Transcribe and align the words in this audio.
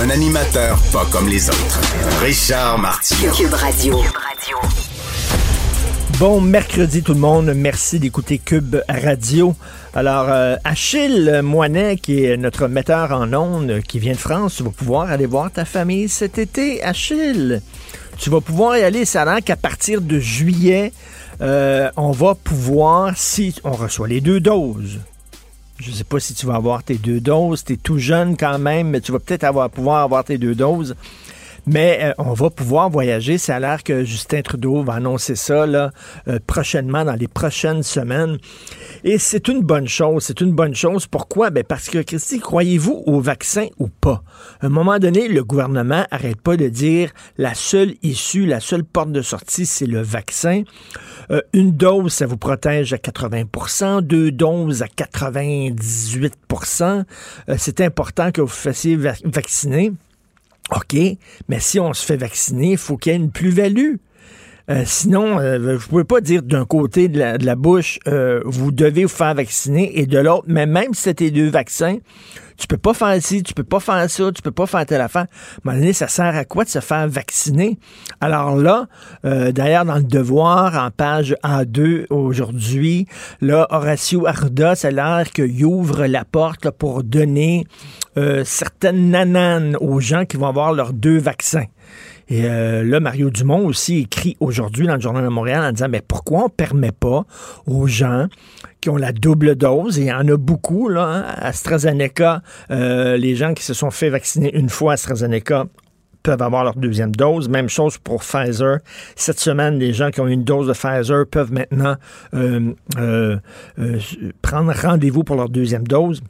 Un 0.00 0.10
animateur 0.10 0.78
pas 0.92 1.04
comme 1.10 1.28
les 1.28 1.48
autres. 1.48 1.80
Richard 2.22 2.78
Martineau. 2.78 3.32
Cube 3.32 3.52
Radio. 3.52 3.98
Bon 6.20 6.40
mercredi 6.40 7.02
tout 7.02 7.14
le 7.14 7.18
monde, 7.18 7.52
merci 7.52 7.98
d'écouter 7.98 8.38
Cube 8.38 8.76
Radio. 8.88 9.56
Alors, 9.94 10.26
euh, 10.28 10.54
Achille 10.62 11.40
Moinet, 11.42 11.96
qui 11.96 12.24
est 12.24 12.36
notre 12.36 12.68
metteur 12.68 13.10
en 13.10 13.32
ondes, 13.32 13.80
qui 13.88 13.98
vient 13.98 14.12
de 14.12 14.18
France, 14.18 14.56
tu 14.56 14.62
vas 14.62 14.70
pouvoir 14.70 15.10
aller 15.10 15.26
voir 15.26 15.50
ta 15.50 15.64
famille 15.64 16.08
cet 16.08 16.38
été, 16.38 16.80
Achille. 16.84 17.60
Tu 18.18 18.30
vas 18.30 18.40
pouvoir 18.40 18.76
y 18.78 18.82
aller, 18.82 19.04
ça 19.04 19.22
a 19.22 19.24
l'air 19.24 19.42
qu'à 19.42 19.56
partir 19.56 20.00
de 20.00 20.20
juillet, 20.20 20.92
euh, 21.40 21.90
on 21.96 22.12
va 22.12 22.36
pouvoir, 22.36 23.14
si 23.16 23.54
on 23.64 23.72
reçoit 23.72 24.06
les 24.06 24.20
deux 24.20 24.38
doses, 24.38 25.00
je 25.78 25.92
sais 25.92 26.04
pas 26.04 26.20
si 26.20 26.34
tu 26.34 26.46
vas 26.46 26.56
avoir 26.56 26.82
tes 26.82 26.96
deux 26.96 27.20
doses, 27.20 27.64
tu 27.64 27.78
tout 27.78 27.98
jeune 27.98 28.36
quand 28.36 28.58
même, 28.58 28.88
mais 28.90 29.00
tu 29.00 29.12
vas 29.12 29.18
peut-être 29.18 29.44
avoir, 29.44 29.70
pouvoir 29.70 30.02
avoir 30.02 30.24
tes 30.24 30.38
deux 30.38 30.54
doses. 30.54 30.96
Mais 31.70 31.98
euh, 32.02 32.14
on 32.16 32.32
va 32.32 32.48
pouvoir 32.48 32.88
voyager. 32.88 33.36
Ça 33.36 33.56
a 33.56 33.60
l'air 33.60 33.84
que 33.84 34.02
Justin 34.02 34.40
Trudeau 34.40 34.82
va 34.82 34.94
annoncer 34.94 35.36
ça 35.36 35.66
là, 35.66 35.90
euh, 36.26 36.38
prochainement, 36.46 37.04
dans 37.04 37.14
les 37.14 37.28
prochaines 37.28 37.82
semaines. 37.82 38.38
Et 39.04 39.18
c'est 39.18 39.48
une 39.48 39.60
bonne 39.60 39.86
chose. 39.86 40.24
C'est 40.24 40.40
une 40.40 40.52
bonne 40.52 40.74
chose. 40.74 41.06
Pourquoi? 41.06 41.50
Ben 41.50 41.62
parce 41.62 41.90
que, 41.90 41.98
Christy, 41.98 42.40
croyez-vous 42.40 43.02
au 43.04 43.20
vaccin 43.20 43.66
ou 43.78 43.88
pas? 43.88 44.22
À 44.62 44.66
un 44.66 44.70
moment 44.70 44.98
donné, 44.98 45.28
le 45.28 45.44
gouvernement 45.44 46.06
arrête 46.10 46.40
pas 46.40 46.56
de 46.56 46.68
dire 46.68 47.10
la 47.36 47.52
seule 47.52 47.96
issue, 48.02 48.46
la 48.46 48.60
seule 48.60 48.84
porte 48.84 49.12
de 49.12 49.20
sortie, 49.20 49.66
c'est 49.66 49.84
le 49.84 50.00
vaccin. 50.00 50.62
Euh, 51.30 51.42
une 51.52 51.72
dose, 51.72 52.14
ça 52.14 52.24
vous 52.24 52.38
protège 52.38 52.94
à 52.94 52.96
80% 52.96 54.00
deux 54.00 54.32
doses 54.32 54.82
à 54.82 54.86
98% 54.86 57.04
C'est 57.58 57.82
important 57.82 58.30
que 58.30 58.40
vous 58.40 58.46
fassiez 58.46 58.96
vacciner. 58.96 59.92
OK, 60.74 60.96
mais 61.48 61.60
si 61.60 61.80
on 61.80 61.92
se 61.94 62.04
fait 62.04 62.16
vacciner, 62.16 62.72
il 62.72 62.78
faut 62.78 62.96
qu'il 62.96 63.12
y 63.12 63.14
ait 63.14 63.18
une 63.18 63.30
plus-value. 63.30 63.96
Euh, 64.70 64.82
sinon, 64.84 65.40
euh, 65.40 65.78
vous 65.88 65.98
ne 65.98 66.02
pas 66.02 66.20
dire 66.20 66.42
d'un 66.42 66.66
côté 66.66 67.08
de 67.08 67.18
la, 67.18 67.54
bouche, 67.54 67.98
euh, 68.06 68.40
vous 68.44 68.70
devez 68.70 69.04
vous 69.04 69.08
faire 69.08 69.34
vacciner, 69.34 69.98
et 69.98 70.06
de 70.06 70.18
l'autre, 70.18 70.44
mais 70.46 70.66
même 70.66 70.92
si 70.92 71.02
c'était 71.02 71.30
deux 71.30 71.48
vaccins, 71.48 71.96
tu 72.58 72.66
peux 72.66 72.76
pas 72.76 72.92
faire 72.92 73.16
ci, 73.22 73.42
tu 73.42 73.54
peux 73.54 73.64
pas 73.64 73.80
faire 73.80 74.10
ça, 74.10 74.30
tu 74.30 74.42
peux 74.42 74.50
pas 74.50 74.66
faire 74.66 74.84
telle 74.84 75.00
affaire. 75.00 75.26
À 75.66 75.70
un 75.70 75.92
ça 75.92 76.08
sert 76.08 76.36
à 76.36 76.44
quoi 76.44 76.64
de 76.64 76.68
se 76.68 76.80
faire 76.80 77.08
vacciner? 77.08 77.78
Alors 78.20 78.56
là, 78.56 78.88
d'ailleurs, 79.22 79.84
dans 79.84 79.94
le 79.94 80.02
devoir, 80.02 80.74
en 80.74 80.90
page 80.90 81.36
A2 81.44 82.06
aujourd'hui, 82.10 83.06
là, 83.40 83.68
Horacio 83.70 84.26
Arda, 84.26 84.74
ça 84.74 84.88
a 84.88 84.90
l'air 84.90 85.30
qu'il 85.30 85.64
ouvre 85.64 86.06
la 86.06 86.24
porte 86.24 86.68
pour 86.72 87.04
donner 87.04 87.64
certaines 88.42 89.10
nananes 89.10 89.76
aux 89.80 90.00
gens 90.00 90.24
qui 90.24 90.36
vont 90.36 90.48
avoir 90.48 90.72
leurs 90.72 90.92
deux 90.92 91.18
vaccins. 91.18 91.66
Et 92.28 92.44
euh, 92.44 92.84
là, 92.84 93.00
Mario 93.00 93.30
Dumont 93.30 93.64
aussi 93.66 94.00
écrit 94.00 94.36
aujourd'hui 94.40 94.86
dans 94.86 94.94
le 94.94 95.00
Journal 95.00 95.24
de 95.24 95.28
Montréal 95.28 95.64
en 95.64 95.72
disant, 95.72 95.88
mais 95.88 96.02
pourquoi 96.06 96.44
on 96.44 96.48
permet 96.48 96.92
pas 96.92 97.24
aux 97.66 97.86
gens 97.86 98.26
qui 98.80 98.90
ont 98.90 98.96
la 98.96 99.12
double 99.12 99.56
dose, 99.56 99.98
et 99.98 100.02
il 100.02 100.06
y 100.08 100.12
en 100.12 100.28
a 100.28 100.36
beaucoup, 100.36 100.88
là, 100.88 101.02
hein, 101.02 101.24
AstraZeneca, 101.38 102.42
euh, 102.70 103.16
les 103.16 103.34
gens 103.34 103.54
qui 103.54 103.64
se 103.64 103.74
sont 103.74 103.90
fait 103.90 104.10
vacciner 104.10 104.54
une 104.54 104.68
fois 104.68 104.92
AstraZeneca 104.92 105.66
peuvent 106.22 106.42
avoir 106.42 106.64
leur 106.64 106.74
deuxième 106.74 107.14
dose. 107.14 107.48
Même 107.48 107.68
chose 107.68 107.96
pour 107.96 108.20
Pfizer. 108.20 108.78
Cette 109.16 109.40
semaine, 109.40 109.78
les 109.78 109.92
gens 109.92 110.10
qui 110.10 110.20
ont 110.20 110.26
une 110.26 110.44
dose 110.44 110.66
de 110.66 110.72
Pfizer 110.72 111.24
peuvent 111.26 111.52
maintenant 111.52 111.96
euh, 112.34 113.36
prendre 114.42 114.72
rendez-vous 114.74 115.24
pour 115.24 115.36
leur 115.36 115.48
deuxième 115.48 115.86
dose. 115.86 116.20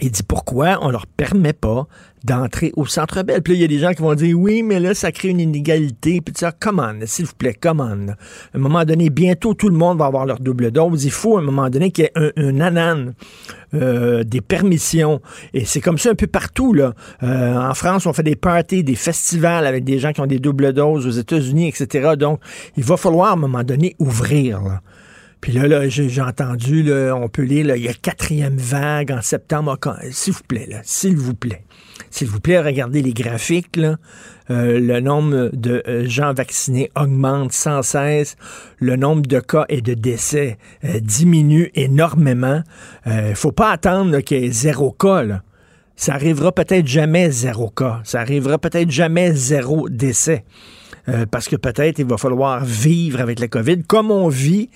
Il 0.00 0.10
dit 0.10 0.24
pourquoi 0.24 0.78
on 0.82 0.90
leur 0.90 1.06
permet 1.06 1.52
pas 1.52 1.86
d'entrer 2.24 2.72
au 2.74 2.86
Centre 2.86 3.22
Bell. 3.22 3.42
Puis 3.42 3.52
là, 3.52 3.58
il 3.58 3.62
y 3.62 3.64
a 3.64 3.68
des 3.68 3.78
gens 3.78 3.92
qui 3.92 4.02
vont 4.02 4.14
dire 4.14 4.36
oui, 4.36 4.62
mais 4.62 4.80
là, 4.80 4.94
ça 4.94 5.12
crée 5.12 5.28
une 5.28 5.40
inégalité. 5.40 6.20
Puis 6.20 6.34
ça, 6.36 6.52
comment, 6.52 6.92
s'il 7.04 7.26
vous 7.26 7.34
plaît, 7.34 7.54
comment. 7.54 7.84
À 7.84 7.92
un 7.92 8.58
moment 8.58 8.84
donné, 8.84 9.10
bientôt, 9.10 9.54
tout 9.54 9.68
le 9.68 9.76
monde 9.76 9.98
va 9.98 10.06
avoir 10.06 10.26
leur 10.26 10.40
double 10.40 10.72
dose. 10.72 11.04
Il 11.04 11.12
faut, 11.12 11.36
à 11.36 11.40
un 11.40 11.44
moment 11.44 11.68
donné, 11.68 11.92
qu'il 11.92 12.04
y 12.04 12.06
ait 12.06 12.12
un, 12.16 12.30
un 12.36 12.60
anan, 12.60 13.12
euh, 13.74 14.24
des 14.24 14.40
permissions. 14.40 15.20
Et 15.52 15.64
c'est 15.64 15.80
comme 15.80 15.98
ça 15.98 16.10
un 16.10 16.14
peu 16.14 16.26
partout, 16.26 16.72
là. 16.72 16.94
Euh, 17.22 17.56
en 17.56 17.74
France, 17.74 18.06
on 18.06 18.12
fait 18.12 18.22
des 18.22 18.36
parties, 18.36 18.82
des 18.82 18.96
festivals 18.96 19.66
avec 19.66 19.84
des 19.84 19.98
gens 19.98 20.12
qui 20.12 20.20
ont 20.22 20.26
des 20.26 20.40
doubles 20.40 20.72
doses 20.72 21.06
aux 21.06 21.10
États-Unis, 21.10 21.68
etc. 21.68 22.14
Donc, 22.18 22.40
il 22.76 22.84
va 22.84 22.96
falloir, 22.96 23.30
à 23.30 23.32
un 23.34 23.36
moment 23.36 23.62
donné, 23.62 23.94
ouvrir. 23.98 24.80
Puis 25.44 25.52
là, 25.52 25.68
là 25.68 25.86
j'ai 25.90 26.22
entendu, 26.22 26.82
là, 26.82 27.12
on 27.14 27.28
peut 27.28 27.42
lire, 27.42 27.66
là, 27.66 27.76
il 27.76 27.84
y 27.84 27.88
a 27.88 27.92
quatrième 27.92 28.56
vague 28.56 29.12
en 29.12 29.20
septembre. 29.20 29.78
S'il 30.10 30.32
vous 30.32 30.42
plaît, 30.48 30.66
s'il 30.84 31.18
vous 31.18 31.34
plaît. 31.34 31.64
S'il 32.08 32.28
vous 32.28 32.40
plaît, 32.40 32.62
regardez 32.62 33.02
les 33.02 33.12
graphiques. 33.12 33.76
Là. 33.76 33.98
Euh, 34.48 34.80
le 34.80 35.00
nombre 35.00 35.50
de 35.52 35.82
euh, 35.86 36.08
gens 36.08 36.32
vaccinés 36.32 36.90
augmente 36.96 37.52
sans 37.52 37.82
cesse. 37.82 38.36
Le 38.78 38.96
nombre 38.96 39.20
de 39.20 39.38
cas 39.38 39.66
et 39.68 39.82
de 39.82 39.92
décès 39.92 40.56
euh, 40.82 40.98
diminue 41.00 41.70
énormément. 41.74 42.62
Il 43.04 43.34
faut 43.34 43.52
pas 43.52 43.70
attendre 43.70 44.20
qu'il 44.20 44.40
y 44.40 44.46
ait 44.46 44.50
zéro 44.50 44.92
cas. 44.92 45.24
Là. 45.24 45.42
Ça 45.94 46.14
arrivera 46.14 46.52
peut-être 46.52 46.86
jamais 46.86 47.30
zéro 47.30 47.68
cas. 47.68 48.00
Ça 48.04 48.18
arrivera 48.20 48.56
peut-être 48.56 48.90
jamais 48.90 49.34
zéro 49.34 49.90
décès. 49.90 50.46
parce 51.30 51.48
que 51.48 51.56
peut-être 51.56 51.98
il 51.98 52.06
va 52.06 52.16
falloir 52.16 52.64
vivre 52.64 53.20
avec 53.20 53.40
la 53.40 53.48
COVID 53.48 53.82
comme 53.82 54.10
on 54.10 54.28
vit 54.28 54.70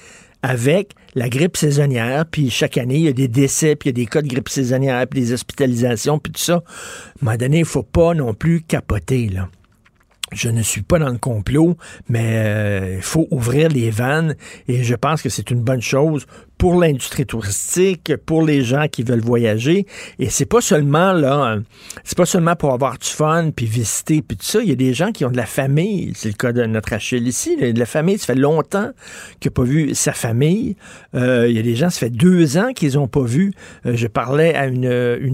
avec 0.49 0.93
la 1.15 1.29
grippe 1.29 1.59
saisonnière, 1.59 2.25
puis 2.25 2.49
chaque 2.49 2.79
année, 2.79 2.97
il 2.97 3.03
y 3.03 3.09
a 3.09 3.13
des 3.13 3.29
décès, 3.29 3.77
puis 3.77 3.91
il 3.91 3.99
y 3.99 4.01
a 4.01 4.05
des 4.05 4.07
cas 4.07 4.23
de 4.23 4.29
grippe 4.29 4.49
saisonnière, 4.49 5.07
puis 5.07 5.21
des 5.21 5.33
hospitalisations, 5.35 6.19
puis 6.19 6.33
tout 6.33 6.41
ça. 6.41 6.55
À 6.55 6.57
un 6.57 6.63
moment 7.21 7.37
donné, 7.37 7.59
il 7.59 7.65
faut 7.67 7.83
pas 7.83 8.15
non 8.15 8.33
plus 8.33 8.63
capoter, 8.63 9.29
là 9.29 9.51
je 10.33 10.49
ne 10.49 10.63
suis 10.63 10.83
pas 10.83 10.99
dans 10.99 11.09
le 11.09 11.19
complot, 11.19 11.77
mais 12.09 12.33
euh, 12.35 12.95
il 12.97 13.03
faut 13.03 13.27
ouvrir 13.31 13.69
les 13.69 13.91
vannes 13.91 14.37
et 14.67 14.83
je 14.83 14.95
pense 14.95 15.23
que 15.23 15.29
c'est 15.29 15.51
une 15.51 15.63
bonne 15.63 15.83
chose 15.83 16.27
pour 16.59 16.75
l'industrie 16.75 17.25
touristique, 17.25 18.13
pour 18.27 18.43
les 18.43 18.63
gens 18.63 18.89
qui 18.89 19.05
veulent 19.05 19.21
voyager. 19.21 19.87
Et 20.19 20.29
c'est 20.29 20.45
pas 20.45 20.61
seulement 20.61 21.13
là, 21.13 21.59
c'est 22.03 22.19
pas 22.19 22.27
seulement 22.27 22.57
pour 22.57 22.73
avoir 22.73 22.99
du 22.99 23.07
fun 23.07 23.51
puis 23.55 23.67
visiter 23.67 24.23
puis 24.23 24.37
tout 24.37 24.45
ça. 24.45 24.61
Il 24.61 24.69
y 24.69 24.73
a 24.73 24.77
des 24.77 24.93
gens 24.93 25.13
qui 25.13 25.25
ont 25.25 25.31
de 25.31 25.37
la 25.37 25.47
famille. 25.47 26.13
C'est 26.17 26.29
le 26.29 26.35
cas 26.35 26.53
de 26.53 26.65
notre 26.65 26.93
Achille 26.93 27.27
ici. 27.29 27.57
De 27.57 27.79
la 27.79 27.87
famille, 27.87 28.19
ça 28.19 28.27
fait 28.27 28.35
longtemps 28.35 28.91
qu'il 29.39 29.51
n'a 29.51 29.55
pas 29.55 29.63
vu 29.63 29.95
sa 29.95 30.13
famille. 30.13 30.77
Euh, 31.15 31.47
il 31.49 31.57
y 31.57 31.61
a 31.61 31.63
des 31.63 31.77
gens, 31.77 31.91
ça 31.91 32.01
fait 32.01 32.11
deux 32.11 32.59
ans 32.59 32.73
qu'ils 32.75 32.99
ont 32.99 33.09
pas 33.09 33.23
vu. 33.23 33.53
Euh, 33.87 33.93
je 33.95 34.09
parlais 34.09 34.55
à 34.55 34.67
une, 34.67 34.89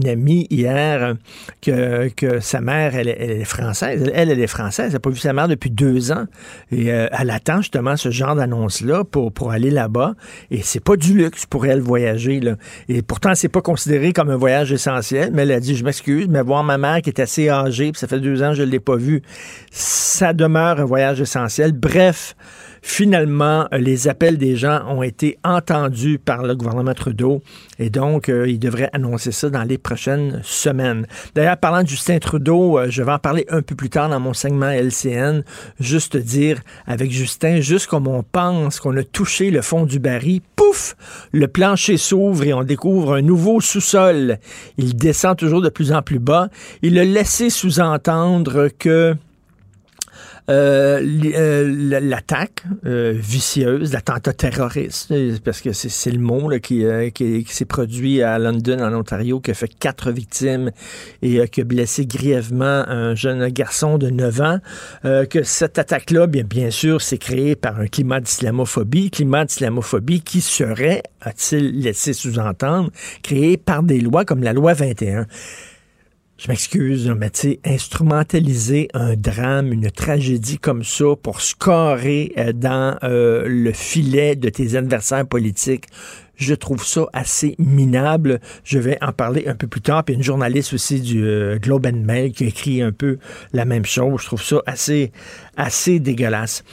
amie 0.07 0.45
hier 0.51 1.15
que, 1.61 2.09
que 2.09 2.39
sa 2.39 2.61
mère, 2.61 2.95
elle, 2.95 3.07
est 3.07 3.45
française. 3.45 4.11
Elle, 4.13 4.29
elle 4.29 4.39
est 4.39 4.47
française. 4.47 4.84
Elle 4.85 4.93
n'a 4.93 4.99
pas 4.99 5.09
vu 5.09 5.17
sa 5.17 5.33
mère 5.33 5.47
depuis 5.47 5.69
deux 5.69 6.11
ans. 6.11 6.25
Et 6.71 6.91
euh, 6.91 7.07
elle 7.11 7.29
attend 7.29 7.57
justement 7.57 7.97
ce 7.97 8.09
genre 8.11 8.35
d'annonce-là 8.35 9.03
pour, 9.03 9.31
pour 9.31 9.51
aller 9.51 9.71
là-bas. 9.71 10.13
Et 10.51 10.61
c'est 10.61 10.83
pas 10.83 10.95
du 10.95 11.13
luxe 11.13 11.45
pour 11.45 11.65
elle 11.65 11.81
voyager. 11.81 12.39
Là. 12.39 12.55
Et 12.89 13.01
pourtant, 13.01 13.35
c'est 13.35 13.49
pas 13.49 13.61
considéré 13.61 14.13
comme 14.13 14.29
un 14.29 14.37
voyage 14.37 14.71
essentiel, 14.71 15.31
mais 15.33 15.43
elle 15.43 15.51
a 15.51 15.59
dit, 15.59 15.75
je 15.75 15.83
m'excuse, 15.83 16.27
mais 16.29 16.41
voir 16.41 16.63
ma 16.63 16.77
mère 16.77 17.01
qui 17.01 17.09
est 17.09 17.19
assez 17.19 17.49
âgée, 17.49 17.91
puis 17.91 17.99
ça 17.99 18.07
fait 18.07 18.19
deux 18.19 18.43
ans 18.43 18.49
que 18.49 18.55
je 18.55 18.63
ne 18.63 18.69
l'ai 18.69 18.79
pas 18.79 18.95
vue, 18.95 19.21
ça 19.71 20.33
demeure 20.33 20.79
un 20.79 20.85
voyage 20.85 21.21
essentiel. 21.21 21.71
Bref, 21.71 22.35
finalement, 22.85 23.67
les 23.71 24.07
appels 24.07 24.37
des 24.37 24.55
gens 24.55 24.85
ont 24.87 25.01
été 25.01 25.39
entendus 25.43 26.19
par 26.19 26.43
le 26.43 26.55
gouvernement 26.55 26.93
Trudeau 26.93 27.41
et 27.77 27.89
donc, 27.89 28.29
euh, 28.29 28.47
il 28.47 28.59
devrait 28.59 28.89
annoncer 28.93 29.31
ça 29.31 29.49
dans 29.49 29.63
les 29.63 29.77
prochaines 29.77 30.39
semaines. 30.43 31.07
D'ailleurs, 31.33 31.57
parlant 31.57 31.83
de 31.83 31.87
Justin 31.87 32.19
Trudeau, 32.19 32.77
euh, 32.77 32.87
je 32.89 33.03
vais 33.03 33.11
en 33.11 33.19
parler 33.19 33.45
un 33.49 33.61
peu 33.61 33.75
plus 33.75 33.89
tard 33.89 34.09
dans 34.09 34.19
mon 34.19 34.33
segment 34.33 34.69
LCN. 34.69 35.43
Juste 35.79 36.15
dire 36.15 36.61
avec 36.87 37.11
Justin, 37.11 37.59
juste 37.59 37.87
comme 37.87 38.07
on 38.07 38.23
pense 38.23 38.79
qu'on 38.79 38.95
a 38.97 39.03
touché 39.03 39.51
le 39.51 39.61
fond 39.61 39.85
du 39.85 39.99
baril, 39.99 40.41
pouf, 40.55 40.95
le 41.33 41.47
plancher 41.47 41.97
s'ouvre 41.97 42.43
et 42.43 42.53
on 42.53 42.63
découvre 42.63 43.15
un 43.15 43.21
nouveau 43.21 43.59
sous-sol. 43.59 44.37
Il 44.77 44.95
descend 44.95 45.35
toujours 45.35 45.61
de 45.61 45.69
plus 45.69 45.91
en 45.91 46.01
plus 46.01 46.19
bas. 46.19 46.49
Il 46.81 46.97
a 46.97 47.03
laissé 47.03 47.49
sous-entendre 47.49 48.69
que 48.79 49.15
euh, 50.49 51.01
euh 51.35 51.99
l'attaque 52.01 52.63
euh, 52.85 53.13
vicieuse, 53.15 53.93
l'attentat 53.93 54.33
terroriste, 54.33 55.13
parce 55.43 55.61
que 55.61 55.73
c'est 55.73 56.11
le 56.11 56.19
mot 56.19 56.49
là, 56.49 56.59
qui, 56.59 56.85
euh, 56.85 57.09
qui, 57.09 57.45
s'est 57.47 57.65
produit 57.65 58.21
à 58.21 58.37
London, 58.37 58.79
en 58.79 58.93
Ontario, 58.93 59.39
qui 59.39 59.51
a 59.51 59.53
fait 59.53 59.67
quatre 59.67 60.11
victimes 60.11 60.71
et 61.21 61.47
qui 61.47 61.61
a 61.61 61.63
blessé 61.63 62.05
grièvement 62.05 62.87
un 62.87 63.15
jeune 63.15 63.47
garçon 63.49 63.97
de 63.97 64.09
9 64.09 64.41
ans, 64.41 64.59
que 65.03 65.43
cette 65.43 65.79
attaque-là, 65.79 66.27
bien, 66.27 66.43
bien 66.43 66.69
sûr, 66.69 67.01
s'est 67.01 67.17
créée 67.17 67.55
par 67.55 67.79
un 67.79 67.87
climat 67.87 68.19
d'islamophobie, 68.19 69.11
climat 69.11 69.45
d'islamophobie 69.45 70.21
qui 70.21 70.41
serait, 70.41 71.03
a-t-il 71.21 71.81
laissé 71.81 72.13
sous-entendre, 72.13 72.91
créé 73.23 73.57
par 73.57 73.83
des 73.83 73.99
lois 73.99 74.25
comme 74.25 74.43
la 74.43 74.53
loi 74.53 74.73
21 74.73 75.25
je 76.37 76.49
m'excuse, 76.49 77.09
mais 77.17 77.29
tu 77.29 77.39
sais, 77.39 77.59
instrumentaliser 77.65 78.89
un 78.93 79.15
drame, 79.15 79.71
une 79.71 79.89
tragédie 79.89 80.57
comme 80.57 80.83
ça 80.83 81.15
pour 81.21 81.39
scorer 81.39 82.33
euh, 82.37 82.51
dans 82.51 82.97
euh, 83.03 83.45
le 83.47 83.71
filet 83.71 84.35
de 84.35 84.49
tes 84.49 84.75
adversaires 84.75 85.25
politiques, 85.25 85.85
je 86.35 86.53
trouve 86.53 86.85
ça 86.85 87.05
assez 87.13 87.55
minable. 87.57 88.39
Je 88.63 88.79
vais 88.79 88.97
en 89.01 89.13
parler 89.13 89.47
un 89.47 89.55
peu 89.55 89.67
plus 89.67 89.81
tard. 89.81 90.03
Puis 90.03 90.15
une 90.15 90.23
journaliste 90.23 90.73
aussi 90.73 90.99
du 90.99 91.23
euh, 91.23 91.57
Globe 91.57 91.85
and 91.85 92.03
Mail 92.03 92.33
qui 92.33 92.43
a 92.43 92.47
écrit 92.47 92.81
un 92.81 92.91
peu 92.91 93.17
la 93.53 93.65
même 93.65 93.85
chose. 93.85 94.21
Je 94.21 94.25
trouve 94.25 94.43
ça 94.43 94.61
assez, 94.65 95.11
assez 95.55 95.99
dégueulasse. 95.99 96.63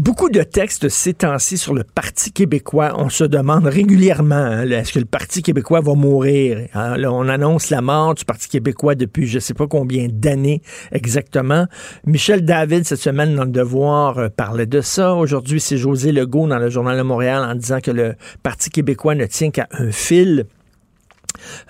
Beaucoup 0.00 0.30
de 0.30 0.42
textes 0.42 0.88
ces 0.88 1.12
temps-ci 1.12 1.58
sur 1.58 1.74
le 1.74 1.84
Parti 1.84 2.32
québécois. 2.32 2.94
On 2.96 3.10
se 3.10 3.22
demande 3.22 3.66
régulièrement, 3.66 4.34
hein, 4.34 4.66
est-ce 4.66 4.94
que 4.94 4.98
le 4.98 5.04
Parti 5.04 5.42
québécois 5.42 5.82
va 5.82 5.92
mourir? 5.92 6.68
Hein, 6.72 6.96
on 7.04 7.28
annonce 7.28 7.68
la 7.68 7.82
mort 7.82 8.14
du 8.14 8.24
Parti 8.24 8.48
québécois 8.48 8.94
depuis 8.94 9.26
je 9.26 9.34
ne 9.34 9.40
sais 9.40 9.52
pas 9.52 9.66
combien 9.66 10.06
d'années 10.10 10.62
exactement. 10.90 11.66
Michel 12.06 12.46
David, 12.46 12.86
cette 12.86 13.00
semaine, 13.00 13.36
dans 13.36 13.44
le 13.44 13.50
Devoir, 13.50 14.16
euh, 14.16 14.28
parlait 14.30 14.64
de 14.64 14.80
ça. 14.80 15.14
Aujourd'hui, 15.14 15.60
c'est 15.60 15.76
José 15.76 16.12
Legault 16.12 16.48
dans 16.48 16.58
le 16.58 16.70
Journal 16.70 16.96
de 16.96 17.02
Montréal 17.02 17.44
en 17.44 17.54
disant 17.54 17.80
que 17.82 17.90
le 17.90 18.14
Parti 18.42 18.70
québécois 18.70 19.14
ne 19.14 19.26
tient 19.26 19.50
qu'à 19.50 19.68
un 19.72 19.92
fil. 19.92 20.46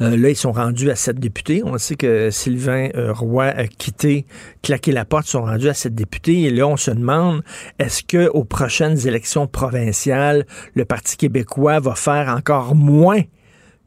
Euh, 0.01 0.17
là, 0.17 0.31
ils 0.31 0.37
sont 0.37 0.53
rendus 0.53 0.91
à 0.91 0.97
sept 0.97 1.19
députés. 1.19 1.63
On 1.65 1.79
sait 1.79 1.97
que 1.97 2.31
Sylvain 2.31 2.89
euh, 2.97 3.13
Roy 3.13 3.47
a 3.47 3.67
quitté, 3.67 4.27
claqué 4.63 4.93
la 4.93 5.05
porte, 5.05 5.27
ils 5.27 5.31
sont 5.31 5.43
rendus 5.43 5.69
à 5.69 5.75
sept 5.75 5.95
députés. 5.95 6.43
Et 6.43 6.51
là, 6.51 6.67
on 6.67 6.77
se 6.77 6.91
demande, 6.91 7.43
est-ce 7.79 8.03
que 8.03 8.29
aux 8.29 8.45
prochaines 8.45 9.07
élections 9.07 9.47
provinciales, 9.47 10.47
le 10.75 10.85
Parti 10.85 11.17
québécois 11.17 11.81
va 11.81 11.95
faire 11.95 12.29
encore 12.29 12.75
moins 12.75 13.23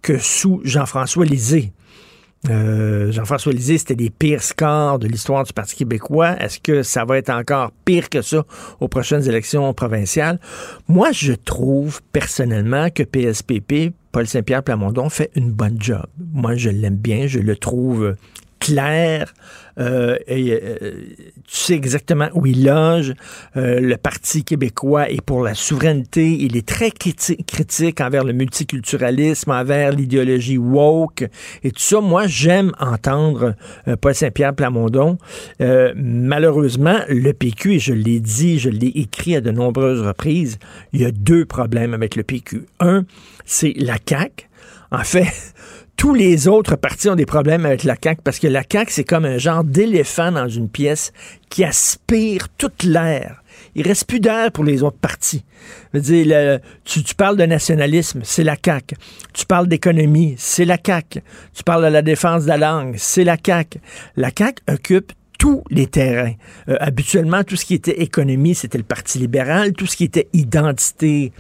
que 0.02 0.18
sous 0.18 0.62
Jean-François 0.64 1.26
Lisée? 1.26 1.74
Euh, 2.50 3.12
Jean-François 3.12 3.54
Lisée, 3.54 3.78
c'était 3.78 3.96
des 3.96 4.10
pires 4.10 4.44
scores 4.44 5.00
de 5.00 5.08
l'histoire 5.08 5.46
du 5.46 5.54
Parti 5.54 5.78
québécois. 5.78 6.36
Est-ce 6.42 6.60
que 6.60 6.84
ça 6.84 7.06
va 7.06 7.18
être 7.18 7.30
encore 7.30 7.72
pire 7.86 8.10
que 8.10 8.22
ça 8.22 8.44
aux 8.82 8.88
prochaines 8.90 9.28
élections 9.28 9.74
provinciales? 9.74 10.40
Moi, 10.90 11.12
je 11.14 11.34
trouve 11.34 12.02
personnellement 12.12 12.90
que 12.90 13.04
PSPP, 13.04 13.94
Paul 14.14 14.28
Saint-Pierre 14.28 14.62
Plamondon, 14.62 15.10
fait 15.10 15.32
une 15.34 15.52
bonne 15.52 15.82
job. 15.82 16.06
Moi, 16.34 16.56
je 16.56 16.70
l'aime 16.70 16.98
bien, 16.98 17.26
je 17.26 17.40
le 17.40 17.56
trouve 17.56 18.16
clair. 18.64 19.34
Euh, 19.80 20.18
euh, 20.30 20.92
tu 21.48 21.56
sais 21.56 21.74
exactement 21.74 22.30
où 22.34 22.46
il 22.46 22.64
loge. 22.64 23.14
Euh, 23.58 23.80
le 23.80 23.98
Parti 23.98 24.44
québécois 24.44 25.10
est 25.10 25.22
pour 25.22 25.44
la 25.44 25.56
souveraineté. 25.56 26.38
Il 26.40 26.56
est 26.56 26.66
très 26.66 26.92
critique 26.92 28.02
envers 28.02 28.24
le 28.24 28.34
multiculturalisme, 28.34 29.52
envers 29.52 29.92
l'idéologie 29.92 30.58
woke 30.58 31.28
et 31.64 31.72
tout 31.72 31.82
ça. 31.82 32.02
Moi, 32.02 32.28
j'aime 32.28 32.72
entendre 32.80 33.56
Paul 34.00 34.14
Saint-Pierre 34.14 34.54
Plamondon. 34.54 35.18
malheureusement, 35.60 37.00
le 37.10 37.32
PQ, 37.34 37.74
et 37.74 37.80
je 37.80 37.94
l'ai 37.94 38.20
dit, 38.20 38.60
je 38.60 38.70
l'ai 38.70 38.92
écrit 38.96 39.36
à 39.36 39.42
de 39.42 39.52
nombreuses 39.52 40.02
reprises, 40.02 40.60
il 40.94 41.02
y 41.02 41.06
a 41.06 41.12
deux 41.12 41.46
problèmes 41.46 41.94
avec 41.94 42.16
le 42.16 42.24
PQ. 42.24 42.66
Un, 42.80 43.06
c'est 43.46 43.74
la 43.78 43.98
CAQ. 44.08 44.48
En 44.92 45.04
fait, 45.04 45.54
tous 46.04 46.14
les 46.14 46.50
autres 46.50 46.76
partis 46.76 47.08
ont 47.08 47.16
des 47.16 47.26
problèmes 47.26 47.66
avec 47.66 47.86
la 47.86 47.96
CAQ 47.96 48.24
parce 48.26 48.38
que 48.38 48.48
la 48.48 48.64
CAQ, 48.70 48.92
c'est 48.92 49.04
comme 49.06 49.24
un 49.24 49.38
genre 49.38 49.64
d'éléphant 49.64 50.34
dans 50.34 50.50
une 50.50 50.68
pièce 50.68 51.14
qui 51.50 51.64
aspire 51.64 52.50
toute 52.58 52.84
l'air. 52.84 53.42
Il 53.74 53.88
reste 53.88 54.06
plus 54.06 54.20
d'air 54.20 54.52
pour 54.52 54.66
les 54.66 54.84
autres 54.84 54.98
partis. 54.98 55.46
Dire, 55.94 56.60
tu, 56.84 57.16
parles 57.16 57.38
de 57.38 57.46
nationalisme, 57.46 58.20
c'est 58.26 58.44
la 58.44 58.58
CAQ. 58.62 58.98
Tu 59.32 59.46
parles 59.46 59.70
d'économie, 59.70 60.36
c'est 60.38 60.66
la 60.66 60.78
CAQ. 60.86 61.22
Tu 61.54 61.64
parles 61.64 61.86
de 61.86 61.90
la 61.90 62.02
défense 62.02 62.44
de 62.44 62.50
la 62.50 62.58
langue, 62.58 62.96
c'est 62.98 63.24
la 63.24 63.38
CAQ. 63.42 63.80
La 64.18 64.30
CAQ 64.38 64.62
occupe 64.70 65.14
tous 65.40 65.64
les 65.70 65.88
terrains. 65.88 66.34
Euh, 66.68 66.76
habituellement, 66.82 67.46
tout 67.46 67.56
ce 67.56 67.64
qui 67.64 67.76
était 67.76 68.02
économie, 68.02 68.56
c'était 68.56 68.78
le 68.78 68.84
Parti 68.84 69.20
libéral. 69.20 69.72
Tout 69.72 69.86
ce 69.86 69.96
qui 69.96 70.04
était 70.04 70.28
identité, 70.34 71.32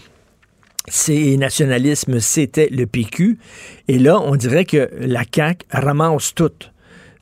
c'est 0.88 1.38
nationalisme, 1.38 2.20
c'était 2.20 2.70
le 2.72 2.86
PQ. 2.86 3.38
Et 3.88 4.00
là, 4.00 4.20
on 4.20 4.36
dirait 4.36 4.66
que 4.66 4.90
la 5.00 5.24
CAQ 5.34 5.66
ramasse 5.72 6.34
tout. 6.36 6.52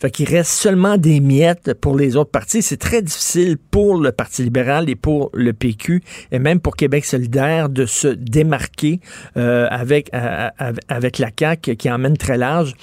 Fait 0.02 0.10
qu'il 0.10 0.28
reste 0.28 0.54
seulement 0.54 0.98
des 0.98 1.19
miettes 1.19 1.75
pour 1.75 1.96
les 1.96 2.16
autres 2.16 2.31
partis. 2.31 2.63
C'est 2.63 2.78
très 2.78 3.04
difficile 3.04 3.58
pour 3.60 4.02
le 4.02 4.12
Parti 4.12 4.42
libéral 4.42 4.90
et 4.90 4.96
pour 4.96 5.30
le 5.31 5.54
PQ 5.54 6.02
et 6.31 6.40
même 6.40 6.60
pour 6.60 6.75
Québec 6.75 7.06
solidaire 7.06 7.69
de 7.69 7.86
se 7.86 8.08
démarquer 8.08 9.00
euh, 9.38 9.68
avec, 9.69 10.12
euh, 10.16 10.50
avec 10.88 11.19
la 11.19 11.30
CAQ 11.40 11.75
qui 11.75 11.92
emmène 11.92 12.18
très 12.18 12.40
large. 12.40 12.74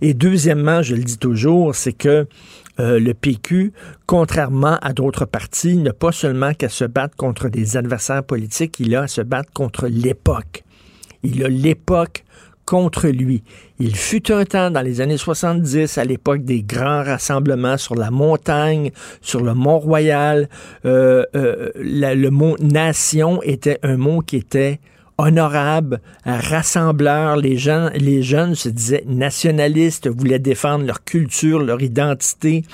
Et 0.00 0.14
deuxièmement, 0.14 0.80
je 0.80 0.94
le 0.94 1.02
dis 1.02 1.18
toujours, 1.18 1.74
c'est 1.74 1.92
que 1.92 2.28
euh, 2.78 3.00
le 3.00 3.14
PQ, 3.14 3.72
contrairement 4.06 4.78
à 4.80 4.92
d'autres 4.92 5.24
partis, 5.24 5.76
n'a 5.76 5.92
pas 5.92 6.12
seulement 6.12 6.54
qu'à 6.54 6.68
se 6.68 6.84
battre 6.84 7.16
contre 7.16 7.48
des 7.48 7.76
adversaires 7.76 8.24
politiques, 8.24 8.78
il 8.80 8.94
a 8.94 9.02
à 9.02 9.08
se 9.08 9.20
battre 9.20 9.52
contre 9.52 9.88
l'époque. 9.88 10.64
Il 11.22 11.44
a 11.44 11.48
l'époque 11.48 12.24
contre 12.70 13.08
lui. 13.08 13.42
Il 13.80 13.96
fut 13.96 14.30
un 14.30 14.44
temps 14.44 14.70
dans 14.70 14.80
les 14.80 15.00
années 15.00 15.16
70, 15.16 15.98
à 15.98 16.04
l'époque 16.04 16.44
des 16.44 16.62
grands 16.62 17.02
rassemblements 17.02 17.76
sur 17.76 17.96
la 17.96 18.12
montagne, 18.12 18.92
sur 19.20 19.42
le 19.42 19.54
Mont-Royal. 19.54 20.48
Euh, 20.84 21.24
euh, 21.34 21.70
le 21.74 22.28
mot 22.28 22.56
nation 22.60 23.42
était 23.42 23.80
un 23.82 23.96
mot 23.96 24.20
qui 24.20 24.36
était 24.36 24.78
honorable, 25.20 26.00
rassembleur. 26.24 27.36
Les, 27.36 27.56
gens, 27.56 27.90
les 27.94 28.22
jeunes 28.22 28.54
se 28.54 28.68
disaient 28.68 29.04
nationalistes, 29.06 30.08
voulaient 30.08 30.38
défendre 30.38 30.84
leur 30.84 31.04
culture, 31.04 31.60
leur 31.60 31.82
identité. 31.82 32.64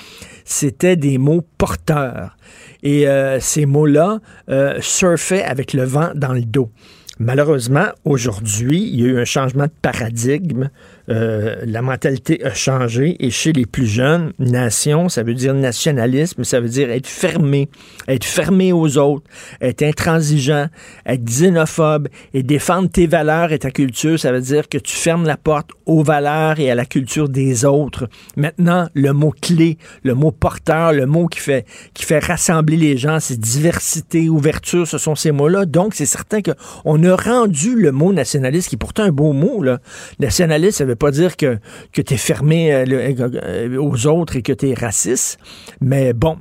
C'était 0.45 0.95
des 0.95 1.17
mots 1.17 1.43
porteurs. 1.57 2.35
Et 2.83 3.07
euh, 3.07 3.39
ces 3.39 3.65
mots-là 3.65 4.19
euh, 4.49 4.77
surfaient 4.81 5.43
avec 5.43 5.73
le 5.73 5.83
vent 5.83 6.11
dans 6.15 6.33
le 6.33 6.43
dos. 6.43 6.71
Malheureusement, 7.19 7.87
aujourd'hui, 8.05 8.83
il 8.83 9.01
y 9.01 9.05
a 9.05 9.07
eu 9.07 9.19
un 9.19 9.25
changement 9.25 9.65
de 9.65 9.71
paradigme. 9.81 10.69
Euh, 11.09 11.55
la 11.65 11.81
mentalité 11.81 12.43
a 12.43 12.53
changé 12.53 13.15
et 13.19 13.29
chez 13.29 13.53
les 13.53 13.65
plus 13.65 13.85
jeunes, 13.85 14.33
nation, 14.39 15.07
ça 15.07 15.23
veut 15.23 15.33
dire 15.33 15.53
nationalisme, 15.53 16.43
ça 16.43 16.59
veut 16.59 16.67
dire 16.67 16.89
être 16.91 17.07
fermé, 17.07 17.69
être 18.07 18.25
fermé 18.25 18.73
aux 18.73 18.97
autres, 18.97 19.25
être 19.61 19.83
intransigeant, 19.83 20.67
être 21.05 21.23
xénophobe 21.23 22.09
et 22.33 22.43
défendre 22.43 22.89
tes 22.89 23.07
valeurs 23.07 23.53
et 23.53 23.59
ta 23.59 23.71
culture, 23.71 24.19
ça 24.19 24.31
veut 24.33 24.41
dire 24.41 24.67
que 24.67 24.77
tu 24.77 24.95
fermes 24.95 25.25
la 25.25 25.37
porte 25.37 25.71
aux 25.85 26.03
valeurs 26.03 26.59
et 26.59 26.69
à 26.69 26.75
la 26.75 26.85
culture 26.85 27.29
des 27.29 27.63
autres. 27.63 28.09
Maintenant, 28.35 28.89
le 28.93 29.13
mot 29.13 29.33
clé, 29.41 29.77
le 30.03 30.13
mot 30.13 30.31
porteur, 30.31 30.91
le 30.91 31.05
mot 31.05 31.27
qui 31.27 31.39
fait, 31.39 31.65
qui 31.93 32.03
fait 32.03 32.19
rassembler 32.19 32.75
les 32.75 32.97
gens, 32.97 33.19
c'est 33.21 33.39
diversité, 33.39 34.27
ouverture, 34.27 34.85
ce 34.85 34.97
sont 34.97 35.15
ces 35.15 35.31
mots-là. 35.31 35.65
Donc, 35.65 35.95
c'est 35.95 36.05
certain 36.05 36.41
qu'on 36.41 37.03
a 37.03 37.15
rendu 37.15 37.75
le 37.75 37.93
mot 37.93 38.11
nationaliste, 38.11 38.69
qui 38.69 38.75
est 38.75 38.77
pourtant 38.77 39.03
un 39.03 39.11
beau 39.11 39.31
mot, 39.31 39.63
là. 39.63 39.79
Nationaliste, 40.19 40.79
ça 40.79 40.85
veut 40.85 40.96
pas 40.97 41.11
dire 41.11 41.37
que, 41.37 41.59
que 41.93 42.01
tu 42.01 42.13
es 42.13 42.17
fermé 42.17 42.73
euh, 42.73 42.85
euh, 42.87 43.77
aux 43.77 44.07
autres 44.07 44.35
et 44.35 44.41
que 44.41 44.53
tu 44.53 44.69
es 44.69 44.73
raciste, 44.73 45.39
mais 45.79 46.13
bon, 46.13 46.37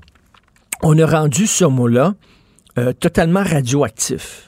on 0.82 0.98
a 0.98 1.06
rendu 1.06 1.46
ce 1.46 1.64
mot-là 1.64 2.14
euh, 2.78 2.92
totalement 2.92 3.42
radioactif. 3.42 4.45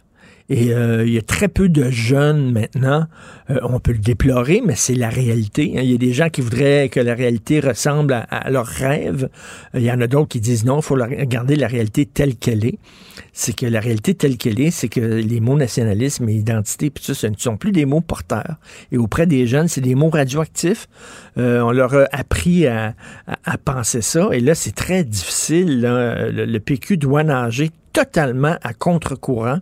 Et 0.51 0.73
euh, 0.73 1.07
il 1.07 1.13
y 1.13 1.19
a 1.19 1.23
très 1.23 1.49
peu 1.49 1.69
de 1.69 1.91
jeunes 1.91 2.53
maintenant. 2.53 3.07
Euh, 3.51 3.59
on 3.65 3.81
peut 3.81 3.93
le 3.93 3.99
déplorer, 3.99 4.63
mais 4.65 4.77
c'est 4.77 4.95
la 4.95 5.11
réalité. 5.11 5.75
Hein. 5.77 5.83
Il 5.83 5.91
y 5.91 5.95
a 5.95 5.99
des 5.99 6.15
gens 6.15 6.31
qui 6.31 6.41
voudraient 6.41 6.89
que 6.89 7.01
la 7.01 7.15
réalité 7.15 7.61
ressemble 7.61 8.15
à, 8.31 8.51
leurs 8.51 8.67
rêves. 8.67 9.29
Il 9.75 9.83
y 9.83 9.93
en 9.93 10.01
a 10.01 10.07
d'autres 10.07 10.29
qui 10.29 10.41
disent 10.41 10.65
non, 10.65 10.79
il 10.79 10.83
faut 10.83 10.95
regarder 10.95 11.55
la 11.55 11.67
réalité 11.67 12.07
telle 12.07 12.37
qu'elle 12.37 12.65
est. 12.65 12.79
C'est 13.35 13.55
que 13.55 13.67
la 13.67 13.81
réalité 13.81 14.15
telle 14.15 14.39
qu'elle 14.39 14.59
est, 14.59 14.71
c'est 14.71 14.89
que 14.89 15.01
les 15.01 15.41
mots 15.41 15.57
nationalisme 15.57 16.27
et 16.31 16.35
identité, 16.35 16.89
puis 16.89 17.05
ça, 17.05 17.13
ce 17.13 17.27
ne 17.27 17.37
sont 17.37 17.59
plus 17.59 17.73
des 17.73 17.85
mots 17.85 18.01
porteurs. 18.01 18.57
Et 18.91 18.97
auprès 18.97 19.27
des 19.27 19.47
jeunes, 19.47 19.69
c'est 19.69 19.83
des 19.83 19.95
mots 19.95 20.09
radioactifs. 20.09 20.89
Euh, 21.37 21.61
on 21.61 21.73
leur 21.73 21.95
a 21.95 22.07
appris 22.11 22.67
à, 22.67 22.95
à, 23.45 23.59
penser 23.59 24.01
ça. 24.01 24.31
Et 24.33 24.41
là, 24.41 24.55
c'est 24.55 24.75
très 24.75 25.05
difficile. 25.05 25.83
Le, 25.83 26.47
le 26.47 26.61
PQ 26.61 26.97
doit 26.97 27.23
nager 27.23 27.71
totalement 27.93 28.57
à 28.63 28.73
contre-courant. 28.73 29.59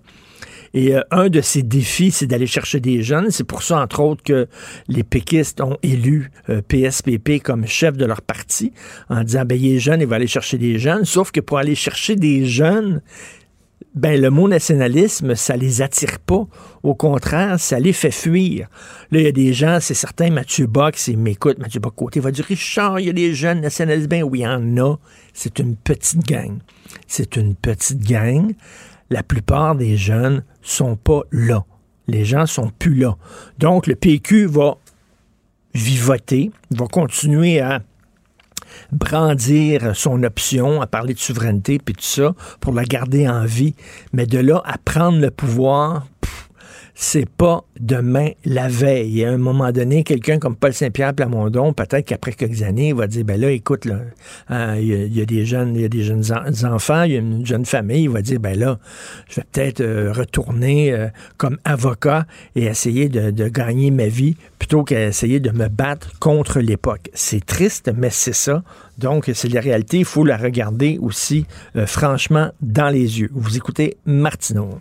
Et 0.75 0.95
euh, 0.95 1.01
un 1.11 1.29
de 1.29 1.41
ces 1.41 1.63
défis, 1.63 2.11
c'est 2.11 2.27
d'aller 2.27 2.47
chercher 2.47 2.81
des 2.81 3.03
jeunes. 3.03 3.31
C'est 3.31 3.45
pour 3.45 3.63
ça, 3.63 3.81
entre 3.81 4.01
autres, 4.01 4.23
que 4.23 4.49
les 4.89 5.03
péquistes 5.03 5.61
ont 5.61 5.79
élu 5.83 6.31
PSPP 6.69 7.29
euh, 7.29 7.39
comme 7.43 7.67
chef 7.67 7.97
de 7.97 8.05
leur 8.05 8.23
parti 8.23 8.73
en 9.09 9.25
disant, 9.25 9.45
ben, 9.45 9.59
il 9.59 9.77
est 9.77 9.79
jeune, 9.79 10.01
il 10.01 10.07
va 10.07 10.17
aller 10.17 10.27
chercher 10.27 10.59
des 10.59 10.79
jeunes. 10.79 11.05
Sauf 11.05 11.31
que 11.31 11.41
pour 11.41 11.59
aller 11.59 11.75
chercher 11.75 12.17
des 12.17 12.47
jeunes, 12.47 13.03
ben 13.97 14.21
le 14.21 14.29
mot 14.29 14.47
nationalisme, 14.47 15.35
ça 15.35 15.57
les 15.57 15.81
attire 15.81 16.19
pas. 16.19 16.47
Au 16.83 16.95
contraire, 16.95 17.59
ça 17.59 17.81
les 17.81 17.95
fait 17.95 18.11
fuir. 18.11 18.69
Là, 19.11 19.21
il 19.21 19.25
y 19.25 19.27
a 19.27 19.33
des 19.33 19.55
gens, 19.55 19.79
c'est 19.81 19.95
certain, 19.95 20.31
Mathieu 20.31 20.67
Bock, 20.67 20.95
il 21.09 21.17
m'écoute, 21.17 21.59
Mathieu 21.59 21.81
Bock 21.81 21.95
côté 21.97 22.21
va 22.21 22.31
dire 22.31 22.45
Richard, 22.45 23.01
il 23.01 23.07
y 23.07 23.11
a 23.11 23.15
des 23.15 23.35
jeunes 23.35 23.63
nationalistes. 23.63 24.09
Ben 24.09 24.23
oui, 24.23 24.41
il 24.41 24.43
y 24.43 24.47
en 24.47 24.77
a. 24.77 24.97
C'est 25.33 25.59
une 25.59 25.77
petite 25.77 26.27
gang. 26.27 26.59
C'est 27.07 27.37
une 27.37 27.55
petite 27.55 28.07
gang. 28.07 28.53
La 29.11 29.23
plupart 29.23 29.77
des 29.77 29.97
jeunes 29.97 30.45
sont 30.63 30.97
pas 30.97 31.23
là. 31.31 31.65
Les 32.09 32.25
gens 32.25 32.47
sont 32.47 32.71
plus 32.79 32.95
là. 32.95 33.17
Donc, 33.59 33.87
le 33.87 33.95
PQ 33.95 34.47
va 34.47 34.77
vivoter, 35.75 36.51
va 36.71 36.87
continuer 36.87 37.61
à 37.61 37.83
brandir 38.93 39.95
son 39.95 40.23
option, 40.23 40.81
à 40.81 40.87
parler 40.87 41.15
de 41.15 41.19
souveraineté, 41.19 41.79
puis 41.79 41.95
tout 41.95 42.03
ça, 42.03 42.35
pour 42.61 42.73
la 42.73 42.85
garder 42.85 43.29
en 43.29 43.45
vie. 43.45 43.75
Mais 44.13 44.27
de 44.27 44.39
là 44.39 44.63
à 44.65 44.79
prendre 44.79 45.19
le 45.19 45.31
pouvoir, 45.31 46.07
c'est 46.99 47.29
pas 47.29 47.63
demain 47.79 48.31
la 48.47 48.69
veille. 48.69 49.23
À 49.23 49.31
un 49.31 49.37
moment 49.37 49.71
donné, 49.71 50.03
quelqu'un 50.03 50.39
comme 50.39 50.57
Paul 50.57 50.73
Saint-Pierre 50.73 51.13
Plamondon, 51.13 51.75
peut-être 51.75 52.07
qu'après 52.07 52.33
quelques 52.33 52.63
années, 52.63 52.89
il 52.89 52.95
va 52.95 53.07
dire 53.07 53.23
ben 53.23 53.39
là, 53.39 53.51
écoute, 53.51 53.87
hein, 54.49 54.77
il, 54.77 55.15
y 55.15 55.21
a, 55.21 55.27
des 55.27 55.45
jeunes, 55.45 55.77
il 55.77 55.83
y 55.83 55.85
a 55.85 55.89
des 55.89 56.03
jeunes 56.03 56.25
enfants, 56.65 57.03
il 57.03 57.13
y 57.13 57.17
a 57.17 57.19
une 57.19 57.45
jeune 57.45 57.67
famille, 57.67 58.05
il 58.05 58.09
va 58.09 58.23
dire 58.23 58.41
ben 58.41 58.59
là, 58.59 58.79
je 59.29 59.37
vais 59.37 59.47
peut-être 59.53 59.83
euh, 59.83 60.11
retourner 60.11 60.91
euh, 60.91 61.09
comme 61.37 61.59
avocat 61.65 62.27
et 62.55 62.65
essayer 62.65 63.11
de, 63.11 63.49
gagner 63.49 63.91
ma 63.91 64.07
vie 64.07 64.35
plutôt 64.59 64.83
qu'essayer 64.83 65.39
de 65.39 65.51
me 65.51 65.69
battre 65.69 66.19
contre 66.19 66.61
l'époque. 66.61 67.11
C'est 67.13 67.45
triste, 67.45 67.93
mais 67.95 68.11
c'est 68.11 68.35
ça. 68.35 68.63
Donc, 68.97 69.31
c'est 69.35 69.53
la 69.53 69.61
réalité. 69.61 69.99
Il 69.99 70.07
faut 70.07 70.25
la 70.25 70.39
regarder 70.39 70.99
aussi 71.03 71.45
euh, 71.77 71.87
franchement 71.87 72.51
dans 72.63 72.89
les 72.89 73.21
yeux. 73.21 73.29
Vous 73.35 73.59
écoutez 73.59 73.99
Martineau. 74.07 74.81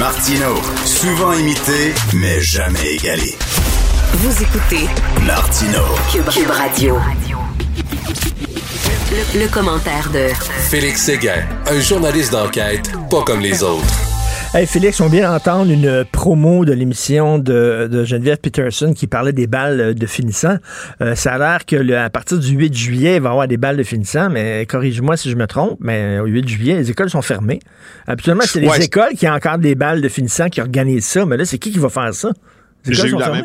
Martino, 0.00 0.54
souvent 0.86 1.34
imité, 1.34 1.92
mais 2.14 2.40
jamais 2.40 2.94
égalé. 2.94 3.36
Vous 4.14 4.42
écoutez 4.42 4.88
Martino, 5.26 5.82
Cube, 6.10 6.48
Radio. 6.48 6.98
Le, 9.34 9.46
commentaire 9.48 10.08
de 10.10 10.28
Félix 10.70 11.02
Séguin, 11.02 11.44
un 11.66 11.80
journaliste 11.80 12.32
d'enquête 12.32 12.90
pas 13.10 13.22
comme 13.24 13.40
les 13.40 13.62
autres. 13.62 14.09
Hey 14.52 14.66
Félix, 14.66 15.00
on 15.00 15.06
vient 15.06 15.30
d'entendre 15.30 15.70
une 15.70 16.04
promo 16.10 16.64
de 16.64 16.72
l'émission 16.72 17.38
de, 17.38 18.02
Geneviève 18.04 18.38
Peterson 18.38 18.92
qui 18.94 19.06
parlait 19.06 19.32
des 19.32 19.46
balles 19.46 19.94
de 19.94 20.06
finissant. 20.06 20.56
Euh, 21.00 21.14
ça 21.14 21.34
a 21.34 21.38
l'air 21.38 21.64
que 21.64 21.92
à 21.94 22.10
partir 22.10 22.36
du 22.36 22.56
8 22.56 22.74
juillet, 22.74 23.16
il 23.16 23.22
va 23.22 23.28
y 23.28 23.32
avoir 23.32 23.46
des 23.46 23.58
balles 23.58 23.76
de 23.76 23.84
finissant, 23.84 24.28
mais 24.28 24.66
corrige-moi 24.66 25.16
si 25.16 25.30
je 25.30 25.36
me 25.36 25.46
trompe, 25.46 25.76
mais 25.78 26.18
au 26.18 26.26
8 26.26 26.48
juillet, 26.48 26.74
les 26.74 26.90
écoles 26.90 27.10
sont 27.10 27.22
fermées. 27.22 27.60
Habituellement, 28.08 28.42
c'est 28.44 28.58
les 28.58 28.82
écoles 28.82 29.12
qui 29.16 29.28
ont 29.28 29.34
encore 29.34 29.58
des 29.58 29.76
balles 29.76 30.00
de 30.00 30.08
finissant 30.08 30.48
qui 30.48 30.60
organisent 30.60 31.06
ça, 31.06 31.24
mais 31.26 31.36
là, 31.36 31.44
c'est 31.44 31.58
qui 31.58 31.70
qui 31.70 31.78
va 31.78 31.88
faire 31.88 32.12
ça? 32.12 32.30
J'ai 32.84 33.06
eu 33.06 33.16
la 33.16 33.30
même 33.30 33.44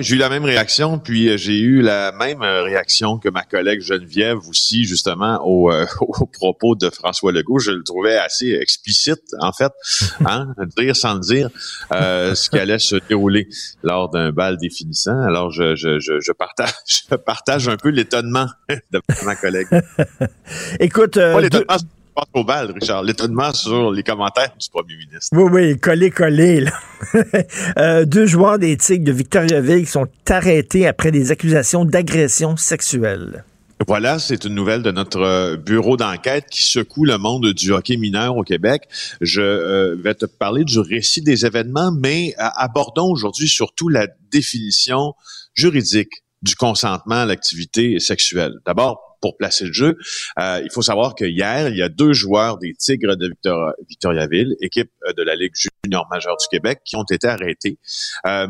j'ai 0.00 0.14
eu 0.14 0.18
la 0.18 0.30
même 0.30 0.44
réaction, 0.44 0.98
puis 0.98 1.28
euh, 1.28 1.36
j'ai 1.36 1.58
eu 1.58 1.82
la 1.82 2.12
même 2.12 2.42
euh, 2.42 2.62
réaction 2.62 3.18
que 3.18 3.28
ma 3.28 3.42
collègue 3.42 3.80
Geneviève 3.80 4.38
aussi, 4.48 4.84
justement, 4.84 5.40
au, 5.44 5.70
euh, 5.70 5.84
au 6.00 6.26
propos 6.26 6.74
de 6.74 6.88
François 6.88 7.32
Legault. 7.32 7.58
Je 7.58 7.70
le 7.70 7.82
trouvais 7.82 8.16
assez 8.16 8.52
explicite, 8.52 9.22
en 9.40 9.52
fait, 9.52 9.72
hein, 10.26 10.54
dire 10.76 10.96
sans 10.96 11.14
le 11.14 11.20
dire, 11.20 11.50
ce 11.90 12.48
qui 12.48 12.58
allait 12.58 12.78
se 12.78 12.96
dérouler 13.08 13.48
lors 13.82 14.08
d'un 14.08 14.32
bal 14.32 14.56
définissant. 14.56 15.20
Alors, 15.20 15.50
je, 15.50 15.74
je, 15.74 15.98
je, 16.00 16.32
partage, 16.32 16.72
je 16.86 17.14
partage 17.16 17.68
un 17.68 17.76
peu 17.76 17.90
l'étonnement 17.90 18.46
de 18.68 19.00
ma 19.24 19.36
collègue. 19.36 19.68
Écoute, 20.80 21.18
pense 22.14 22.26
au 22.34 22.44
bal, 22.44 22.70
Richard. 22.72 23.02
L'étonnement 23.02 23.52
sur 23.52 23.90
les 23.90 24.02
commentaires 24.02 24.54
du 24.58 24.68
premier 24.68 24.96
ministre. 24.96 25.28
Oui, 25.32 25.50
oui, 25.52 25.78
collé, 25.78 26.10
collé. 26.10 26.64
euh, 27.78 28.04
deux 28.04 28.26
joueurs 28.26 28.58
des 28.58 28.76
Tigres 28.76 29.04
de 29.04 29.12
Victoriaville 29.12 29.86
sont 29.86 30.06
arrêtés 30.28 30.86
après 30.86 31.10
des 31.10 31.30
accusations 31.30 31.84
d'agression 31.84 32.56
sexuelle. 32.56 33.44
Voilà, 33.86 34.18
c'est 34.18 34.44
une 34.44 34.54
nouvelle 34.54 34.82
de 34.82 34.92
notre 34.92 35.20
euh, 35.20 35.56
bureau 35.56 35.96
d'enquête 35.96 36.46
qui 36.50 36.62
secoue 36.62 37.04
le 37.04 37.18
monde 37.18 37.52
du 37.52 37.72
hockey 37.72 37.96
mineur 37.96 38.36
au 38.36 38.42
Québec. 38.42 38.82
Je 39.20 39.42
euh, 39.42 39.96
vais 39.96 40.14
te 40.14 40.26
parler 40.26 40.64
du 40.64 40.78
récit 40.78 41.20
des 41.20 41.44
événements, 41.44 41.92
mais 41.92 42.34
euh, 42.38 42.44
abordons 42.54 43.10
aujourd'hui 43.10 43.48
surtout 43.48 43.88
la 43.88 44.06
définition 44.30 45.14
juridique 45.54 46.24
du 46.40 46.54
consentement 46.54 47.16
à 47.16 47.26
l'activité 47.26 47.98
sexuelle. 47.98 48.54
D'abord, 48.64 49.13
pour 49.24 49.38
placer 49.38 49.64
le 49.64 49.72
jeu. 49.72 49.96
Euh, 50.38 50.60
il 50.62 50.70
faut 50.70 50.82
savoir 50.82 51.14
que 51.14 51.24
hier, 51.24 51.70
il 51.70 51.78
y 51.78 51.82
a 51.82 51.88
deux 51.88 52.12
joueurs 52.12 52.58
des 52.58 52.74
Tigres 52.74 53.16
de 53.16 53.32
Victoriaville, 53.88 54.54
équipe 54.60 54.90
euh, 55.08 55.14
de 55.14 55.22
la 55.22 55.34
Ligue 55.34 55.54
junior 55.54 56.06
majeure 56.10 56.36
du 56.36 56.46
Québec, 56.50 56.80
qui 56.84 56.96
ont 56.96 57.06
été 57.10 57.26
arrêtés. 57.26 57.78
Euh, 58.26 58.48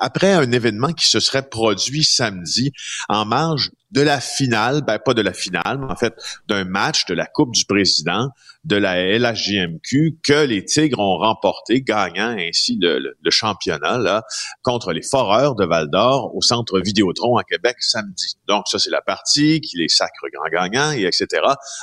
après 0.00 0.34
un 0.34 0.52
événement 0.52 0.92
qui 0.92 1.06
se 1.08 1.18
serait 1.18 1.48
produit 1.48 2.04
samedi 2.04 2.72
en 3.08 3.24
marge 3.24 3.70
de 3.92 4.00
la 4.00 4.20
finale, 4.20 4.82
ben 4.82 4.98
pas 4.98 5.14
de 5.14 5.22
la 5.22 5.32
finale, 5.32 5.78
mais 5.78 5.90
en 5.90 5.96
fait 5.96 6.14
d'un 6.48 6.64
match 6.64 7.04
de 7.06 7.14
la 7.14 7.26
Coupe 7.26 7.52
du 7.52 7.64
Président 7.64 8.30
de 8.64 8.76
la 8.76 9.18
LHJMQ 9.18 10.18
que 10.22 10.44
les 10.44 10.64
Tigres 10.64 11.00
ont 11.00 11.18
remporté, 11.18 11.82
gagnant 11.82 12.36
ainsi 12.38 12.78
le, 12.80 13.14
championnat 13.28 13.98
là, 13.98 14.22
contre 14.62 14.92
les 14.92 15.02
Foreurs 15.02 15.54
de 15.56 15.64
Val 15.64 15.90
d'Or 15.90 16.34
au 16.34 16.42
Centre 16.42 16.80
Vidéotron 16.80 17.36
à 17.36 17.44
Québec 17.44 17.76
samedi. 17.80 18.36
Donc 18.46 18.64
ça 18.68 18.78
c'est 18.78 18.90
la 18.90 19.02
partie 19.02 19.60
qui 19.60 19.76
les 19.78 19.88
sacre 19.88 20.26
grand 20.32 20.48
gagnants 20.48 20.92
et 20.92 21.02
etc. 21.02 21.26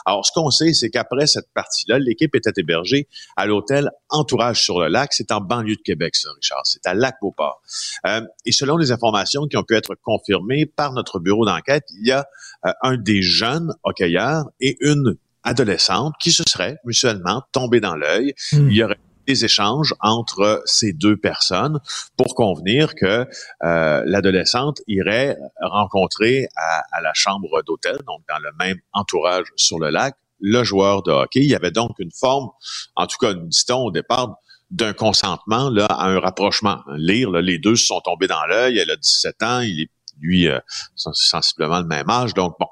Alors 0.05 0.25
ce 0.25 0.31
qu'on 0.33 0.49
sait 0.51 0.73
c'est 0.73 0.89
qu'après 0.89 1.27
cette 1.27 1.51
partie-là, 1.53 1.99
l'équipe 1.99 2.35
était 2.35 2.53
hébergée 2.57 3.07
à 3.35 3.45
l'hôtel 3.45 3.89
Entourage 4.11 4.63
sur 4.63 4.79
le 4.79 4.87
lac. 4.87 5.13
C'est 5.13 5.31
en 5.31 5.39
banlieue 5.39 5.75
de 5.75 5.81
Québec, 5.81 6.15
ça, 6.15 6.29
Richard. 6.35 6.61
C'est 6.65 6.85
à 6.87 6.95
Lac-Beauport. 6.95 7.61
Euh, 8.07 8.21
et 8.45 8.51
selon 8.51 8.75
les 8.75 8.91
informations 8.91 9.45
qui 9.45 9.55
ont 9.55 9.63
pu 9.63 9.75
être 9.75 9.93
confirmées 10.01 10.65
par 10.65 10.93
notre 10.93 11.19
bureau 11.19 11.45
d'enquête, 11.45 11.83
il 11.99 12.07
y 12.07 12.11
a 12.11 12.25
euh, 12.65 12.71
un 12.81 12.97
des 12.97 13.21
jeunes 13.21 13.73
hockeyeurs 13.83 14.45
et 14.59 14.77
une 14.81 15.15
adolescente 15.43 16.13
qui 16.19 16.31
se 16.31 16.43
seraient 16.47 16.77
mutuellement 16.83 17.43
tombés 17.51 17.79
dans 17.79 17.95
l'œil. 17.95 18.33
Hmm. 18.51 18.69
Il 18.69 18.75
y 18.75 18.83
aurait 18.83 18.99
des 19.27 19.45
échanges 19.45 19.93
entre 19.99 20.61
ces 20.65 20.91
deux 20.91 21.15
personnes 21.15 21.79
pour 22.17 22.33
convenir 22.33 22.95
que 22.95 23.27
euh, 23.63 24.03
l'adolescente 24.05 24.81
irait 24.87 25.37
rencontrer 25.61 26.47
à, 26.55 26.81
à 26.91 27.01
la 27.01 27.11
chambre 27.13 27.61
d'hôtel, 27.63 27.97
donc 28.07 28.21
dans 28.27 28.39
le 28.39 28.49
même 28.57 28.77
entourage 28.91 29.45
sur 29.55 29.77
le 29.77 29.91
lac, 29.91 30.15
le 30.39 30.63
joueur 30.63 31.03
de 31.03 31.11
hockey. 31.11 31.41
Il 31.41 31.49
y 31.49 31.55
avait 31.55 31.71
donc 31.71 31.91
une 31.99 32.11
forme, 32.11 32.49
en 32.95 33.05
tout 33.05 33.17
cas, 33.19 33.33
dit-on 33.33 33.85
au 33.85 33.91
départ, 33.91 34.37
d'un 34.71 34.93
consentement 34.93 35.69
là, 35.69 35.85
à 35.85 36.07
un 36.07 36.19
rapprochement. 36.19 36.81
Lire, 36.95 37.31
là, 37.31 37.41
les 37.41 37.57
deux 37.57 37.75
se 37.75 37.85
sont 37.85 38.01
tombés 38.01 38.27
dans 38.27 38.45
l'œil. 38.45 38.77
Elle 38.77 38.91
a 38.91 38.95
17 38.95 39.43
ans, 39.43 39.59
il 39.61 39.81
est 39.81 39.89
lui 40.19 40.47
euh, 40.47 40.59
sensiblement 40.95 41.79
le 41.79 41.87
même 41.87 42.09
âge. 42.09 42.33
Donc 42.33 42.55
bon, 42.59 42.67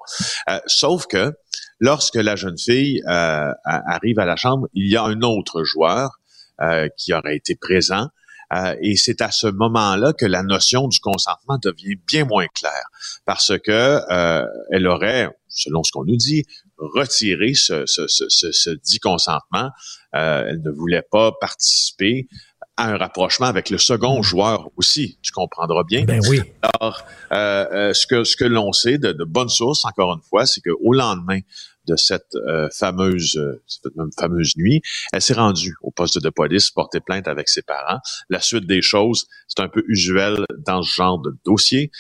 euh, 0.50 0.60
sauf 0.68 1.08
que 1.08 1.34
lorsque 1.80 2.16
la 2.16 2.36
jeune 2.36 2.58
fille 2.58 3.02
euh, 3.08 3.52
arrive 3.64 4.20
à 4.20 4.26
la 4.26 4.36
chambre, 4.36 4.68
il 4.74 4.92
y 4.92 4.96
a 4.98 5.04
un 5.04 5.22
autre 5.22 5.64
joueur 5.64 6.20
euh, 6.62 6.88
qui 6.98 7.14
aurait 7.14 7.36
été 7.36 7.56
présent. 7.56 8.08
Euh, 8.54 8.76
et 8.82 8.96
c'est 8.96 9.22
à 9.22 9.30
ce 9.30 9.48
moment-là 9.48 10.14
que 10.14 10.26
la 10.26 10.42
notion 10.42 10.88
du 10.88 11.00
consentement 11.00 11.58
devient 11.62 11.96
bien 12.08 12.24
moins 12.24 12.48
claire, 12.48 12.88
parce 13.26 13.52
que 13.60 14.02
elle 14.72 14.88
aurait, 14.88 15.30
selon 15.50 15.84
ce 15.84 15.92
qu'on 15.92 16.06
nous 16.06 16.16
dit, 16.16 16.46
retiré 16.78 17.54
ce, 17.56 17.86
ce, 17.86 18.08
ce, 18.08 18.26
ce 18.30 18.70
dit 18.70 19.00
consentement. 19.00 19.72
elle 20.14 20.62
ne 20.64 20.72
voulait 20.72 21.04
pas 21.12 21.34
participer 21.42 22.30
à 22.78 22.90
un 22.90 22.98
rapprochement 22.98 23.48
avec 23.48 23.70
le 23.70 23.78
second 23.78 24.22
joueur 24.22 24.70
aussi, 24.78 25.18
tu 25.22 25.32
comprendras 25.32 25.84
bien. 25.84 26.06
Ben 26.06 26.22
oui. 26.30 26.42
Alors, 26.62 27.04
euh, 27.32 27.66
euh, 27.72 27.94
ce 27.94 28.06
que 28.06 28.24
ce 28.24 28.38
que 28.38 28.46
l'on 28.46 28.72
sait 28.72 29.00
de, 29.00 29.12
de 29.12 29.24
bonne 29.24 29.50
source, 29.50 29.84
encore 29.84 30.14
une 30.14 30.22
fois, 30.22 30.46
c'est 30.46 30.62
qu'au 30.62 30.94
lendemain 30.94 31.40
de 31.88 31.96
cette 31.96 32.36
euh, 32.36 32.70
fameuse 32.72 33.40
cette 33.66 33.92
fameuse 34.20 34.54
nuit, 34.58 34.82
elle 35.12 35.22
s'est 35.22 35.34
rendue 35.34 35.76
au 35.82 35.92
poste 35.92 36.22
de 36.22 36.30
police 36.30 36.70
porter 36.70 37.00
plainte 37.00 37.28
avec 37.28 37.50
ses 37.50 37.64
parents. 37.64 38.00
La 38.30 38.42
suite 38.42 38.68
des 38.68 38.82
choses, 38.82 39.28
c'est 39.48 39.62
un 39.62 39.70
peu 39.70 39.84
usuel 39.88 40.46
dans 40.66 40.84
ce 40.84 40.94
genre 40.94 41.20
de 41.20 41.36
dossier. 41.46 41.92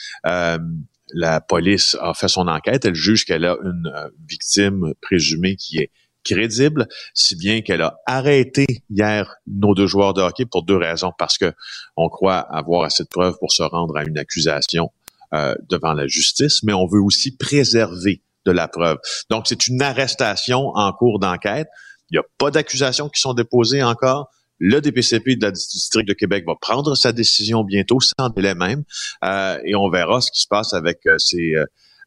la 1.14 1.40
police 1.40 1.96
a 2.02 2.14
fait 2.14 2.28
son 2.28 2.48
enquête. 2.48 2.86
Elle 2.86 2.96
juge 2.96 3.26
qu'elle 3.26 3.46
a 3.46 3.56
une 3.64 4.12
victime 4.28 4.94
présumée 5.02 5.56
qui 5.56 5.78
est 5.78 5.92
crédible, 6.28 6.88
si 7.14 7.36
bien 7.36 7.62
qu'elle 7.62 7.82
a 7.82 8.00
arrêté 8.06 8.66
hier 8.90 9.36
nos 9.48 9.74
deux 9.74 9.88
joueurs 9.88 10.14
de 10.14 10.22
hockey 10.22 10.46
pour 10.46 10.64
deux 10.64 10.78
raisons. 10.78 11.12
Parce 11.18 11.38
que 11.38 11.54
on 11.96 12.10
croit 12.10 12.40
avoir 12.40 12.84
assez 12.84 13.04
de 13.04 13.10
preuves 13.10 13.38
pour 13.40 13.52
se 13.52 13.64
rendre 13.64 13.98
à 13.98 14.04
une 14.04 14.18
accusation 14.18 14.92
euh, 15.34 15.56
devant 15.70 15.94
la 15.94 16.08
justice, 16.08 16.64
mais 16.64 16.74
on 16.74 16.86
veut 16.86 17.02
aussi 17.02 17.36
préserver 17.36 18.22
de 18.46 18.52
la 18.52 18.68
preuve. 18.68 18.98
Donc, 19.30 19.48
c'est 19.48 19.68
une 19.68 19.82
arrestation 19.82 20.70
en 20.76 20.94
cours 20.94 21.20
d'enquête. 21.20 21.68
Il 22.10 22.14
n'y 22.14 22.20
a 22.20 22.26
pas 22.38 22.52
d'accusations 22.52 23.10
qui 23.10 23.20
sont 23.20 23.34
déposées 23.34 23.84
encore. 23.84 24.30
Le 24.60 24.80
DPCP 24.80 25.36
de 25.36 25.46
la 25.46 25.52
district 25.52 26.08
de 26.08 26.14
Québec 26.14 26.46
va 26.48 26.56
prendre 26.60 26.96
sa 26.96 27.12
décision 27.12 27.64
bientôt, 27.64 28.00
sans 28.00 28.30
délai 28.30 28.56
même, 28.56 28.84
euh, 29.24 29.60
et 29.66 29.76
on 29.76 29.90
verra 29.90 30.22
ce 30.22 30.32
qui 30.32 30.42
se 30.42 30.48
passe 30.48 30.74
avec 30.74 31.06
euh, 31.06 31.18
ces 31.20 31.54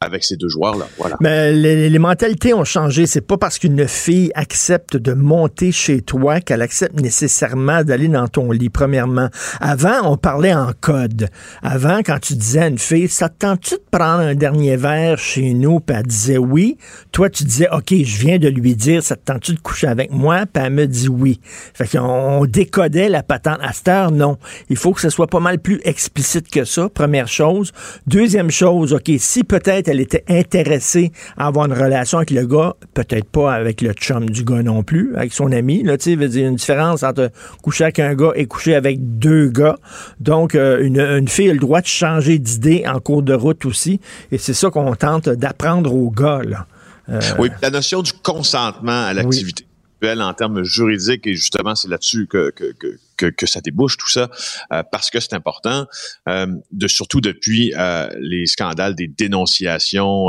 avec 0.03 0.25
ces 0.25 0.37
deux 0.37 0.49
joueurs-là. 0.49 0.87
Mais 1.21 1.53
les, 1.53 1.99
mentalités 1.99 2.55
ont 2.55 2.65
changé. 2.65 3.07
C'est 3.07 3.21
pas 3.21 3.37
parce 3.37 3.59
qu'une 3.59 3.87
fille 3.87 4.33
accepte 4.35 4.97
de 4.97 5.13
monter 5.13 5.73
chez 5.73 6.01
toi 6.01 6.41
qu'elle 6.41 6.63
accepte 6.63 6.99
nécessairement 6.99 7.85
d'aller 7.85 8.09
dans 8.09 8.27
ton 8.27 8.51
lit, 8.51 8.71
premièrement. 8.71 9.29
Avant, 9.61 10.11
on 10.11 10.17
parlait 10.17 10.55
en 10.55 10.73
code. 10.81 11.29
Avant, 11.63 11.99
quand 11.99 12.19
tu 12.19 12.33
disais 12.33 12.61
à 12.61 12.69
une 12.69 12.79
fille, 12.79 13.09
ça 13.09 13.29
te 13.29 13.41
tente-tu 13.41 13.75
de 13.75 13.83
prendre 13.91 14.21
un 14.21 14.35
dernier 14.35 14.77
verre 14.77 15.19
chez 15.19 15.53
nous? 15.53 15.81
Puis 15.81 15.95
elle 15.95 16.07
disait 16.07 16.39
oui. 16.39 16.79
Toi, 17.13 17.29
tu 17.29 17.45
disais, 17.45 17.69
OK, 17.71 17.93
je 17.93 18.19
viens 18.21 18.39
de 18.39 18.49
lui 18.49 18.75
dire, 18.75 19.03
ça 19.03 19.17
te 19.17 19.25
tente-tu 19.27 19.53
de 19.53 19.61
coucher 19.61 19.89
avec 19.89 20.11
moi? 20.11 20.47
Puis 20.47 20.63
elle 20.65 20.73
me 20.73 20.87
dit 20.87 21.11
oui. 21.11 21.41
Fait 21.75 21.87
qu'on 21.87 22.41
on 22.41 22.47
décodait 22.47 23.11
la 23.11 23.23
patente. 23.23 23.59
À 23.61 23.75
cette 23.75 23.89
heure, 23.89 24.11
non. 24.11 24.39
Il 24.71 24.77
faut 24.77 24.95
que 24.95 25.03
ce 25.03 25.11
soit 25.11 25.27
pas 25.27 25.41
mal 25.41 25.59
plus 25.59 25.83
explicite 25.85 26.49
que 26.49 26.65
ça, 26.65 26.89
première 26.89 27.29
chose. 27.29 27.73
Deuxième 28.07 28.51
chose, 28.51 28.95
OK, 28.95 29.11
si 29.19 29.45
peut-être 29.45 29.90
elle 29.91 30.01
était 30.01 30.25
intéressée 30.29 31.13
à 31.37 31.47
avoir 31.47 31.67
une 31.67 31.73
relation 31.73 32.19
avec 32.19 32.31
le 32.31 32.47
gars, 32.47 32.75
peut-être 32.95 33.29
pas 33.29 33.53
avec 33.53 33.81
le 33.81 33.93
chum 33.93 34.31
du 34.31 34.45
gars 34.45 34.63
non 34.63 34.83
plus, 34.83 35.15
avec 35.17 35.33
son 35.33 35.53
ami. 35.53 35.83
Là, 35.83 35.99
tu 35.99 36.17
sais, 36.17 36.29
dire 36.29 36.49
une 36.49 36.57
différence 36.57 37.03
entre 37.03 37.31
coucher 37.63 37.85
avec 37.85 37.99
un 37.99 38.15
gars 38.15 38.33
et 38.35 38.47
coucher 38.47 38.75
avec 38.75 39.19
deux 39.19 39.49
gars. 39.49 39.77
Donc, 40.21 40.55
euh, 40.55 40.83
une, 40.83 41.01
une, 41.01 41.29
fille 41.29 41.51
a 41.51 41.53
le 41.53 41.59
droit 41.59 41.81
de 41.81 41.87
changer 41.87 42.39
d'idée 42.39 42.85
en 42.87 43.01
cours 43.01 43.23
de 43.23 43.35
route 43.35 43.65
aussi. 43.67 44.01
Et 44.33 44.39
c'est 44.39 44.55
ça 44.55 44.71
qu'on 44.71 44.95
tente 44.95 45.29
d'apprendre 45.29 45.95
aux 45.95 46.11
gars. 46.11 46.41
Là. 46.45 46.67
Euh, 47.09 47.21
oui, 47.39 47.51
la 47.63 47.71
notion 47.71 48.03
du 48.03 48.13
consentement 48.13 49.07
à 49.07 49.13
l'activité 49.13 49.65
en 50.03 50.35
termes 50.35 50.63
juridiques, 50.63 51.27
et 51.27 51.35
justement, 51.35 51.75
c'est 51.75 51.89
là-dessus 51.89 52.27
que, 52.27 52.51
que, 52.51 52.73
que, 53.17 53.27
que, 53.27 53.47
ça 53.47 53.61
débouche 53.61 53.97
tout 53.97 54.09
ça, 54.09 54.31
euh, 54.73 54.83
parce 54.91 55.11
que 55.11 55.21
c'est 55.21 55.35
important, 55.35 55.87
euh, 56.29 56.47
de 56.73 56.89
surtout 56.89 57.21
depuis 57.21 57.75
euh, 57.77 58.09
les 58.19 58.47
scandales 58.47 58.95
des 58.95 59.09
dénonciations 59.09 60.29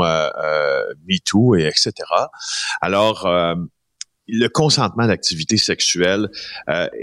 MeToo 1.08 1.56
et 1.56 1.64
etc. 1.64 1.92
Alors, 2.80 3.28
le 4.28 4.48
consentement 4.48 5.06
d'activité 5.06 5.56
sexuelle, 5.56 6.28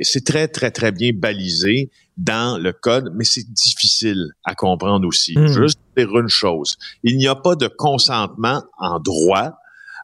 c'est 0.01 0.25
très, 0.25 0.47
très, 0.47 0.71
très 0.71 0.91
bien 0.91 1.11
balisé 1.13 1.91
dans 2.17 2.57
le 2.57 2.73
code, 2.73 3.11
mais 3.15 3.23
c'est 3.23 3.51
difficile 3.51 4.31
à 4.43 4.55
comprendre 4.55 5.07
aussi. 5.07 5.33
Veux 5.35 5.47
juste 5.47 5.79
dire 5.97 6.17
une 6.17 6.27
chose. 6.27 6.77
Il 7.03 7.17
n'y 7.17 7.27
a 7.27 7.35
pas 7.35 7.55
de 7.55 7.67
consentement 7.67 8.63
en 8.77 8.99
droit 8.99 9.53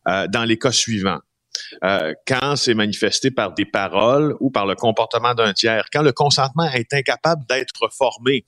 dans 0.06 0.46
les 0.46 0.58
cas 0.58 0.72
suivants. 0.72 1.20
Euh, 1.84 2.14
quand 2.28 2.56
c'est 2.56 2.74
manifesté 2.74 3.32
par 3.32 3.54
des 3.54 3.66
paroles 3.66 4.36
ou 4.40 4.50
par 4.50 4.66
le 4.66 4.76
comportement 4.76 5.34
d'un 5.34 5.54
tiers, 5.54 5.86
quand 5.92 6.02
le 6.02 6.12
consentement 6.12 6.70
est 6.72 6.94
incapable 6.94 7.46
d'être 7.48 7.90
formé. 7.92 8.46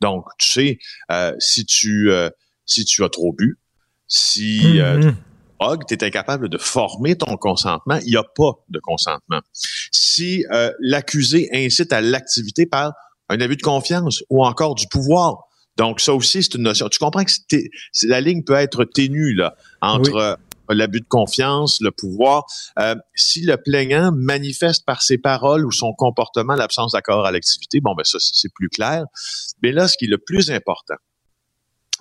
Donc, 0.00 0.26
tu 0.38 0.48
sais, 0.48 0.78
euh, 1.10 1.34
si 1.38 1.64
tu 1.64 2.10
euh, 2.10 2.30
si 2.66 2.84
tu 2.84 3.04
as 3.04 3.08
trop 3.08 3.32
bu, 3.32 3.58
si 4.06 4.78
mm-hmm. 4.78 5.84
tu 5.86 5.94
es 5.94 6.04
incapable 6.04 6.48
de 6.48 6.58
former 6.58 7.16
ton 7.16 7.36
consentement, 7.36 7.98
il 8.04 8.10
n'y 8.10 8.16
a 8.16 8.24
pas 8.24 8.52
de 8.68 8.78
consentement. 8.78 9.40
Si 9.52 10.44
l'accusé 10.80 11.48
incite 11.52 11.92
à 11.92 12.00
l'activité 12.00 12.66
par 12.66 12.92
un 13.30 13.40
abus 13.40 13.56
de 13.56 13.62
confiance 13.62 14.22
ou 14.30 14.44
encore 14.44 14.74
du 14.74 14.86
pouvoir, 14.86 15.48
donc 15.76 16.00
ça 16.00 16.12
aussi 16.12 16.42
c'est 16.42 16.54
une 16.54 16.62
notion. 16.62 16.88
Tu 16.88 16.98
comprends 16.98 17.24
que 17.24 17.56
la 18.02 18.20
ligne 18.20 18.42
peut 18.44 18.54
être 18.54 18.84
ténue 18.84 19.34
là 19.34 19.56
entre 19.80 20.38
l'abus 20.74 21.00
de 21.00 21.06
confiance, 21.08 21.80
le 21.80 21.90
pouvoir. 21.90 22.44
Euh, 22.78 22.94
si 23.14 23.42
le 23.42 23.56
plaignant 23.56 24.12
manifeste 24.12 24.84
par 24.84 25.02
ses 25.02 25.18
paroles 25.18 25.66
ou 25.66 25.72
son 25.72 25.92
comportement 25.92 26.54
l'absence 26.54 26.92
d'accord 26.92 27.26
à 27.26 27.32
l'activité, 27.32 27.80
bon, 27.80 27.94
ben 27.94 28.04
ça, 28.04 28.18
c'est 28.20 28.52
plus 28.52 28.68
clair. 28.68 29.04
Mais 29.62 29.72
là, 29.72 29.88
ce 29.88 29.96
qui 29.96 30.06
est 30.06 30.08
le 30.08 30.18
plus 30.18 30.50
important, 30.50 30.96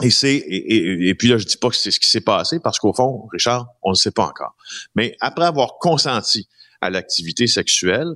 et 0.02 0.12
c'est 0.12 0.36
et, 0.36 1.16
puis 1.16 1.28
là, 1.28 1.38
je 1.38 1.46
dis 1.46 1.58
pas 1.58 1.70
que 1.70 1.76
c'est 1.76 1.90
ce 1.90 2.00
qui 2.00 2.10
s'est 2.10 2.22
passé 2.22 2.60
parce 2.60 2.78
qu'au 2.78 2.94
fond, 2.94 3.28
Richard, 3.32 3.68
on 3.82 3.92
ne 3.92 3.96
sait 3.96 4.12
pas 4.12 4.26
encore. 4.26 4.56
Mais 4.96 5.16
après 5.22 5.46
avoir 5.46 5.80
consenti 5.80 6.48
à 6.82 6.92
l'activité 6.92 7.48
sexuelle, 7.48 8.14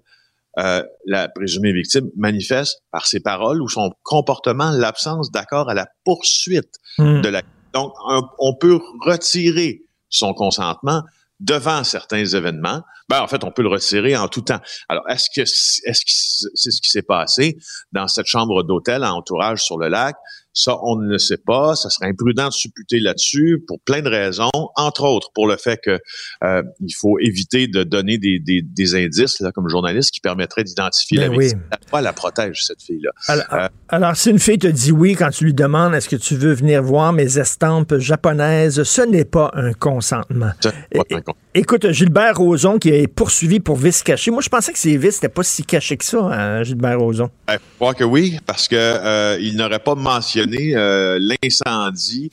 euh, 0.60 0.84
la 1.06 1.30
présumée 1.30 1.72
victime 1.74 2.10
manifeste 2.16 2.84
par 2.92 3.08
ses 3.08 3.20
paroles 3.20 3.62
ou 3.62 3.70
son 3.70 3.92
comportement 4.04 4.70
l'absence 4.70 5.32
d'accord 5.32 5.70
à 5.70 5.74
la 5.74 5.88
poursuite 6.04 6.76
hmm. 6.98 7.22
de 7.22 7.30
la. 7.30 7.42
Donc, 7.74 7.94
on 8.38 8.54
peut 8.54 8.80
retirer 9.00 9.86
son 10.12 10.34
consentement 10.34 11.04
devant 11.40 11.84
certains 11.84 12.26
événements, 12.26 12.84
ben 13.12 13.22
en 13.22 13.28
fait, 13.28 13.44
on 13.44 13.52
peut 13.52 13.62
le 13.62 13.68
retirer 13.68 14.16
en 14.16 14.30
tout 14.30 14.42
temps. 14.42 14.62
Alors, 14.88 15.04
est-ce 15.10 15.28
que 15.36 15.46
c'est 15.46 15.94
ce 15.94 16.82
qui 16.82 16.90
s'est 16.90 17.02
passé 17.02 17.58
dans 17.92 18.08
cette 18.08 18.26
chambre 18.26 18.64
d'hôtel 18.64 19.04
à 19.04 19.14
entourage 19.14 19.62
sur 19.62 19.78
le 19.78 19.90
lac? 19.90 20.16
Ça, 20.54 20.78
on 20.84 20.98
ne 20.98 21.08
le 21.08 21.18
sait 21.18 21.38
pas. 21.38 21.76
Ça 21.76 21.90
serait 21.90 22.08
imprudent 22.08 22.48
de 22.48 22.54
supputer 22.54 23.00
là-dessus 23.00 23.64
pour 23.68 23.80
plein 23.82 24.02
de 24.02 24.10
raisons, 24.10 24.50
entre 24.76 25.04
autres 25.04 25.30
pour 25.34 25.48
le 25.48 25.56
fait 25.56 25.80
que 25.82 26.00
euh, 26.44 26.64
il 26.82 26.94
faut 26.94 27.18
éviter 27.20 27.68
de 27.68 27.84
donner 27.84 28.18
des, 28.18 28.40
des, 28.40 28.62
des 28.62 28.96
indices 28.96 29.40
là, 29.40 29.52
comme 29.52 29.70
journaliste 29.70 30.12
qui 30.12 30.20
permettraient 30.20 30.64
d'identifier 30.64 31.20
ben 31.20 31.32
la 31.32 31.38
oui. 31.38 31.46
victime. 31.46 31.64
La 31.94 32.02
la 32.02 32.14
protège 32.14 32.66
cette 32.66 32.82
fille-là. 32.82 33.12
Alors, 33.28 33.46
euh, 33.54 33.68
alors, 33.90 34.16
si 34.16 34.30
une 34.30 34.40
fille 34.40 34.58
te 34.58 34.68
dit 34.68 34.92
oui 34.92 35.16
quand 35.16 35.30
tu 35.30 35.46
lui 35.46 35.54
demandes 35.54 35.94
est-ce 35.94 36.10
que 36.10 36.16
tu 36.16 36.36
veux 36.36 36.54
venir 36.54 36.84
voir 36.84 37.14
mes 37.14 37.38
estampes 37.38 37.98
japonaises, 37.98 38.84
ce 38.84 39.02
n'est 39.02 39.26
pas 39.26 39.52
un 39.54 39.74
consentement. 39.74 40.52
Pas 40.62 41.04
un 41.12 41.22
Écoute, 41.54 41.92
Gilbert 41.92 42.38
Rozon 42.38 42.80
qui 42.80 42.90
est 42.90 43.01
poursuivi 43.08 43.60
pour 43.60 43.76
vice 43.76 44.04
caché. 44.04 44.32
Moi, 44.32 44.42
je 44.42 44.50
pensais 44.50 44.74
que 44.74 44.80
ces 44.80 44.98
vices 44.98 45.16
n'étaient 45.16 45.34
pas 45.34 45.44
si 45.44 45.64
cachés 45.64 45.98
que 45.98 46.06
ça, 46.06 46.20
hein, 46.20 46.64
Gilbert 46.64 47.00
Rozon. 47.00 47.30
Je 47.50 47.58
crois 47.78 47.94
que 47.94 48.04
oui, 48.04 48.38
parce 48.46 48.68
que 48.68 48.76
euh, 48.76 49.52
n'aurait 49.54 49.80
pas 49.80 49.96
mentionné 49.96 50.76
euh, 50.76 51.20
l'incendie 51.20 52.32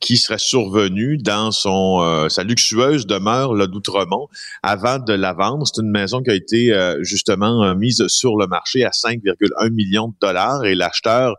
qui 0.00 0.16
serait 0.16 0.38
survenu 0.38 1.18
dans 1.18 1.50
son 1.50 2.00
euh, 2.02 2.28
sa 2.28 2.44
luxueuse 2.44 3.06
demeure 3.06 3.54
là 3.54 3.66
d'Outremont 3.66 4.28
avant 4.62 4.98
de 4.98 5.12
la 5.12 5.32
vendre. 5.32 5.66
C'est 5.66 5.82
une 5.82 5.90
maison 5.90 6.22
qui 6.22 6.30
a 6.30 6.34
été 6.34 6.72
justement 7.00 7.74
mise 7.74 8.06
sur 8.06 8.36
le 8.36 8.46
marché 8.46 8.84
à 8.84 8.90
5,1 8.90 9.70
millions 9.70 10.08
de 10.08 10.14
dollars 10.20 10.64
et 10.64 10.76
l'acheteur 10.76 11.34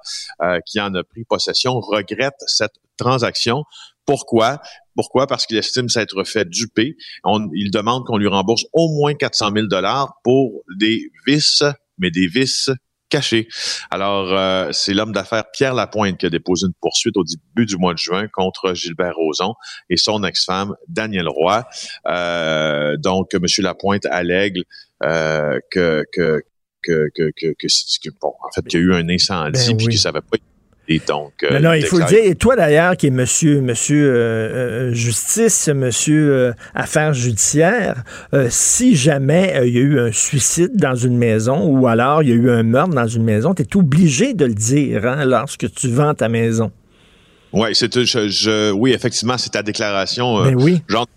qui 0.65 0.81
en 0.81 0.93
a 0.93 1.03
pris 1.05 1.23
possession 1.23 1.79
regrette 1.79 2.35
cette 2.47 2.73
transaction. 2.97 3.63
Pourquoi? 4.05 4.59
Pourquoi? 4.99 5.27
Parce 5.27 5.45
qu'il 5.45 5.55
estime 5.55 5.87
s'être 5.87 6.25
fait 6.25 6.43
duper. 6.49 6.97
il 7.53 7.71
demande 7.71 8.03
qu'on 8.05 8.17
lui 8.17 8.27
rembourse 8.27 8.65
au 8.73 8.89
moins 8.89 9.13
400 9.13 9.51
000 9.55 9.67
dollars 9.67 10.15
pour 10.25 10.65
des 10.77 11.09
vices, 11.25 11.63
mais 11.99 12.11
des 12.11 12.27
vices 12.27 12.69
cachés. 13.07 13.47
Alors, 13.91 14.37
euh, 14.37 14.73
c'est 14.73 14.93
l'homme 14.93 15.13
d'affaires 15.13 15.45
Pierre 15.53 15.73
Lapointe 15.73 16.17
qui 16.17 16.25
a 16.25 16.29
déposé 16.29 16.65
une 16.67 16.73
poursuite 16.81 17.15
au 17.15 17.23
début 17.23 17.65
du 17.65 17.77
mois 17.77 17.93
de 17.93 17.97
juin 17.97 18.27
contre 18.27 18.73
Gilbert 18.73 19.15
Rozon 19.15 19.53
et 19.89 19.95
son 19.95 20.21
ex-femme 20.25 20.75
Danielle 20.89 21.29
Roy. 21.29 21.65
Euh, 22.09 22.97
donc, 22.97 23.33
M. 23.33 23.45
Lapointe 23.59 24.05
allègue 24.07 24.63
euh, 25.03 25.61
que, 25.71 26.03
que, 26.11 26.43
que, 26.83 27.09
que, 27.15 27.31
que, 27.37 28.09
bon, 28.21 28.33
en 28.45 28.51
fait, 28.53 28.67
qu'il 28.67 28.81
y 28.81 28.83
a 28.83 28.85
eu 28.85 28.93
un 28.95 29.07
incendie 29.07 29.73
ben 29.73 29.77
puis 29.77 30.01
n'avait 30.03 30.19
pas 30.19 30.35
donc, 31.07 31.33
non, 31.43 31.49
euh, 31.51 31.59
non, 31.59 31.73
il 31.73 31.85
faut 31.85 31.99
le 31.99 32.05
dire. 32.05 32.19
Et 32.23 32.33
toi, 32.35 32.55
d'ailleurs, 32.55 32.97
qui 32.97 33.07
est 33.07 33.11
monsieur, 33.11 33.61
monsieur 33.61 34.09
euh, 34.09 34.89
euh, 34.89 34.93
justice, 34.93 35.67
monsieur 35.67 36.31
euh, 36.33 36.51
affaires 36.73 37.13
judiciaires, 37.13 38.03
si 38.49 38.95
jamais 38.95 39.53
il 39.65 39.73
y 39.73 39.77
a 39.77 39.81
eu 39.81 39.99
un 39.99 40.11
suicide 40.11 40.71
dans 40.75 40.95
une 40.95 41.17
maison 41.17 41.65
ou 41.67 41.87
alors 41.87 42.23
il 42.23 42.29
y 42.29 42.31
a 42.31 42.35
eu 42.35 42.49
un 42.49 42.63
meurtre 42.63 42.95
dans 42.95 43.07
une 43.07 43.23
maison, 43.23 43.53
tu 43.53 43.61
es 43.61 43.77
obligé 43.77 44.33
de 44.33 44.45
le 44.45 44.53
dire 44.55 45.05
hein, 45.05 45.25
lorsque 45.25 45.71
tu 45.71 45.89
vends 45.89 46.13
ta 46.15 46.27
maison. 46.29 46.71
Ouais, 47.53 47.71
c'est 47.73 48.03
je, 48.03 48.27
je- 48.29 48.71
oui, 48.71 48.91
effectivement, 48.93 49.37
c'est 49.37 49.49
ta 49.51 49.63
déclaration. 49.63 50.39
euh, 50.39 50.45
Ben 50.45 50.55
oui. 50.55 50.81
genre 50.87 51.07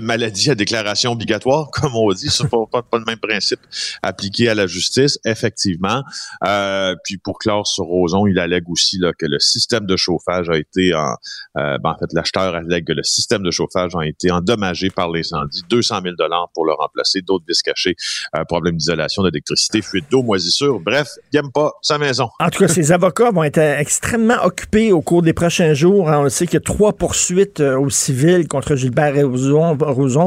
maladie 0.00 0.50
à 0.50 0.54
déclaration 0.54 1.12
obligatoire, 1.12 1.70
comme 1.72 1.94
on 1.94 2.12
dit. 2.12 2.28
C'est 2.28 2.48
pas, 2.48 2.82
pas, 2.82 2.98
le 2.98 3.04
même 3.04 3.18
principe 3.18 3.60
appliqué 4.02 4.48
à 4.48 4.54
la 4.54 4.66
justice, 4.66 5.18
effectivement. 5.24 6.02
Euh, 6.46 6.94
puis 7.04 7.18
pour 7.18 7.38
clore 7.38 7.66
sur 7.66 7.84
Roson, 7.84 8.26
il 8.26 8.38
allègue 8.38 8.68
aussi 8.68 8.98
là, 8.98 9.12
que 9.12 9.26
le 9.26 9.38
système 9.38 9.86
de 9.86 9.96
chauffage 9.96 10.48
a 10.50 10.56
été 10.56 10.94
en, 10.94 11.14
euh, 11.58 11.78
ben, 11.78 11.90
en 11.90 11.98
fait, 11.98 12.12
l'acheteur 12.12 12.54
allègue 12.54 12.86
que 12.86 12.92
le 12.92 13.02
système 13.02 13.42
de 13.42 13.50
chauffage 13.50 13.92
a 13.96 14.06
été 14.06 14.30
endommagé 14.30 14.90
par 14.90 15.10
l'incendie. 15.10 15.62
200 15.68 16.00
000 16.02 16.14
dollars 16.18 16.50
pour 16.54 16.64
le 16.66 16.72
remplacer, 16.72 17.20
d'autres 17.22 17.44
vis 17.48 17.62
cachés, 17.62 17.96
euh, 18.36 18.44
problème 18.44 18.76
d'isolation, 18.76 19.22
d'électricité, 19.22 19.82
fuite 19.82 20.06
d'eau, 20.10 20.22
moisissure. 20.22 20.80
Bref, 20.80 21.08
il 21.32 21.38
aime 21.38 21.52
pas 21.52 21.72
sa 21.82 21.98
maison. 21.98 22.28
En 22.40 22.50
tout 22.50 22.60
cas, 22.60 22.68
ces 22.68 22.92
avocats 22.92 23.30
vont 23.30 23.44
être 23.44 23.58
extrêmement 23.58 24.42
occupés 24.44 24.92
au 24.92 25.00
cours 25.00 25.22
des 25.22 25.32
prochains 25.32 25.74
jours. 25.74 26.10
hein. 26.10 26.18
On 26.20 26.22
le 26.24 26.30
sait 26.30 26.46
qu'il 26.46 26.54
y 26.54 26.58
a 26.58 26.60
trois 26.60 26.92
poursuites 26.92 27.60
au 27.60 27.90
civil 27.90 28.48
contre 28.48 28.76
Gilbert 28.76 29.14
Rozon, 29.14 29.76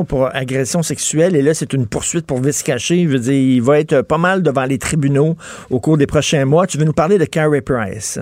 Pour 0.08 0.34
agression 0.34 0.84
sexuelle. 0.84 1.36
Et 1.36 1.41
là, 1.41 1.54
c'est 1.54 1.74
une 1.74 1.88
poursuite 1.88 2.26
pour 2.26 2.41
vice 2.41 2.63
caché. 2.63 3.06
Dire, 3.06 3.34
il 3.34 3.62
va 3.62 3.80
être 3.80 4.02
pas 4.02 4.17
mal 4.17 4.43
devant 4.43 4.65
les 4.65 4.78
tribunaux 4.78 5.36
au 5.69 5.80
cours 5.80 5.98
des 5.98 6.08
prochains 6.08 6.45
mois. 6.45 6.67
Tu 6.67 6.78
veux 6.78 6.86
nous 6.86 6.93
parler 6.93 7.17
de 7.17 7.26
Carey 7.26 7.62
Price? 7.62 8.19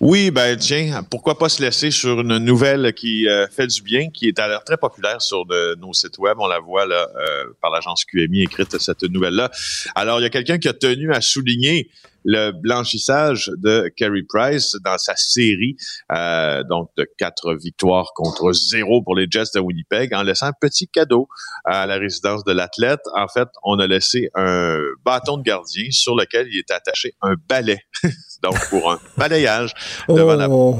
Oui, 0.00 0.32
ben 0.32 0.56
tiens, 0.56 1.04
pourquoi 1.08 1.38
pas 1.38 1.48
se 1.48 1.62
laisser 1.62 1.92
sur 1.92 2.22
une 2.22 2.38
nouvelle 2.38 2.92
qui 2.92 3.28
euh, 3.28 3.46
fait 3.46 3.68
du 3.68 3.82
bien, 3.82 4.10
qui 4.10 4.26
est 4.26 4.40
à 4.40 4.48
l'air 4.48 4.64
très 4.64 4.76
populaire 4.76 5.22
sur 5.22 5.44
nos 5.78 5.92
sites 5.92 6.18
web. 6.18 6.38
On 6.40 6.48
la 6.48 6.58
voit 6.58 6.86
là 6.86 7.06
euh, 7.16 7.44
par 7.60 7.70
l'agence 7.70 8.04
QMI 8.04 8.42
écrite 8.42 8.76
cette 8.78 9.04
nouvelle-là. 9.04 9.52
Alors, 9.94 10.18
il 10.18 10.24
y 10.24 10.26
a 10.26 10.30
quelqu'un 10.30 10.58
qui 10.58 10.68
a 10.68 10.72
tenu 10.72 11.12
à 11.12 11.20
souligner 11.20 11.88
le 12.24 12.52
blanchissage 12.52 13.50
de 13.58 13.90
Carey 13.96 14.22
Price 14.28 14.76
dans 14.84 14.98
sa 14.98 15.14
série, 15.16 15.76
euh, 16.12 16.62
donc 16.64 16.90
de 16.96 17.06
quatre 17.18 17.54
victoires 17.54 18.10
contre 18.14 18.52
zéro 18.52 19.02
pour 19.02 19.14
les 19.16 19.26
Jets 19.30 19.50
de 19.54 19.60
Winnipeg, 19.60 20.14
en 20.14 20.22
laissant 20.22 20.46
un 20.46 20.52
petit 20.60 20.88
cadeau 20.88 21.28
à 21.64 21.86
la 21.86 21.96
résidence 21.96 22.44
de 22.44 22.52
l'athlète. 22.52 23.00
En 23.16 23.28
fait, 23.28 23.48
on 23.64 23.78
a 23.78 23.86
laissé 23.86 24.28
un 24.34 24.78
bâton 25.04 25.36
de 25.38 25.42
gardien 25.42 25.86
sur 25.90 26.14
lequel 26.16 26.48
il 26.50 26.58
était 26.58 26.74
attaché 26.74 27.12
un 27.22 27.34
balai, 27.48 27.78
donc 28.42 28.56
pour 28.70 28.90
un 28.92 28.98
balayage 29.16 29.72
devant 30.08 30.34
la 30.36 30.48
Oh, 30.50 30.76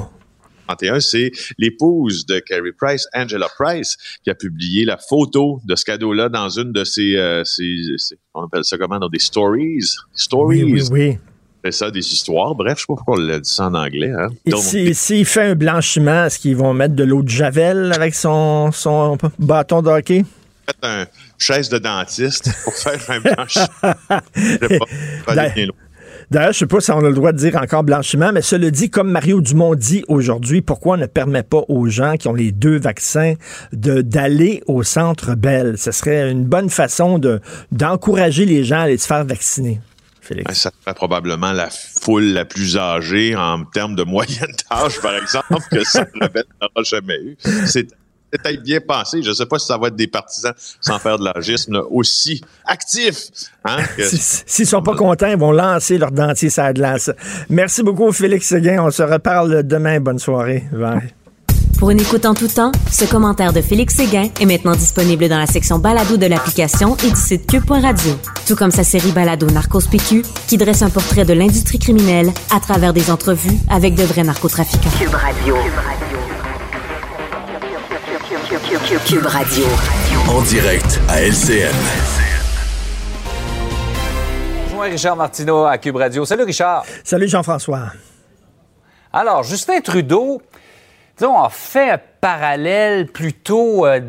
31, 0.69 1.01
c'est 1.01 1.33
l'épouse 1.59 2.25
de 2.25 2.39
Carey 2.39 2.71
Price, 2.79 3.07
Angela 3.15 3.49
Price, 3.59 3.97
qui 4.23 4.31
a 4.31 4.35
publié 4.35 4.85
la 4.85 4.97
photo 4.97 5.61
de 5.65 5.75
ce 5.75 5.85
cadeau-là 5.85 6.29
dans 6.29 6.49
une 6.49 6.73
de 6.73 6.85
ses, 6.85 7.17
euh, 7.17 7.43
ses- 7.45 7.97
ses- 7.99 8.17
on 8.33 8.45
appelle 8.45 8.65
ça 8.65 8.79
comment, 8.79 8.99
dans 8.99 9.09
des 9.09 9.19
stories? 9.19 9.81
Stories. 10.15 10.63
oui, 10.65 10.73
oui, 10.73 10.89
oui. 10.93 11.19
C'est 11.65 11.73
ça, 11.73 11.91
des 11.91 12.01
histoires. 12.01 12.55
Bref, 12.55 12.75
je 12.79 12.81
sais 12.81 12.87
pas 12.89 12.95
pourquoi 12.97 13.15
on 13.17 13.21
l'a 13.21 13.39
dit 13.39 13.49
ça 13.49 13.67
en 13.67 13.75
anglais. 13.75 14.11
Hein. 14.11 14.29
Et 14.47 14.53
si- 14.57 14.95
s'il 14.95 15.25
fait 15.25 15.43
un 15.51 15.55
blanchiment, 15.55 16.25
est-ce 16.27 16.39
qu'ils 16.39 16.57
vont 16.57 16.75
mettre 16.75 16.95
de 16.95 17.05
l'eau 17.05 17.23
de 17.23 17.29
Javel 17.29 17.93
avec 17.95 18.15
son, 18.15 18.73
son 18.73 19.17
bâton 19.39 19.81
de 19.83 19.89
hockey? 19.89 20.25
un 20.83 21.07
chaise 21.39 21.69
de 21.69 21.79
dentiste 21.79 22.51
pour 22.65 22.73
faire 22.75 22.99
un 23.09 23.21
blanchiment. 23.21 23.67
D'ailleurs, 26.31 26.53
je 26.53 26.59
sais 26.59 26.67
pas 26.67 26.81
si 26.81 26.91
on 26.93 26.99
a 27.01 27.09
le 27.09 27.13
droit 27.15 27.33
de 27.33 27.37
dire 27.37 27.57
encore 27.57 27.83
blanchiment, 27.83 28.33
mais 28.33 28.41
cela 28.43 28.71
dit, 28.71 28.89
comme 28.89 29.11
Mario 29.11 29.41
Dumont 29.41 29.75
dit 29.75 30.03
aujourd'hui, 30.09 30.63
pourquoi 30.63 30.95
on 30.95 30.99
ne 31.01 31.07
permet 31.07 31.43
pas 31.43 31.63
aux 31.69 31.87
gens 31.89 32.17
qui 32.17 32.29
ont 32.29 32.33
les 32.35 32.53
deux 32.53 32.79
vaccins 32.79 33.35
de 33.73 34.01
d'aller 34.03 34.63
au 34.67 34.83
centre 34.83 35.35
Bell? 35.35 35.77
Ce 35.77 35.91
serait 35.91 36.31
une 36.31 36.45
bonne 36.45 36.71
façon 36.71 37.19
de 37.19 37.41
d'encourager 37.71 38.47
les 38.47 38.65
gens 38.65 38.79
à 38.79 38.83
aller 38.83 38.99
se 38.99 39.07
faire 39.07 39.25
vacciner. 39.25 39.81
Félix? 40.23 40.55
Ça 40.59 40.71
serait 40.83 40.95
probablement 40.95 41.53
la 41.53 41.69
foule 41.71 42.25
la 42.33 42.45
plus 42.45 42.77
âgée 42.79 43.35
en 43.37 43.65
termes 43.65 43.95
de 43.97 44.05
moyenne 44.05 44.53
d'âge, 44.71 45.01
par 45.01 45.15
exemple, 45.17 45.57
que 45.71 45.85
ça 45.85 46.07
n'aura 46.15 46.83
jamais 46.85 47.19
eu. 47.23 47.37
C'est 47.67 47.89
peut-être 48.31 48.63
bien 48.63 48.81
pensé. 48.81 49.23
Je 49.23 49.29
ne 49.29 49.35
sais 49.35 49.45
pas 49.47 49.59
si 49.59 49.67
ça 49.67 49.77
va 49.77 49.89
être 49.89 49.97
des 49.97 50.07
partisans, 50.07 50.55
sans 50.81 50.99
faire 50.99 51.19
de 51.19 51.25
l'âgisme, 51.25 51.75
là, 51.75 51.83
aussi 51.91 52.41
actifs. 52.65 53.27
Hein, 53.65 53.83
que- 53.97 54.05
S'ils 54.09 54.67
sont 54.67 54.81
pas 54.83 54.95
contents, 54.95 55.27
ils 55.27 55.37
vont 55.37 55.53
lancer 55.53 55.99
leur 55.99 56.13
dentier 56.13 56.49
sur 56.49 56.63
la 56.63 56.73
glace. 56.73 57.11
Merci 57.51 57.83
beaucoup, 57.83 58.11
Félix 58.13 58.47
Seguin. 58.49 58.83
On 58.83 58.91
se 58.91 59.03
reparle 59.03 59.63
demain. 59.67 60.01
Bonne 60.01 60.19
soirée. 60.19 60.65
Bye. 60.73 61.13
Pour 61.83 61.91
une 61.91 62.01
écoute 62.01 62.27
en 62.27 62.35
tout 62.35 62.47
temps, 62.47 62.71
ce 62.93 63.05
commentaire 63.05 63.53
de 63.53 63.61
Félix 63.61 63.97
Séguin 63.97 64.29
est 64.41 64.47
maintenant 64.47 64.77
disponible 64.77 65.29
dans 65.29 65.37
la 65.37 65.47
section 65.47 65.81
balado 65.81 66.17
de 66.17 66.27
l'application 66.27 66.97
et 66.99 67.11
du 67.11 67.17
site 67.17 67.45
cube.radio. 67.51 68.13
Tout 68.47 68.55
comme 68.55 68.71
sa 68.71 68.85
série 68.85 69.11
balado 69.11 69.47
Narcos 69.47 69.89
PQ, 69.91 70.23
qui 70.47 70.57
dresse 70.57 70.83
un 70.83 70.91
portrait 70.91 71.25
de 71.25 71.33
l'industrie 71.33 71.81
criminelle 71.81 72.31
à 72.55 72.61
travers 72.61 72.93
des 72.93 73.11
entrevues 73.11 73.59
avec 73.69 73.97
de 73.97 74.05
vrais 74.05 74.23
narcotrafiquants. 74.23 74.91
Cube 74.97 75.13
Radio. 75.13 75.57
Cube 79.05 79.27
Radio. 79.27 79.65
En 80.29 80.41
direct 80.43 81.01
à 81.09 81.21
LCN. 81.21 81.75
Bonjour 84.67 84.83
Richard 84.83 85.17
Martineau 85.17 85.65
à 85.65 85.79
Cube 85.79 85.97
Radio. 85.97 86.25
Salut 86.25 86.45
Richard. 86.45 86.85
Salut, 87.03 87.27
Jean-François. 87.27 87.89
Alors, 89.13 89.43
Justin 89.43 89.81
Trudeau, 89.81 90.41
disons, 91.17 91.39
a 91.39 91.49
fait 91.51 91.91
un 91.91 92.01
parallèle 92.21 93.07
plutôt 93.07 93.87
euh, 93.87 94.01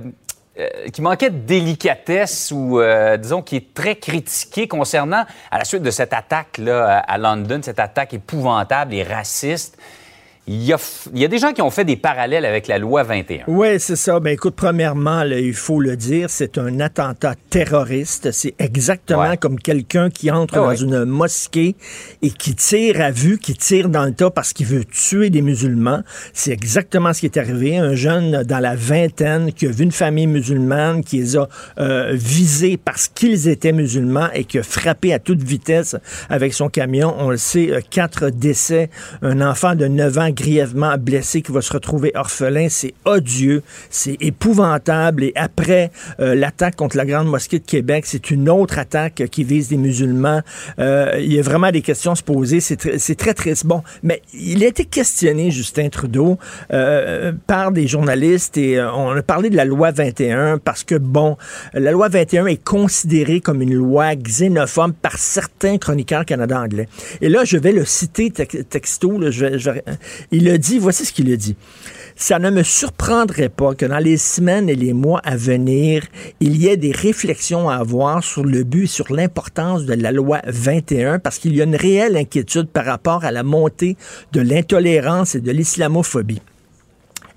euh, 0.60 0.68
qui 0.94 1.02
manquait 1.02 1.32
de 1.32 1.40
délicatesse 1.40 2.52
ou, 2.52 2.80
euh, 2.80 3.18
disons, 3.18 3.42
qui 3.42 3.56
est 3.56 3.74
très 3.74 3.96
critiqué 3.96 4.68
concernant, 4.68 5.26
à 5.50 5.58
la 5.58 5.66
suite 5.66 5.82
de 5.82 5.92
cette 5.92 6.14
attaque 6.14 6.60
là, 6.60 7.00
à 7.00 7.18
London, 7.18 7.60
cette 7.64 7.80
attaque 7.80 8.14
épouvantable 8.14 8.94
et 8.94 9.04
raciste. 9.04 9.78
Il 10.46 10.62
y, 10.62 10.74
a, 10.74 10.76
f- 10.76 11.08
il 11.14 11.22
y 11.22 11.24
a 11.24 11.30
des 11.30 11.38
gens 11.38 11.54
qui 11.54 11.62
ont 11.62 11.70
fait 11.70 11.86
des 11.86 11.96
parallèles 11.96 12.44
avec 12.44 12.68
la 12.68 12.78
loi 12.78 13.04
21. 13.04 13.44
Oui, 13.48 13.80
c'est 13.80 13.96
ça. 13.96 14.20
Ben 14.20 14.32
écoute, 14.32 14.56
premièrement, 14.58 15.24
là, 15.24 15.40
il 15.40 15.54
faut 15.54 15.80
le 15.80 15.96
dire, 15.96 16.30
c'est 16.30 16.58
un 16.58 16.82
attentat 16.82 17.36
terroriste. 17.50 18.30
C'est 18.34 18.54
exactement 18.60 19.22
Ouais. 19.22 19.38
comme 19.38 19.58
quelqu'un 19.58 20.10
qui 20.10 20.30
entre 20.32 20.56
Ah 20.58 20.62
dans 20.64 20.68
ouais. 20.68 20.82
une 20.82 21.06
mosquée 21.06 21.78
et 22.22 22.30
qui 22.30 22.56
tire 22.56 23.00
à 23.00 23.12
vue, 23.12 23.38
qui 23.38 23.54
tire 23.54 23.88
dans 23.88 24.04
le 24.04 24.12
tas 24.14 24.32
parce 24.32 24.52
qu'il 24.52 24.66
veut 24.66 24.84
tuer 24.84 25.30
des 25.30 25.42
musulmans. 25.42 26.02
C'est 26.34 26.52
exactement 26.52 27.14
ce 27.14 27.22
qui 27.22 27.28
est 27.28 27.38
arrivé. 27.38 27.78
Un 27.78 27.96
jeune 27.96 28.44
dans 28.44 28.60
la 28.60 28.76
vingtaine 28.76 29.54
qui 29.54 29.66
a 29.68 29.72
vu 29.72 29.86
une 29.86 29.94
famille 29.94 30.28
musulmane, 30.28 31.06
qui 31.06 31.20
les 31.20 31.38
a 31.38 31.48
euh, 31.80 32.12
visés 32.16 32.76
parce 32.76 33.08
qu'ils 33.08 33.48
étaient 33.48 33.72
musulmans 33.72 34.28
et 34.34 34.44
qui 34.44 34.60
a 34.60 34.64
frappé 34.64 35.14
à 35.14 35.20
toute 35.20 35.42
vitesse 35.42 35.96
avec 36.30 36.54
son 36.54 36.68
camion. 36.68 37.16
On 37.18 37.30
le 37.30 37.38
sait, 37.38 37.72
euh, 37.72 37.80
quatre 37.90 38.30
décès. 38.30 38.90
Un 39.22 39.40
enfant 39.40 39.76
de 39.76 39.88
9 39.88 40.18
ans 40.18 40.33
grièvement 40.34 40.98
blessé 40.98 41.42
qui 41.42 41.52
va 41.52 41.62
se 41.62 41.72
retrouver 41.72 42.12
orphelin. 42.16 42.68
C'est 42.70 42.94
odieux, 43.06 43.64
c'est 43.90 44.18
épouvantable. 44.22 45.24
Et 45.24 45.34
après 45.36 45.92
euh, 46.20 46.36
l'attaque 46.36 46.76
contre 46.76 46.98
la 46.98 47.06
Grande 47.06 47.28
Mosquée 47.28 47.60
de 47.60 47.66
Québec, 47.66 48.06
c'est 48.08 48.32
une 48.32 48.50
autre 48.50 48.78
attaque 48.80 49.24
qui 49.32 49.44
vise 49.44 49.70
des 49.70 49.78
musulmans. 49.78 50.42
Euh, 50.80 51.14
il 51.20 51.32
y 51.34 51.40
a 51.40 51.42
vraiment 51.42 51.72
des 51.72 51.82
questions 51.82 52.12
à 52.12 52.16
se 52.16 52.24
poser. 52.24 52.60
C'est 52.60 52.80
tr- 52.84 53.16
très 53.16 53.34
triste. 53.34 53.66
Bon, 53.66 53.84
mais 54.02 54.22
il 54.34 54.64
a 54.64 54.68
été 54.68 54.86
questionné, 54.86 55.52
Justin 55.52 55.90
Trudeau, 55.90 56.38
euh, 56.72 57.32
par 57.48 57.72
des 57.72 57.88
journalistes 57.88 58.58
et 58.58 58.82
on 58.82 59.12
a 59.12 59.22
parlé 59.22 59.50
de 59.50 59.56
la 59.56 59.66
loi 59.66 59.92
21 59.92 60.58
parce 60.58 60.84
que, 60.84 60.96
bon, 60.96 61.38
la 61.74 61.92
loi 61.92 62.10
21 62.10 62.48
est 62.48 62.64
considérée 62.64 63.40
comme 63.40 63.62
une 63.62 63.74
loi 63.74 64.16
xénophobe 64.16 64.94
par 65.02 65.18
certains 65.18 65.78
chroniqueurs 65.78 66.26
Canada 66.26 66.60
anglais. 66.60 66.88
Et 67.22 67.30
là, 67.30 67.44
je 67.46 67.58
vais 67.58 67.72
le 67.72 67.86
citer 67.86 68.30
tex- 68.32 68.58
texto. 68.70 69.20
Il 70.32 70.50
a 70.50 70.58
dit, 70.58 70.80
voici 70.80 71.06
ce 71.06 71.14
qu'il 71.14 71.32
a 71.32 71.36
dit. 71.36 71.56
Ça 72.16 72.38
ne 72.38 72.52
me 72.52 72.62
surprendrait 72.62 73.50
pas 73.50 73.74
que 73.74 73.86
dans 73.86 73.98
les 73.98 74.18
semaines 74.18 74.70
et 74.70 74.76
les 74.76 74.94
mois 74.94 75.20
à 75.24 75.36
venir, 75.36 76.04
il 76.40 76.58
y 76.58 76.68
ait 76.68 76.78
des 76.78 76.92
réflexions 76.92 77.70
à 77.70 77.76
avoir 77.78 78.24
sur 78.24 78.44
le 78.44 78.64
but 78.64 78.84
et 78.84 78.88
sur 78.88 79.12
l'importance 79.12 79.86
de 79.86 79.94
la 79.94 80.12
loi 80.12 80.40
21 80.46 81.20
parce 81.20 81.40
qu'il 81.40 81.56
y 81.56 81.62
a 81.62 81.64
une 81.64 81.76
réelle 81.76 82.16
inquiétude 82.16 82.68
par 82.68 82.86
rapport 82.86 83.26
à 83.26 83.32
la 83.32 83.44
montée 83.44 83.98
de 84.32 84.42
l'intolérance 84.42 85.36
et 85.36 85.42
de 85.42 85.52
l'islamophobie. 85.52 86.42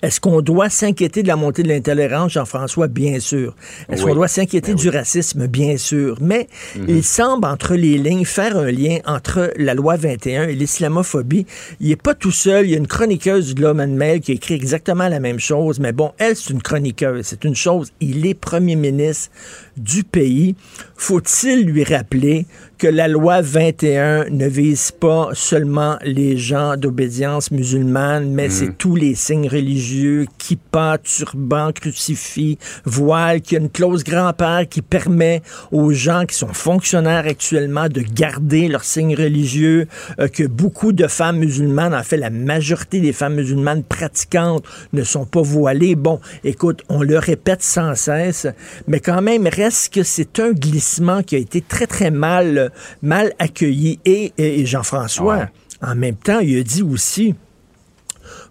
Est-ce 0.02 0.20
qu'on 0.20 0.40
doit 0.42 0.68
s'inquiéter 0.70 1.22
de 1.22 1.28
la 1.28 1.36
montée 1.36 1.62
de 1.62 1.68
l'intolérance, 1.68 2.32
Jean-François? 2.32 2.86
Bien 2.88 3.18
sûr. 3.18 3.54
Est-ce 3.88 4.02
Oui. 4.02 4.10
qu'on 4.10 4.14
doit 4.16 4.28
s'inquiéter 4.28 4.74
du 4.74 4.88
racisme? 4.88 5.46
Bien 5.46 5.76
sûr. 5.76 6.18
Mais 6.20 6.48
il 6.86 7.02
semble, 7.02 7.46
entre 7.46 7.74
les 7.74 7.96
lignes, 7.98 8.24
faire 8.24 8.56
un 8.56 8.70
lien 8.70 8.98
entre 9.06 9.52
la 9.56 9.74
loi 9.74 9.96
21 9.96 10.48
et 10.48 10.54
l'islamophobie. 10.54 11.46
Il 11.80 11.88
n'est 11.88 11.96
pas 11.96 12.14
tout 12.14 12.30
seul. 12.30 12.66
Il 12.66 12.72
y 12.72 12.74
a 12.74 12.78
une 12.78 12.86
chroniqueuse 12.86 13.48
du 13.48 13.54
Globe 13.54 13.80
and 13.80 13.88
Mail 13.88 14.20
qui 14.20 14.32
écrit 14.32 14.54
exactement 14.54 15.08
la 15.08 15.20
même 15.20 15.40
chose. 15.40 15.80
Mais 15.80 15.92
bon, 15.92 16.12
elle, 16.18 16.36
c'est 16.36 16.50
une 16.52 16.62
chroniqueuse. 16.62 17.24
C'est 17.26 17.44
une 17.44 17.56
chose. 17.56 17.92
Il 18.00 18.26
est 18.26 18.34
premier 18.34 18.76
ministre 18.76 19.30
du 19.76 20.04
pays. 20.04 20.54
Faut-il 20.96 21.66
lui 21.66 21.84
rappeler 21.84 22.46
que 22.78 22.86
la 22.86 23.08
loi 23.08 23.40
21 23.40 24.28
ne 24.30 24.46
vise 24.46 24.92
pas 24.92 25.30
seulement 25.32 25.96
les 26.04 26.36
gens 26.36 26.76
d'obédience 26.76 27.50
musulmane, 27.50 28.30
mais 28.30 28.50
c'est 28.50 28.76
tous 28.76 28.96
les 28.96 29.14
signes 29.14 29.48
religieux, 29.48 30.26
kippa, 30.36 30.98
turban, 31.02 31.72
crucifix, 31.72 32.58
voile, 32.84 33.40
qu'il 33.40 33.56
y 33.56 33.60
a 33.60 33.64
une 33.64 33.70
clause 33.70 34.04
grand-père 34.04 34.68
qui 34.68 34.82
permet 34.82 35.42
aux 35.72 35.92
gens 35.92 36.26
qui 36.26 36.36
sont 36.36 36.52
fonctionnaires 36.52 37.24
actuellement 37.26 37.88
de 37.88 38.02
garder 38.02 38.68
leurs 38.68 38.84
signes 38.84 39.16
religieux, 39.16 39.88
euh, 40.20 40.28
que 40.28 40.44
beaucoup 40.44 40.92
de 40.92 41.06
femmes 41.06 41.38
musulmanes, 41.38 41.94
en 41.94 42.02
fait 42.02 42.18
la 42.18 42.30
majorité 42.30 43.00
des 43.00 43.12
femmes 43.14 43.36
musulmanes 43.36 43.84
pratiquantes 43.84 44.64
ne 44.92 45.02
sont 45.02 45.24
pas 45.24 45.42
voilées. 45.42 45.94
Bon, 45.94 46.20
écoute, 46.44 46.82
on 46.90 47.02
le 47.02 47.18
répète 47.18 47.62
sans 47.62 47.94
cesse, 47.94 48.46
mais 48.86 49.00
quand 49.00 49.22
même 49.22 49.46
reste 49.46 49.65
que 49.92 50.02
c'est 50.02 50.38
un 50.40 50.52
glissement 50.52 51.22
qui 51.22 51.36
a 51.36 51.38
été 51.38 51.60
très 51.60 51.86
très 51.86 52.10
mal 52.10 52.70
mal 53.02 53.32
accueilli? 53.38 54.00
Et, 54.04 54.32
et 54.38 54.64
Jean-François 54.66 55.36
Ouais. 55.36 55.44
en 55.82 55.94
même 55.94 56.16
temps, 56.16 56.40
il 56.40 56.58
a 56.58 56.62
dit 56.62 56.82
aussi 56.82 57.34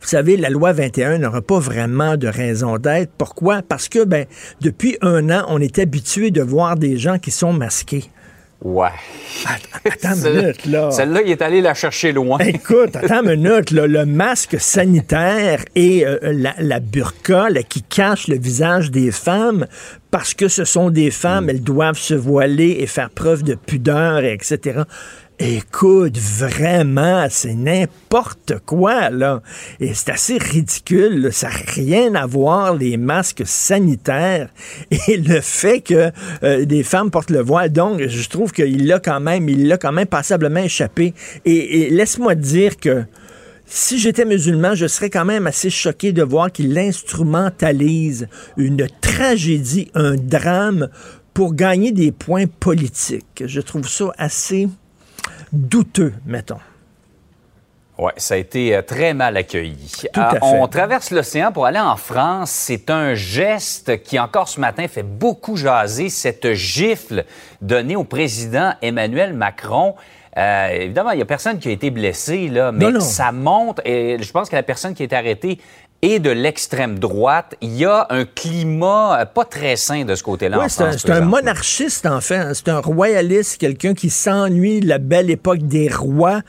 vous 0.01 0.07
savez, 0.07 0.37
la 0.37 0.49
loi 0.49 0.71
21 0.71 1.17
n'aura 1.17 1.41
pas 1.41 1.59
vraiment 1.59 2.15
de 2.15 2.27
raison 2.27 2.77
d'être. 2.77 3.11
Pourquoi? 3.17 3.61
Parce 3.61 3.89
que, 3.89 4.03
ben, 4.05 4.25
depuis 4.61 4.97
un 5.01 5.29
an, 5.31 5.45
on 5.49 5.59
est 5.59 5.79
habitué 5.79 6.31
de 6.31 6.41
voir 6.43 6.75
des 6.77 6.97
gens 6.97 7.17
qui 7.17 7.31
sont 7.31 7.51
masqués. 7.53 8.05
Ouais. 8.61 8.87
Attends 9.83 10.15
une 10.27 10.33
minute, 10.41 10.65
là. 10.67 10.91
Celle-là, 10.91 11.21
il 11.23 11.31
est 11.31 11.41
allé 11.41 11.59
la 11.59 11.73
chercher 11.73 12.13
loin. 12.13 12.37
Écoute, 12.39 12.95
attends 12.95 13.23
une 13.23 13.41
minute, 13.41 13.71
là, 13.71 13.85
le 13.87 14.05
masque 14.05 14.57
sanitaire 14.59 15.65
et 15.75 16.05
euh, 16.05 16.19
la, 16.21 16.53
la 16.59 16.79
burqa 16.79 17.49
là, 17.49 17.63
qui 17.63 17.81
cache 17.81 18.27
le 18.27 18.37
visage 18.37 18.91
des 18.91 19.11
femmes 19.11 19.65
parce 20.17 20.33
que 20.33 20.47
ce 20.47 20.63
sont 20.63 20.91
des 20.91 21.11
femmes, 21.11 21.49
elles 21.49 21.61
doivent 21.61 21.97
se 21.97 22.13
voiler 22.13 22.77
et 22.79 22.87
faire 22.87 23.09
preuve 23.09 23.43
de 23.43 23.53
pudeur, 23.53 24.23
et 24.23 24.31
etc. 24.31 24.83
Écoute, 25.39 26.17
vraiment, 26.17 27.27
c'est 27.29 27.53
n'importe 27.53 28.53
quoi, 28.65 29.09
là. 29.09 29.41
Et 29.81 29.93
c'est 29.93 30.11
assez 30.11 30.37
ridicule. 30.37 31.21
là. 31.21 31.31
Ça 31.33 31.49
n'a 31.49 31.55
rien 31.67 32.15
à 32.15 32.25
voir, 32.27 32.77
les 32.77 32.95
masques 32.95 33.43
sanitaires 33.45 34.47
et 35.09 35.17
le 35.17 35.41
fait 35.41 35.81
que 35.81 36.11
euh, 36.43 36.63
des 36.63 36.83
femmes 36.83 37.11
portent 37.11 37.29
le 37.29 37.41
voile. 37.41 37.73
Donc, 37.73 38.01
je 38.07 38.29
trouve 38.29 38.53
qu'il 38.53 38.87
l'a 38.87 38.99
quand 38.99 39.19
même, 39.19 39.49
il 39.49 39.67
l'a 39.67 39.77
quand 39.77 39.91
même 39.91 40.07
passablement 40.07 40.61
échappé. 40.61 41.13
Et, 41.43 41.81
et 41.81 41.89
laisse-moi 41.89 42.35
dire 42.35 42.77
que 42.77 43.03
si 43.65 43.97
j'étais 43.99 44.25
musulman, 44.25 44.75
je 44.75 44.87
serais 44.87 45.09
quand 45.09 45.25
même 45.25 45.47
assez 45.47 45.69
choqué 45.69 46.11
de 46.11 46.23
voir 46.23 46.51
qu'il 46.51 46.77
instrumentalise 46.77 48.27
une 48.57 48.87
tragédie, 49.01 49.89
un 49.95 50.15
drame 50.15 50.89
pour 51.33 51.53
gagner 51.53 51.91
des 51.91 52.11
points 52.11 52.45
politiques. 52.47 53.43
Je 53.45 53.61
trouve 53.61 53.87
ça 53.89 54.05
assez 54.17 54.69
douteux, 55.51 56.13
mettons. 56.25 56.59
Oui, 57.97 58.11
ça 58.17 58.33
a 58.33 58.37
été 58.37 58.75
euh, 58.75 58.81
très 58.81 59.13
mal 59.13 59.37
accueilli. 59.37 59.89
Tout 60.13 60.19
à 60.19 60.27
Euh, 60.27 60.31
fait. 60.33 60.39
On 60.43 60.67
traverse 60.67 61.11
l'océan 61.11 61.53
pour 61.53 61.65
aller 61.65 61.79
en 61.79 61.95
France. 61.95 62.51
C'est 62.51 62.89
un 62.89 63.13
geste 63.13 64.03
qui, 64.03 64.19
encore 64.19 64.49
ce 64.49 64.59
matin, 64.59 64.85
fait 64.89 65.03
beaucoup 65.03 65.55
jaser, 65.55 66.09
cette 66.09 66.53
gifle 66.53 67.23
donnée 67.61 67.95
au 67.95 68.03
président 68.03 68.73
Emmanuel 68.81 69.33
Macron. 69.33 69.95
Euh, 70.37 70.67
évidemment, 70.69 71.11
il 71.11 71.17
n'y 71.17 71.21
a 71.21 71.25
personne 71.25 71.59
qui 71.59 71.69
a 71.69 71.71
été 71.71 71.89
blessé, 71.91 72.49
là, 72.49 72.71
mais 72.71 72.85
Non, 72.85 72.91
non. 72.93 72.99
ça 72.99 73.31
montre, 73.31 73.81
et 73.85 74.17
je 74.21 74.31
pense 74.31 74.49
que 74.49 74.55
la 74.55 74.63
personne 74.63 74.93
qui 74.93 75.03
a 75.03 75.05
été 75.05 75.15
arrêtée 75.15 75.59
est 76.01 76.19
de 76.19 76.29
l'extrême 76.29 76.99
droite. 76.99 77.55
Il 77.61 77.73
y 77.77 77.85
a 77.85 78.05
un 78.09 78.25
climat 78.25 79.21
euh, 79.21 79.25
pas 79.25 79.45
très 79.45 79.77
sain 79.77 80.03
de 80.03 80.13
ce 80.13 80.21
côté-là 80.23 80.59
c'est 80.67 81.09
un, 81.09 81.21
monarchiste, 81.21 82.05
en 82.05 82.19
fait. 82.19 82.35
hein. 82.35 82.51
C'est 82.53 82.67
un 82.67 82.79
royaliste, 82.79 83.59
quelqu'un 83.59 83.93
qui 83.93 84.09
s'ennuie 84.09 84.81
de 84.81 84.87
la 84.89 84.97
belle 84.97 85.31
époque 85.31 85.59
des 85.63 85.87
rois. 85.89 86.41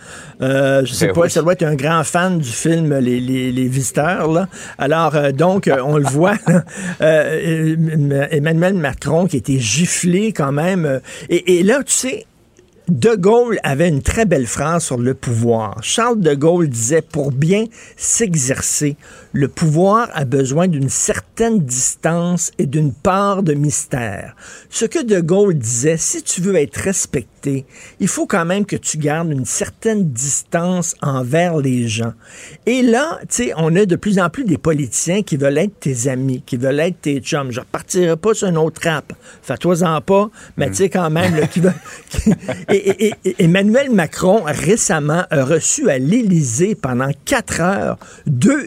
Euh, 0.42 0.84
je 0.84 0.92
sais 0.92 1.06
Ben 1.06 1.14
pas, 1.14 1.20
oui. 1.22 1.30
ça 1.30 1.42
doit 1.42 1.52
être 1.52 1.62
un 1.62 1.76
grand 1.76 2.02
fan 2.02 2.38
du 2.38 2.48
film 2.50 2.98
Les, 2.98 3.20
les- 3.20 3.52
les 3.52 3.68
Visiteurs. 3.68 4.30
Là. 4.30 4.48
Alors, 4.78 5.14
euh, 5.14 5.30
donc, 5.30 5.70
on 5.84 5.96
le 5.96 6.04
voit. 6.04 6.34
euh, 7.00 8.26
Emmanuel 8.30 8.74
Macron 8.74 9.26
qui 9.26 9.36
a 9.36 9.38
été 9.38 9.58
giflé 9.58 10.32
quand 10.32 10.52
même. 10.52 11.00
et, 11.30 11.58
et 11.58 11.62
là, 11.62 11.82
tu 11.84 11.92
sais, 11.92 12.26
de 12.88 13.16
Gaulle 13.16 13.58
avait 13.64 13.88
une 13.88 14.02
très 14.02 14.26
belle 14.26 14.46
phrase 14.46 14.84
sur 14.84 14.96
le 14.96 15.14
pouvoir. 15.14 15.82
Charles 15.82 16.20
de 16.20 16.34
Gaulle 16.34 16.68
disait, 16.68 17.02
pour 17.02 17.32
bien 17.32 17.64
s'exercer, 17.96 18.96
le 19.36 19.48
pouvoir 19.48 20.08
a 20.14 20.24
besoin 20.24 20.66
d'une 20.66 20.88
certaine 20.88 21.60
distance 21.60 22.52
et 22.56 22.64
d'une 22.64 22.94
part 22.94 23.42
de 23.42 23.52
mystère. 23.52 24.34
Ce 24.70 24.86
que 24.86 25.02
de 25.02 25.20
Gaulle 25.20 25.58
disait, 25.58 25.98
si 25.98 26.22
tu 26.22 26.40
veux 26.40 26.56
être 26.56 26.78
respecté, 26.78 27.66
il 28.00 28.08
faut 28.08 28.26
quand 28.26 28.46
même 28.46 28.64
que 28.64 28.76
tu 28.76 28.96
gardes 28.96 29.30
une 29.30 29.44
certaine 29.44 30.10
distance 30.10 30.96
envers 31.02 31.58
les 31.58 31.86
gens. 31.86 32.14
Et 32.64 32.80
là, 32.80 33.18
tu 33.28 33.44
sais, 33.44 33.52
on 33.58 33.76
a 33.76 33.84
de 33.84 33.96
plus 33.96 34.18
en 34.18 34.30
plus 34.30 34.44
des 34.44 34.56
politiciens 34.56 35.22
qui 35.22 35.36
veulent 35.36 35.58
être 35.58 35.80
tes 35.80 36.08
amis, 36.08 36.42
qui 36.44 36.56
veulent 36.56 36.80
être 36.80 37.02
tes 37.02 37.20
chums. 37.20 37.52
Je 37.52 37.60
repartirai 37.60 38.16
pas 38.16 38.32
sur 38.32 38.48
un 38.48 38.56
autre 38.56 38.80
rap. 38.84 39.12
Fais-toi-en 39.42 40.00
pas, 40.00 40.30
mais 40.56 40.68
tu 40.68 40.76
sais 40.76 40.88
quand 40.88 41.10
même, 41.10 41.36
là, 41.36 41.46
qui 41.46 41.60
veulent... 41.60 41.74
et, 42.72 43.12
Emmanuel 43.38 43.90
Macron, 43.90 44.44
récemment, 44.46 45.24
a 45.30 45.44
reçu 45.44 45.90
à 45.90 45.98
l'Élysée 45.98 46.74
pendant 46.74 47.10
quatre 47.26 47.60
heures 47.60 47.98
deux 48.26 48.64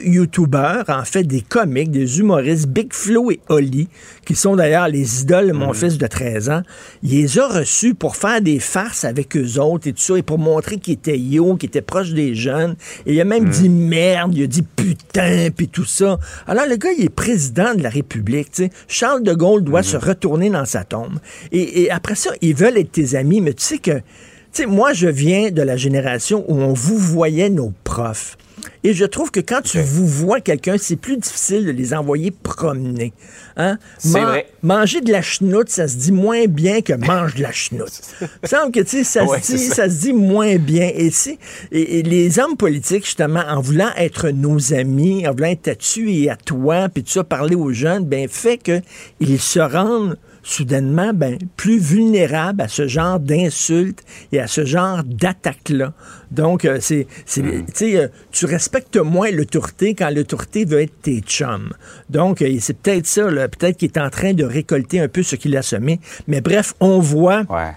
En 0.87 1.03
fait 1.05 1.23
des 1.23 1.41
comiques, 1.41 1.91
des 1.91 2.19
humoristes, 2.19 2.67
Big 2.67 2.93
Flo 2.93 3.31
et 3.31 3.39
Oli, 3.49 3.87
qui 4.25 4.35
sont 4.35 4.55
d'ailleurs 4.55 4.87
les 4.87 5.21
idoles 5.21 5.47
de 5.47 5.53
mon 5.53 5.73
fils 5.73 5.97
de 5.97 6.07
13 6.07 6.49
ans. 6.49 6.61
Il 7.03 7.11
les 7.11 7.39
a 7.39 7.47
reçus 7.47 7.93
pour 7.93 8.15
faire 8.15 8.41
des 8.41 8.59
farces 8.59 9.03
avec 9.03 9.35
eux 9.37 9.59
autres 9.59 9.87
et 9.87 9.93
tout 9.93 10.01
ça, 10.01 10.17
et 10.17 10.21
pour 10.21 10.39
montrer 10.39 10.77
qu'il 10.77 10.93
était 10.93 11.17
yo, 11.17 11.55
qu'il 11.55 11.67
était 11.67 11.81
proche 11.81 12.11
des 12.11 12.35
jeunes. 12.35 12.75
Et 13.05 13.13
il 13.13 13.21
a 13.21 13.25
même 13.25 13.49
dit 13.49 13.69
merde, 13.69 14.33
il 14.35 14.43
a 14.43 14.47
dit 14.47 14.63
putain, 14.63 15.49
puis 15.55 15.67
tout 15.67 15.85
ça. 15.85 16.19
Alors 16.47 16.65
le 16.67 16.75
gars, 16.75 16.91
il 16.97 17.05
est 17.05 17.09
président 17.09 17.73
de 17.75 17.83
la 17.83 17.89
République. 17.89 18.51
tu 18.51 18.63
sais. 18.63 18.69
Charles 18.87 19.23
de 19.23 19.33
Gaulle 19.33 19.63
doit 19.63 19.83
se 19.83 19.97
retourner 19.97 20.49
dans 20.49 20.65
sa 20.65 20.83
tombe. 20.83 21.19
Et, 21.51 21.83
et 21.83 21.91
après 21.91 22.15
ça, 22.15 22.31
ils 22.41 22.55
veulent 22.55 22.77
être 22.77 22.91
tes 22.91 23.15
amis, 23.15 23.41
mais 23.41 23.53
tu 23.53 23.63
sais 23.63 23.77
que 23.77 24.01
tu 24.53 24.63
sais, 24.63 24.67
moi, 24.67 24.93
je 24.93 25.07
viens 25.07 25.51
de 25.51 25.61
la 25.61 25.77
génération 25.77 26.43
où 26.47 26.55
on 26.61 26.73
vous 26.73 26.97
voyait 26.97 27.49
nos 27.49 27.73
profs. 27.83 28.37
Et 28.83 28.93
je 28.93 29.05
trouve 29.05 29.31
que 29.31 29.39
quand 29.39 29.61
tu 29.61 29.79
vous 29.79 30.05
vois 30.05 30.41
quelqu'un, 30.41 30.75
c'est 30.77 30.97
plus 30.97 31.15
difficile 31.17 31.65
de 31.65 31.71
les 31.71 31.93
envoyer 31.93 32.29
promener. 32.31 33.13
Hein? 33.55 33.77
Vrai. 34.03 34.47
Manger 34.63 34.99
de 34.99 35.11
la 35.13 35.21
chenoute, 35.21 35.69
ça 35.69 35.87
se 35.87 35.95
dit 35.95 36.11
moins 36.11 36.45
bien 36.45 36.81
que 36.81 36.91
mange 36.93 37.35
de 37.35 37.41
la 37.43 37.51
chenoute. 37.53 38.01
Il 38.21 38.27
me 38.43 38.47
semble 38.47 38.71
que, 38.73 38.81
tu 38.81 38.89
sais, 38.89 39.03
ça, 39.05 39.23
Ouais, 39.25 39.41
se 39.41 39.53
dit, 39.53 39.59
c'est 39.59 39.75
ça. 39.75 39.89
se 39.89 40.01
dit 40.01 40.13
moins 40.13 40.57
bien. 40.57 40.91
Et, 40.93 41.09
si- 41.09 41.39
et, 41.71 41.99
et 41.99 42.03
les 42.03 42.37
hommes 42.39 42.57
politiques, 42.57 43.05
justement, 43.05 43.43
en 43.47 43.61
voulant 43.61 43.91
être 43.97 44.29
nos 44.29 44.73
amis, 44.73 45.25
en 45.25 45.31
voulant 45.31 45.49
être 45.49 45.69
à 45.69 45.75
tu 45.75 46.11
et 46.11 46.29
à 46.29 46.35
toi, 46.35 46.89
puis 46.89 47.03
tout 47.03 47.11
ça, 47.11 47.23
parler 47.23 47.55
aux 47.55 47.71
jeunes, 47.71 48.03
ben, 48.05 48.27
fait 48.27 48.57
qu'ils 48.57 49.39
se 49.39 49.59
rendent 49.59 50.17
soudainement 50.43 51.13
ben, 51.13 51.37
plus 51.57 51.79
vulnérables 51.79 52.61
à 52.61 52.67
ce 52.67 52.87
genre 52.87 53.19
d'insultes 53.19 54.03
et 54.31 54.39
à 54.39 54.47
ce 54.47 54.65
genre 54.65 55.03
d'attaques-là. 55.03 55.93
Donc, 56.31 56.65
euh, 56.65 56.77
c'est, 56.79 57.07
sais, 57.25 57.97
euh, 57.97 58.07
tu 58.31 58.45
respectes 58.45 58.97
moins 58.97 59.31
l'autorité 59.31 59.95
quand 59.95 60.09
l'autorité 60.09 60.65
veut 60.65 60.81
être 60.81 61.01
tes 61.01 61.21
chums. 61.21 61.73
Donc, 62.09 62.41
euh, 62.41 62.57
c'est 62.59 62.77
peut-être 62.77 63.07
ça, 63.07 63.23
peut-être 63.23 63.77
qu'il 63.77 63.89
est 63.89 63.97
en 63.99 64.09
train 64.09 64.33
de 64.33 64.43
récolter 64.43 64.99
un 64.99 65.07
peu 65.07 65.23
ce 65.23 65.35
qu'il 65.35 65.55
a 65.57 65.61
semé. 65.61 65.99
Mais 66.27 66.41
bref, 66.41 66.73
on 66.79 66.99
voit 66.99 67.43
Ouais. 67.49 67.71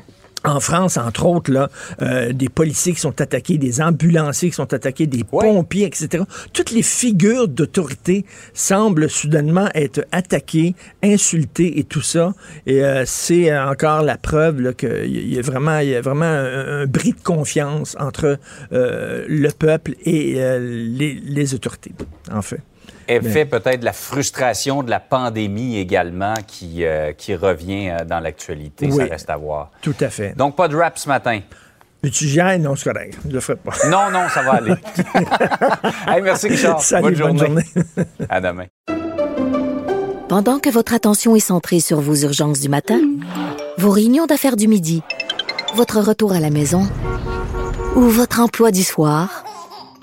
En 0.44 0.60
France, 0.60 0.96
entre 0.96 1.26
autres, 1.26 1.52
là, 1.52 1.68
euh, 2.00 2.32
des 2.32 2.48
policiers 2.48 2.92
qui 2.92 3.00
sont 3.00 3.20
attaqués, 3.20 3.58
des 3.58 3.80
ambulanciers 3.80 4.50
qui 4.50 4.56
sont 4.56 4.72
attaqués, 4.72 5.06
des 5.06 5.24
pompiers, 5.24 5.86
etc. 5.86 6.24
Toutes 6.52 6.70
les 6.70 6.82
figures 6.82 7.48
d'autorité 7.48 8.24
semblent 8.54 9.08
soudainement 9.08 9.68
être 9.74 10.04
attaquées, 10.12 10.74
insultées 11.02 11.78
et 11.78 11.84
tout 11.84 12.02
ça. 12.02 12.34
Et 12.66 12.84
euh, 12.84 13.04
c'est 13.06 13.56
encore 13.56 14.02
la 14.02 14.16
preuve 14.16 14.74
qu'il 14.74 15.32
y 15.32 15.38
a 15.38 15.42
vraiment, 15.42 15.78
il 15.78 15.90
y 15.90 15.94
a 15.94 16.00
vraiment 16.00 16.24
un, 16.24 16.82
un 16.82 16.86
bris 16.86 17.12
de 17.12 17.22
confiance 17.22 17.96
entre 17.98 18.38
euh, 18.72 19.24
le 19.28 19.50
peuple 19.50 19.94
et 20.04 20.34
euh, 20.36 20.58
les, 20.58 21.14
les 21.14 21.54
autorités, 21.54 21.92
en 22.30 22.42
fait. 22.42 22.60
Effet 23.16 23.44
peut-être 23.44 23.80
de 23.80 23.84
la 23.84 23.92
frustration 23.92 24.82
de 24.82 24.90
la 24.90 25.00
pandémie 25.00 25.78
également 25.78 26.34
qui, 26.46 26.84
euh, 26.84 27.12
qui 27.12 27.34
revient 27.34 27.90
euh, 27.90 28.04
dans 28.04 28.20
l'actualité. 28.20 28.90
Ça 28.90 28.96
Oui. 28.96 29.08
reste 29.08 29.30
à 29.30 29.36
voir. 29.36 29.70
Tout 29.82 29.94
à 30.00 30.08
fait. 30.08 30.36
Donc, 30.36 30.56
pas 30.56 30.68
de 30.68 30.76
rap 30.76 30.98
ce 30.98 31.08
matin. 31.08 31.40
Mais 32.02 32.10
tu 32.10 32.26
gênes, 32.26 32.62
non, 32.62 32.74
c'est 32.74 32.92
correct. 32.92 33.16
Je 33.28 33.32
le 33.32 33.40
ferai 33.40 33.56
pas. 33.56 33.72
Non, 33.88 34.10
non, 34.10 34.28
ça 34.28 34.42
va 34.42 34.52
aller. 34.54 34.74
Hey, 36.08 36.20
merci, 36.22 36.48
Richard. 36.48 36.80
Salut, 36.82 37.14
bonne 37.16 37.36
bonne 37.36 37.38
journée. 37.38 37.64
journée. 37.74 38.08
À 38.28 38.40
demain. 38.40 38.66
Pendant 40.28 40.58
que 40.58 40.70
votre 40.70 40.94
attention 40.94 41.36
est 41.36 41.40
centrée 41.40 41.80
sur 41.80 42.00
vos 42.00 42.14
urgences 42.16 42.60
du 42.60 42.68
matin, 42.68 43.00
vos 43.78 43.90
réunions 43.90 44.26
d'affaires 44.26 44.56
du 44.56 44.66
midi, 44.66 45.02
votre 45.74 46.00
retour 46.00 46.32
à 46.32 46.40
la 46.40 46.50
maison 46.50 46.88
ou 47.96 48.00
votre 48.02 48.40
emploi 48.40 48.70
du 48.70 48.82
soir, 48.82 49.44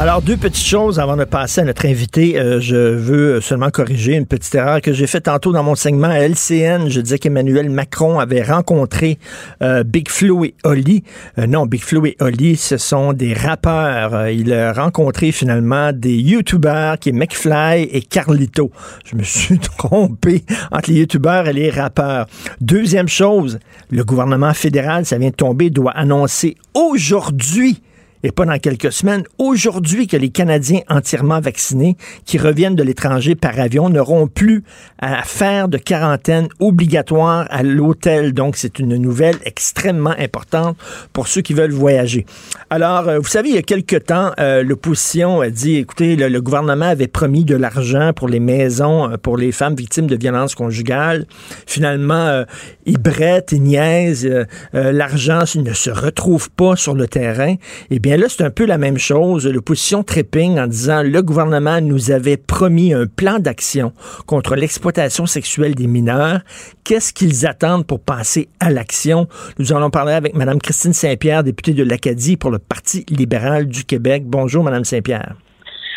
Alors, 0.00 0.22
deux 0.22 0.38
petites 0.38 0.64
choses 0.64 0.98
avant 0.98 1.14
de 1.14 1.24
passer 1.24 1.60
à 1.60 1.64
notre 1.64 1.84
invité. 1.84 2.40
Euh, 2.40 2.58
je 2.58 2.74
veux 2.74 3.42
seulement 3.42 3.68
corriger 3.68 4.14
une 4.14 4.24
petite 4.24 4.54
erreur 4.54 4.80
que 4.80 4.94
j'ai 4.94 5.06
faite 5.06 5.24
tantôt 5.24 5.52
dans 5.52 5.62
mon 5.62 5.74
segment 5.74 6.08
à 6.08 6.20
LCN. 6.20 6.88
Je 6.88 7.02
disais 7.02 7.18
qu'Emmanuel 7.18 7.68
Macron 7.68 8.18
avait 8.18 8.40
rencontré 8.40 9.18
euh, 9.62 9.84
Big 9.84 10.08
Flo 10.08 10.42
et 10.46 10.54
Oli. 10.64 11.04
Euh, 11.38 11.46
non, 11.46 11.66
Big 11.66 11.82
Flo 11.82 12.06
et 12.06 12.16
Oli, 12.18 12.56
ce 12.56 12.78
sont 12.78 13.12
des 13.12 13.34
rappeurs. 13.34 14.28
il 14.28 14.54
a 14.54 14.72
rencontré 14.72 15.32
finalement 15.32 15.92
des 15.92 16.16
YouTubers 16.16 16.98
qui 16.98 17.10
est 17.10 17.12
McFly 17.12 17.82
et 17.92 18.00
Carlito. 18.00 18.70
Je 19.04 19.16
me 19.16 19.22
suis 19.22 19.58
trompé 19.78 20.44
entre 20.72 20.88
les 20.88 21.00
YouTubers 21.00 21.46
et 21.46 21.52
les 21.52 21.68
rappeurs. 21.68 22.26
Deuxième 22.62 23.08
chose, 23.08 23.58
le 23.90 24.02
gouvernement 24.02 24.54
fédéral, 24.54 25.04
ça 25.04 25.18
vient 25.18 25.28
de 25.28 25.34
tomber, 25.34 25.68
doit 25.68 25.92
annoncer 25.92 26.56
aujourd'hui 26.72 27.82
et 28.22 28.32
pas 28.32 28.44
dans 28.44 28.58
quelques 28.58 28.92
semaines, 28.92 29.24
aujourd'hui 29.38 30.06
que 30.06 30.16
les 30.16 30.30
Canadiens 30.30 30.80
entièrement 30.88 31.40
vaccinés 31.40 31.96
qui 32.24 32.38
reviennent 32.38 32.76
de 32.76 32.82
l'étranger 32.82 33.34
par 33.34 33.58
avion 33.58 33.88
n'auront 33.88 34.26
plus 34.26 34.62
à 34.98 35.22
faire 35.22 35.68
de 35.68 35.78
quarantaine 35.78 36.48
obligatoire 36.58 37.46
à 37.50 37.62
l'hôtel. 37.62 38.32
Donc, 38.32 38.56
c'est 38.56 38.78
une 38.78 38.96
nouvelle 38.96 39.36
extrêmement 39.44 40.14
importante 40.18 40.76
pour 41.12 41.28
ceux 41.28 41.40
qui 41.40 41.54
veulent 41.54 41.72
voyager. 41.72 42.26
Alors, 42.68 43.08
euh, 43.08 43.18
vous 43.18 43.28
savez, 43.28 43.50
il 43.50 43.54
y 43.54 43.58
a 43.58 43.62
quelques 43.62 44.04
temps, 44.04 44.32
euh, 44.38 44.62
l'opposition 44.62 45.40
a 45.40 45.50
dit, 45.50 45.76
écoutez, 45.76 46.16
le, 46.16 46.40
gouvernement 46.40 46.86
avait 46.86 47.08
promis 47.08 47.44
de 47.44 47.56
l'argent 47.56 48.12
pour 48.14 48.28
les 48.28 48.40
maisons, 48.40 49.10
euh, 49.10 49.16
pour 49.16 49.36
les 49.36 49.52
femmes 49.52 49.74
victimes 49.74 50.06
de 50.06 50.16
violences 50.16 50.54
conjugales. 50.54 51.26
Finalement, 51.66 52.44
ils 52.86 52.98
brettent, 52.98 53.52
ils 53.52 53.62
niaisent, 53.62 54.28
l'argent 54.72 55.40
ne 55.56 55.72
se 55.72 55.90
retrouve 55.90 56.50
pas 56.50 56.76
sur 56.76 56.94
le 56.94 57.06
terrain. 57.06 57.54
Eh 57.90 57.98
bien, 57.98 58.09
là, 58.16 58.26
c'est 58.28 58.42
un 58.42 58.50
peu 58.50 58.64
la 58.64 58.78
même 58.78 58.98
chose. 58.98 59.46
L'opposition 59.46 60.02
tripping 60.02 60.58
en 60.58 60.66
disant 60.66 61.02
le 61.02 61.22
gouvernement 61.22 61.80
nous 61.80 62.10
avait 62.10 62.36
promis 62.36 62.94
un 62.94 63.06
plan 63.06 63.38
d'action 63.38 63.92
contre 64.26 64.56
l'exploitation 64.56 65.26
sexuelle 65.26 65.74
des 65.74 65.86
mineurs. 65.86 66.40
Qu'est-ce 66.84 67.12
qu'ils 67.12 67.46
attendent 67.46 67.86
pour 67.86 68.00
passer 68.00 68.48
à 68.58 68.70
l'action? 68.70 69.28
Nous 69.58 69.72
allons 69.72 69.90
parler 69.90 70.12
avec 70.12 70.34
Mme 70.34 70.60
Christine 70.60 70.92
Saint-Pierre, 70.92 71.44
députée 71.44 71.74
de 71.74 71.84
l'Acadie 71.84 72.36
pour 72.36 72.50
le 72.50 72.58
Parti 72.58 73.04
libéral 73.08 73.66
du 73.66 73.84
Québec. 73.84 74.24
Bonjour, 74.26 74.64
Mme 74.64 74.84
Saint-Pierre. 74.84 75.34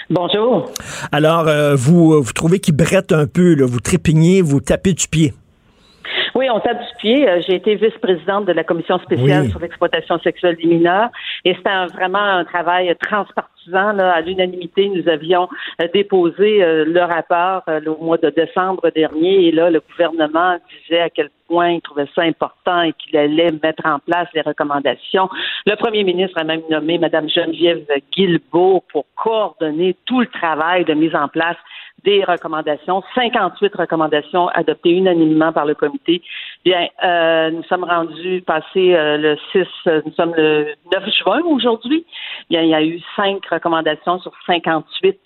Bonjour. 0.09 0.69
Alors, 1.11 1.47
euh, 1.47 1.75
vous, 1.75 2.21
vous 2.21 2.33
trouvez 2.33 2.59
qu'ils 2.59 2.75
brettent 2.75 3.13
un 3.13 3.25
peu, 3.25 3.55
là, 3.55 3.65
vous 3.65 3.79
trépignez, 3.79 4.41
vous 4.41 4.59
tapez 4.59 4.93
du 4.93 5.07
pied. 5.07 5.33
Oui, 6.35 6.49
on 6.49 6.59
tape 6.59 6.79
du 6.79 6.95
pied. 6.97 7.29
Euh, 7.29 7.41
j'ai 7.45 7.55
été 7.55 7.75
vice-présidente 7.75 8.45
de 8.45 8.53
la 8.53 8.63
commission 8.63 8.97
spéciale 8.99 9.49
sur 9.49 9.59
l'exploitation 9.59 10.17
sexuelle 10.19 10.55
des 10.55 10.65
mineurs 10.67 11.09
et 11.45 11.53
c'était 11.53 11.85
vraiment 11.93 12.17
un 12.17 12.43
travail 12.43 12.93
transpartisan. 12.99 13.93
Là, 13.93 14.13
à 14.13 14.21
l'unanimité, 14.21 14.89
nous 14.89 15.07
avions 15.07 15.47
euh, 15.81 15.87
déposé 15.93 16.63
euh, 16.63 16.85
le 16.85 17.01
rapport 17.01 17.63
au 17.67 18.03
mois 18.03 18.17
de 18.17 18.29
décembre 18.31 18.89
dernier 18.95 19.47
et 19.47 19.51
là, 19.51 19.69
le 19.69 19.79
gouvernement 19.91 20.57
disait 20.81 21.01
à 21.01 21.09
quel 21.09 21.29
point 21.47 21.69
il 21.69 21.81
trouvait 21.81 22.09
ça 22.15 22.23
important 22.23 22.81
et 22.81 22.93
qu'il 22.93 23.15
allait 23.15 23.51
mettre 23.61 23.85
en 23.85 23.99
place 23.99 24.27
les 24.33 24.41
recommandations. 24.41 25.29
Le 25.67 25.75
premier 25.75 26.03
ministre 26.03 26.39
a 26.39 26.43
même 26.43 26.61
nommé 26.69 26.97
Mme 26.97 27.29
Geneviève 27.29 27.85
Guilbeault 28.11 28.83
pour 28.91 29.05
coordonner 29.15 29.95
tout 30.05 30.21
le 30.21 30.27
travail 30.27 30.83
de 30.83 30.95
mise 30.95 31.15
en 31.15 31.27
place 31.27 31.57
des 32.03 32.23
recommandations, 32.23 33.03
58 33.15 33.75
recommandations 33.75 34.47
adoptées 34.49 34.91
unanimement 34.91 35.53
par 35.53 35.65
le 35.65 35.73
comité. 35.73 36.21
Bien, 36.65 36.87
euh, 37.03 37.51
nous 37.51 37.63
sommes 37.63 37.83
rendus 37.83 38.41
passé 38.45 38.93
euh, 38.95 39.17
le 39.17 39.37
6, 39.51 39.65
euh, 39.87 40.01
nous 40.05 40.13
sommes 40.13 40.33
le 40.35 40.73
9 40.93 41.03
juin 41.23 41.41
aujourd'hui. 41.45 42.05
Il 42.49 42.61
y 42.61 42.73
a 42.73 42.83
eu 42.83 42.99
cinq 43.15 43.45
recommandations 43.45 44.19
sur 44.19 44.33
58 44.45 45.19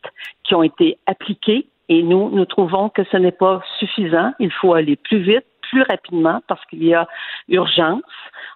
qui 0.43 0.55
ont 0.55 0.63
été 0.63 0.97
appliquées 1.07 1.67
et 1.89 2.03
nous, 2.03 2.29
nous 2.29 2.45
trouvons 2.45 2.89
que 2.89 3.03
ce 3.11 3.17
n'est 3.17 3.31
pas 3.31 3.61
suffisant. 3.79 4.33
Il 4.39 4.51
faut 4.51 4.73
aller 4.73 4.95
plus 4.95 5.19
vite, 5.19 5.45
plus 5.69 5.83
rapidement 5.83 6.41
parce 6.47 6.63
qu'il 6.65 6.83
y 6.83 6.93
a 6.93 7.07
urgence. 7.49 8.01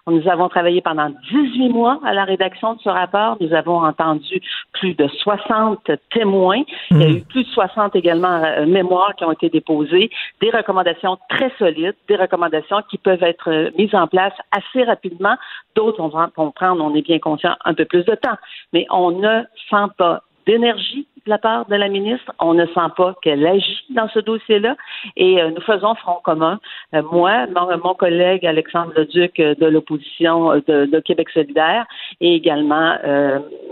Nous 0.08 0.28
avons 0.28 0.48
travaillé 0.48 0.80
pendant 0.80 1.10
18 1.30 1.68
mois 1.68 2.00
à 2.04 2.12
la 2.12 2.24
rédaction 2.24 2.74
de 2.74 2.80
ce 2.80 2.88
rapport. 2.88 3.36
Nous 3.40 3.54
avons 3.54 3.84
entendu 3.84 4.42
plus 4.72 4.94
de 4.94 5.06
60 5.06 5.92
témoins. 6.12 6.62
Il 6.90 6.98
y 6.98 7.04
a 7.04 7.08
hmm. 7.08 7.16
eu 7.18 7.20
plus 7.20 7.44
de 7.44 7.48
60 7.50 7.94
également 7.94 8.42
euh, 8.42 8.66
mémoires 8.66 9.14
qui 9.14 9.24
ont 9.24 9.30
été 9.30 9.48
déposées, 9.48 10.10
des 10.40 10.50
recommandations 10.50 11.18
très 11.28 11.52
solides, 11.56 11.94
des 12.08 12.16
recommandations 12.16 12.82
qui 12.90 12.98
peuvent 12.98 13.22
être 13.22 13.48
euh, 13.48 13.70
mises 13.78 13.94
en 13.94 14.08
place 14.08 14.34
assez 14.50 14.82
rapidement. 14.82 15.36
D'autres, 15.76 16.00
on 16.00 16.08
va 16.08 16.30
comprendre, 16.34 16.84
on 16.84 16.94
est 16.96 17.02
bien 17.02 17.20
conscient, 17.20 17.54
un 17.64 17.74
peu 17.74 17.84
plus 17.84 18.04
de 18.04 18.16
temps. 18.16 18.38
Mais 18.72 18.86
on 18.90 19.12
ne 19.12 19.42
sent 19.70 19.92
pas 19.96 20.24
d'énergie 20.48 21.06
de 21.26 21.30
la 21.30 21.38
part 21.38 21.66
de 21.66 21.76
la 21.76 21.88
ministre. 21.88 22.32
On 22.40 22.54
ne 22.54 22.66
sent 22.66 22.90
pas 22.96 23.14
qu'elle 23.22 23.46
agit 23.46 23.84
dans 23.90 24.08
ce 24.08 24.18
dossier-là. 24.18 24.76
Et 25.16 25.40
euh, 25.40 25.50
nous 25.50 25.60
faisons 25.62 25.94
front 25.94 26.18
commun. 26.24 26.58
Euh, 26.94 27.02
moi, 27.10 27.46
mon, 27.82 27.94
collègue 27.94 28.46
Alexandre 28.46 28.92
Leduc 28.96 29.38
euh, 29.38 29.54
de 29.54 29.66
l'opposition 29.66 30.54
de, 30.66 31.00
Québec 31.00 31.30
solidaire 31.30 31.86
et 32.20 32.34
également 32.34 32.96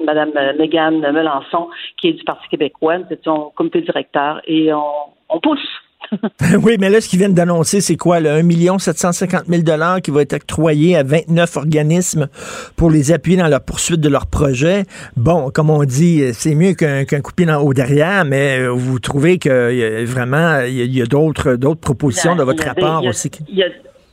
Mme 0.04 0.32
Mégane 0.58 1.00
Melançon, 1.00 1.68
qui 1.96 2.08
est 2.08 2.12
du 2.12 2.24
Parti 2.24 2.48
québécois. 2.48 2.98
Nous 2.98 3.06
étions 3.10 3.50
comité 3.54 3.82
directeur 3.82 4.40
et 4.46 4.72
on, 4.72 4.82
on 5.28 5.40
pousse 5.40 5.68
oui, 6.62 6.76
mais 6.78 6.90
là, 6.90 7.00
ce 7.00 7.08
qu'ils 7.08 7.18
viennent 7.18 7.34
d'annoncer, 7.34 7.80
c'est 7.80 7.96
quoi? 7.96 8.20
Le 8.20 8.30
1 8.30 8.78
750 8.78 9.44
000 9.48 9.62
qui 10.02 10.10
va 10.10 10.22
être 10.22 10.32
octroyé 10.34 10.96
à 10.96 11.02
29 11.02 11.56
organismes 11.56 12.28
pour 12.76 12.90
les 12.90 13.12
appuyer 13.12 13.38
dans 13.38 13.48
la 13.48 13.60
poursuite 13.60 14.00
de 14.00 14.08
leur 14.08 14.26
projet? 14.26 14.84
Bon, 15.16 15.50
comme 15.50 15.70
on 15.70 15.84
dit, 15.84 16.22
c'est 16.32 16.54
mieux 16.54 16.74
qu'un 16.74 17.04
qu 17.04 17.20
coup 17.20 17.32
dans 17.44 17.60
haut 17.62 17.74
derrière, 17.74 18.24
mais 18.24 18.58
euh, 18.60 18.68
vous 18.68 18.98
trouvez 18.98 19.38
que 19.38 20.04
vraiment, 20.04 20.60
il 20.60 20.94
y 20.94 21.02
a, 21.02 21.06
d'autres 21.06 21.56
propositions 21.80 22.36
de 22.36 22.42
votre 22.42 22.64
rapport 22.64 23.04
aussi? 23.04 23.30
Il 23.48 23.56
y 23.56 23.62
a 23.62 23.68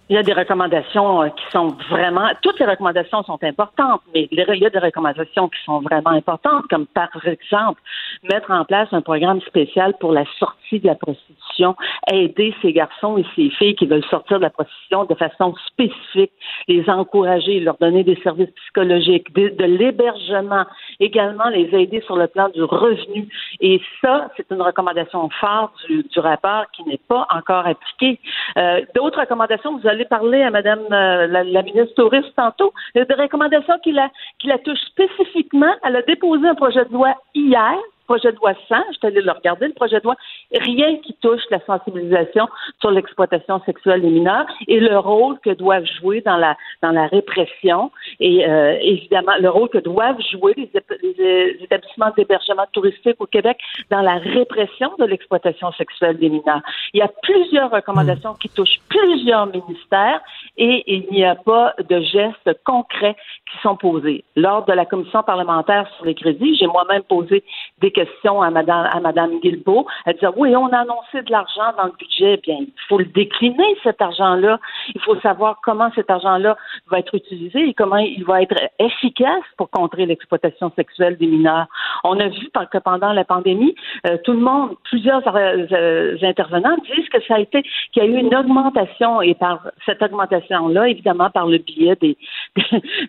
des 0.10 0.34
recommandations 0.34 1.24
euh, 1.24 1.30
qui 1.30 1.44
sont 1.52 1.76
vraiment, 1.90 2.30
toutes 2.42 2.60
les 2.60 2.66
recommandations 2.66 3.24
sont 3.24 3.40
importantes, 3.44 4.02
mais 4.14 4.28
il 4.32 4.38
y 4.38 4.66
a 4.66 4.70
des 4.70 4.80
recommandations 4.80 5.50
qui 5.50 5.62
sont 5.66 5.82
vraiment 5.82 6.12
importantes, 6.12 6.66
comme 6.70 6.88
par 6.88 7.10
exemple 7.26 7.82
mettre 8.24 8.52
en 8.52 8.64
place 8.66 8.88
un 8.92 9.02
programme 9.02 9.42
spécial 9.42 9.94
pour 10.00 10.12
la 10.12 10.24
sortie 10.40 10.80
de 10.80 10.88
la 10.88 10.96
prostitution, 10.96 11.76
aider 12.12 12.56
ces 12.62 12.74
garçons 12.74 13.18
et 13.18 13.26
ces 13.36 13.50
filles 13.50 13.76
qui 13.76 13.86
veulent 13.86 14.06
sortir 14.06 14.38
de 14.38 14.44
la 14.44 14.50
prostitution 14.50 15.06
de 15.06 15.16
façon 15.16 15.54
spécifique, 15.68 16.32
les 16.68 16.90
encourager, 16.90 17.60
leur 17.60 17.78
donner 17.78 18.04
des 18.04 18.20
services 18.24 18.50
psychologiques, 18.64 19.34
de, 19.34 19.64
l'hébergement, 19.64 20.66
également 21.00 21.50
les 21.50 21.70
aider 21.74 22.02
sur 22.06 22.16
le 22.16 22.28
plan 22.28 22.50
du 22.50 22.64
revenu. 22.64 23.28
Et 23.60 23.82
ça, 24.02 24.30
c'est 24.38 24.50
une 24.52 24.62
recommandation 24.62 25.30
forte 25.40 25.74
du, 25.88 26.04
rapport 26.20 26.66
qui 26.72 26.84
n'est 26.86 27.00
pas 27.08 27.28
encore 27.30 27.68
appliquée. 27.68 28.20
Euh, 28.58 28.82
d'autres 28.96 29.20
recommandations, 29.20 29.78
vous 29.78 29.88
allez 29.88 29.97
parler 30.06 30.42
à 30.42 30.52
Madame 30.52 30.80
euh, 30.92 31.28
la, 31.28 31.64
ministre 31.64 31.94
touriste 31.96 32.34
tantôt. 32.36 32.74
Des 32.96 33.04
recommandations 33.04 33.78
qui 33.84 33.92
la, 33.92 34.10
qui 34.40 34.48
la 34.48 34.58
touchent 34.60 34.86
spécifiquement. 34.88 35.74
Elle 35.84 35.96
a 35.96 36.02
déposé 36.02 36.48
un 36.48 36.56
projet 36.56 36.86
de 36.86 36.94
loi 36.94 37.16
hier 37.34 37.78
projet 38.08 38.32
de 38.32 38.38
loi 38.38 38.54
100, 38.68 38.76
je 38.94 38.98
suis 38.98 39.08
allée 39.08 39.22
le 39.22 39.32
regarder, 39.32 39.68
le 39.68 39.74
projet 39.74 40.00
de 40.00 40.04
loi, 40.06 40.16
rien 40.52 40.98
qui 40.98 41.14
touche 41.22 41.42
la 41.52 41.60
sensibilisation 41.66 42.48
sur 42.80 42.92
l'exploitation 42.92 43.62
sexuelle 43.66 44.02
des 44.02 44.10
mineurs 44.10 44.46
et 44.68 44.80
le 44.80 44.98
rôle 44.98 45.40
que 45.40 45.52
doivent 45.52 45.86
jouer 46.00 46.22
dans 46.22 46.38
la 46.38 46.56
dans 46.82 46.92
la 46.92 47.08
répression 47.08 47.92
et 48.20 48.48
euh, 48.48 48.78
évidemment 48.82 49.34
le 49.40 49.50
rôle 49.50 49.70
que 49.70 49.78
doivent 49.78 50.22
jouer 50.32 50.54
les, 50.56 50.72
les 51.04 51.58
établissements 51.62 52.12
d'hébergement 52.16 52.66
touristique 52.72 53.18
au 53.20 53.26
Québec 53.26 53.58
dans 53.90 54.02
la 54.02 54.16
répression 54.16 54.92
de 54.98 55.06
l'exploitation 55.06 55.72
sexuelle 55.74 56.18
des 56.18 56.30
mineurs. 56.30 56.62
Il 56.94 57.00
y 57.00 57.04
a 57.04 57.12
plusieurs 57.22 57.70
recommandations 57.72 58.34
qui 58.36 58.50
touchent 58.50 58.80
plusieurs 58.90 59.48
ministères 59.48 60.22
et 60.58 60.84
il 60.88 61.08
n'y 61.12 61.26
a 61.26 61.36
pas 61.36 61.74
de 61.90 62.00
gestes 62.02 62.64
concrets 62.64 63.16
qui 63.52 63.58
sont 63.62 63.76
posés. 63.76 64.24
Lors 64.36 64.66
de 64.66 64.74
la 64.74 64.86
commission 64.86 65.24
parlementaire 65.24 65.90
sur 65.98 66.06
les 66.06 66.16
crédits, 66.16 66.56
j'ai 66.56 66.68
moi-même 66.68 67.04
posé 67.04 67.44
des 67.80 67.92
questions 67.98 68.42
à 68.44 68.52
Madame, 68.52 68.88
à 68.92 69.00
Madame 69.00 69.40
Guilbeault. 69.40 69.88
Elle 70.06 70.14
disait, 70.14 70.28
oui, 70.36 70.56
on 70.56 70.68
a 70.68 70.80
annoncé 70.80 71.24
de 71.24 71.32
l'argent 71.32 71.70
dans 71.78 71.86
le 71.86 71.94
budget. 71.98 72.38
Bien, 72.44 72.58
il 72.60 72.84
faut 72.88 73.00
le 73.00 73.06
décliner, 73.06 73.76
cet 73.84 74.02
argent-là. 74.02 74.60
Il 74.94 75.02
faut 75.02 75.20
savoir 75.22 75.60
comment 75.64 75.90
cet 75.96 76.12
argent-là 76.12 76.56
va 76.92 77.00
être 77.00 77.16
utilisé 77.16 77.70
et 77.70 77.74
comment 77.74 77.98
il 77.98 78.24
va 78.24 78.44
être 78.44 78.60
efficace 78.78 79.48
pour 79.58 79.72
contrer 79.72 80.06
l'exploitation 80.06 80.72
sexuelle 80.76 81.18
des 81.18 81.26
mineurs. 81.26 81.66
On 82.04 82.20
a 82.20 82.28
vu 82.28 82.50
que 82.72 82.78
pendant 82.78 83.14
la 83.14 83.26
pandémie, 83.26 83.74
euh, 84.06 84.18
tout 84.24 84.34
le 84.34 84.40
monde, 84.40 84.76
plusieurs 84.84 85.24
euh, 85.36 86.16
intervenants 86.22 86.78
disent 86.96 87.10
que 87.10 87.22
ça 87.28 87.36
a 87.36 87.40
été, 87.40 87.64
qu'il 87.92 88.04
y 88.04 88.06
a 88.06 88.10
eu 88.10 88.18
une 88.18 88.36
augmentation 88.36 89.22
et 89.22 89.34
par 89.34 89.68
cette 89.86 90.02
augmentation-là, 90.04 90.90
évidemment, 90.90 91.30
par 91.32 91.48
le 91.48 91.58
biais 91.58 91.96
des, 92.00 92.18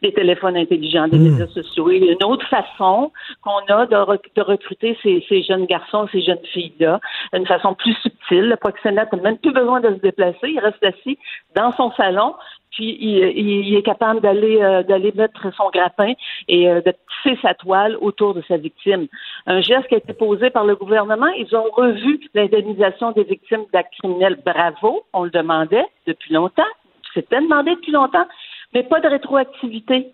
des, 0.02 0.12
téléphones 0.12 0.56
intelligents, 0.56 1.08
des 1.08 1.18
hmm. 1.18 1.30
médias 1.30 1.46
sociaux, 1.48 1.90
et 1.90 1.98
une 1.98 2.24
autre 2.24 2.46
façon 2.48 3.12
qu'on 3.42 3.74
a 3.74 3.86
de, 3.86 4.18
de 4.36 4.42
recruter 4.42 4.77
ces, 4.80 5.42
jeunes 5.42 5.66
garçons, 5.66 6.08
ces 6.12 6.22
jeunes 6.22 6.44
filles-là, 6.52 7.00
d'une 7.32 7.46
façon 7.46 7.74
plus 7.74 7.94
subtile. 7.94 8.48
Le 8.48 8.56
proxénète 8.56 9.12
n'a 9.12 9.22
même 9.22 9.38
plus 9.38 9.52
besoin 9.52 9.80
de 9.80 9.88
se 9.88 10.00
déplacer, 10.00 10.48
il 10.48 10.60
reste 10.60 10.82
assis 10.82 11.18
dans 11.54 11.72
son 11.72 11.90
salon, 11.92 12.34
puis 12.70 12.96
il, 13.00 13.74
est 13.74 13.82
capable 13.82 14.20
d'aller 14.20 14.62
euh, 14.62 14.82
d'aller 14.82 15.12
mettre 15.12 15.52
son 15.54 15.70
grappin 15.70 16.12
et 16.48 16.68
euh, 16.68 16.80
de 16.80 16.92
tisser 17.22 17.38
sa 17.42 17.54
toile 17.54 17.96
autour 18.00 18.34
de 18.34 18.42
sa 18.46 18.56
victime. 18.56 19.08
Un 19.46 19.60
geste 19.60 19.88
qui 19.88 19.94
a 19.94 19.98
été 19.98 20.12
posé 20.12 20.50
par 20.50 20.64
le 20.64 20.76
gouvernement. 20.76 21.28
Ils 21.28 21.54
ont 21.56 21.70
revu 21.72 22.20
l'indemnisation 22.34 23.12
des 23.12 23.24
victimes 23.24 23.64
d'actes 23.72 23.94
criminels. 23.98 24.38
Bravo, 24.44 25.02
on 25.12 25.24
le 25.24 25.30
demandait 25.30 25.86
depuis 26.06 26.34
longtemps. 26.34 26.62
C'était 27.14 27.40
demandé 27.40 27.74
depuis 27.74 27.92
longtemps, 27.92 28.26
mais 28.74 28.82
pas 28.82 29.00
de 29.00 29.08
rétroactivité. 29.08 30.12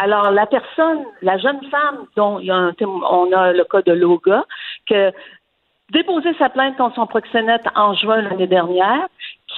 Alors, 0.00 0.30
la 0.30 0.46
personne, 0.46 1.04
la 1.22 1.38
jeune 1.38 1.60
femme 1.70 2.06
dont 2.16 2.40
on 2.40 3.32
a 3.32 3.52
le 3.52 3.64
cas 3.64 3.82
de 3.82 3.92
Loga, 3.92 4.44
que 4.88 5.12
déposé 5.90 6.34
sa 6.38 6.48
plainte 6.48 6.76
contre 6.76 6.96
son 6.96 7.06
proxénète 7.06 7.64
en 7.74 7.94
juin 7.94 8.22
l'année 8.22 8.46
dernière, 8.46 9.08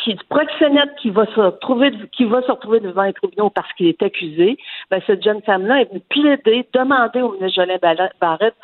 qui 0.05 0.15
proxénète 0.29 0.95
qui 1.01 1.11
va 1.11 1.25
se 1.27 1.41
retrouver 1.41 1.91
qui 2.13 2.25
va 2.27 2.43
se 2.43 2.51
retrouver 2.51 2.81
devant 2.81 3.05
les 3.05 3.15
tribunaux 3.15 3.49
parce 3.49 3.73
qu'il 3.73 3.87
est 3.87 4.03
accusé, 4.03 4.59
ben 4.91 5.01
cette 5.07 5.25
jeune 5.25 5.41
femme-là 5.43 5.81
est 5.81 5.89
venue 5.89 6.03
plaider, 6.11 6.69
demander 6.75 7.23
au 7.23 7.33
ministre 7.33 7.63
Jolin 7.63 7.79
Barrette 8.21 8.55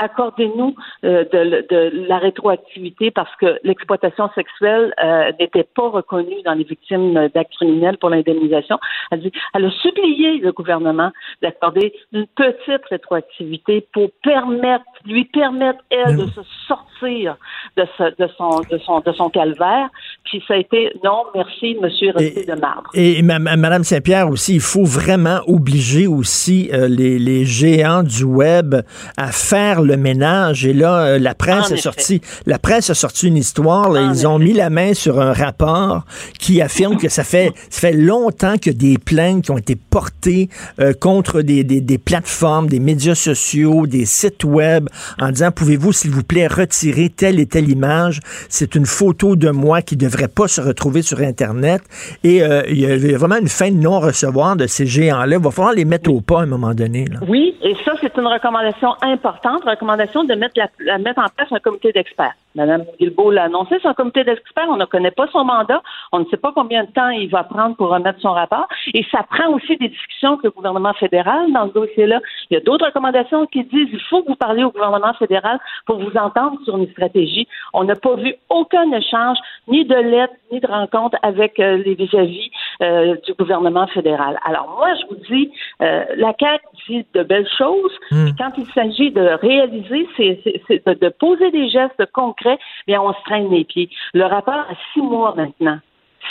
accordez-nous 0.00 0.74
euh, 1.04 1.24
de, 1.24 1.66
de, 1.68 2.06
la 2.08 2.18
rétroactivité 2.18 3.10
parce 3.10 3.34
que 3.36 3.58
l'exploitation 3.62 4.30
sexuelle 4.34 4.94
euh, 5.02 5.32
n'était 5.38 5.64
pas 5.64 5.88
reconnue 5.88 6.42
dans 6.44 6.54
les 6.54 6.64
victimes 6.64 7.28
d'actes 7.34 7.52
criminels 7.52 7.98
pour 7.98 8.10
l'indemnisation. 8.10 8.78
Elle, 9.10 9.20
dit, 9.20 9.32
elle 9.54 9.66
a 9.66 9.70
supplié 9.70 10.38
le 10.38 10.52
gouvernement 10.52 11.10
d'accorder 11.42 11.92
une 12.12 12.26
petite 12.26 12.84
rétroactivité 12.88 13.86
pour 13.92 14.10
permettre, 14.22 14.84
lui 15.04 15.24
permettre, 15.24 15.80
elle, 15.90 16.16
de 16.16 16.26
se 16.26 16.40
sortir 16.66 17.36
de, 17.76 17.84
de, 18.18 18.28
son, 18.36 18.60
de, 18.70 18.78
son, 18.78 19.00
de 19.00 19.12
son 19.12 19.28
calvaire. 19.30 19.88
Puis 20.24 20.42
ça 20.46 20.54
a 20.54 20.56
été 20.56 20.89
non, 21.04 21.24
merci, 21.34 21.76
monsieur 21.80 22.10
resté 22.14 22.44
de 22.44 22.60
marbre. 22.60 22.90
Et 22.94 23.22
Madame 23.22 23.84
Saint-Pierre 23.84 24.28
aussi, 24.28 24.54
il 24.54 24.60
faut 24.60 24.84
vraiment 24.84 25.40
obliger 25.46 26.06
aussi 26.06 26.68
euh, 26.72 26.88
les, 26.88 27.18
les 27.18 27.44
géants 27.44 28.02
du 28.02 28.24
web 28.24 28.74
à 29.16 29.32
faire 29.32 29.82
le 29.82 29.96
ménage. 29.96 30.66
Et 30.66 30.72
là, 30.72 31.02
euh, 31.02 31.18
la 31.18 31.34
presse 31.34 31.70
a 31.70 31.76
sorti, 31.76 32.20
la 32.44 32.58
presse 32.58 32.90
a 32.90 32.94
sorti 32.94 33.28
une 33.28 33.36
histoire. 33.36 33.96
ils 33.96 34.26
ont 34.26 34.38
mis 34.38 34.52
la 34.52 34.68
main 34.68 34.92
sur 34.92 35.20
un 35.20 35.32
rapport 35.32 36.04
qui 36.38 36.60
affirme 36.60 36.96
que 36.96 37.08
ça 37.08 37.24
fait, 37.24 37.52
ça 37.70 37.80
fait 37.88 37.96
longtemps 37.96 38.56
que 38.58 38.70
des 38.70 38.98
plaintes 38.98 39.44
qui 39.44 39.50
ont 39.52 39.58
été 39.58 39.76
portées 39.76 40.48
euh, 40.80 40.92
contre 40.92 41.42
des, 41.42 41.62
des, 41.62 41.80
des, 41.80 41.98
plateformes, 41.98 42.68
des 42.68 42.80
médias 42.80 43.14
sociaux, 43.14 43.86
des 43.86 44.06
sites 44.06 44.44
web, 44.44 44.88
en 45.20 45.30
disant 45.30 45.52
pouvez-vous 45.52 45.92
s'il 45.92 46.10
vous 46.10 46.24
plaît 46.24 46.48
retirer 46.48 47.10
telle 47.10 47.38
et 47.38 47.46
telle 47.46 47.70
image? 47.70 48.20
C'est 48.48 48.74
une 48.74 48.86
photo 48.86 49.36
de 49.36 49.50
moi 49.50 49.82
qui 49.82 49.96
devrait 49.96 50.28
pas 50.28 50.48
se 50.48 50.60
retrouver 50.60 50.79
sur 51.02 51.20
Internet. 51.20 51.82
Et 52.24 52.42
euh, 52.42 52.62
il 52.68 52.80
y 52.80 53.14
a 53.14 53.18
vraiment 53.18 53.36
une 53.36 53.48
fin 53.48 53.70
de 53.70 53.76
non-recevoir 53.76 54.56
de 54.56 54.66
ces 54.66 54.86
géants-là. 54.86 55.36
Il 55.36 55.42
va 55.42 55.50
falloir 55.50 55.74
les 55.74 55.84
mettre 55.84 56.10
au 56.10 56.20
pas 56.20 56.40
à 56.40 56.42
un 56.42 56.46
moment 56.46 56.74
donné. 56.74 57.04
Oui, 57.28 57.54
et 57.62 57.74
ça, 57.84 57.92
c'est 58.00 58.16
une 58.16 58.26
recommandation 58.26 58.94
importante 59.02 59.62
recommandation 59.64 60.24
de 60.24 60.34
mettre, 60.34 60.54
la, 60.80 60.98
mettre 60.98 61.20
en 61.20 61.28
place 61.34 61.48
un 61.50 61.58
comité 61.58 61.92
d'experts. 61.92 62.34
Madame 62.54 62.84
Guilbeault 62.98 63.30
l'a 63.30 63.44
annoncé, 63.44 63.76
un 63.84 63.94
comité 63.94 64.24
d'experts. 64.24 64.66
On 64.68 64.76
ne 64.76 64.84
connaît 64.84 65.10
pas 65.10 65.28
son 65.32 65.44
mandat. 65.44 65.82
On 66.12 66.20
ne 66.20 66.24
sait 66.26 66.36
pas 66.36 66.52
combien 66.52 66.84
de 66.84 66.90
temps 66.90 67.10
il 67.10 67.28
va 67.30 67.44
prendre 67.44 67.76
pour 67.76 67.90
remettre 67.90 68.20
son 68.20 68.32
rapport. 68.32 68.66
Et 68.92 69.04
ça 69.10 69.22
prend 69.22 69.52
aussi 69.52 69.76
des 69.76 69.88
discussions 69.88 70.32
avec 70.32 70.44
le 70.44 70.50
gouvernement 70.50 70.92
fédéral 70.94 71.52
dans 71.52 71.68
ce 71.68 71.74
dossier-là. 71.74 72.20
Il 72.50 72.54
y 72.54 72.56
a 72.56 72.60
d'autres 72.60 72.86
recommandations 72.86 73.46
qui 73.46 73.64
disent 73.64 73.88
il 73.92 74.02
faut 74.08 74.22
que 74.22 74.28
vous 74.28 74.36
parliez 74.36 74.64
au 74.64 74.70
gouvernement 74.70 75.14
fédéral 75.14 75.60
pour 75.86 76.00
vous 76.00 76.16
entendre 76.16 76.58
sur 76.64 76.76
une 76.76 76.90
stratégie. 76.90 77.46
On 77.72 77.84
n'a 77.84 77.96
pas 77.96 78.16
vu 78.16 78.34
aucun 78.48 78.90
échange, 78.92 79.38
ni 79.68 79.84
de 79.84 79.94
lettres, 79.94 80.34
ni 80.50 80.60
de 80.60 80.66
rencontres 80.66 81.18
avec 81.22 81.58
euh, 81.60 81.76
les 81.76 81.94
vis-à-vis 81.94 82.50
euh, 82.82 83.16
du 83.26 83.34
gouvernement 83.34 83.86
fédéral. 83.88 84.38
Alors 84.44 84.74
moi, 84.78 84.88
je 84.94 85.06
vous 85.08 85.20
dis, 85.28 85.52
euh, 85.82 86.04
la 86.16 86.32
CAQ 86.38 86.64
dit 86.88 87.06
de 87.14 87.22
belles 87.22 87.48
choses. 87.58 87.92
Hmm. 88.10 88.30
Quand 88.38 88.52
il 88.56 88.66
s'agit 88.72 89.10
de 89.10 89.20
réaliser, 89.20 90.08
c'est 90.16 90.86
de, 90.86 90.94
de 90.94 91.08
poser 91.10 91.50
des 91.50 91.68
gestes 91.68 92.04
concrets, 92.12 92.58
bien 92.86 93.00
on 93.02 93.12
se 93.12 93.22
traîne 93.24 93.50
les 93.50 93.64
pieds. 93.64 93.90
Le 94.14 94.24
rapport 94.24 94.54
a 94.54 94.74
six 94.92 95.02
mois 95.02 95.34
maintenant. 95.36 95.78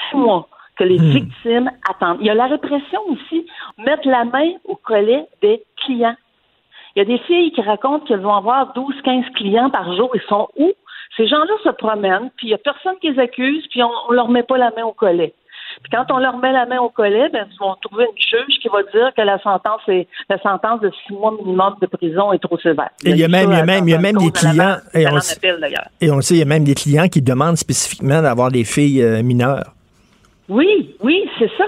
Six 0.10 0.18
mois 0.18 0.48
que 0.76 0.84
les 0.84 0.98
hmm. 0.98 1.12
victimes 1.12 1.72
attendent. 1.90 2.18
Il 2.22 2.28
y 2.28 2.30
a 2.30 2.36
la 2.36 2.48
répression 2.48 3.02
aussi. 3.10 3.46
Mettre 3.78 4.08
la 4.08 4.26
main 4.26 4.54
au 4.66 4.76
collet 4.76 5.26
des 5.42 5.62
clients. 5.78 6.16
Il 6.96 7.00
y 7.00 7.02
a 7.02 7.06
des 7.06 7.20
filles 7.26 7.52
qui 7.52 7.62
racontent 7.62 8.06
qu'elles 8.06 8.22
vont 8.22 8.34
avoir 8.34 8.74
12, 8.74 8.96
15 9.04 9.26
clients 9.36 9.70
par 9.70 9.96
jour. 9.96 10.10
Ils 10.16 10.22
sont 10.28 10.48
où? 10.58 10.72
Ces 11.18 11.28
gens-là 11.28 11.54
se 11.64 11.70
promènent, 11.70 12.30
puis 12.38 12.48
il 12.48 12.50
n'y 12.50 12.56
a 12.56 12.60
personne 12.60 12.96
qui 13.02 13.12
les 13.12 13.20
accuse, 13.20 13.66
puis 13.70 13.84
on 13.84 13.92
ne 14.10 14.16
leur 14.16 14.30
met 14.30 14.44
pas 14.44 14.58
la 14.58 14.72
main 14.76 14.84
au 14.84 14.94
collet. 14.94 15.34
Puis 15.84 15.92
quand 15.92 16.06
on 16.14 16.18
leur 16.18 16.38
met 16.38 16.52
la 16.52 16.66
main 16.66 16.80
au 16.80 16.90
collet, 16.90 17.30
ben, 17.30 17.48
ils 17.52 17.60
vont 17.60 17.76
trouver 17.82 18.06
une 18.06 18.22
juge 18.22 18.60
qui 18.62 18.68
va 18.68 18.84
dire 18.84 19.12
que 19.16 19.22
la 19.22 19.40
sentence 19.40 19.82
est 19.88 20.08
la 20.30 20.38
sentence 20.40 20.82
de 20.82 20.92
six 21.06 21.14
mois 21.14 21.34
minimum 21.44 21.76
de 21.82 21.88
prison 21.88 22.34
est 22.34 22.40
trop 22.40 22.58
sévère. 22.60 22.90
Et 23.06 23.12
il 23.12 23.18
y 23.18 23.24
a 23.24 23.28
même, 23.28 23.52
il 23.52 23.58
y 23.58 23.62
a 23.62 23.66
même, 23.66 23.88
il 23.88 23.92
y 23.92 23.96
a 23.96 24.00
même 24.00 24.18
des 24.18 24.32
clients. 24.32 24.78
et, 24.94 25.08
on, 25.08 25.18
et 26.02 26.12
on 26.12 26.22
sait, 26.22 26.36
il 26.36 26.40
y 26.40 26.42
a 26.42 26.46
même 26.46 26.64
des 26.64 26.76
clients 26.76 27.08
qui 27.08 27.22
demandent 27.22 27.58
spécifiquement 27.58 28.22
d'avoir 28.22 28.52
des 28.52 28.66
filles 28.66 29.02
euh, 29.02 29.24
mineures. 29.24 29.74
Oui, 30.50 30.96
oui, 31.02 31.30
c'est 31.38 31.50
ça, 31.58 31.64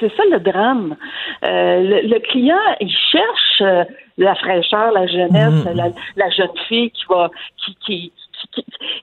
c'est 0.00 0.14
ça 0.16 0.22
le 0.30 0.40
drame. 0.40 0.96
Euh, 1.44 2.00
le, 2.02 2.18
client, 2.18 2.58
il 2.80 2.90
cherche 2.90 3.62
euh, 3.62 3.84
la 4.18 4.34
fraîcheur, 4.34 4.90
la 4.90 5.06
jeunesse, 5.06 5.64
mm. 5.64 5.76
la, 5.76 5.88
la, 6.16 6.30
jeune 6.30 6.48
fille 6.68 6.90
qui 6.90 7.04
va, 7.08 7.30
qui, 7.56 7.76
qui, 7.86 8.12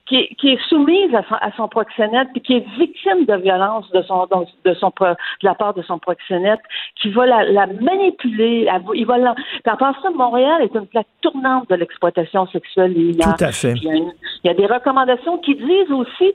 qui, 0.06 0.48
est 0.48 0.68
soumise 0.68 1.14
à 1.14 1.50
son, 1.56 1.68
proxénète, 1.68 2.28
puis 2.32 2.42
qui 2.42 2.54
est 2.54 2.66
victime 2.78 3.24
de 3.24 3.36
violence 3.36 3.90
de 3.90 4.02
son, 4.02 4.26
de 4.64 4.74
son, 4.74 4.92
de 5.00 5.16
la 5.42 5.54
part 5.54 5.74
de 5.74 5.82
son 5.82 5.98
proxénète, 5.98 6.60
qui 7.00 7.10
va 7.10 7.26
la, 7.26 7.66
manipuler, 7.66 8.68
il 8.94 9.06
va 9.06 9.18
la, 9.18 9.34
à 9.64 9.76
part 9.76 10.00
ça, 10.02 10.10
Montréal 10.10 10.62
est 10.62 10.74
une 10.74 10.86
plaque 10.86 11.06
tournante 11.20 11.68
de 11.70 11.76
l'exploitation 11.76 12.46
sexuelle 12.48 12.94
Tout 12.94 13.44
à 13.44 13.52
fait. 13.52 13.74
Il 13.74 14.12
y, 14.44 14.48
a 14.48 14.54
des 14.54 14.66
recommandations 14.66 15.38
qui 15.38 15.54
disent 15.54 15.90
aussi 15.90 16.34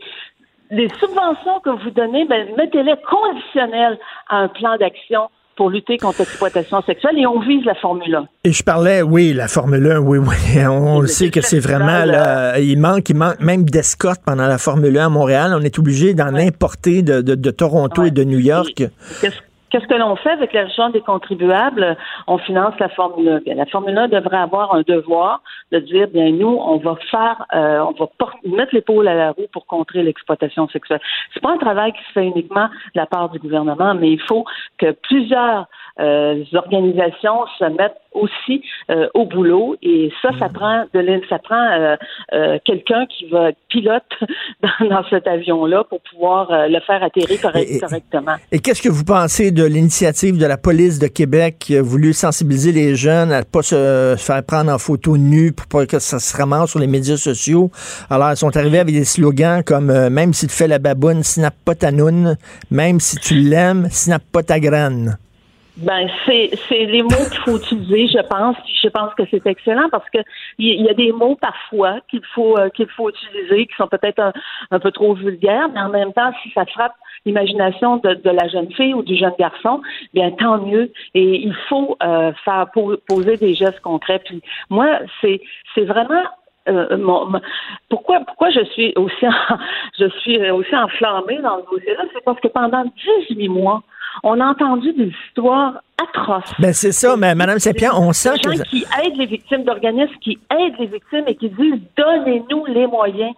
les 0.71 0.89
subventions 0.99 1.59
que 1.61 1.69
vous 1.69 1.89
donnez, 1.91 2.25
ben, 2.25 2.47
mettez-les 2.57 2.95
conditionnelles 3.09 3.97
à 4.29 4.37
un 4.37 4.47
plan 4.47 4.77
d'action 4.77 5.29
pour 5.59 5.69
lutter 5.69 5.97
contre 5.97 6.19
l'exploitation 6.19 6.81
sexuelle 6.83 7.19
et 7.19 7.27
on 7.27 7.41
vise 7.41 7.65
la 7.65 7.75
Formule 7.75 8.15
1. 8.15 8.27
Et 8.45 8.53
je 8.53 8.63
parlais, 8.63 9.01
oui, 9.01 9.33
la 9.33 9.49
Formule 9.49 9.91
1, 9.91 9.99
oui, 9.99 10.17
oui. 10.17 10.63
On, 10.69 11.01
le 11.01 11.07
sait 11.07 11.31
que 11.31 11.41
c'est 11.41 11.59
vraiment, 11.59 12.05
là, 12.05 12.57
il 12.59 12.79
manque, 12.79 13.09
il 13.09 13.17
manque 13.17 13.41
même 13.41 13.65
d'escorte 13.65 14.21
pendant 14.25 14.47
la 14.47 14.57
Formule 14.57 14.97
1 14.97 15.07
à 15.07 15.09
Montréal. 15.09 15.51
On 15.53 15.61
est 15.61 15.77
obligé 15.77 16.13
d'en 16.13 16.33
importer 16.33 17.01
de, 17.01 17.19
de, 17.19 17.51
Toronto 17.51 18.05
et 18.05 18.11
de 18.11 18.23
New 18.23 18.39
York. 18.39 18.83
Qu'est-ce 19.69 19.85
que 19.87 19.93
l'on 19.95 20.15
fait 20.15 20.31
avec 20.31 20.53
l'argent 20.53 20.89
des 20.89 21.01
contribuables? 21.01 21.95
On 22.27 22.37
finance 22.39 22.73
la 22.79 22.89
Formule 22.89 23.41
1. 23.45 23.53
la 23.53 23.65
Formule 23.67 23.97
1 23.97 24.07
devrait 24.07 24.37
avoir 24.37 24.73
un 24.73 24.81
devoir 24.81 25.41
de 25.71 25.79
dire, 25.79 26.07
bien, 26.07 26.31
nous, 26.31 26.57
on 26.59 26.77
va 26.77 26.95
faire, 27.11 27.45
euh, 27.53 27.79
on 27.79 27.91
va 27.91 28.09
mettre 28.45 28.73
l'épaule 28.73 29.07
à 29.07 29.13
la 29.13 29.31
roue 29.31 29.47
pour 29.51 29.67
contrer 29.67 30.01
l'exploitation 30.01 30.67
sexuelle. 30.69 31.01
C'est 31.33 31.41
pas 31.41 31.51
un 31.51 31.57
travail 31.57 31.93
qui 31.93 32.03
se 32.05 32.11
fait 32.13 32.25
uniquement 32.25 32.67
de 32.67 32.99
la 32.99 33.05
part 33.05 33.29
du 33.29 33.39
gouvernement, 33.39 33.93
mais 33.93 34.11
il 34.11 34.21
faut 34.21 34.45
que 34.77 34.91
plusieurs 34.91 35.67
euh, 35.99 36.43
organisations 36.53 37.45
se 37.57 37.65
mettent 37.65 37.99
aussi 38.13 38.63
euh, 38.89 39.07
au 39.13 39.25
boulot 39.25 39.75
et 39.81 40.11
ça, 40.21 40.29
ça 40.39 40.47
mm. 40.47 40.53
prend 40.53 40.85
de 40.93 41.21
ça 41.29 41.39
prend 41.39 41.71
euh, 41.71 41.95
euh, 42.33 42.57
quelqu'un 42.65 43.05
qui 43.05 43.29
va 43.29 43.51
pilote 43.69 44.03
dans, 44.89 45.03
cet 45.09 45.27
avion-là 45.27 45.83
pour 45.89 45.99
pouvoir 46.01 46.67
le 46.67 46.79
faire 46.81 47.01
atterrir 47.03 47.41
correctement. 47.41 48.35
Et, 48.51 48.59
qu'est-ce 48.59 48.81
que 48.81 48.89
vous 48.89 49.03
pensez 49.03 49.51
de 49.51 49.63
l'initiative 49.63 50.37
de 50.37 50.45
la 50.45 50.57
police 50.57 50.99
de 50.99 51.07
Québec 51.07 51.57
qui 51.59 51.77
a 51.77 51.81
voulu 51.81 52.13
sensibiliser 52.13 52.71
les 52.71 52.95
jeunes 52.95 53.31
à 53.31 53.39
ne 53.39 53.45
pas 53.45 53.61
se 53.61 54.15
faire 54.17 54.43
prendre 54.43 54.71
en 54.71 54.77
photo 54.77 55.17
nue 55.17 55.51
pour 55.51 55.67
pas 55.67 55.85
que 55.85 55.99
ça 55.99 56.19
se 56.19 56.35
ramasse 56.35 56.71
sur 56.71 56.79
les 56.79 56.87
médias 56.87 57.17
sociaux? 57.17 57.71
Alors, 58.09 58.31
ils 58.31 58.37
sont 58.37 58.55
arrivés 58.55 58.79
avec 58.79 58.93
des 58.93 59.05
slogans 59.05 59.63
comme 59.63 60.09
même 60.09 60.33
si 60.33 60.47
tu 60.47 60.55
fais 60.55 60.67
la 60.67 60.79
baboune, 60.79 61.23
snap 61.23 61.53
pas 61.65 61.75
ta 61.75 61.91
noune, 61.91 62.37
même 62.71 62.99
si 62.99 63.17
tu 63.17 63.35
l'aimes, 63.35 63.87
snap 63.89 64.21
pas 64.31 64.43
ta 64.43 64.59
graine. 64.59 65.17
Ben, 65.81 66.09
c'est, 66.25 66.49
c'est 66.67 66.85
les 66.85 67.01
mots 67.01 67.09
qu'il 67.31 67.39
faut 67.39 67.57
utiliser, 67.57 68.07
je 68.07 68.27
pense. 68.27 68.57
Je 68.81 68.89
pense 68.89 69.13
que 69.13 69.23
c'est 69.31 69.45
excellent 69.47 69.87
parce 69.89 70.09
que 70.09 70.19
il 70.57 70.81
y, 70.81 70.89
a 70.89 70.93
des 70.93 71.13
mots 71.13 71.35
parfois 71.35 71.99
qu'il 72.09 72.23
faut 72.33 72.57
euh, 72.57 72.69
qu'il 72.69 72.89
faut 72.89 73.09
utiliser 73.09 73.65
qui 73.65 73.75
sont 73.75 73.87
peut-être 73.87 74.19
un, 74.19 74.33
un, 74.71 74.79
peu 74.79 74.91
trop 74.91 75.13
vulgaires, 75.13 75.69
mais 75.73 75.79
en 75.79 75.89
même 75.89 76.11
temps, 76.11 76.31
si 76.43 76.51
ça 76.51 76.65
frappe 76.65 76.93
l'imagination 77.25 77.97
de, 77.97 78.19
la 78.29 78.47
jeune 78.49 78.71
fille 78.73 78.93
ou 78.93 79.03
du 79.03 79.15
jeune 79.15 79.33
garçon, 79.39 79.81
bien 80.13 80.31
tant 80.31 80.57
mieux. 80.57 80.91
Et 81.13 81.37
il 81.45 81.55
faut 81.69 81.97
euh, 82.03 82.33
faire 82.43 82.67
poser 83.07 83.37
des 83.37 83.53
gestes 83.53 83.79
concrets. 83.79 84.19
Puis 84.19 84.41
moi, 84.69 84.99
c'est 85.21 85.41
c'est 85.75 85.85
vraiment 85.85 86.23
euh, 86.67 86.97
pourquoi 87.89 88.19
pourquoi 88.21 88.49
je 88.49 88.65
suis 88.73 88.91
aussi 88.97 89.25
je 89.99 90.09
suis 90.19 90.51
aussi 90.51 90.75
enflammée 90.75 91.39
dans 91.39 91.57
le 91.57 91.63
dossier-là, 91.71 92.03
c'est 92.13 92.23
parce 92.25 92.39
que 92.41 92.49
pendant 92.49 92.83
18 93.29 93.47
mois, 93.47 93.81
on 94.23 94.39
a 94.39 94.45
entendu 94.45 94.93
des 94.93 95.11
histoires 95.27 95.81
atroces. 96.01 96.53
Ben 96.59 96.73
c'est 96.73 96.91
ça, 96.91 97.15
mais 97.17 97.35
Madame 97.35 97.59
Saint-Pierre, 97.59 97.99
on 97.99 98.13
sent 98.13 98.37
des 98.43 98.57
gens 98.57 98.63
qui 98.63 98.85
aident 99.03 99.17
les 99.17 99.25
victimes 99.25 99.63
d'organismes, 99.63 100.15
qui 100.21 100.39
aident 100.51 100.79
les 100.79 100.87
victimes 100.87 101.25
et 101.27 101.35
qui 101.35 101.49
disent 101.49 101.81
donnez-nous 101.97 102.65
les 102.67 102.87
moyens 102.87 103.33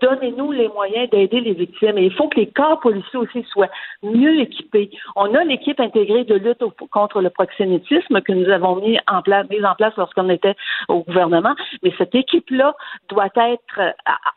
donnez-nous 0.00 0.52
les 0.52 0.68
moyens 0.68 1.10
d'aider 1.10 1.40
les 1.40 1.54
victimes. 1.54 1.98
Et 1.98 2.04
il 2.04 2.12
faut 2.12 2.28
que 2.28 2.40
les 2.40 2.46
corps 2.46 2.80
policiers 2.80 3.18
aussi 3.18 3.42
soient 3.50 3.70
mieux 4.02 4.40
équipés. 4.40 4.90
On 5.14 5.34
a 5.34 5.44
l'équipe 5.44 5.80
intégrée 5.80 6.24
de 6.24 6.34
lutte 6.34 6.62
contre 6.90 7.20
le 7.20 7.30
proxénétisme 7.30 8.20
que 8.20 8.32
nous 8.32 8.48
avons 8.50 8.76
mis 8.76 8.98
en 9.10 9.22
place, 9.22 9.48
mise 9.50 9.64
en 9.64 9.74
place 9.74 9.94
lorsqu'on 9.96 10.28
était 10.28 10.54
au 10.88 11.00
gouvernement. 11.00 11.54
Mais 11.82 11.92
cette 11.98 12.14
équipe-là 12.14 12.74
doit 13.08 13.28
être 13.36 13.78
euh, 13.78 13.92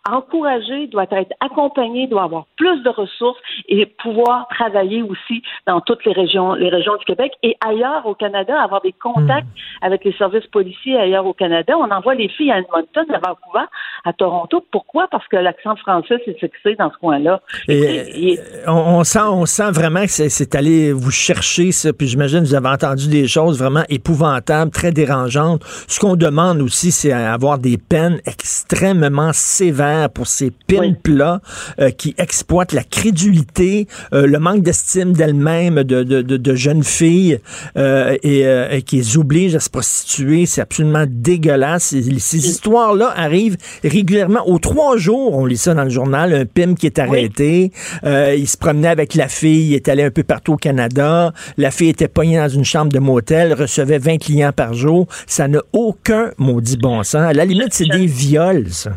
encouragée, 0.10 0.88
doit 0.88 1.07
être 1.12 1.34
accompagnée, 1.39 2.07
doit 2.07 2.24
avoir 2.24 2.45
plus 2.57 2.82
de 2.84 2.89
ressources 2.89 3.39
et 3.68 3.86
pouvoir 3.86 4.47
travailler 4.49 5.01
aussi 5.01 5.41
dans 5.68 5.82
toutes 5.82 6.05
les 6.05 6.14
régions, 6.14 6.53
les 6.53 6.70
régions 6.70 6.95
du 6.97 7.05
Québec 7.05 7.34
et 7.43 7.55
ailleurs 7.62 8.05
au 8.05 8.16
Canada, 8.16 8.62
avoir 8.62 8.82
des 8.82 8.93
contacts 8.93 9.47
hmm. 9.47 9.86
avec 9.86 10.03
les 10.03 10.14
services 10.14 10.47
policiers 10.47 10.97
ailleurs 10.97 11.26
au 11.26 11.34
Canada. 11.34 11.78
On 11.78 11.89
envoie 11.91 12.16
les 12.16 12.30
filles 12.30 12.51
à 12.51 12.60
Edmonton, 12.60 13.05
à 13.14 13.20
Vancouver, 13.20 13.66
à 14.05 14.14
Toronto. 14.14 14.64
Pourquoi? 14.72 15.07
Parce 15.07 15.28
que 15.28 15.38
l'accent 15.50 15.76
français 15.78 16.16
s'est 16.26 16.36
fixé 16.39 16.76
dans 16.78 16.91
ce 16.91 16.97
coin-là. 16.97 17.41
Et, 17.68 18.39
on, 18.68 19.04
sent, 19.04 19.20
on 19.20 19.45
sent 19.45 19.72
vraiment 19.72 20.06
que 20.06 20.12
c'est 20.12 20.56
allé 20.56 20.91
vous 20.93 21.12
chercher 21.12 21.72
ça. 21.72 21.91
Puis 21.93 22.08
j'imagine 22.08 22.41
que 22.41 22.47
vous 22.47 22.56
avez 22.56 22.70
entendu 22.70 23.08
des 23.08 23.28
choses 23.28 23.58
vraiment 23.58 23.84
épouvantables, 23.89 24.72
très 24.72 24.91
dérangeantes. 24.91 25.64
Ce 25.88 26.00
qu'on 26.00 26.16
demande 26.16 26.62
aussi, 26.62 26.91
c'est 26.91 27.12
avoir 27.12 27.58
des 27.58 27.78
peines 27.78 28.20
extrêmement 28.26 29.32
sévères 29.34 30.10
pour 30.10 30.28
ces 30.28 30.52
pimps-là 30.68 31.41
euh, 31.80 31.89
qui 31.89 32.14
exploitent 32.18 32.74
la 32.74 32.84
crédulité, 32.84 33.88
euh, 34.14 34.28
le 34.28 34.39
manque 34.39 34.62
d'estime 34.62 35.14
d'elles-mêmes 35.14 35.84
de, 35.84 36.04
de, 36.04 36.22
de, 36.22 36.56
jeunes 36.56 36.84
filles 36.84 37.39
euh, 37.78 38.18
et, 38.24 38.41
et, 38.41 38.82
qui 38.82 38.97
les 38.97 39.18
obligent 39.18 39.56
à 39.56 39.60
se 39.60 39.70
prostituer. 39.70 40.45
C'est 40.45 40.62
absolument 40.62 41.06
dégueulasse. 41.08 41.95
Ces 42.18 42.47
histoires-là 42.47 43.14
arrivent 43.16 43.58
régulièrement. 43.84 44.47
Aux 44.47 44.60
trois 44.60 44.97
jours, 44.97 45.39
on 45.40 45.46
lit 45.46 45.58
ça 45.58 45.74
dans 45.74 45.84
le 45.84 45.90
journal, 45.90 46.34
un 46.34 46.46
PIM 46.46 46.76
qui 46.76 46.86
est 46.86 47.00
arrêté. 47.00 47.72
Euh, 48.04 48.36
il 48.38 48.48
se 48.48 48.58
promenait 48.58 48.88
avec 48.88 49.16
la 49.16 49.28
fille, 49.28 49.70
il 49.70 49.76
est 49.76 49.88
allé 49.88 50.04
un 50.04 50.12
peu 50.12 50.24
partout 50.24 50.54
au 50.54 50.58
Canada. 50.58 51.34
La 51.58 51.72
fille 51.72 51.90
était 51.90 52.08
poignée 52.08 52.38
dans 52.38 52.50
une 52.50 52.66
chambre 52.66 52.92
de 52.92 53.00
motel, 53.00 53.54
recevait 53.54 53.98
20 54.00 54.18
clients 54.18 54.54
par 54.54 54.74
jour. 54.74 55.08
Ça 55.28 55.48
n'a 55.48 55.62
aucun 55.74 56.32
maudit 56.38 56.78
bon 56.78 57.04
sens. 57.04 57.16
À 57.22 57.34
la 57.34 57.46
limite, 57.46 57.74
c'est 57.74 57.88
des 57.88 58.06
viols, 58.06 58.70
ça. 58.70 58.92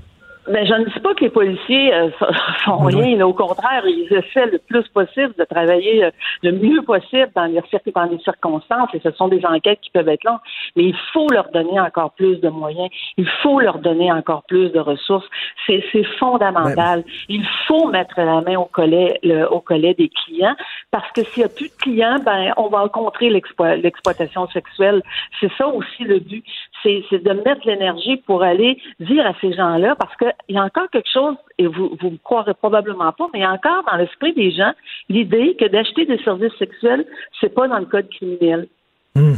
Ben, 0.48 0.66
je 0.66 0.74
ne 0.74 0.84
dis 0.86 0.98
pas 0.98 1.14
que 1.14 1.20
les 1.20 1.30
policiers 1.30 1.94
euh, 1.94 2.10
font 2.64 2.78
rien. 2.78 3.24
au 3.24 3.32
contraire, 3.32 3.84
ils 3.86 4.12
essaient 4.12 4.50
le 4.50 4.58
plus 4.58 4.86
possible 4.88 5.32
de 5.38 5.44
travailler 5.44 6.04
euh, 6.04 6.10
le 6.42 6.52
mieux 6.52 6.82
possible 6.82 7.30
dans 7.36 7.44
les, 7.44 7.60
dans 7.94 8.04
les 8.04 8.18
circonstances. 8.18 8.88
Et 8.94 9.00
ce 9.00 9.12
sont 9.12 9.28
des 9.28 9.44
enquêtes 9.46 9.80
qui 9.80 9.90
peuvent 9.90 10.08
être 10.08 10.24
longues. 10.24 10.40
Mais 10.74 10.84
il 10.84 10.96
faut 11.12 11.28
leur 11.28 11.50
donner 11.52 11.78
encore 11.78 12.12
plus 12.12 12.40
de 12.40 12.48
moyens. 12.48 12.90
Il 13.16 13.28
faut 13.42 13.60
leur 13.60 13.78
donner 13.78 14.10
encore 14.10 14.42
plus 14.44 14.70
de 14.70 14.80
ressources. 14.80 15.26
C'est 15.66 15.82
fondamental. 16.18 17.04
Il 17.28 17.46
faut 17.68 17.86
mettre 17.88 18.18
la 18.18 18.40
main 18.40 18.58
au 18.58 18.64
collet, 18.64 19.20
au 19.50 19.60
collet 19.60 19.94
des 19.94 20.08
clients 20.08 20.56
parce 20.90 21.10
que 21.12 21.24
s'il 21.24 21.42
n'y 21.42 21.44
a 21.44 21.48
plus 21.48 21.68
de 21.68 21.74
clients, 21.74 22.18
ben 22.24 22.52
on 22.56 22.68
va 22.68 22.80
rencontrer 22.80 23.30
l'exploitation 23.30 24.46
sexuelle. 24.48 25.02
C'est 25.40 25.50
ça 25.56 25.66
aussi 25.68 26.04
le 26.04 26.18
but. 26.18 26.44
C'est 26.82 27.22
de 27.22 27.32
mettre 27.32 27.66
l'énergie 27.66 28.16
pour 28.16 28.42
aller 28.42 28.78
dire 29.00 29.26
à 29.26 29.34
ces 29.40 29.52
gens-là 29.52 29.94
parce 29.96 30.14
que 30.16 30.26
il 30.48 30.56
y 30.56 30.58
a 30.58 30.64
encore 30.64 30.90
quelque 30.90 31.10
chose, 31.12 31.36
et 31.58 31.66
vous 31.66 31.96
vous 32.00 32.10
me 32.10 32.18
croirez 32.18 32.54
probablement 32.54 33.12
pas, 33.12 33.28
mais 33.32 33.40
il 33.40 33.42
y 33.42 33.44
a 33.44 33.52
encore 33.52 33.84
dans 33.90 33.96
l'esprit 33.96 34.32
des 34.32 34.50
gens 34.50 34.72
l'idée 35.08 35.56
que 35.58 35.66
d'acheter 35.66 36.06
des 36.06 36.18
services 36.18 36.56
sexuels, 36.58 37.06
c'est 37.40 37.54
pas 37.54 37.68
dans 37.68 37.78
le 37.78 37.86
code 37.86 38.08
criminel. 38.08 38.68
Hmm. 39.14 39.34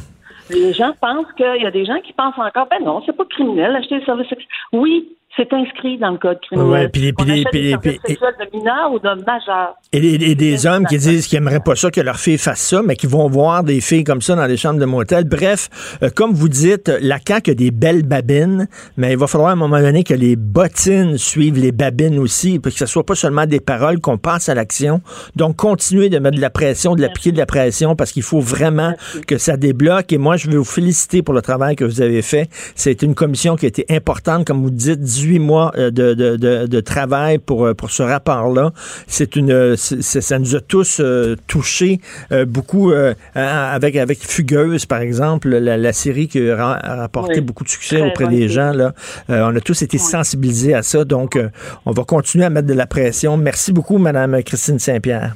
Les 0.50 0.72
gens 0.72 0.92
pensent 1.00 1.32
qu'il 1.36 1.62
y 1.62 1.66
a 1.66 1.70
des 1.70 1.86
gens 1.86 2.00
qui 2.00 2.12
pensent 2.12 2.38
encore, 2.38 2.68
ben 2.68 2.84
non, 2.84 3.02
c'est 3.06 3.16
pas 3.16 3.24
criminel 3.24 3.72
d'acheter 3.72 3.98
des 3.98 4.04
services 4.04 4.28
sexuels. 4.28 4.48
Oui, 4.72 5.16
c'est 5.36 5.52
inscrit 5.52 5.98
dans 5.98 6.10
le 6.10 6.18
code 6.18 6.38
criminel. 6.40 6.70
Ouais, 6.70 6.88
puis, 6.88 7.12
puis, 7.12 7.44
puis, 7.50 7.76
puis, 7.80 7.98
de 7.98 8.56
mineurs 8.56 8.92
ou 8.92 8.98
de 8.98 9.24
majeurs. 9.24 9.74
Et, 9.92 10.34
des 10.34 10.66
hommes 10.66 10.86
qui 10.86 10.98
disent 10.98 11.26
qu'ils 11.26 11.38
n'aimeraient 11.38 11.60
pas 11.60 11.74
ça 11.74 11.90
que 11.90 12.00
leur 12.00 12.16
fille 12.16 12.38
fasse 12.38 12.60
ça, 12.60 12.82
mais 12.82 12.94
qui 12.94 13.06
vont 13.06 13.28
voir 13.28 13.64
des 13.64 13.80
filles 13.80 14.04
comme 14.04 14.22
ça 14.22 14.36
dans 14.36 14.46
les 14.46 14.56
chambres 14.56 14.78
de 14.78 14.84
motel. 14.84 15.24
Bref, 15.24 15.98
euh, 16.02 16.10
comme 16.14 16.32
vous 16.32 16.48
dites, 16.48 16.90
la 17.00 17.18
CAQ 17.26 17.50
a 17.50 17.54
des 17.54 17.70
belles 17.70 18.04
babines, 18.04 18.68
mais 18.96 19.12
il 19.12 19.18
va 19.18 19.26
falloir 19.26 19.50
à 19.50 19.52
un 19.52 19.56
moment 19.56 19.80
donné 19.80 20.04
que 20.04 20.14
les 20.14 20.36
bottines 20.36 21.18
suivent 21.18 21.58
les 21.58 21.72
babines 21.72 22.18
aussi, 22.18 22.58
pour 22.58 22.72
que 22.72 22.78
ce 22.78 22.86
soit 22.86 23.04
pas 23.04 23.14
seulement 23.14 23.46
des 23.46 23.60
paroles, 23.60 24.00
qu'on 24.00 24.18
passe 24.18 24.48
à 24.48 24.54
l'action. 24.54 25.00
Donc, 25.34 25.56
continuez 25.56 26.10
de 26.10 26.18
mettre 26.18 26.36
de 26.36 26.42
la 26.42 26.50
pression, 26.50 26.94
de 26.94 27.00
l'appliquer 27.00 27.32
de 27.32 27.38
la 27.38 27.46
pression, 27.46 27.96
parce 27.96 28.12
qu'il 28.12 28.22
faut 28.22 28.40
vraiment 28.40 28.94
que 29.26 29.38
ça 29.38 29.56
débloque. 29.56 30.12
Et 30.12 30.18
moi, 30.18 30.36
je 30.36 30.48
veux 30.48 30.58
vous 30.58 30.64
féliciter 30.64 31.22
pour 31.22 31.34
le 31.34 31.42
travail 31.42 31.74
que 31.74 31.84
vous 31.84 32.00
avez 32.00 32.22
fait. 32.22 32.48
C'est 32.74 33.02
une 33.02 33.14
commission 33.14 33.56
qui 33.56 33.66
a 33.66 33.68
été 33.68 33.84
importante, 33.90 34.46
comme 34.46 34.62
vous 34.62 34.70
dites, 34.70 35.00
18 35.24 35.38
mois 35.38 35.72
euh, 35.76 35.90
de, 35.90 36.14
de, 36.14 36.66
de, 36.66 36.80
travail 36.80 37.38
pour, 37.38 37.64
euh, 37.64 37.74
pour 37.74 37.90
ce 37.90 38.02
rapport-là. 38.02 38.72
C'est 39.06 39.36
une, 39.36 39.76
ça 39.76 40.38
nous 40.38 40.54
a 40.54 40.60
tous 40.60 41.00
euh, 41.00 41.36
touchés 41.46 42.00
beaucoup 42.46 42.92
avec, 43.34 43.96
avec 43.96 44.18
Fugueuse, 44.18 44.86
par 44.86 45.00
exemple, 45.00 45.48
la, 45.48 45.92
série 45.92 46.28
qui 46.28 46.50
a 46.50 46.96
rapporté 46.96 47.40
beaucoup 47.40 47.64
de 47.64 47.68
succès 47.68 48.00
auprès 48.00 48.26
des 48.26 48.48
gens. 48.48 48.72
Là. 48.72 48.92
on 49.28 49.54
a 49.54 49.60
tous 49.60 49.82
été 49.82 49.98
sensibilisés 49.98 50.74
à 50.74 50.82
ça. 50.82 51.04
Donc, 51.04 51.38
on 51.86 51.92
va 51.92 52.04
continuer 52.04 52.44
à 52.44 52.50
mettre 52.50 52.66
de 52.66 52.74
la 52.74 52.86
pression. 52.86 53.36
Merci 53.36 53.72
beaucoup, 53.72 53.98
Madame 53.98 54.42
Christine 54.42 54.78
Saint-Pierre. 54.78 55.34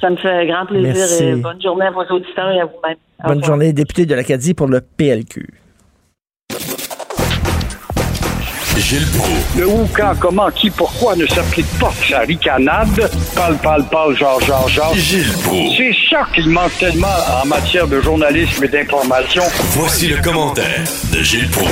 Ça 0.00 0.10
me 0.10 0.16
fait 0.16 0.46
grand 0.46 0.66
plaisir 0.66 1.26
et 1.26 1.36
bonne 1.36 1.62
journée 1.62 1.86
à 1.86 1.90
vos 1.90 2.02
auditeurs 2.02 2.50
et 2.50 2.60
à 2.60 2.66
vous-même. 2.66 2.96
Bonne 3.26 3.44
journée, 3.44 3.72
député 3.72 4.06
de 4.06 4.14
l'Acadie 4.14 4.54
pour 4.54 4.66
le 4.66 4.80
PLQ. 4.80 5.63
Gilles 8.80 9.06
Le 9.56 9.68
où, 9.68 9.88
quand, 9.94 10.14
comment, 10.18 10.50
qui, 10.50 10.68
pourquoi 10.68 11.14
ne 11.14 11.26
s'applique 11.26 11.66
pas 11.78 11.92
sa 12.08 12.20
ricanade? 12.20 13.08
Parle, 13.34 13.56
parle, 13.58 13.84
parle, 13.88 14.16
genre, 14.16 14.40
genre, 14.40 14.68
genre. 14.68 14.94
Gilles 14.94 15.32
C'est 15.76 15.92
ça 16.10 16.26
qu'il 16.34 16.48
manque 16.48 16.76
tellement 16.78 17.06
en 17.42 17.46
matière 17.46 17.86
de 17.86 18.00
journalisme 18.00 18.64
et 18.64 18.68
d'information. 18.68 19.42
Voici 19.70 20.08
le 20.08 20.20
commentaire 20.20 20.82
de 21.12 21.22
Gilles 21.22 21.48
Proulx. 21.50 21.70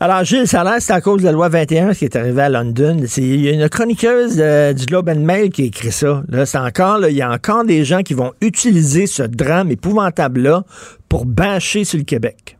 Alors, 0.00 0.24
Gilles, 0.24 0.48
ça 0.48 0.62
a 0.62 0.64
l'air 0.64 0.76
c'est 0.80 0.92
à 0.92 1.00
cause 1.00 1.20
de 1.20 1.26
la 1.26 1.32
loi 1.32 1.48
21 1.48 1.92
qui 1.92 2.06
est 2.06 2.16
arrivée 2.16 2.42
à 2.42 2.48
London. 2.48 2.96
Il 3.16 3.40
y 3.40 3.48
a 3.48 3.52
une 3.52 3.68
chroniqueuse 3.68 4.36
du 4.36 4.86
Globe 4.86 5.08
and 5.10 5.20
Mail 5.20 5.50
qui 5.50 5.62
a 5.62 5.64
écrit 5.66 5.92
ça. 5.92 6.22
Là, 6.28 6.46
c'est 6.46 6.58
encore, 6.58 7.06
il 7.06 7.16
y 7.16 7.22
a 7.22 7.30
encore 7.30 7.64
des 7.64 7.84
gens 7.84 8.02
qui 8.02 8.14
vont 8.14 8.32
utiliser 8.40 9.06
ce 9.06 9.22
drame 9.22 9.70
épouvantable-là 9.70 10.64
pour 11.08 11.26
bâcher 11.26 11.84
sur 11.84 11.98
le 11.98 12.04
Québec 12.04 12.53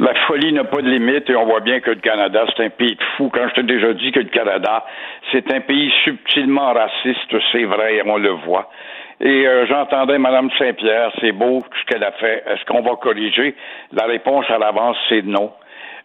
la 0.00 0.14
folie 0.26 0.52
n'a 0.52 0.64
pas 0.64 0.82
de 0.82 0.88
limite 0.88 1.30
et 1.30 1.36
on 1.36 1.44
voit 1.44 1.60
bien 1.60 1.80
que 1.80 1.90
le 1.90 2.00
Canada, 2.00 2.44
c'est 2.56 2.64
un 2.64 2.70
pays 2.70 2.96
de 2.96 3.02
fous. 3.16 3.30
Quand 3.32 3.48
je 3.48 3.54
t'ai 3.54 3.62
déjà 3.62 3.92
dit 3.92 4.10
que 4.10 4.20
le 4.20 4.28
Canada, 4.28 4.84
c'est 5.30 5.52
un 5.52 5.60
pays 5.60 5.92
subtilement 6.02 6.72
raciste, 6.72 7.34
c'est 7.52 7.64
vrai, 7.64 8.02
on 8.04 8.16
le 8.16 8.30
voit. 8.30 8.70
Et 9.20 9.46
euh, 9.46 9.66
j'entendais 9.66 10.18
Mme 10.18 10.50
Saint-Pierre, 10.58 11.12
c'est 11.20 11.32
beau 11.32 11.62
ce 11.80 11.84
qu'elle 11.86 12.02
a 12.02 12.12
fait. 12.12 12.42
Est-ce 12.46 12.64
qu'on 12.64 12.82
va 12.82 12.96
corriger? 12.96 13.54
La 13.92 14.06
réponse 14.06 14.44
à 14.50 14.58
l'avance, 14.58 14.96
c'est 15.08 15.22
non. 15.22 15.52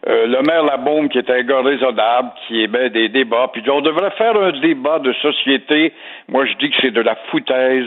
Euh, 0.08 0.26
le 0.26 0.40
maire 0.42 0.64
Labaume 0.64 1.10
qui 1.10 1.18
est 1.18 1.28
un 1.28 1.42
gars 1.42 1.60
raisonnable, 1.60 2.30
qui 2.46 2.62
émet 2.62 2.88
des 2.88 3.10
débats, 3.10 3.50
puis 3.52 3.62
on 3.70 3.82
devrait 3.82 4.12
faire 4.12 4.34
un 4.34 4.52
débat 4.58 4.98
de 4.98 5.12
société. 5.14 5.92
Moi, 6.28 6.46
je 6.46 6.54
dis 6.54 6.70
que 6.70 6.76
c'est 6.80 6.90
de 6.90 7.02
la 7.02 7.16
foutaise. 7.30 7.86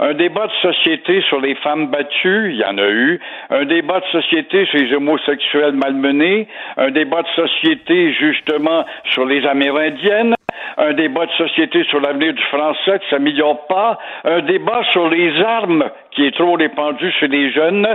Un 0.00 0.14
débat 0.14 0.48
de 0.48 0.72
société 0.72 1.22
sur 1.28 1.40
les 1.40 1.54
femmes 1.56 1.86
battues, 1.86 2.50
il 2.50 2.56
y 2.56 2.64
en 2.64 2.78
a 2.78 2.88
eu. 2.88 3.20
Un 3.50 3.64
débat 3.64 4.00
de 4.00 4.06
société 4.06 4.66
sur 4.66 4.78
les 4.78 4.92
homosexuels 4.92 5.74
malmenés. 5.74 6.48
Un 6.76 6.90
débat 6.90 7.22
de 7.22 7.28
société, 7.28 8.12
justement, 8.14 8.84
sur 9.12 9.24
les 9.24 9.46
Amérindiennes 9.46 10.34
un 10.78 10.92
débat 10.92 11.26
de 11.26 11.32
société 11.32 11.84
sur 11.84 12.00
l'avenir 12.00 12.32
du 12.32 12.42
français 12.44 12.98
qui 13.00 13.08
s'améliore 13.10 13.66
pas, 13.66 13.98
un 14.24 14.40
débat 14.40 14.82
sur 14.92 15.08
les 15.08 15.42
armes 15.42 15.84
qui 16.10 16.26
est 16.26 16.36
trop 16.36 16.54
répandu 16.54 17.10
chez 17.18 17.28
les 17.28 17.50
jeunes, 17.52 17.86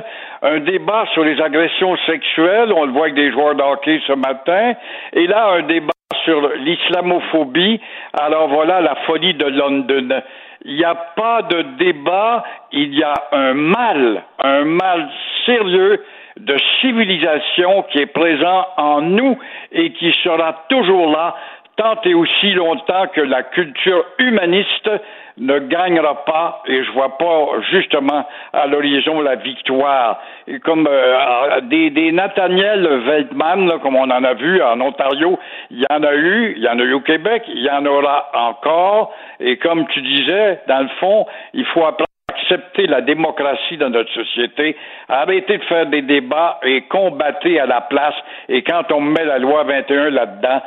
un 0.42 0.60
débat 0.60 1.06
sur 1.14 1.24
les 1.24 1.40
agressions 1.42 1.96
sexuelles, 2.06 2.72
on 2.74 2.86
le 2.86 2.92
voit 2.92 3.04
avec 3.04 3.16
des 3.16 3.32
joueurs 3.32 3.56
de 3.56 3.62
ce 4.08 4.14
matin, 4.14 4.74
et 5.14 5.28
là 5.28 5.50
un 5.52 5.62
débat 5.62 5.92
sur 6.24 6.50
l'islamophobie. 6.56 7.80
Alors 8.14 8.48
voilà 8.50 8.82
la 8.82 8.96
folie 9.06 9.34
de 9.34 9.46
London. 9.46 10.22
Il 10.66 10.76
n'y 10.76 10.84
a 10.84 10.96
pas 10.96 11.42
de 11.44 11.62
débat, 11.78 12.44
il 12.72 12.94
y 12.94 13.04
a 13.04 13.14
un 13.32 13.54
mal, 13.54 14.24
un 14.40 14.66
mal 14.66 15.10
sérieux 15.46 16.04
de 16.40 16.56
civilisation 16.82 17.84
qui 17.84 18.00
est 18.00 18.08
présent 18.08 18.68
en 18.78 19.02
nous 19.02 19.38
et 19.72 19.92
qui 19.94 20.12
sera 20.24 20.66
toujours 20.70 21.10
là 21.12 21.36
tant 21.78 22.02
et 22.04 22.14
aussi 22.14 22.52
longtemps 22.52 23.08
que 23.14 23.22
la 23.22 23.44
culture 23.44 24.04
humaniste 24.20 24.90
ne 25.38 25.60
gagnera 25.60 26.26
pas, 26.26 26.64
et 26.68 26.84
je 26.84 26.92
vois 26.92 27.18
pas 27.18 27.62
justement 27.72 28.28
à 28.54 28.66
l'horizon 28.68 29.22
la 29.22 29.36
victoire. 29.36 30.20
Et 30.48 30.60
comme 30.60 30.88
euh, 30.90 31.62
des, 31.62 31.92
des 31.92 32.12
Nathaniel 32.12 32.88
Veltman, 33.06 33.80
comme 33.82 33.96
on 33.96 34.10
en 34.10 34.24
a 34.24 34.34
vu 34.34 34.62
en 34.62 34.82
Ontario, 34.82 35.40
il 35.70 35.80
y 35.80 35.86
en 35.94 36.04
a 36.04 36.16
eu, 36.16 36.56
il 36.58 36.64
y 36.64 36.68
en 36.68 36.80
a 36.80 36.84
eu 36.84 36.94
au 36.94 37.02
Québec, 37.02 37.44
il 37.48 37.62
y 37.62 37.70
en 37.70 37.86
aura 37.86 38.30
encore, 38.34 39.14
et 39.40 39.58
comme 39.58 39.86
tu 39.88 40.02
disais, 40.02 40.60
dans 40.68 40.80
le 40.80 40.90
fond, 41.00 41.28
il 41.54 41.66
faut 41.66 41.86
apprendre 41.86 42.08
accepter 42.48 42.88
la 42.88 43.02
démocratie 43.02 43.78
dans 43.78 43.90
notre 43.90 44.12
société, 44.14 44.76
arrêter 45.10 45.58
de 45.58 45.64
faire 45.64 45.86
des 45.88 46.02
débats 46.02 46.60
et 46.64 46.82
combattre 46.84 47.48
à 47.48 47.66
la 47.66 47.82
place. 47.82 48.16
Et 48.50 48.62
quand 48.64 48.92
on 48.92 49.02
met 49.02 49.26
la 49.26 49.40
loi 49.40 49.64
21 49.64 50.10
là-dedans, 50.12 50.62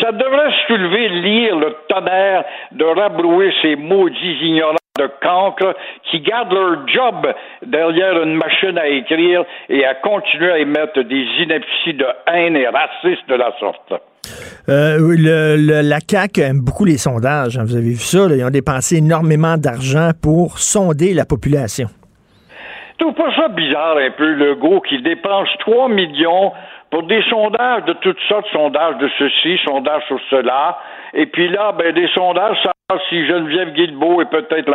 ça 0.00 0.12
devrait 0.12 0.52
soulever, 0.66 1.08
lire 1.08 1.56
le 1.56 1.76
tonnerre 1.88 2.44
de 2.72 2.84
rabrouer 2.84 3.52
ces 3.62 3.76
maudits 3.76 4.38
ignorants 4.42 4.76
de 4.98 5.08
cancre 5.22 5.74
qui 6.10 6.20
gardent 6.20 6.52
leur 6.52 6.86
job 6.86 7.34
derrière 7.64 8.22
une 8.22 8.34
machine 8.34 8.76
à 8.76 8.88
écrire 8.88 9.42
et 9.70 9.86
à 9.86 9.94
continuer 9.94 10.52
à 10.52 10.58
émettre 10.58 11.02
des 11.04 11.24
inepties 11.40 11.94
de 11.94 12.06
haine 12.26 12.56
et 12.56 12.68
racistes 12.68 13.26
de 13.26 13.34
la 13.34 13.52
sorte. 13.58 13.94
Euh, 14.68 14.98
le, 15.00 15.80
la 15.80 15.98
CAQ 16.06 16.42
aime 16.42 16.60
beaucoup 16.60 16.84
les 16.84 16.98
sondages. 16.98 17.56
Hein. 17.56 17.64
vous 17.64 17.74
avez 17.74 17.88
vu 17.88 17.96
ça. 17.96 18.26
ils 18.30 18.44
ont 18.44 18.50
dépensé 18.50 18.98
énormément 18.98 19.56
d'argent 19.56 20.10
pour 20.22 20.58
sonder 20.58 21.14
la 21.14 21.24
population. 21.24 21.88
Tu 22.98 23.10
pas 23.14 23.34
ça 23.34 23.48
bizarre 23.48 23.96
un 23.96 24.10
peu, 24.10 24.34
le 24.34 24.56
go 24.56 24.82
qui 24.82 25.00
dépense 25.00 25.48
3 25.60 25.88
millions 25.88 26.52
pour 26.90 27.04
des 27.04 27.22
sondages 27.30 27.84
de 27.86 27.94
toutes 27.94 28.20
sortes, 28.28 28.46
sondages 28.52 28.98
de 28.98 29.08
ceci, 29.18 29.58
sondages 29.64 30.02
sur 30.06 30.20
cela. 30.28 30.78
Et 31.14 31.24
puis 31.24 31.48
là, 31.48 31.72
ben, 31.72 31.94
des 31.94 32.08
sondages, 32.08 32.58
ça 32.62 32.72
si 33.08 33.26
Geneviève 33.26 33.72
Guilbeault 33.72 34.22
est 34.22 34.30
peut-être 34.30 34.70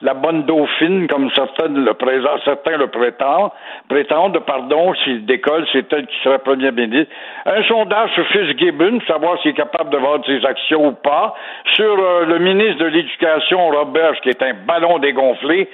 la, 0.00 0.14
bonne 0.14 0.42
dauphine, 0.44 1.06
comme 1.08 1.30
certains 1.32 1.68
le, 1.68 1.94
présent, 1.94 2.30
certains 2.44 2.76
le 2.76 2.88
prétendent, 2.88 3.50
prétendent, 3.88 4.38
pardon, 4.40 4.94
s'il 5.04 5.24
décolle, 5.26 5.66
c'est 5.72 5.92
elle 5.92 6.06
qui 6.06 6.16
serait 6.22 6.38
premier 6.38 6.70
ministre. 6.72 7.12
Un 7.46 7.62
sondage 7.64 8.10
sur 8.14 8.26
Fitzgibbon, 8.28 9.00
savoir 9.06 9.40
s'il 9.40 9.52
est 9.52 9.54
capable 9.54 9.90
de 9.90 9.98
vendre 9.98 10.24
ses 10.26 10.44
actions 10.44 10.88
ou 10.88 10.92
pas. 10.92 11.34
Sur 11.74 11.96
euh, 11.98 12.24
le 12.26 12.38
ministre 12.38 12.84
de 12.84 12.86
l'Éducation, 12.86 13.68
Robert, 13.68 14.20
qui 14.22 14.30
est 14.30 14.42
un 14.42 14.54
ballon 14.66 14.98
dégonflé. 14.98 15.68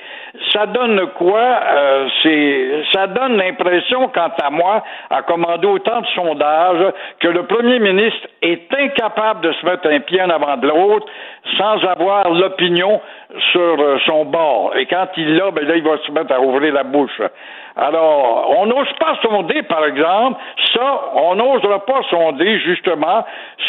Ça 0.52 0.66
donne 0.66 1.06
quoi? 1.16 1.40
Euh, 1.40 2.08
c'est, 2.22 2.84
ça 2.92 3.06
donne 3.06 3.36
l'impression, 3.36 4.08
quant 4.08 4.32
à 4.42 4.50
moi, 4.50 4.82
à 5.10 5.22
commander 5.22 5.66
autant 5.66 6.00
de 6.00 6.06
sondages, 6.08 6.92
que 7.20 7.28
le 7.28 7.44
premier 7.44 7.78
ministre 7.78 8.28
est 8.42 8.72
incapable 8.74 9.40
de 9.40 9.52
se 9.52 9.66
mettre 9.66 9.88
un 9.88 10.00
pied 10.00 10.20
en 10.22 10.30
avant 10.30 10.56
de 10.56 10.68
l'autre 10.68 11.06
sans 11.58 11.84
avoir 11.86 12.30
l'opinion 12.30 13.00
sur 13.52 13.80
euh, 13.80 13.98
son 14.06 14.24
bord. 14.24 14.76
Et 14.76 14.86
quand 14.86 15.06
il 15.16 15.36
l'a, 15.36 15.50
ben 15.50 15.66
là, 15.66 15.76
il 15.76 15.82
va 15.82 15.98
se 15.98 16.10
mettre 16.12 16.32
à 16.32 16.40
ouvrir 16.40 16.72
la 16.72 16.82
bouche. 16.82 17.20
Alors, 17.76 18.54
on 18.58 18.66
n'ose 18.66 18.92
pas 18.98 19.16
sonder, 19.22 19.62
par 19.64 19.84
exemple, 19.84 20.40
ça, 20.74 21.00
on 21.14 21.34
n'osera 21.34 21.84
pas 21.84 22.00
sonder, 22.08 22.58
justement, 22.60 23.24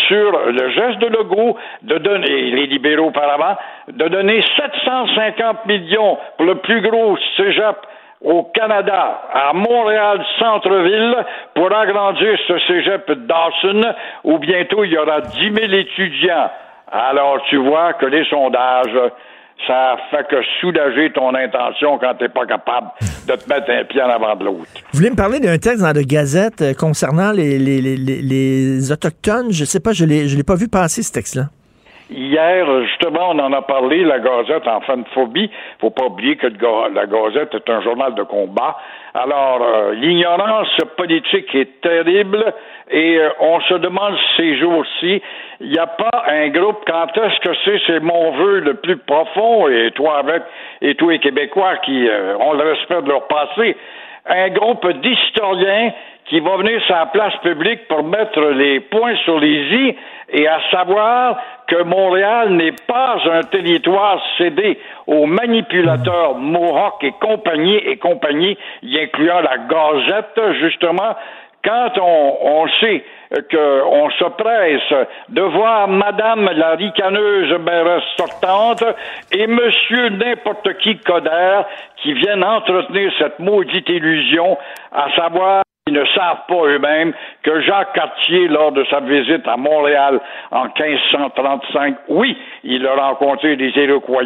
sur 0.07 0.31
le 0.47 0.69
geste 0.69 0.99
de 0.99 1.07
Legault 1.07 1.57
de 1.81 1.97
donner, 1.97 2.51
les 2.51 2.67
libéraux 2.67 3.07
auparavant, 3.07 3.57
de 3.89 4.07
donner 4.07 4.41
750 4.55 5.65
millions 5.65 6.17
pour 6.37 6.45
le 6.45 6.55
plus 6.55 6.81
gros 6.81 7.17
cégep 7.35 7.75
au 8.21 8.43
Canada, 8.43 9.21
à 9.31 9.53
Montréal 9.53 10.25
centre-ville, 10.39 11.15
pour 11.53 11.71
agrandir 11.71 12.37
ce 12.47 12.57
cégep 12.59 13.11
Dawson, 13.11 13.81
où 14.23 14.39
bientôt 14.39 14.83
il 14.83 14.91
y 14.91 14.97
aura 14.97 15.21
10 15.21 15.53
000 15.53 15.73
étudiants. 15.73 16.49
Alors, 16.91 17.41
tu 17.49 17.57
vois 17.57 17.93
que 17.93 18.05
les 18.05 18.23
sondages, 18.25 18.97
ça 19.65 19.97
fait 20.09 20.27
que 20.29 20.41
soulager 20.61 21.11
ton 21.11 21.33
intention 21.35 21.97
quand 21.97 22.13
tu 22.15 22.23
n'es 22.23 22.29
pas 22.29 22.45
capable 22.45 22.87
de 23.27 23.33
te 23.33 23.49
mettre 23.49 23.69
un 23.69 23.83
pied 23.83 24.01
en 24.01 24.09
avant 24.09 24.35
de 24.35 24.45
l'autre. 24.45 24.67
Vous 24.91 24.99
voulez 24.99 25.09
me 25.09 25.15
parler 25.15 25.39
d'un 25.39 25.57
texte 25.57 25.81
dans 25.81 25.93
la 25.93 26.03
Gazette 26.03 26.61
euh, 26.61 26.73
concernant 26.73 27.31
les, 27.31 27.57
les, 27.59 27.81
les, 27.81 27.97
les 27.97 28.91
Autochtones? 28.91 29.51
Je 29.51 29.65
sais 29.65 29.79
pas, 29.79 29.91
je 29.91 30.05
ne 30.05 30.35
l'ai 30.37 30.43
pas 30.43 30.55
vu 30.55 30.69
passer, 30.69 31.03
ce 31.03 31.11
texte-là. 31.11 31.45
Hier, 32.09 32.65
justement, 32.85 33.31
on 33.31 33.39
en 33.39 33.51
a 33.51 33.61
parlé, 33.61 34.05
la 34.05 34.19
Gazette 34.19 34.65
en 34.65 34.79
fin 34.79 34.95
de 34.95 35.07
phobie. 35.13 35.51
Faut 35.81 35.89
pas 35.89 36.05
oublier 36.05 36.37
que 36.37 36.47
la 36.47 37.05
Gazette 37.05 37.53
est 37.53 37.69
un 37.69 37.81
journal 37.81 38.15
de 38.15 38.23
combat. 38.23 38.77
Alors, 39.13 39.61
euh, 39.61 39.93
l'ignorance 39.93 40.69
politique 40.95 41.53
est 41.53 41.81
terrible 41.81 42.53
et 42.89 43.17
euh, 43.17 43.29
on 43.39 43.59
se 43.61 43.73
demande 43.75 44.15
ces 44.37 44.57
jours-ci, 44.57 45.21
il 45.59 45.69
n'y 45.69 45.77
a 45.77 45.87
pas 45.87 46.25
un 46.27 46.49
groupe, 46.49 46.83
quand 46.85 47.07
est-ce 47.17 47.39
que 47.41 47.55
c'est, 47.65 47.81
c'est 47.87 47.99
mon 47.99 48.31
vœu 48.31 48.59
le 48.59 48.75
plus 48.75 48.97
profond, 48.97 49.67
et 49.67 49.91
toi 49.91 50.19
avec, 50.19 50.43
et 50.81 50.95
tous 50.95 51.09
les 51.09 51.19
Québécois 51.19 51.77
qui 51.77 52.07
euh, 52.07 52.37
ont 52.37 52.53
le 52.53 52.63
respect 52.63 53.01
de 53.01 53.09
leur 53.09 53.27
passé, 53.27 53.75
un 54.25 54.49
groupe 54.49 54.87
d'historiens 55.01 55.91
qui 56.25 56.41
va 56.41 56.57
venir 56.57 56.81
sur 56.83 56.95
la 56.95 57.05
place 57.05 57.35
publique 57.37 57.87
pour 57.87 58.03
mettre 58.03 58.41
les 58.41 58.81
points 58.81 59.15
sur 59.23 59.39
les 59.39 59.75
i 59.75 59.95
et 60.29 60.47
à 60.47 60.59
savoir 60.71 61.37
que 61.67 61.83
Montréal 61.83 62.49
n'est 62.51 62.75
pas 62.85 63.17
un 63.31 63.43
territoire 63.43 64.21
cédé 64.37 64.77
aux 65.05 65.25
manipulateurs 65.25 66.35
Mohawk 66.35 67.03
et 67.03 67.13
compagnie 67.21 67.77
et 67.77 67.97
compagnie, 67.97 68.57
y 68.83 68.99
incluant 68.99 69.39
la 69.39 69.57
Gazette, 69.57 70.53
justement, 70.59 71.15
quand 71.67 71.91
on, 71.99 72.37
on 72.41 72.67
sait 72.79 73.03
qu'on 73.51 74.09
se 74.11 74.23
presse 74.37 75.07
de 75.29 75.41
voir 75.41 75.87
Madame 75.89 76.49
la 76.55 76.75
ricaneuse 76.75 77.59
mairesse 77.59 78.03
sortante 78.17 78.83
et 79.33 79.47
Monsieur 79.47 80.09
n'importe 80.09 80.77
qui 80.77 80.97
Coder 80.99 81.61
qui 82.01 82.13
viennent 82.13 82.43
entretenir 82.43 83.11
cette 83.19 83.39
maudite 83.39 83.89
illusion, 83.89 84.57
à 84.93 85.07
savoir 85.15 85.63
ils 85.87 85.93
ne 85.93 86.05
savent 86.05 86.43
pas 86.47 86.65
eux-mêmes 86.65 87.13
que 87.43 87.61
Jacques 87.61 87.93
Cartier, 87.93 88.47
lors 88.47 88.71
de 88.71 88.83
sa 88.89 88.99
visite 88.99 89.47
à 89.47 89.57
Montréal 89.57 90.19
en 90.51 90.65
1535, 90.65 91.95
oui, 92.09 92.37
il 92.63 92.85
a 92.85 92.95
rencontré 92.95 93.55
des 93.55 93.69
Iroquois, 93.69 94.23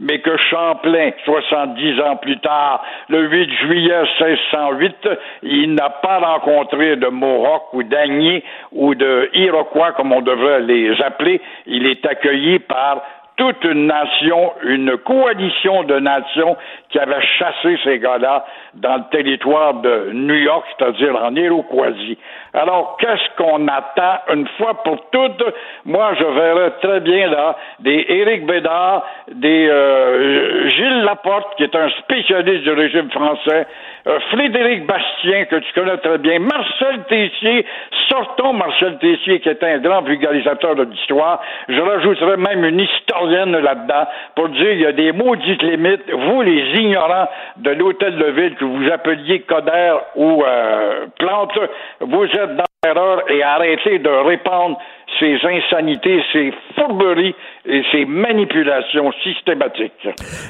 mais 0.00 0.18
que 0.20 0.36
Champlain, 0.36 1.10
70 1.24 2.00
ans 2.00 2.16
plus 2.16 2.38
tard, 2.38 2.84
le 3.08 3.28
8 3.28 3.52
juillet 3.54 4.02
1608, 4.20 5.08
il 5.42 5.74
n'a 5.74 5.90
pas 5.90 6.18
rencontré 6.18 6.96
de 6.96 7.06
Mohawk 7.06 7.72
ou 7.72 7.82
d'Agnier 7.84 8.42
ou 8.72 8.94
de 8.94 9.30
Iroquois, 9.34 9.92
comme 9.92 10.12
on 10.12 10.22
devrait 10.22 10.60
les 10.60 11.00
appeler. 11.02 11.40
Il 11.66 11.86
est 11.86 12.04
accueilli 12.04 12.58
par 12.58 13.02
toute 13.36 13.64
une 13.64 13.86
nation, 13.86 14.52
une 14.62 14.96
coalition 14.98 15.84
de 15.84 15.98
nations 15.98 16.56
qui 16.88 16.98
avait 16.98 17.20
chassé 17.38 17.78
ces 17.84 17.98
gars-là 17.98 18.46
dans 18.74 18.96
le 18.96 19.02
territoire 19.10 19.74
de 19.74 20.10
New 20.12 20.34
York, 20.34 20.64
c'est-à-dire 20.78 21.16
en 21.22 21.34
Iroquoisie. 21.34 22.16
Alors, 22.54 22.96
qu'est-ce 22.98 23.36
qu'on 23.36 23.68
attend 23.68 24.20
une 24.32 24.48
fois 24.56 24.82
pour 24.82 25.10
toutes? 25.10 25.44
Moi, 25.84 26.14
je 26.18 26.24
verrais 26.24 26.70
très 26.82 27.00
bien 27.00 27.28
là 27.28 27.56
des 27.80 28.06
Éric 28.08 28.46
Bédard, 28.46 29.04
des 29.30 29.68
euh, 29.68 30.68
Gilles 30.70 31.02
Laporte, 31.02 31.56
qui 31.56 31.64
est 31.64 31.76
un 31.76 31.90
spécialiste 31.90 32.62
du 32.62 32.70
régime 32.70 33.10
français, 33.10 33.66
euh, 34.06 34.20
Frédéric 34.30 34.86
Bastien, 34.86 35.46
que 35.46 35.56
tu 35.56 35.72
connais 35.72 35.96
très 35.98 36.18
bien, 36.18 36.38
Marcel 36.38 37.02
Tessier, 37.08 37.66
sortons 38.08 38.52
Marcel 38.52 38.98
Tessier, 38.98 39.40
qui 39.40 39.48
est 39.48 39.62
un 39.64 39.78
grand 39.78 40.02
vulgarisateur 40.02 40.76
de 40.76 40.84
l'histoire. 40.84 41.40
Je 41.68 41.80
rajouterais 41.80 42.36
même 42.36 42.64
une 42.64 42.80
historienne 42.80 43.56
là-dedans 43.56 44.06
pour 44.36 44.48
dire 44.50 44.72
il 44.72 44.80
y 44.80 44.86
a 44.86 44.92
des 44.92 45.12
maudites 45.12 45.62
limites. 45.62 46.08
Vous, 46.10 46.42
les 46.42 46.80
ignorants 46.80 47.28
de 47.56 47.70
l'hôtel 47.70 48.16
de 48.16 48.26
ville 48.26 48.54
que 48.54 48.64
vous 48.64 48.88
appeliez 48.92 49.40
Coder 49.40 49.96
ou 50.14 50.44
euh, 50.44 51.06
Plante, 51.18 51.58
vous 52.00 52.24
êtes 52.24 52.56
dans 52.56 52.64
l'erreur 52.84 53.30
et 53.30 53.42
arrêtez 53.42 53.98
de 53.98 54.08
répandre 54.08 54.78
ces 55.18 55.36
insanités, 55.44 56.20
ces 56.32 56.52
fourberies 56.74 57.34
et 57.64 57.82
ces 57.92 58.04
manipulations 58.04 59.10
systématiques. 59.22 60.08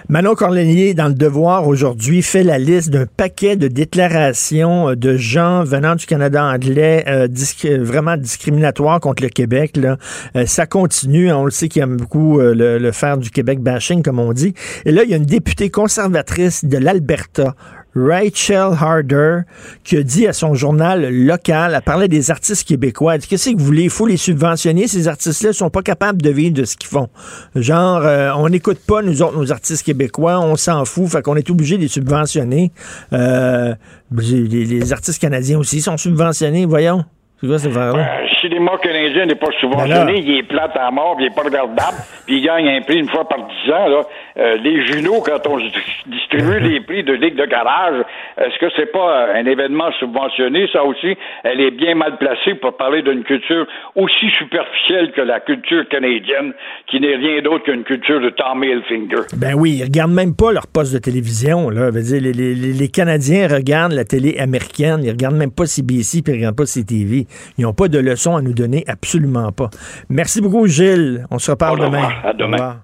Manon 0.09 0.34
Corlénier, 0.34 0.94
dans 0.94 1.09
le 1.09 1.14
Devoir 1.14 1.68
aujourd'hui, 1.68 2.22
fait 2.22 2.42
la 2.42 2.59
liste 2.59 2.90
d'un 2.90 3.07
paquet 3.07 3.57
de 3.57 3.68
déclarations 3.68 4.90
euh, 4.90 4.96
de 4.96 5.16
gens 5.16 5.64
venant 5.64 5.94
du 5.94 6.07
Canada 6.07 6.44
anglais 6.44 7.04
euh, 7.09 7.28
vraiment 7.80 8.16
discriminatoires 8.16 9.00
contre 9.00 9.22
le 9.22 9.28
Québec. 9.28 9.76
Là. 9.76 9.96
Euh, 10.36 10.46
ça 10.46 10.66
continue. 10.66 11.32
On 11.32 11.44
le 11.44 11.50
sait 11.50 11.68
qu'il 11.68 11.82
aime 11.82 11.96
beaucoup 11.96 12.38
le, 12.40 12.90
faire 12.92 13.18
du 13.18 13.30
Québec 13.30 13.61
bashing, 13.61 14.02
comme 14.02 14.18
on 14.18 14.32
dit. 14.32 14.54
Et 14.84 14.92
là, 14.92 15.02
il 15.04 15.11
y 15.11 15.14
a 15.14 15.16
une 15.16 15.24
députée 15.24 15.70
conservatrice 15.70 16.64
de 16.64 16.78
l'Alberta, 16.78 17.54
Rachel 17.97 18.76
Harder, 18.78 19.40
qui 19.82 19.97
a 19.97 20.03
dit 20.03 20.26
à 20.26 20.32
son 20.32 20.55
journal 20.55 21.09
local, 21.11 21.72
elle 21.74 21.82
parlait 21.82 22.09
des 22.09 22.30
artistes 22.30 22.68
québécois, 22.68 23.18
qu'est-ce 23.18 23.51
que 23.51 23.57
vous 23.57 23.64
voulez, 23.64 23.84
il 23.84 23.90
faut 23.90 24.07
les 24.07 24.16
subventionner, 24.16 24.86
ces 24.86 25.09
artistes-là 25.09 25.53
sont 25.53 25.70
pas 25.70 25.82
capables 25.82 26.20
de 26.20 26.30
vivre 26.30 26.55
de 26.55 26.64
ce 26.64 26.76
qu'ils 26.76 26.90
font. 26.90 27.09
Genre, 27.55 28.03
euh, 28.05 28.30
on 28.36 28.49
n'écoute 28.49 28.78
pas, 28.86 29.03
nous 29.03 29.22
autres, 29.22 29.36
nos 29.36 29.51
artistes 29.51 29.84
québécois, 29.84 30.40
on 30.40 30.57
s'en 30.57 30.84
fout, 30.84 31.09
fait 31.09 31.22
qu'on 31.22 31.36
est 31.36 31.49
obligé 31.51 31.76
de 31.76 31.82
les 31.82 31.88
subventionner. 31.88 32.70
Euh, 33.12 33.74
les 34.12 34.92
artistes 34.92 35.20
canadiens 35.20 35.59
aussi 35.59 35.80
sont 35.80 35.97
subventionnés, 35.97 36.66
voyons. 36.66 37.05
C'est 37.39 37.47
quoi 37.47 37.59
cette 37.59 37.76
affaire-là? 37.76 37.99
Euh, 37.99 38.22
le 38.22 38.34
cinéma 38.41 38.72
canadien 38.82 39.26
n'est 39.26 39.34
pas 39.34 39.49
Ben 39.49 39.59
subventionné, 39.61 40.20
il 40.20 40.39
est 40.39 40.43
plate 40.43 40.74
à 40.74 40.91
mort, 40.91 41.16
puis 41.16 41.26
il 41.26 41.28
est 41.28 41.34
pas 41.34 41.43
regardable, 41.43 41.99
puis 42.26 42.39
il 42.39 42.43
gagne 42.43 42.66
un 42.68 42.80
prix 42.80 42.99
une 42.99 43.09
fois 43.11 43.28
par 43.28 43.39
dix 43.47 43.72
ans. 43.72 43.89
Là. 43.89 44.03
Euh, 44.39 44.57
les 44.57 44.87
Junos, 44.87 45.22
quand 45.22 45.47
on 45.47 45.59
distribue 45.59 46.61
les 46.61 46.80
prix 46.80 47.05
de 47.05 47.12
Ligue 47.12 47.37
de 47.37 47.45
garage, 47.45 48.03
est-ce 48.39 48.59
que 48.59 48.72
c'est 48.76 48.91
pas 48.91 49.34
un 49.34 49.45
événement 49.45 49.93
subventionné? 49.99 50.66
Ça 50.72 50.82
aussi, 50.84 51.14
elle 51.45 51.61
est 51.61 51.72
bien 51.72 51.95
mal 51.95 52.16
placée 52.16 52.55
pour 52.55 52.74
parler 52.78 53.03
d'une 53.03 53.22
culture 53.22 53.66
aussi 53.95 54.30
superficielle 54.39 55.12
que 55.12 55.20
la 55.20 55.41
culture 55.41 55.87
canadienne, 55.91 56.55
qui 56.87 57.01
n'est 57.01 57.16
rien 57.16 57.43
d'autre 57.43 57.64
qu'une 57.64 57.84
culture 57.84 58.20
de 58.20 58.30
Tommy 58.30 58.68
Hilfiger. 58.68 59.26
Ben 59.37 59.55
oui, 59.55 59.76
ils 59.80 59.84
regardent 59.84 60.14
même 60.14 60.34
pas 60.34 60.53
leur 60.53 60.66
poste 60.66 60.95
de 60.95 60.99
télévision. 60.99 61.68
Là. 61.68 61.91
Dire, 61.91 62.20
les, 62.22 62.32
les, 62.32 62.55
les 62.55 62.89
Canadiens 62.89 63.47
regardent 63.49 63.93
la 63.93 64.05
télé 64.05 64.39
américaine, 64.39 65.01
ils 65.05 65.11
regardent 65.11 65.37
même 65.37 65.53
pas 65.53 65.66
CBC, 65.66 66.22
puis 66.22 66.32
ils 66.32 66.37
regardent 66.37 66.57
pas 66.57 66.64
CTV. 66.64 67.26
Ils 67.59 67.62
n'ont 67.62 67.72
pas 67.72 67.89
de 67.89 67.99
leçons 67.99 68.37
à 68.37 68.43
nous 68.43 68.53
donner, 68.53 68.85
absolument 68.87 69.53
pas. 69.53 69.70
Merci 70.09 70.41
beaucoup, 70.41 70.66
Gilles. 70.66 71.27
On 71.31 71.39
se 71.39 71.51
reparle 71.51 71.81
demain. 71.81 72.09
À 72.24 72.33
demain. 72.33 72.83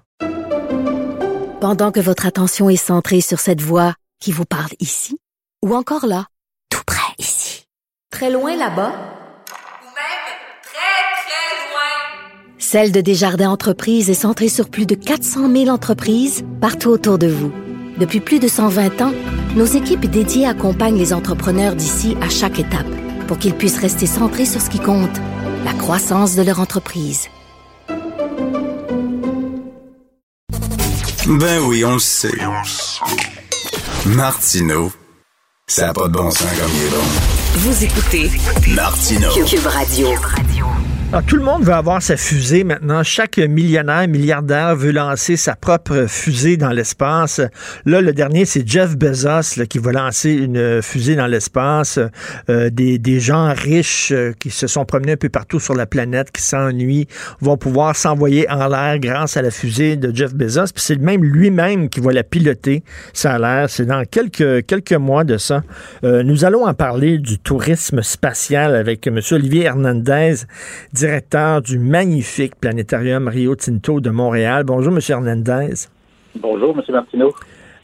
Pendant 1.61 1.91
que 1.91 1.99
votre 1.99 2.25
attention 2.25 2.69
est 2.69 2.75
centrée 2.75 3.21
sur 3.21 3.39
cette 3.39 3.61
voix 3.61 3.93
qui 4.19 4.31
vous 4.31 4.45
parle 4.45 4.71
ici, 4.79 5.17
ou 5.63 5.73
encore 5.75 6.05
là, 6.05 6.25
tout 6.69 6.81
près 6.85 7.13
ici, 7.19 7.67
très 8.11 8.29
loin 8.29 8.51
là-bas, 8.57 8.91
Ou 8.91 9.87
même 9.95 10.23
très, 10.61 11.03
très 11.23 11.69
loin. 11.69 12.57
Celle 12.57 12.91
de 12.91 12.99
Desjardins 12.99 13.49
Entreprises 13.49 14.09
est 14.09 14.13
centrée 14.13 14.49
sur 14.49 14.69
plus 14.69 14.85
de 14.85 14.95
400 14.95 15.49
000 15.49 15.69
entreprises 15.69 16.43
partout 16.59 16.89
autour 16.89 17.17
de 17.17 17.27
vous. 17.27 17.53
Depuis 17.97 18.19
plus 18.19 18.39
de 18.39 18.47
120 18.47 19.01
ans, 19.01 19.13
nos 19.55 19.65
équipes 19.65 20.05
dédiées 20.05 20.47
accompagnent 20.47 20.97
les 20.97 21.13
entrepreneurs 21.13 21.75
d'ici 21.75 22.17
à 22.21 22.27
chaque 22.27 22.59
étape 22.59 22.87
pour 23.27 23.37
qu'ils 23.37 23.55
puissent 23.55 23.79
rester 23.79 24.05
centrés 24.05 24.45
sur 24.45 24.61
ce 24.61 24.69
qui 24.69 24.79
compte, 24.79 25.17
la 25.65 25.73
croissance 25.73 26.35
de 26.35 26.41
leur 26.41 26.59
entreprise. 26.59 27.29
Ben 31.25 31.61
oui, 31.61 31.85
on 31.85 31.93
le 31.93 31.99
sait. 31.99 32.31
Martineau, 34.05 34.91
ça 35.67 35.87
n'a 35.87 35.93
pas 35.93 36.07
de 36.07 36.13
bon 36.13 36.29
sens 36.29 36.41
comme 36.41 36.71
il 36.75 36.83
est 36.83 36.89
bon. 36.89 37.03
Vous 37.55 37.83
écoutez 37.83 38.31
Martineau. 38.75 39.31
Cube 39.45 39.65
Radio. 39.67 40.09
Alors, 41.13 41.25
tout 41.27 41.35
le 41.35 41.43
monde 41.43 41.63
veut 41.63 41.73
avoir 41.73 42.01
sa 42.01 42.17
fusée 42.17 42.63
maintenant. 42.63 43.03
Chaque 43.03 43.37
millionnaire, 43.37 44.07
milliardaire 44.07 44.75
veut 44.75 44.89
lancer 44.91 45.37
sa 45.37 45.55
propre 45.55 46.07
fusée 46.07 46.57
dans 46.57 46.71
l'espace. 46.71 47.39
Là, 47.85 48.01
le 48.01 48.13
dernier, 48.13 48.45
c'est 48.45 48.67
Jeff 48.67 48.97
Bezos 48.97 49.59
là, 49.59 49.67
qui 49.67 49.77
va 49.77 49.91
lancer 49.91 50.31
une 50.31 50.81
fusée 50.81 51.15
dans 51.15 51.27
l'espace. 51.27 51.99
Euh, 52.49 52.71
des, 52.71 52.97
des 52.97 53.19
gens 53.19 53.53
riches 53.53 54.11
euh, 54.11 54.33
qui 54.39 54.49
se 54.49 54.65
sont 54.65 54.85
promenés 54.85 55.11
un 55.11 55.17
peu 55.17 55.29
partout 55.29 55.59
sur 55.59 55.75
la 55.75 55.85
planète, 55.85 56.31
qui 56.31 56.41
s'ennuient, 56.41 57.05
vont 57.41 57.57
pouvoir 57.57 57.95
s'envoyer 57.95 58.49
en 58.49 58.67
l'air 58.67 58.97
grâce 58.97 59.37
à 59.37 59.43
la 59.43 59.51
fusée 59.51 59.97
de 59.97 60.11
Jeff 60.15 60.33
Bezos. 60.33 60.73
Puis 60.73 60.83
c'est 60.83 60.99
même 60.99 61.23
lui-même 61.23 61.89
qui 61.89 61.99
va 61.99 62.11
la 62.11 62.23
piloter. 62.23 62.83
Ça 63.13 63.33
a 63.33 63.37
l'air. 63.37 63.69
C'est 63.69 63.85
dans 63.85 64.03
quelques, 64.05 64.65
quelques 64.65 64.93
mois 64.93 65.25
de 65.25 65.37
ça. 65.37 65.61
Euh, 66.03 66.23
nous 66.23 66.43
allons 66.43 66.65
en 66.65 66.73
parler 66.73 67.19
du 67.19 67.37
tourisme 67.37 68.01
spatial 68.01 68.75
avec 68.75 69.05
M. 69.05 69.19
Olivier 69.29 69.65
Hernandez, 69.65 70.37
directeur 71.07 71.61
du 71.61 71.79
magnifique 71.79 72.55
planétarium 72.61 73.27
Rio 73.27 73.55
Tinto 73.55 73.99
de 73.99 74.09
Montréal. 74.09 74.63
Bonjour, 74.63 74.93
M. 74.93 74.99
Hernandez. 75.09 75.73
Bonjour, 76.39 76.69
M. 76.77 76.81
Martineau. 76.93 77.33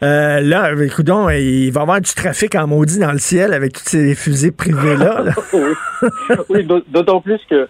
Euh, 0.02 0.40
là, 0.40 0.72
écoute 0.82 1.10
il 1.10 1.72
va 1.74 1.80
y 1.82 1.84
avoir 1.84 2.00
du 2.00 2.14
trafic 2.14 2.56
en 2.56 2.66
maudit 2.68 2.98
dans 2.98 3.12
le 3.12 3.18
ciel 3.18 3.52
avec 3.54 3.74
toutes 3.74 3.90
ces 3.90 4.16
fusées 4.16 4.52
privées-là. 4.52 5.22
là. 5.22 5.32
oui, 5.54 6.38
Oui, 6.48 6.64
d'aut- 6.64 6.82
d'autant 6.88 7.20
plus 7.20 7.42
que 7.50 7.68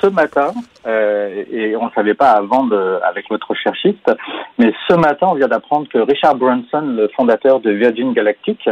ce 0.00 0.06
matin, 0.06 0.52
euh, 0.86 1.44
et 1.52 1.76
on 1.76 1.84
ne 1.84 1.90
savait 1.94 2.14
pas 2.14 2.30
avant 2.30 2.64
de, 2.64 2.98
avec 3.06 3.30
notre 3.30 3.50
recherchiste, 3.50 4.10
mais 4.58 4.72
ce 4.88 4.94
matin, 4.94 5.26
on 5.32 5.34
vient 5.34 5.48
d'apprendre 5.48 5.86
que 5.92 5.98
Richard 5.98 6.36
Branson, 6.36 6.80
le 6.96 7.08
fondateur 7.14 7.60
de 7.60 7.72
Virgin 7.72 8.14
Galactic, 8.14 8.66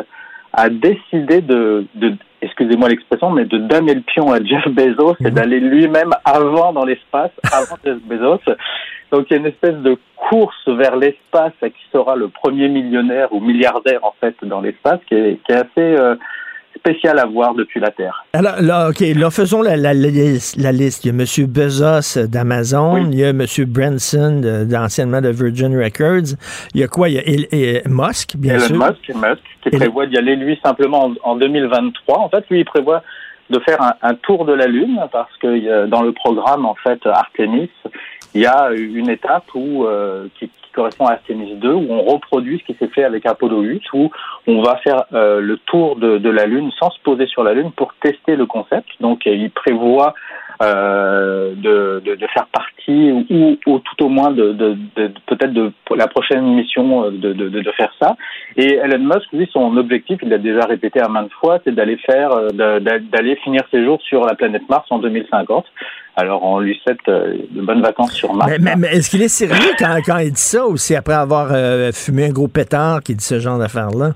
a 0.55 0.71
décidé 0.71 1.43
de, 1.43 1.85
de 1.95 2.14
excusez-moi 2.43 2.89
l'expression, 2.89 3.30
mais 3.30 3.45
de 3.45 3.59
donner 3.59 3.95
le 3.95 4.01
pion 4.01 4.32
à 4.32 4.43
Jeff 4.43 4.66
Bezos 4.68 5.16
et 5.24 5.30
d'aller 5.30 5.61
lui-même 5.61 6.11
avant 6.24 6.72
dans 6.72 6.84
l'espace, 6.84 7.30
avant 7.53 7.76
Jeff 7.84 7.99
Bezos. 8.05 8.41
Donc 9.12 9.26
il 9.30 9.34
y 9.34 9.37
a 9.37 9.41
une 9.41 9.47
espèce 9.47 9.76
de 9.76 9.97
course 10.16 10.68
vers 10.68 10.97
l'espace 10.97 11.53
à 11.62 11.70
qui 11.70 11.82
sera 11.93 12.16
le 12.16 12.28
premier 12.28 12.68
millionnaire 12.68 13.32
ou 13.32 13.41
milliardaire 13.41 14.05
en 14.05 14.14
fait 14.20 14.34
dans 14.43 14.61
l'espace, 14.61 15.01
qui 15.09 15.14
est, 15.14 15.41
qui 15.45 15.53
est 15.53 15.57
assez 15.57 15.68
euh, 15.78 16.16
spécial 16.77 17.18
à 17.18 17.27
voir 17.27 17.55
depuis 17.55 17.81
la 17.81 17.91
Terre. 17.91 18.24
Alors, 18.33 18.55
là, 18.61 18.89
OK, 18.91 19.01
là, 19.01 19.31
faisons 19.31 19.62
la, 19.62 19.77
la, 19.77 19.95
la 19.95 20.09
liste. 20.09 20.57
la 20.57 20.72
liste. 20.72 21.05
Il 21.05 21.09
y 21.09 21.11
a 21.11 21.14
M. 21.22 21.47
Bezos 21.49 22.27
d'Amazon, 22.27 23.11
il 23.11 23.18
y 23.18 23.24
a 23.24 23.31
M. 23.31 23.45
Branson, 23.66 24.41
d'anciennement 24.64 25.20
de 25.20 25.29
Virgin 25.31 25.77
Records. 25.77 26.37
Il 26.74 26.81
y 26.81 26.85
a 26.85 26.89
quoi? 26.89 27.09
Il 27.09 27.14
y 27.14 27.18
a 27.18 27.22
El- 27.27 27.83
Musk, 27.89 28.37
bien 28.37 28.55
Elon 28.55 28.66
sûr. 28.66 28.77
Musk, 28.77 29.09
Musk, 29.14 29.43
qui 29.62 29.70
prévoit 29.70 30.07
d'y 30.07 30.16
aller 30.18 30.37
lui 30.37 30.59
simplement 30.64 31.07
en, 31.07 31.14
en 31.33 31.37
2023. 31.37 32.18
En 32.18 32.29
fait, 32.29 32.45
lui, 32.51 32.61
il 32.61 32.64
prévoit 32.64 33.03
de 33.51 33.59
faire 33.61 33.81
un, 33.81 33.95
un 34.03 34.14
tour 34.14 34.45
de 34.45 34.53
la 34.53 34.66
Lune 34.66 35.01
parce 35.12 35.31
que 35.41 35.47
euh, 35.47 35.87
dans 35.87 36.03
le 36.03 36.11
programme 36.12 36.66
en 36.66 36.74
fait 36.74 36.99
Artemis, 37.07 37.70
il 38.35 38.41
y 38.41 38.47
a 38.47 38.70
une 38.77 39.09
étape 39.09 39.45
où 39.55 39.85
euh, 39.87 40.27
qui 40.39 40.51
correspond 40.77 41.07
à 41.07 41.14
Artemis 41.14 41.55
2 41.55 41.72
où 41.72 41.87
on 41.91 42.03
reproduit 42.03 42.59
ce 42.61 42.72
qui 42.72 42.79
s'est 42.79 42.93
fait 42.95 43.03
avec 43.03 43.27
Apollo 43.27 43.62
8 43.62 43.83
où 43.95 44.11
on 44.47 44.62
va 44.62 44.77
faire 44.77 45.05
euh, 45.14 45.41
le 45.41 45.57
tour 45.57 45.97
de, 45.97 46.29
la 46.29 46.47
Lune 46.47 46.70
sans 46.79 46.91
se 46.91 47.01
poser 47.01 47.27
sur 47.27 47.43
la 47.43 47.55
Lune 47.55 47.72
pour 47.72 47.95
tester 47.95 48.37
le 48.37 48.47
concept. 48.47 48.89
Donc 49.01 49.22
il 49.24 49.51
prévoit 49.51 50.14
euh, 50.63 51.55
de, 51.55 52.03
de, 52.03 52.27
faire 52.33 52.47
partie 52.47 53.13
ou, 53.13 53.59
ou 53.67 53.79
tout 53.79 54.05
au 54.05 54.09
moins 54.09 54.31
de, 54.31 54.53
de, 54.53 54.77
peut-être 55.27 55.53
de 55.53 55.71
la 55.95 56.07
prochaine 56.07 56.55
mission 56.55 57.05
euh, 57.05 57.11
de, 57.11 57.73
faire 57.77 57.93
ça. 58.01 58.17
Et 58.57 58.77
Elon 58.77 59.05
Musk, 59.05 59.31
lui, 59.35 59.47
son 59.53 59.77
objectif, 59.77 60.19
il 60.23 60.31
l'a 60.31 60.39
déjà 60.39 60.65
répété 60.65 61.01
à 61.01 61.09
maintes 61.09 61.33
fois, 61.41 61.59
c'est 61.65 61.75
d'aller 61.75 61.99
faire, 61.99 62.31
euh, 62.33 62.81
d'aller 62.81 63.37
finir 63.45 63.65
ses 63.71 63.85
jours 63.85 64.01
sur 64.01 64.25
la 64.25 64.35
planète 64.35 64.67
Mars 64.71 64.87
en 64.91 64.99
2050. 64.99 65.67
Alors 66.17 66.43
on 66.43 66.61
lui 66.61 66.81
souhaite 66.83 67.05
de 67.07 67.61
bonnes 67.61 67.83
vacances 67.83 68.15
sur 68.15 68.33
Mars. 68.33 68.51
Mais, 68.59 68.89
est-ce 68.93 69.11
qu'il 69.11 69.23
est 69.23 69.29
sérieux 69.29 69.73
quand, 69.79 70.19
il 70.19 70.33
dit 70.33 70.41
ça 70.41 70.67
ou 70.67 70.79
c'est 70.79 70.97
après 70.97 71.15
avoir 71.15 71.49
fumé 71.93 72.27
un 72.27 72.33
gros 72.33 72.49
pétard 72.49 73.03
qu'il 73.03 73.17
dit 73.17 73.25
ce 73.25 73.39
genre 73.41 73.59
d'affaires-là? 73.59 74.13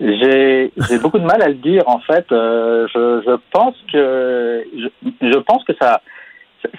J'ai 0.00 0.98
beaucoup 1.00 1.18
de 1.18 1.24
mal 1.24 1.40
à 1.42 1.48
le 1.48 1.54
dire 1.54 1.84
en 1.86 1.98
fait. 2.00 2.30
Euh, 2.32 2.86
je, 2.94 3.22
je 3.26 3.36
pense 3.50 3.74
que 3.92 4.64
je, 4.76 4.88
je 5.22 5.38
pense 5.38 5.64
que 5.64 5.72
ça 5.80 6.00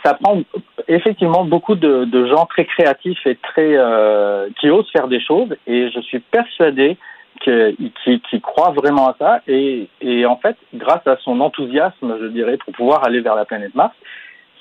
ça 0.03 0.15
prend 0.15 0.41
effectivement 0.87 1.45
beaucoup 1.45 1.75
de, 1.75 2.03
de 2.05 2.25
gens 2.27 2.45
très 2.45 2.65
créatifs 2.65 3.25
et 3.25 3.35
très 3.35 3.73
euh, 3.77 4.49
qui 4.59 4.69
osent 4.69 4.89
faire 4.91 5.07
des 5.07 5.21
choses 5.21 5.55
et 5.65 5.89
je 5.89 5.99
suis 6.01 6.19
persuadé 6.19 6.97
que- 7.45 7.71
qui, 8.03 8.19
qui 8.29 8.41
croit 8.41 8.71
vraiment 8.71 9.07
à 9.07 9.15
ça 9.17 9.41
et, 9.47 9.87
et 10.01 10.25
en 10.25 10.35
fait 10.37 10.57
grâce 10.73 11.05
à 11.07 11.15
son 11.23 11.39
enthousiasme 11.39 12.17
je 12.19 12.25
dirais 12.27 12.57
pour 12.57 12.73
pouvoir 12.73 13.05
aller 13.05 13.21
vers 13.21 13.35
la 13.35 13.45
planète 13.45 13.75
Mars 13.75 13.93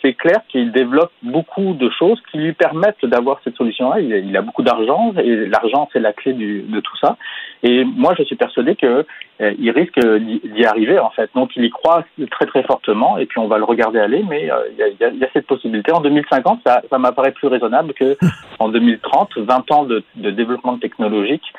c'est 0.06 0.14
clair 0.14 0.40
qu'il 0.48 0.70
développe 0.70 1.10
beaucoup 1.22 1.74
de 1.74 1.90
choses 1.98 2.20
qui 2.30 2.38
lui 2.38 2.52
permettent 2.52 3.04
d'avoir 3.04 3.40
cette 3.42 3.56
solution-là. 3.56 3.98
Il, 4.00 4.12
a- 4.12 4.18
il 4.18 4.36
a 4.36 4.42
beaucoup 4.42 4.62
d'argent 4.62 5.12
et 5.18 5.46
l'argent 5.46 5.88
c'est 5.92 5.98
la 5.98 6.12
clé 6.12 6.32
du, 6.32 6.62
de 6.62 6.78
tout 6.78 6.96
ça. 6.98 7.16
Et 7.64 7.84
moi 7.84 8.14
je 8.16 8.22
suis 8.22 8.36
persuadé 8.36 8.76
que 8.76 9.04
euh, 9.40 9.52
il 9.58 9.70
risque 9.72 9.98
d'y 9.98 10.64
arriver 10.64 11.00
en 11.00 11.10
fait. 11.10 11.28
Donc 11.34 11.56
il 11.56 11.64
y 11.64 11.70
croit 11.70 12.04
très 12.30 12.46
très 12.46 12.62
fortement 12.62 13.18
et 13.18 13.26
puis 13.26 13.40
on 13.40 13.48
va 13.48 13.58
le 13.58 13.64
regarder 13.64 13.98
aller. 13.98 14.24
Mais 14.28 14.48
euh, 14.48 14.68
il 14.70 14.78
y, 14.78 14.82
a, 15.04 15.08
il 15.08 15.18
y 15.18 15.26
cette 15.32 15.46
possibilité. 15.48 15.90
En 15.92 16.00
2050, 16.00 16.60
ça, 16.64 16.82
ça 16.88 16.98
m'apparaît 16.98 17.32
plus 17.32 17.48
raisonnable 17.48 17.92
que 17.94 18.16
en 18.60 18.68
2030, 18.68 19.38
20 19.38 19.70
ans 19.72 19.84
de, 19.84 20.04
de 20.14 20.30
développement 20.30 20.78
technologique. 20.78 21.52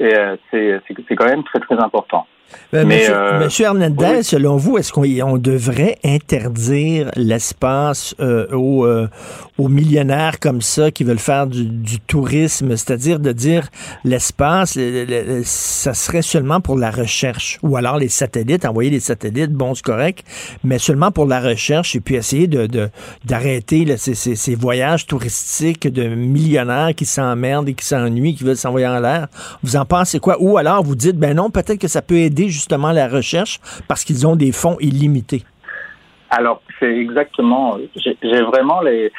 Et 0.00 0.12
euh, 0.14 0.36
c'est 0.50 1.14
quand 1.14 1.26
même 1.26 1.44
très 1.44 1.60
très 1.60 1.76
important. 1.82 2.26
Ben, 2.72 2.86
Mais, 2.86 2.98
monsieur, 2.98 3.14
euh, 3.16 3.44
monsieur 3.44 3.64
Hernandez, 3.66 4.06
oui. 4.18 4.24
selon 4.24 4.56
vous, 4.56 4.78
est-ce 4.78 4.92
qu'on 4.92 5.04
on 5.04 5.36
devrait 5.38 5.98
interdire 6.04 7.10
l'espace 7.16 8.14
euh, 8.20 8.46
aux, 8.52 8.84
euh, 8.86 9.08
aux 9.58 9.68
millionnaires 9.68 10.38
comme 10.40 10.60
ça 10.60 10.90
qui 10.90 11.04
veulent 11.04 11.18
faire 11.18 11.46
du, 11.46 11.64
du 11.64 11.98
tourisme, 12.00 12.70
c'est-à-dire 12.76 13.18
de 13.20 13.32
dire 13.32 13.68
l'espace, 14.04 14.76
le- 14.76 15.04
le- 15.04 15.22
le- 15.22 15.42
ça 15.44 15.92
serait 15.94 16.22
seulement 16.22 16.60
pour 16.60 16.76
la 16.76 16.90
recherche, 16.90 17.58
ou 17.62 17.76
alors 17.76 17.98
les 17.98 18.08
satellites, 18.08 18.64
envoyer 18.64 18.90
des 18.90 19.00
satellites, 19.00 19.52
bon, 19.52 19.74
c'est 19.74 19.84
correct, 19.84 20.24
mais 20.64 20.78
seulement 20.78 21.10
pour 21.10 21.26
la 21.26 21.40
recherche 21.40 21.94
et 21.96 22.00
puis 22.00 22.14
essayer 22.16 22.46
de 22.46 22.66
de- 22.66 22.88
d'arrêter 23.24 23.96
ces, 23.96 24.14
ces- 24.14 24.36
ces 24.36 24.54
voyages 24.54 25.06
touristiques 25.06 25.88
de 25.88 26.08
millionnaires 26.08 26.94
qui 26.96 27.04
s'emmerdent 27.06 27.68
et 27.68 27.74
qui 27.74 27.84
s'ennuient, 27.84 28.34
qui 28.34 28.44
veulent 28.44 28.56
s'envoyer 28.56 28.86
en 28.86 29.00
l'air. 29.00 29.28
Vous 29.62 29.76
en 29.76 29.84
pensez 29.84 30.18
quoi? 30.20 30.36
Ou 30.40 30.58
alors 30.58 30.82
vous 30.84 30.94
dites, 30.96 31.16
ben 31.16 31.34
non, 31.36 31.50
peut-être 31.50 31.78
que 31.78 31.88
ça 31.88 32.02
peut 32.02 32.16
aider 32.18 32.35
justement 32.44 32.92
la 32.92 33.08
recherche 33.08 33.60
parce 33.88 34.04
qu'ils 34.04 34.26
ont 34.26 34.36
des 34.36 34.52
fonds 34.52 34.76
illimités. 34.80 35.42
Alors, 36.30 36.62
c'est 36.78 36.96
exactement. 36.96 37.78
J'ai 37.96 38.42
vraiment 38.42 38.80
les, 38.80 39.12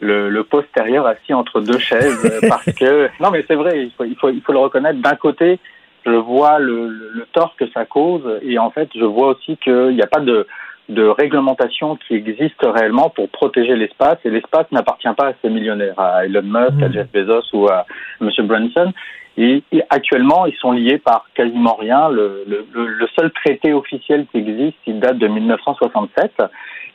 le, 0.00 0.30
le 0.30 0.44
postérieur 0.44 1.06
assis 1.06 1.34
entre 1.34 1.60
deux 1.60 1.78
chaises 1.78 2.24
euh, 2.24 2.40
parce 2.48 2.64
que 2.72 3.08
non, 3.20 3.30
mais 3.30 3.44
c'est 3.46 3.56
vrai. 3.56 3.84
Il 3.84 3.90
faut, 3.92 4.04
il 4.04 4.16
faut, 4.16 4.30
il 4.30 4.40
faut 4.40 4.52
le 4.52 4.58
reconnaître. 4.58 5.00
D'un 5.00 5.16
côté, 5.16 5.58
je 6.06 6.10
vois 6.10 6.58
le, 6.58 6.88
le, 6.88 7.10
le 7.14 7.26
tort 7.32 7.54
que 7.58 7.68
ça 7.70 7.84
cause, 7.84 8.22
et 8.42 8.58
en 8.58 8.70
fait, 8.70 8.88
je 8.94 9.04
vois 9.04 9.28
aussi 9.28 9.56
qu'il 9.56 9.94
n'y 9.94 10.02
a 10.02 10.06
pas 10.06 10.20
de 10.20 10.46
de 10.88 11.02
réglementation 11.06 11.96
qui 11.96 12.14
existe 12.14 12.62
réellement 12.62 13.08
pour 13.08 13.28
protéger 13.30 13.74
l'espace 13.74 14.18
et 14.24 14.30
l'espace 14.30 14.66
n'appartient 14.70 15.08
pas 15.16 15.28
à 15.28 15.32
ces 15.40 15.48
millionnaires, 15.48 15.98
à 15.98 16.26
Elon 16.26 16.42
Musk, 16.42 16.82
à 16.82 16.90
Jeff 16.90 17.10
Bezos 17.12 17.44
ou 17.54 17.68
à 17.68 17.86
M. 18.20 18.30
Branson. 18.46 18.92
Et, 19.36 19.62
actuellement, 19.90 20.46
ils 20.46 20.54
sont 20.56 20.72
liés 20.72 20.98
par 20.98 21.26
quasiment 21.34 21.74
rien. 21.74 22.08
Le, 22.08 22.66
seul 23.18 23.30
traité 23.32 23.72
officiel 23.72 24.26
qui 24.30 24.38
existe, 24.38 24.78
il 24.86 25.00
date 25.00 25.18
de 25.18 25.26
1967. 25.26 26.42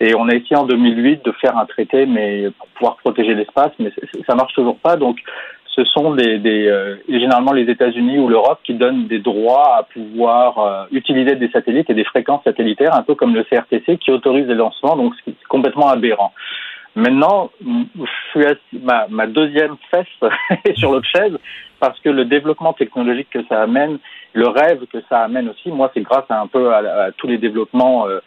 Et 0.01 0.15
on 0.15 0.29
a 0.29 0.35
essayé 0.35 0.55
en 0.55 0.65
2008 0.65 1.25
de 1.25 1.31
faire 1.33 1.57
un 1.57 1.65
traité, 1.65 2.05
mais 2.05 2.49
pour 2.57 2.67
pouvoir 2.69 2.97
protéger 2.97 3.35
l'espace, 3.35 3.71
mais 3.79 3.91
ça 4.25 4.35
marche 4.35 4.53
toujours 4.53 4.77
pas. 4.77 4.95
Donc, 4.95 5.17
ce 5.75 5.83
sont 5.85 6.13
des, 6.13 6.39
des 6.39 6.67
euh, 6.67 6.95
généralement 7.07 7.51
les 7.51 7.69
États-Unis 7.69 8.17
ou 8.19 8.27
l'Europe 8.27 8.59
qui 8.63 8.73
donnent 8.73 9.07
des 9.07 9.19
droits 9.19 9.77
à 9.77 9.83
pouvoir 9.83 10.59
euh, 10.59 10.85
utiliser 10.91 11.35
des 11.35 11.49
satellites 11.49 11.89
et 11.89 11.93
des 11.93 12.03
fréquences 12.03 12.43
satellitaires, 12.43 12.95
un 12.95 13.03
peu 13.03 13.15
comme 13.15 13.35
le 13.35 13.43
CRTC 13.43 13.97
qui 13.97 14.11
autorise 14.11 14.47
les 14.47 14.55
lancements. 14.55 14.95
Donc, 14.95 15.13
c'est 15.25 15.35
complètement 15.47 15.89
aberrant. 15.89 16.33
Maintenant, 16.95 17.51
je 17.61 18.05
suis 18.31 18.45
assis- 18.45 19.07
ma, 19.09 19.27
deuxième 19.27 19.75
fesse 19.91 20.07
est 20.65 20.77
sur 20.77 20.91
l'autre 20.91 21.07
chaise 21.07 21.37
parce 21.79 21.99
que 21.99 22.09
le 22.09 22.25
développement 22.25 22.73
technologique 22.73 23.29
que 23.29 23.43
ça 23.47 23.61
amène, 23.61 23.99
le 24.33 24.47
rêve 24.47 24.85
que 24.91 24.97
ça 25.07 25.21
amène 25.21 25.49
aussi, 25.49 25.69
moi, 25.69 25.91
c'est 25.93 26.01
grâce 26.01 26.25
à 26.29 26.41
un 26.41 26.47
peu 26.47 26.73
à, 26.73 27.11
tous 27.17 27.27
les 27.27 27.37
développements 27.37 28.07
euh, 28.07 28.19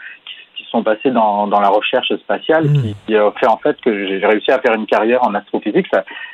sont 0.72 0.82
passés 0.82 1.10
dans, 1.10 1.46
dans 1.46 1.60
la 1.60 1.68
recherche 1.68 2.12
spatiale 2.16 2.64
qui, 2.72 2.96
qui 3.06 3.16
a 3.16 3.30
fait 3.38 3.46
en 3.46 3.58
fait 3.58 3.80
que 3.80 4.06
j'ai 4.08 4.26
réussi 4.26 4.50
à 4.50 4.58
faire 4.58 4.74
une 4.74 4.86
carrière 4.86 5.22
en 5.22 5.34
astrophysique. 5.34 5.86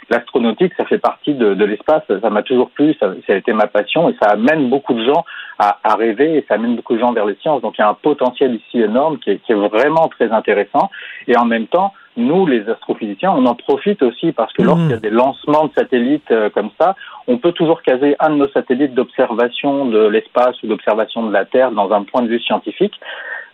L'astronautique, 0.08 0.72
ça 0.78 0.86
fait 0.86 0.98
partie 0.98 1.34
de, 1.34 1.52
de 1.52 1.64
l'espace. 1.64 2.04
Ça 2.22 2.30
m'a 2.30 2.42
toujours 2.42 2.70
plu, 2.70 2.94
ça, 2.98 3.12
ça 3.26 3.34
a 3.34 3.36
été 3.36 3.52
ma 3.52 3.66
passion 3.66 4.08
et 4.08 4.16
ça 4.22 4.30
amène 4.30 4.70
beaucoup 4.70 4.94
de 4.94 5.04
gens 5.04 5.24
à, 5.58 5.78
à 5.84 5.96
rêver 5.96 6.38
et 6.38 6.44
ça 6.48 6.54
amène 6.54 6.76
beaucoup 6.76 6.94
de 6.94 7.00
gens 7.00 7.12
vers 7.12 7.26
les 7.26 7.36
sciences. 7.42 7.60
Donc 7.60 7.74
il 7.76 7.82
y 7.82 7.84
a 7.84 7.88
un 7.88 7.94
potentiel 7.94 8.54
ici 8.54 8.80
énorme 8.80 9.18
qui 9.18 9.30
est, 9.32 9.38
qui 9.38 9.52
est 9.52 9.56
vraiment 9.56 10.08
très 10.08 10.30
intéressant. 10.30 10.90
Et 11.26 11.36
en 11.36 11.44
même 11.44 11.66
temps, 11.66 11.92
nous, 12.16 12.46
les 12.46 12.68
astrophysiciens, 12.68 13.32
on 13.32 13.46
en 13.46 13.54
profite 13.54 14.02
aussi 14.02 14.32
parce 14.32 14.52
que 14.52 14.62
lorsqu'il 14.62 14.90
y 14.90 14.94
a 14.94 14.98
des 14.98 15.10
lancements 15.10 15.66
de 15.66 15.72
satellites 15.72 16.30
euh, 16.32 16.50
comme 16.50 16.70
ça, 16.80 16.96
on 17.28 17.38
peut 17.38 17.52
toujours 17.52 17.80
caser 17.82 18.16
un 18.18 18.30
de 18.30 18.36
nos 18.36 18.48
satellites 18.48 18.94
d'observation 18.94 19.86
de 19.86 20.06
l'espace 20.06 20.60
ou 20.62 20.66
d'observation 20.66 21.26
de 21.26 21.32
la 21.32 21.44
Terre 21.44 21.70
dans 21.70 21.92
un 21.92 22.02
point 22.02 22.22
de 22.22 22.28
vue 22.28 22.40
scientifique. 22.40 22.94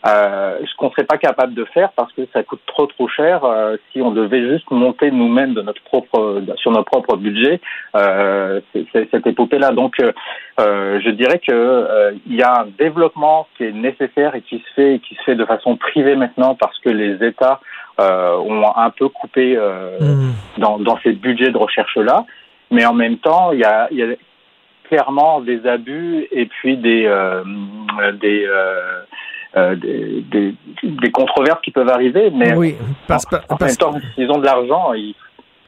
Euh, 0.07 0.59
ce 0.67 0.75
qu'on 0.77 0.91
serait 0.91 1.05
pas 1.07 1.17
capable 1.17 1.55
de 1.55 1.65
faire 1.65 1.91
parce 1.93 2.13
que 2.13 2.23
ça 2.35 2.43
coûte 2.43 2.61
trop 2.67 2.85
trop 2.87 3.09
cher 3.09 3.43
euh, 3.45 3.79
si 3.91 4.03
on 4.03 4.11
devait 4.11 4.43
juste 4.51 4.71
monter 4.71 5.11
nous-mêmes 5.11 5.55
de 5.55 5.63
notre 5.63 5.83
propre 5.85 6.43
sur 6.57 6.73
notre 6.73 6.85
propre 6.91 7.17
budget 7.17 7.59
euh, 7.97 8.61
c'est- 8.73 8.85
c'est- 8.93 9.09
cette 9.11 9.27
épopée 9.27 9.59
là 9.59 9.71
donc 9.71 9.95
euh, 10.01 10.13
euh, 10.61 11.01
je 11.03 11.09
dirais 11.09 11.39
que 11.39 11.53
euh, 11.55 12.13
il 12.27 12.35
y 12.37 12.43
a 12.43 12.61
un 12.61 12.67
développement 12.79 13.49
qui 13.57 13.65
est 13.65 13.73
nécessaire 13.73 14.35
et 14.35 14.43
qui 14.43 14.59
se 14.59 14.75
fait 14.75 14.97
et 14.97 14.99
qui 14.99 15.15
se 15.15 15.23
fait 15.23 15.37
de 15.37 15.45
façon 15.47 15.77
privée 15.79 16.17
maintenant 16.17 16.55
parce 16.55 16.79
que 16.81 16.91
les 16.91 17.27
États 17.27 17.61
euh, 17.99 18.37
ont 18.37 18.77
un 18.77 18.91
peu 18.91 19.09
coupé 19.09 19.57
euh, 19.57 19.97
dans, 20.59 20.79
dans 20.79 20.99
ces 21.03 21.13
budgets 21.13 21.51
de 21.51 21.57
recherche 21.57 21.97
là 21.97 22.27
mais 22.71 22.85
en 22.85 22.93
même 22.93 23.17
temps 23.17 23.53
il 23.53 23.61
y 23.61 23.65
a, 23.65 23.89
y 23.91 24.03
a 24.03 24.09
clairement 24.91 25.41
des 25.41 25.67
abus 25.67 26.27
et 26.31 26.45
puis 26.45 26.77
des 26.77 27.07
euh, 27.07 27.43
des, 28.21 28.47
euh, 29.57 29.77
des, 29.77 30.23
des, 30.31 30.55
des 30.83 31.11
controverses 31.11 31.61
qui 31.63 31.71
peuvent 31.71 31.89
arriver, 31.89 32.31
mais 32.35 32.55
Oui, 32.55 32.75
parce- 33.07 33.25
en, 33.33 33.37
en 33.37 33.57
parce- 33.57 33.63
même 33.71 33.77
temps, 33.77 33.95
s'ils 34.15 34.31
ont 34.31 34.39
de 34.39 34.45
l'argent, 34.45 34.93
ils 34.95 35.15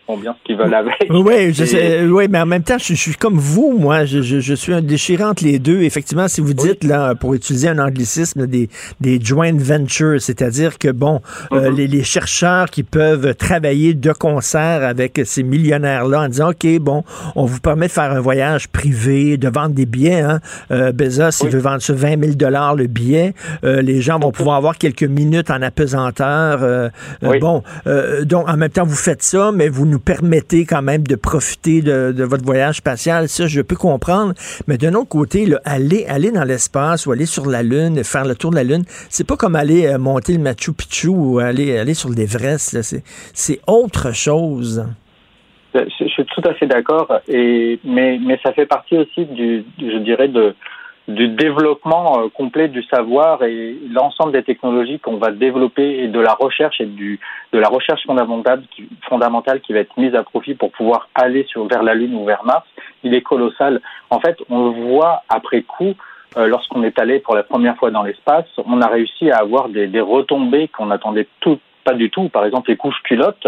font 0.07 0.17
bien 0.17 0.35
ce 0.39 0.47
qu'ils 0.47 0.57
veulent 0.63 0.75
avec. 0.75 1.07
Oui, 1.11 1.53
je 1.53 1.65
sais, 1.65 2.05
oui, 2.05 2.27
mais 2.29 2.41
en 2.41 2.47
même 2.47 2.63
temps, 2.63 2.79
je, 2.79 2.95
je 2.95 3.01
suis 3.01 3.15
comme 3.15 3.39
vous, 3.39 3.77
moi, 3.79 4.05
je, 4.05 4.23
je, 4.23 4.41
je 4.41 4.55
suis 4.55 4.73
un 4.73 4.83
déchiré 4.83 5.25
entre 5.25 5.45
les 5.45 5.59
deux. 5.59 5.83
Effectivement, 5.83 6.29
si 6.29 6.41
vous 6.41 6.55
dites, 6.55 6.85
là, 6.85 7.15
pour 7.15 7.35
utiliser 7.35 7.69
un 7.69 7.79
anglicisme, 7.79 8.47
des, 8.47 8.69
des 9.01 9.21
joint 9.21 9.53
ventures, 9.57 10.21
c'est-à-dire 10.21 10.79
que, 10.79 10.89
bon, 10.89 11.21
euh, 11.53 11.71
les, 11.71 11.87
les 11.87 12.03
chercheurs 12.03 12.71
qui 12.71 12.83
peuvent 12.83 13.35
travailler 13.35 13.95
de 13.95 14.13
concert 14.13 14.83
avec 14.85 15.21
ces 15.25 15.43
millionnaires-là 15.43 16.23
en 16.23 16.29
disant, 16.29 16.51
OK, 16.51 16.67
bon, 16.81 17.05
on 17.35 17.45
vous 17.45 17.61
permet 17.61 17.87
de 17.87 17.93
faire 17.93 18.13
un 18.13 18.21
voyage 18.21 18.69
privé, 18.69 19.37
de 19.37 19.49
vendre 19.49 19.75
des 19.75 19.87
billets. 19.87 20.21
Hein. 20.21 20.41
Euh, 20.71 20.93
Bezos, 20.93 21.45
il 21.45 21.51
veut 21.51 21.61
vendre 21.61 21.83
sur 21.83 21.95
20 21.95 22.37
000 22.37 22.77
le 22.77 22.87
billet. 22.87 23.35
Euh, 23.65 23.83
les 23.83 24.01
gens 24.01 24.19
vont 24.19 24.33
pouvoir 24.33 24.57
avoir 24.57 24.79
quelques 24.79 25.03
minutes 25.03 25.51
en 25.51 25.63
apesanteur. 25.63 26.63
Euh, 26.63 26.89
euh, 27.23 27.39
Bon, 27.39 27.63
euh, 27.87 28.25
donc, 28.25 28.49
en 28.49 28.57
même 28.57 28.71
temps, 28.71 28.85
vous 28.85 28.97
faites 28.97 29.23
ça, 29.23 29.53
mais 29.53 29.69
vous 29.69 29.87
nous 29.87 29.96
permettez 29.99 30.65
quand 30.65 30.83
même 30.83 31.07
de 31.07 31.17
profiter 31.17 31.83
de, 31.83 32.25
votre 32.25 32.45
voyage 32.45 32.77
spatial. 32.77 33.29
Ça, 33.29 33.47
je 33.47 33.61
peux 33.61 33.77
comprendre. 33.77 34.35
Mais 34.67 34.79
d'un 34.79 34.95
autre 34.95 35.09
côté, 35.09 35.47
là, 35.47 35.61
aller, 35.65 36.05
aller 36.07 36.31
dans 36.31 36.45
l'espace 36.45 37.07
ou 37.07 37.13
aller 37.13 37.27
sur 37.27 37.47
la 37.47 37.63
Lune, 37.63 38.03
faire 38.05 38.25
le 38.25 38.35
tour 38.35 38.51
de 38.51 38.57
la 38.57 38.65
Lune, 38.65 38.85
c'est 39.09 39.27
pas 39.27 39.37
comme 39.37 39.57
aller 39.57 39.87
euh, 39.87 39.99
monter 39.99 40.33
le 40.33 40.41
Machu 40.41 40.73
Picchu 40.73 41.09
ou 41.09 41.39
aller, 41.39 41.79
aller 41.79 41.95
sur 41.95 42.11
l'Everest. 42.11 42.77
C'est, 43.35 43.61
autre 43.67 44.15
chose. 44.15 44.87
Je, 45.75 45.81
je 46.01 46.05
suis 46.09 46.25
tout 46.25 46.43
à 46.49 46.55
fait 46.55 46.67
d'accord, 46.67 47.21
mais 47.29 47.79
mais 47.85 48.39
ça 48.43 48.53
fait 48.55 48.67
partie 48.67 48.97
aussi 48.97 49.27
du- 49.27 49.65
je 49.79 49.99
dirais 49.99 50.29
de 50.29 50.55
du 51.09 51.29
développement 51.29 52.19
euh, 52.19 52.29
complet 52.29 52.69
du 52.69 52.83
savoir 52.83 53.43
et 53.45 53.77
l'ensemble 53.93 54.33
des 54.33 54.43
technologies 54.43 54.99
qu'on 54.99 55.19
va 55.19 55.31
développer 55.31 56.03
et 56.03 56.09
de 56.09 56.21
la 56.21 56.35
recherche 56.35 56.81
et 56.81 56.87
du 56.87 57.21
de 57.53 57.59
la 57.59 57.69
recherche 57.69 58.05
fondamentale 58.05 58.63
qui, 58.71 58.89
fondamentale 59.09 59.61
qui 59.61 59.73
va 59.73 59.81
être 59.81 59.97
mise 59.97 60.15
à 60.15 60.25
profit 60.25 60.55
pour 60.55 60.73
pouvoir 60.73 61.09
aller 61.15 61.45
sur 61.45 61.67
vers 61.67 61.83
la 61.83 61.95
Lune 61.95 62.15
ou 62.15 62.25
vers 62.25 62.45
Mars, 62.45 62.67
il 63.05 63.15
est 63.15 63.23
colossal. 63.23 63.81
En 64.11 64.21
fait, 64.21 64.37
on 64.51 64.65
le 64.67 64.89
voit 64.89 65.23
après 65.29 65.63
coup. 65.63 65.95
euh, 66.37 66.47
lorsqu'on 66.47 66.83
est 66.83 66.99
allé 66.99 67.19
pour 67.21 67.35
la 67.35 67.43
première 67.43 67.77
fois 67.77 67.91
dans 67.91 68.03
l'espace, 68.03 68.47
on 68.67 68.81
a 68.83 68.89
réussi 68.89 69.31
à 69.31 69.39
avoir 69.39 69.69
des, 69.69 69.87
des 69.87 70.01
retombées 70.01 70.69
qu'on 70.69 70.91
attendait 70.91 71.29
tout, 71.41 71.59
pas 71.87 71.95
du 71.95 72.11
tout. 72.11 72.29
Par 72.29 72.45
exemple, 72.45 72.69
les 72.69 72.77
couches 72.77 73.01
culottes 73.05 73.47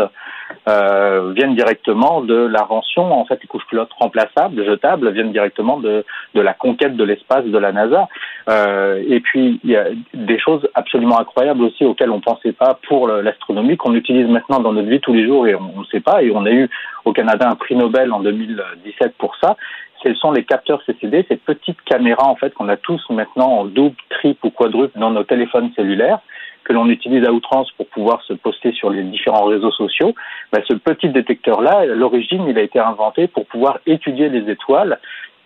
euh, 0.68 1.32
viennent 1.34 1.56
directement 1.56 2.20
de 2.20 2.36
l'invention, 2.46 3.12
en 3.12 3.24
fait, 3.24 3.38
les 3.42 3.48
couches 3.48 3.66
culottes 3.66 3.92
remplaçables, 3.98 4.64
jetables, 4.64 5.10
viennent 5.10 5.32
directement 5.32 5.78
de, 5.78 6.04
de 6.34 6.40
la 6.40 6.54
conquête 6.54 6.96
de 6.96 7.02
l'espace 7.02 7.44
de 7.44 7.58
la 7.58 7.72
NASA. 7.72 8.08
Euh, 8.48 9.02
et 9.08 9.18
puis, 9.18 9.60
il 9.64 9.70
y 9.70 9.76
a 9.76 9.86
des 10.14 10.38
choses 10.38 10.68
absolument 10.74 11.18
incroyables 11.18 11.62
aussi 11.62 11.84
auxquelles 11.84 12.12
on 12.12 12.18
ne 12.18 12.28
pensait 12.32 12.52
pas 12.52 12.78
pour 12.86 13.08
l'astronomie, 13.08 13.76
qu'on 13.76 13.94
utilise 13.94 14.28
maintenant 14.28 14.60
dans 14.60 14.72
notre 14.72 14.88
vie 14.88 15.00
tous 15.00 15.14
les 15.14 15.26
jours 15.26 15.48
et 15.48 15.56
on 15.56 15.80
ne 15.80 15.86
sait 15.86 16.00
pas. 16.00 16.22
Et 16.22 16.30
on 16.32 16.46
a 16.46 16.50
eu 16.50 16.70
au 17.04 17.12
Canada 17.12 17.48
un 17.50 17.56
prix 17.56 17.74
Nobel 17.74 18.12
en 18.12 18.20
2017 18.20 19.14
pour 19.18 19.34
ça. 19.42 19.56
Ce 20.04 20.14
sont 20.14 20.30
les 20.30 20.44
capteurs 20.44 20.80
CCD, 20.86 21.26
ces 21.28 21.36
petites 21.36 21.82
caméras 21.82 22.28
en 22.28 22.36
fait 22.36 22.54
qu'on 22.54 22.68
a 22.68 22.76
tous 22.76 23.02
maintenant 23.10 23.50
en 23.50 23.64
double, 23.64 23.96
triple 24.10 24.46
ou 24.46 24.50
quadruple 24.50 24.96
dans 24.96 25.10
nos 25.10 25.24
téléphones 25.24 25.72
cellulaires 25.74 26.20
que 26.68 26.74
l'on 26.74 26.88
utilise 26.88 27.24
à 27.24 27.32
outrance 27.32 27.70
pour 27.72 27.86
pouvoir 27.88 28.22
se 28.22 28.34
poster 28.34 28.72
sur 28.72 28.90
les 28.90 29.02
différents 29.02 29.44
réseaux 29.44 29.72
sociaux. 29.72 30.14
Ben, 30.52 30.62
ce 30.68 30.74
petit 30.74 31.08
détecteur-là, 31.08 31.78
à 31.78 31.86
l'origine, 31.86 32.44
il 32.46 32.58
a 32.58 32.62
été 32.62 32.78
inventé 32.78 33.26
pour 33.26 33.46
pouvoir 33.46 33.78
étudier 33.86 34.28
les 34.28 34.50
étoiles 34.50 34.98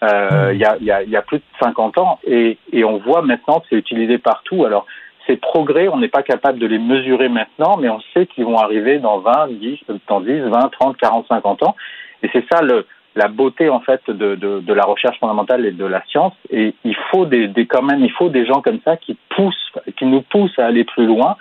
euh, 0.03 0.51
il 0.53 0.59
y, 0.59 0.65
a, 0.65 0.77
y, 0.81 0.91
a, 0.91 1.05
y 1.05 1.15
a 1.15 1.23
plus 1.23 1.39
de 1.39 1.45
50 1.63 1.97
ans 1.99 2.19
et, 2.27 2.59
et 2.73 2.83
on 2.83 2.99
voit 2.99 3.23
maintenant 3.23 3.61
que 3.61 3.67
c'est 3.71 3.77
utilisé 3.77 4.19
partout. 4.19 4.65
Alors, 4.65 4.85
ces 5.29 5.37
progrès, 5.37 5.87
on 5.87 5.99
n'est 5.99 6.09
pas 6.09 6.25
capable 6.25 6.59
de 6.59 6.67
les 6.67 6.81
mesurer 6.81 7.29
maintenant, 7.29 7.77
mais 7.79 7.89
on 7.89 8.01
sait 8.13 8.27
qu'ils 8.27 8.45
vont 8.45 8.59
arriver 8.59 8.99
dans 8.99 9.21
20, 9.21 9.53
10, 9.53 9.79
dans 10.09 10.21
10, 10.21 10.41
20, 10.41 10.69
30, 10.73 10.97
40, 10.97 11.27
50 11.29 11.63
ans. 11.63 11.77
Et 12.25 12.31
c'est 12.33 12.45
ça 12.53 12.63
le, 12.63 12.85
la 13.15 13.29
beauté 13.29 13.69
en 13.69 13.81
fait 13.81 14.01
de, 14.09 14.35
de, 14.35 14.61
de 14.61 14.73
la 14.73 14.85
recherche 14.85 15.19
fondamentale 15.19 15.67
et 15.67 15.73
de 15.73 15.85
la 15.85 16.03
science. 16.07 16.35
Et 16.51 16.75
il 16.85 16.97
faut 17.11 17.27
des, 17.27 17.49
des 17.49 17.67
quand 17.67 17.83
même, 17.83 18.05
il 18.05 18.13
faut 18.13 18.29
des 18.29 18.47
gens 18.47 18.61
comme 18.63 18.81
ça 18.85 18.97
qui 18.97 19.17
poussent, 19.31 19.73
qui 19.97 20.07
nous 20.07 20.23
poussent 20.23 20.59
à 20.59 20.67
aller 20.67 20.85
plus 20.85 21.07
loin 21.07 21.37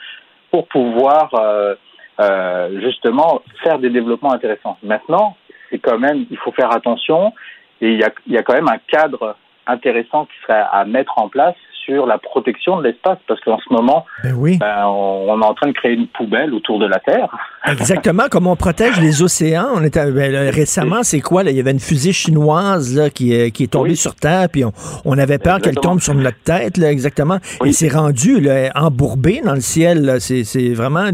pour 0.51 0.67
pouvoir 0.67 1.33
euh, 1.33 1.75
euh, 2.19 2.81
justement 2.81 3.41
faire 3.63 3.79
des 3.79 3.89
développements 3.89 4.33
intéressants. 4.33 4.77
Maintenant, 4.83 5.37
c'est 5.69 5.79
quand 5.79 5.97
même, 5.97 6.25
il 6.29 6.37
faut 6.37 6.51
faire 6.51 6.71
attention 6.71 7.33
et 7.79 7.91
il 7.93 7.99
y 7.99 8.03
a, 8.03 8.11
il 8.27 8.33
y 8.33 8.37
a 8.37 8.43
quand 8.43 8.53
même 8.53 8.67
un 8.67 8.79
cadre 8.87 9.35
intéressant 9.65 10.25
qui 10.25 10.33
serait 10.41 10.65
à 10.71 10.83
mettre 10.85 11.17
en 11.17 11.29
place 11.29 11.55
sur 11.85 12.05
la 12.05 12.17
protection 12.17 12.77
de 12.77 12.83
l'espace, 12.83 13.17
parce 13.27 13.39
qu'en 13.41 13.57
ce 13.59 13.73
moment, 13.73 14.05
ben 14.23 14.33
oui. 14.37 14.57
ben, 14.57 14.85
on, 14.85 15.25
on, 15.29 15.41
est 15.41 15.45
en 15.45 15.53
train 15.53 15.67
de 15.67 15.73
créer 15.73 15.93
une 15.93 16.07
poubelle 16.07 16.53
autour 16.53 16.79
de 16.79 16.85
la 16.85 16.99
Terre. 16.99 17.27
Exactement, 17.65 18.23
comme 18.29 18.47
on 18.47 18.55
protège 18.55 18.99
les 19.01 19.21
océans. 19.21 19.67
On 19.75 19.83
était, 19.83 20.11
ben, 20.11 20.49
récemment, 20.49 21.03
c'est 21.03 21.21
quoi? 21.21 21.43
Là? 21.43 21.51
Il 21.51 21.57
y 21.57 21.59
avait 21.59 21.71
une 21.71 21.79
fusée 21.79 22.13
chinoise 22.13 22.95
là, 22.95 23.09
qui, 23.09 23.33
est, 23.33 23.51
qui 23.51 23.63
est 23.63 23.71
tombée 23.71 23.91
Oui. 23.91 23.95
sur 23.97 24.15
Terre, 24.15 24.47
puis 24.51 24.63
on, 24.65 24.71
on 25.05 25.17
avait 25.17 25.39
peur 25.39 25.59
qu'elle 25.59 25.75
tombe 25.75 25.99
sur 25.99 26.13
notre 26.13 26.41
tête, 26.43 26.77
là, 26.77 26.91
exactement. 26.91 27.37
Et 27.65 27.71
c'est 27.71 27.89
rendu 27.89 28.39
là, 28.39 28.69
embourbé 28.75 29.41
dans 29.43 29.53
le 29.55 29.61
ciel. 29.61 30.17
C'est 30.19 30.73
vraiment, 30.73 31.05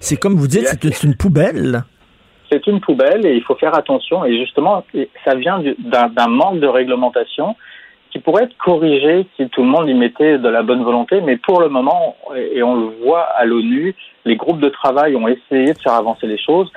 c'est 0.00 0.16
comme 0.16 0.34
vous 0.34 0.48
dites, 0.48 0.66
c'est 0.66 1.02
une 1.04 1.16
poubelle. 1.16 1.82
C'est 2.50 2.66
une 2.66 2.80
poubelle 2.80 3.26
et 3.26 3.34
il 3.34 3.42
faut 3.42 3.56
faire 3.56 3.76
attention. 3.76 4.24
Et 4.24 4.38
justement, 4.38 4.82
ça 5.24 5.34
vient 5.34 5.58
du- 5.58 5.76
d'un 5.78 6.08
d'un 6.08 6.28
manque 6.28 6.60
de 6.60 6.66
réglementation 6.66 7.54
qui 8.10 8.18
pourrait 8.18 8.44
être 8.44 8.56
corrigé 8.56 9.26
si 9.36 9.48
tout 9.48 9.62
le 9.62 9.68
monde 9.68 9.88
y 9.88 9.94
mettait 9.94 10.38
de 10.38 10.48
la 10.48 10.62
bonne 10.62 10.82
volonté. 10.82 11.20
Mais 11.20 11.36
pour 11.36 11.60
le 11.60 11.68
moment, 11.68 12.16
et 12.36 12.62
on 12.62 12.74
le 12.74 12.86
voit 13.04 13.22
à 13.22 13.44
l'ONU, 13.44 13.94
les 14.24 14.36
groupes 14.36 14.60
de 14.60 14.68
travail 14.68 15.16
ont 15.16 15.28
essayé 15.28 15.72
de 15.72 15.78
faire 15.78 15.94
avancer 15.94 16.26
les 16.26 16.38
choses, 16.38 16.70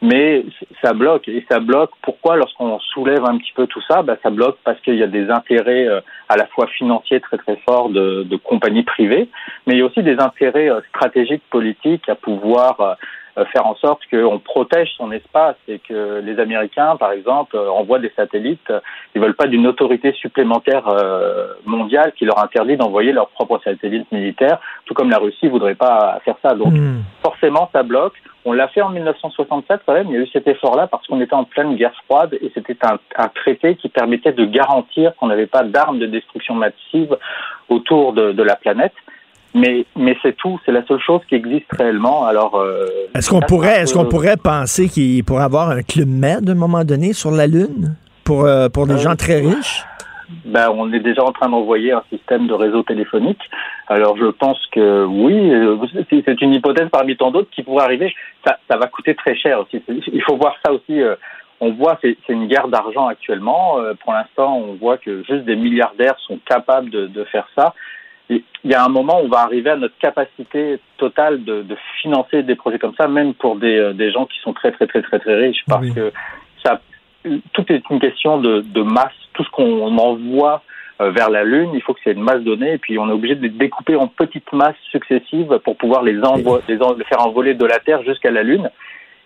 mais 0.00 0.44
ça 0.82 0.92
bloque. 0.92 1.28
Et 1.28 1.44
ça 1.50 1.58
bloque. 1.58 1.90
Pourquoi 2.02 2.36
Lorsqu'on 2.36 2.78
soulève 2.78 3.24
un 3.24 3.38
petit 3.38 3.52
peu 3.54 3.66
tout 3.66 3.82
ça, 3.88 4.02
bah, 4.02 4.16
ça 4.22 4.30
bloque 4.30 4.58
parce 4.64 4.80
qu'il 4.80 4.96
y 4.96 5.02
a 5.02 5.08
des 5.08 5.30
intérêts 5.30 5.86
euh, 5.88 6.00
à 6.28 6.36
la 6.36 6.46
fois 6.46 6.66
financiers 6.68 7.20
très 7.20 7.38
très 7.38 7.56
forts 7.56 7.88
de, 7.90 8.22
de 8.22 8.36
compagnies 8.36 8.84
privées, 8.84 9.28
mais 9.66 9.74
il 9.74 9.78
y 9.78 9.82
a 9.82 9.86
aussi 9.86 10.02
des 10.02 10.18
intérêts 10.18 10.70
euh, 10.70 10.80
stratégiques, 10.90 11.42
politiques 11.50 12.08
à 12.08 12.14
pouvoir 12.14 12.80
euh, 12.80 12.94
faire 13.46 13.66
en 13.66 13.74
sorte 13.76 14.00
qu'on 14.10 14.38
protège 14.38 14.90
son 14.96 15.10
espace 15.12 15.56
et 15.66 15.78
que 15.78 16.20
les 16.24 16.38
Américains, 16.40 16.96
par 16.96 17.12
exemple, 17.12 17.56
euh, 17.56 17.68
envoient 17.70 17.98
des 17.98 18.12
satellites. 18.16 18.70
euh, 18.70 18.80
Ils 19.14 19.20
veulent 19.20 19.34
pas 19.34 19.46
d'une 19.46 19.66
autorité 19.66 20.12
supplémentaire 20.12 20.88
euh, 20.88 21.48
mondiale 21.64 22.12
qui 22.16 22.24
leur 22.24 22.42
interdit 22.42 22.76
d'envoyer 22.76 23.12
leurs 23.12 23.28
propres 23.28 23.60
satellites 23.64 24.10
militaires, 24.12 24.58
tout 24.86 24.94
comme 24.94 25.10
la 25.10 25.18
Russie 25.18 25.48
voudrait 25.48 25.74
pas 25.74 26.20
faire 26.24 26.36
ça. 26.42 26.54
Donc 26.54 26.72
Hmm. 26.72 27.00
forcément, 27.22 27.68
ça 27.72 27.82
bloque. 27.82 28.14
On 28.44 28.52
l'a 28.52 28.68
fait 28.68 28.82
en 28.82 28.90
1967 28.90 29.80
quand 29.84 29.92
même. 29.94 30.06
Il 30.08 30.14
y 30.14 30.16
a 30.16 30.20
eu 30.20 30.26
cet 30.28 30.46
effort-là 30.48 30.86
parce 30.86 31.06
qu'on 31.06 31.20
était 31.20 31.34
en 31.34 31.44
pleine 31.44 31.74
guerre 31.76 31.94
froide 32.06 32.34
et 32.40 32.50
c'était 32.54 32.76
un, 32.86 32.98
un 33.16 33.28
traité 33.28 33.74
qui 33.74 33.88
permettait 33.88 34.32
de 34.32 34.44
garantir 34.44 35.14
qu'on 35.16 35.26
n'avait 35.26 35.46
pas 35.46 35.64
d'armes 35.64 35.98
de 35.98 36.06
destruction 36.06 36.54
massive 36.54 37.16
autour 37.68 38.12
de, 38.12 38.32
de 38.32 38.42
la 38.42 38.56
planète. 38.56 38.94
Mais, 39.54 39.86
mais 39.96 40.16
c'est 40.22 40.36
tout, 40.36 40.60
c'est 40.64 40.72
la 40.72 40.84
seule 40.86 41.00
chose 41.00 41.20
qui 41.28 41.34
existe 41.34 41.66
réellement. 41.72 42.26
Alors, 42.26 42.56
euh, 42.56 42.84
Est-ce 43.14 43.30
qu'on 43.30 43.40
pourrait, 43.40 43.80
est-ce 43.80 43.94
qu'on 43.94 44.04
pourrait 44.04 44.36
penser 44.36 44.88
qu'il 44.88 45.24
pourrait 45.24 45.44
avoir 45.44 45.70
un 45.70 45.82
club 45.82 46.08
med 46.08 46.48
à 46.48 46.52
un 46.52 46.54
moment 46.54 46.84
donné 46.84 47.12
sur 47.14 47.30
la 47.30 47.46
Lune 47.46 47.96
pour, 48.24 48.44
euh, 48.44 48.68
pour 48.68 48.86
des 48.86 48.94
Euh, 48.94 48.98
gens 48.98 49.16
très 49.16 49.40
riches? 49.40 49.84
ben, 50.44 50.68
on 50.76 50.92
est 50.92 51.00
déjà 51.00 51.24
en 51.24 51.32
train 51.32 51.48
d'envoyer 51.48 51.92
un 51.92 52.02
système 52.12 52.46
de 52.46 52.52
réseau 52.52 52.82
téléphonique. 52.82 53.40
Alors 53.86 54.18
je 54.18 54.26
pense 54.26 54.58
que 54.72 55.06
oui, 55.06 55.34
euh, 55.54 55.76
c'est 56.10 56.42
une 56.42 56.52
hypothèse 56.52 56.88
parmi 56.92 57.16
tant 57.16 57.30
d'autres 57.30 57.48
qui 57.50 57.62
pourrait 57.62 57.84
arriver. 57.84 58.14
Ça, 58.46 58.58
ça 58.70 58.76
va 58.76 58.86
coûter 58.88 59.14
très 59.14 59.34
cher 59.34 59.60
aussi. 59.60 59.82
Il 60.12 60.22
faut 60.22 60.36
voir 60.36 60.54
ça 60.64 60.72
aussi. 60.72 61.00
euh, 61.00 61.16
on 61.60 61.72
voit 61.72 61.98
c'est 62.02 62.16
c'est 62.26 62.34
une 62.34 62.46
guerre 62.46 62.68
d'argent 62.68 63.06
actuellement. 63.08 63.78
Euh, 63.80 63.94
Pour 64.04 64.12
l'instant, 64.12 64.58
on 64.58 64.74
voit 64.74 64.98
que 64.98 65.24
juste 65.24 65.44
des 65.46 65.56
milliardaires 65.56 66.14
sont 66.26 66.38
capables 66.46 66.90
de, 66.90 67.06
de 67.06 67.24
faire 67.24 67.48
ça. 67.56 67.74
Il 68.30 68.42
y 68.64 68.74
a 68.74 68.84
un 68.84 68.88
moment 68.88 69.20
où 69.20 69.24
on 69.24 69.28
va 69.28 69.40
arriver 69.40 69.70
à 69.70 69.76
notre 69.76 69.96
capacité 69.98 70.78
totale 70.98 71.44
de, 71.44 71.62
de 71.62 71.76
financer 72.02 72.42
des 72.42 72.56
projets 72.56 72.78
comme 72.78 72.94
ça, 72.96 73.08
même 73.08 73.32
pour 73.34 73.56
des, 73.56 73.78
euh, 73.78 73.92
des 73.94 74.10
gens 74.12 74.26
qui 74.26 74.38
sont 74.40 74.52
très 74.52 74.70
très 74.72 74.86
très 74.86 75.00
très 75.02 75.18
très 75.18 75.34
riches, 75.36 75.64
parce 75.66 75.86
que 75.94 76.12
ça, 76.64 76.80
tout 77.54 77.64
est 77.72 77.82
une 77.90 78.00
question 78.00 78.38
de, 78.38 78.60
de 78.60 78.82
masse. 78.82 79.12
Tout 79.32 79.44
ce 79.44 79.50
qu'on 79.50 79.96
envoie 79.96 80.62
euh, 81.00 81.10
vers 81.10 81.30
la 81.30 81.44
Lune, 81.44 81.70
il 81.72 81.80
faut 81.80 81.94
que 81.94 82.00
c'est 82.04 82.12
une 82.12 82.22
masse 82.22 82.42
donnée, 82.42 82.72
et 82.74 82.78
puis 82.78 82.98
on 82.98 83.08
est 83.08 83.12
obligé 83.12 83.34
de 83.36 83.42
les 83.42 83.48
découper 83.48 83.94
en 83.94 84.08
petites 84.08 84.52
masses 84.52 84.76
successives 84.90 85.58
pour 85.64 85.76
pouvoir 85.76 86.02
les, 86.02 86.16
envo- 86.18 86.60
les, 86.68 86.82
en- 86.82 86.94
les 86.94 87.04
faire 87.04 87.24
envoler 87.24 87.54
de 87.54 87.64
la 87.64 87.78
Terre 87.78 88.02
jusqu'à 88.02 88.30
la 88.30 88.42
Lune. 88.42 88.68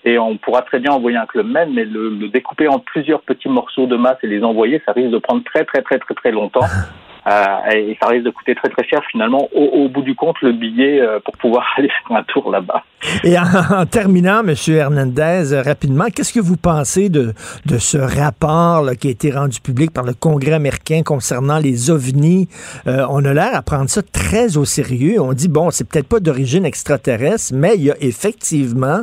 Et 0.05 0.18
on 0.18 0.36
pourra 0.36 0.62
très 0.62 0.80
bien 0.80 0.92
envoyer 0.92 1.16
un 1.16 1.26
club 1.26 1.46
med, 1.46 1.70
mais 1.72 1.84
le, 1.84 2.09
le 2.11 2.28
découper 2.28 2.68
en 2.68 2.78
plusieurs 2.80 3.22
petits 3.22 3.48
morceaux 3.48 3.86
de 3.86 3.96
masse 3.96 4.18
et 4.22 4.26
les 4.26 4.42
envoyer, 4.44 4.82
ça 4.84 4.92
risque 4.92 5.11
de 5.11 5.18
prendre 5.18 5.42
très 5.44 5.64
très 5.64 5.80
très 5.82 5.98
très 5.98 6.14
très 6.14 6.30
longtemps. 6.30 6.61
Euh, 7.27 7.70
et 7.73 7.97
ça 8.03 8.09
risque 8.09 8.25
de 8.25 8.31
coûter 8.31 8.55
très 8.57 8.68
très 8.68 8.85
cher 8.85 9.01
finalement 9.11 9.49
au, 9.55 9.89
bout 9.89 10.03
du 10.03 10.16
compte 10.16 10.41
le 10.43 10.53
billet 10.53 11.01
euh, 11.01 11.20
pour 11.25 11.37
pouvoir 11.37 11.64
aller 11.77 11.89
faire 11.89 12.16
un 12.16 12.25
tour 12.25 12.51
là-bas. 12.51 12.83
Et 13.23 13.37
en, 13.39 13.87
terminant, 13.87 14.41
M. 14.41 14.55
Hernandez, 14.68 15.53
euh, 15.53 15.62
rapidement, 15.62 16.07
qu'est-ce 16.12 16.33
que 16.33 16.41
vous 16.41 16.57
pensez 16.57 17.11
de, 17.11 17.33
de 17.66 17.79
ce 17.79 17.99
rapport 17.99 18.91
qui 18.99 19.09
a 19.09 19.11
été 19.11 19.31
rendu 19.31 19.61
public 19.61 19.93
par 19.93 20.05
le 20.05 20.14
Congrès 20.14 20.53
américain 20.53 21.03
concernant 21.05 21.59
les 21.59 21.91
ovnis? 21.91 22.49
On 22.87 23.25
a 23.25 23.35
l'air 23.35 23.55
à 23.55 23.62
prendre 23.62 23.89
ça 23.89 24.03
très 24.03 24.57
au 24.57 24.64
sérieux. 24.64 25.20
On 25.20 25.33
dit, 25.33 25.49
bon, 25.49 25.70
c'est 25.70 25.89
peut-être 25.89 26.09
pas 26.09 26.20
d'origine 26.20 26.64
extraterrestre, 26.64 27.53
mais 27.55 27.75
il 27.77 27.85
y 27.85 27.91
a 27.91 27.97
effectivement 28.01 29.03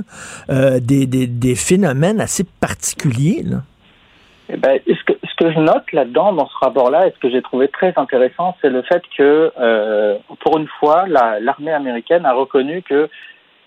des, 0.50 1.06
des, 1.06 1.28
des 1.28 1.56
phénomènes 1.56 2.20
assez 2.20 2.46
particuliers. 2.60 3.44
Eh 4.52 4.58
ben, 4.58 4.80
ce, 4.88 5.04
que, 5.04 5.14
ce 5.24 5.36
que 5.36 5.52
je 5.52 5.60
note 5.60 5.92
là-dedans, 5.94 6.34
dans 6.34 6.48
ce 6.48 6.58
rapport-là, 6.58 7.08
et 7.08 7.12
ce 7.12 7.20
que 7.20 7.30
j'ai 7.30 7.42
trouvé 7.42 7.68
très 7.68 7.94
intéressant, 7.98 8.56
c'est 8.62 8.70
le 8.70 8.82
fait 8.82 9.04
que, 9.16 9.52
euh, 9.60 10.18
pour 10.40 10.58
une 10.58 10.68
fois, 10.80 11.06
la- 11.08 11.40
l'armée 11.40 11.72
américaine 11.72 12.26
a 12.26 12.34
reconnu 12.34 12.82
que 12.82 13.10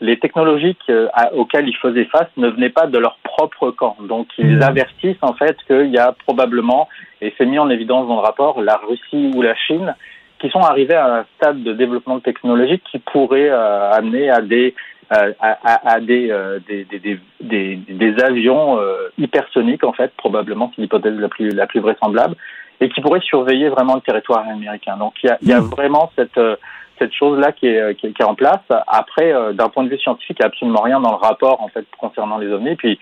les 0.00 0.18
technologies 0.18 0.76
que- 0.86 1.08
à- 1.14 1.32
auxquelles 1.34 1.68
ils 1.68 1.76
faisaient 1.76 2.06
face 2.06 2.26
ne 2.36 2.48
venaient 2.48 2.70
pas 2.70 2.86
de 2.88 2.98
leur 2.98 3.16
propre 3.22 3.70
camp. 3.70 3.96
Donc, 4.00 4.26
ils 4.38 4.60
avertissent 4.62 5.22
en 5.22 5.34
fait 5.34 5.56
qu'il 5.68 5.90
y 5.90 5.98
a 5.98 6.10
probablement, 6.26 6.88
et 7.20 7.32
c'est 7.38 7.46
mis 7.46 7.60
en 7.60 7.70
évidence 7.70 8.08
dans 8.08 8.16
le 8.16 8.20
rapport, 8.22 8.60
la 8.60 8.76
Russie 8.88 9.30
ou 9.36 9.42
la 9.42 9.54
Chine 9.54 9.94
qui 10.40 10.50
sont 10.50 10.62
arrivés 10.62 10.94
à 10.96 11.18
un 11.18 11.24
stade 11.36 11.62
de 11.62 11.72
développement 11.72 12.18
technologique 12.18 12.82
qui 12.90 12.98
pourrait 12.98 13.48
euh, 13.48 13.92
amener 13.92 14.28
à 14.28 14.40
des 14.40 14.74
euh, 14.74 15.01
à, 15.40 15.58
à- 15.72 15.92
à 15.94 16.00
des, 16.00 16.30
euh, 16.30 16.58
des, 16.68 16.84
des, 16.84 17.18
des, 17.40 17.76
des, 17.76 18.22
avions 18.22 18.78
euh, 18.78 19.08
hypersoniques, 19.18 19.84
en 19.84 19.92
fait, 19.92 20.12
probablement, 20.16 20.70
c'est 20.74 20.82
l'hypothèse 20.82 21.18
la 21.18 21.28
plus, 21.28 21.50
la 21.50 21.66
plus 21.66 21.80
vraisemblable, 21.80 22.34
et 22.80 22.88
qui 22.88 23.00
pourraient 23.00 23.20
surveiller 23.20 23.68
vraiment 23.68 23.94
le 23.94 24.00
territoire 24.00 24.44
américain. 24.48 24.96
Donc 24.96 25.14
il 25.22 25.26
y 25.28 25.30
a, 25.30 25.38
il 25.42 25.48
y 25.48 25.52
a 25.52 25.60
vraiment 25.60 26.10
cette, 26.16 26.38
euh, 26.38 26.56
cette 26.98 27.12
chose-là 27.14 27.52
qui 27.52 27.66
est, 27.66 27.94
qui, 27.98 28.06
est, 28.06 28.12
qui 28.12 28.22
est 28.22 28.24
en 28.24 28.34
place. 28.34 28.64
Après, 28.86 29.32
euh, 29.32 29.52
d'un 29.52 29.68
point 29.68 29.84
de 29.84 29.88
vue 29.88 29.98
scientifique, 29.98 30.36
il 30.38 30.42
n'y 30.42 30.46
a 30.46 30.48
absolument 30.48 30.82
rien 30.82 31.00
dans 31.00 31.10
le 31.10 31.16
rapport, 31.28 31.60
en 31.62 31.68
fait, 31.68 31.84
concernant 31.98 32.38
les 32.38 32.48
ovnis. 32.48 32.76
Puis, 32.76 32.98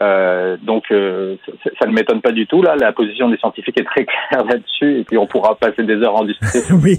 euh, 0.00 0.56
donc, 0.62 0.84
euh, 0.90 1.36
ça, 1.64 1.70
ça 1.80 1.86
ne 1.86 1.92
m'étonne 1.92 2.20
pas 2.20 2.32
du 2.32 2.46
tout. 2.46 2.62
Là, 2.62 2.76
la 2.76 2.92
position 2.92 3.28
des 3.28 3.38
scientifiques 3.38 3.78
est 3.78 3.84
très 3.84 4.04
claire 4.04 4.44
là-dessus, 4.48 5.00
et 5.00 5.04
puis 5.04 5.16
on 5.16 5.26
pourra 5.26 5.54
passer 5.54 5.82
des 5.82 5.96
heures 6.02 6.16
en 6.16 6.24
discuter. 6.24 6.60
oui. 6.82 6.98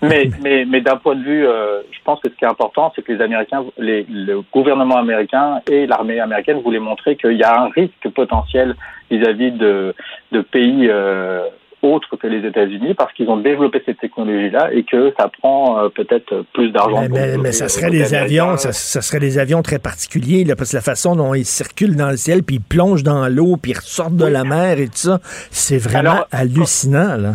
Mais, 0.00 0.30
mais, 0.42 0.64
mais 0.64 0.80
d'un 0.80 0.96
point 0.96 1.14
de 1.14 1.22
vue, 1.22 1.46
euh, 1.46 1.82
je 1.90 1.98
pense 2.04 2.20
que 2.20 2.30
ce 2.30 2.34
qui 2.34 2.44
est 2.44 2.48
important, 2.48 2.92
c'est 2.94 3.02
que 3.02 3.12
les 3.12 3.22
Américains, 3.22 3.64
les, 3.78 4.06
le 4.08 4.42
gouvernement 4.52 4.96
américain 4.96 5.60
et 5.70 5.86
l'armée 5.86 6.20
américaine 6.20 6.60
voulaient 6.60 6.78
montrer 6.78 7.16
qu'il 7.16 7.36
y 7.36 7.42
a 7.42 7.62
un 7.62 7.68
risque 7.68 8.08
potentiel 8.14 8.74
vis-à-vis 9.10 9.52
de, 9.52 9.94
de 10.32 10.40
pays 10.40 10.88
euh, 10.88 11.44
autres 11.82 12.16
que 12.16 12.26
les 12.26 12.46
États-Unis 12.46 12.94
parce 12.94 13.12
qu'ils 13.12 13.28
ont 13.28 13.36
développé 13.36 13.82
cette 13.84 13.98
technologie-là 13.98 14.72
et 14.72 14.84
que 14.84 15.12
ça 15.18 15.28
prend 15.40 15.78
euh, 15.78 15.88
peut-être 15.88 16.44
plus 16.54 16.70
d'argent. 16.70 17.00
Mais, 17.02 17.08
mais- 17.08 17.36
mais 17.38 17.52
ça 17.52 17.64
euh, 17.64 17.68
serait 17.68 17.90
des 17.90 18.14
avions, 18.14 18.56
ça, 18.56 18.72
ça 18.72 19.02
serait 19.02 19.18
des 19.20 19.38
avions 19.38 19.62
très 19.62 19.78
particuliers, 19.78 20.44
là, 20.44 20.56
parce 20.56 20.70
que 20.70 20.76
la 20.76 20.82
façon 20.82 21.16
dont 21.16 21.34
ils 21.34 21.44
circulent 21.44 21.96
dans 21.96 22.10
le 22.10 22.16
ciel, 22.16 22.42
puis 22.42 22.56
ils 22.56 22.60
plongent 22.62 23.02
dans 23.02 23.28
l'eau, 23.28 23.56
puis 23.60 23.72
ils 23.72 23.76
ressortent 23.76 24.16
de 24.16 24.26
la 24.26 24.44
mer 24.44 24.78
et 24.78 24.86
tout 24.86 24.92
ça, 24.96 25.18
c'est 25.50 25.78
vraiment 25.78 26.12
Alors, 26.12 26.28
hallucinant, 26.30 27.16
là. 27.16 27.34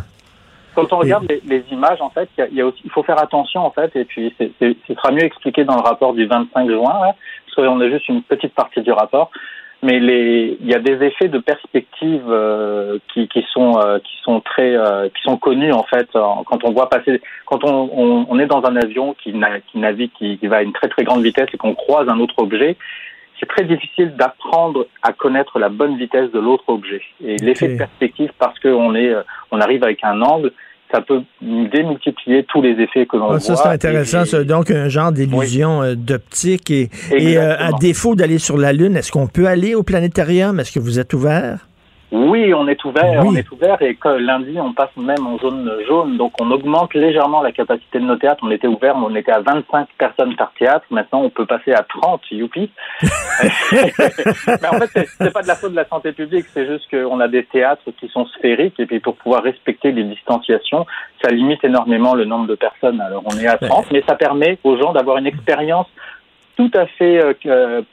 Quand 0.75 0.93
on 0.93 0.97
regarde 0.99 1.25
les, 1.27 1.41
les 1.47 1.63
images, 1.71 1.99
en 2.01 2.11
fait, 2.11 2.29
il 2.37 2.41
y 2.41 2.43
a, 2.43 2.47
il 2.49 2.55
y 2.57 2.61
a 2.61 2.65
aussi, 2.67 2.79
il 2.85 2.91
faut 2.91 3.01
faire 3.01 3.19
attention, 3.19 3.61
en 3.65 3.71
fait, 3.71 3.95
et 3.95 4.05
puis 4.05 4.31
ce 4.39 4.93
sera 4.93 5.11
mieux 5.11 5.23
expliqué 5.23 5.65
dans 5.65 5.75
le 5.75 5.81
rapport 5.81 6.13
du 6.13 6.27
25 6.27 6.69
juin, 6.69 6.93
là, 7.01 7.15
parce 7.45 7.55
qu'on 7.67 7.81
a 7.81 7.89
juste 7.89 8.07
une 8.09 8.21
petite 8.21 8.53
partie 8.53 8.81
du 8.81 8.91
rapport. 8.91 9.31
Mais 9.87 9.99
les, 10.09 10.57
il 10.63 10.67
y 10.73 10.75
a 10.79 10.79
des 10.79 10.97
effets 11.09 11.29
de 11.29 11.39
perspective 11.51 12.25
euh, 12.27 12.97
qui, 13.09 13.21
qui 13.33 13.43
sont 13.53 13.71
euh, 13.79 13.99
qui 13.99 14.15
sont 14.25 14.39
très 14.41 14.71
euh, 14.75 15.07
qui 15.13 15.21
sont 15.27 15.37
connus 15.47 15.71
en 15.81 15.85
fait 15.91 16.09
quand 16.47 16.61
on 16.67 16.71
voit 16.77 16.89
passer 16.95 17.21
quand 17.49 17.61
on, 17.63 17.75
on, 18.03 18.25
on 18.31 18.39
est 18.39 18.51
dans 18.55 18.63
un 18.69 18.75
avion 18.85 19.07
qui, 19.21 19.29
na- 19.33 19.61
qui 19.67 19.77
navigue 19.87 20.11
qui, 20.17 20.37
qui 20.39 20.47
va 20.47 20.57
à 20.57 20.63
une 20.63 20.73
très 20.79 20.89
très 20.89 21.03
grande 21.07 21.23
vitesse 21.29 21.49
et 21.53 21.57
qu'on 21.57 21.75
croise 21.85 22.07
un 22.09 22.19
autre 22.19 22.37
objet 22.47 22.71
c'est 23.39 23.49
très 23.55 23.65
difficile 23.73 24.09
d'apprendre 24.19 24.87
à 25.03 25.11
connaître 25.13 25.55
la 25.59 25.69
bonne 25.69 25.95
vitesse 26.03 26.31
de 26.31 26.39
l'autre 26.39 26.67
objet. 26.67 27.03
Et 27.23 27.35
l'effet 27.37 27.67
de 27.73 27.77
perspective, 27.77 28.31
parce 28.39 28.57
qu'on 28.59 28.95
est, 28.95 29.13
on 29.51 29.61
arrive 29.61 29.83
avec 29.83 29.99
un 30.03 30.19
angle, 30.23 30.51
ça 30.91 31.01
peut 31.01 31.21
démultiplier 31.41 32.45
tous 32.47 32.61
les 32.61 32.71
effets 32.81 33.05
que 33.05 33.17
l'on 33.17 33.25
Ah, 33.25 33.27
voit. 33.31 33.39
ça, 33.39 33.55
c'est 33.55 33.67
intéressant. 33.69 34.25
Ça. 34.25 34.43
Donc, 34.43 34.71
un 34.71 34.87
genre 34.89 35.11
d'illusion 35.11 35.83
euh, 35.83 35.95
d'optique. 35.95 36.71
Et, 36.71 36.89
et, 37.11 37.37
euh, 37.37 37.57
à 37.57 37.71
défaut 37.73 38.15
d'aller 38.15 38.37
sur 38.37 38.57
la 38.57 38.73
Lune, 38.73 38.95
est-ce 38.95 39.11
qu'on 39.11 39.27
peut 39.27 39.47
aller 39.47 39.75
au 39.75 39.83
planétarium? 39.83 40.59
Est-ce 40.59 40.71
que 40.71 40.79
vous 40.79 40.99
êtes 40.99 41.13
ouvert? 41.13 41.67
Oui, 42.09 42.53
on 42.53 42.65
est 42.69 42.83
ouvert, 42.85 43.21
Oui. 43.21 43.27
on 43.31 43.35
est 43.35 43.51
ouvert 43.51 43.81
et 43.81 43.95
que 43.95 44.07
lundi 44.07 44.57
on 44.61 44.71
passe 44.71 44.95
même 44.95 45.27
en 45.27 45.37
zone 45.39 45.69
jaune, 45.87 46.15
donc 46.15 46.31
on 46.39 46.49
augmente 46.51 46.93
légèrement 46.93 47.41
la 47.41 47.51
capacité 47.51 47.99
de 47.99 48.05
nos 48.05 48.15
théâtres. 48.15 48.41
On 48.47 48.51
était 48.51 48.67
ouvert, 48.67 48.97
mais 48.97 49.07
on 49.09 49.15
était 49.15 49.33
à 49.33 49.41
25 49.41 49.89
personnes 49.97 50.33
par 50.37 50.53
théâtre. 50.57 50.85
Maintenant, 50.89 51.21
on 51.23 51.29
peut 51.29 51.45
passer 51.45 51.73
à 51.73 51.83
30, 51.83 52.21
youpi. 52.31 52.71
mais 53.01 54.67
en 54.67 54.79
fait, 54.79 54.87
c'est- 54.93 55.07
c'est 55.19 55.33
pas 55.33 55.41
de 55.41 55.47
la 55.47 55.55
faute 55.55 55.71
de 55.71 55.75
la 55.75 55.85
santé 55.87 56.11
publique, 56.13 56.45
c'est 56.53 56.65
juste 56.65 56.89
qu'on 56.89 57.19
a 57.19 57.27
des 57.27 57.43
théâtres 57.43 57.83
qui 57.99 58.07
sont 58.07 58.25
sphériques 58.27 58.79
et 58.79 58.85
puis 58.85 58.99
pour 58.99 59.15
pouvoir 59.17 59.43
respecter 59.43 59.91
les 59.91 60.03
distanciations, 60.03 60.85
ça 61.21 61.29
limite 61.29 61.63
énormément 61.63 62.15
le 62.15 62.25
nombre 62.25 62.47
de 62.47 62.55
personnes. 62.55 63.01
Alors 63.01 63.23
on 63.25 63.37
est 63.37 63.47
à 63.47 63.57
30, 63.57 63.91
mais 63.91 64.03
ça 64.07 64.15
permet 64.15 64.57
aux 64.63 64.77
gens 64.77 64.93
d'avoir 64.93 65.17
une 65.17 65.27
expérience 65.27 65.87
tout 66.57 66.71
à 66.73 66.85
fait 66.97 67.23
euh, 67.23 67.33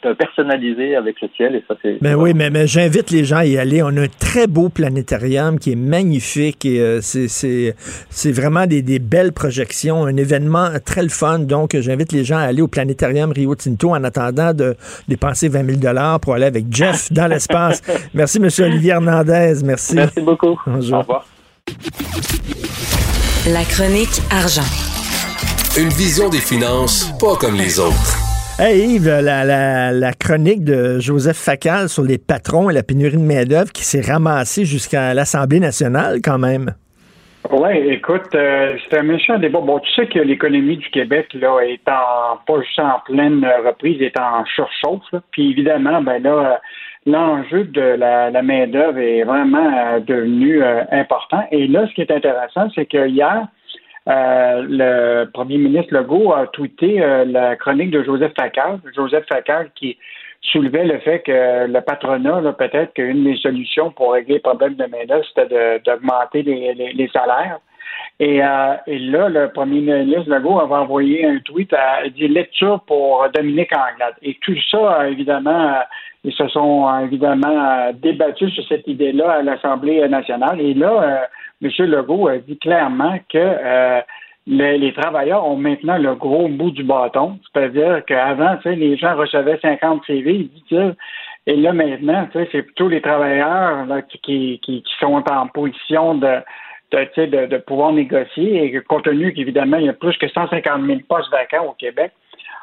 que- 0.02 0.12
personnalisée 0.14 0.96
avec 0.96 1.20
le 1.20 1.28
ciel 1.36 1.54
et 1.54 1.62
ça 1.68 1.74
c'est 1.82 1.98
Ben 2.00 2.14
oui, 2.16 2.32
mais, 2.34 2.48
mais 2.50 2.66
j'invite 2.66 3.10
les 3.10 3.24
gens 3.24 3.36
à 3.36 3.44
y 3.44 3.58
aller. 3.58 3.82
On 3.82 3.88
a 3.96 4.02
un 4.02 4.08
très 4.18 4.46
beau 4.46 4.70
planétarium 4.70 5.58
qui 5.58 5.72
est 5.72 5.76
magnifique 5.76 6.64
et 6.64 6.80
euh, 6.80 7.00
c'est- 7.02 7.28
c'est 7.28 7.76
c'est 8.10 8.32
vraiment 8.32 8.66
des, 8.66 8.80
des 8.82 8.98
belles 8.98 9.32
projections, 9.32 10.04
un 10.06 10.16
événement 10.16 10.70
très 10.84 11.02
le 11.02 11.10
fun. 11.10 11.40
Donc, 11.40 11.76
j'invite 11.78 12.10
les 12.12 12.24
gens 12.24 12.38
à 12.38 12.42
aller 12.44 12.62
au 12.62 12.68
planétarium 12.68 13.30
Rio 13.32 13.54
Tinto 13.54 13.90
en 13.90 14.02
attendant 14.02 14.54
de 14.54 14.76
dépenser 15.08 15.48
20 15.48 15.64
000 15.66 15.78
dollars 15.78 16.18
pour 16.20 16.32
aller 16.34 16.46
avec 16.46 16.64
Jeff 16.70 17.12
dans 17.12 17.26
l'espace. 17.26 17.82
Merci, 18.14 18.40
Monsieur 18.40 18.64
Olivier 18.64 18.92
Hernandez. 18.92 19.54
Merci. 19.64 19.94
Merci 19.94 20.20
beaucoup. 20.22 20.58
Bonjour. 20.66 20.94
Au 20.96 21.00
revoir. 21.00 21.26
La 23.46 23.62
chronique 23.64 24.22
argent. 24.30 24.62
Une 25.78 25.88
vision 25.90 26.30
des 26.30 26.38
finances 26.38 27.12
pas 27.20 27.36
comme 27.36 27.56
les 27.56 27.78
autres. 27.78 28.23
Hey 28.56 28.94
Yves, 28.94 29.08
la, 29.08 30.12
chronique 30.12 30.62
de 30.62 31.00
Joseph 31.00 31.36
Facal 31.36 31.88
sur 31.88 32.04
les 32.04 32.18
patrons 32.18 32.70
et 32.70 32.72
la 32.72 32.84
pénurie 32.84 33.16
de 33.16 33.22
main-d'œuvre 33.22 33.72
qui 33.72 33.82
s'est 33.82 34.00
ramassée 34.00 34.64
jusqu'à 34.64 35.12
l'Assemblée 35.12 35.58
nationale, 35.58 36.20
quand 36.22 36.38
même. 36.38 36.70
Oui, 37.50 37.76
écoute, 37.88 38.32
euh, 38.36 38.76
c'est 38.78 38.96
un 38.96 39.02
méchant 39.02 39.40
débat. 39.40 39.58
Bon, 39.60 39.80
tu 39.80 39.90
sais 39.94 40.06
que 40.06 40.20
l'économie 40.20 40.76
du 40.76 40.88
Québec, 40.90 41.34
là, 41.34 41.58
est 41.66 41.82
en, 41.88 42.36
pas 42.46 42.62
juste 42.62 42.78
en 42.78 43.00
pleine 43.04 43.44
reprise, 43.66 44.00
est 44.00 44.16
en 44.20 44.44
surchauffe. 44.46 45.20
Puis 45.32 45.50
évidemment, 45.50 46.00
ben 46.00 46.22
là, 46.22 46.60
l'enjeu 47.06 47.64
de 47.64 47.80
la, 47.80 48.30
la 48.30 48.42
main-d'œuvre 48.42 48.98
est 48.98 49.24
vraiment 49.24 49.68
euh, 49.76 49.98
devenu 49.98 50.62
euh, 50.62 50.84
important. 50.92 51.44
Et 51.50 51.66
là, 51.66 51.88
ce 51.88 51.94
qui 51.94 52.02
est 52.02 52.12
intéressant, 52.12 52.68
c'est 52.72 52.86
que 52.86 53.08
hier, 53.08 53.48
euh, 54.08 54.66
le 54.68 55.24
premier 55.32 55.58
ministre 55.58 55.94
Legault 55.94 56.32
a 56.34 56.46
tweeté 56.48 57.02
euh, 57.02 57.24
la 57.24 57.56
chronique 57.56 57.90
de 57.90 58.02
Joseph 58.02 58.32
Facal. 58.38 58.78
Joseph 58.94 59.24
Facal 59.28 59.70
qui 59.74 59.96
soulevait 60.42 60.84
le 60.84 60.98
fait 60.98 61.20
que 61.20 61.66
le 61.66 61.80
patronat, 61.80 62.52
peut-être 62.52 62.92
qu'une 62.92 63.24
des 63.24 63.36
solutions 63.36 63.90
pour 63.90 64.12
régler 64.12 64.34
le 64.34 64.40
problème 64.40 64.74
de 64.74 64.84
main-d'œuvre, 64.84 65.24
c'était 65.34 65.80
d'augmenter 65.86 66.42
les, 66.42 66.74
les- 66.74 66.92
les 66.92 67.08
salaires. 67.08 67.58
Et, 68.20 68.44
euh, 68.44 68.74
et 68.86 68.98
là, 68.98 69.28
le 69.28 69.48
premier 69.48 69.80
ministre 69.80 70.30
Legault 70.30 70.60
avait 70.60 70.74
envoyé 70.74 71.24
un 71.26 71.38
tweet 71.38 71.72
à 71.72 72.06
dit 72.08 72.28
lecture 72.28 72.80
pour 72.86 73.26
Dominique 73.34 73.72
Anglade. 73.74 74.14
Et 74.22 74.36
tout 74.42 74.54
ça, 74.70 75.08
évidemment, 75.08 75.78
ils 76.24 76.32
se 76.32 76.46
sont 76.48 76.86
évidemment 77.02 77.90
débattus 77.94 78.52
sur 78.52 78.64
cette 78.68 78.86
idée-là 78.86 79.30
à 79.38 79.42
l'Assemblée 79.42 80.06
nationale. 80.08 80.60
Et 80.60 80.74
là, 80.74 81.28
M. 81.64 81.86
Legault 81.86 82.28
a 82.28 82.38
dit 82.38 82.58
clairement 82.58 83.18
que 83.32 83.38
euh, 83.38 84.00
les, 84.46 84.92
travailleurs 84.92 85.46
ont 85.46 85.56
maintenant 85.56 85.96
le 85.96 86.14
gros 86.14 86.48
bout 86.48 86.70
du 86.70 86.84
bâton. 86.84 87.38
C'est-à-dire 87.52 88.04
qu'avant, 88.06 88.58
les 88.64 88.96
gens 88.96 89.16
recevaient 89.16 89.58
50 89.62 90.02
CV, 90.06 90.34
il 90.34 90.48
dit 90.48 90.64
que 90.70 90.94
et 91.46 91.56
là, 91.56 91.72
maintenant, 91.72 92.26
c'est 92.32 92.62
plutôt 92.62 92.88
les 92.88 93.02
travailleurs 93.02 93.86
qui, 94.22 94.82
sont 94.98 95.22
en 95.30 95.46
position 95.48 96.14
de, 96.14 96.38
de, 96.90 97.58
pouvoir 97.58 97.92
négocier. 97.92 98.64
Et 98.64 98.80
compte 98.82 99.04
tenu 99.04 99.32
qu'évidemment, 99.34 99.76
il 99.76 99.86
y 99.86 99.88
a 99.90 99.92
plus 99.92 100.16
que 100.16 100.28
150 100.28 100.86
000 100.86 101.00
postes 101.06 101.30
vacants 101.30 101.66
au 101.66 101.72
Québec. 101.72 102.12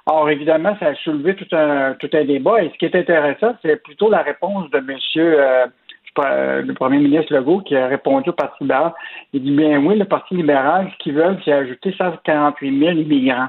Or, 0.07 0.31
évidemment, 0.31 0.75
ça 0.79 0.87
a 0.87 0.95
soulevé 0.95 1.35
tout 1.35 1.55
un, 1.55 1.93
tout 1.93 2.09
un 2.13 2.25
débat. 2.25 2.63
Et 2.63 2.71
ce 2.71 2.77
qui 2.79 2.85
est 2.85 2.95
intéressant, 2.95 3.55
c'est 3.61 3.83
plutôt 3.83 4.09
la 4.09 4.23
réponse 4.23 4.69
de 4.71 4.79
M. 4.79 4.97
Euh, 5.17 5.67
euh, 6.19 6.61
le 6.61 6.73
premier 6.73 6.97
ministre 6.97 7.33
Legault 7.33 7.59
qui 7.61 7.75
a 7.75 7.87
répondu 7.87 8.29
au 8.29 8.33
Parti 8.33 8.63
libéral. 8.63 8.93
Il 9.33 9.43
dit 9.43 9.51
bien 9.51 9.79
oui, 9.79 9.97
le 9.97 10.05
Parti 10.05 10.35
libéral, 10.35 10.89
ce 10.91 10.97
qu'ils 11.03 11.13
veulent, 11.13 11.39
c'est 11.43 11.51
ajouter 11.53 11.93
148 11.97 12.79
000 12.79 12.91
immigrants. 12.91 13.47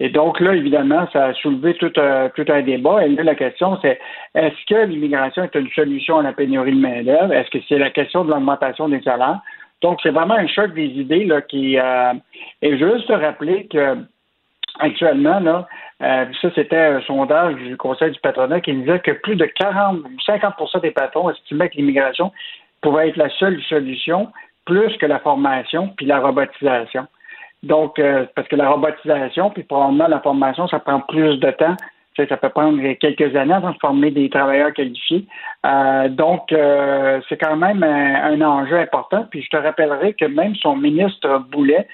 Et 0.00 0.08
donc 0.08 0.40
là, 0.40 0.54
évidemment, 0.54 1.06
ça 1.12 1.26
a 1.26 1.34
soulevé 1.34 1.74
tout, 1.74 1.92
un- 1.96 2.28
tout 2.30 2.44
un 2.48 2.62
débat. 2.62 3.06
Et 3.06 3.08
là, 3.10 3.22
la 3.22 3.34
question, 3.36 3.78
c'est 3.82 4.00
est-ce 4.34 4.66
que 4.68 4.86
l'immigration 4.86 5.44
est 5.44 5.54
une 5.54 5.68
solution 5.70 6.18
à 6.18 6.22
la 6.22 6.32
pénurie 6.32 6.72
de 6.72 6.80
main-d'œuvre? 6.80 7.32
Est-ce 7.32 7.50
que 7.50 7.58
c'est 7.68 7.78
la 7.78 7.90
question 7.90 8.24
de 8.24 8.30
l'augmentation 8.30 8.88
des 8.88 9.00
salaires? 9.02 9.40
Donc, 9.80 10.00
c'est 10.02 10.10
vraiment 10.10 10.34
un 10.34 10.46
choc 10.48 10.74
des 10.74 10.86
idées 10.86 11.24
là, 11.24 11.40
qui. 11.42 11.78
Euh, 11.78 12.14
et 12.62 12.78
juste 12.78 13.08
rappeler 13.10 13.66
que 13.66 13.96
actuellement, 14.80 15.38
là, 15.40 15.68
euh, 16.02 16.24
ça, 16.40 16.48
c'était 16.54 16.76
un 16.76 17.00
sondage 17.02 17.54
du 17.56 17.76
Conseil 17.76 18.10
du 18.10 18.20
patronat 18.20 18.60
qui 18.60 18.72
disait 18.72 18.98
que 19.00 19.12
plus 19.12 19.36
de 19.36 19.44
40 19.44 19.98
50% 20.26 20.80
des 20.80 20.90
patrons 20.90 21.30
estimaient 21.30 21.68
que 21.68 21.76
l'immigration 21.76 22.32
pouvait 22.80 23.10
être 23.10 23.16
la 23.16 23.28
seule 23.30 23.60
solution, 23.62 24.28
plus 24.64 24.96
que 24.96 25.06
la 25.06 25.20
formation 25.20 25.88
puis 25.96 26.06
la 26.06 26.18
robotisation. 26.20 27.06
Donc, 27.62 28.00
euh, 28.00 28.26
parce 28.34 28.48
que 28.48 28.56
la 28.56 28.70
robotisation, 28.70 29.50
puis 29.50 29.62
probablement 29.62 30.08
la 30.08 30.20
formation, 30.20 30.66
ça 30.66 30.80
prend 30.80 31.00
plus 31.00 31.38
de 31.38 31.50
temps. 31.52 31.76
Ça 32.16 32.36
peut 32.36 32.50
prendre 32.50 32.78
quelques 32.94 33.34
années 33.36 33.54
avant 33.54 33.70
de 33.70 33.78
former 33.80 34.10
des 34.10 34.28
travailleurs 34.28 34.74
qualifiés. 34.74 35.24
Euh, 35.64 36.08
donc, 36.08 36.52
euh, 36.52 37.20
c'est 37.28 37.38
quand 37.38 37.56
même 37.56 37.82
un, 37.82 38.32
un 38.32 38.40
enjeu 38.42 38.78
important. 38.78 39.26
Puis 39.30 39.42
je 39.42 39.48
te 39.48 39.56
rappellerai 39.56 40.12
que 40.14 40.26
même 40.26 40.54
son 40.56 40.76
ministre 40.76 41.38
Boulet 41.50 41.86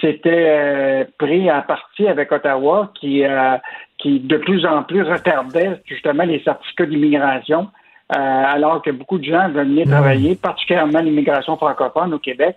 s'était 0.00 0.30
euh, 0.48 1.04
pris 1.18 1.50
à 1.50 1.62
partie 1.62 2.06
avec 2.06 2.30
Ottawa 2.32 2.92
qui, 3.00 3.24
euh, 3.24 3.56
qui 3.98 4.20
de 4.20 4.36
plus 4.36 4.64
en 4.66 4.82
plus 4.84 5.02
retardait 5.02 5.80
justement 5.86 6.24
les 6.24 6.40
certificats 6.44 6.86
d'immigration. 6.86 7.68
euh, 8.16 8.18
alors 8.18 8.82
que 8.82 8.90
beaucoup 8.90 9.18
de 9.18 9.24
gens 9.24 9.48
venir 9.50 9.86
travailler, 9.86 10.34
particulièrement 10.34 11.00
l'immigration 11.00 11.56
francophone 11.56 12.12
au 12.14 12.18
Québec. 12.18 12.56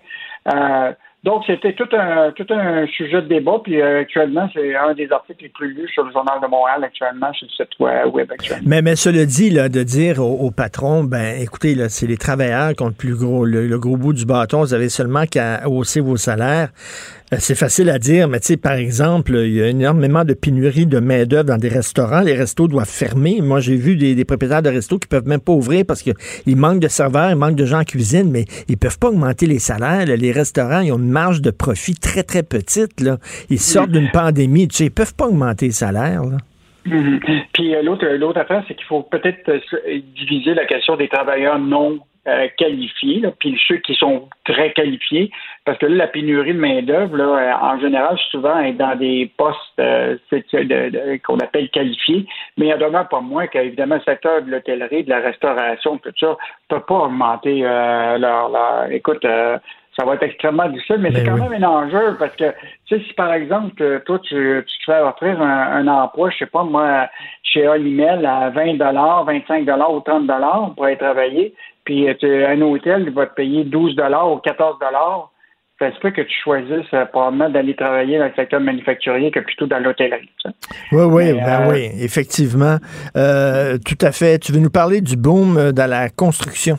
Euh, 0.53 0.91
donc, 1.23 1.43
c'était 1.47 1.71
tout 1.71 1.87
un, 1.93 2.31
tout 2.31 2.45
un 2.49 2.85
sujet 2.87 3.21
de 3.21 3.27
débat, 3.27 3.59
puis 3.63 3.79
euh, 3.79 4.01
actuellement, 4.01 4.49
c'est 4.53 4.75
un 4.75 4.93
des 4.93 5.09
articles 5.09 5.43
les 5.43 5.49
plus 5.49 5.73
lus 5.73 5.87
sur 5.93 6.03
le 6.03 6.11
Journal 6.11 6.41
de 6.41 6.47
Montréal 6.47 6.83
actuellement, 6.83 7.31
sur 7.31 7.47
le 7.47 7.65
site 7.65 7.79
web 7.79 8.29
actuellement. 8.29 8.63
Mais, 8.67 8.81
mais 8.81 8.97
cela 8.97 9.25
dit, 9.25 9.49
là, 9.49 9.69
de 9.69 9.83
dire 9.83 10.19
au, 10.19 10.47
au 10.47 10.51
patron, 10.51 11.05
ben 11.05 11.39
écoutez, 11.39 11.75
là, 11.75 11.87
c'est 11.87 12.07
les 12.07 12.17
travailleurs 12.17 12.73
qui 12.73 12.83
ont 12.83 12.87
le 12.87 12.93
plus 12.93 13.15
gros, 13.15 13.45
le, 13.45 13.67
le 13.67 13.79
gros 13.79 13.95
bout 13.95 14.11
du 14.11 14.25
bâton, 14.25 14.59
vous 14.59 14.73
avez 14.73 14.89
seulement 14.89 15.25
qu'à 15.25 15.65
hausser 15.69 16.01
vos 16.01 16.17
salaires. 16.17 16.69
Euh, 17.31 17.37
C'est 17.39 17.55
facile 17.55 17.89
à 17.89 17.99
dire, 17.99 18.27
mais 18.27 18.39
tu 18.39 18.47
sais, 18.47 18.57
par 18.57 18.73
exemple, 18.73 19.33
il 19.35 19.53
y 19.53 19.61
a 19.61 19.67
énormément 19.67 20.25
de 20.25 20.33
pénurie 20.33 20.85
de 20.85 20.99
main-d'œuvre 20.99 21.45
dans 21.45 21.57
des 21.57 21.69
restaurants. 21.69 22.21
Les 22.21 22.33
restos 22.33 22.67
doivent 22.67 22.89
fermer. 22.89 23.39
Moi, 23.41 23.59
j'ai 23.59 23.75
vu 23.75 23.95
des, 23.95 24.15
des 24.15 24.25
propriétaires 24.25 24.61
de 24.61 24.69
restos 24.69 24.99
qui 24.99 25.07
peuvent 25.07 25.27
même 25.27 25.39
pas 25.39 25.53
ouvrir 25.53 25.85
parce 25.87 26.01
qu'il 26.01 26.57
manque 26.57 26.79
de 26.79 26.87
serveurs, 26.87 27.29
il 27.29 27.35
manque 27.37 27.55
de 27.55 27.65
gens 27.65 27.79
en 27.79 27.83
cuisine, 27.85 28.29
mais 28.31 28.45
ils 28.67 28.77
peuvent 28.77 28.99
pas 28.99 29.09
augmenter 29.09 29.45
les 29.45 29.59
salaires. 29.59 30.05
là. 30.05 30.15
Les 30.15 30.31
restaurants, 30.31 30.81
ils 30.81 30.91
ont 30.91 30.99
une 30.99 31.09
marge 31.09 31.41
de 31.41 31.51
profit 31.51 31.95
très, 31.95 32.23
très 32.23 32.43
petite. 32.43 32.99
Là. 32.99 33.17
Ils 33.49 33.59
sortent 33.59 33.91
d'une 33.91 34.09
pandémie. 34.11 34.67
Tu 34.67 34.75
sais, 34.75 34.85
ils 34.85 34.91
peuvent 34.91 35.15
pas 35.15 35.27
augmenter 35.27 35.67
les 35.67 35.71
salaires. 35.71 36.23
Là. 36.23 36.37
Mhm. 36.85 37.19
Puis 37.53 37.73
euh, 37.75 37.81
l'autre 37.81 38.05
l'autre 38.17 38.39
affaire, 38.39 38.63
c'est 38.67 38.75
qu'il 38.75 38.85
faut 38.85 39.03
peut-être 39.03 39.47
euh, 39.49 39.59
diviser 40.17 40.53
la 40.53 40.65
question 40.65 40.97
des 40.97 41.07
travailleurs 41.07 41.57
non 41.59 41.99
euh, 42.27 42.47
qualifiés, 42.57 43.19
là, 43.19 43.31
puis 43.37 43.59
ceux 43.67 43.77
qui 43.77 43.93
sont 43.95 44.29
très 44.45 44.71
qualifiés, 44.71 45.29
parce 45.65 45.77
que 45.77 45.85
là, 45.87 45.95
la 45.95 46.07
pénurie 46.07 46.53
de 46.53 46.59
main-d'œuvre, 46.59 47.17
là, 47.17 47.23
euh, 47.25 47.53
en 47.75 47.79
général, 47.79 48.17
souvent, 48.31 48.59
est 48.59 48.73
dans 48.73 48.95
des 48.95 49.29
postes 49.37 49.57
euh, 49.79 50.15
de- 50.31 50.89
de- 50.89 51.19
qu'on 51.25 51.37
appelle 51.39 51.69
qualifiés, 51.69 52.25
mais 52.57 52.67
il 52.67 52.69
y 52.69 52.73
en 52.73 52.77
demeure 52.77 53.09
pas 53.09 53.19
moins 53.21 53.47
qu'évidemment, 53.47 53.95
le 53.95 54.01
secteur 54.01 54.41
de 54.41 54.51
l'hôtellerie, 54.51 55.03
de 55.03 55.09
la 55.09 55.19
restauration, 55.19 55.97
tout 55.97 56.13
ça, 56.19 56.37
peut 56.69 56.79
pas 56.79 56.95
augmenter 56.95 57.65
euh, 57.65 58.17
leur, 58.17 58.49
leur- 58.49 58.91
Écoute, 58.91 59.23
euh, 59.25 59.57
ça 59.97 60.05
va 60.05 60.15
être 60.15 60.23
extrêmement 60.23 60.67
difficile, 60.69 60.97
mais 60.99 61.11
c'est 61.11 61.23
quand 61.25 61.37
même 61.37 61.61
un 61.63 61.67
enjeu 61.67 62.15
parce 62.17 62.35
que, 62.35 62.45
tu 62.87 62.97
sais, 62.97 63.03
si 63.05 63.13
par 63.13 63.31
exemple, 63.33 63.81
euh, 63.83 63.99
toi, 64.05 64.17
tu, 64.19 64.63
tu 64.65 64.77
te 64.79 64.83
fais 64.85 64.99
offrir 65.01 65.39
un, 65.39 65.85
un 65.85 65.87
emploi, 65.87 66.31
je 66.31 66.37
sais 66.39 66.45
pas, 66.47 66.63
moi, 66.63 67.07
chez 67.43 67.67
Olimel 67.67 68.25
à 68.25 68.49
20 68.49 68.77
25 68.77 69.67
ou 69.89 69.99
30 69.99 70.73
pour 70.75 70.85
aller 70.85 70.97
travailler, 70.97 71.53
puis 71.85 72.07
euh, 72.07 72.47
un 72.47 72.61
hôtel 72.61 73.09
va 73.11 73.27
te 73.27 73.35
payer 73.35 73.63
12 73.63 73.95
ou 73.99 74.37
14 74.37 74.77
ça 75.79 75.91
se 75.93 75.99
peut 75.99 76.11
que 76.11 76.21
tu 76.21 76.33
choisisses 76.43 76.93
euh, 76.93 77.05
probablement 77.05 77.49
d'aller 77.49 77.75
travailler 77.75 78.19
dans 78.19 78.25
le 78.25 78.33
secteur 78.35 78.61
manufacturier 78.61 79.31
que 79.31 79.39
plutôt 79.39 79.65
dans 79.65 79.79
l'hôtellerie. 79.79 80.29
Oui, 80.91 81.03
oui, 81.03 81.23
Mais, 81.33 81.41
ben 81.41 81.61
euh, 81.61 81.71
oui, 81.71 81.89
effectivement. 81.99 82.77
Euh, 83.17 83.77
tout 83.85 83.97
à 84.01 84.11
fait. 84.11 84.39
Tu 84.39 84.51
veux 84.51 84.59
nous 84.59 84.69
parler 84.69 85.01
du 85.01 85.17
boom 85.17 85.71
dans 85.71 85.89
la 85.89 86.09
construction? 86.09 86.77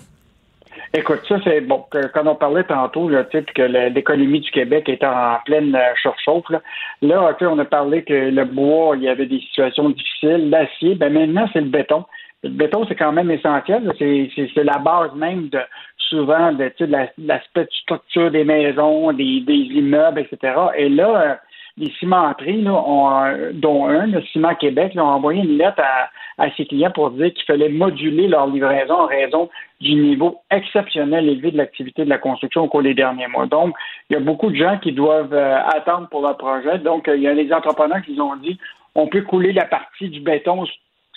Écoute, 0.96 1.22
ça, 1.28 1.38
c'est 1.42 1.60
bon. 1.60 1.84
que- 1.90 2.06
Quand 2.14 2.24
on 2.26 2.36
parlait 2.36 2.62
tantôt, 2.62 3.08
là, 3.08 3.24
que 3.24 3.62
l'économie 3.62 4.40
du 4.40 4.50
Québec 4.52 4.88
est 4.88 5.02
en 5.02 5.38
pleine 5.44 5.76
surchauffe, 6.00 6.48
là, 6.50 6.62
là 7.02 7.36
on 7.40 7.58
a 7.58 7.64
parlé 7.64 8.04
que 8.04 8.14
le 8.14 8.44
bois, 8.44 8.94
il 8.96 9.02
y 9.02 9.08
avait 9.08 9.26
des 9.26 9.40
situations 9.40 9.90
difficiles. 9.90 10.50
L'acier, 10.50 10.94
ben 10.94 11.12
maintenant, 11.12 11.48
c'est 11.52 11.60
le 11.60 11.68
béton. 11.68 12.04
Le 12.44 12.50
béton, 12.50 12.84
c'est 12.86 12.94
quand 12.94 13.12
même 13.12 13.30
essentiel. 13.30 13.90
C'est, 13.98 14.64
la 14.64 14.78
base 14.78 15.14
même 15.14 15.48
de 15.48 15.60
souvent 15.96 16.52
de, 16.52 16.70
de 16.78 16.84
la- 16.86 17.06
de 17.06 17.26
l'aspect 17.26 17.64
de 17.64 17.70
structure 17.82 18.30
des 18.30 18.44
maisons, 18.44 19.12
des, 19.12 19.40
des 19.40 19.54
immeubles, 19.80 20.20
etc. 20.20 20.54
Et 20.76 20.88
là, 20.90 21.08
euh, 21.22 21.34
les 21.78 21.90
cimenteries, 21.98 22.62
là, 22.62 22.72
ont, 22.74 23.50
dont 23.54 23.86
un, 23.88 24.06
le 24.06 24.20
Ciment 24.32 24.54
Québec, 24.54 24.94
là, 24.94 25.04
ont 25.04 25.08
envoyé 25.08 25.42
une 25.42 25.56
lettre 25.58 25.80
à, 25.82 26.10
à 26.44 26.50
ses 26.56 26.66
clients 26.66 26.90
pour 26.92 27.10
dire 27.12 27.32
qu'il 27.32 27.44
fallait 27.46 27.68
moduler 27.70 28.28
leur 28.28 28.46
livraison 28.46 28.94
en 28.94 29.06
raison 29.06 29.48
du 29.80 29.94
niveau 29.94 30.36
exceptionnel 30.50 31.28
élevé 31.28 31.50
de 31.50 31.56
l'activité 31.56 32.04
de 32.04 32.10
la 32.10 32.18
construction 32.18 32.62
au 32.64 32.68
cours 32.68 32.82
des 32.82 32.94
derniers 32.94 33.26
mois. 33.28 33.46
Donc, 33.46 33.74
il 34.10 34.14
y 34.14 34.16
a 34.16 34.20
beaucoup 34.20 34.50
de 34.50 34.56
gens 34.56 34.78
qui 34.78 34.92
doivent 34.92 35.32
euh, 35.34 35.56
attendre 35.74 36.08
pour 36.10 36.20
leur 36.22 36.36
projet. 36.36 36.78
Donc, 36.78 37.08
euh, 37.08 37.16
il 37.16 37.22
y 37.22 37.28
a 37.28 37.34
les 37.34 37.52
entrepreneurs 37.52 38.02
qui 38.02 38.20
ont 38.20 38.36
dit 38.36 38.58
on 38.94 39.08
peut 39.08 39.22
couler 39.22 39.52
la 39.52 39.64
partie 39.64 40.08
du 40.08 40.20
béton, 40.20 40.64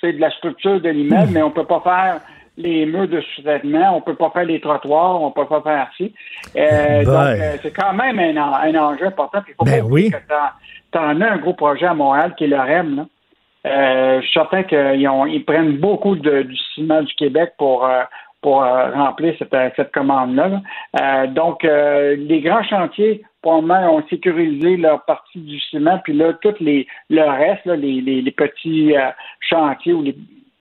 c'est 0.01 0.13
de 0.13 0.21
la 0.21 0.29
structure 0.31 0.79
de 0.81 0.89
l'immeuble, 0.89 1.29
mais 1.31 1.41
on 1.41 1.51
peut 1.51 1.65
pas 1.65 1.81
faire 1.81 2.21
les 2.59 2.85
murs 2.87 3.07
de 3.07 3.21
sous-traitement, 3.21 3.95
on 3.97 4.01
peut 4.01 4.15
pas 4.15 4.31
faire 4.31 4.45
les 4.45 4.59
trottoirs, 4.59 5.21
on 5.21 5.29
peut 5.31 5.45
pas 5.45 5.61
faire 5.61 5.87
ci. 5.95 6.13
Euh, 6.55 7.03
donc, 7.05 7.13
euh, 7.15 7.57
c'est 7.61 7.71
quand 7.71 7.93
même 7.93 8.17
un, 8.19 8.35
en- 8.41 8.55
un 8.55 8.75
enjeu 8.75 9.05
important. 9.07 9.39
Il 9.47 9.53
faut 9.53 9.63
Ben 9.65 9.81
pas 9.81 9.85
oui. 9.85 10.09
que 10.09 10.17
t'en- 10.27 10.53
t'en 10.91 11.21
as 11.21 11.29
un 11.33 11.37
gros 11.37 11.53
projet 11.53 11.85
à 11.85 11.93
Montréal 11.93 12.33
qui 12.35 12.45
est 12.45 12.47
le 12.47 12.57
REM. 12.57 12.95
Là. 12.95 13.05
Euh, 13.67 14.21
je 14.21 14.25
suis 14.25 14.33
certain 14.33 14.63
qu'ils 14.63 15.07
ont- 15.07 15.25
ils 15.27 15.43
prennent 15.45 15.77
beaucoup 15.77 16.15
de- 16.15 16.41
du 16.43 16.57
ciment 16.73 17.03
du 17.03 17.13
Québec 17.15 17.53
pour, 17.59 17.85
euh, 17.85 18.01
pour 18.41 18.63
euh, 18.63 18.91
remplir 18.91 19.35
cette, 19.37 19.53
euh, 19.53 19.69
cette 19.75 19.91
commande-là. 19.91 20.47
là. 20.47 20.61
Euh, 20.99 21.27
donc, 21.27 21.63
euh, 21.63 22.15
les 22.17 22.41
grands 22.41 22.63
chantiers, 22.63 23.23
ont 23.47 24.03
sécurisé 24.09 24.77
leur 24.77 25.03
partie 25.05 25.39
du 25.39 25.59
ciment, 25.59 25.99
puis 26.03 26.13
là, 26.13 26.33
tout 26.33 26.53
les, 26.59 26.87
le 27.09 27.23
reste, 27.23 27.65
les, 27.65 28.01
les 28.01 28.31
petits 28.31 28.95
euh, 28.95 29.09
chantiers 29.41 29.93
ou 29.93 30.03
les 30.03 30.15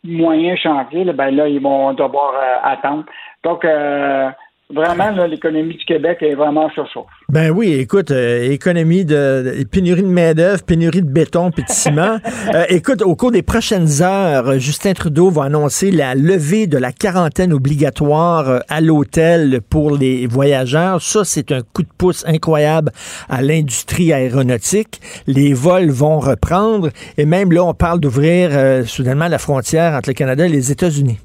moyens 0.05 0.59
chantiers, 0.59 1.05
là, 1.05 1.13
ben 1.13 1.31
là, 1.31 1.49
ils 1.49 1.61
vont 1.61 1.93
devoir 1.93 2.35
euh, 2.35 2.57
attendre. 2.63 3.05
Donc, 3.43 3.65
euh, 3.65 4.31
vraiment, 4.75 5.11
là, 5.11 5.27
l'économie 5.27 5.75
du 5.77 5.85
Québec 5.85 6.19
est 6.21 6.35
vraiment 6.35 6.69
sur 6.71 6.87
chaud. 6.91 7.07
Ben 7.29 7.51
oui, 7.51 7.73
écoute, 7.75 8.11
euh, 8.11 8.51
économie 8.51 9.05
de, 9.05 9.55
de- 9.59 9.65
pénurie 9.65 10.03
de 10.03 10.07
main-d'œuvre, 10.09 10.63
pénurie 10.63 11.03
de 11.03 11.09
béton 11.11 11.51
puis 11.51 11.63
de 11.65 11.71
ciment. 11.71 12.19
Euh, 12.55 12.65
écoute, 12.69 13.03
au 13.03 13.17
cours 13.17 13.33
des 13.33 13.43
prochaines 13.43 14.03
heures, 14.03 14.47
euh, 14.49 14.59
Justin 14.59 14.93
Trudeau 14.93 15.31
va 15.31 15.45
annoncer 15.45 15.91
la 15.91 16.15
levée 16.15 16.69
de 16.69 16.79
la 16.79 16.93
quarantaine 16.93 17.53
obligatoire 17.53 18.49
euh, 18.49 18.59
à 18.69 18.81
l'hôtel 18.81 19.61
pour 19.69 19.91
les 19.97 20.27
voyageurs. 20.29 21.03
Ça, 21.03 21.25
c'est 21.25 21.51
un 21.51 21.63
coup 21.63 21.83
de 21.83 21.89
pouce 21.99 22.25
incroyable 22.27 22.93
à 23.29 23.43
l'industrie 23.43 24.13
aéronautique. 24.13 25.01
Les 25.27 25.55
vols 25.55 25.91
vont 25.91 26.21
reprendre 26.21 26.91
et 27.19 27.27
même 27.27 27.51
là, 27.53 27.65
on 27.65 27.75
parle 27.75 27.99
d'ouvrir 27.99 28.51
euh, 28.53 28.85
soudainement 28.85 29.27
la 29.29 29.39
frontière 29.39 29.95
entre 29.95 30.11
le 30.11 30.15
Canada 30.15 30.47
et 30.47 30.51
les 30.51 30.71
États-Unis. 30.71 31.19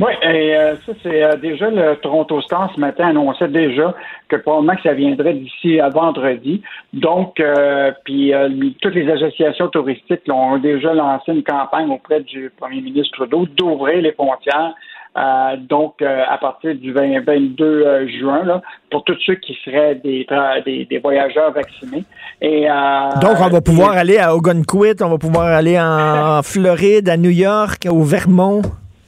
Oui, 0.00 0.12
et 0.22 0.56
euh, 0.56 0.74
ça, 0.84 0.92
c'est 1.04 1.22
euh, 1.22 1.36
déjà 1.36 1.70
le 1.70 1.94
Toronto 1.96 2.40
Star 2.40 2.68
ce 2.74 2.80
matin 2.80 3.08
annonçait 3.08 3.46
déjà 3.46 3.94
que 4.28 4.36
probablement 4.36 4.74
que 4.74 4.82
ça 4.82 4.92
viendrait 4.92 5.34
d'ici 5.34 5.78
à 5.78 5.88
vendredi. 5.88 6.62
Donc, 6.92 7.38
euh, 7.38 7.92
puis 8.04 8.34
euh, 8.34 8.48
toutes 8.82 8.94
les 8.94 9.08
associations 9.08 9.68
touristiques 9.68 10.26
là, 10.26 10.34
ont 10.34 10.58
déjà 10.58 10.94
lancé 10.94 11.30
une 11.32 11.44
campagne 11.44 11.90
auprès 11.90 12.20
du 12.22 12.50
premier 12.58 12.80
ministre 12.80 13.12
Trudeau 13.18 13.46
d'ouvrir 13.56 14.02
les 14.02 14.12
frontières. 14.12 14.74
euh, 15.16 15.56
donc, 15.58 16.02
euh, 16.02 16.22
à 16.28 16.38
partir 16.38 16.74
du 16.74 16.92
20 16.92 17.20
22 17.24 17.64
euh, 17.64 18.08
juin, 18.18 18.42
là, 18.44 18.62
pour 18.90 19.04
tous 19.04 19.16
ceux 19.24 19.36
qui 19.36 19.56
seraient 19.64 19.94
des, 19.94 20.26
des, 20.64 20.86
des 20.86 20.98
voyageurs 20.98 21.52
vaccinés. 21.52 22.04
Et, 22.42 22.68
euh, 22.68 23.10
Donc, 23.22 23.36
on 23.40 23.48
va 23.48 23.60
pouvoir 23.60 23.92
aller 23.92 24.18
à 24.18 24.34
Ogunquit, 24.34 25.00
on 25.02 25.10
va 25.10 25.18
pouvoir 25.18 25.46
aller 25.46 25.78
en 25.78 26.42
Floride, 26.42 27.08
à 27.08 27.16
New 27.16 27.30
York, 27.30 27.86
au 27.88 28.02
Vermont. 28.02 28.62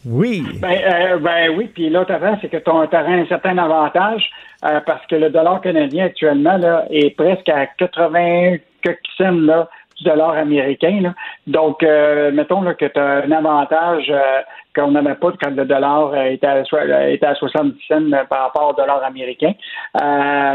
Oui. 0.09 0.45
Ben, 0.61 0.79
euh, 0.85 1.19
ben 1.19 1.51
oui, 1.57 1.69
puis 1.75 1.91
l'autre 1.91 2.13
affaire, 2.13 2.39
c'est 2.41 2.49
que 2.49 2.59
tu 2.59 2.71
auras 2.71 2.87
un 2.93 3.27
certain 3.27 3.59
avantage 3.59 4.31
euh, 4.65 4.81
parce 4.87 5.05
que 5.07 5.17
le 5.17 5.31
dollar 5.31 5.61
canadien 5.61 6.07
actuellement 6.07 6.57
là, 6.57 6.85
est 6.91 7.17
presque 7.17 7.49
à 7.49 7.67
80 7.67 8.59
quelques 8.83 9.01
cents 9.19 9.33
là, 9.33 9.69
du 9.99 10.05
dollar 10.05 10.37
américain. 10.37 11.01
Là. 11.01 11.15
Donc, 11.47 11.83
euh, 11.83 12.31
mettons 12.31 12.63
là, 12.63 12.75
que 12.75 12.85
tu 12.85 12.99
as 13.01 13.25
un 13.25 13.33
avantage 13.33 14.07
euh, 14.11 14.43
qu'on 14.75 14.93
n'avait 14.93 15.15
pas 15.15 15.33
quand 15.43 15.51
le 15.51 15.65
dollar 15.65 16.15
était, 16.27 16.47
euh, 16.47 17.17
à 17.23 17.35
70 17.35 17.77
cents 17.89 18.13
euh, 18.13 18.25
par 18.25 18.43
rapport 18.43 18.71
au 18.71 18.75
dollar 18.75 19.03
américain. 19.03 19.55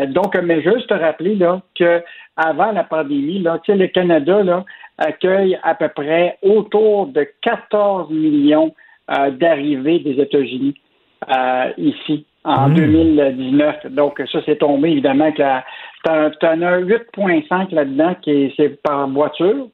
Donc, 0.08 0.36
mais 0.42 0.62
juste 0.62 0.88
te 0.88 0.94
rappeler 0.94 1.36
là, 1.36 1.62
que 1.78 2.02
avant 2.38 2.72
la 2.72 2.84
pandémie, 2.84 3.40
là, 3.40 3.60
le 3.68 3.88
Canada 3.88 4.44
là, 4.44 4.64
accueille 4.98 5.60
à 5.64 5.76
peu 5.76 5.90
près 5.90 6.38
autour 6.42 7.08
de 7.08 7.28
14 7.42 8.10
millions 8.12 8.74
d'arrivée 9.32 10.00
des 10.00 10.20
États-Unis 10.22 10.76
euh, 11.30 11.66
ici 11.78 12.26
en 12.44 12.70
2019. 12.70 13.88
Donc, 13.92 14.22
ça, 14.32 14.40
c'est 14.46 14.58
tombé 14.58 14.90
évidemment 14.90 15.32
que 15.32 15.44
t'en 16.04 16.32
t'en 16.40 16.62
as 16.62 16.80
8,5 16.80 17.74
là-dedans 17.76 18.16
qui 18.22 18.32
est, 18.32 18.54
c'est 18.58 18.82
par 18.82 19.08
voiture, 19.10 19.68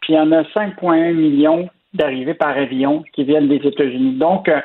puis 0.00 0.12
il 0.12 0.16
y 0.16 0.18
en 0.20 0.30
a 0.32 0.42
5,1 0.42 1.14
millions 1.14 1.68
d'arrivées 1.94 2.34
par 2.34 2.50
avion 2.56 3.02
qui 3.14 3.24
viennent 3.24 3.48
des 3.48 3.56
États-Unis. 3.66 4.12
Donc, 4.18 4.48
euh, 4.48 4.60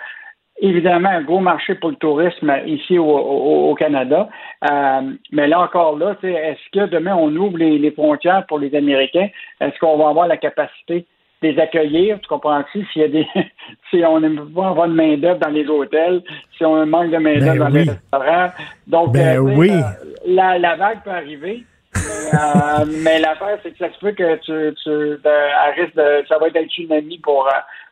évidemment, 0.59 1.09
un 1.09 1.21
gros 1.23 1.39
marché 1.39 1.75
pour 1.75 1.89
le 1.89 1.95
tourisme 1.95 2.53
ici 2.65 2.97
au, 2.99 3.05
au- 3.05 3.69
au 3.71 3.75
Canada. 3.75 4.29
Euh, 4.69 5.01
mais 5.31 5.47
là 5.47 5.61
encore, 5.61 5.97
là, 5.97 6.15
tu 6.19 6.27
est-ce 6.31 6.69
que 6.77 6.85
demain 6.89 7.15
on 7.15 7.33
ouvre 7.35 7.57
les, 7.57 7.77
les 7.79 7.91
frontières 7.91 8.45
pour 8.47 8.59
les 8.59 8.75
Américains? 8.75 9.29
Est-ce 9.61 9.77
qu'on 9.79 9.97
va 9.97 10.09
avoir 10.09 10.27
la 10.27 10.37
capacité 10.37 11.05
les 11.51 11.59
accueillir? 11.59 12.19
Tu 12.21 12.27
comprends-tu? 12.27 12.85
S'il 12.91 13.01
y 13.01 13.05
a 13.05 13.07
des 13.07 13.27
si 13.89 14.03
on 14.05 14.19
peut 14.21 14.45
pas 14.55 14.67
avoir 14.69 14.87
de 14.87 14.93
main-d'œuvre 14.93 15.39
dans 15.39 15.49
les 15.49 15.67
hôtels, 15.67 16.21
si 16.57 16.65
on 16.65 16.85
manque 16.85 17.11
de 17.11 17.17
main-d'œuvre 17.17 17.53
Ben 17.53 17.59
dans 17.59 17.71
oui. 17.73 17.85
les 17.85 17.91
restaurants. 17.91 18.51
Donc, 18.87 19.13
Ben 19.13 19.37
euh, 19.37 19.39
oui. 19.41 19.71
euh, 19.71 19.81
la, 20.27 20.57
la 20.59 20.75
vague 20.75 21.03
peut 21.03 21.11
arriver. 21.11 21.63
mais, 21.95 22.37
euh, 22.37 22.85
mais 23.03 23.19
l'affaire, 23.19 23.57
c'est 23.63 23.71
que 23.71 23.77
ça 23.77 23.91
se 23.93 23.99
peut 23.99 24.11
que 24.11 24.35
tu, 24.37 24.75
tu 24.83 24.89
de- 24.89 25.27
à 25.27 25.71
risque 25.75 25.95
de, 25.95 26.23
ça 26.27 26.37
va 26.37 26.47
être 26.47 26.57
un 26.57 26.65
tsunami 26.65 27.17
pour, 27.19 27.47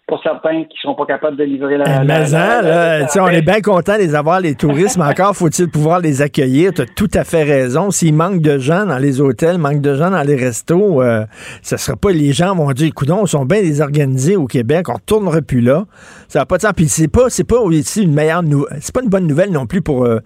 pour 0.06 0.22
certains 0.22 0.66
qui 0.66 0.78
seront 0.82 0.96
pas 0.96 1.06
capables 1.06 1.38
de 1.38 1.46
livrer 1.46 1.78
la. 1.78 1.86
la- 1.86 2.00
Mais 2.04 2.08
la- 2.08 2.26
hein, 2.26 2.30
la- 2.30 2.62
là, 2.62 3.00
la- 3.00 3.06
tu 3.06 3.14
sais, 3.14 3.20
on 3.22 3.28
est 3.30 3.42
bien 3.42 3.62
content 3.62 3.94
de 3.94 4.00
les 4.00 4.16
avoir, 4.16 4.42
les 4.42 4.54
touristes, 4.54 4.98
mais 4.98 5.06
encore 5.06 5.34
faut-il 5.36 5.70
pouvoir 5.70 6.00
les 6.02 6.22
accueillir. 6.22 6.74
Tu 6.74 6.82
as 6.82 6.86
tout 6.86 7.08
à 7.14 7.24
fait 7.24 7.44
raison. 7.44 7.90
S'il 7.90 8.14
manque 8.14 8.42
de 8.42 8.58
gens 8.58 8.86
dans 8.86 8.98
les 8.98 9.22
hôtels, 9.22 9.58
manque 9.58 9.80
de 9.82 9.96
gens 9.96 10.12
dans 10.12 10.22
les 10.22 10.36
restos, 10.36 11.02
euh, 11.02 11.26
ça 11.62 11.78
sera 11.78 11.96
pas, 11.96 12.12
les 12.12 12.34
gens 12.34 12.54
vont 12.54 12.70
dire, 12.74 12.88
écoute, 12.88 13.10
on 13.12 13.26
sont 13.26 13.46
bien 13.46 13.62
désorganisés 13.62 14.36
au 14.36 14.46
Québec, 14.46 14.90
on 14.90 14.96
retournera 14.96 15.42
plus 15.42 15.62
là. 15.62 15.86
Ça 16.28 16.40
va 16.40 16.46
pas 16.46 16.58
de 16.58 16.64
sens. 16.64 16.74
Puis 16.76 16.90
c'est 16.90 17.08
pas, 17.08 17.30
c'est 17.30 17.46
pas 17.46 17.60
aussi 17.60 18.04
une 18.04 18.14
meilleure 18.14 18.44
nou- 18.44 18.66
c'est 18.82 18.94
pas 18.94 19.02
une 19.04 19.10
bonne 19.10 19.26
nouvelle 19.26 19.52
non 19.52 19.66
plus 19.68 19.82
pour 19.82 20.06
euh, 20.06 20.20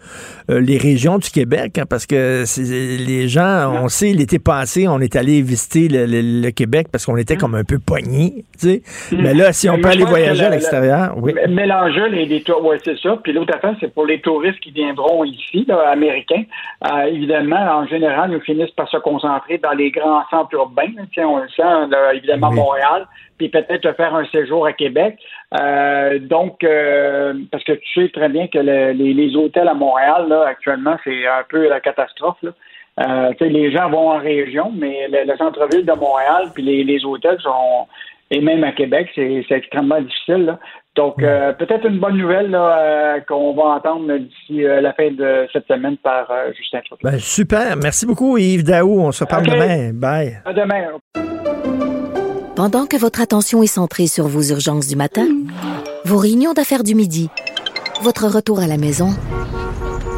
euh, 0.49 0.59
les 0.59 0.77
régions 0.79 1.19
du 1.19 1.29
Québec, 1.29 1.77
hein, 1.77 1.85
parce 1.87 2.07
que 2.07 2.43
les 2.57 3.27
gens, 3.27 3.71
on 3.83 3.89
sait, 3.89 4.11
l'été 4.11 4.39
passé, 4.39 4.87
on 4.87 4.99
est 5.01 5.15
allé 5.15 5.41
visiter 5.43 5.87
le, 5.87 6.07
le- 6.07 6.41
le 6.41 6.51
Québec 6.51 6.87
parce 6.91 7.05
qu'on 7.05 7.17
était 7.17 7.35
comme 7.35 7.53
un 7.53 7.63
peu 7.63 7.77
tu 7.77 8.69
sais. 8.69 8.81
Mais 9.11 9.33
là, 9.35 9.53
si 9.53 9.66
on 9.69 9.79
peut 9.79 9.89
aller 9.89 10.03
voyager 10.03 10.45
à 10.45 10.49
l'extérieur, 10.49 11.13
oui. 11.17 11.33
Mélanger 11.49 12.09
les, 12.09 12.25
les 12.25 12.41
tours, 12.41 12.63
ouais, 12.65 12.77
c'est 12.83 12.97
ça. 12.99 13.17
Puis 13.23 13.33
l'autre 13.33 13.55
affaire, 13.55 13.75
c'est 13.79 13.93
pour 13.93 14.05
les 14.05 14.19
touristes 14.21 14.59
qui 14.59 14.71
viendront 14.71 15.23
ici, 15.23 15.65
là, 15.67 15.89
américains. 15.89 16.43
Euh, 16.89 17.03
évidemment, 17.05 17.55
en 17.55 17.85
général, 17.87 18.31
ils 18.33 18.41
finissent 18.41 18.71
par 18.71 18.87
se 18.89 18.97
concentrer 18.97 19.57
dans 19.57 19.71
les 19.73 19.91
grands 19.91 20.23
centres 20.29 20.53
urbains. 20.53 20.91
Tiens, 21.13 21.27
on 21.27 21.37
le 21.37 21.49
sent, 21.49 21.87
là, 21.91 22.13
évidemment, 22.13 22.51
Montréal, 22.51 23.07
puis 23.37 23.49
peut-être 23.49 23.95
faire 23.95 24.15
un 24.15 24.25
séjour 24.25 24.65
à 24.65 24.73
Québec. 24.73 25.17
Euh, 25.59 26.19
donc, 26.19 26.63
euh, 26.63 27.33
parce 27.51 27.63
que 27.63 27.73
tu 27.73 28.01
sais 28.03 28.09
très 28.09 28.29
bien 28.29 28.47
que 28.47 28.57
le- 28.59 28.91
les, 28.91 29.13
les 29.13 29.35
hôtels 29.35 29.67
à 29.67 29.73
Montréal, 29.73 30.25
là, 30.27 30.45
actuellement, 30.47 30.97
c'est 31.03 31.25
un 31.27 31.43
peu 31.47 31.69
la 31.69 31.79
catastrophe. 31.79 32.37
Là. 32.41 32.51
Euh, 32.99 33.31
les 33.41 33.71
gens 33.71 33.89
vont 33.89 34.09
en 34.09 34.17
région, 34.17 34.71
mais 34.75 35.07
le, 35.07 35.31
le 35.31 35.37
centre-ville 35.37 35.85
de 35.85 35.93
Montréal, 35.93 36.45
puis 36.53 36.63
les, 36.63 36.83
les 36.83 37.05
hôtels 37.05 37.39
sont 37.41 37.87
et 38.29 38.41
même 38.41 38.63
à 38.63 38.71
Québec, 38.71 39.09
c'est 39.15 39.45
extrêmement 39.51 40.01
difficile. 40.01 40.45
là. 40.45 40.59
Donc, 40.95 41.21
euh, 41.21 41.53
peut-être 41.53 41.85
une 41.85 41.99
bonne 41.99 42.17
nouvelle 42.17 42.55
euh, 42.55 43.19
qu'on 43.27 43.53
va 43.53 43.75
entendre 43.75 44.17
d'ici 44.17 44.65
euh, 44.65 44.81
la 44.81 44.93
fin 44.93 45.11
de 45.11 45.47
cette 45.53 45.67
semaine 45.67 45.95
par 45.97 46.29
euh, 46.31 46.51
Justin 46.57 46.79
Trudeau. 46.85 47.01
Ben, 47.03 47.19
super. 47.19 47.77
Merci 47.77 48.07
beaucoup, 48.07 48.37
Yves 48.37 48.63
Daou. 48.63 48.99
On 48.99 49.11
se 49.11 49.23
reparle 49.23 49.43
OK. 49.47 49.53
demain. 49.53 49.91
Bye. 49.93 50.41
À 50.43 50.53
demain. 50.53 50.87
Pendant 52.55 52.87
que 52.87 52.97
votre 52.97 53.21
attention 53.21 53.61
est 53.61 53.67
centrée 53.67 54.07
sur 54.07 54.25
vos 54.27 54.41
urgences 54.41 54.87
du 54.87 54.95
matin, 54.95 55.27
vos 56.03 56.17
réunions 56.17 56.53
d'affaires 56.53 56.81
du 56.81 56.95
midi, 56.95 57.29
votre 58.01 58.25
retour 58.25 58.59
à 58.59 58.65
la 58.65 58.77
maison 58.77 59.09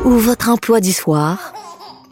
ou 0.06 0.12
votre 0.12 0.50
emploi 0.50 0.80
du 0.80 0.94
soir, 0.94 1.52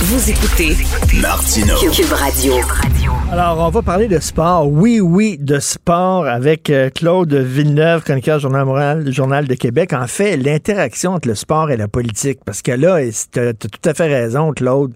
Vous 0.00 0.30
écoutez 0.30 0.76
Martineau. 1.20 1.74
Cube 1.92 2.12
Radio. 2.12 2.54
Alors, 3.32 3.58
on 3.66 3.70
va 3.70 3.82
parler 3.82 4.06
de 4.08 4.18
sport. 4.20 4.68
Oui, 4.70 5.00
oui, 5.00 5.36
de 5.38 5.58
sport 5.58 6.26
avec 6.26 6.70
euh, 6.70 6.88
Claude 6.90 7.32
Villeneuve, 7.34 8.02
chroniqueur 8.04 8.38
Journal 8.38 8.64
Moral, 8.64 9.12
Journal 9.12 9.46
de 9.46 9.54
Québec. 9.54 9.92
En 9.92 10.06
fait, 10.06 10.36
l'interaction 10.36 11.12
entre 11.14 11.28
le 11.28 11.34
sport 11.34 11.70
et 11.70 11.76
la 11.76 11.88
politique. 11.88 12.38
Parce 12.44 12.62
que 12.62 12.72
là, 12.72 12.98
tu 13.32 13.38
as 13.40 13.52
tout 13.54 13.68
à 13.84 13.94
fait 13.94 14.06
raison, 14.06 14.52
Claude. 14.52 14.92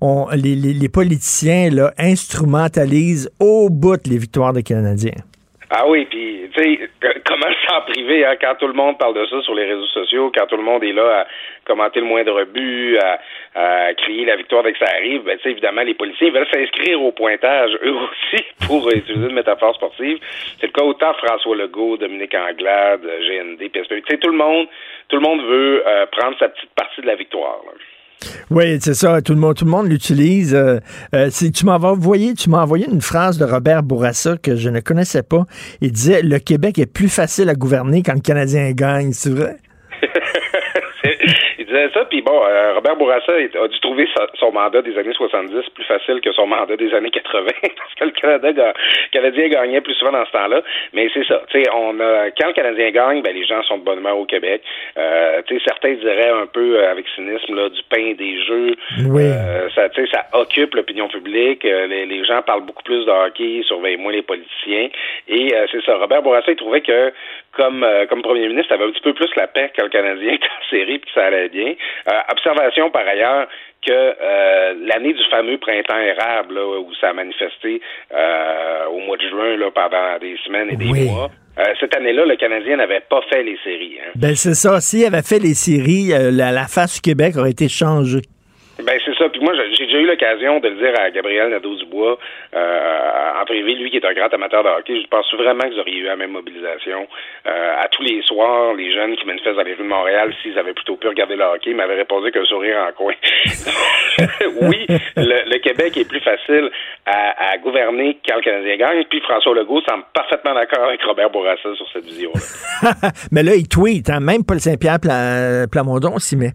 On, 0.00 0.28
les, 0.32 0.54
les- 0.54 0.74
les 0.74 0.88
politiciens 0.88 1.70
là, 1.70 1.92
instrumentalisent 1.98 3.30
au 3.40 3.68
bout 3.70 4.00
les 4.06 4.18
victoires 4.18 4.52
des 4.52 4.62
Canadiens. 4.62 5.12
Ah 5.76 5.88
oui, 5.88 6.04
puis 6.04 6.48
tu 6.54 6.62
sais, 6.62 6.88
comment 7.26 7.52
s'en 7.68 7.80
priver 7.80 8.24
hein, 8.24 8.36
quand 8.40 8.54
tout 8.60 8.68
le 8.68 8.74
monde 8.74 8.96
parle 8.96 9.14
de 9.14 9.26
ça 9.26 9.42
sur 9.42 9.56
les 9.56 9.64
réseaux 9.64 9.86
sociaux, 9.86 10.30
quand 10.32 10.46
tout 10.46 10.56
le 10.56 10.62
monde 10.62 10.84
est 10.84 10.92
là 10.92 11.22
à 11.22 11.26
commenter 11.64 11.98
le 11.98 12.06
moindre 12.06 12.44
but, 12.44 12.96
à, 12.98 13.18
à 13.56 13.94
crier 13.94 14.24
la 14.24 14.36
victoire 14.36 14.62
dès 14.62 14.72
que 14.72 14.78
ça 14.78 14.92
arrive, 14.94 15.22
ben 15.22 15.36
tu 15.38 15.42
sais, 15.42 15.50
évidemment, 15.50 15.82
les 15.82 15.94
policiers 15.94 16.30
veulent 16.30 16.46
s'inscrire 16.54 17.02
au 17.02 17.10
pointage 17.10 17.72
eux 17.82 17.92
aussi 17.92 18.44
pour 18.68 18.88
utiliser 18.88 19.26
une 19.26 19.34
métaphore 19.34 19.74
sportive. 19.74 20.20
C'est 20.60 20.68
le 20.68 20.72
cas 20.72 20.84
autant 20.84 21.12
François 21.14 21.56
Legault, 21.56 21.96
Dominique 21.96 22.36
Anglade, 22.36 23.02
GND, 23.02 23.68
PSP. 23.68 23.94
Tu 23.94 24.02
sais, 24.10 24.18
tout 24.18 24.30
le 24.30 24.36
monde, 24.36 24.68
tout 25.08 25.16
le 25.16 25.22
monde 25.22 25.42
veut 25.42 25.82
euh, 25.84 26.06
prendre 26.06 26.38
sa 26.38 26.50
petite 26.50 26.70
partie 26.76 27.00
de 27.00 27.06
la 27.06 27.16
victoire. 27.16 27.58
là. 27.66 27.72
Oui, 28.50 28.78
c'est 28.80 28.94
ça. 28.94 29.20
Tout 29.22 29.34
le 29.34 29.40
monde, 29.40 29.54
tout 29.56 29.64
le 29.64 29.70
monde 29.70 29.88
l'utilise. 29.88 30.54
Euh, 30.54 30.80
euh, 31.14 31.30
tu 31.30 31.64
m'as 31.64 31.78
envoyé, 31.78 32.34
tu 32.34 32.50
m'as 32.50 32.62
envoyé 32.62 32.86
une 32.90 33.00
phrase 33.00 33.38
de 33.38 33.44
Robert 33.44 33.82
Bourassa 33.82 34.36
que 34.36 34.56
je 34.56 34.68
ne 34.68 34.80
connaissais 34.80 35.22
pas. 35.22 35.44
Il 35.80 35.92
disait 35.92 36.22
le 36.22 36.38
Québec 36.38 36.78
est 36.78 36.86
plus 36.86 37.08
facile 37.08 37.48
à 37.48 37.54
gouverner 37.54 38.02
quand 38.02 38.14
le 38.14 38.20
Canadien 38.20 38.70
gagne. 38.72 39.12
C'est 39.12 39.30
vrai? 39.30 39.56
il 41.58 41.66
disait 41.66 41.90
ça, 41.92 42.04
puis 42.06 42.22
bon, 42.22 42.40
euh, 42.46 42.74
Robert 42.74 42.96
Bourassa 42.96 43.32
a 43.32 43.68
dû 43.68 43.80
trouver 43.80 44.08
sa- 44.16 44.26
son 44.34 44.52
mandat 44.52 44.82
des 44.82 44.96
années 44.98 45.12
70 45.12 45.54
plus 45.74 45.84
facile 45.84 46.20
que 46.20 46.32
son 46.32 46.46
mandat 46.46 46.76
des 46.76 46.92
années 46.94 47.10
80, 47.10 47.46
parce 47.62 47.94
que 47.94 48.04
le 48.04 48.10
Canada, 48.12 48.72
Canadien 49.12 49.48
gagnait 49.48 49.80
plus 49.80 49.94
souvent 49.94 50.12
dans 50.12 50.24
ce 50.26 50.32
temps-là. 50.32 50.62
Mais 50.92 51.08
c'est 51.12 51.24
ça, 51.26 51.42
tu 51.50 51.62
sais, 51.62 51.68
on 51.74 51.98
a, 52.00 52.30
quand 52.38 52.48
le 52.48 52.52
Canadien 52.54 52.90
gagne, 52.90 53.22
ben 53.22 53.34
les 53.34 53.44
gens 53.44 53.62
sont 53.64 53.78
de 53.78 53.84
bonne 53.84 53.98
humeur 53.98 54.18
au 54.18 54.24
Québec. 54.26 54.62
Euh, 54.96 55.42
tu 55.46 55.56
sais, 55.58 55.62
certains 55.66 55.94
diraient 55.94 56.30
un 56.30 56.46
peu 56.46 56.78
euh, 56.78 56.90
avec 56.90 57.06
cynisme 57.14 57.54
là, 57.54 57.68
du 57.68 57.80
pain 57.90 58.12
des 58.18 58.42
jeux. 58.44 58.74
Oui. 59.08 59.22
Euh, 59.24 59.68
ça, 59.74 59.88
tu 59.90 60.04
sais, 60.04 60.10
ça 60.12 60.26
occupe 60.32 60.74
l'opinion 60.74 61.08
publique. 61.08 61.64
Euh, 61.64 61.86
les, 61.86 62.06
les 62.06 62.24
gens 62.24 62.42
parlent 62.42 62.64
beaucoup 62.64 62.82
plus 62.82 63.04
de 63.04 63.10
hockey, 63.10 63.62
surveillent 63.66 63.96
moins 63.96 64.12
les 64.12 64.22
politiciens. 64.22 64.88
Et 65.28 65.54
euh, 65.54 65.66
c'est 65.70 65.82
ça. 65.84 65.96
Robert 65.96 66.22
Bourassa, 66.22 66.50
il 66.50 66.56
trouvait 66.56 66.80
que 66.80 67.12
comme 67.56 67.82
euh, 67.84 68.06
comme 68.06 68.22
premier 68.22 68.48
ministre, 68.48 68.72
avait 68.74 68.84
un 68.84 68.90
petit 68.90 69.00
peu 69.02 69.14
plus 69.14 69.28
la 69.36 69.46
paix 69.46 69.72
quand 69.76 69.84
le 69.84 69.90
Canadien 69.90 70.32
était 70.34 70.46
en 70.46 70.70
série 70.70 70.98
puis 70.98 71.10
que 71.12 71.20
ça 71.20 71.26
allait 71.26 71.48
bien. 71.48 71.74
Euh, 72.08 72.20
observation 72.30 72.90
par 72.90 73.06
ailleurs 73.06 73.46
que 73.86 73.92
euh, 73.92 74.74
l'année 74.86 75.12
du 75.12 75.22
fameux 75.30 75.58
printemps 75.58 75.98
érable, 75.98 76.54
là, 76.54 76.78
où 76.80 76.88
ça 77.00 77.10
a 77.10 77.12
manifesté 77.12 77.80
euh, 78.14 78.86
au 78.86 78.98
mois 79.00 79.16
de 79.18 79.28
juin 79.28 79.56
là, 79.56 79.70
pendant 79.70 80.18
des 80.20 80.36
semaines 80.46 80.70
et 80.70 80.76
des 80.76 80.86
Oui. 80.90 81.04
mois, 81.10 81.30
euh, 81.58 81.62
cette 81.78 81.94
année-là, 81.94 82.24
le 82.24 82.36
Canadien 82.36 82.76
n'avait 82.78 83.02
pas 83.08 83.20
fait 83.30 83.42
les 83.42 83.58
séries. 83.62 83.98
Hein. 84.00 84.10
Ben 84.16 84.34
c'est 84.34 84.54
ça. 84.54 84.80
S'il 84.80 85.04
avait 85.04 85.22
fait 85.22 85.38
les 85.38 85.54
séries, 85.54 86.12
euh, 86.12 86.30
la, 86.32 86.50
la 86.50 86.66
face 86.66 86.94
du 86.94 87.00
Québec 87.02 87.34
aurait 87.36 87.50
été 87.50 87.68
changée. 87.68 88.22
Ben 88.82 88.98
c'est 89.04 89.14
ça. 89.16 89.28
Puis 89.28 89.40
moi, 89.40 89.52
j'ai 89.76 89.86
déjà 89.86 89.98
eu 89.98 90.06
l'occasion 90.06 90.58
de 90.60 90.68
le 90.68 90.74
dire 90.76 90.92
à 91.00 91.10
Gabriel 91.10 91.50
Nadeau-Dubois 91.50 92.18
euh, 92.54 93.40
en 93.40 93.44
privé, 93.44 93.74
lui 93.74 93.90
qui 93.90 93.98
est 93.98 94.04
un 94.04 94.12
grand 94.14 94.32
amateur 94.34 94.64
de 94.64 94.68
hockey. 94.68 95.00
Je 95.00 95.06
pense 95.06 95.32
vraiment 95.34 95.62
que 95.64 95.74
vous 95.74 95.80
auriez 95.80 95.98
eu 95.98 96.04
la 96.04 96.16
même 96.16 96.32
mobilisation. 96.32 97.06
Euh, 97.46 97.74
à 97.82 97.88
tous 97.88 98.02
les 98.02 98.20
soirs, 98.22 98.74
les 98.74 98.92
jeunes 98.92 99.14
qui 99.16 99.26
manifestent 99.26 99.56
dans 99.56 99.62
les 99.62 99.74
rues 99.74 99.84
de 99.84 99.88
Montréal, 99.88 100.34
s'ils 100.42 100.58
avaient 100.58 100.72
plutôt 100.72 100.96
pu 100.96 101.06
regarder 101.08 101.36
le 101.36 101.44
hockey, 101.44 101.72
m'avaient 101.72 101.94
répondu 101.96 102.32
qu'un 102.32 102.44
sourire 102.44 102.76
en 102.88 102.92
coin. 102.92 103.14
oui, 104.62 104.86
le, 105.16 105.50
le 105.50 105.58
Québec 105.58 105.96
est 105.96 106.08
plus 106.08 106.20
facile 106.20 106.70
à, 107.06 107.50
à 107.52 107.58
gouverner 107.58 108.18
quand 108.28 108.36
le 108.36 108.42
Canadien 108.42 108.76
gagne. 108.76 109.04
Puis 109.08 109.20
François 109.20 109.54
Legault 109.54 109.82
semble 109.88 110.04
parfaitement 110.12 110.54
d'accord 110.54 110.84
avec 110.88 111.02
Robert 111.02 111.30
Bourassa 111.30 111.74
sur 111.76 111.86
cette 111.92 112.04
vision-là. 112.04 112.92
Mais 113.32 113.42
là, 113.42 113.54
il 113.54 113.68
tweet. 113.68 114.10
hein. 114.10 114.20
Même 114.20 114.44
Paul 114.44 114.58
Saint-Pierre 114.60 114.98
Pla- 115.00 115.66
Plamondon 115.70 116.18
s'y 116.18 116.36
met. 116.36 116.52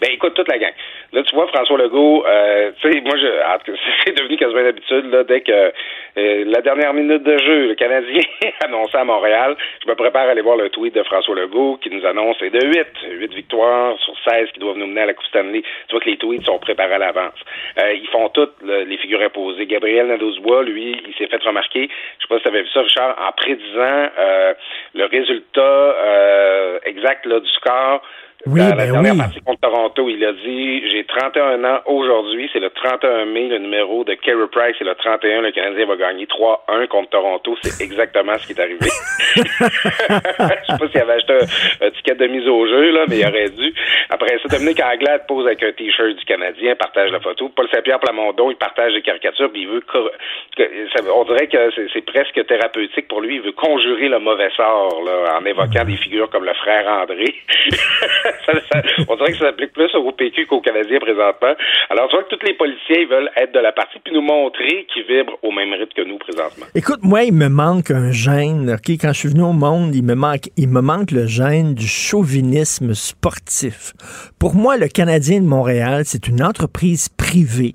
Ben 0.00 0.10
écoute 0.12 0.32
toute 0.34 0.48
la 0.48 0.58
gang. 0.58 0.72
Là, 1.12 1.22
tu 1.24 1.34
vois, 1.34 1.48
François 1.48 1.76
Legault, 1.76 2.24
euh, 2.24 2.70
tu 2.80 2.92
sais, 2.92 3.00
moi, 3.00 3.16
je, 3.16 3.26
c'est 4.06 4.16
devenu 4.16 4.36
quasiment 4.36 4.62
d'habitude, 4.62 5.10
là, 5.10 5.24
dès 5.24 5.40
que 5.40 5.50
euh, 5.52 6.44
la 6.46 6.60
dernière 6.60 6.94
minute 6.94 7.22
de 7.24 7.36
jeu, 7.38 7.66
le 7.68 7.74
Canadien 7.74 8.22
annonçait 8.64 8.98
à 8.98 9.04
Montréal, 9.04 9.56
je 9.84 9.90
me 9.90 9.94
prépare 9.96 10.28
à 10.28 10.30
aller 10.30 10.40
voir 10.40 10.56
le 10.56 10.68
tweet 10.70 10.94
de 10.94 11.02
François 11.02 11.34
Legault 11.34 11.78
qui 11.82 11.90
nous 11.90 12.04
annonce 12.06 12.36
c'est 12.38 12.50
de 12.50 12.64
8, 12.64 12.86
8 13.18 13.34
victoires 13.34 13.98
sur 13.98 14.14
16 14.28 14.50
qui 14.52 14.60
doivent 14.60 14.76
nous 14.76 14.86
mener 14.86 15.00
à 15.02 15.06
la 15.06 15.14
Coupe 15.14 15.26
Stanley. 15.26 15.62
Tu 15.62 15.92
vois 15.92 16.00
que 16.00 16.10
les 16.10 16.16
tweets 16.16 16.44
sont 16.44 16.58
préparés 16.58 16.94
à 16.94 16.98
l'avance. 16.98 17.34
Euh, 17.78 17.92
ils 17.92 18.08
font 18.08 18.28
toutes 18.28 18.54
le- 18.62 18.84
les 18.84 18.96
figures 18.98 19.20
imposées. 19.22 19.66
Gabriel 19.66 20.06
Nadeau-Dubois, 20.08 20.62
lui, 20.62 20.96
il 21.08 21.14
s'est 21.14 21.26
fait 21.26 21.42
remarquer, 21.42 21.88
je 22.18 22.22
sais 22.24 22.28
pas 22.28 22.36
si 22.36 22.42
tu 22.42 22.48
avais 22.48 22.62
vu 22.62 22.68
ça, 22.68 22.82
Richard, 22.82 23.16
en 23.28 23.32
prédisant 23.32 24.08
euh, 24.18 24.54
le 24.94 25.04
résultat 25.06 25.60
euh, 25.60 26.78
exact 26.84 27.26
là, 27.26 27.40
du 27.40 27.48
score 27.50 28.02
Oui, 28.46 28.58
dans 28.60 28.68
la 28.68 28.74
ben 28.74 28.92
dernière 28.92 29.12
oui. 29.12 29.18
partie 29.18 29.40
contre 29.40 29.60
Toronto, 29.60 30.08
il 30.08 30.24
a 30.24 30.32
dit 30.32 30.88
J'ai 30.88 31.04
31 31.04 31.62
ans 31.62 31.80
aujourd'hui, 31.84 32.48
c'est 32.52 32.58
le 32.58 32.70
31 32.70 33.26
mai, 33.26 33.48
le 33.48 33.58
numéro 33.58 34.02
de 34.02 34.14
Carey 34.14 34.46
Price, 34.50 34.76
c'est 34.78 34.84
le 34.84 34.94
31, 34.94 35.42
le 35.42 35.52
Canadien 35.52 35.84
va 35.84 35.96
gagner 35.96 36.24
3-1 36.24 36.88
contre 36.88 37.10
Toronto. 37.10 37.56
C'est 37.62 37.84
exactement 37.84 38.38
ce 38.38 38.46
qui 38.46 38.52
est 38.54 38.60
arrivé. 38.60 38.78
Je 39.36 39.42
sais 39.42 40.78
pas 40.78 40.88
s'il 40.88 41.00
avait 41.00 41.12
acheté 41.12 41.34
un, 41.34 41.86
un 41.86 41.90
ticket 41.90 42.14
de 42.14 42.26
mise 42.28 42.48
au 42.48 42.66
jeu, 42.66 42.92
là, 42.92 43.04
mais 43.08 43.18
il 43.18 43.26
aurait 43.26 43.50
dû. 43.50 43.74
Après 44.08 44.38
ça, 44.38 44.56
Dominique 44.56 44.80
Anglade 44.82 45.26
pose 45.28 45.46
avec 45.46 45.62
un 45.62 45.72
t-shirt 45.72 46.16
du 46.16 46.24
Canadien, 46.24 46.76
partage 46.76 47.12
la 47.12 47.20
photo. 47.20 47.50
Paul 47.50 47.68
Saint-Pierre 47.70 48.00
Plamondon, 48.00 48.50
il 48.50 48.56
partage 48.56 48.94
des 48.94 49.02
caricatures, 49.02 49.52
puis 49.52 49.62
il 49.62 49.68
veut. 49.68 49.82
on 51.14 51.24
dirait 51.24 51.46
que 51.46 51.70
c'est 51.74 51.90
c'est 51.92 52.04
presque 52.06 52.46
thérapeutique 52.46 53.08
pour 53.08 53.20
lui. 53.20 53.36
Il 53.36 53.42
veut 53.42 53.52
conjurer 53.52 54.08
le 54.08 54.18
mauvais 54.18 54.50
sort 54.56 55.02
là, 55.04 55.38
en 55.38 55.44
évoquant 55.44 55.84
des 55.84 55.96
figures 55.96 56.30
comme 56.30 56.44
le 56.44 56.54
frère 56.54 56.86
André. 56.88 57.34
On 59.08 59.16
dirait 59.16 59.32
que 59.32 59.38
ça 59.38 59.46
s'applique 59.46 59.72
plus 59.72 59.94
au 59.94 60.12
PQ 60.12 60.46
qu'aux 60.46 60.60
Canadiens 60.60 60.98
présentement. 60.98 61.54
Alors, 61.90 62.08
tu 62.08 62.16
vois 62.16 62.24
que 62.24 62.34
tous 62.34 62.46
les 62.46 62.54
policiers 62.54 63.06
veulent 63.06 63.30
être 63.36 63.52
de 63.52 63.60
la 63.60 63.72
partie 63.72 63.98
puis 64.04 64.14
nous 64.14 64.22
montrer 64.22 64.86
qu'ils 64.92 65.04
vibrent 65.04 65.38
au 65.42 65.50
même 65.50 65.72
rythme 65.72 65.92
que 65.96 66.02
nous 66.02 66.18
présentement. 66.18 66.66
Écoute, 66.74 67.00
moi, 67.02 67.24
il 67.24 67.34
me 67.34 67.48
manque 67.48 67.90
un 67.90 68.10
gène. 68.12 68.70
ok? 68.70 68.90
Quand 69.00 69.12
je 69.12 69.18
suis 69.18 69.28
venu 69.28 69.42
au 69.42 69.52
monde, 69.52 69.94
il 69.94 70.04
me 70.04 70.14
manque, 70.14 70.48
il 70.56 70.68
me 70.68 70.80
manque 70.80 71.10
le 71.10 71.26
gène 71.26 71.74
du 71.74 71.86
chauvinisme 71.86 72.94
sportif. 72.94 73.92
Pour 74.38 74.54
moi, 74.54 74.76
le 74.76 74.88
Canadien 74.88 75.40
de 75.40 75.46
Montréal, 75.46 76.02
c'est 76.04 76.28
une 76.28 76.42
entreprise 76.42 77.08
privée 77.08 77.74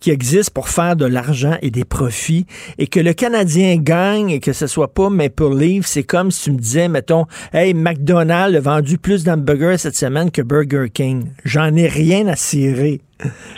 qui 0.00 0.10
existe 0.10 0.52
pour 0.54 0.68
faire 0.68 0.96
de 0.96 1.06
l'argent 1.06 1.56
et 1.62 1.70
des 1.70 1.84
profits. 1.84 2.46
Et 2.78 2.86
que 2.86 3.00
le 3.00 3.12
Canadien 3.12 3.76
gagne 3.76 4.30
et 4.30 4.40
que 4.40 4.52
ce 4.52 4.66
soit 4.66 4.92
pas 4.92 5.10
Maple 5.10 5.56
Leaf, 5.56 5.86
c'est 5.86 6.04
comme 6.04 6.30
si 6.30 6.44
tu 6.44 6.52
me 6.52 6.58
disais, 6.58 6.88
mettons, 6.88 7.26
hey, 7.52 7.74
McDonald's 7.74 8.56
a 8.56 8.60
vendu 8.60 8.98
plus 8.98 9.24
d'hamburgers 9.24 9.86
semaine 9.96 10.30
que 10.30 10.42
Burger 10.42 10.86
King. 10.92 11.30
J'en 11.44 11.74
ai 11.74 11.88
rien 11.88 12.26
à 12.28 12.36
cirer. 12.36 13.00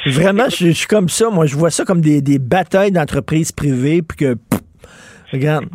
Vraiment, 0.07 0.49
je, 0.49 0.71
suis 0.71 0.87
comme 0.87 1.09
ça. 1.09 1.31
Moi, 1.31 1.47
je 1.47 1.57
vois 1.57 1.71
ça 1.71 1.85
comme 1.85 2.01
des, 2.01 2.23
des 2.23 2.39
batailles 2.39 2.93
d'entreprises 2.93 3.53
privées, 3.53 4.03
puis 4.03 4.17
que, 4.17 4.37
regarde. 5.33 5.67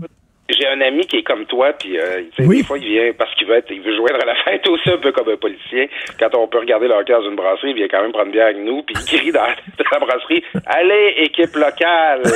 J'ai 0.63 0.69
un 0.69 0.79
ami 0.79 1.05
qui 1.07 1.17
est 1.17 1.23
comme 1.23 1.45
toi, 1.45 1.73
puis 1.73 1.99
euh, 1.99 2.21
des 2.39 2.63
fois 2.63 2.77
il 2.77 2.85
vient 2.85 3.11
parce 3.17 3.33
qu'il 3.35 3.47
veut 3.47 3.55
être, 3.57 3.69
il 3.69 3.81
veut 3.81 3.93
joindre 3.97 4.21
à 4.21 4.25
la 4.25 4.35
fête 4.45 4.65
aussi 4.69 4.89
un 4.89 4.97
peu 4.97 5.11
comme 5.11 5.27
un 5.27 5.35
policier. 5.35 5.89
Quand 6.17 6.33
on 6.35 6.47
peut 6.47 6.59
regarder 6.59 6.87
le 6.87 6.93
hockey 6.93 7.11
dans 7.11 7.21
une 7.27 7.35
brasserie, 7.35 7.71
il 7.71 7.75
vient 7.75 7.87
quand 7.89 8.01
même 8.01 8.13
prendre 8.13 8.31
bière 8.31 8.45
avec 8.45 8.57
nous, 8.59 8.81
puis 8.83 8.95
il 8.97 9.17
crie 9.19 9.31
dans, 9.33 9.41
dans 9.77 9.85
la 9.91 9.99
brasserie 9.99 10.41
Allez, 10.67 11.15
équipe 11.17 11.53
locale! 11.55 12.21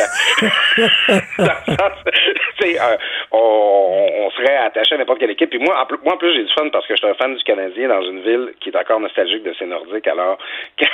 Euh, 2.79 2.97
on, 3.31 4.07
on 4.25 4.29
serait 4.31 4.57
attaché 4.57 4.95
à 4.95 4.97
n'importe 4.97 5.19
quelle 5.19 5.31
équipe. 5.31 5.49
Puis 5.49 5.59
moi, 5.59 5.79
en 5.81 5.85
plus, 5.85 5.97
moi, 6.03 6.13
en 6.15 6.17
plus, 6.17 6.33
j'ai 6.33 6.43
du 6.43 6.51
fun 6.53 6.67
parce 6.69 6.85
que 6.85 6.95
je 6.95 6.97
suis 6.99 7.07
un 7.07 7.13
fan 7.13 7.33
du 7.33 7.43
Canadien 7.43 7.87
dans 7.87 8.01
une 8.01 8.21
ville 8.21 8.53
qui 8.59 8.69
est 8.69 8.75
encore 8.75 8.99
nostalgique 8.99 9.43
de 9.43 9.53
ses 9.53 9.65
Nordiques. 9.65 10.05
Alors, 10.07 10.37
quand, 10.77 10.85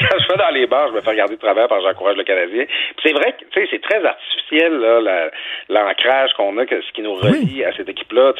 quand 0.00 0.18
je 0.20 0.28
vais 0.28 0.36
dans 0.36 0.50
les 0.50 0.66
bars, 0.66 0.88
je 0.88 0.92
me 0.94 1.00
fais 1.00 1.10
regarder 1.10 1.36
de 1.36 1.40
travers 1.40 1.68
parce 1.68 1.82
que 1.82 1.88
j'encourage 1.88 2.16
le 2.16 2.24
Canadien. 2.24 2.64
C'est 3.02 3.12
vrai 3.12 3.32
que, 3.32 3.66
c'est 3.70 3.80
très 3.80 4.04
artificiel, 4.04 4.72
là, 4.78 5.00
la- 5.00 5.30
l'ancrage 5.70 6.32
qu'on 6.34 6.56
a, 6.58 6.66
que 6.66 6.80
ce 6.86 6.92
qui 6.92 7.02
nous 7.02 7.14
relie 7.14 7.64
à 7.64 7.72
cette 7.72 7.88
équipe-là. 7.88 8.32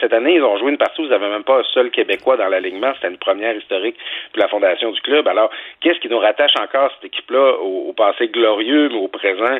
Cette 0.00 0.12
année, 0.12 0.34
ils 0.34 0.42
ont 0.42 0.56
joué 0.58 0.70
une 0.70 0.78
partie 0.78 1.00
où 1.00 1.04
vous 1.04 1.10
n'avez 1.10 1.28
même 1.28 1.44
pas 1.44 1.60
un 1.60 1.64
seul 1.74 1.90
Québécois 1.90 2.36
dans 2.36 2.48
l'alignement. 2.48 2.92
C'était 2.94 3.08
une 3.08 3.18
première 3.18 3.56
historique 3.56 3.96
puis 4.32 4.40
la 4.40 4.48
fondation 4.48 4.90
du 4.90 5.00
club. 5.00 5.26
Alors, 5.28 5.50
qu'est-ce 5.80 5.98
qui 6.00 6.08
nous 6.08 6.18
rattache 6.18 6.54
encore 6.60 6.90
cette 6.94 7.12
équipe-là 7.12 7.58
au, 7.60 7.88
au 7.88 7.92
passé 7.92 8.28
glorieux, 8.28 8.88
mais 8.88 8.98
au 8.98 9.08
présent, 9.08 9.58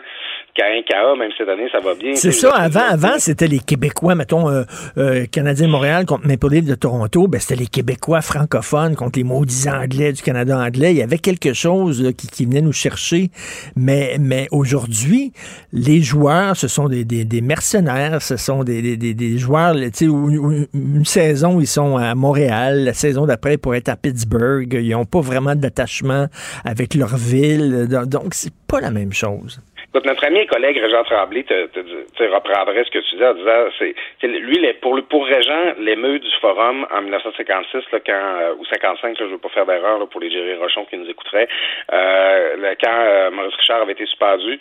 KA, 0.55 1.17
même 1.19 1.31
cette 1.37 1.49
année, 1.49 1.69
ça 1.73 1.81
va 1.81 1.95
bien. 1.95 2.15
C'est 2.15 2.33
ça, 2.33 2.51
avant, 2.55 2.85
avant 2.89 3.19
c'était 3.19 3.47
les 3.47 3.59
Québécois, 3.59 4.15
mettons, 4.15 4.51
euh, 4.51 4.65
euh, 4.99 5.25
Canadien 5.27 5.67
de 5.67 5.73
Montréal 5.73 6.05
contre 6.05 6.27
Maple 6.27 6.61
de 6.63 6.75
Toronto, 6.75 7.27
ben, 7.27 7.41
c'était 7.41 7.57
les 7.57 7.67
Québécois 7.67 8.21
francophones 8.21 8.95
contre 8.95 9.19
les 9.19 9.25
maudits 9.25 9.69
Anglais 9.71 10.13
du 10.13 10.21
Canada 10.21 10.59
anglais. 10.59 10.93
Il 10.93 10.99
y 10.99 11.03
avait 11.03 11.19
quelque 11.19 11.55
chose 11.55 12.03
là, 12.03 12.13
qui, 12.13 12.27
qui 12.27 12.45
venait 12.45 12.61
nous 12.61 12.73
chercher. 12.73 13.31
Mais, 13.77 14.17
mais 14.21 14.49
aujourd'hui, 14.51 15.33
les 15.73 16.03
joueurs, 16.03 16.57
ce 16.57 16.69
sont 16.69 16.89
des, 16.89 17.05
des, 17.05 17.25
des 17.25 17.41
mercenaires, 17.41 18.21
ce 18.21 18.37
sont 18.37 18.63
des, 18.63 18.97
des, 18.97 19.15
des 19.15 19.39
joueurs, 19.39 19.75
tu 19.75 19.91
sais, 19.95 20.05
une 20.05 21.05
saison, 21.05 21.61
ils 21.61 21.67
sont 21.67 21.97
à 21.97 22.15
Montréal, 22.15 22.85
la 22.85 22.95
saison 22.95 23.25
d'après, 23.25 23.57
pour 23.57 23.75
être 23.75 23.89
à 23.89 23.97
Pittsburgh. 23.97 24.69
Ils 24.75 24.91
n'ont 24.91 25.07
pas 25.07 25.21
vraiment 25.21 25.55
d'attachement 25.55 26.27
avec 26.65 26.95
leur 26.95 27.17
ville. 27.17 27.89
Donc, 28.07 28.35
c'est 28.35 28.53
pas 28.67 28.81
la 28.81 28.91
même 28.91 29.13
chose. 29.13 29.61
Écoute, 29.95 30.07
notre 30.07 30.25
ami 30.25 30.39
et 30.39 30.47
collègue 30.47 30.79
Régent 30.79 31.05
Tremblay 31.05 31.43
te, 31.43 31.67
te, 31.67 31.81
te, 31.81 32.23
reprendrait 32.25 32.83
ce 32.83 32.91
que 32.91 33.05
tu 33.05 33.13
disais 33.13 33.29
en 33.29 33.35
disant, 33.35 33.69
c'est, 33.79 34.27
lui, 34.27 34.59
les, 34.59 34.73
pour, 34.73 34.99
pour 35.11 35.27
Régent, 35.27 35.75
l'émeute 35.81 36.23
du 36.23 36.31
Forum 36.41 36.87
en 36.91 37.03
1956, 37.03 37.93
là, 37.93 37.99
quand, 38.01 38.13
euh, 38.41 38.55
ou 38.59 38.65
55, 38.65 39.19
là, 39.19 39.27
je 39.29 39.33
veux 39.33 39.37
pas 39.37 39.51
faire 39.51 39.67
d'erreur 39.67 39.99
là, 39.99 40.07
pour 40.07 40.19
les 40.23 40.31
Jerry 40.31 40.55
Rochon 40.55 40.87
qui 40.89 40.97
nous 40.97 41.11
écouteraient, 41.11 41.47
euh, 41.93 42.75
quand 42.83 42.89
euh, 42.89 43.31
Maurice 43.33 43.55
Richard 43.57 43.83
avait 43.83 43.93
été 43.93 44.07
suspendu, 44.07 44.59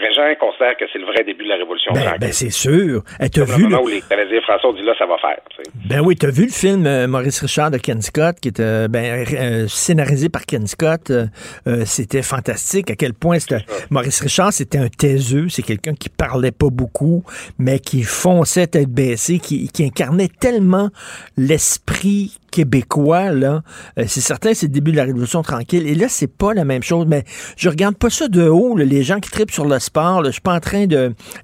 Régent 0.00 0.34
considère 0.40 0.74
que 0.78 0.86
c'est 0.90 0.98
le 0.98 1.04
vrai 1.04 1.24
début 1.24 1.44
de 1.44 1.50
la 1.50 1.56
Révolution 1.56 1.92
ben, 1.92 2.16
ben 2.18 2.32
c'est 2.32 2.48
sûr. 2.48 3.02
Et 3.20 3.28
t'as 3.28 3.44
vu 3.44 3.68
le... 3.68 3.76
où 3.76 3.86
les 3.86 4.00
Canadiens 4.00 4.40
français 4.40 4.66
ont 4.66 4.72
dit 4.72 4.82
là, 4.82 4.94
ça 4.96 5.04
va 5.04 5.18
faire. 5.18 5.40
Ben 5.90 6.00
oui, 6.00 6.16
t'as 6.16 6.30
vu 6.30 6.44
le 6.44 6.52
film 6.52 6.86
euh, 6.86 7.06
Maurice 7.06 7.42
Richard 7.42 7.70
de 7.70 7.76
Ken 7.76 8.00
Scott, 8.00 8.36
qui 8.40 8.48
était 8.48 8.88
ben, 8.88 9.26
scénarisé 9.68 10.30
par 10.30 10.46
Ken 10.46 10.66
Scott. 10.66 11.12
c'était 11.84 12.22
fantastique. 12.22 12.90
À 12.90 12.94
quel 12.94 13.12
point 13.12 13.38
c'était... 13.38 13.62
Maurice 13.90 14.22
Richard, 14.22 14.54
c'était 14.54 14.69
un 14.74 14.88
taiseux, 14.88 15.48
c'est 15.48 15.62
quelqu'un 15.62 15.94
qui 15.94 16.08
parlait 16.08 16.52
pas 16.52 16.68
beaucoup, 16.70 17.24
mais 17.58 17.78
qui 17.78 18.02
fonçait 18.02 18.66
tête 18.66 18.90
baissée, 18.90 19.38
qui, 19.38 19.70
incarnait 19.80 20.28
tellement 20.28 20.90
l'esprit 21.36 22.38
québécois, 22.50 23.30
là. 23.30 23.62
Euh, 23.98 24.04
c'est 24.06 24.20
certain, 24.20 24.54
c'est 24.54 24.66
le 24.66 24.72
début 24.72 24.92
de 24.92 24.96
la 24.96 25.04
Révolution 25.04 25.42
tranquille. 25.42 25.86
Et 25.86 25.94
là, 25.94 26.08
c'est 26.08 26.30
pas 26.36 26.52
la 26.52 26.64
même 26.64 26.82
chose, 26.82 27.06
mais 27.08 27.22
je 27.56 27.68
regarde 27.68 27.96
pas 27.96 28.10
ça 28.10 28.28
de 28.28 28.48
haut, 28.48 28.76
les 28.76 29.02
gens 29.02 29.20
qui 29.20 29.30
tripent 29.30 29.50
sur 29.50 29.66
le 29.66 29.78
sport. 29.78 30.24
Je 30.24 30.30
suis 30.30 30.40
pas 30.40 30.54
en 30.54 30.60
train 30.60 30.86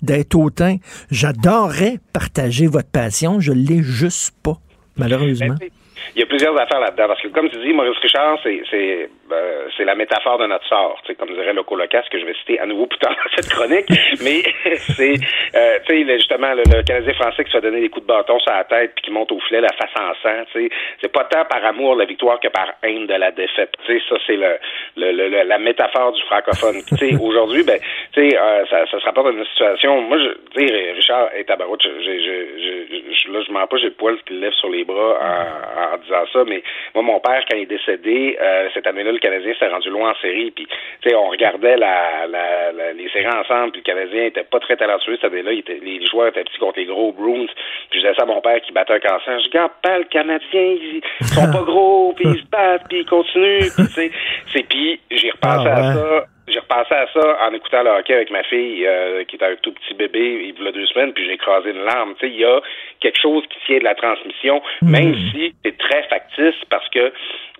d'être 0.03 0.35
hautain. 0.35 0.77
J'adorerais 1.11 1.98
partager 2.12 2.66
votre 2.66 2.90
passion, 2.90 3.40
je 3.40 3.53
l'ai 3.53 3.82
juste 3.82 4.35
pas, 4.43 4.59
malheureusement. 4.97 5.55
Ben, 5.59 5.69
il 6.15 6.20
y 6.20 6.23
a 6.23 6.27
plusieurs 6.27 6.59
affaires 6.59 6.81
là-dedans. 6.81 7.09
Parce 7.09 7.23
que, 7.23 7.28
comme 7.28 7.48
tu 7.51 7.59
dis, 7.61 7.73
Maurice 7.73 7.98
Richard, 7.98 8.39
c'est, 8.43 9.11
euh, 9.32 9.69
c'est 9.77 9.85
la 9.85 9.94
métaphore 9.94 10.39
de 10.39 10.47
notre 10.47 10.66
sort. 10.66 10.98
Tu 11.05 11.12
sais, 11.12 11.15
comme 11.15 11.31
dirait 11.31 11.53
le 11.53 11.62
Locas, 11.69 12.03
que 12.11 12.19
je 12.19 12.24
vais 12.24 12.35
citer 12.35 12.59
à 12.61 12.66
nouveau 12.66 12.86
plus 12.86 12.98
tard 12.98 13.15
dans 13.15 13.31
cette 13.36 13.48
chronique. 13.48 13.86
Mais 14.24 14.43
c'est, 14.77 15.15
euh, 15.55 15.78
tu 15.86 16.07
sais, 16.07 16.19
justement, 16.19 16.55
le, 16.55 16.65
Canadien 16.82 17.15
français 17.15 17.44
qui 17.44 17.51
se 17.51 17.57
fait 17.57 17.62
donner 17.62 17.81
des 17.81 17.89
coups 17.89 18.07
de 18.07 18.12
bâton 18.12 18.39
sur 18.40 18.53
la 18.53 18.65
tête 18.65 18.93
puis 18.94 19.05
qui 19.05 19.11
monte 19.11 19.32
au 19.32 19.40
filet 19.40 19.61
la 19.61 19.73
face 19.73 19.90
en 19.98 20.15
sang. 20.23 20.44
Tu 20.53 20.69
sais, 20.69 20.74
c'est 21.01 21.12
pas 21.12 21.24
tant 21.24 21.44
par 21.44 21.65
amour 21.65 21.94
de 21.94 22.01
la 22.01 22.07
victoire 22.07 22.40
que 22.40 22.48
par 22.48 22.73
haine 22.82 23.07
de 23.07 23.15
la 23.15 23.31
défaite. 23.31 23.73
Tu 23.85 23.98
sais, 23.98 24.05
ça, 24.09 24.16
c'est 24.27 24.36
le, 24.36 24.59
le, 24.97 25.44
la 25.44 25.59
métaphore 25.59 26.12
du 26.12 26.23
francophone. 26.23 26.82
tu 26.86 26.97
sais, 26.97 27.16
aujourd'hui, 27.20 27.62
ben, 27.65 27.78
tu 28.12 28.31
sais, 28.31 28.39
euh, 28.39 28.65
ça, 28.66 28.86
ça 28.86 29.01
se 29.01 29.05
rapporte 29.05 29.28
à 29.28 29.31
une 29.31 29.44
situation. 29.47 30.01
Moi, 30.03 30.19
je, 30.19 30.57
Richard 30.94 31.31
je, 31.35 32.01
je, 32.01 32.12
je, 32.59 33.15
je, 33.15 33.32
là, 33.32 33.40
je 33.47 33.53
mens 33.53 33.66
pas, 33.66 33.77
j'ai 33.77 33.86
le 33.86 33.93
poil 33.93 34.16
qui 34.27 34.35
lève 34.35 34.53
sur 34.55 34.69
les 34.69 34.85
bras 34.85 35.19
en, 35.20 35.94
en 35.94 35.98
disant 35.98 36.24
ça, 36.32 36.44
mais 36.47 36.62
moi, 36.94 37.03
mon 37.03 37.20
père, 37.20 37.43
quand 37.51 37.57
il 37.57 37.62
est 37.62 37.66
décédé, 37.66 38.36
euh, 38.40 38.69
cette 38.74 38.86
année-là, 38.86 39.12
le 39.16 39.20
Canadien 39.20 39.52
s'est 39.59 39.68
rendu 39.68 39.90
loin 39.90 40.10
en 40.10 40.14
série, 40.20 40.51
puis, 40.51 40.66
tu 41.02 41.09
sais, 41.09 41.14
on 41.14 41.28
regardait 41.28 41.76
la, 41.76 42.26
la, 42.26 42.93
les 42.93 43.09
séries 43.10 43.26
ensemble, 43.26 43.72
puis 43.72 43.82
le 43.84 43.93
Canadien 43.93 44.24
était 44.24 44.44
pas 44.44 44.60
très 44.60 44.76
talentueux 44.76 45.16
cette 45.20 45.32
année-là, 45.32 45.51
les 45.51 46.06
joueurs 46.06 46.28
étaient 46.28 46.44
petits 46.44 46.59
contre 46.59 46.78
les 46.78 46.86
gros 46.86 47.12
Bruins, 47.12 47.47
puis 47.90 48.01
je 48.01 48.06
disais 48.06 48.14
ça 48.14 48.22
à 48.22 48.26
mon 48.26 48.40
père 48.40 48.60
qui 48.60 48.72
battait 48.72 48.94
un 48.94 49.01
cancer, 49.01 49.40
je 49.40 49.47
regarde 49.47 49.72
pas 49.82 49.98
le 49.98 50.05
Canadien, 50.05 50.40
ils, 50.52 51.02
sont 51.26 51.52
pas 51.52 51.62
gros, 51.62 52.12
puis 52.14 52.26
ils 52.28 52.40
se 52.40 52.47
battent, 52.47 52.88
puis 52.88 53.01
ils 53.01 53.06
continuent, 53.06 53.70
puis 53.76 53.86
tu 53.86 53.93
sais, 53.93 54.10
c'est, 54.52 54.62
puis 54.68 55.01
j'ai 55.10 55.30
repensé 55.30 55.68
ah, 55.68 55.78
à 55.78 55.94
ça 55.94 56.26
j'ai 56.48 56.60
repensé 56.60 56.94
à 56.94 57.06
ça 57.12 57.48
en 57.48 57.55
écoutant 57.55 57.82
le 57.82 57.90
hockey 57.90 58.14
avec 58.14 58.30
ma 58.30 58.43
fille 58.44 58.86
euh, 58.86 59.24
qui 59.24 59.36
était 59.36 59.47
un 59.47 59.56
tout 59.56 59.72
petit 59.72 59.94
bébé 59.94 60.55
il 60.56 60.64
y 60.64 60.68
a 60.68 60.72
deux 60.72 60.86
semaines, 60.86 61.12
puis 61.12 61.24
j'ai 61.24 61.32
écrasé 61.32 61.70
une 61.70 61.84
larme. 61.84 62.14
Tu 62.20 62.26
sais, 62.26 62.32
il 62.32 62.38
y 62.38 62.44
a 62.44 62.60
quelque 63.01 63.20
chose 63.20 63.43
qui 63.51 63.59
tient 63.66 63.78
de 63.78 63.84
la 63.84 63.94
transmission, 63.94 64.62
hmm. 64.82 64.90
même 64.90 65.14
si 65.32 65.55
c'est 65.64 65.76
très 65.76 66.05
factice 66.05 66.55
parce 66.70 66.88
que 66.90 67.12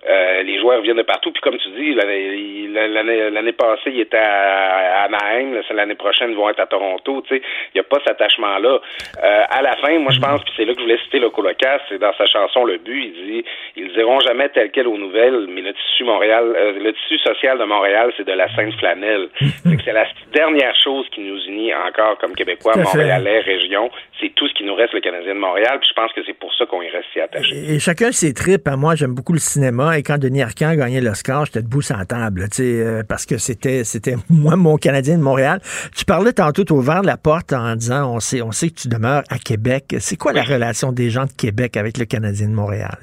euh, 0.07 0.43
les 0.43 0.59
joueurs 0.59 0.81
viennent 0.81 0.97
de 0.97 1.03
partout. 1.03 1.31
Puis 1.31 1.41
comme 1.41 1.57
tu 1.57 1.69
dis, 1.69 1.93
l'année 1.93 3.53
passée, 3.53 3.91
ils 3.91 4.01
étaient 4.01 4.17
à 4.17 5.03
Anaheim. 5.05 5.61
L'année 5.73 5.95
prochaine, 5.95 6.31
ils 6.31 6.37
vont 6.37 6.49
être 6.49 6.59
à 6.59 6.67
Toronto. 6.67 7.23
Tu 7.27 7.35
sais, 7.35 7.41
il 7.73 7.77
n'y 7.77 7.81
a 7.81 7.83
pas 7.83 7.97
cet 7.99 8.11
attachement-là. 8.11 8.79
Euh, 9.23 9.43
à 9.49 9.61
la 9.61 9.75
fin, 9.77 9.97
moi, 9.99 10.11
je 10.11 10.19
pense, 10.19 10.43
puis 10.43 10.53
c'est 10.55 10.65
là 10.65 10.73
que 10.73 10.79
je 10.79 10.83
voulais 10.83 10.99
citer 11.03 11.19
le 11.19 11.29
Colocas, 11.29 11.79
c'est 11.89 11.99
dans 11.99 12.13
sa 12.13 12.25
chanson 12.25 12.65
Le 12.65 12.77
But, 12.77 13.03
il 13.03 13.13
dit 13.13 13.45
«Ils 13.75 13.93
diront 13.93 14.19
jamais 14.19 14.49
tel 14.49 14.71
quel 14.71 14.87
aux 14.87 14.97
nouvelles, 14.97 15.47
mais 15.49 15.61
le 15.61 15.73
tissu 15.73 16.03
Montréal, 16.03 16.45
euh, 16.55 16.73
le 16.79 16.93
tissu 16.93 17.17
social 17.19 17.57
de 17.57 17.63
Montréal, 17.65 18.11
c'est 18.17 18.27
de 18.27 18.33
la 18.33 18.53
sainte 18.55 18.73
flanelle. 18.79 19.29
c'est 19.85 19.93
la 19.93 20.05
dernière 20.33 20.75
chose 20.83 21.05
qui 21.13 21.21
nous 21.21 21.39
unit 21.47 21.73
encore 21.73 22.17
comme 22.17 22.35
Québécois, 22.35 22.75
Montréalais, 22.77 23.39
région. 23.39 23.89
C'est 24.19 24.33
tout 24.35 24.47
ce 24.47 24.53
qui 24.53 24.63
nous 24.63 24.75
reste, 24.75 24.93
le 24.93 25.01
Canadien 25.01 25.35
de 25.35 25.39
Montréal. 25.39 25.79
Puis 25.79 25.89
je 25.89 25.93
pense 25.93 26.11
que 26.13 26.21
c'est 26.25 26.37
pour 26.37 26.53
ça 26.55 26.65
qu'on 26.65 26.81
y 26.81 26.89
reste 26.89 27.07
si 27.13 27.19
attaché. 27.19 27.55
Et, 27.55 27.79
chacun 27.79 28.11
ses 28.11 28.33
tripes. 28.33 28.67
Hein. 28.67 28.77
Moi, 28.77 28.95
j'aime 28.95 29.13
beaucoup 29.13 29.33
le 29.33 29.39
cinéma 29.39 29.86
et 29.91 30.03
quand 30.03 30.17
Denis 30.17 30.41
Arcand 30.41 30.75
gagnait 30.75 31.01
l'Oscar, 31.01 31.45
j'étais 31.45 31.61
debout 31.61 31.81
sans 31.81 32.03
table, 32.05 32.47
euh, 32.59 33.03
parce 33.03 33.25
que 33.25 33.37
c'était 33.37 33.83
c'était 33.83 34.15
moi 34.29 34.55
mon 34.55 34.77
Canadien 34.77 35.17
de 35.17 35.23
Montréal. 35.23 35.61
Tu 35.95 36.05
parlais 36.05 36.33
tantôt, 36.33 36.63
tu 36.63 36.73
ouvert 36.73 37.01
la 37.01 37.17
porte 37.17 37.53
en 37.53 37.75
disant 37.75 38.13
on 38.13 38.19
sait 38.19 38.41
on 38.41 38.51
sait 38.51 38.69
que 38.69 38.81
tu 38.81 38.87
demeures 38.87 39.23
à 39.29 39.37
Québec. 39.37 39.95
C'est 39.99 40.15
quoi 40.15 40.33
la 40.33 40.43
relation 40.43 40.91
des 40.91 41.09
gens 41.09 41.25
de 41.25 41.31
Québec 41.31 41.77
avec 41.77 41.97
le 41.97 42.05
Canadien 42.05 42.47
de 42.47 42.53
Montréal? 42.53 42.97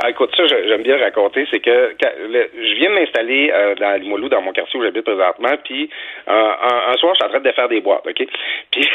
Ah, 0.00 0.10
écoute, 0.10 0.30
ça, 0.36 0.46
j'aime 0.46 0.84
bien 0.84 0.96
raconter, 0.96 1.44
c'est 1.50 1.58
que 1.58 1.96
je 2.00 2.74
viens 2.76 2.90
de 2.90 2.94
m'installer 2.94 3.50
euh, 3.52 3.74
dans 3.74 4.00
Limoilou, 4.00 4.28
dans 4.28 4.40
mon 4.40 4.52
quartier 4.52 4.78
où 4.78 4.84
j'habite 4.84 5.02
présentement, 5.02 5.56
puis 5.64 5.90
euh, 6.28 6.52
un, 6.88 6.96
soir, 6.98 7.14
je 7.14 7.18
suis 7.18 7.26
en 7.26 7.30
train 7.30 7.40
de 7.40 7.50
faire 7.50 7.68
des 7.68 7.80
boîtes, 7.80 8.06
OK? 8.06 8.14
Puis, 8.70 8.88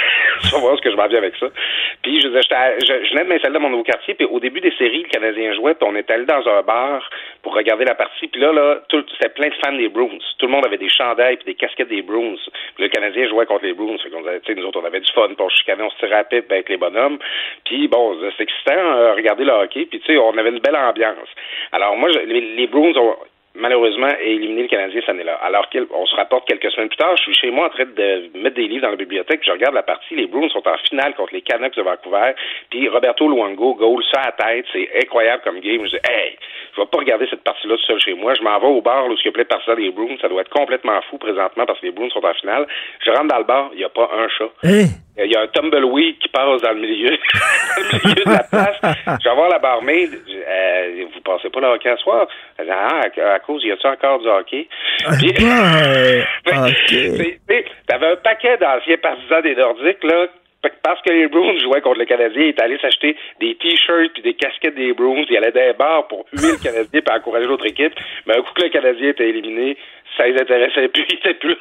tu 0.44 0.50
vas 0.52 0.60
voir 0.60 0.78
ce 0.78 0.82
que 0.82 0.92
je 0.92 0.96
m'en 0.96 1.08
viens 1.08 1.18
avec 1.18 1.36
ça. 1.36 1.48
Puis, 2.04 2.22
je, 2.22 2.30
je, 2.30 3.10
venais 3.12 3.24
de 3.26 3.30
m'installer 3.30 3.54
dans 3.54 3.60
mon 3.60 3.72
nouveau 3.72 3.84
quartier, 3.84 4.14
puis 4.14 4.26
au 4.28 4.40
début 4.40 4.62
des 4.62 4.72
séries, 4.78 5.04
le 5.04 5.10
Canadien 5.10 5.54
jouait, 5.56 5.74
puis 5.74 5.88
on 5.90 5.96
est 5.96 6.10
allé 6.10 6.26
dans 6.26 6.48
un 6.48 6.62
bar 6.62 7.10
pour 7.42 7.54
regarder 7.54 7.84
la 7.84 7.96
partie, 7.96 8.28
puis 8.28 8.40
là, 8.40 8.54
là, 8.54 8.80
c'était 8.90 9.34
plein 9.34 9.50
de 9.50 9.56
fans 9.66 9.76
des 9.76 9.90
Bruins. 9.90 10.20
Tout 10.38 10.46
le 10.46 10.52
monde 10.54 10.66
avait 10.66 10.78
des 10.78 10.90
chandails 10.90 11.36
puis 11.38 11.46
des 11.46 11.56
casquettes 11.56 11.90
des 11.90 12.02
Bruins. 12.02 12.36
Puis 12.76 12.84
le 12.84 12.88
Canadien 12.88 13.28
jouait 13.28 13.46
contre 13.46 13.66
les 13.66 13.74
Bruins. 13.74 13.98
Fait 14.02 14.10
qu'on 14.10 14.22
nous 14.22 14.66
autres, 14.66 14.80
on 14.82 14.86
avait 14.86 15.02
du 15.02 15.12
fun, 15.12 15.28
pour 15.36 15.52
chicaner, 15.52 15.84
on 15.84 15.90
se 15.90 15.98
tirait 15.98 16.24
pipe 16.30 16.50
avec 16.52 16.70
les 16.70 16.78
bonhommes. 16.78 17.18
Puis, 17.66 17.88
bon, 17.90 18.18
c'est 18.38 18.44
excitant, 18.44 18.78
euh, 18.78 19.14
regarder 19.14 19.44
le 19.44 19.52
hockey, 19.52 19.86
puis 19.86 20.00
tu 20.00 20.06
sais, 20.06 20.18
on 20.18 20.38
avait 20.38 20.50
une 20.50 20.60
belle 20.60 20.78
ambiance. 20.78 20.93
Alors 21.72 21.96
moi, 21.98 22.10
je, 22.12 22.20
les, 22.20 22.42
les 22.56 22.68
ont 22.98 23.16
malheureusement 23.56 24.10
éliminé 24.20 24.64
le 24.64 24.68
Canadien 24.68 25.00
cette 25.02 25.10
année-là. 25.10 25.36
Alors 25.44 25.70
qu'on 25.70 26.06
se 26.06 26.16
rapporte 26.16 26.48
quelques 26.48 26.72
semaines 26.72 26.90
plus 26.90 26.98
tard, 26.98 27.16
je 27.18 27.24
suis 27.24 27.34
chez 27.34 27.52
moi 27.52 27.68
en 27.68 27.70
train 27.70 27.86
de 27.86 28.38
mettre 28.38 28.56
des 28.56 28.68
livres 28.68 28.84
dans 28.84 28.90
la 28.90 28.96
bibliothèque, 28.96 29.42
je 29.46 29.52
regarde 29.52 29.76
la 29.76 29.84
partie, 29.84 30.16
les 30.16 30.28
Bruins 30.28 30.50
sont 30.50 30.68
en 30.68 30.78
finale 30.90 31.14
contre 31.16 31.34
les 31.34 31.42
Canucks 31.42 31.76
de 31.76 31.82
Vancouver, 31.82 32.34
puis 32.70 32.90
Roberto 32.90 33.28
Luango, 33.28 33.76
goal 33.76 34.04
ça 34.12 34.22
à 34.22 34.32
tête, 34.32 34.66
c'est 34.74 34.90
incroyable 35.02 35.44
comme 35.44 35.60
game. 35.60 35.86
Je 35.86 35.92
dis, 35.92 36.02
hey, 36.10 36.38
je 36.76 36.82
vais 36.82 36.88
pas 36.88 36.98
regarder 36.98 37.28
cette 37.30 37.44
partie-là 37.44 37.76
tout 37.78 37.84
seul 37.84 38.00
chez 38.00 38.14
moi, 38.14 38.34
je 38.34 38.42
m'en 38.42 38.60
vais 38.60 38.68
au 38.68 38.82
bar 38.82 39.06
où 39.06 39.12
il 39.12 39.26
y 39.26 39.28
a 39.28 39.32
plein 39.32 39.44
de 39.44 39.48
partisans 39.48 39.76
des 39.76 39.92
Bruins, 39.92 40.18
ça 40.20 40.28
doit 40.28 40.42
être 40.42 40.50
complètement 40.50 41.00
fou 41.10 41.18
présentement 41.18 41.66
parce 41.66 41.80
que 41.80 41.86
les 41.86 41.92
Bruins 41.92 42.10
sont 42.10 42.26
en 42.26 42.34
finale. 42.34 42.68
Je 43.06 43.12
rentre 43.12 43.28
dans 43.28 43.38
le 43.38 43.44
bar, 43.44 43.70
il 43.74 43.78
n'y 43.78 43.84
a 43.84 43.90
pas 43.90 44.10
un 44.14 44.28
chat. 44.30 44.50
Hein? 44.64 44.86
Il 45.16 45.32
y 45.32 45.36
a 45.36 45.42
un 45.42 45.48
tumbleweed 45.48 46.18
qui 46.18 46.28
passe 46.30 46.62
dans 46.62 46.72
le 46.72 46.82
milieu, 46.82 47.12
dans 47.92 47.98
le 47.98 48.10
milieu 48.10 48.24
de 48.26 48.32
la 48.32 48.44
place. 48.44 48.78
Je 49.22 49.30
vais 49.30 49.36
voir 49.36 49.50
la 49.50 49.60
barmaid. 49.60 50.10
Euh, 50.28 51.06
vous 51.14 51.22
pensez 51.22 51.52
pas 51.52 51.60
le 51.60 51.68
hockey 51.68 51.90
à 51.90 51.98
soir? 51.98 52.28
Ah, 52.58 53.02
à, 53.02 53.40
cause, 53.46 53.64
y 53.64 53.72
a-tu 53.72 53.88
encore 53.88 54.20
du 54.20 54.28
hockey? 54.28 54.68
Puis, 55.20 55.34
T'avais 57.88 58.08
un 58.08 58.16
paquet 58.18 58.58
d'anciens 58.58 58.98
partisans 58.98 59.42
des 59.42 59.56
Nordiques, 59.56 60.04
là, 60.04 60.28
parce 60.84 61.02
que 61.02 61.12
les 61.12 61.28
Bruins 61.28 61.58
jouaient 61.60 61.82
contre 61.82 62.00
le 62.00 62.06
Canadien, 62.06 62.44
ils 62.44 62.50
étaient 62.50 62.64
allés 62.64 62.80
s'acheter 62.80 63.18
des 63.40 63.56
t-shirts 63.56 64.14
puis 64.14 64.24
des 64.24 64.34
casquettes 64.34 64.76
des 64.76 64.94
Bruins. 64.94 65.26
Ils 65.30 65.38
allaient 65.38 65.52
dans 65.52 65.68
les 65.68 65.74
bars 65.74 66.08
pour 66.08 66.26
huer 66.32 66.54
le 66.54 66.64
Canadien 66.64 67.02
et 67.06 67.12
encourager 67.12 67.46
l'autre 67.48 67.66
équipe. 67.66 67.94
Mais 68.26 68.38
un 68.38 68.42
coup 68.42 68.54
que 68.56 68.64
le 68.64 68.70
Canadien 68.70 69.10
était 69.10 69.28
éliminé, 69.28 69.78
ça 70.18 70.28
les 70.28 70.40
intéressait 70.40 70.88
plus, 70.90 71.06
ils 71.10 71.16
étaient 71.16 71.34
plus. 71.36 71.58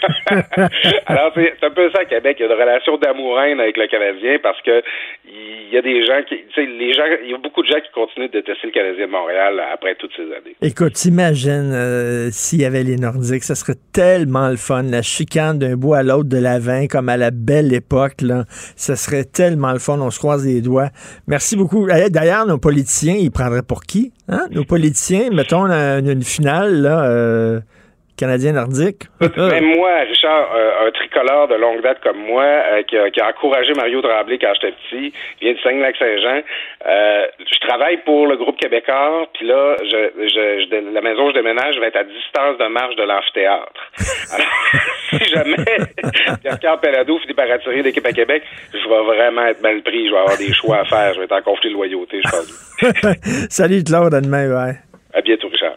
Alors, 1.06 1.32
c'est 1.34 1.64
un 1.64 1.70
peu 1.70 1.90
ça 1.90 2.00
à 2.02 2.04
Québec. 2.04 2.36
Il 2.38 2.46
y 2.46 2.48
a 2.48 2.52
une 2.52 2.60
relation 2.60 2.96
d'amour-haine 2.98 3.60
avec 3.60 3.76
le 3.76 3.86
Canadien 3.86 4.38
parce 4.42 4.60
que 4.62 4.82
il 5.26 5.74
y 5.74 5.76
a 5.76 5.82
des 5.82 6.06
gens 6.06 6.22
qui, 6.26 6.36
tu 6.36 6.54
sais, 6.54 6.66
les 6.66 6.92
gens, 6.94 7.04
il 7.22 7.30
y 7.30 7.34
a 7.34 7.38
beaucoup 7.38 7.62
de 7.62 7.68
gens 7.68 7.80
qui 7.80 7.90
continuent 7.92 8.28
de 8.28 8.32
détester 8.32 8.66
le 8.66 8.72
Canadien 8.72 9.06
de 9.06 9.10
Montréal 9.10 9.62
après 9.72 9.94
toutes 9.96 10.12
ces 10.16 10.22
années. 10.22 10.56
Écoute, 10.62 11.04
imagine 11.04 11.72
euh, 11.74 12.28
s'il 12.30 12.60
y 12.60 12.64
avait 12.64 12.84
les 12.84 12.96
Nordiques, 12.96 13.44
ça 13.44 13.54
serait 13.54 13.76
tellement 13.92 14.48
le 14.48 14.56
fun, 14.56 14.82
la 14.82 15.02
chicane 15.02 15.58
d'un 15.58 15.76
bout 15.76 15.94
à 15.94 16.02
l'autre 16.02 16.28
de 16.28 16.38
la 16.38 16.58
vin, 16.58 16.86
comme 16.86 17.08
à 17.08 17.16
la 17.16 17.30
belle 17.30 17.74
époque, 17.74 18.22
là. 18.22 18.44
Ça 18.48 18.96
serait 18.96 19.24
tellement 19.24 19.72
le 19.72 19.78
fun, 19.78 19.98
on 20.00 20.10
se 20.10 20.18
croise 20.18 20.46
les 20.46 20.62
doigts. 20.62 20.88
Merci 21.26 21.56
beaucoup. 21.56 21.86
D'ailleurs, 21.86 22.46
nos 22.46 22.58
politiciens, 22.58 23.16
ils 23.18 23.30
prendraient 23.30 23.62
pour 23.66 23.82
qui? 23.82 24.12
Hein? 24.28 24.48
Nos 24.50 24.64
politiciens, 24.64 25.30
mettons 25.30 25.64
une, 25.64 26.22
finale, 26.22 26.82
là, 26.82 27.04
euh, 27.04 27.60
Canadien 28.18 28.52
nordique. 28.52 29.04
Même 29.20 29.76
moi, 29.76 29.90
Richard, 30.08 30.50
euh, 30.54 30.86
un 30.86 30.90
tricolore 30.90 31.48
de 31.48 31.54
longue 31.54 31.80
date 31.82 32.00
comme 32.02 32.18
moi, 32.18 32.42
euh, 32.42 32.82
qui, 32.82 32.96
a, 32.98 33.10
qui, 33.10 33.20
a, 33.20 33.28
encouragé 33.28 33.72
Mario 33.74 34.02
Tremblay 34.02 34.38
quand 34.38 34.52
j'étais 34.54 34.74
petit, 34.74 35.12
vient 35.40 35.52
du 35.52 35.60
Saguenay-Lac-Saint-Jean. 35.60 36.42
Euh, 36.86 37.26
je 37.38 37.66
travaille 37.66 37.98
pour 37.98 38.26
le 38.26 38.36
groupe 38.36 38.58
québécois, 38.58 39.28
puis 39.34 39.46
là, 39.46 39.76
je, 39.82 40.26
je, 40.26 40.92
la 40.92 41.00
maison 41.00 41.26
où 41.26 41.30
je 41.30 41.34
déménage 41.34 41.78
va 41.78 41.86
être 41.86 41.96
à 41.96 42.04
distance 42.04 42.58
de 42.58 42.66
marche 42.66 42.96
de 42.96 43.04
l'amphithéâtre. 43.04 43.92
Alors, 44.34 44.48
si 45.10 45.24
jamais 45.32 45.56
Pierre 46.60 46.80
Pelado 46.80 47.18
finit 47.20 47.34
par 47.34 47.50
attirer 47.50 47.82
l'équipe 47.82 48.04
à 48.04 48.12
Québec, 48.12 48.42
je 48.72 48.88
vais 48.88 49.16
vraiment 49.16 49.46
être 49.46 49.62
mal 49.62 49.80
pris. 49.82 50.06
Je 50.06 50.12
vais 50.12 50.18
avoir 50.18 50.36
des 50.36 50.52
choix 50.52 50.80
à 50.80 50.84
faire. 50.84 51.14
Je 51.14 51.20
vais 51.20 51.24
être 51.24 51.32
en 51.32 51.42
conflit 51.42 51.70
de 51.70 51.74
loyauté, 51.74 52.20
je 52.24 52.30
pense. 52.30 53.48
Salut 53.50 53.84
Claude, 53.84 54.14
à 54.14 54.20
demain, 54.20 54.48
ouais. 54.48 54.74
À 55.14 55.20
bientôt, 55.20 55.48
Richard. 55.48 55.76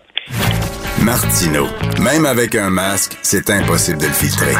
Martino. 1.03 1.67
Même 1.99 2.25
avec 2.25 2.55
un 2.55 2.69
masque, 2.69 3.17
c'est 3.21 3.49
impossible 3.49 3.99
de 3.99 4.05
le 4.05 4.13
filtrer. 4.13 4.53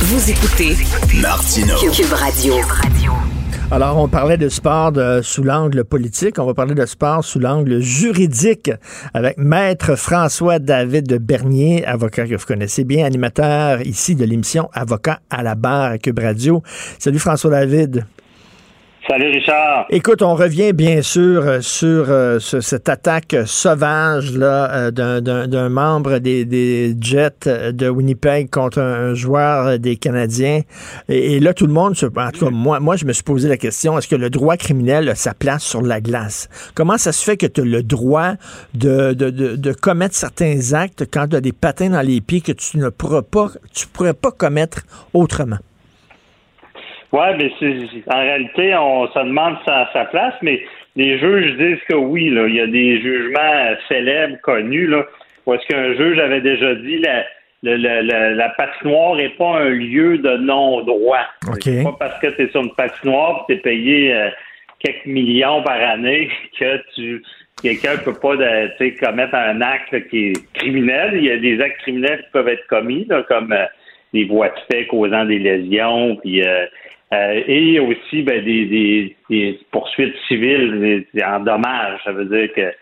Vous 0.00 0.30
écoutez 0.30 0.76
Martino. 1.20 1.74
Cube 1.92 2.12
Radio. 2.12 2.54
Alors, 3.70 3.98
on 3.98 4.06
parlait 4.06 4.36
de 4.36 4.48
sport 4.48 4.92
de, 4.92 5.20
sous 5.22 5.42
l'angle 5.42 5.84
politique. 5.84 6.38
On 6.38 6.46
va 6.46 6.54
parler 6.54 6.74
de 6.74 6.86
sport 6.86 7.24
sous 7.24 7.40
l'angle 7.40 7.80
juridique 7.80 8.70
avec 9.12 9.38
Maître 9.38 9.96
François-David 9.96 11.18
Bernier, 11.18 11.84
avocat 11.84 12.28
que 12.28 12.36
vous 12.36 12.46
connaissez 12.46 12.84
bien, 12.84 13.04
animateur 13.04 13.80
ici 13.82 14.14
de 14.14 14.24
l'émission 14.24 14.68
Avocat 14.72 15.20
à 15.30 15.42
la 15.42 15.56
barre 15.56 15.92
à 15.92 15.98
Cube 15.98 16.20
Radio. 16.20 16.62
Salut 16.98 17.18
François-David. 17.18 18.06
Salut 19.08 19.30
Richard. 19.30 19.86
Écoute, 19.90 20.20
on 20.20 20.34
revient 20.34 20.72
bien 20.72 21.00
sûr 21.00 21.46
euh, 21.46 21.60
sur 21.60 22.10
euh, 22.10 22.40
cette 22.40 22.88
attaque 22.88 23.36
sauvage 23.44 24.32
là 24.32 24.90
euh, 24.90 25.20
d'un 25.20 25.68
membre 25.68 26.18
des, 26.18 26.96
Jets 27.00 27.72
de 27.72 27.88
Winnipeg 27.88 28.50
contre 28.50 28.80
un, 28.80 29.14
joueur 29.14 29.78
des 29.78 29.94
Canadiens. 29.94 30.62
Et, 31.08 31.38
là, 31.38 31.54
tout 31.54 31.68
le 31.68 31.72
monde, 31.72 31.94
se, 31.94 32.06
en 32.06 32.30
tout 32.32 32.46
cas 32.46 32.50
moi, 32.50 32.80
moi, 32.80 32.96
je 32.96 33.04
me 33.04 33.12
suis 33.12 33.22
posé 33.22 33.48
la 33.48 33.56
question 33.56 33.96
est-ce 33.96 34.08
que 34.08 34.16
le 34.16 34.28
droit 34.28 34.56
criminel 34.56 35.08
a 35.08 35.14
sa 35.14 35.34
place 35.34 35.62
sur 35.62 35.82
la 35.82 36.00
glace? 36.00 36.48
Comment 36.74 36.98
ça 36.98 37.12
se 37.12 37.22
fait 37.22 37.36
que 37.36 37.46
tu 37.46 37.60
as 37.60 37.64
le 37.64 37.84
droit 37.84 38.32
de, 38.74 39.12
de, 39.12 39.30
de, 39.30 39.72
commettre 39.72 40.16
certains 40.16 40.72
actes 40.72 41.04
quand 41.12 41.28
tu 41.28 41.36
as 41.36 41.40
des 41.40 41.52
patins 41.52 41.90
dans 41.90 42.02
les 42.02 42.20
pieds 42.20 42.40
que 42.40 42.52
tu 42.52 42.78
ne 42.78 42.88
pourras 42.88 43.22
pas, 43.22 43.50
tu 43.72 43.86
pourrais 43.86 44.14
pas 44.14 44.32
commettre 44.32 44.82
autrement? 45.14 45.58
Oui, 47.12 47.26
mais 47.38 47.50
en 48.08 48.20
réalité, 48.20 48.74
on 48.74 49.06
se 49.08 49.18
demande 49.18 49.56
sa, 49.64 49.88
sa 49.92 50.04
place, 50.06 50.34
mais 50.42 50.62
les 50.96 51.18
juges 51.18 51.56
disent 51.56 51.82
que 51.88 51.94
oui, 51.94 52.30
là, 52.30 52.46
il 52.46 52.54
y 52.54 52.60
a 52.60 52.66
des 52.66 53.00
jugements 53.00 53.74
célèbres, 53.88 54.36
connus, 54.42 54.86
là, 54.86 55.04
où 55.46 55.54
est-ce 55.54 55.66
qu'un 55.66 55.94
juge 55.94 56.18
avait 56.18 56.40
déjà 56.40 56.74
dit 56.74 56.98
la, 56.98 57.24
la, 57.62 58.02
la, 58.02 58.30
la 58.30 58.48
patinoire 58.50 59.16
n'est 59.16 59.30
pas 59.30 59.58
un 59.60 59.70
lieu 59.70 60.18
de 60.18 60.36
non-droit. 60.36 61.26
C'est 61.60 61.82
pas 61.82 61.96
parce 61.98 62.18
que 62.20 62.28
tu 62.28 62.42
es 62.42 62.50
sur 62.50 62.62
une 62.62 62.74
patinoire 62.74 63.44
et 63.48 63.54
tu 63.54 63.58
es 63.58 63.62
payé 63.62 64.14
euh, 64.14 64.28
quelques 64.80 65.06
millions 65.06 65.62
par 65.62 65.80
année 65.80 66.28
que 66.58 66.82
tu 66.94 67.22
quelqu'un 67.62 67.92
ne 67.92 67.98
peut 67.98 68.14
pas 68.14 68.36
commettre 69.00 69.34
un 69.34 69.60
acte 69.62 70.08
qui 70.08 70.28
est 70.28 70.52
criminel. 70.54 71.12
Il 71.14 71.24
y 71.24 71.30
a 71.30 71.38
des 71.38 71.60
actes 71.60 71.78
criminels 71.78 72.22
qui 72.24 72.30
peuvent 72.32 72.48
être 72.48 72.66
commis, 72.66 73.06
là, 73.08 73.22
comme 73.28 73.52
euh, 73.52 73.64
des 74.12 74.24
voies 74.24 74.48
de 74.48 74.60
fait 74.70 74.86
causant 74.86 75.24
des 75.24 75.38
lésions, 75.38 76.16
puis 76.16 76.42
euh, 76.46 76.66
euh, 77.12 77.40
et 77.46 77.78
aussi 77.78 78.22
ben, 78.22 78.44
des, 78.44 79.16
des, 79.30 79.60
poursuites 79.70 80.16
civiles 80.26 81.06
en 81.24 81.38
dommages. 81.38 82.00
Ça 82.04 82.10
veut 82.10 82.24
dire 82.24 82.52
que 82.52 82.74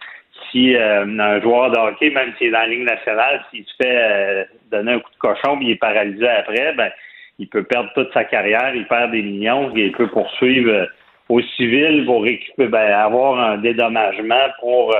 si 0.50 0.74
euh, 0.74 1.04
un 1.04 1.40
joueur 1.42 1.70
de 1.70 1.78
hockey, 1.78 2.08
même 2.08 2.32
s'il 2.38 2.46
est 2.46 2.50
dans 2.50 2.60
la 2.60 2.68
ligne 2.68 2.84
nationale, 2.84 3.44
s'il 3.50 3.64
se 3.64 3.74
fait 3.82 3.98
euh, 4.02 4.44
donner 4.70 4.92
un 4.92 5.00
coup 5.00 5.10
de 5.10 5.18
cochon 5.18 5.58
il 5.60 5.72
est 5.72 5.76
paralysé 5.76 6.26
après, 6.26 6.72
ben, 6.72 6.90
il 7.38 7.48
peut 7.48 7.64
perdre 7.64 7.90
toute 7.94 8.14
sa 8.14 8.24
carrière, 8.24 8.74
il 8.74 8.86
perd 8.86 9.10
des 9.10 9.20
millions, 9.20 9.76
et 9.76 9.86
il 9.86 9.92
peut 9.92 10.08
poursuivre 10.08 10.88
au 11.28 11.42
civil 11.56 12.06
pour 12.06 12.22
récupérer, 12.22 12.68
ben, 12.68 12.92
avoir 12.92 13.38
un 13.38 13.58
dédommagement 13.58 14.46
pour 14.60 14.96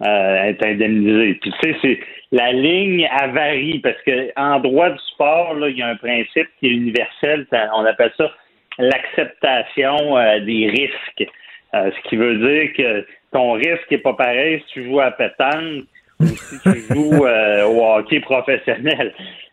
être 0.00 0.64
indemnisé. 0.64 1.34
Puis 1.42 1.50
tu 1.50 1.58
sais, 1.60 1.76
c'est 1.82 2.00
la 2.32 2.52
ligne 2.52 3.06
a 3.10 3.26
varie 3.28 3.80
parce 3.80 4.00
que 4.02 4.30
en 4.36 4.60
droit 4.60 4.90
du 4.90 4.98
sport, 5.12 5.54
là, 5.54 5.68
il 5.68 5.76
y 5.76 5.82
a 5.82 5.88
un 5.88 5.96
principe 5.96 6.48
qui 6.58 6.68
est 6.68 6.70
universel, 6.70 7.46
on 7.74 7.84
appelle 7.84 8.12
ça 8.16 8.30
l'acceptation 8.78 10.16
euh, 10.16 10.40
des 10.40 10.68
risques. 10.68 11.30
Euh, 11.74 11.90
ce 11.90 12.08
qui 12.08 12.16
veut 12.16 12.36
dire 12.36 12.72
que 12.74 13.06
ton 13.32 13.52
risque 13.52 13.90
n'est 13.90 13.98
pas 13.98 14.14
pareil 14.14 14.62
si 14.66 14.74
tu 14.74 14.84
joues 14.84 15.00
à 15.00 15.10
pétanque 15.10 15.84
ou 16.20 16.26
si 16.26 16.60
tu 16.60 16.80
joues 16.94 17.26
euh, 17.26 17.64
au 17.66 17.84
hockey 17.96 18.20
professionnel. 18.20 19.12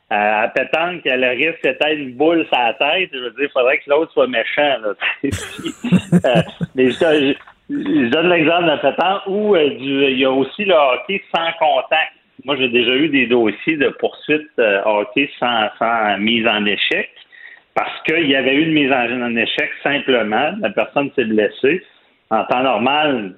à 0.10 0.48
pétanque, 0.50 1.02
le 1.06 1.30
risque 1.36 1.60
c'était 1.64 1.96
une 1.96 2.14
boule 2.14 2.46
sur 2.48 2.58
la 2.58 2.74
tête. 2.74 3.10
Je 3.14 3.20
veux 3.20 3.32
dire, 3.32 3.44
il 3.44 3.50
faudrait 3.50 3.78
que 3.80 3.90
l'autre 3.90 4.12
soit 4.14 4.28
méchant. 4.28 4.78
mais 6.76 6.92
je, 6.92 7.36
donne 8.10 8.30
l'exemple 8.30 8.66
de 8.66 8.82
pétanque 8.82 9.22
où 9.28 9.56
il 9.56 10.20
y 10.20 10.26
a 10.26 10.32
aussi 10.32 10.66
le 10.66 10.76
hockey 10.76 11.22
sans 11.34 11.52
contact. 11.58 12.14
Moi, 12.46 12.58
j'ai 12.58 12.68
déjà 12.68 12.92
eu 12.92 13.08
des 13.08 13.26
dossiers 13.26 13.78
de 13.78 13.90
poursuite 13.90 14.50
hockey 14.86 15.30
sans, 15.40 15.70
sans 15.80 16.18
mise 16.20 16.46
en 16.46 16.66
échec 16.66 17.10
parce 17.76 18.02
qu'il 18.04 18.28
y 18.28 18.36
avait 18.36 18.54
eu 18.54 18.64
une 18.64 18.74
mise 18.74 18.92
en, 18.92 19.36
échec 19.36 19.70
simplement. 19.82 20.54
La 20.60 20.70
personne 20.70 21.10
s'est 21.16 21.26
blessée. 21.26 21.84
En 22.30 22.44
temps 22.46 22.64
normal, 22.64 23.36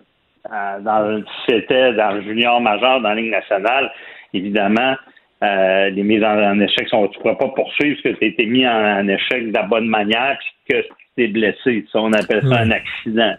euh, 0.51 0.79
dans, 0.81 1.23
c'était 1.47 1.93
dans 1.93 2.11
le 2.11 2.21
junior 2.21 2.59
majeur, 2.61 3.01
dans 3.01 3.09
la 3.09 3.15
Ligue 3.15 3.31
nationale, 3.31 3.91
évidemment, 4.33 4.95
euh, 5.43 5.89
les 5.89 6.03
mises 6.03 6.23
en, 6.23 6.59
échec 6.59 6.87
sont. 6.89 7.07
Tu 7.07 7.17
ne 7.17 7.23
pourras 7.23 7.35
pas 7.35 7.49
poursuivre 7.49 7.99
parce 8.03 8.15
que 8.15 8.19
tu 8.19 8.25
as 8.25 8.27
été 8.27 8.45
mis 8.45 8.67
en, 8.67 9.07
échec 9.07 9.49
de 9.49 9.53
la 9.53 9.63
bonne 9.63 9.87
manière 9.87 10.37
puis 10.39 10.75
que 10.75 10.81
tu 11.17 11.23
es 11.23 11.27
blessé. 11.27 11.85
Ça, 11.91 11.99
on 11.99 12.11
appelle 12.13 12.41
ça 12.47 12.59
un 12.59 12.71
accident. 12.71 13.35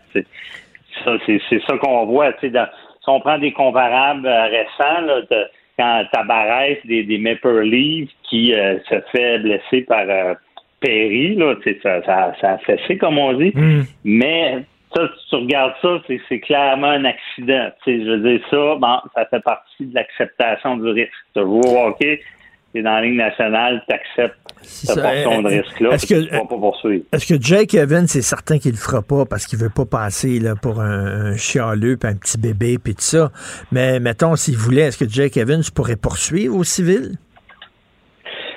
Ça, 1.04 1.12
c'est, 1.26 1.40
ça 1.66 1.76
qu'on 1.78 2.06
voit. 2.06 2.32
si 2.40 2.50
on 3.06 3.20
prend 3.20 3.38
des 3.38 3.52
comparables 3.52 4.26
euh, 4.26 4.44
récents, 4.44 5.00
là, 5.02 5.20
quand 5.78 6.04
Tabarès 6.10 6.78
des, 6.86 7.02
des 7.02 7.18
Maple 7.18 7.60
Leafs 7.60 8.08
qui 8.30 8.54
se 8.88 9.00
fait 9.12 9.38
blesser 9.40 9.82
par 9.82 10.06
péri, 10.86 11.34
là, 11.34 11.54
ça, 11.82 12.02
ça, 12.04 12.34
ça 12.40 12.50
a 12.52 12.58
fessé, 12.58 12.96
comme 12.96 13.18
on 13.18 13.32
dit. 13.34 13.52
Hmm. 13.54 13.82
Mais 14.04 14.64
ça, 14.94 15.08
si 15.18 15.28
tu 15.28 15.36
regardes 15.36 15.74
ça, 15.82 15.98
c'est 16.28 16.40
clairement 16.40 16.90
un 16.90 17.04
accident. 17.04 17.70
je 17.86 18.10
veux 18.10 18.30
dire, 18.30 18.40
ça, 18.50 18.76
bon, 18.76 18.98
ça 19.14 19.26
fait 19.26 19.42
partie 19.42 19.86
de 19.86 19.94
l'acceptation 19.94 20.76
du 20.76 20.88
risque. 20.88 21.12
Tu 21.34 21.42
joues 21.42 21.60
au 21.60 21.86
hockey, 21.86 22.20
tu 22.72 22.80
es 22.80 22.82
dans 22.82 22.92
la 22.92 23.02
ligne 23.02 23.16
nationale, 23.16 23.82
tu 23.88 23.94
acceptes 23.94 24.36
cette 24.62 25.00
portion 25.00 25.42
de 25.42 25.48
risque-là, 25.48 25.90
est-ce 25.92 26.06
que, 26.06 26.30
vas 26.30 26.40
pas 26.40 26.56
poursuivre. 26.56 27.04
Est-ce 27.12 27.26
que 27.26 27.40
Jake 27.40 27.74
Evans, 27.74 28.06
c'est 28.06 28.22
certain 28.22 28.58
qu'il 28.58 28.72
le 28.72 28.76
fera 28.76 29.02
pas 29.02 29.24
parce 29.24 29.46
qu'il 29.46 29.58
veut 29.58 29.70
pas 29.70 29.84
passer 29.84 30.40
là, 30.40 30.54
pour 30.60 30.80
un, 30.80 31.26
un 31.32 31.36
chialeux, 31.36 31.96
puis 31.96 32.10
un 32.10 32.16
petit 32.16 32.38
bébé, 32.38 32.78
puis 32.82 32.94
tout 32.94 33.02
ça. 33.02 33.30
Mais 33.70 34.00
mettons, 34.00 34.34
s'il 34.34 34.56
voulait, 34.56 34.82
est-ce 34.82 34.98
que 34.98 35.08
Jake 35.08 35.36
Evans 35.36 35.62
pourrait 35.74 35.96
poursuivre 35.96 36.56
au 36.56 36.64
civil? 36.64 37.16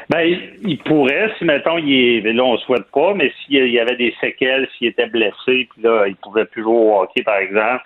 Ben, 0.10 0.40
il 0.64 0.80
pourrait, 0.80 1.32
si 1.38 1.46
mettons, 1.46 1.78
il 1.78 2.26
est, 2.26 2.34
là, 2.34 2.44
on 2.44 2.58
souhaite 2.58 2.90
pas, 2.92 3.14
mais 3.14 3.32
s'il 3.46 3.68
y 3.68 3.80
avait 3.80 3.96
des 3.96 4.14
séquelles, 4.20 4.68
s'il 4.76 4.88
était 4.88 5.06
blessé, 5.06 5.34
puis 5.46 5.84
là, 5.84 6.06
il 6.08 6.16
pouvait 6.16 6.46
plus 6.46 6.64
jouer 6.64 6.74
au 6.74 7.02
hockey, 7.02 7.22
par 7.22 7.38
exemple, 7.38 7.84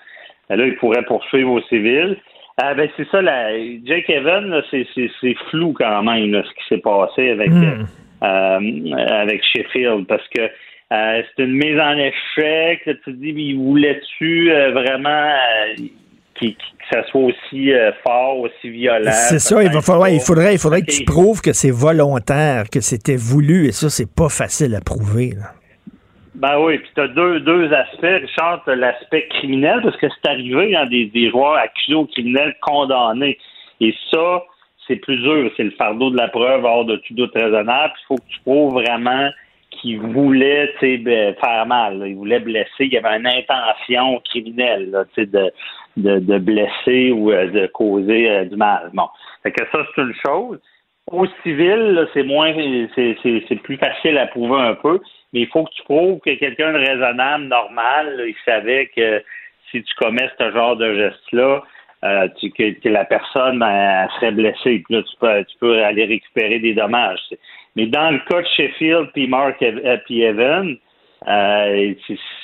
ben 0.49 0.55
là, 0.55 0.67
il 0.67 0.75
pourrait 0.75 1.03
poursuivre 1.03 1.51
au 1.51 1.61
civil. 1.63 2.17
Ah, 2.61 2.73
ben, 2.75 2.87
c'est 2.95 3.07
ça, 3.09 3.21
la, 3.21 3.51
Jake 3.83 4.09
Evan, 4.09 4.61
c'est, 4.71 4.85
flou 5.49 5.73
quand 5.73 6.03
même, 6.03 6.41
ce 6.43 6.49
qui 6.49 6.67
s'est 6.69 6.81
passé 6.81 7.31
avec, 7.31 7.49
hmm. 7.49 7.85
euh, 8.23 8.95
avec 8.95 9.43
Sheffield, 9.43 10.07
parce 10.07 10.27
que 10.29 10.41
euh, 10.93 11.23
c'est 11.35 11.43
une 11.43 11.53
mise 11.53 11.79
en 11.79 11.97
échec, 11.97 12.83
tu 12.85 12.95
te 12.99 13.09
dis, 13.09 13.33
il 13.35 13.57
voulait-tu 13.57 14.51
euh, 14.51 14.71
vraiment 14.71 15.33
que 16.89 16.97
ça 16.97 17.07
soit 17.07 17.22
aussi 17.22 17.72
euh, 17.72 17.91
fort, 18.03 18.39
aussi 18.39 18.69
violent. 18.69 19.11
C'est 19.11 19.39
ça, 19.39 19.64
il 19.64 19.72
va 19.72 19.81
falloir, 19.81 20.10
il 20.10 20.19
faudrait, 20.19 20.53
il 20.53 20.60
faudrait 20.60 20.81
que 20.81 20.91
tu 20.91 21.03
prouves 21.03 21.41
que 21.41 21.53
c'est 21.53 21.72
volontaire, 21.72 22.69
que 22.72 22.81
c'était 22.81 23.15
voulu, 23.15 23.68
et 23.68 23.72
ça, 23.72 23.89
c'est 23.89 24.14
pas 24.14 24.30
facile 24.30 24.76
à 24.76 24.81
prouver. 24.81 25.34
Ben 26.35 26.60
oui, 26.60 26.80
puis 26.80 26.89
tu 26.95 27.01
as 27.01 27.07
deux, 27.10 27.39
deux 27.41 27.72
aspects. 27.72 28.01
Richard, 28.01 28.64
tu 28.65 28.76
l'aspect 28.76 29.27
criminel, 29.30 29.81
parce 29.84 29.95
que 29.97 30.07
c'est 30.10 30.30
arrivé 30.30 30.72
dans 30.73 30.88
des, 30.89 31.05
des 31.05 31.30
joueurs 31.30 31.55
accusés 31.55 31.95
au 31.95 32.05
criminel 32.05 32.55
condamnés. 32.61 33.38
Et 33.80 33.93
ça, 34.11 34.43
c'est 34.88 34.97
plus 34.97 35.18
dur. 35.18 35.51
C'est 35.55 35.64
le 35.64 35.72
fardeau 35.72 36.10
de 36.10 36.18
la 36.18 36.27
preuve 36.27 36.65
hors 36.65 36.85
de 36.85 36.97
tout 36.97 37.14
doute 37.14 37.34
raisonnable. 37.34 37.93
Il 38.01 38.05
faut 38.07 38.15
que 38.15 38.27
tu 38.30 38.39
prouves 38.41 38.73
vraiment 38.73 39.30
qu'il 39.81 39.99
voulait 39.99 40.73
ben, 40.81 41.35
faire 41.35 41.65
mal. 41.65 42.03
Il 42.05 42.15
voulait 42.15 42.39
blesser. 42.39 42.85
Il 42.85 42.93
y 42.93 42.97
avait 42.97 43.17
une 43.17 43.27
intention 43.27 44.19
criminelle 44.21 44.91
là, 44.91 45.05
de, 45.17 45.51
de, 45.97 46.19
de 46.19 46.37
blesser 46.39 47.11
ou 47.11 47.31
euh, 47.31 47.47
de 47.47 47.67
causer 47.67 48.29
euh, 48.29 48.45
du 48.45 48.55
mal. 48.55 48.89
Bon. 48.93 49.07
Fait 49.43 49.51
que 49.51 49.63
ça, 49.71 49.79
c'est 49.95 50.01
une 50.01 50.15
chose. 50.25 50.59
Au 51.11 51.25
civil, 51.43 52.07
c'est 52.13 52.23
moins 52.23 52.53
c'est 52.95 53.61
plus 53.61 53.77
facile 53.77 54.17
à 54.17 54.27
prouver 54.27 54.61
un 54.61 54.75
peu, 54.75 55.01
mais 55.33 55.41
il 55.41 55.47
faut 55.47 55.65
que 55.65 55.71
tu 55.71 55.83
prouves 55.83 56.19
que 56.21 56.33
quelqu'un 56.35 56.71
de 56.71 56.77
raisonnable, 56.77 57.43
normal, 57.43 58.23
il 58.25 58.35
savait 58.45 58.89
que 58.95 59.21
si 59.69 59.83
tu 59.83 59.95
commets 59.95 60.29
ce 60.39 60.51
genre 60.51 60.77
de 60.77 60.95
geste-là, 60.95 61.61
euh, 62.03 62.27
tu, 62.39 62.51
que, 62.51 62.89
la 62.89 63.05
personne 63.05 63.59
ben, 63.59 64.07
serait 64.15 64.31
blessée. 64.31 64.84
Puis 64.85 64.95
là, 64.95 65.01
tu 65.03 65.15
peux, 65.19 65.43
tu 65.45 65.57
peux 65.59 65.84
aller 65.84 66.05
récupérer 66.05 66.59
des 66.59 66.73
dommages. 66.73 67.19
Mais 67.75 67.88
dans 67.88 68.11
le 68.11 68.19
cas 68.30 68.41
de 68.41 68.47
Sheffield 68.47 69.09
puis 69.13 69.27
Mark 69.27 69.61
euh, 69.61 69.97
puis 70.05 70.21
Evan, 70.21 70.77
euh, 71.27 71.93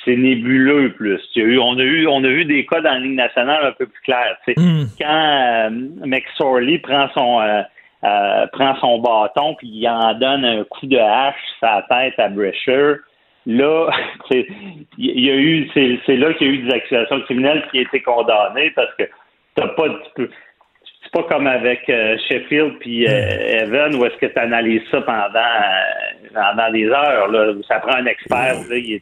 c'est 0.04 0.16
nébuleux 0.16 0.92
plus. 0.92 1.20
on 1.36 1.78
a 1.78 1.82
eu 1.82 2.06
on 2.06 2.24
a 2.24 2.28
vu 2.28 2.46
des 2.46 2.64
cas 2.64 2.80
dans 2.80 2.92
la 2.92 2.98
Ligue 3.00 3.16
nationale 3.16 3.66
un 3.66 3.72
peu 3.72 3.86
plus 3.86 4.00
clairs. 4.02 4.38
Mm. 4.56 4.84
Quand 4.98 5.68
euh, 5.68 5.70
McSorley 6.06 6.78
prend 6.78 7.08
son 7.12 7.40
euh, 7.42 8.46
prend 8.52 8.74
son 8.80 8.98
bâton 9.00 9.54
puis 9.56 9.68
il 9.68 9.88
en 9.88 10.14
donne 10.14 10.46
un 10.46 10.64
coup 10.64 10.86
de 10.86 10.96
hache 10.96 11.34
sa 11.60 11.84
tête 11.90 12.18
à 12.18 12.28
Brescher, 12.28 12.94
là, 13.44 13.90
il 14.30 14.46
y 14.96 15.30
a 15.30 15.34
eu 15.34 15.68
c'est 15.74 16.16
là 16.16 16.32
qu'il 16.34 16.46
y 16.46 16.50
a 16.50 16.52
eu 16.54 16.58
des 16.62 16.74
accusations 16.74 17.20
criminelles 17.22 17.62
qui 17.70 17.80
ont 17.80 17.82
été 17.82 18.00
condamnées 18.00 18.70
parce 18.70 18.94
que 18.94 19.04
t'as 19.54 19.68
pas 19.68 19.86
c'est 21.12 21.22
pas 21.22 21.28
comme 21.28 21.46
avec 21.46 21.80
Sheffield 22.28 22.78
puis 22.80 23.04
Evan 23.04 23.94
où 23.96 24.04
est-ce 24.04 24.16
que 24.16 24.26
tu 24.26 24.38
analyses 24.38 24.82
ça 24.90 25.00
pendant 25.00 25.40
dans 26.34 26.72
des 26.72 26.86
heures. 26.86 27.28
Là, 27.28 27.52
ça 27.66 27.80
prend 27.80 27.96
un 27.96 28.06
expert. 28.06 28.54
Là, 28.68 28.76
il 28.76 29.00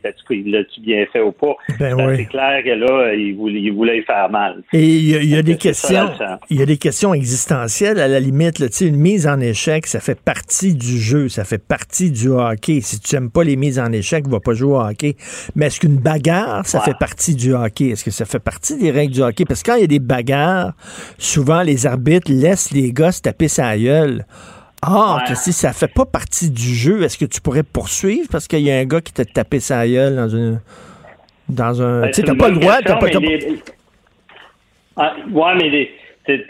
l'a-tu 0.51 0.80
bien 0.80 1.05
fait 1.12 1.20
ou 1.20 1.32
pas? 1.32 1.56
Ben 1.78 1.97
c'est 2.16 2.26
clair 2.26 2.62
que 2.64 2.70
là, 2.70 3.14
il 3.14 3.36
voulait, 3.36 3.60
il 3.60 3.72
voulait 3.72 3.98
y 3.98 4.02
faire 4.02 4.30
mal. 4.30 4.62
Et 4.72 4.85
il 4.85 5.28
y 5.28 5.36
a, 5.36 5.43
des 5.43 5.56
questions. 5.56 6.10
il 6.51 6.59
y 6.59 6.62
a 6.62 6.66
des 6.66 6.76
questions 6.76 7.14
existentielles 7.14 8.01
à 8.01 8.09
la 8.09 8.20
limite. 8.20 8.59
Là, 8.59 8.66
une 8.80 8.97
mise 8.97 9.26
en 9.26 9.40
échec, 9.40 9.86
ça 9.86 10.01
fait 10.01 10.20
partie 10.20 10.74
du 10.74 10.98
jeu, 10.98 11.28
ça 11.28 11.44
fait 11.44 11.64
partie 11.64 12.10
du 12.10 12.28
hockey. 12.28 12.80
Si 12.80 13.01
tu 13.01 13.14
n'aimes 13.14 13.30
pas 13.30 13.44
les 13.44 13.56
mises 13.56 13.78
en 13.78 13.93
échec, 13.93 14.24
tu 14.24 14.30
vas 14.30 14.40
pas 14.40 14.55
jouer 14.55 14.72
au 14.72 14.80
hockey. 14.80 15.16
Mais 15.55 15.66
est-ce 15.66 15.80
qu'une 15.80 15.98
bagarre, 15.98 16.66
ça 16.66 16.80
fait 16.80 16.97
partie 16.98 17.35
du 17.35 17.55
hockey? 17.55 17.90
Est-ce 17.90 18.05
que 18.05 18.10
ça 18.10 18.24
fait 18.24 18.39
partie 18.39 18.78
des 18.78 18.90
règles 18.90 19.14
du 19.14 19.22
hockey? 19.22 19.44
Parce 19.44 19.62
que 19.62 19.70
quand 19.70 19.76
il 19.76 19.82
y 19.82 19.85
a 19.85 19.89
des 19.89 19.98
bagarres, 19.98 20.72
souvent 21.18 21.62
les 21.62 21.86
arbitres 21.86 21.97
laissent 22.28 22.70
les 22.72 22.92
gars 22.92 23.12
se 23.12 23.22
taper 23.22 23.48
sa 23.48 23.76
gueule. 23.76 24.24
Ah, 24.82 25.24
que 25.26 25.34
si 25.34 25.52
ça 25.52 25.72
fait 25.72 25.92
pas 25.92 26.06
partie 26.06 26.50
du 26.50 26.74
jeu, 26.74 27.02
est-ce 27.02 27.18
que 27.18 27.24
tu 27.24 27.40
pourrais 27.40 27.64
poursuivre 27.64 28.28
parce 28.30 28.46
qu'il 28.46 28.60
y 28.60 28.70
a 28.70 28.76
un 28.76 28.84
gars 28.84 29.00
qui 29.00 29.12
t'a 29.12 29.24
tapé 29.24 29.58
sa 29.58 29.86
gueule 29.86 30.14
dans 30.14 30.28
une 30.28 30.60
dans 31.48 31.82
un. 31.82 32.02
Ben, 32.02 32.10
tu 32.10 32.14
sais, 32.14 32.22
t'as 32.22 32.34
pas 32.34 32.48
le 32.48 32.58
droit. 32.58 32.80
T'as 32.82 32.96
pas, 32.96 33.06
ah, 35.00 35.14
ouais, 35.30 35.54
mais 35.54 35.90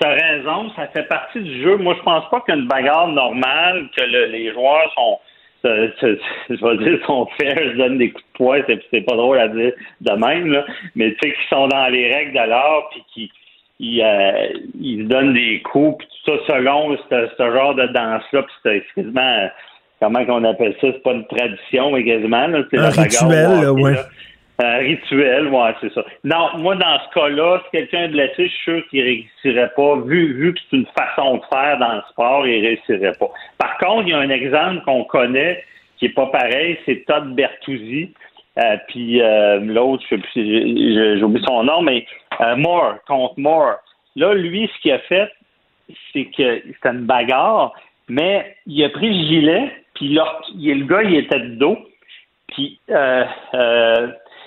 t'as 0.00 0.08
raison, 0.08 0.70
ça 0.74 0.88
fait 0.88 1.02
partie 1.04 1.40
du 1.40 1.62
jeu. 1.62 1.76
Moi, 1.76 1.94
je 1.98 2.02
pense 2.02 2.28
pas 2.30 2.40
qu'une 2.40 2.66
bagarre 2.66 3.08
normale, 3.08 3.88
que 3.96 4.02
les 4.02 4.52
joueurs 4.52 4.92
sont. 4.94 5.18
je 5.64 6.48
vais 6.48 6.76
dire, 6.78 6.98
sont 7.06 7.28
faits, 7.38 7.58
je 7.72 7.76
donne 7.76 7.98
des 7.98 8.10
coups 8.10 8.24
de 8.24 8.36
poing, 8.38 8.60
c'est 8.66 9.00
pas 9.02 9.16
drôle 9.16 9.38
à 9.38 9.48
dire 9.48 9.72
de 10.00 10.12
même, 10.12 10.50
là, 10.50 10.64
mais 10.94 11.12
tu 11.12 11.28
sais, 11.28 11.34
qui 11.34 11.48
sont 11.50 11.68
dans 11.68 11.88
les 11.88 12.12
règles 12.12 12.32
de 12.32 12.48
l'art, 12.48 12.88
puis 12.90 13.04
qui, 13.12 13.32
il, 13.78 14.02
euh, 14.02 14.48
il 14.80 15.06
donne 15.08 15.34
des 15.34 15.62
coups, 15.62 15.98
puis 15.98 16.08
tout 16.24 16.32
ça 16.32 16.54
selon 16.54 16.96
ce, 16.96 17.52
genre 17.52 17.74
de 17.74 17.86
danse-là, 17.86 18.42
puis 18.42 18.54
c'est 18.62 18.84
quasiment, 18.94 19.48
comment 20.00 20.24
qu'on 20.24 20.44
appelle 20.44 20.74
ça, 20.80 20.88
c'est 20.92 21.02
pas 21.02 21.12
une 21.12 21.26
tradition, 21.26 21.92
mais 21.92 22.04
quasiment, 22.04 22.46
c'est 22.70 22.78
un 22.78 22.90
rituel, 22.90 23.60
là, 23.62 23.72
ouais. 23.72 23.94
Un 24.60 24.78
rituel, 24.78 25.46
ouais, 25.48 25.74
c'est 25.80 25.92
ça. 25.92 26.04
Non, 26.24 26.48
moi, 26.56 26.74
dans 26.74 26.98
ce 26.98 27.14
cas-là, 27.14 27.62
si 27.64 27.78
quelqu'un 27.78 28.04
est 28.04 28.08
blessé, 28.08 28.34
je 28.38 28.48
suis 28.48 28.62
sûr 28.64 28.82
qu'il 28.90 29.02
réussirait 29.02 29.70
pas. 29.76 29.96
Vu, 30.04 30.34
vu 30.34 30.52
que 30.52 30.60
c'est 30.68 30.78
une 30.78 30.86
façon 30.98 31.36
de 31.36 31.42
faire 31.48 31.78
dans 31.78 31.94
le 31.94 32.02
sport, 32.10 32.44
il 32.44 32.66
réussirait 32.66 33.12
pas. 33.20 33.30
Par 33.56 33.78
contre, 33.78 34.08
il 34.08 34.08
y 34.08 34.14
a 34.14 34.18
un 34.18 34.30
exemple 34.30 34.82
qu'on 34.84 35.04
connaît 35.04 35.62
qui 35.98 36.06
est 36.06 36.14
pas 36.14 36.26
pareil, 36.26 36.76
c'est 36.86 37.04
Todd 37.06 37.34
Bertuzzi. 37.36 38.12
Euh, 38.58 38.76
puis 38.88 39.22
euh, 39.22 39.60
l'autre, 39.60 40.04
j'ai 40.34 41.22
oublié 41.22 41.44
son 41.46 41.64
nom, 41.64 41.82
mais 41.82 42.06
euh, 42.40 42.56
Moore, 42.56 42.94
contre 43.06 43.38
Moore. 43.38 43.76
Là, 44.16 44.34
lui, 44.34 44.68
ce 44.74 44.82
qu'il 44.82 44.92
a 44.92 44.98
fait, 45.00 45.30
c'est 46.12 46.24
que 46.24 46.62
c'était 46.66 46.90
une 46.90 47.06
bagarre, 47.06 47.72
mais 48.08 48.56
il 48.66 48.82
a 48.84 48.88
pris 48.88 49.08
le 49.08 49.28
gilet, 49.28 49.72
puis 49.94 50.12
là, 50.12 50.40
le 50.54 50.84
gars, 50.86 51.02
il 51.02 51.14
était 51.16 51.38
de 51.38 51.54
dos, 51.54 51.78
puis 52.48 52.80
euh, 52.90 53.24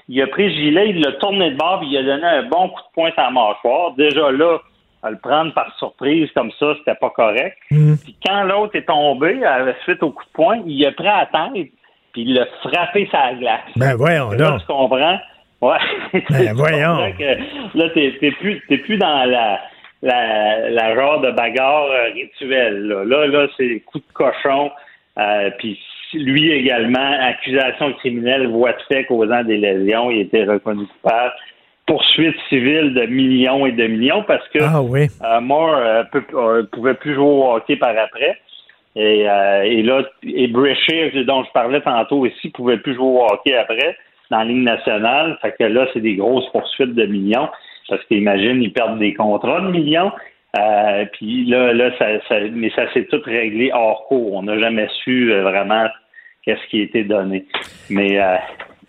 il 0.09 0.21
a 0.21 0.27
pris 0.27 0.49
le 0.49 0.55
gilet, 0.55 0.89
il 0.89 1.01
l'a 1.01 1.13
tourné 1.13 1.51
de 1.51 1.55
bord, 1.55 1.79
puis 1.79 1.89
il 1.89 1.97
a 1.97 2.03
donné 2.03 2.25
un 2.25 2.43
bon 2.43 2.69
coup 2.69 2.81
de 2.81 2.93
poing 2.93 3.11
à 3.15 3.23
la 3.23 3.31
mâchoire. 3.31 3.93
Déjà 3.93 4.31
là, 4.31 4.57
à 5.03 5.09
le 5.09 5.17
prendre 5.17 5.53
par 5.53 5.73
surprise 5.77 6.29
comme 6.33 6.51
ça, 6.59 6.73
c'était 6.79 6.95
pas 6.95 7.09
correct. 7.11 7.57
Mm. 7.71 7.95
Puis 8.03 8.15
quand 8.25 8.43
l'autre 8.43 8.75
est 8.75 8.85
tombé, 8.85 9.39
suite 9.83 10.03
au 10.03 10.11
coup 10.11 10.25
de 10.25 10.31
poing, 10.33 10.61
il 10.65 10.85
a 10.85 10.91
pris 10.91 11.07
à 11.07 11.27
la 11.31 11.49
tête 11.53 11.71
puis 12.13 12.23
il 12.23 12.33
l'a 12.33 12.45
frappé 12.61 13.07
sa 13.11 13.33
glace. 13.33 13.61
Ben 13.75 13.95
voyons 13.95 14.31
là. 14.31 14.57
Tu 14.59 14.65
comprends? 14.65 15.19
Ouais. 15.61 15.77
Ben 16.29 16.53
voyons. 16.55 16.97
là, 17.75 17.89
t'es, 17.93 18.31
plus, 18.39 18.61
t'es 18.67 18.77
plus 18.77 18.97
dans 18.97 19.29
la, 19.29 19.59
la, 20.01 20.69
la 20.69 20.95
genre 20.95 21.21
de 21.21 21.31
bagarre 21.31 21.85
euh, 21.85 22.11
rituelle. 22.13 22.87
Là, 22.87 23.03
là, 23.05 23.27
là 23.27 23.47
c'est 23.57 23.81
coup 23.85 23.99
de 23.99 24.13
cochon. 24.13 24.71
Euh, 25.17 25.49
puis 25.59 25.77
lui 26.13 26.51
également, 26.51 27.17
accusation 27.21 27.93
criminelle, 27.93 28.47
voie 28.47 28.73
de 28.73 28.81
fait 28.87 29.05
causant 29.05 29.43
des 29.43 29.57
lésions, 29.57 30.11
il 30.11 30.21
était 30.21 30.43
reconnu 30.43 30.85
coupable. 30.85 31.33
Poursuite 31.87 32.35
civile 32.47 32.93
de 32.93 33.05
millions 33.05 33.65
et 33.65 33.71
de 33.71 33.87
millions 33.87 34.23
parce 34.23 34.47
que 34.49 34.59
ah, 34.61 34.81
oui. 34.81 35.07
euh, 35.23 35.41
Moore 35.41 35.75
euh, 35.75 36.63
pouvait 36.71 36.93
plus 36.93 37.15
jouer 37.15 37.23
au 37.23 37.53
hockey 37.53 37.75
par 37.75 37.89
après. 37.97 38.39
Et, 38.95 39.29
euh, 39.29 39.63
et 39.63 39.83
là, 39.83 40.03
et 40.23 40.47
dont 40.47 41.43
je 41.43 41.51
parlais 41.53 41.81
tantôt 41.81 42.25
aussi, 42.25 42.49
pouvait 42.49 42.77
plus 42.77 42.95
jouer 42.95 43.05
au 43.05 43.25
hockey 43.25 43.55
après 43.55 43.95
dans 44.29 44.39
la 44.39 44.45
ligne 44.45 44.63
nationale. 44.63 45.37
Fait 45.41 45.55
que 45.57 45.63
là, 45.63 45.87
c'est 45.93 46.01
des 46.01 46.15
grosses 46.15 46.49
poursuites 46.51 46.95
de 46.95 47.05
millions. 47.05 47.49
Parce 47.87 48.03
qu'imagine, 48.05 48.61
ils 48.61 48.71
perdent 48.71 48.99
des 48.99 49.13
contrats 49.13 49.61
de 49.61 49.69
millions. 49.69 50.11
Euh, 50.57 51.05
puis 51.13 51.45
là, 51.45 51.73
là, 51.73 51.91
ça, 51.97 52.07
ça 52.27 52.39
mais 52.51 52.69
ça 52.71 52.91
s'est 52.93 53.05
tout 53.05 53.21
réglé 53.23 53.71
hors 53.73 54.05
cours. 54.07 54.33
On 54.33 54.43
n'a 54.43 54.59
jamais 54.59 54.87
su 55.03 55.31
euh, 55.31 55.43
vraiment 55.43 55.87
qu'est-ce 56.43 56.65
qui 56.69 56.81
été 56.81 57.03
donné. 57.03 57.45
Mais 57.89 58.19
euh, 58.19 58.35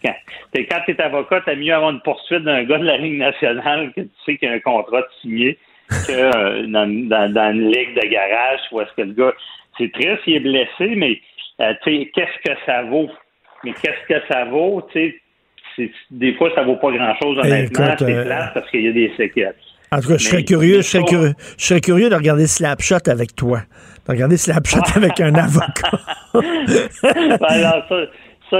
quand, 0.05 0.15
quand 0.55 0.81
tu 0.87 0.93
es 0.93 1.01
avocat, 1.01 1.43
t'as 1.45 1.55
mieux 1.55 1.73
avoir 1.73 1.91
une 1.91 2.01
poursuite 2.01 2.43
d'un 2.43 2.65
gars 2.65 2.79
de 2.79 2.85
la 2.85 2.97
Ligue 2.97 3.19
nationale 3.19 3.93
que 3.95 4.01
tu 4.01 4.11
sais 4.24 4.37
qu'il 4.37 4.49
y 4.49 4.53
a 4.53 4.55
un 4.55 4.61
contrat 4.61 5.03
signé 5.20 5.59
que 6.07 6.12
euh, 6.12 6.66
dans, 6.66 7.53
une 7.53 7.70
ligue 7.70 7.95
de 7.95 8.09
garage 8.09 8.61
où 8.70 8.81
est-ce 8.81 8.93
que 8.97 9.03
le 9.03 9.12
gars 9.12 9.33
c'est 9.78 9.93
triste, 9.93 10.23
il 10.27 10.36
est 10.36 10.40
blessé, 10.40 10.94
mais 10.97 11.20
euh, 11.61 11.73
qu'est-ce 11.85 12.51
que 12.51 12.57
ça 12.66 12.82
vaut? 12.82 13.11
Mais 13.65 13.73
qu'est-ce 13.81 14.12
que 14.12 14.20
ça 14.28 14.44
vaut? 14.44 14.86
des 16.11 16.35
fois, 16.35 16.51
ça 16.55 16.62
vaut 16.62 16.77
pas 16.77 16.93
grand-chose, 16.93 17.39
honnêtement. 17.39 17.94
C'est 17.99 18.12
euh, 18.12 18.44
parce 18.53 18.70
qu'il 18.70 18.82
y 18.82 18.89
a 18.89 18.93
des 18.93 19.12
séquelles. 19.16 19.55
En 19.90 20.01
tout 20.01 20.09
cas, 20.09 20.16
je 20.16 20.24
serais 20.24 20.44
curieux, 20.44 20.77
je 20.77 20.82
serais 20.82 21.05
curieux, 21.05 21.35
je 21.59 21.65
serais 21.65 21.81
curieux 21.81 22.09
de 22.09 22.15
regarder 22.15 22.47
Slapshot 22.47 23.09
avec 23.09 23.35
toi. 23.35 23.61
De 24.07 24.12
regarder 24.12 24.36
Slapshot 24.36 24.81
avec 24.97 25.20
un 25.20 25.35
avocat. 25.35 25.90
alors, 27.43 27.85
ça, 27.89 27.99
ça, 28.51 28.59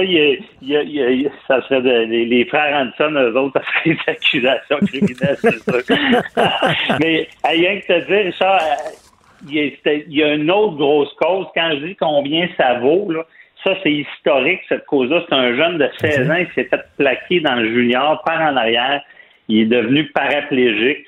ça 1.47 1.61
serait 1.67 1.81
de, 1.81 2.05
les, 2.05 2.45
frères 2.45 2.87
Hanson, 2.87 3.13
eux 3.15 3.35
autres, 3.35 3.59
ça 3.83 3.83
serait 3.83 3.95
des 3.95 4.11
accusations 4.11 4.77
criminelles, 4.87 5.37
c'est 5.39 5.63
sûr. 5.63 5.97
Mais 6.99 7.27
rien 7.43 7.79
que 7.79 7.87
te 7.87 8.07
dire, 8.07 8.25
Richard, 8.25 8.61
il 9.47 9.73
y, 10.09 10.23
a, 10.23 10.33
une 10.33 10.51
autre 10.51 10.75
grosse 10.75 11.13
cause. 11.21 11.47
Quand 11.55 11.71
je 11.71 11.87
dis 11.87 11.95
combien 11.95 12.47
ça 12.57 12.79
vaut, 12.79 13.11
là, 13.11 13.25
ça, 13.63 13.75
c'est 13.83 13.91
historique, 13.91 14.59
cette 14.67 14.85
cause-là. 14.85 15.23
C'est 15.27 15.35
un 15.35 15.55
jeune 15.55 15.77
de 15.77 15.89
16 15.99 16.29
ans 16.29 16.45
qui 16.45 16.53
s'est 16.53 16.69
fait 16.69 16.81
plaquer 16.97 17.39
dans 17.39 17.55
le 17.55 17.67
junior, 17.73 18.21
par 18.25 18.41
en 18.41 18.57
arrière. 18.57 19.01
Il 19.47 19.61
est 19.61 19.65
devenu 19.65 20.05
paraplégique. 20.11 21.07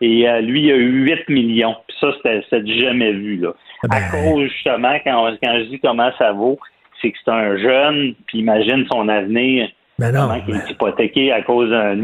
Et 0.00 0.28
euh, 0.28 0.40
lui, 0.40 0.64
il 0.64 0.72
a 0.72 0.76
eu 0.76 1.04
8 1.04 1.28
millions. 1.30 1.76
Puis 1.86 1.96
ça, 2.00 2.12
c'était 2.16 2.66
jamais 2.78 3.12
vu. 3.12 3.36
Là. 3.36 3.54
Ah 3.84 3.88
ben. 3.88 3.96
À 3.96 4.10
cause, 4.10 4.50
justement, 4.50 4.98
quand, 5.04 5.36
quand 5.42 5.58
je 5.58 5.64
dis 5.64 5.80
comment 5.80 6.10
ça 6.18 6.32
vaut, 6.32 6.58
c'est 7.00 7.10
que 7.10 7.18
c'est 7.24 7.30
un 7.30 7.56
jeune, 7.56 8.14
puis 8.26 8.38
imagine 8.38 8.86
son 8.90 9.08
avenir 9.08 9.68
ben 9.98 10.10
non. 10.12 10.28
Il 10.48 10.56
est 10.56 10.70
hypothéqué 10.70 11.32
à 11.32 11.42
cause 11.42 11.70
d'un 11.70 11.94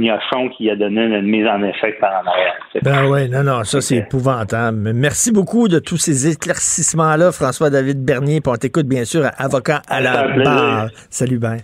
qui 0.56 0.70
a 0.70 0.76
donné 0.76 1.02
une 1.02 1.26
mise 1.26 1.46
en 1.46 1.62
échec 1.62 1.98
par 1.98 2.22
en 2.22 2.26
arrière. 2.28 2.54
Ben 2.82 3.06
oui, 3.10 3.28
non, 3.28 3.42
non, 3.42 3.64
ça 3.64 3.80
c'est 3.80 3.96
épouvantable. 3.96 4.92
Merci 4.94 5.32
beaucoup 5.32 5.66
de 5.66 5.80
tous 5.80 5.96
ces 5.96 6.28
éclaircissements-là, 6.28 7.32
François-David 7.32 8.04
Bernier. 8.04 8.40
Puis 8.40 8.52
on 8.52 8.56
t'écoute 8.56 8.86
bien 8.86 9.04
sûr 9.04 9.24
à 9.24 9.30
Avocat 9.30 9.82
à 9.88 10.00
la 10.00 10.28
barre. 10.28 10.88
Salut, 11.10 11.38
ben. 11.38 11.58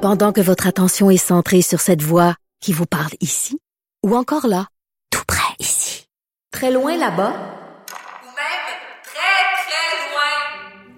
Pendant 0.00 0.32
que 0.32 0.40
votre 0.40 0.68
attention 0.68 1.10
est 1.10 1.16
centrée 1.16 1.62
sur 1.62 1.80
cette 1.80 2.02
voix 2.02 2.34
qui 2.60 2.72
vous 2.72 2.86
parle 2.86 3.12
ici, 3.20 3.58
ou 4.04 4.14
encore 4.14 4.46
là, 4.46 4.66
tout 5.10 5.24
près 5.26 5.54
ici, 5.58 6.06
très 6.52 6.70
loin 6.70 6.96
là-bas, 6.96 7.32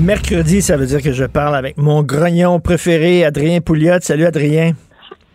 Mercredi, 0.00 0.62
ça 0.62 0.76
veut 0.76 0.86
dire 0.86 1.02
que 1.02 1.12
je 1.12 1.24
parle 1.24 1.54
avec 1.54 1.76
mon 1.76 2.02
grognon 2.02 2.58
préféré, 2.58 3.24
Adrien 3.24 3.60
Pouliot. 3.60 3.98
Salut, 4.00 4.24
Adrien. 4.24 4.72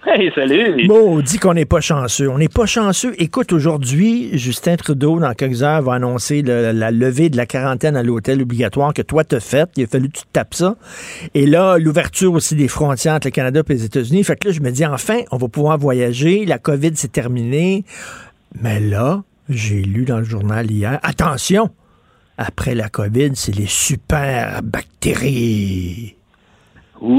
Hey, 0.08 0.32
salut. 0.34 0.88
Bon, 0.88 1.18
on 1.18 1.20
dit 1.22 1.38
qu'on 1.38 1.54
n'est 1.54 1.66
pas 1.66 1.82
chanceux. 1.82 2.30
On 2.30 2.38
n'est 2.40 2.48
pas 2.50 2.66
chanceux. 2.66 3.14
Écoute, 3.20 3.54
aujourd'hui, 3.54 4.30
Justin 4.38 4.76
Trudeau, 4.76 5.20
dans 5.20 5.34
quelques 5.34 5.62
heures, 5.64 5.82
va 5.84 5.94
annoncer 5.96 6.42
le- 6.42 6.72
la 6.72 6.90
levée 6.92 7.30
de 7.30 7.38
la 7.38 7.46
quarantaine 7.46 7.96
à 7.96 8.04
l'hôtel 8.04 8.42
obligatoire 8.42 8.94
que 8.94 9.02
toi 9.02 9.24
t'as 9.24 9.40
faite. 9.40 9.70
Il 9.78 9.84
a 9.84 9.88
fallu 9.88 10.10
que 10.10 10.20
tu 10.20 10.24
tapes 10.34 10.54
ça. 10.56 10.76
Et 11.36 11.46
là, 11.46 11.78
l'ouverture 11.78 12.34
aussi 12.34 12.56
des 12.56 12.68
frontières 12.68 13.16
entre 13.16 13.28
le 13.28 13.32
Canada 13.32 13.62
et 13.68 13.74
les 13.74 13.86
États-Unis. 13.86 14.24
Fait 14.24 14.36
que 14.36 14.48
là, 14.48 14.54
je 14.54 14.62
me 14.62 14.72
dis, 14.72 14.86
enfin, 14.86 15.20
on 15.32 15.38
va 15.38 15.48
pouvoir 15.48 15.78
voyager. 15.78 16.46
La 16.46 16.58
COVID, 16.60 16.92
c'est 16.96 17.12
terminé. 17.12 17.84
Mais 18.62 18.80
là, 18.80 19.24
j'ai 19.50 19.82
lu 19.82 20.06
dans 20.06 20.18
le 20.20 20.24
journal 20.24 20.70
hier, 20.72 21.00
attention, 21.04 21.70
après 22.38 22.76
la 22.76 22.90
COVID, 22.90 23.36
c'est 23.36 23.56
les 23.56 23.68
super 23.68 24.62
bactéries. 24.64 26.16
non, 27.02 27.12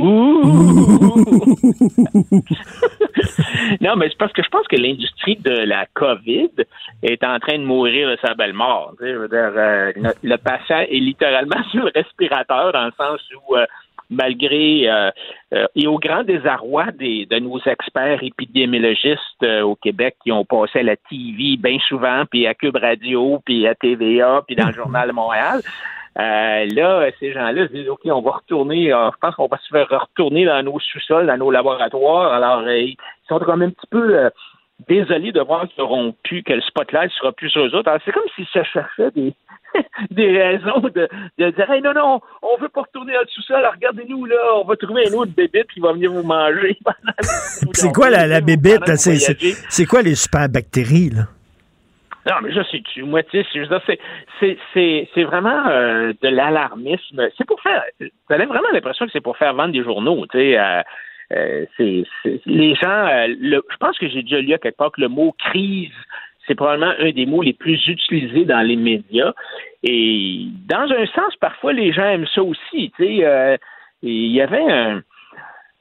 mais 3.97 4.09
c'est 4.09 4.19
parce 4.19 4.33
que 4.33 4.43
je 4.43 4.49
pense 4.49 4.67
que 4.69 4.77
l'industrie 4.77 5.37
de 5.37 5.51
la 5.51 5.87
COVID 5.95 6.51
est 7.03 7.23
en 7.23 7.39
train 7.39 7.59
de 7.59 7.65
mourir 7.65 8.09
de 8.11 8.17
sa 8.25 8.35
belle 8.35 8.55
mort. 8.55 8.95
Tu 8.99 9.05
sais, 9.05 9.13
je 9.13 9.19
veux 9.19 9.29
dire, 9.29 9.53
euh, 9.55 9.93
le, 9.95 10.11
le 10.23 10.37
patient 10.39 10.79
est 10.81 10.99
littéralement 10.99 11.63
sur 11.71 11.85
le 11.85 11.93
respirateur 11.95 12.73
dans 12.73 12.87
le 12.87 12.93
sens 12.97 13.21
où, 13.49 13.57
euh, 13.57 13.67
malgré 14.11 14.89
euh, 14.89 15.11
euh, 15.55 15.67
et 15.75 15.87
au 15.87 15.99
grand 15.99 16.23
désarroi 16.23 16.87
des, 16.93 17.27
de 17.27 17.39
nos 17.39 17.59
experts 17.61 18.23
épidémiologistes 18.23 19.43
euh, 19.43 19.63
au 19.63 19.75
Québec 19.77 20.17
qui 20.23 20.33
ont 20.33 20.45
passé 20.45 20.81
à 20.81 20.83
la 20.83 20.97
TV 20.97 21.57
bien 21.57 21.79
souvent, 21.89 22.25
puis 22.31 22.47
à 22.47 22.55
Cube 22.55 22.77
Radio, 22.77 23.41
puis 23.45 23.67
à 23.67 23.75
TVA, 23.75 24.43
puis 24.47 24.57
dans 24.57 24.67
le 24.67 24.73
Journal 24.77 25.09
de 25.09 25.13
Montréal, 25.15 25.61
euh, 26.19 26.67
là, 26.73 27.11
ces 27.21 27.33
gens-là 27.33 27.69
se 27.69 27.73
disent, 27.73 27.89
OK, 27.91 28.01
on 28.07 28.23
va 28.23 28.31
retourner, 28.33 28.93
euh, 28.93 29.11
je 29.13 29.17
pense 29.21 29.35
qu'on 29.35 29.49
va 29.49 29.59
se 29.59 29.69
faire 29.69 29.89
retourner 29.89 30.47
dans 30.47 30.63
nos 30.63 30.81
sous-sols, 30.81 31.27
dans 31.27 31.37
nos 31.37 31.51
laboratoires. 31.51 32.33
Alors, 32.33 32.61
euh, 32.61 32.79
ils 32.79 32.97
sont 33.29 33.39
quand 33.39 33.57
même 33.57 33.69
un 33.69 33.73
petit 33.73 33.87
peu 33.91 34.31
désolés 34.89 35.33
de 35.33 35.41
voir 35.41 35.69
qu'ils 35.69 35.83
auront 35.83 36.15
pu, 36.23 36.43
que 36.43 36.55
le 36.55 36.63
spotlight 36.63 37.11
sera 37.13 37.33
plus 37.33 37.51
sur 37.51 37.67
eux 37.67 37.75
autres. 37.75 37.89
Alors, 37.89 38.01
c'est 38.05 38.13
comme 38.13 38.29
s'ils 38.35 38.47
se 38.47 38.63
cherchaient 38.63 39.11
des, 39.11 39.35
des 40.11 40.43
raisons 40.43 40.81
de, 40.81 41.09
de 41.39 41.51
dire, 41.51 41.71
hey, 41.71 41.83
non, 41.83 41.93
non, 41.95 42.21
on 42.43 42.57
veut 42.61 42.69
pas 42.69 42.83
retourner 42.83 43.13
dans 43.15 43.21
le 43.21 43.27
sous-sol, 43.29 43.57
alors 43.57 43.73
regardez-nous, 43.73 44.25
là, 44.27 44.37
on 44.57 44.65
va 44.65 44.77
trouver 44.77 45.09
un 45.09 45.13
autre 45.15 45.33
bébé 45.37 45.65
qui 45.73 45.81
va 45.81 45.93
venir 45.93 46.13
vous 46.13 46.23
manger. 46.23 46.77
C'est 47.73 47.93
quoi 47.93 48.11
la, 48.11 48.27
la 48.27 48.41
bébête? 48.41 48.87
là? 48.87 48.97
C'est- 48.97 49.87
quoi 49.87 50.03
les 50.03 50.15
super 50.15 50.49
bactéries? 50.49 51.11
Là? 51.11 51.23
Non, 52.29 52.35
mais 52.43 52.53
je 52.53 52.61
sais 52.65 52.83
tu 52.93 53.03
moi, 53.05 53.23
tu 53.23 53.41
sais, 53.41 53.47
c'est, 53.87 53.99
c'est, 54.41 54.59
c'est, 54.75 55.09
c'est 55.15 55.23
vraiment 55.25 55.69
euh, 55.69 56.13
de 56.21 56.29
l'alarmisme. 56.29 57.29
C'est 57.39 57.47
pour 57.47 57.61
faire, 57.61 57.85
t'as 58.29 58.37
vraiment 58.37 58.71
l'impression 58.73 59.07
que 59.07 59.13
c'est 59.13 59.21
pour 59.21 59.37
faire 59.37 59.55
vendre 59.55 59.73
des 59.73 59.85
journaux, 59.85 60.27
tu 60.27 60.39
sais. 60.39 60.59
euh, 60.59 60.83
euh, 61.33 61.65
c'est, 61.77 62.05
les 62.47 62.75
gens, 62.77 63.07
le- 63.29 63.65
je 63.71 63.77
pense 63.79 63.99
que 63.99 64.09
j'ai 64.09 64.23
déjà 64.23 64.41
lu 64.41 64.53
à 64.55 64.59
quelque 64.59 64.77
part 64.77 64.93
que 64.93 65.01
le 65.01 65.09
mot 65.09 65.35
crise, 65.39 65.91
c'est 66.47 66.55
probablement 66.55 66.93
un 66.99 67.11
des 67.11 67.27
mots 67.27 67.43
les 67.43 67.53
plus 67.53 67.87
utilisés 67.89 68.45
dans 68.45 68.61
les 68.61 68.77
médias. 68.77 69.33
Et 69.83 70.47
dans 70.67 70.91
un 70.91 71.07
sens, 71.07 71.35
parfois, 71.41 71.73
les 71.73 71.93
gens 71.93 72.05
aiment 72.05 72.27
ça 72.35 72.43
aussi, 72.43 72.93
euh, 73.01 73.57
il 74.03 74.33
y 74.33 74.41
avait 74.41 74.63
un, 74.63 75.03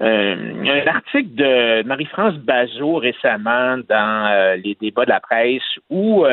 euh, 0.01 0.83
un 0.83 0.87
article 0.87 1.35
de 1.35 1.83
Marie-France 1.83 2.35
Bazot 2.35 2.95
récemment 2.95 3.77
dans 3.87 4.27
euh, 4.31 4.55
les 4.57 4.75
débats 4.79 5.05
de 5.05 5.09
la 5.09 5.19
presse 5.19 5.63
où 5.89 6.25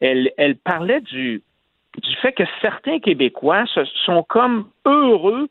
elle, 0.00 0.56
parlait 0.64 1.00
du, 1.00 1.42
du 1.98 2.16
fait 2.20 2.32
que 2.32 2.44
certains 2.60 2.98
Québécois 2.98 3.64
sont 4.04 4.22
comme 4.24 4.68
heureux 4.84 5.48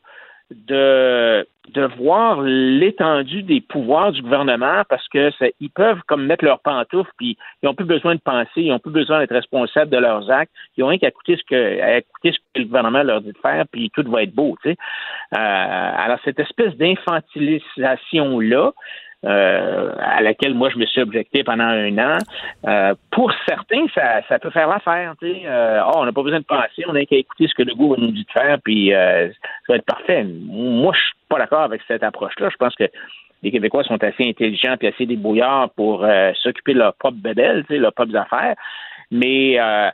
de, 0.66 1.46
de 1.70 1.82
voir 1.96 2.40
l'étendue 2.42 3.42
des 3.42 3.60
pouvoirs 3.60 4.12
du 4.12 4.22
gouvernement 4.22 4.82
parce 4.88 5.06
que 5.08 5.30
ça- 5.32 5.46
ils 5.60 5.70
peuvent 5.70 6.00
comme 6.06 6.26
mettre 6.26 6.44
leurs 6.44 6.60
pantoufles 6.60 7.10
puis 7.18 7.36
ils 7.62 7.66
n'ont 7.66 7.74
plus 7.74 7.84
besoin 7.86 8.14
de 8.14 8.20
penser, 8.20 8.48
ils 8.56 8.68
n'ont 8.68 8.78
plus 8.78 8.92
besoin 8.92 9.20
d'être 9.20 9.34
responsables 9.34 9.90
de 9.90 9.98
leurs 9.98 10.30
actes, 10.30 10.52
ils 10.76 10.84
ont 10.84 10.88
rien 10.88 10.98
qu'à 10.98 11.08
écouter 11.08 11.36
ce 11.36 11.42
que 11.48 11.80
à 11.80 11.98
écouter 11.98 12.32
ce 12.32 12.38
que 12.38 12.60
le 12.60 12.64
gouvernement 12.64 13.02
leur 13.02 13.20
dit 13.20 13.32
de 13.32 13.38
faire 13.38 13.64
puis 13.70 13.90
tout 13.94 14.04
va 14.10 14.22
être 14.22 14.34
beau, 14.34 14.56
tu 14.62 14.70
sais. 14.70 14.76
Euh, 15.34 15.92
alors 16.04 16.18
cette 16.24 16.38
espèce 16.40 16.76
d'infantilisation 16.76 18.40
là 18.40 18.72
euh, 19.24 19.92
à 20.00 20.20
laquelle 20.20 20.54
moi 20.54 20.68
je 20.70 20.78
me 20.78 20.86
suis 20.86 21.00
objecté 21.00 21.44
pendant 21.44 21.64
un 21.64 21.96
an. 21.98 22.18
Euh, 22.66 22.94
pour 23.10 23.32
certains, 23.46 23.86
ça, 23.94 24.22
ça 24.28 24.38
peut 24.38 24.50
faire 24.50 24.68
l'affaire. 24.68 25.14
Euh, 25.22 25.80
oh, 25.86 25.98
on 25.98 26.04
n'a 26.04 26.12
pas 26.12 26.22
besoin 26.22 26.40
de 26.40 26.44
penser, 26.44 26.84
on 26.88 26.92
n'a 26.92 27.04
qu'à 27.04 27.16
écouter 27.16 27.46
ce 27.48 27.54
que 27.54 27.62
le 27.62 27.74
goût 27.74 27.94
nous 27.96 28.10
dit 28.10 28.24
de 28.24 28.30
faire, 28.30 28.58
puis 28.62 28.92
euh, 28.92 29.28
ça 29.66 29.72
va 29.72 29.76
être 29.76 29.84
parfait. 29.84 30.24
Moi, 30.24 30.92
je 30.94 31.00
suis 31.00 31.14
pas 31.28 31.38
d'accord 31.38 31.62
avec 31.62 31.82
cette 31.86 32.02
approche-là. 32.02 32.48
Je 32.50 32.56
pense 32.56 32.74
que 32.74 32.88
les 33.42 33.50
Québécois 33.50 33.84
sont 33.84 34.02
assez 34.02 34.28
intelligents 34.28 34.76
et 34.80 34.88
assez 34.88 35.06
débrouillards 35.06 35.70
pour 35.70 36.04
euh, 36.04 36.32
s'occuper 36.42 36.74
de 36.74 36.78
leurs 36.78 36.94
propres 36.94 37.18
bébelles, 37.18 37.64
leurs 37.68 37.92
propres 37.92 38.16
affaires. 38.16 38.54
Mais 39.10 39.60
euh, 39.60 39.90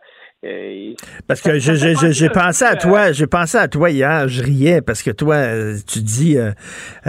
Parce 1.26 1.40
que 1.40 1.58
je- 1.58 1.74
je- 1.74 1.94
je- 2.00 2.12
j'ai 2.12 2.28
pensé 2.28 2.64
à 2.64 2.76
toi, 2.76 3.10
j'ai 3.10 3.26
pensé 3.26 3.58
à 3.58 3.66
toi 3.66 3.90
hier, 3.90 4.28
je 4.28 4.40
riais 4.40 4.80
parce 4.80 5.02
que 5.02 5.10
toi, 5.10 5.34
euh, 5.34 5.76
tu 5.84 5.98
dis, 6.00 6.38
euh, 6.38 6.52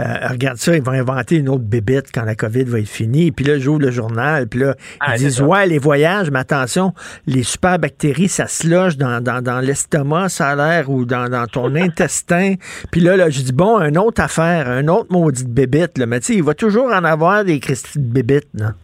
euh, 0.00 0.02
regarde 0.28 0.58
ça, 0.58 0.74
ils 0.74 0.82
vont 0.82 0.90
inventer 0.90 1.36
une 1.36 1.48
autre 1.48 1.62
bébête 1.62 2.08
quand 2.12 2.24
la 2.24 2.34
COVID 2.34 2.64
va 2.64 2.80
être 2.80 2.88
finie. 2.88 3.30
Puis 3.30 3.44
là, 3.44 3.58
j'ouvre 3.60 3.80
le 3.82 3.92
journal, 3.92 4.48
puis 4.48 4.58
là, 4.60 4.74
Ah, 4.98 5.14
ils 5.14 5.20
c'est 5.20 5.24
disent, 5.26 5.42
ouais, 5.42 5.64
les 5.68 5.78
voyages, 5.78 6.28
mais 6.32 6.40
attention, 6.40 6.92
les 7.26 7.44
super 7.44 7.78
bactéries, 7.78 8.28
ça 8.28 8.48
se 8.48 8.66
loge 8.66 8.96
dans, 8.96 9.20
dans, 9.22 9.40
dans 9.42 9.60
l'estomac, 9.60 10.28
ça 10.30 10.48
a 10.48 10.56
l'air, 10.56 10.90
ou 10.90 11.04
dans, 11.04 11.28
dans 11.28 11.46
ton 11.46 11.72
intestin. 11.76 12.54
Puis 12.90 13.00
là, 13.00 13.16
là, 13.16 13.30
je 13.30 13.42
dis, 13.42 13.52
bon, 13.52 13.78
une 13.80 13.96
autre 13.98 14.20
affaire, 14.22 14.68
un 14.68 14.88
autre 14.88 15.06
maudite 15.12 15.48
bébête, 15.48 15.98
là. 15.98 16.06
Mais 16.06 16.18
tu 16.18 16.26
sais, 16.26 16.34
il 16.34 16.42
va 16.42 16.54
toujours 16.54 16.86
en 16.92 17.04
avoir 17.04 17.44
des 17.44 17.60
Christy 17.60 18.00
de 18.00 18.08
bébites, 18.12 18.48
là. 18.54 18.74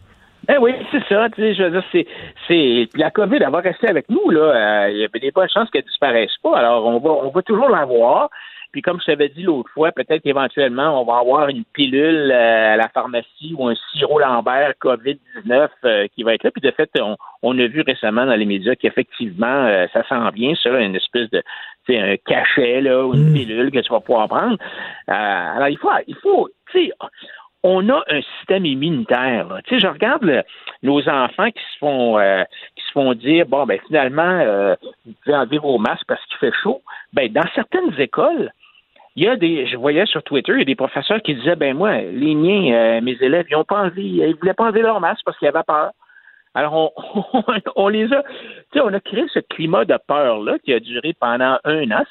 Eh 0.49 0.57
oui, 0.57 0.71
c'est 0.91 1.03
ça. 1.09 1.29
Tu 1.29 1.41
sais, 1.41 1.53
je 1.53 1.63
veux 1.63 1.71
dire, 1.71 1.83
c'est, 1.91 2.07
c'est 2.47 2.87
la 2.95 3.11
COVID, 3.11 3.37
elle 3.41 3.51
va 3.51 3.59
rester 3.59 3.89
avec 3.89 4.09
nous 4.09 4.29
là. 4.29 4.85
Euh, 4.85 4.89
Il 4.91 4.97
y 4.97 5.03
a 5.03 5.07
des 5.07 5.31
bonnes 5.31 5.49
chances 5.49 5.69
qu'elle 5.69 5.83
disparaisse 5.83 6.35
pas. 6.41 6.57
Alors, 6.57 6.85
on 6.85 6.99
va, 6.99 7.09
on 7.09 7.29
va 7.29 7.41
toujours 7.41 7.69
l'avoir. 7.69 8.29
Puis, 8.71 8.81
comme 8.81 8.99
je 8.99 9.05
t'avais 9.05 9.29
dit 9.29 9.43
l'autre 9.43 9.69
fois, 9.71 9.91
peut-être 9.91 10.21
qu'éventuellement, 10.21 11.01
on 11.01 11.05
va 11.05 11.19
avoir 11.19 11.47
une 11.49 11.63
pilule 11.63 12.31
euh, 12.31 12.73
à 12.73 12.75
la 12.75 12.89
pharmacie 12.89 13.55
ou 13.57 13.67
un 13.67 13.75
sirop 13.91 14.19
Lambert 14.19 14.73
COVID-19 14.81 15.69
euh, 15.85 16.07
qui 16.13 16.23
va 16.23 16.33
être 16.33 16.43
là. 16.43 16.51
Puis, 16.51 16.61
de 16.61 16.71
fait, 16.71 16.89
on, 16.99 17.15
on 17.43 17.57
a 17.57 17.67
vu 17.67 17.81
récemment 17.81 18.25
dans 18.25 18.35
les 18.35 18.45
médias 18.45 18.75
qu'effectivement, 18.75 19.65
euh, 19.65 19.87
ça 19.93 20.07
s'en 20.07 20.29
vient, 20.31 20.53
ça, 20.61 20.69
une 20.79 20.95
espèce 20.95 21.29
de, 21.29 21.41
tu 21.85 21.93
sais, 21.93 21.99
un 21.99 22.17
cachet 22.17 22.81
là, 22.81 23.05
ou 23.05 23.13
une 23.13 23.33
pilule 23.33 23.71
que 23.71 23.79
tu 23.79 23.89
vas 23.89 24.01
pouvoir 24.01 24.27
prendre. 24.27 24.57
Euh, 25.09 25.55
alors, 25.55 25.69
il 25.69 25.77
faut, 25.77 25.89
il 26.05 26.15
faut, 26.15 26.49
tu 26.71 26.87
sais, 26.87 26.91
on 27.69 27.89
a 27.89 28.01
un 28.07 28.21
système 28.37 28.65
immunitaire. 28.65 29.45
Tu 29.65 29.75
sais, 29.75 29.81
je 29.81 29.87
regarde 29.87 30.43
nos 30.83 31.07
enfants 31.09 31.51
qui 31.51 31.63
se 31.73 31.77
font 31.79 32.17
euh, 32.17 32.43
qui 32.77 32.83
se 32.85 32.91
font 32.93 33.13
dire 33.13 33.45
bon 33.45 33.65
ben 33.65 33.77
finalement 33.87 34.21
euh, 34.23 34.75
vous 35.05 35.13
pouvez 35.21 35.35
enlever 35.35 35.57
vos 35.57 35.77
masques 35.77 36.05
parce 36.07 36.23
qu'il 36.27 36.37
fait 36.37 36.55
chaud. 36.63 36.81
Ben 37.11 37.29
dans 37.31 37.47
certaines 37.55 37.93
écoles, 37.99 38.53
il 39.17 39.25
y 39.25 39.27
a 39.27 39.35
des 39.35 39.67
je 39.67 39.75
voyais 39.75 40.05
sur 40.05 40.23
Twitter, 40.23 40.53
il 40.53 40.59
y 40.59 40.61
a 40.61 40.65
des 40.65 40.75
professeurs 40.75 41.21
qui 41.21 41.35
disaient 41.35 41.57
ben 41.57 41.75
moi 41.75 41.99
les 41.99 42.35
miens 42.35 42.73
euh, 42.73 43.01
mes 43.01 43.17
élèves 43.19 43.47
ils 43.49 43.57
ont 43.57 43.65
pas 43.65 43.81
enlevé 43.81 44.03
ils 44.03 44.35
voulaient 44.37 44.53
pas 44.53 44.65
enlever 44.65 44.81
leur 44.81 45.01
masque 45.01 45.23
parce 45.25 45.37
qu'ils 45.37 45.49
avaient 45.49 45.63
peur. 45.67 45.91
Alors, 46.53 46.73
on, 46.73 47.43
on 47.75 47.87
les 47.89 48.11
a, 48.13 48.23
tu 48.23 48.29
sais, 48.73 48.81
on 48.81 48.91
a 48.91 48.99
créé 48.99 49.25
ce 49.31 49.39
climat 49.39 49.85
de 49.85 49.95
peur-là 50.07 50.57
qui 50.63 50.73
a 50.73 50.79
duré 50.79 51.13
pendant 51.19 51.59
un 51.65 51.91
an. 51.91 52.03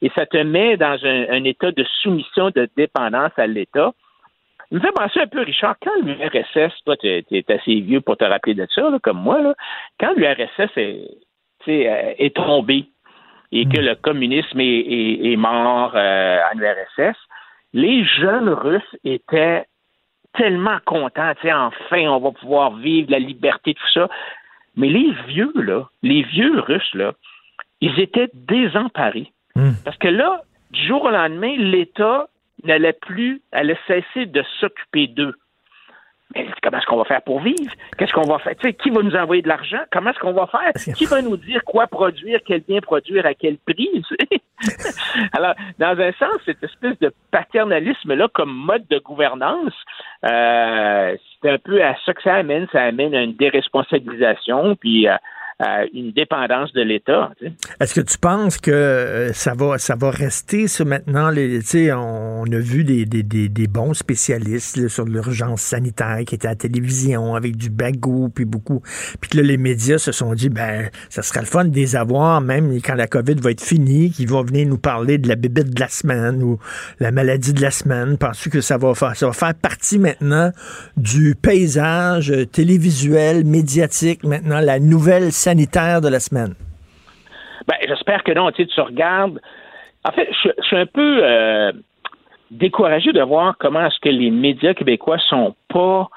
Et 0.00 0.10
ça 0.14 0.24
te 0.24 0.38
met 0.38 0.78
dans 0.78 0.96
un 1.04 1.44
état 1.44 1.72
de 1.72 1.84
soumission, 2.00 2.48
de 2.50 2.70
dépendance 2.74 3.32
à 3.36 3.46
l'État. 3.46 3.92
Il 4.72 4.76
me 4.76 4.80
fait 4.80 4.92
penser 4.92 5.20
un 5.20 5.26
peu, 5.26 5.42
Richard, 5.42 5.76
quand 5.82 5.90
l'URSS, 6.02 6.72
toi, 6.86 6.96
tu 6.96 7.06
es, 7.06 7.44
assez 7.52 7.80
vieux 7.80 8.00
pour 8.00 8.16
te 8.16 8.24
rappeler 8.24 8.54
de 8.54 8.66
ça, 8.74 8.88
là, 8.88 8.98
comme 9.02 9.18
moi, 9.20 9.40
là, 9.42 9.54
quand 10.00 10.14
l'URSS 10.16 10.70
est, 10.76 11.08
euh, 11.68 12.14
est 12.18 12.34
tombé 12.34 12.86
et 13.52 13.66
que 13.66 13.78
le 13.78 13.94
communisme 13.96 14.58
est, 14.60 14.64
est- 14.64 15.32
est 15.32 15.36
mort 15.36 15.92
euh, 15.94 16.38
en 16.54 16.58
URSS, 16.58 17.16
les 17.74 18.02
jeunes 18.04 18.48
Russes 18.48 18.96
étaient 19.04 19.66
tellement 20.32 20.78
contents, 20.86 21.34
tu 21.34 21.42
sais, 21.48 21.52
enfin, 21.52 22.08
on 22.08 22.18
va 22.18 22.30
pouvoir 22.30 22.74
vivre 22.76 23.10
la 23.10 23.18
liberté, 23.18 23.74
tout 23.74 23.90
ça. 23.92 24.08
Mais 24.76 24.88
les 24.88 25.12
vieux, 25.28 25.52
là, 25.54 25.86
les 26.02 26.22
vieux 26.22 26.58
Russes, 26.60 26.94
là, 26.94 27.12
ils 27.82 28.00
étaient 28.00 28.30
désemparés. 28.32 29.30
Parce 29.84 29.98
que 29.98 30.08
là, 30.08 30.40
du 30.70 30.86
jour 30.86 31.04
au 31.04 31.10
lendemain, 31.10 31.54
l'État 31.58 32.28
n'allait 32.64 32.92
plus, 32.92 33.42
allait 33.52 33.78
cesser 33.86 34.26
de 34.26 34.42
s'occuper 34.60 35.06
d'eux. 35.06 35.34
Mais 36.34 36.46
comment 36.62 36.78
est-ce 36.78 36.86
qu'on 36.86 36.96
va 36.96 37.04
faire 37.04 37.22
pour 37.22 37.40
vivre? 37.40 37.72
Qu'est-ce 37.98 38.12
qu'on 38.12 38.22
va 38.22 38.38
faire? 38.38 38.56
Tu 38.56 38.68
sais, 38.68 38.74
qui 38.74 38.90
va 38.90 39.02
nous 39.02 39.14
envoyer 39.14 39.42
de 39.42 39.48
l'argent? 39.48 39.80
Comment 39.90 40.10
est-ce 40.10 40.18
qu'on 40.18 40.32
va 40.32 40.46
faire? 40.46 40.94
Qui 40.94 41.04
va 41.04 41.20
nous 41.20 41.36
dire 41.36 41.62
quoi 41.64 41.86
produire, 41.86 42.40
quel 42.46 42.60
bien 42.60 42.80
produire, 42.80 43.26
à 43.26 43.34
quel 43.34 43.58
prix? 43.58 44.02
Alors, 45.32 45.54
dans 45.78 45.98
un 46.00 46.12
sens, 46.12 46.36
cette 46.46 46.62
espèce 46.62 46.98
de 47.00 47.12
paternalisme-là 47.30 48.28
comme 48.32 48.52
mode 48.52 48.86
de 48.88 48.98
gouvernance, 48.98 49.74
euh, 50.24 51.16
c'est 51.42 51.50
un 51.50 51.58
peu 51.58 51.84
à 51.84 51.96
ça 52.06 52.14
que 52.14 52.22
ça 52.22 52.36
amène. 52.36 52.66
Ça 52.72 52.82
amène 52.82 53.14
à 53.14 53.22
une 53.22 53.36
déresponsabilisation, 53.36 54.76
puis 54.76 55.08
à, 55.62 55.82
euh, 55.82 55.86
une 55.94 56.12
dépendance 56.12 56.72
de 56.72 56.82
l'État. 56.82 57.30
Est-ce 57.80 57.94
que 57.94 58.00
tu 58.00 58.18
penses 58.18 58.58
que 58.58 58.70
euh, 58.70 59.32
ça 59.32 59.54
va 59.54 59.78
ça 59.78 59.94
va 59.96 60.10
rester 60.10 60.68
ça 60.68 60.84
maintenant? 60.84 61.30
Les, 61.30 61.60
on 61.92 62.44
a 62.44 62.58
vu 62.58 62.84
des, 62.84 63.06
des, 63.06 63.22
des, 63.22 63.66
bons 63.66 63.94
spécialistes 63.94 64.88
sur 64.88 65.04
l'urgence 65.04 65.62
sanitaire 65.62 66.20
qui 66.26 66.34
étaient 66.34 66.48
à 66.48 66.50
la 66.50 66.56
télévision 66.56 67.34
avec 67.34 67.56
du 67.56 67.70
bagou 67.70 68.28
puis 68.28 68.44
beaucoup. 68.44 68.82
Puis 69.20 69.30
que 69.30 69.36
là, 69.38 69.42
les 69.42 69.56
médias 69.56 69.98
se 69.98 70.12
sont 70.12 70.34
dit 70.34 70.48
ben 70.48 70.90
ça 71.08 71.22
serait 71.22 71.40
le 71.40 71.46
fun 71.46 71.64
de 71.64 71.74
les 71.74 71.96
avoir, 71.96 72.40
même 72.40 72.80
quand 72.82 72.94
la 72.94 73.06
COVID 73.06 73.34
va 73.34 73.52
être 73.52 73.62
finie, 73.62 74.10
qu'ils 74.10 74.28
vont 74.28 74.42
venir 74.42 74.66
nous 74.66 74.78
parler 74.78 75.18
de 75.18 75.28
la 75.28 75.36
bébête 75.36 75.70
de 75.70 75.80
la 75.80 75.88
semaine 75.88 76.42
ou 76.42 76.58
la 76.98 77.12
maladie 77.12 77.52
de 77.52 77.62
la 77.62 77.70
semaine. 77.70 78.18
Penses-tu 78.18 78.50
que 78.50 78.60
ça 78.60 78.76
va 78.76 78.94
faire 78.94 79.16
ça 79.16 79.26
va 79.26 79.32
faire 79.32 79.54
partie 79.54 79.98
maintenant 79.98 80.50
du 80.96 81.34
paysage 81.40 82.32
télévisuel, 82.52 83.44
médiatique, 83.44 84.24
maintenant 84.24 84.60
la 84.60 84.80
nouvelle 84.80 85.32
sanitaire? 85.32 85.51
Sanitaire 85.52 86.00
de 86.00 86.08
la 86.08 86.20
semaine? 86.20 86.54
Ben, 87.68 87.76
j'espère 87.86 88.22
que 88.24 88.32
non. 88.32 88.50
Tu, 88.52 88.66
tu 88.66 88.80
regardes. 88.80 89.38
En 90.04 90.10
fait, 90.12 90.28
je, 90.42 90.50
suis 90.62 90.76
un 90.76 90.86
peu 90.86 91.20
euh, 91.22 91.72
découragé 92.50 93.12
de 93.12 93.22
voir 93.22 93.54
comment 93.58 93.86
est-ce 93.86 94.00
que 94.00 94.08
les 94.08 94.30
médias 94.30 94.74
québécois 94.74 95.18
sont 95.28 95.54
pas 95.68 96.08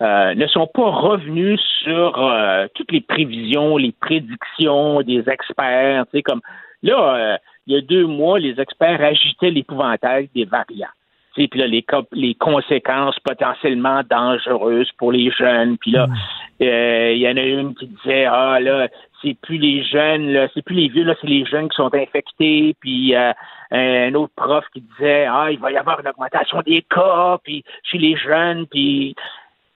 euh, 0.00 0.34
ne 0.34 0.46
sont 0.46 0.68
pas 0.72 0.90
revenus 0.90 1.60
sur 1.82 2.22
euh, 2.22 2.66
toutes 2.74 2.92
les 2.92 3.00
prévisions, 3.00 3.76
les 3.76 3.92
prédictions 3.92 5.02
des 5.02 5.22
experts. 5.28 6.04
Tu 6.06 6.18
sais, 6.18 6.22
comme 6.22 6.40
là, 6.82 7.38
il 7.66 7.74
y 7.74 7.76
a 7.76 7.80
deux 7.80 8.06
mois, 8.06 8.38
les 8.38 8.58
experts 8.60 9.02
agitaient 9.02 9.50
l'épouvantail 9.50 10.30
des 10.34 10.44
variants. 10.44 10.94
puis 11.34 11.50
là, 11.54 11.66
les, 11.66 11.84
les 12.12 12.34
conséquences 12.34 13.18
potentiellement 13.20 14.02
dangereuses 14.08 14.90
pour 14.98 15.12
les 15.12 15.30
jeunes. 15.30 15.76
Puis 15.78 15.90
là, 15.90 16.06
mm. 16.06 16.14
Euh, 16.60 17.12
il 17.12 17.18
y 17.18 17.28
en 17.28 17.36
a 17.36 17.42
une 17.42 17.74
qui 17.74 17.86
disait 17.86 18.24
ah 18.24 18.58
là 18.60 18.88
c'est 19.22 19.34
plus 19.40 19.58
les 19.58 19.84
jeunes 19.84 20.32
là, 20.32 20.48
c'est 20.54 20.62
plus 20.62 20.74
les 20.74 20.88
vieux 20.88 21.04
là, 21.04 21.14
c'est 21.20 21.28
les 21.28 21.44
jeunes 21.44 21.68
qui 21.68 21.76
sont 21.76 21.94
infectés. 21.94 22.74
Puis 22.80 23.14
euh, 23.14 23.32
un 23.70 24.14
autre 24.14 24.32
prof 24.36 24.64
qui 24.72 24.80
disait 24.80 25.26
ah 25.26 25.50
il 25.50 25.58
va 25.58 25.70
y 25.70 25.76
avoir 25.76 26.00
une 26.00 26.08
augmentation 26.08 26.60
des 26.62 26.82
cas 26.82 27.38
puis 27.44 27.64
chez 27.84 27.98
les 27.98 28.16
jeunes 28.16 28.66
puis 28.66 29.14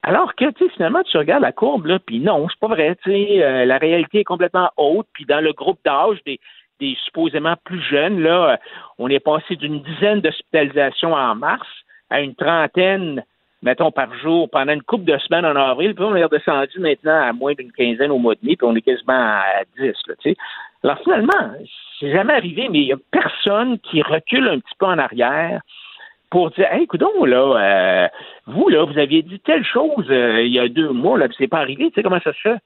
alors 0.05 0.35
que, 0.35 0.51
tu 0.51 0.69
finalement, 0.71 1.01
tu 1.03 1.17
regardes 1.17 1.43
la 1.43 1.53
courbe, 1.53 1.85
là, 1.85 1.97
puis 1.97 2.19
non, 2.19 2.45
c'est 2.49 2.59
pas 2.59 2.67
vrai, 2.67 2.97
tu 3.01 3.09
euh, 3.09 3.63
la 3.63 3.77
réalité 3.77 4.19
est 4.19 4.25
complètement 4.25 4.69
haute, 4.75 5.07
puis 5.13 5.23
dans 5.23 5.39
le 5.39 5.53
groupe 5.53 5.79
d'âge 5.85 6.17
des, 6.25 6.41
des 6.81 6.97
supposément 7.05 7.55
plus 7.63 7.81
jeunes, 7.81 8.21
là, 8.21 8.59
on 8.97 9.07
est 9.07 9.21
passé 9.21 9.55
d'une 9.55 9.81
dizaine 9.81 10.19
d'hospitalisations 10.19 11.13
en 11.13 11.35
mars 11.35 11.67
à 12.09 12.19
une 12.19 12.35
trentaine 12.35 13.23
mettons, 13.63 13.91
par 13.91 14.13
jour 14.17 14.49
pendant 14.49 14.73
une 14.73 14.83
couple 14.83 15.05
de 15.05 15.17
semaines 15.17 15.45
en 15.45 15.55
avril, 15.55 15.95
puis 15.95 16.03
on 16.03 16.15
est 16.15 16.23
redescendu 16.23 16.79
maintenant 16.79 17.21
à 17.21 17.33
moins 17.33 17.53
d'une 17.53 17.71
quinzaine 17.71 18.11
au 18.11 18.19
mois 18.19 18.35
de 18.35 18.39
mai, 18.43 18.55
puis 18.55 18.67
on 18.67 18.75
est 18.75 18.81
quasiment 18.81 19.13
à 19.13 19.63
10, 19.79 19.85
là, 20.07 20.15
tu 20.21 20.31
sais. 20.31 20.37
Alors 20.83 20.99
finalement, 20.99 21.53
c'est 21.99 22.11
jamais 22.11 22.33
arrivé, 22.33 22.67
mais 22.69 22.79
il 22.79 22.85
n'y 22.85 22.93
a 22.93 22.97
personne 23.09 23.79
qui 23.79 24.01
recule 24.01 24.47
un 24.49 24.59
petit 24.59 24.75
peu 24.77 24.85
en 24.85 24.97
arrière 24.97 25.61
pour 26.29 26.51
dire, 26.51 26.67
hey, 26.71 26.83
écoute 26.83 27.01
là, 27.01 27.37
euh, 27.37 28.07
vous, 28.47 28.67
là, 28.67 28.83
vous 28.83 28.97
aviez 28.97 29.21
dit 29.21 29.39
telle 29.39 29.63
chose 29.63 30.05
euh, 30.09 30.41
il 30.41 30.51
y 30.51 30.59
a 30.59 30.67
deux 30.67 30.89
mois, 30.89 31.17
là, 31.17 31.27
puis 31.27 31.37
c'est 31.39 31.47
pas 31.47 31.59
arrivé, 31.59 31.87
tu 31.89 31.95
sais 31.95 32.03
comment 32.03 32.19
ça 32.21 32.33
se 32.33 32.41
fait? 32.41 32.57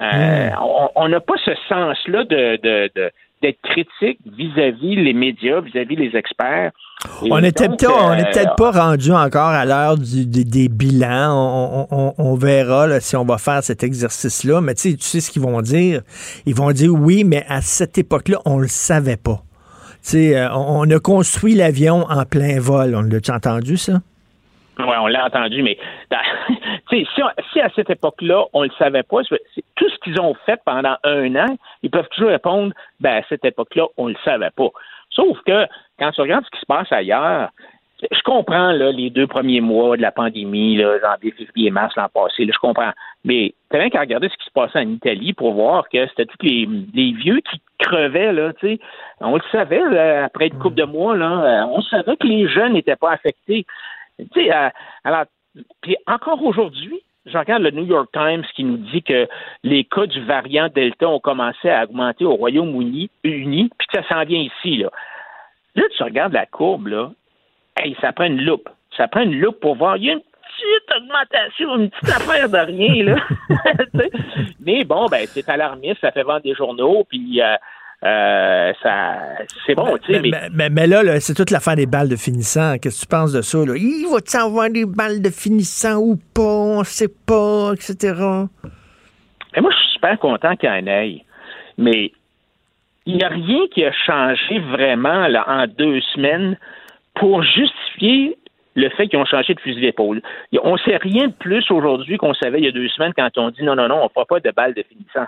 Euh. 0.00 0.50
On 0.94 1.08
n'a 1.08 1.20
pas 1.20 1.34
ce 1.44 1.54
sens-là 1.68 2.24
de, 2.24 2.56
de, 2.56 2.90
de 2.94 3.10
d'être 3.42 3.60
critique 3.62 4.18
vis-à-vis 4.36 4.96
les 4.96 5.12
médias, 5.12 5.60
vis-à-vis 5.60 5.96
les 5.96 6.16
experts. 6.16 6.72
on 7.22 7.40
n'était 7.40 7.68
peut-être 7.68 8.56
pas 8.56 8.70
rendu 8.70 9.12
encore 9.12 9.48
à 9.48 9.64
l'heure 9.64 9.96
des 9.98 10.68
bilans. 10.68 11.86
On, 12.18 12.34
verra 12.34 13.00
si 13.00 13.16
on 13.16 13.24
va 13.24 13.38
faire 13.38 13.62
cet 13.62 13.82
exercice-là. 13.82 14.60
Mais 14.60 14.74
tu 14.74 14.90
sais, 14.90 14.96
tu 14.96 15.04
sais 15.04 15.20
ce 15.20 15.30
qu'ils 15.30 15.42
vont 15.42 15.60
dire. 15.62 16.02
Ils 16.46 16.54
vont 16.54 16.72
dire 16.72 16.92
oui, 16.92 17.24
mais 17.24 17.44
à 17.48 17.60
cette 17.60 17.98
époque-là, 17.98 18.38
on 18.44 18.58
le 18.58 18.68
savait 18.68 19.16
pas. 19.16 19.42
Tu 20.02 20.10
sais, 20.10 20.36
euh, 20.36 20.48
on, 20.54 20.88
a 20.90 21.00
construit 21.00 21.54
l'avion 21.54 22.04
en 22.08 22.24
plein 22.24 22.60
vol. 22.60 22.94
On 22.94 23.02
l'a-tu 23.02 23.30
entendu, 23.30 23.76
ça? 23.76 24.00
Oui, 24.78 24.94
on 25.00 25.06
l'a 25.08 25.26
entendu, 25.26 25.62
mais 25.62 25.76
si, 26.90 27.06
si, 27.52 27.60
à 27.60 27.68
cette 27.74 27.90
époque-là, 27.90 28.44
on 28.52 28.62
ne 28.62 28.68
le 28.68 28.74
savait 28.78 29.02
pas, 29.02 29.22
tout 29.24 29.88
ce 29.88 29.98
qu'ils 30.04 30.20
ont 30.20 30.34
fait 30.46 30.60
pendant 30.64 30.96
un 31.02 31.34
an, 31.34 31.56
ils 31.82 31.90
peuvent 31.90 32.08
toujours 32.10 32.30
répondre 32.30 32.72
ben, 33.00 33.16
à 33.16 33.22
cette 33.28 33.44
époque-là, 33.44 33.86
on 33.96 34.06
ne 34.06 34.12
le 34.12 34.18
savait 34.24 34.50
pas. 34.50 34.68
Sauf 35.10 35.38
que 35.44 35.66
quand 35.98 36.12
tu 36.12 36.20
regardes 36.20 36.44
ce 36.44 36.50
qui 36.50 36.60
se 36.60 36.66
passe 36.66 36.92
ailleurs, 36.92 37.50
je 38.02 38.22
comprends 38.24 38.70
là, 38.70 38.92
les 38.92 39.10
deux 39.10 39.26
premiers 39.26 39.60
mois 39.60 39.96
de 39.96 40.02
la 40.02 40.12
pandémie, 40.12 40.76
là, 40.76 40.98
janvier, 41.00 41.32
février, 41.32 41.70
mars 41.70 41.96
l'an 41.96 42.08
passé, 42.12 42.44
là, 42.44 42.52
je 42.54 42.58
comprends. 42.60 42.92
Mais 43.24 43.54
t'as 43.70 43.78
rien 43.78 43.90
qu'à 43.90 44.00
regarder 44.00 44.28
ce 44.28 44.36
qui 44.36 44.44
se 44.44 44.52
passait 44.52 44.78
en 44.78 44.88
Italie 44.88 45.32
pour 45.32 45.52
voir 45.54 45.88
que 45.88 46.06
c'était 46.06 46.26
tous 46.26 46.46
les, 46.46 46.66
vieux 47.12 47.40
qui 47.50 47.60
crevaient, 47.80 48.32
là, 48.32 48.52
tu 48.52 48.68
sais. 48.68 48.80
On 49.20 49.34
le 49.34 49.42
savait, 49.50 49.82
après 50.22 50.48
une 50.48 50.58
couple 50.58 50.76
de 50.76 50.84
mois, 50.84 51.16
là, 51.16 51.66
on 51.72 51.82
savait 51.82 52.16
que 52.16 52.26
les 52.26 52.48
jeunes 52.48 52.74
n'étaient 52.74 52.96
pas 52.96 53.10
affectés. 53.10 53.66
Tu 54.18 54.26
sais, 54.34 54.54
euh, 54.54 54.68
alors, 55.04 55.24
puis 55.80 55.96
encore 56.06 56.42
aujourd'hui, 56.44 57.02
je 57.26 57.36
regarde 57.36 57.62
le 57.62 57.70
New 57.70 57.84
York 57.84 58.08
Times 58.12 58.44
qui 58.54 58.64
nous 58.64 58.78
dit 58.78 59.02
que 59.02 59.28
les 59.62 59.84
cas 59.84 60.06
du 60.06 60.24
variant 60.24 60.68
Delta 60.68 61.08
ont 61.08 61.20
commencé 61.20 61.68
à 61.68 61.84
augmenter 61.84 62.24
au 62.24 62.34
Royaume-Uni, 62.34 63.10
puis 63.22 63.88
ça 63.92 64.06
s'en 64.08 64.24
vient 64.24 64.40
ici. 64.40 64.78
Là. 64.78 64.90
là, 65.74 65.82
tu 65.96 66.02
regardes 66.02 66.32
la 66.32 66.46
courbe, 66.46 66.88
là, 66.88 67.10
hey, 67.76 67.96
ça 68.00 68.12
prend 68.12 68.24
une 68.24 68.42
loupe. 68.42 68.68
Ça 68.96 69.08
prend 69.08 69.20
une 69.20 69.38
loupe 69.38 69.60
pour 69.60 69.76
voir. 69.76 69.96
Il 69.96 70.04
y 70.04 70.10
a 70.10 70.14
une 70.14 70.20
petite 70.20 70.96
augmentation, 70.96 71.76
une 71.76 71.90
petite 71.90 72.16
affaire 72.16 72.48
de 72.48 72.58
rien, 72.58 73.04
là. 73.04 73.16
Mais 74.60 74.84
bon, 74.84 75.06
ben, 75.06 75.26
c'est 75.26 75.48
alarmiste, 75.48 76.00
ça 76.00 76.12
fait 76.12 76.22
vendre 76.22 76.42
des 76.42 76.54
journaux, 76.54 77.04
puis 77.08 77.40
euh, 77.40 77.54
euh, 78.04 78.72
ça, 78.80 79.18
c'est 79.66 79.74
bon, 79.74 79.98
tu 79.98 80.14
sais. 80.14 80.22
Mais, 80.52 80.70
mais, 80.70 80.86
là, 80.86 81.18
c'est 81.18 81.34
toute 81.34 81.50
l'affaire 81.50 81.74
des 81.74 81.86
balles 81.86 82.08
de 82.08 82.16
finissant. 82.16 82.76
Qu'est-ce 82.78 83.00
que 83.00 83.06
tu 83.06 83.08
penses 83.08 83.32
de 83.32 83.42
ça? 83.42 83.58
Là? 83.58 83.74
Il 83.76 84.08
va-tu 84.12 84.36
avoir 84.36 84.70
des 84.70 84.86
balles 84.86 85.20
de 85.20 85.30
finissant 85.30 85.96
ou 85.96 86.16
pas? 86.32 86.42
On 86.42 86.84
sait 86.84 87.12
pas, 87.26 87.72
etc. 87.72 88.14
Mais 89.54 89.60
moi, 89.60 89.72
je 89.72 89.76
suis 89.76 89.92
super 89.94 90.18
content 90.20 90.54
qu'il 90.54 90.68
y 90.68 90.72
en 90.72 90.86
ait. 90.86 91.24
Mais 91.76 92.12
il 93.06 93.16
n'y 93.16 93.24
a 93.24 93.28
rien 93.28 93.66
qui 93.72 93.84
a 93.84 93.92
changé 93.92 94.60
vraiment 94.60 95.26
là, 95.26 95.44
en 95.48 95.66
deux 95.66 96.00
semaines 96.14 96.56
pour 97.14 97.42
justifier 97.42 98.38
le 98.76 98.90
fait 98.90 99.08
qu'ils 99.08 99.18
ont 99.18 99.24
changé 99.24 99.54
de 99.54 99.60
fusil 99.60 99.80
d'épaule. 99.80 100.22
On 100.62 100.74
ne 100.74 100.78
sait 100.78 100.98
rien 100.98 101.26
de 101.28 101.32
plus 101.32 101.68
aujourd'hui 101.70 102.16
qu'on 102.16 102.34
savait 102.34 102.58
il 102.58 102.64
y 102.64 102.68
a 102.68 102.72
deux 102.72 102.88
semaines 102.88 103.12
quand 103.16 103.30
on 103.38 103.50
dit 103.50 103.64
non, 103.64 103.74
non, 103.74 103.88
non, 103.88 104.02
on 104.02 104.04
ne 104.04 104.08
fera 104.10 104.24
pas 104.24 104.38
de 104.38 104.50
balles 104.52 104.74
de 104.74 104.84
finissant. 104.84 105.26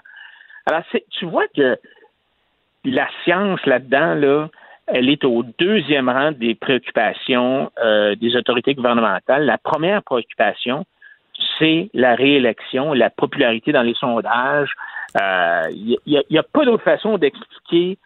Alors, 0.67 0.83
tu 1.19 1.25
vois 1.25 1.47
que 1.57 1.77
la 2.85 3.09
science 3.25 3.65
là-dedans, 3.67 4.15
là, 4.15 4.49
elle 4.87 5.09
est 5.09 5.25
au 5.25 5.45
deuxième 5.59 6.09
rang 6.09 6.33
des 6.33 6.55
préoccupations 6.55 7.71
euh, 7.83 8.15
des 8.17 8.35
autorités 8.37 8.75
gouvernementales. 8.75 9.45
La 9.45 9.59
première 9.59 10.03
préoccupation, 10.03 10.85
c'est 11.59 11.91
la 11.95 12.15
réélection, 12.15 12.93
la 12.93 13.11
popularité 13.11 13.73
dans 13.73 13.83
les 13.83 13.95
sondages. 13.95 14.73
Il 15.15 15.21
euh, 15.23 15.97
n'y 16.07 16.19
a, 16.19 16.41
a, 16.41 16.43
pas 16.43 16.65
d'autre 16.65 16.83
façon 16.83 17.19
d'expliquer 17.19 17.99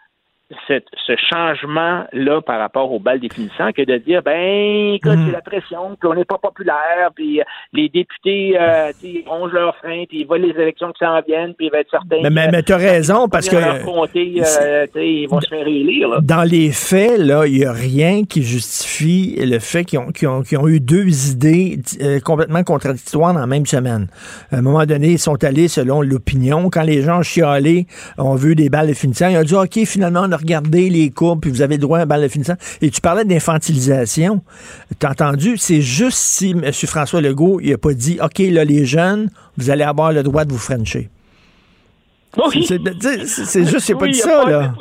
ce 0.67 1.17
changement-là 1.33 2.43
par 2.43 2.59
rapport 2.59 2.93
au 2.93 2.99
bal 2.99 3.19
définissant 3.19 3.73
que 3.73 3.83
de 3.83 3.97
dire, 3.99 4.23
ben, 4.23 4.95
écoute, 4.95 5.13
c'est 5.13 5.17
mhm. 5.17 5.33
la 5.33 5.41
pression, 5.41 5.97
qu'on 6.01 6.15
n'est 6.15 6.25
pas 6.25 6.39
populaire, 6.39 7.11
puis 7.15 7.41
euh, 7.41 7.45
les 7.73 7.89
députés 7.89 8.57
euh, 8.61 8.93
rongent 9.27 9.53
leurs 9.53 9.77
freins, 9.77 10.05
puis 10.09 10.21
ils 10.21 10.27
voient 10.27 10.39
les 10.39 10.51
élections 10.51 10.93
qui 10.93 11.05
s'en 11.05 11.21
viennent, 11.23 11.55
puis 11.55 11.67
ils 11.67 11.73
vont 11.73 11.79
être 11.79 11.91
certains. 11.91 12.21
Mais, 12.23 12.31
mais, 12.31 12.49
mais 12.51 12.63
tu 12.63 12.73
as 12.73 12.77
raison, 12.77 13.29
parce 13.29 13.49
que. 13.49 13.57
Euh, 13.57 14.87
ils 14.97 15.27
vont 15.29 15.41
se 15.41 15.49
faire 15.49 15.67
élire. 15.67 16.21
Dans 16.23 16.43
les 16.43 16.73
faits, 16.73 17.19
là, 17.19 17.47
il 17.47 17.55
n'y 17.55 17.65
a 17.65 17.73
rien 17.73 18.25
qui 18.25 18.43
justifie 18.43 19.37
le 19.39 19.59
fait 19.59 19.85
qu'ils 19.85 19.99
ont, 19.99 20.13
ont, 20.25 20.43
ont, 20.59 20.69
eu 20.69 20.81
deux 20.81 21.31
idées 21.31 21.79
euh, 22.01 22.21
complètement 22.21 22.63
contradictoires 22.63 23.33
dans 23.33 23.41
la 23.41 23.47
même 23.47 23.67
semaine. 23.67 24.09
À 24.51 24.59
un 24.59 24.63
moment 24.63 24.85
donné, 24.85 25.13
ils 25.13 25.19
sont 25.19 25.43
allés 25.43 25.69
selon 25.69 26.03
l'opinion. 26.03 26.69
Quand 26.71 26.83
les 26.83 27.03
gens 27.03 27.23
chialés 27.23 27.87
ont 28.19 28.35
vu 28.35 28.55
des 28.55 28.69
balles 28.69 28.89
définissants, 28.89 29.29
ils 29.29 29.39
ont 29.39 29.43
dit, 29.43 29.55
OK, 29.55 29.87
finalement, 29.87 30.23
on 30.25 30.33
a 30.35 30.37
regardé 30.37 30.91
les 30.91 31.11
courbes, 31.11 31.41
puis 31.41 31.51
vous 31.51 31.63
avez 31.63 31.77
le 31.77 31.81
droit 31.81 31.99
à 31.99 32.03
un 32.03 32.07
balle 32.07 32.23
de 32.23 32.29
finissant. 32.29 32.55
Et 32.83 32.91
tu 32.91 33.01
parlais 33.01 33.25
d'infantilisation. 33.25 34.43
T'as 34.99 35.11
entendu? 35.11 35.57
C'est 35.57 35.81
juste 35.81 36.19
si 36.19 36.51
M. 36.51 36.73
François 36.73 37.21
Legault, 37.21 37.61
il 37.61 37.73
a 37.73 37.79
pas 37.79 37.95
dit, 37.95 38.19
OK, 38.23 38.39
là, 38.39 38.65
les 38.65 38.85
jeunes, 38.85 39.31
vous 39.57 39.71
allez 39.71 39.85
avoir 39.85 40.13
le 40.13 40.23
droit 40.23 40.45
de 40.45 40.53
vous 40.53 40.59
frencher. 40.59 41.09
C'est 42.51 43.65
juste, 43.65 43.81
c'est 43.81 43.95
pas 43.95 44.09
dit 44.09 44.15
ça, 44.15 44.49
là. 44.49 44.75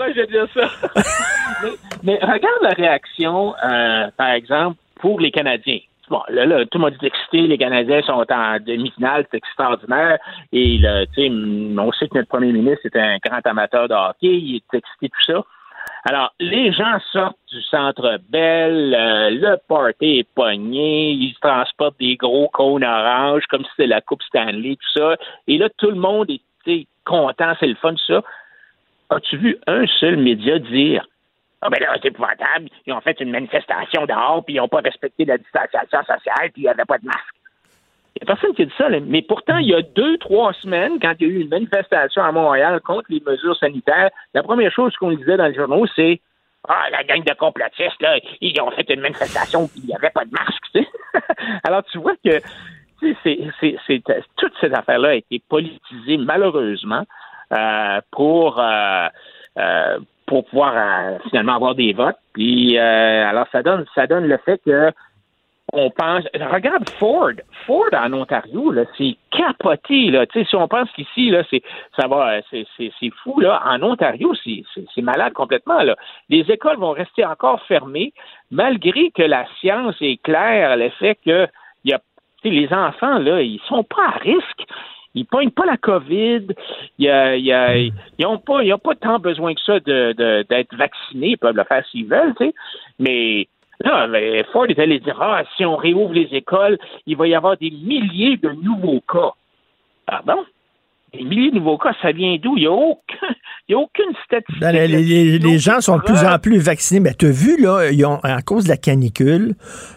mais, 2.04 2.16
regarde 2.16 2.62
la 2.62 2.72
réaction, 2.72 3.54
euh, 3.64 4.08
par 4.18 4.32
exemple, 4.32 4.78
pour 4.96 5.20
les 5.20 5.32
Canadiens. 5.32 5.80
Bon, 6.10 6.22
là, 6.30 6.46
là, 6.46 6.66
tout 6.66 6.78
le 6.78 6.84
monde 6.84 6.96
est 7.02 7.08
excité, 7.08 7.48
les 7.48 7.58
Canadiens 7.58 8.02
sont 8.02 8.26
en 8.30 8.58
demi-finale, 8.60 9.26
c'est 9.32 9.38
extraordinaire. 9.38 10.20
Et 10.52 10.78
là, 10.78 11.06
on 11.18 11.92
sait 11.94 12.08
que 12.10 12.18
notre 12.18 12.28
premier 12.28 12.52
ministre 12.52 12.86
est 12.86 12.98
un 12.98 13.18
grand 13.24 13.46
amateur 13.46 13.88
de 13.88 13.94
hockey, 13.94 14.38
il 14.38 14.56
est 14.58 14.78
excité, 14.78 15.10
tout 15.10 15.34
ça. 15.34 15.44
Alors, 16.06 16.34
les 16.40 16.74
gens 16.74 17.00
sortent 17.14 17.38
du 17.50 17.62
centre 17.62 18.20
Bell, 18.30 18.94
euh, 18.94 19.30
le 19.30 19.58
party 19.70 20.20
est 20.20 20.28
pogné, 20.36 21.12
ils 21.12 21.36
transportent 21.42 22.00
des 22.00 22.18
gros 22.18 22.50
cônes 22.50 22.84
oranges 22.84 23.46
comme 23.50 23.64
si 23.64 23.70
c'était 23.72 23.88
la 23.88 24.02
Coupe 24.02 24.22
Stanley, 24.24 24.76
tout 24.76 25.00
ça. 25.00 25.16
Et 25.48 25.58
là, 25.58 25.70
tout 25.78 25.90
le 25.90 25.96
monde 25.96 26.30
est 26.30 26.42
contents, 27.06 27.54
c'est 27.60 27.68
le 27.68 27.76
fun, 27.76 27.94
tout 27.94 28.14
ça. 28.14 28.22
As-tu 29.10 29.38
vu 29.38 29.58
un 29.68 29.86
seul 30.00 30.18
média 30.18 30.60
dire 30.60 31.06
Ah 31.66 31.70
ben 31.70 31.80
là, 31.80 31.96
c'est 32.02 32.10
épouvantable, 32.10 32.68
ils 32.86 32.94
ont 32.94 33.00
fait 33.00 33.20
une 33.22 33.32
manifestation 33.32 34.06
dehors, 34.06 34.44
puis 34.44 34.56
ils 34.56 34.58
n'ont 34.58 34.68
pas 34.68 34.82
respecté 34.82 35.24
la 35.24 35.38
distanciation 35.38 36.00
sociale, 36.00 36.52
puis 36.52 36.54
il 36.58 36.64
n'y 36.64 36.68
avait 36.68 36.84
pas 36.84 36.98
de 36.98 37.06
masque. 37.06 37.36
Il 38.16 38.20
n'y 38.22 38.32
a 38.32 38.36
personne 38.36 38.54
qui 38.54 38.66
dit 38.66 38.74
ça, 38.78 38.90
là. 38.90 39.00
mais 39.00 39.22
pourtant, 39.22 39.58
il 39.58 39.70
y 39.70 39.74
a 39.74 39.82
deux, 39.82 40.18
trois 40.18 40.52
semaines, 40.54 41.00
quand 41.02 41.14
il 41.20 41.28
y 41.28 41.32
a 41.32 41.34
eu 41.34 41.40
une 41.40 41.50
manifestation 41.50 42.22
à 42.22 42.32
Montréal 42.34 42.82
contre 42.82 43.06
les 43.10 43.24
mesures 43.26 43.56
sanitaires, 43.56 44.10
la 44.34 44.44
première 44.44 44.72
chose 44.74 44.94
qu'on 44.98 45.14
disait 45.14 45.38
dans 45.38 45.48
les 45.48 45.56
journaux, 45.56 45.86
c'est 45.96 46.20
ah, 46.68 46.90
la 46.92 47.04
gang 47.04 47.24
de 47.24 47.34
complotistes, 47.34 48.02
là, 48.02 48.20
ils 48.42 48.62
ont 48.62 48.72
fait 48.72 48.90
une 48.90 49.02
manifestation 49.02 49.68
puis 49.68 49.82
il 49.84 49.88
n'y 49.88 49.96
avait 49.96 50.10
pas 50.10 50.26
de 50.26 50.32
masque, 50.32 50.64
tu 50.74 50.82
sais. 50.82 50.88
Alors, 51.64 51.84
tu 51.86 51.98
vois 51.98 52.16
que 52.24 52.40
c'est, 53.24 54.04
toute 54.38 54.54
cette 54.62 54.74
affaire-là 54.74 55.10
a 55.10 55.14
été 55.16 55.42
politisée, 55.50 56.18
malheureusement, 56.18 57.04
euh, 57.52 58.02
pour, 58.12 58.60
euh, 58.60 59.08
euh, 59.58 60.00
pour 60.26 60.46
pouvoir 60.46 61.20
finalement 61.30 61.56
avoir 61.56 61.76
des 61.76 61.94
votes. 61.94 62.18
Puis, 62.34 62.78
alors, 62.78 63.48
ça 63.52 63.62
donne, 63.62 63.86
ça 63.96 64.08
donne 64.08 64.26
le 64.26 64.38
fait 64.38 64.62
que 64.66 64.92
on 65.74 65.90
pense. 65.90 66.24
Regarde 66.36 66.88
Ford. 67.00 67.34
Ford 67.66 67.90
en 67.94 68.14
Ontario, 68.14 68.72
là, 68.72 68.84
c'est 68.98 69.18
capoté. 69.32 70.12
Là. 70.12 70.26
Tu 70.28 70.40
sais, 70.40 70.46
si 70.46 70.56
on 70.56 70.68
pense 70.68 70.90
qu'ici, 70.92 71.30
là, 71.30 71.44
c'est 71.50 71.64
ça 72.00 72.08
va, 72.08 72.42
c'est, 72.50 72.66
c'est, 72.78 72.92
c'est 73.00 73.10
fou. 73.24 73.40
Là. 73.40 73.62
En 73.66 73.82
Ontario, 73.82 74.34
c'est, 74.44 74.64
c'est, 74.74 74.86
c'est 74.94 75.02
malade 75.02 75.34
complètement. 75.34 75.82
Là. 75.82 75.96
Les 76.30 76.42
écoles 76.52 76.78
vont 76.78 76.92
rester 76.92 77.26
encore 77.26 77.62
fermées, 77.64 78.14
malgré 78.52 79.10
que 79.12 79.24
la 79.24 79.46
science 79.60 79.96
est 80.00 80.22
claire, 80.22 80.78
le 80.78 80.90
fait 80.90 81.18
que 81.26 81.48
y 81.86 81.94
a, 81.94 82.00
les 82.44 82.72
enfants, 82.72 83.18
là, 83.18 83.42
ils 83.42 83.62
sont 83.68 83.84
pas 83.84 84.10
à 84.10 84.20
risque. 84.20 84.66
Ils 85.16 85.26
pognent 85.26 85.52
pas 85.52 85.66
la 85.66 85.78
COVID. 85.78 86.48
Il 86.98 87.06
y 87.06 87.10
a, 87.10 87.36
y 87.38 87.52
a, 87.52 87.78
ils 87.78 87.94
n'ont 88.20 88.40
pas, 88.40 88.64
ils 88.64 88.74
ont 88.74 88.80
pas 88.80 88.96
tant 88.96 89.20
besoin 89.20 89.54
que 89.54 89.62
ça 89.62 89.80
de, 89.80 90.14
de, 90.14 90.46
d'être 90.50 90.76
vaccinés. 90.76 91.30
Ils 91.30 91.38
peuvent 91.38 91.56
le 91.56 91.64
faire 91.64 91.86
s'ils 91.88 92.08
veulent, 92.08 92.34
tu 92.36 92.48
sais. 92.48 92.54
Mais 93.00 93.48
Là, 93.80 94.08
Ford 94.52 94.66
est 94.70 94.80
allé 94.80 95.00
dire 95.00 95.18
Ah, 95.22 95.44
si 95.58 95.66
on 95.66 95.76
réouvre 95.76 96.14
les 96.14 96.30
écoles, 96.32 96.78
il 97.06 97.18
va 97.18 97.28
y 97.28 97.36
avoir 97.36 97.58
des 97.58 97.72
milliers 97.72 98.38
de 98.38 98.50
nouveaux 98.50 99.02
cas. 99.02 99.34
Pardon? 100.06 100.46
Des 101.14 101.24
milliers 101.24 101.52
de 101.52 101.58
nouveaux 101.58 101.78
cas, 101.78 101.94
ça 102.02 102.12
vient 102.12 102.38
d'où? 102.42 102.58
Il 102.58 102.62
n'y 102.62 102.66
a, 102.66 102.72
aucun, 102.72 103.28
a 103.72 103.76
aucune 103.76 104.16
statistique. 104.26 104.60
Ben, 104.60 104.74
les, 104.74 105.60
gens 105.60 105.80
sont 105.80 105.98
de 105.98 106.02
plus 106.02 106.26
en 106.26 106.40
plus 106.40 106.58
vaccinés. 106.58 107.00
Mais 107.00 107.14
tu 107.14 107.28
as 107.28 107.32
vu, 107.32 107.62
là, 107.62 107.92
ils 107.92 108.04
ont, 108.04 108.20
à 108.24 108.42
cause 108.42 108.64
de 108.64 108.70
la 108.70 108.78
canicule, 108.78 109.54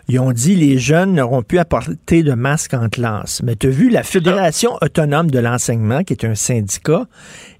ils 0.08 0.20
ont 0.20 0.32
dit 0.32 0.54
les 0.56 0.76
jeunes 0.76 1.14
n'auront 1.14 1.42
plus 1.42 1.58
à 1.58 1.64
porter 1.64 2.22
de 2.22 2.32
masque 2.34 2.74
en 2.74 2.90
classe. 2.90 3.42
Mais 3.42 3.56
tu 3.56 3.68
as 3.68 3.70
vu, 3.70 3.88
la 3.88 4.02
Fédération 4.02 4.72
autonome 4.82 5.30
de 5.30 5.38
l'enseignement, 5.38 6.02
qui 6.02 6.12
est 6.12 6.24
un 6.26 6.34
syndicat, 6.34 7.06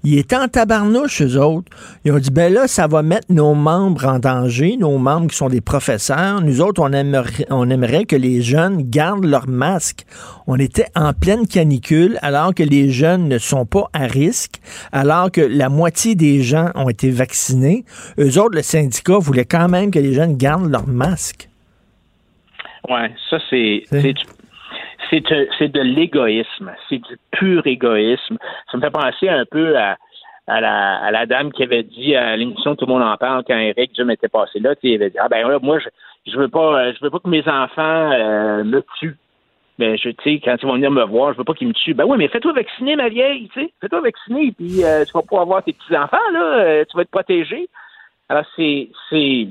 ils 0.07 0.19
étaient 0.19 0.37
en 0.37 0.47
tabarnouche, 0.47 1.21
eux 1.21 1.37
autres. 1.37 1.69
Ils 2.05 2.13
ont 2.13 2.17
dit, 2.17 2.31
ben 2.31 2.53
là, 2.53 2.67
ça 2.67 2.87
va 2.87 3.01
mettre 3.01 3.27
nos 3.29 3.53
membres 3.53 4.05
en 4.05 4.19
danger, 4.19 4.77
nos 4.77 4.97
membres 4.97 5.27
qui 5.27 5.35
sont 5.35 5.49
des 5.49 5.59
professeurs. 5.59 6.41
Nous 6.41 6.61
autres, 6.61 6.81
on 6.81 6.93
aimerait, 6.93 7.45
on 7.49 7.69
aimerait 7.69 8.05
que 8.05 8.15
les 8.15 8.41
jeunes 8.41 8.83
gardent 8.83 9.25
leur 9.25 9.49
masque. 9.49 10.05
On 10.47 10.57
était 10.57 10.87
en 10.95 11.11
pleine 11.11 11.45
canicule, 11.45 12.17
alors 12.21 12.53
que 12.53 12.63
les 12.63 12.89
jeunes 12.89 13.27
ne 13.27 13.37
sont 13.37 13.65
pas 13.65 13.89
à 13.91 14.05
risque, 14.07 14.61
alors 14.93 15.29
que 15.29 15.41
la 15.41 15.67
moitié 15.67 16.15
des 16.15 16.41
gens 16.41 16.69
ont 16.75 16.87
été 16.87 17.11
vaccinés. 17.11 17.83
Eux 18.17 18.39
autres, 18.39 18.55
le 18.55 18.61
syndicat 18.61 19.17
voulait 19.17 19.43
quand 19.43 19.67
même 19.67 19.91
que 19.91 19.99
les 19.99 20.13
jeunes 20.13 20.37
gardent 20.37 20.71
leur 20.71 20.87
masque. 20.87 21.49
Ouais, 22.87 23.11
ça, 23.29 23.39
c'est 23.49 23.83
c'est 25.09 25.71
de 25.71 25.81
l'égoïsme. 25.81 26.71
C'est 26.89 26.99
du 26.99 27.17
pur 27.31 27.65
égoïsme. 27.65 28.37
Ça 28.71 28.77
me 28.77 28.81
fait 28.81 28.91
penser 28.91 29.29
un 29.29 29.45
peu 29.45 29.75
à, 29.77 29.97
la, 30.47 31.25
dame 31.25 31.51
qui 31.51 31.63
avait 31.63 31.83
dit 31.83 32.15
à 32.15 32.35
l'émission 32.35 32.75
Tout 32.75 32.85
le 32.85 32.93
monde 32.93 33.03
en 33.03 33.15
quand 33.17 33.57
Eric 33.57 33.91
Jim 33.95 34.09
était 34.09 34.27
passé 34.27 34.59
là. 34.59 34.75
Il 34.83 34.95
avait 34.95 35.09
dit 35.09 35.17
Ah 35.19 35.27
ben 35.29 35.59
moi, 35.61 35.79
je, 35.79 35.89
je 36.31 36.37
veux 36.37 36.49
pas 36.49 36.79
euh, 36.79 36.93
je 36.93 37.03
veux 37.03 37.09
pas 37.09 37.19
que 37.19 37.29
mes 37.29 37.47
enfants 37.47 38.11
euh, 38.11 38.63
me 38.63 38.83
tuent. 38.99 39.17
Mais 39.79 39.89
ben, 39.89 39.97
je 39.97 40.09
sais, 40.23 40.41
quand 40.43 40.55
ils 40.59 40.65
vont 40.65 40.73
venir 40.73 40.89
me 40.89 41.03
voir, 41.03 41.33
je 41.33 41.37
veux 41.37 41.43
pas 41.43 41.53
qu'ils 41.53 41.67
me 41.67 41.73
tuent. 41.73 41.93
Ben 41.93 42.05
oui, 42.05 42.17
mais 42.17 42.27
fais-toi 42.29 42.51
vacciner, 42.53 42.95
ma 42.95 43.09
vieille, 43.09 43.47
tu 43.49 43.61
sais. 43.61 43.71
Fais-toi 43.79 44.01
vacciner, 44.01 44.51
puis 44.51 44.77
tu 44.77 45.11
vas 45.13 45.21
pouvoir 45.21 45.43
avoir 45.43 45.63
tes 45.63 45.73
petits-enfants, 45.73 46.17
là, 46.33 46.83
tu 46.85 46.97
vas 46.97 47.03
être 47.03 47.11
protégé. 47.11 47.69
Alors, 48.29 48.43
c'est, 48.57 48.89
c'est, 49.09 49.47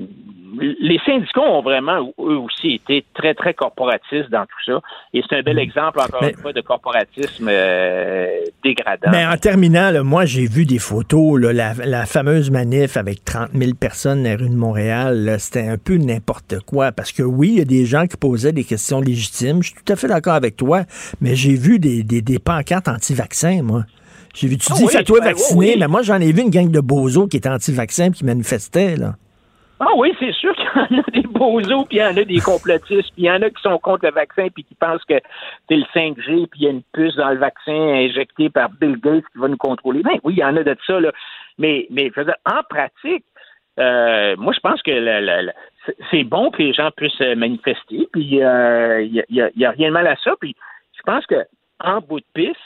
les 0.79 0.99
syndicats 1.03 1.41
ont 1.41 1.63
vraiment, 1.63 2.13
eux 2.19 2.37
aussi, 2.37 2.75
été 2.75 3.03
très, 3.15 3.33
très 3.33 3.55
corporatistes 3.55 4.29
dans 4.29 4.43
tout 4.43 4.63
ça. 4.67 4.81
Et 5.13 5.23
c'est 5.27 5.35
un 5.35 5.41
bel 5.41 5.57
exemple, 5.57 5.99
encore 5.99 6.21
une 6.21 6.37
fois, 6.37 6.53
de 6.53 6.61
corporatisme 6.61 7.47
euh, 7.49 8.27
dégradant. 8.63 9.09
Mais 9.11 9.25
en 9.25 9.35
terminant, 9.37 9.91
moi, 10.03 10.25
j'ai 10.25 10.45
vu 10.45 10.65
des 10.65 10.77
photos, 10.77 11.41
la, 11.41 11.73
la, 11.73 12.05
fameuse 12.05 12.51
manif 12.51 12.97
avec 12.97 13.25
30 13.25 13.49
000 13.55 13.71
personnes 13.73 14.21
dans 14.21 14.29
la 14.29 14.35
rue 14.35 14.49
de 14.49 14.55
Montréal, 14.55 15.37
c'était 15.39 15.67
un 15.67 15.77
peu 15.79 15.97
n'importe 15.97 16.59
quoi. 16.59 16.91
Parce 16.91 17.11
que 17.11 17.23
oui, 17.23 17.53
il 17.53 17.57
y 17.57 17.61
a 17.61 17.65
des 17.65 17.85
gens 17.85 18.05
qui 18.05 18.17
posaient 18.17 18.53
des 18.53 18.63
questions 18.63 19.01
légitimes. 19.01 19.63
Je 19.63 19.69
suis 19.69 19.83
tout 19.83 19.91
à 19.91 19.95
fait 19.95 20.07
d'accord 20.07 20.35
avec 20.35 20.55
toi, 20.55 20.83
mais 21.19 21.35
j'ai 21.35 21.55
vu 21.55 21.79
des, 21.79 22.03
des, 22.03 22.21
des 22.21 22.37
pancartes 22.37 22.87
anti-vaccins, 22.87 23.63
moi. 23.63 23.85
J'ai 24.33 24.47
vu, 24.47 24.57
tu 24.57 24.67
ah 24.71 24.75
dis, 24.75 24.87
fais-toi 24.87 25.19
ben, 25.19 25.25
vacciner, 25.27 25.75
mais 25.77 25.87
moi, 25.87 26.01
j'en 26.01 26.19
ai 26.19 26.31
vu 26.31 26.41
une 26.41 26.49
gang 26.49 26.69
de 26.69 26.79
bozos 26.79 27.27
qui 27.27 27.37
étaient 27.37 27.49
anti-vaccins 27.49 28.11
qui 28.11 28.25
manifestaient, 28.25 28.95
là. 28.95 29.13
Ah 29.79 29.93
oui, 29.95 30.11
c'est 30.19 30.33
sûr 30.33 30.55
qu'il 30.55 30.65
y 30.65 30.79
en 30.79 30.99
a 30.99 31.11
des 31.11 31.27
bozos, 31.27 31.85
puis 31.85 31.97
il 31.97 32.01
y 32.01 32.03
en 32.03 32.17
a 32.17 32.23
des 32.23 32.39
complotistes, 32.39 33.13
puis 33.13 33.23
il 33.23 33.25
y 33.25 33.31
en 33.31 33.41
a 33.43 33.49
qui 33.49 33.61
sont 33.61 33.77
contre 33.77 34.05
le 34.05 34.11
vaccin, 34.11 34.47
puis 34.53 34.63
qui 34.63 34.73
pensent 34.73 35.03
que 35.05 35.19
c'est 35.69 35.75
le 35.75 35.85
5G, 35.93 36.47
puis 36.47 36.59
il 36.61 36.63
y 36.63 36.67
a 36.67 36.71
une 36.71 36.81
puce 36.93 37.15
dans 37.15 37.29
le 37.29 37.37
vaccin 37.37 37.71
injectée 37.71 38.49
par 38.49 38.69
Bill 38.71 38.97
Gates 38.99 39.25
qui 39.31 39.39
va 39.39 39.47
nous 39.47 39.57
contrôler. 39.57 40.01
Ben 40.01 40.17
oui, 40.23 40.33
il 40.35 40.39
y 40.39 40.43
en 40.43 40.57
a 40.57 40.63
de 40.63 40.75
ça, 40.85 40.99
là. 40.99 41.11
Mais, 41.59 41.85
mais 41.91 42.11
en 42.45 42.63
pratique, 42.67 43.25
euh, 43.79 44.35
moi, 44.37 44.53
je 44.53 44.59
pense 44.59 44.81
que 44.81 45.51
c'est 46.09 46.23
bon 46.23 46.49
que 46.49 46.63
les 46.63 46.73
gens 46.73 46.89
puissent 46.95 47.19
manifester, 47.19 48.07
puis 48.11 48.43
euh, 48.43 49.03
il 49.03 49.23
n'y 49.29 49.41
a, 49.41 49.49
y 49.55 49.65
a 49.65 49.71
rien 49.71 49.89
de 49.89 49.93
mal 49.93 50.07
à 50.07 50.15
ça. 50.23 50.33
Puis 50.39 50.55
je 50.97 51.03
pense 51.03 51.25
que 51.27 51.45
en 51.79 52.01
bout 52.01 52.19
de 52.19 52.25
piste, 52.33 52.57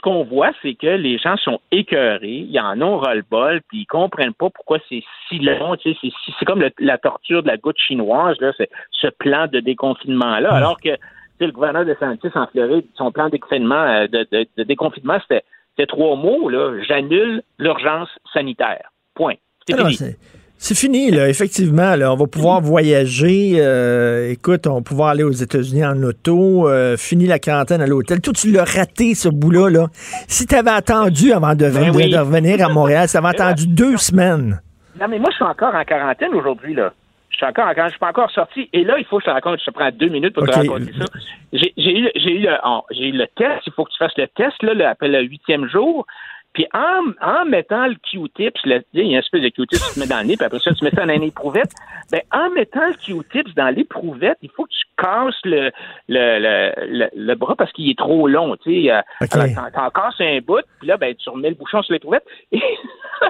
ce 0.00 0.02
qu'on 0.02 0.24
voit, 0.24 0.50
c'est 0.62 0.74
que 0.74 0.86
les 0.86 1.18
gens 1.18 1.36
sont 1.36 1.60
écœurés, 1.70 2.46
ils 2.48 2.58
en 2.58 2.80
ont 2.80 2.96
ras-le-bol, 2.96 3.60
puis 3.68 3.80
ils 3.80 3.86
comprennent 3.86 4.32
pas 4.32 4.48
pourquoi 4.48 4.78
c'est 4.88 5.02
si 5.28 5.38
long. 5.38 5.76
Tu 5.76 5.92
sais, 5.94 6.08
c'est 6.38 6.44
comme 6.46 6.64
la 6.78 6.98
torture 6.98 7.42
de 7.42 7.48
la 7.48 7.58
goutte 7.58 7.78
chinoise, 7.78 8.36
là, 8.40 8.52
ce 8.92 9.06
plan 9.08 9.46
de 9.46 9.60
déconfinement-là, 9.60 10.52
alors 10.54 10.80
que 10.80 10.90
le 11.38 11.52
gouverneur 11.52 11.84
de 11.84 11.94
Santis 12.00 12.30
en 12.34 12.46
Floride, 12.46 12.86
son 12.94 13.12
plan 13.12 13.26
de 13.26 13.32
déconfinement, 13.32 13.74
euh, 13.74 14.06
de, 14.06 14.62
déconfinement, 14.62 15.18
c'était 15.20 15.86
trois 15.86 16.16
mots, 16.16 16.48
là, 16.48 16.82
j'annule 16.82 17.42
l'urgence 17.58 18.08
sanitaire. 18.32 18.90
Point. 19.14 19.34
C'est 19.66 19.78
ah 19.78 19.86
fini. 19.86 20.16
C'est 20.62 20.74
fini, 20.74 21.10
là, 21.10 21.26
effectivement. 21.26 21.96
Là, 21.96 22.12
on 22.12 22.16
va 22.16 22.26
pouvoir 22.26 22.60
voyager. 22.60 23.54
Euh, 23.56 24.30
écoute, 24.30 24.66
on 24.66 24.74
va 24.74 24.80
pouvoir 24.82 25.08
aller 25.08 25.22
aux 25.22 25.32
États-Unis 25.32 25.86
en 25.86 26.02
auto. 26.02 26.68
Euh, 26.68 26.98
fini 26.98 27.26
la 27.26 27.38
quarantaine 27.38 27.80
à 27.80 27.86
l'hôtel. 27.86 28.20
Tout, 28.20 28.34
tu 28.34 28.52
l'as 28.52 28.64
raté, 28.64 29.14
ce 29.14 29.30
bout-là. 29.30 29.70
Là. 29.70 29.86
Si 30.28 30.46
tu 30.46 30.54
avais 30.54 30.70
attendu 30.70 31.32
avant 31.32 31.54
de, 31.54 31.70
ben 31.70 31.90
revenir 31.90 32.62
à 32.62 32.68
Montréal, 32.68 33.08
ça 33.08 33.20
avait 33.20 33.28
attendu 33.28 33.68
deux 33.68 33.96
semaines. 33.96 34.60
Non, 35.00 35.08
mais 35.08 35.18
moi, 35.18 35.30
je 35.30 35.36
suis 35.36 35.44
encore 35.46 35.74
en 35.74 35.82
quarantaine 35.82 36.34
aujourd'hui. 36.34 36.74
là. 36.74 36.92
Je 37.30 37.36
suis 37.36 37.46
encore 37.46 37.64
en 37.64 37.72
quarantaine. 37.72 37.86
Je 37.86 37.92
suis 37.92 37.98
pas 37.98 38.10
encore 38.10 38.30
sorti. 38.30 38.68
Et 38.74 38.84
là, 38.84 38.98
il 38.98 39.06
faut 39.06 39.16
que 39.16 39.22
je 39.24 39.30
te 39.30 39.34
raconte. 39.34 39.60
Je 39.60 39.64
te 39.64 39.70
prends 39.70 39.90
deux 39.90 40.10
minutes 40.10 40.34
pour 40.34 40.44
te 40.44 40.52
raconter 40.52 40.92
ça. 40.92 41.06
J'ai 41.54 41.72
eu, 41.78 42.10
eu, 42.14 42.46
eu, 42.46 43.12
le 43.12 43.26
test. 43.34 43.66
Il 43.66 43.72
faut 43.74 43.86
que 43.86 43.92
tu 43.92 43.98
fasses 43.98 44.16
le 44.18 44.26
test, 44.26 44.62
là, 44.62 44.74
le, 44.74 44.86
après 44.86 45.08
le 45.08 45.22
huitième 45.22 45.66
jour. 45.70 46.06
Puis 46.52 46.66
en, 46.74 47.12
en 47.20 47.44
mettant 47.44 47.86
le 47.86 47.94
Q-tips, 47.94 48.60
il 48.64 48.82
y 48.92 49.00
a 49.00 49.02
une 49.02 49.12
espèce 49.12 49.40
de 49.40 49.48
Q-tips 49.50 49.88
que 49.88 49.94
tu 49.94 50.00
mets 50.00 50.06
dans 50.06 50.20
le 50.20 50.26
nez, 50.26 50.36
puis 50.36 50.44
après 50.44 50.58
ça, 50.58 50.72
tu 50.72 50.84
mets 50.84 50.90
ça 50.90 51.06
dans 51.06 51.12
une 51.12 51.22
éprouvette. 51.22 51.72
Ben, 52.10 52.22
en 52.32 52.50
mettant 52.50 52.88
le 52.88 52.94
Q-tips 52.94 53.54
dans 53.54 53.68
l'éprouvette, 53.68 54.38
il 54.42 54.50
faut 54.50 54.64
que 54.64 54.70
tu 54.70 54.84
casses 54.98 55.40
le, 55.44 55.70
le, 56.08 56.72
le, 56.88 57.08
le, 57.14 57.34
bras 57.36 57.54
parce 57.54 57.70
qu'il 57.72 57.88
est 57.88 57.98
trop 57.98 58.26
long. 58.26 58.56
Tu 58.56 58.86
sais, 58.86 58.92
okay. 59.20 59.54
t'en 59.54 59.90
casses 59.90 60.20
un 60.20 60.40
bout, 60.40 60.64
puis 60.80 60.88
là, 60.88 60.96
ben, 60.96 61.14
tu 61.14 61.30
remets 61.30 61.50
le 61.50 61.54
bouchon 61.54 61.82
sur 61.82 61.92
l'éprouvette. 61.92 62.24
Et 62.52 62.60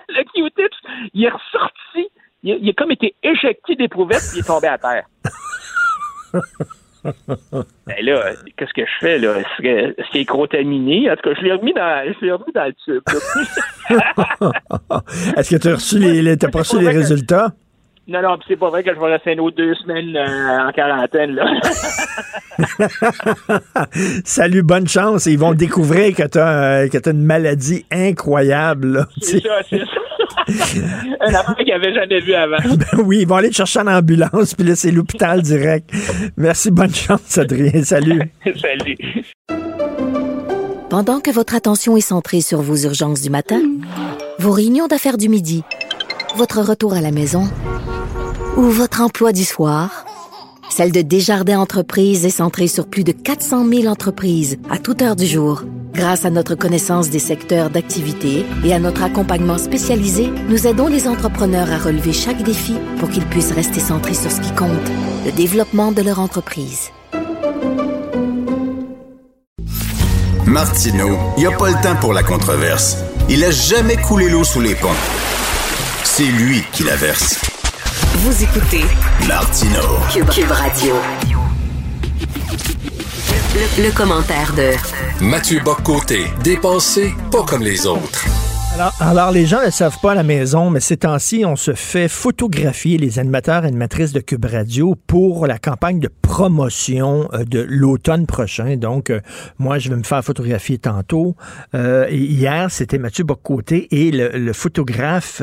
le 0.08 0.24
Q-tips, 0.24 0.76
il 1.12 1.24
est 1.24 1.28
ressorti. 1.28 2.08
Il, 2.42 2.58
il 2.62 2.70
a 2.70 2.72
comme 2.72 2.92
été 2.92 3.14
éjecté 3.22 3.76
d'éprouvette, 3.76 4.22
puis 4.30 4.38
il 4.38 4.40
est 4.40 4.46
tombé 4.46 4.68
à 4.68 4.78
terre. 4.78 5.04
ben 7.52 7.64
là, 8.02 8.32
qu'est-ce 8.56 8.74
que 8.74 8.82
je 8.82 8.98
fais 9.00 9.18
là? 9.18 9.38
Est-ce 9.38 10.10
qu'il 10.10 10.20
est 10.20 10.26
contaminé? 10.26 11.10
En 11.10 11.16
tout 11.16 11.30
cas, 11.30 11.36
je 11.38 11.44
l'ai 11.44 11.52
remis 11.52 11.72
dans, 11.72 12.12
je 12.20 12.24
l'ai 12.24 12.32
remis 12.32 12.52
dans 12.54 12.66
le 12.66 12.74
tube. 12.84 13.02
Est-ce 15.36 15.50
que 15.50 15.56
tu 15.56 15.68
as 15.68 15.74
reçu 15.74 15.98
les, 15.98 16.36
pas 16.36 16.58
reçu 16.58 16.80
les 16.80 16.88
résultats? 16.88 17.52
Non, 18.08 18.22
non, 18.22 18.38
c'est 18.48 18.56
pas 18.56 18.70
vrai 18.70 18.82
que 18.82 18.92
je 18.92 18.98
vais 18.98 19.12
rester 19.12 19.38
autre 19.38 19.56
deux 19.56 19.74
semaines 19.76 20.16
euh, 20.16 20.68
en 20.68 20.72
quarantaine. 20.72 21.36
Là. 21.36 21.44
Salut, 24.24 24.62
bonne 24.62 24.88
chance. 24.88 25.26
Ils 25.26 25.38
vont 25.38 25.54
découvrir 25.54 26.16
que 26.16 26.26
tu 26.26 26.38
as, 26.38 26.80
as, 26.80 27.10
une 27.10 27.24
maladie 27.24 27.86
incroyable. 27.92 29.06
C'est 29.20 29.40
ça, 29.40 29.60
c'est 29.68 29.78
ça. 29.78 29.99
Un 31.20 31.34
affaire 31.34 31.56
qu'ils 31.56 31.68
n'avaient 31.68 31.94
jamais 31.94 32.20
vu 32.20 32.34
avant. 32.34 32.56
Ben 32.76 33.02
oui, 33.04 33.20
ils 33.22 33.26
vont 33.28 33.36
aller 33.36 33.50
te 33.50 33.56
chercher 33.56 33.80
en 33.80 33.86
ambulance, 33.86 34.54
puis 34.54 34.66
là, 34.66 34.74
c'est 34.74 34.90
l'hôpital 34.90 35.42
direct. 35.42 35.90
Merci, 36.36 36.70
bonne 36.70 36.94
chance, 36.94 37.38
Adrien. 37.38 37.82
Salut. 37.84 38.20
Salut. 38.60 38.96
Pendant 40.88 41.20
que 41.20 41.30
votre 41.30 41.54
attention 41.54 41.96
est 41.96 42.00
centrée 42.00 42.40
sur 42.40 42.62
vos 42.62 42.76
urgences 42.76 43.20
du 43.20 43.30
matin, 43.30 43.60
vos 44.38 44.50
réunions 44.50 44.88
d'affaires 44.88 45.18
du 45.18 45.28
midi, 45.28 45.62
votre 46.36 46.60
retour 46.60 46.94
à 46.94 47.00
la 47.00 47.12
maison 47.12 47.44
ou 48.56 48.62
votre 48.62 49.00
emploi 49.00 49.32
du 49.32 49.44
soir, 49.44 50.04
celle 50.70 50.92
de 50.92 51.02
Desjardins 51.02 51.58
Entreprises 51.58 52.24
est 52.24 52.30
centrée 52.30 52.68
sur 52.68 52.86
plus 52.86 53.04
de 53.04 53.12
400 53.12 53.68
000 53.68 53.86
entreprises 53.86 54.56
à 54.70 54.78
toute 54.78 55.02
heure 55.02 55.16
du 55.16 55.26
jour. 55.26 55.64
Grâce 55.92 56.24
à 56.24 56.30
notre 56.30 56.54
connaissance 56.54 57.10
des 57.10 57.18
secteurs 57.18 57.68
d'activité 57.68 58.46
et 58.64 58.72
à 58.72 58.78
notre 58.78 59.02
accompagnement 59.02 59.58
spécialisé, 59.58 60.30
nous 60.48 60.66
aidons 60.66 60.86
les 60.86 61.08
entrepreneurs 61.08 61.70
à 61.70 61.78
relever 61.78 62.12
chaque 62.12 62.42
défi 62.42 62.74
pour 62.98 63.10
qu'ils 63.10 63.26
puissent 63.26 63.52
rester 63.52 63.80
centrés 63.80 64.14
sur 64.14 64.30
ce 64.30 64.40
qui 64.40 64.54
compte, 64.54 64.70
le 65.26 65.32
développement 65.32 65.92
de 65.92 66.02
leur 66.02 66.20
entreprise. 66.20 66.90
Martineau, 70.46 71.18
il 71.36 71.40
n'y 71.40 71.46
a 71.46 71.56
pas 71.56 71.68
le 71.68 71.82
temps 71.82 71.96
pour 72.00 72.12
la 72.12 72.22
controverse. 72.22 72.96
Il 73.28 73.44
a 73.44 73.50
jamais 73.50 73.96
coulé 73.96 74.28
l'eau 74.28 74.44
sous 74.44 74.60
les 74.60 74.74
ponts. 74.74 74.88
C'est 76.04 76.24
lui 76.24 76.62
qui 76.72 76.82
la 76.82 76.96
verse. 76.96 77.49
Vous 78.14 78.42
écoutez 78.42 78.84
Martino. 79.28 79.80
Cube, 80.12 80.28
Cube 80.28 80.50
Radio. 80.50 80.94
Le, 83.54 83.84
le 83.84 83.92
commentaire 83.92 84.52
de 84.54 84.72
Mathieu 85.24 85.60
Boccoté, 85.60 86.26
dépensé 86.42 87.14
pas 87.30 87.42
comme 87.44 87.62
les 87.62 87.86
autres. 87.86 88.24
Alors, 89.00 89.30
les 89.30 89.44
gens 89.44 89.62
ne 89.62 89.70
savent 89.70 89.98
pas 90.00 90.12
à 90.12 90.14
la 90.14 90.22
maison, 90.22 90.70
mais 90.70 90.80
ces 90.80 90.96
temps-ci, 90.96 91.44
on 91.44 91.54
se 91.54 91.74
fait 91.74 92.08
photographier 92.08 92.96
les 92.96 93.18
animateurs 93.18 93.64
et 93.64 93.68
animatrices 93.68 94.12
de 94.12 94.20
Cube 94.20 94.46
Radio 94.46 94.94
pour 95.06 95.46
la 95.46 95.58
campagne 95.58 96.00
de 96.00 96.08
promotion 96.22 97.28
euh, 97.34 97.44
de 97.44 97.60
l'automne 97.60 98.24
prochain. 98.26 98.76
Donc, 98.78 99.10
euh, 99.10 99.20
moi, 99.58 99.78
je 99.78 99.90
vais 99.90 99.96
me 99.96 100.02
faire 100.02 100.24
photographier 100.24 100.78
tantôt. 100.78 101.36
Euh, 101.74 102.06
hier, 102.10 102.70
c'était 102.70 102.96
Mathieu 102.96 103.24
Boccoté 103.24 103.86
et 103.90 104.10
le, 104.12 104.52
photographe 104.54 105.42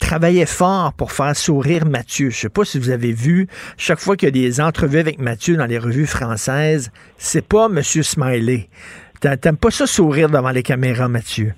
travaillait 0.00 0.46
fort 0.46 0.94
pour 0.94 1.12
faire 1.12 1.36
sourire 1.36 1.84
Mathieu. 1.84 2.30
Je 2.30 2.38
sais 2.38 2.48
pas 2.48 2.64
si 2.64 2.78
vous 2.78 2.88
avez 2.88 3.12
vu, 3.12 3.48
chaque 3.76 4.00
fois 4.00 4.16
qu'il 4.16 4.28
y 4.28 4.30
a 4.30 4.32
des 4.32 4.62
entrevues 4.62 4.98
avec 4.98 5.18
Mathieu 5.18 5.56
dans 5.56 5.66
les 5.66 5.78
revues 5.78 6.06
françaises, 6.06 6.90
c'est 7.18 7.46
pas 7.46 7.68
Monsieur 7.68 8.02
Smiley. 8.02 8.70
T'a- 9.20 9.36
T'aimes 9.36 9.58
pas 9.58 9.70
ça 9.70 9.86
sourire 9.86 10.30
devant 10.30 10.50
les 10.50 10.62
caméras, 10.62 11.08
Mathieu? 11.08 11.52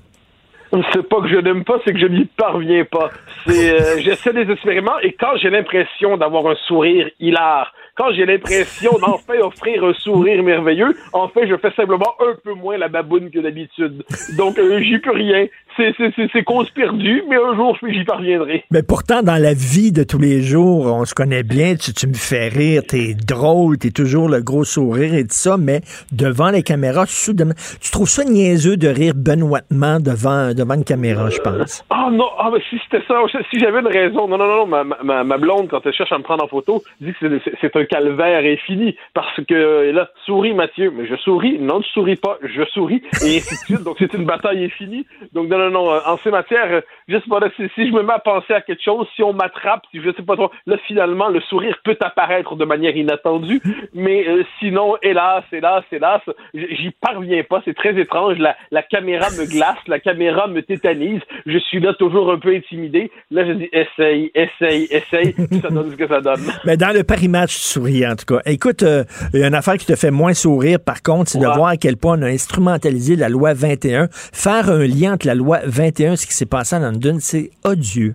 C'est 0.70 1.08
pas 1.08 1.20
que 1.20 1.28
je 1.28 1.36
n'aime 1.36 1.64
pas, 1.64 1.80
c'est 1.84 1.92
que 1.92 1.98
je 1.98 2.06
n'y 2.06 2.24
parviens 2.24 2.84
pas. 2.84 3.10
C'est, 3.46 3.80
euh, 3.80 3.98
j'essaie 4.04 4.32
des 4.32 4.50
expériments 4.50 4.98
et 5.02 5.12
quand 5.12 5.36
j'ai 5.36 5.50
l'impression 5.50 6.16
d'avoir 6.16 6.46
un 6.46 6.54
sourire 6.66 7.10
hilar, 7.18 7.72
quand 7.96 8.12
j'ai 8.12 8.24
l'impression 8.24 8.92
d'enfin 9.00 9.38
offrir 9.40 9.84
un 9.84 9.94
sourire 9.94 10.42
merveilleux, 10.42 10.94
en 11.12 11.28
fait, 11.28 11.48
je 11.48 11.56
fais 11.56 11.72
simplement 11.72 12.14
un 12.20 12.34
peu 12.44 12.54
moins 12.54 12.78
la 12.78 12.88
baboune 12.88 13.30
que 13.30 13.40
d'habitude. 13.40 14.04
Donc, 14.36 14.58
euh, 14.58 14.80
j'y 14.80 14.98
peux 14.98 15.10
rien. 15.10 15.46
C'est, 15.76 16.44
cause 16.44 16.70
perdue, 16.70 17.22
mais 17.28 17.36
un 17.36 17.54
jour, 17.54 17.76
j'y 17.88 18.04
parviendrai. 18.04 18.64
Mais 18.70 18.82
pourtant, 18.82 19.22
dans 19.22 19.40
la 19.40 19.54
vie 19.54 19.92
de 19.92 20.02
tous 20.04 20.18
les 20.18 20.42
jours, 20.42 20.86
on 20.86 21.04
se 21.04 21.14
connaît 21.14 21.42
bien, 21.42 21.74
tu, 21.76 21.92
tu 21.92 22.06
me 22.06 22.14
fais 22.14 22.48
rire, 22.48 22.82
t'es 22.86 23.14
drôle, 23.14 23.78
t'es 23.78 23.90
toujours 23.90 24.28
le 24.28 24.40
gros 24.40 24.64
sourire 24.64 25.14
et 25.14 25.22
tout 25.22 25.28
ça, 25.30 25.56
mais 25.56 25.80
devant 26.12 26.50
les 26.50 26.62
caméras, 26.62 27.06
soudainement, 27.06 27.54
tu 27.80 27.90
trouves 27.90 28.08
ça 28.08 28.24
niaiseux 28.24 28.76
de 28.76 28.88
rire 28.88 29.14
benoîtement 29.16 30.00
devant, 30.00 30.52
devant 30.54 30.74
une 30.74 30.84
caméra, 30.84 31.30
je 31.30 31.38
pense? 31.40 31.84
Ah 31.90 32.08
non, 32.12 32.28
ah, 32.38 32.50
mais 32.52 32.60
si 32.68 32.76
c'était 32.84 33.04
ça, 33.06 33.14
si 33.50 33.58
j'avais 33.58 33.80
une 33.80 33.86
raison, 33.86 34.28
non, 34.28 34.38
non, 34.38 34.46
non, 34.46 34.66
ma, 34.66 34.84
ma, 34.84 35.24
ma 35.24 35.38
blonde, 35.38 35.68
quand 35.70 35.80
elle 35.84 35.94
cherche 35.94 36.12
à 36.12 36.18
me 36.18 36.22
prendre 36.22 36.44
en 36.44 36.48
photo, 36.48 36.82
dit 37.00 37.12
que 37.20 37.38
c'est- 37.60 37.70
un 37.76 37.84
calvaire 37.84 38.42
infini, 38.44 38.96
parce 39.14 39.40
que 39.48 39.92
là, 39.92 40.10
souris 40.26 40.54
Mathieu, 40.54 40.92
mais 40.94 41.06
je 41.06 41.14
souris, 41.16 41.58
non, 41.60 41.80
tu 41.80 41.88
souris 41.90 42.16
pas, 42.16 42.36
je 42.42 42.64
souris, 42.72 43.00
et 43.24 43.36
ainsi 43.36 43.54
de 43.54 43.60
suite, 43.60 43.82
donc 43.84 43.96
c'est 44.00 44.12
une 44.14 44.24
bataille 44.24 44.64
infinie, 44.64 45.06
donc 45.32 45.48
non, 45.48 45.58
non, 45.60 45.70
non, 45.70 45.90
en 45.90 46.18
ces 46.22 46.30
matières, 46.30 46.82
je 47.08 47.16
sais 47.16 47.28
pas, 47.28 47.40
si, 47.56 47.62
si 47.74 47.88
je 47.88 47.92
me 47.92 48.02
mets 48.02 48.12
à 48.12 48.18
penser 48.18 48.52
à 48.52 48.60
quelque 48.60 48.82
chose, 48.82 49.06
si 49.14 49.22
on 49.22 49.32
m'attrape, 49.32 49.82
si 49.90 50.00
je 50.00 50.10
sais 50.12 50.22
pas 50.22 50.36
trop, 50.36 50.50
là, 50.66 50.76
finalement, 50.86 51.28
le 51.28 51.40
sourire 51.42 51.76
peut 51.84 51.96
apparaître 52.00 52.56
de 52.56 52.64
manière 52.64 52.96
inattendue, 52.96 53.60
mais 53.94 54.26
euh, 54.28 54.44
sinon, 54.58 54.96
hélas, 55.02 55.44
hélas, 55.52 55.84
hélas, 55.92 56.20
j'y 56.54 56.90
parviens 57.00 57.42
pas, 57.42 57.60
c'est 57.64 57.76
très 57.76 57.98
étrange, 57.98 58.38
la, 58.38 58.56
la 58.70 58.82
caméra 58.82 59.26
me 59.30 59.46
glace, 59.46 59.78
la 59.86 60.00
caméra 60.00 60.46
me 60.46 60.62
tétanise, 60.62 61.20
je 61.46 61.58
suis 61.58 61.80
là 61.80 61.94
toujours 61.94 62.32
un 62.32 62.38
peu 62.38 62.54
intimidé, 62.54 63.10
là, 63.30 63.46
je 63.46 63.52
dis, 63.52 63.68
essaye, 63.72 64.30
essaye, 64.34 64.84
essaye, 64.90 65.32
puis 65.32 65.60
ça 65.60 65.68
donne 65.68 65.90
ce 65.90 65.96
que 65.96 66.08
ça 66.08 66.20
donne. 66.20 66.40
Mais 66.64 66.76
dans 66.76 66.94
le 66.94 67.04
Paris 67.04 67.28
Match, 67.28 67.54
tu 67.54 67.60
souris, 67.60 68.06
en 68.06 68.16
tout 68.16 68.34
cas. 68.34 68.40
Écoute, 68.46 68.82
euh, 68.82 69.04
il 69.34 69.40
y 69.40 69.42
a 69.42 69.48
une 69.48 69.54
affaire 69.54 69.76
qui 69.76 69.86
te 69.86 69.96
fait 69.96 70.10
moins 70.10 70.34
sourire, 70.34 70.78
par 70.80 71.02
contre, 71.02 71.30
c'est 71.30 71.38
de 71.38 71.46
voir 71.46 71.68
à 71.68 71.76
quel 71.76 71.96
point 71.96 72.18
on 72.18 72.22
a 72.22 72.28
instrumentalisé 72.28 73.16
la 73.16 73.28
loi 73.28 73.54
21. 73.54 74.08
Faire 74.10 74.70
un 74.70 74.86
lien 74.86 75.14
entre 75.14 75.26
la 75.26 75.34
loi 75.34 75.49
21 75.64 76.12
et 76.12 76.16
ce 76.16 76.26
qui 76.26 76.34
s'est 76.34 76.46
passé 76.46 76.76
à 76.76 76.78
London, 76.78 77.16
c'est 77.20 77.50
odieux. 77.64 78.14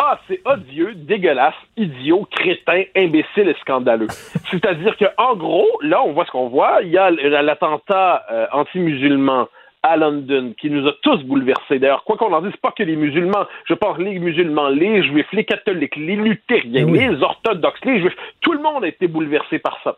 Ah, 0.00 0.20
c'est 0.28 0.40
odieux, 0.46 0.94
dégueulasse, 0.94 1.54
idiot, 1.76 2.26
crétin, 2.30 2.84
imbécile 2.96 3.48
et 3.48 3.56
scandaleux. 3.60 4.06
C'est-à-dire 4.50 4.96
que, 4.96 5.06
en 5.16 5.34
gros, 5.34 5.66
là, 5.82 6.02
on 6.04 6.12
voit 6.12 6.24
ce 6.24 6.30
qu'on 6.30 6.48
voit. 6.48 6.82
Il 6.82 6.90
y 6.90 6.98
a 6.98 7.10
l'attentat 7.10 8.24
euh, 8.30 8.46
anti-musulman 8.52 9.48
à 9.82 9.96
London 9.96 10.54
qui 10.60 10.70
nous 10.70 10.86
a 10.86 10.92
tous 11.02 11.22
bouleversés. 11.24 11.78
D'ailleurs, 11.78 12.04
quoi 12.04 12.16
qu'on 12.16 12.32
en 12.32 12.42
dise, 12.42 12.56
pas 12.62 12.72
que 12.72 12.82
les 12.82 12.96
musulmans. 12.96 13.46
Je 13.66 13.74
pense 13.74 13.98
les 13.98 14.18
musulmans, 14.18 14.68
les 14.68 15.02
juifs, 15.02 15.26
les 15.32 15.44
catholiques, 15.44 15.96
les 15.96 16.16
luthériens, 16.16 16.84
Oui. 16.84 16.98
les 16.98 17.22
orthodoxes, 17.22 17.84
les 17.84 18.00
juifs. 18.00 18.16
Tout 18.40 18.52
le 18.52 18.60
monde 18.60 18.84
a 18.84 18.88
été 18.88 19.08
bouleversé 19.08 19.58
par 19.58 19.78
ça. 19.82 19.96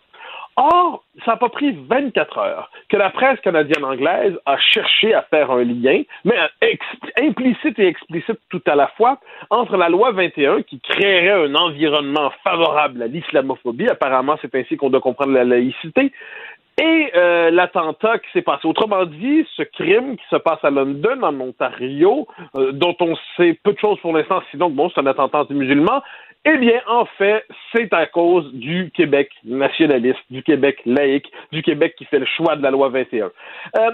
Or, 0.62 1.04
ça 1.24 1.32
n'a 1.32 1.36
pas 1.38 1.48
pris 1.48 1.72
24 1.88 2.36
heures 2.36 2.70
que 2.90 2.98
la 2.98 3.08
presse 3.08 3.40
canadienne-anglaise 3.40 4.38
a 4.44 4.58
cherché 4.58 5.14
à 5.14 5.22
faire 5.22 5.50
un 5.50 5.64
lien, 5.64 6.02
mais 6.26 6.36
implicite 7.18 7.78
et 7.78 7.86
explicite 7.86 8.38
tout 8.50 8.60
à 8.66 8.74
la 8.74 8.88
fois, 8.88 9.18
entre 9.48 9.78
la 9.78 9.88
loi 9.88 10.12
21 10.12 10.60
qui 10.60 10.78
créerait 10.80 11.46
un 11.46 11.54
environnement 11.54 12.30
favorable 12.44 13.02
à 13.02 13.06
l'islamophobie, 13.06 13.88
apparemment 13.88 14.36
c'est 14.42 14.54
ainsi 14.54 14.76
qu'on 14.76 14.90
doit 14.90 15.00
comprendre 15.00 15.32
la 15.32 15.44
laïcité, 15.44 16.12
et 16.80 17.10
euh, 17.14 17.50
l'attentat 17.50 18.18
qui 18.18 18.30
s'est 18.32 18.42
passé. 18.42 18.66
Autrement 18.66 19.04
dit, 19.04 19.46
ce 19.56 19.62
crime 19.62 20.16
qui 20.16 20.24
se 20.30 20.36
passe 20.36 20.62
à 20.62 20.70
London, 20.70 21.22
en 21.22 21.38
Ontario, 21.40 22.26
euh, 22.54 22.72
dont 22.72 22.96
on 23.00 23.16
sait 23.36 23.58
peu 23.62 23.72
de 23.72 23.78
choses 23.78 23.98
pour 24.00 24.14
l'instant, 24.14 24.42
sinon 24.50 24.70
bon, 24.70 24.90
c'est 24.90 25.00
un 25.00 25.06
attentat 25.06 25.40
anti-musulman, 25.40 26.02
eh 26.44 26.56
bien, 26.56 26.80
en 26.86 27.04
fait, 27.04 27.44
c'est 27.72 27.92
à 27.92 28.06
cause 28.06 28.52
du 28.54 28.90
Québec 28.94 29.30
nationaliste, 29.44 30.20
du 30.30 30.42
Québec 30.42 30.80
laïque, 30.86 31.30
du 31.52 31.62
Québec 31.62 31.94
qui 31.98 32.06
fait 32.06 32.18
le 32.18 32.26
choix 32.26 32.56
de 32.56 32.62
la 32.62 32.70
loi 32.70 32.88
21. 32.88 33.30
Euh, 33.76 33.90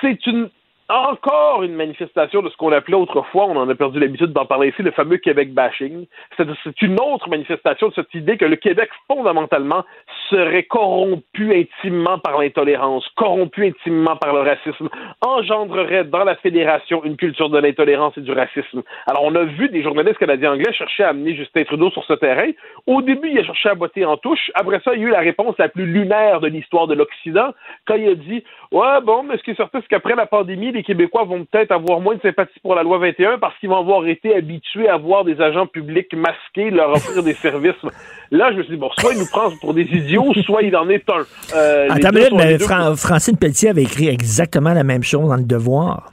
c'est 0.00 0.26
une 0.26 0.48
encore 0.88 1.62
une 1.62 1.74
manifestation 1.74 2.42
de 2.42 2.48
ce 2.48 2.56
qu'on 2.56 2.72
appelait 2.72 2.96
autrefois, 2.96 3.44
on 3.46 3.56
en 3.56 3.68
a 3.68 3.74
perdu 3.74 4.00
l'habitude 4.00 4.32
d'en 4.32 4.46
parler 4.46 4.68
ici, 4.68 4.82
le 4.82 4.90
fameux 4.90 5.18
Québec 5.18 5.52
bashing. 5.52 6.06
C'est 6.36 6.82
une 6.82 6.96
autre 7.00 7.28
manifestation 7.28 7.88
de 7.88 7.94
cette 7.94 8.14
idée 8.14 8.36
que 8.38 8.46
le 8.46 8.56
Québec, 8.56 8.88
fondamentalement, 9.06 9.84
serait 10.30 10.64
corrompu 10.64 11.54
intimement 11.54 12.18
par 12.18 12.38
l'intolérance, 12.38 13.06
corrompu 13.16 13.66
intimement 13.66 14.16
par 14.16 14.32
le 14.32 14.40
racisme, 14.40 14.88
engendrerait 15.20 16.04
dans 16.04 16.24
la 16.24 16.36
fédération 16.36 17.04
une 17.04 17.16
culture 17.16 17.50
de 17.50 17.58
l'intolérance 17.58 18.16
et 18.16 18.22
du 18.22 18.32
racisme. 18.32 18.82
Alors, 19.06 19.24
on 19.24 19.34
a 19.34 19.44
vu 19.44 19.68
des 19.68 19.82
journalistes 19.82 20.18
canadiens 20.18 20.52
anglais 20.52 20.72
chercher 20.72 21.04
à 21.04 21.08
amener 21.08 21.34
Justin 21.34 21.64
Trudeau 21.64 21.90
sur 21.90 22.04
ce 22.04 22.14
terrain. 22.14 22.50
Au 22.86 23.02
début, 23.02 23.30
il 23.30 23.38
a 23.38 23.44
cherché 23.44 23.68
à 23.68 23.74
botter 23.74 24.04
en 24.04 24.16
touche. 24.16 24.50
Après 24.54 24.80
ça, 24.84 24.94
il 24.94 25.02
y 25.02 25.04
a 25.04 25.08
eu 25.08 25.10
la 25.10 25.20
réponse 25.20 25.54
la 25.58 25.68
plus 25.68 25.86
lunaire 25.86 26.40
de 26.40 26.48
l'histoire 26.48 26.86
de 26.86 26.94
l'Occident 26.94 27.52
quand 27.86 27.96
il 27.96 28.08
a 28.08 28.14
dit 28.14 28.42
Ouais, 28.72 29.00
bon, 29.02 29.22
mais 29.22 29.36
ce 29.36 29.42
qui 29.42 29.50
est 29.50 29.56
certain, 29.56 29.80
c'est 29.80 29.88
qu'après 29.88 30.14
la 30.14 30.26
pandémie, 30.26 30.72
les 30.78 30.84
Québécois 30.84 31.24
vont 31.24 31.44
peut-être 31.44 31.72
avoir 31.72 32.00
moins 32.00 32.14
de 32.14 32.20
sympathie 32.20 32.58
pour 32.60 32.74
la 32.74 32.82
loi 32.82 32.98
21 32.98 33.38
parce 33.38 33.56
qu'ils 33.58 33.68
vont 33.68 33.78
avoir 33.78 34.06
été 34.06 34.34
habitués 34.34 34.88
à 34.88 34.96
voir 34.96 35.24
des 35.24 35.40
agents 35.40 35.66
publics 35.66 36.14
masqués 36.14 36.70
leur 36.70 36.90
offrir 36.90 37.22
des 37.22 37.34
services. 37.34 37.82
Là, 38.30 38.52
je 38.52 38.58
me 38.58 38.62
suis 38.62 38.74
dit, 38.74 38.78
bon, 38.78 38.90
soit 38.98 39.12
il 39.12 39.18
nous 39.18 39.26
prend 39.26 39.50
pour 39.60 39.74
des 39.74 39.82
idiots, 39.82 40.32
soit 40.44 40.62
il 40.62 40.76
en 40.76 40.88
est 40.88 41.08
un. 41.10 41.24
Euh, 41.54 41.86
les 41.86 42.06
Attends, 42.06 42.10
deux 42.10 42.28
mais, 42.36 42.58
Francine 42.96 43.36
Pelletier 43.36 43.70
avait 43.70 43.82
écrit 43.82 44.08
exactement 44.08 44.72
la 44.72 44.84
même 44.84 45.02
chose 45.02 45.28
dans 45.28 45.36
Le 45.36 45.44
Devoir. 45.44 46.08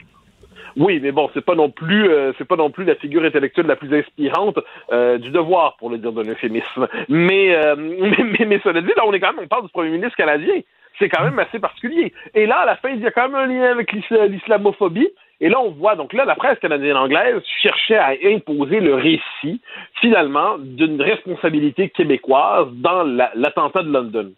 Oui, 0.76 1.00
mais 1.02 1.10
bon, 1.10 1.30
c'est 1.32 1.44
pas 1.44 1.54
non 1.54 1.70
plus, 1.70 2.10
euh, 2.10 2.32
c'est 2.36 2.46
pas 2.46 2.56
non 2.56 2.70
plus 2.70 2.84
la 2.84 2.96
figure 2.96 3.24
intellectuelle 3.24 3.66
la 3.66 3.76
plus 3.76 3.98
inspirante 3.98 4.58
euh, 4.92 5.16
du 5.16 5.30
devoir, 5.30 5.76
pour 5.78 5.88
le 5.88 5.96
dire 5.96 6.12
d'un 6.12 6.28
euphémisme. 6.30 6.86
Mais, 7.08 7.54
euh, 7.54 7.74
mais, 7.78 8.24
mais, 8.38 8.46
mais 8.46 8.60
cela 8.62 8.82
dit, 8.82 8.92
là, 8.94 9.04
on 9.06 9.12
est 9.12 9.20
quand 9.20 9.32
même, 9.32 9.44
on 9.44 9.48
parle 9.48 9.64
du 9.64 9.70
premier 9.70 9.90
ministre 9.90 10.16
canadien. 10.16 10.60
C'est 10.98 11.08
quand 11.08 11.24
même 11.24 11.38
assez 11.38 11.58
particulier. 11.58 12.12
Et 12.34 12.46
là, 12.46 12.60
à 12.60 12.66
la 12.66 12.76
fin, 12.76 12.90
il 12.90 13.00
y 13.00 13.06
a 13.06 13.10
quand 13.10 13.28
même 13.28 13.34
un 13.34 13.46
lien 13.46 13.70
avec 13.70 13.92
l'is- 13.92 14.10
l'islamophobie. 14.10 15.10
Et 15.40 15.50
là, 15.50 15.60
on 15.60 15.70
voit, 15.70 15.96
donc 15.96 16.14
là, 16.14 16.24
la 16.24 16.34
presse 16.34 16.58
canadienne-anglaise 16.60 17.42
cherchait 17.62 17.98
à 17.98 18.14
imposer 18.24 18.80
le 18.80 18.94
récit, 18.94 19.60
finalement, 20.00 20.56
d'une 20.58 21.00
responsabilité 21.02 21.90
québécoise 21.90 22.68
dans 22.72 23.02
la- 23.02 23.32
l'attentat 23.34 23.82
de 23.82 23.92
London. 23.92 24.32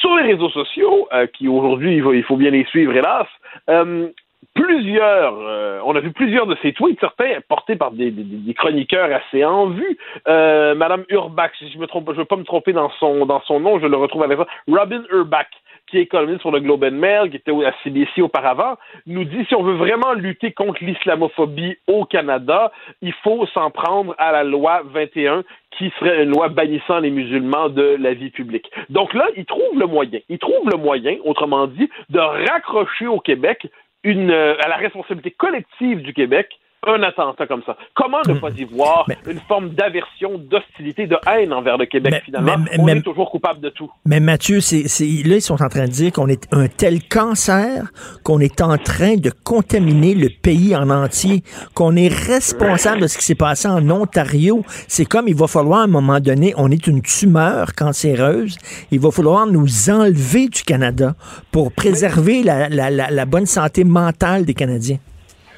Sur 0.00 0.16
les 0.16 0.32
réseaux 0.32 0.48
sociaux, 0.48 1.08
euh, 1.12 1.26
qui 1.26 1.48
aujourd'hui, 1.48 1.96
il 1.96 2.22
faut, 2.22 2.36
bien 2.36 2.50
les 2.50 2.64
suivre, 2.66 2.94
hélas, 2.96 3.26
euh, 3.68 4.08
plusieurs, 4.54 5.34
euh, 5.40 5.80
on 5.84 5.94
a 5.96 6.00
vu 6.00 6.12
plusieurs 6.12 6.46
de 6.46 6.56
ces 6.62 6.72
tweets, 6.72 7.00
certains 7.00 7.40
portés 7.48 7.76
par 7.76 7.90
des, 7.90 8.12
chroniqueurs 8.56 9.10
assez 9.12 9.44
en 9.44 9.66
vue. 9.66 9.98
Madame 10.26 11.04
Urbach, 11.10 11.50
si 11.58 11.70
je 11.70 11.78
me 11.78 11.86
trompe, 11.86 12.10
je 12.12 12.18
veux 12.18 12.24
pas 12.24 12.36
me 12.36 12.44
tromper 12.44 12.72
dans 12.72 12.90
son 13.00 13.26
dans 13.26 13.40
son 13.42 13.60
nom, 13.60 13.80
je 13.80 13.86
le 13.86 13.96
retrouve 13.96 14.22
avec 14.22 14.38
ça. 14.38 14.46
Robin 14.68 15.02
Urbach, 15.10 15.46
qui 15.92 15.98
est 15.98 16.06
coloniste 16.06 16.40
sur 16.40 16.50
le 16.50 16.60
Globe 16.60 16.84
and 16.84 16.92
Mail, 16.92 17.30
qui 17.30 17.36
était 17.36 17.52
à 17.52 17.74
CBC 17.84 18.22
auparavant, 18.22 18.76
nous 19.06 19.24
dit 19.24 19.44
si 19.46 19.54
on 19.54 19.62
veut 19.62 19.76
vraiment 19.76 20.14
lutter 20.14 20.50
contre 20.52 20.82
l'islamophobie 20.82 21.76
au 21.86 22.06
Canada, 22.06 22.72
il 23.02 23.12
faut 23.22 23.46
s'en 23.48 23.70
prendre 23.70 24.14
à 24.16 24.32
la 24.32 24.42
loi 24.42 24.80
21 24.86 25.44
qui 25.76 25.92
serait 25.98 26.22
une 26.22 26.30
loi 26.30 26.48
bannissant 26.48 26.98
les 27.00 27.10
musulmans 27.10 27.68
de 27.68 27.96
la 28.00 28.14
vie 28.14 28.30
publique. 28.30 28.70
Donc 28.88 29.12
là, 29.12 29.26
il 29.36 29.44
trouve 29.44 29.78
le 29.78 29.86
moyen. 29.86 30.20
Il 30.30 30.38
trouve 30.38 30.70
le 30.70 30.78
moyen, 30.78 31.16
autrement 31.24 31.66
dit, 31.66 31.90
de 32.08 32.18
raccrocher 32.18 33.06
au 33.06 33.20
Québec 33.20 33.66
euh, 34.06 34.56
à 34.64 34.68
la 34.68 34.76
responsabilité 34.76 35.30
collective 35.30 36.00
du 36.02 36.14
Québec 36.14 36.48
un 36.86 37.02
attentat 37.04 37.46
comme 37.46 37.62
ça. 37.64 37.76
Comment 37.94 38.18
ne 38.26 38.34
pas 38.34 38.50
y 38.50 38.64
voir 38.64 39.06
une 39.28 39.38
forme 39.46 39.70
d'aversion, 39.70 40.38
d'hostilité, 40.38 41.06
de 41.06 41.16
haine 41.28 41.52
envers 41.52 41.78
le 41.78 41.86
Québec, 41.86 42.22
finalement? 42.24 42.56
on 42.78 42.88
est 42.88 43.02
toujours 43.02 43.30
coupable 43.30 43.60
de 43.60 43.68
tout. 43.68 43.90
Mais 44.04 44.18
Mathieu, 44.18 44.60
c'est, 44.60 44.82
là, 45.24 45.36
ils 45.36 45.42
sont 45.42 45.62
en 45.62 45.68
train 45.68 45.84
de 45.84 45.92
dire 45.92 46.12
qu'on 46.12 46.26
est 46.26 46.48
un 46.52 46.66
tel 46.66 47.06
cancer 47.06 47.92
qu'on 48.24 48.40
est 48.40 48.60
en 48.60 48.78
train 48.78 49.16
de 49.16 49.30
contaminer 49.44 50.14
le 50.14 50.28
pays 50.28 50.74
en 50.74 50.90
entier, 50.90 51.42
qu'on 51.74 51.94
est 51.94 52.08
responsable 52.08 53.02
de 53.02 53.06
ce 53.06 53.18
qui 53.18 53.24
s'est 53.24 53.34
passé 53.36 53.68
en 53.68 53.88
Ontario. 53.90 54.64
C'est 54.88 55.04
comme 55.04 55.28
il 55.28 55.36
va 55.36 55.46
falloir, 55.46 55.80
à 55.80 55.84
un 55.84 55.88
moment 55.88 56.18
donné, 56.18 56.52
on 56.56 56.70
est 56.70 56.86
une 56.86 57.02
tumeur 57.02 57.74
cancéreuse, 57.74 58.58
il 58.90 58.98
va 58.98 59.10
falloir 59.10 59.46
nous 59.46 59.88
enlever 59.88 60.48
du 60.48 60.62
Canada 60.62 61.14
pour 61.52 61.72
préserver 61.72 62.42
la, 62.42 62.68
la, 62.68 62.90
la, 62.90 63.10
la 63.10 63.24
bonne 63.24 63.46
santé 63.46 63.84
mentale 63.84 64.44
des 64.44 64.54
Canadiens. 64.54 64.98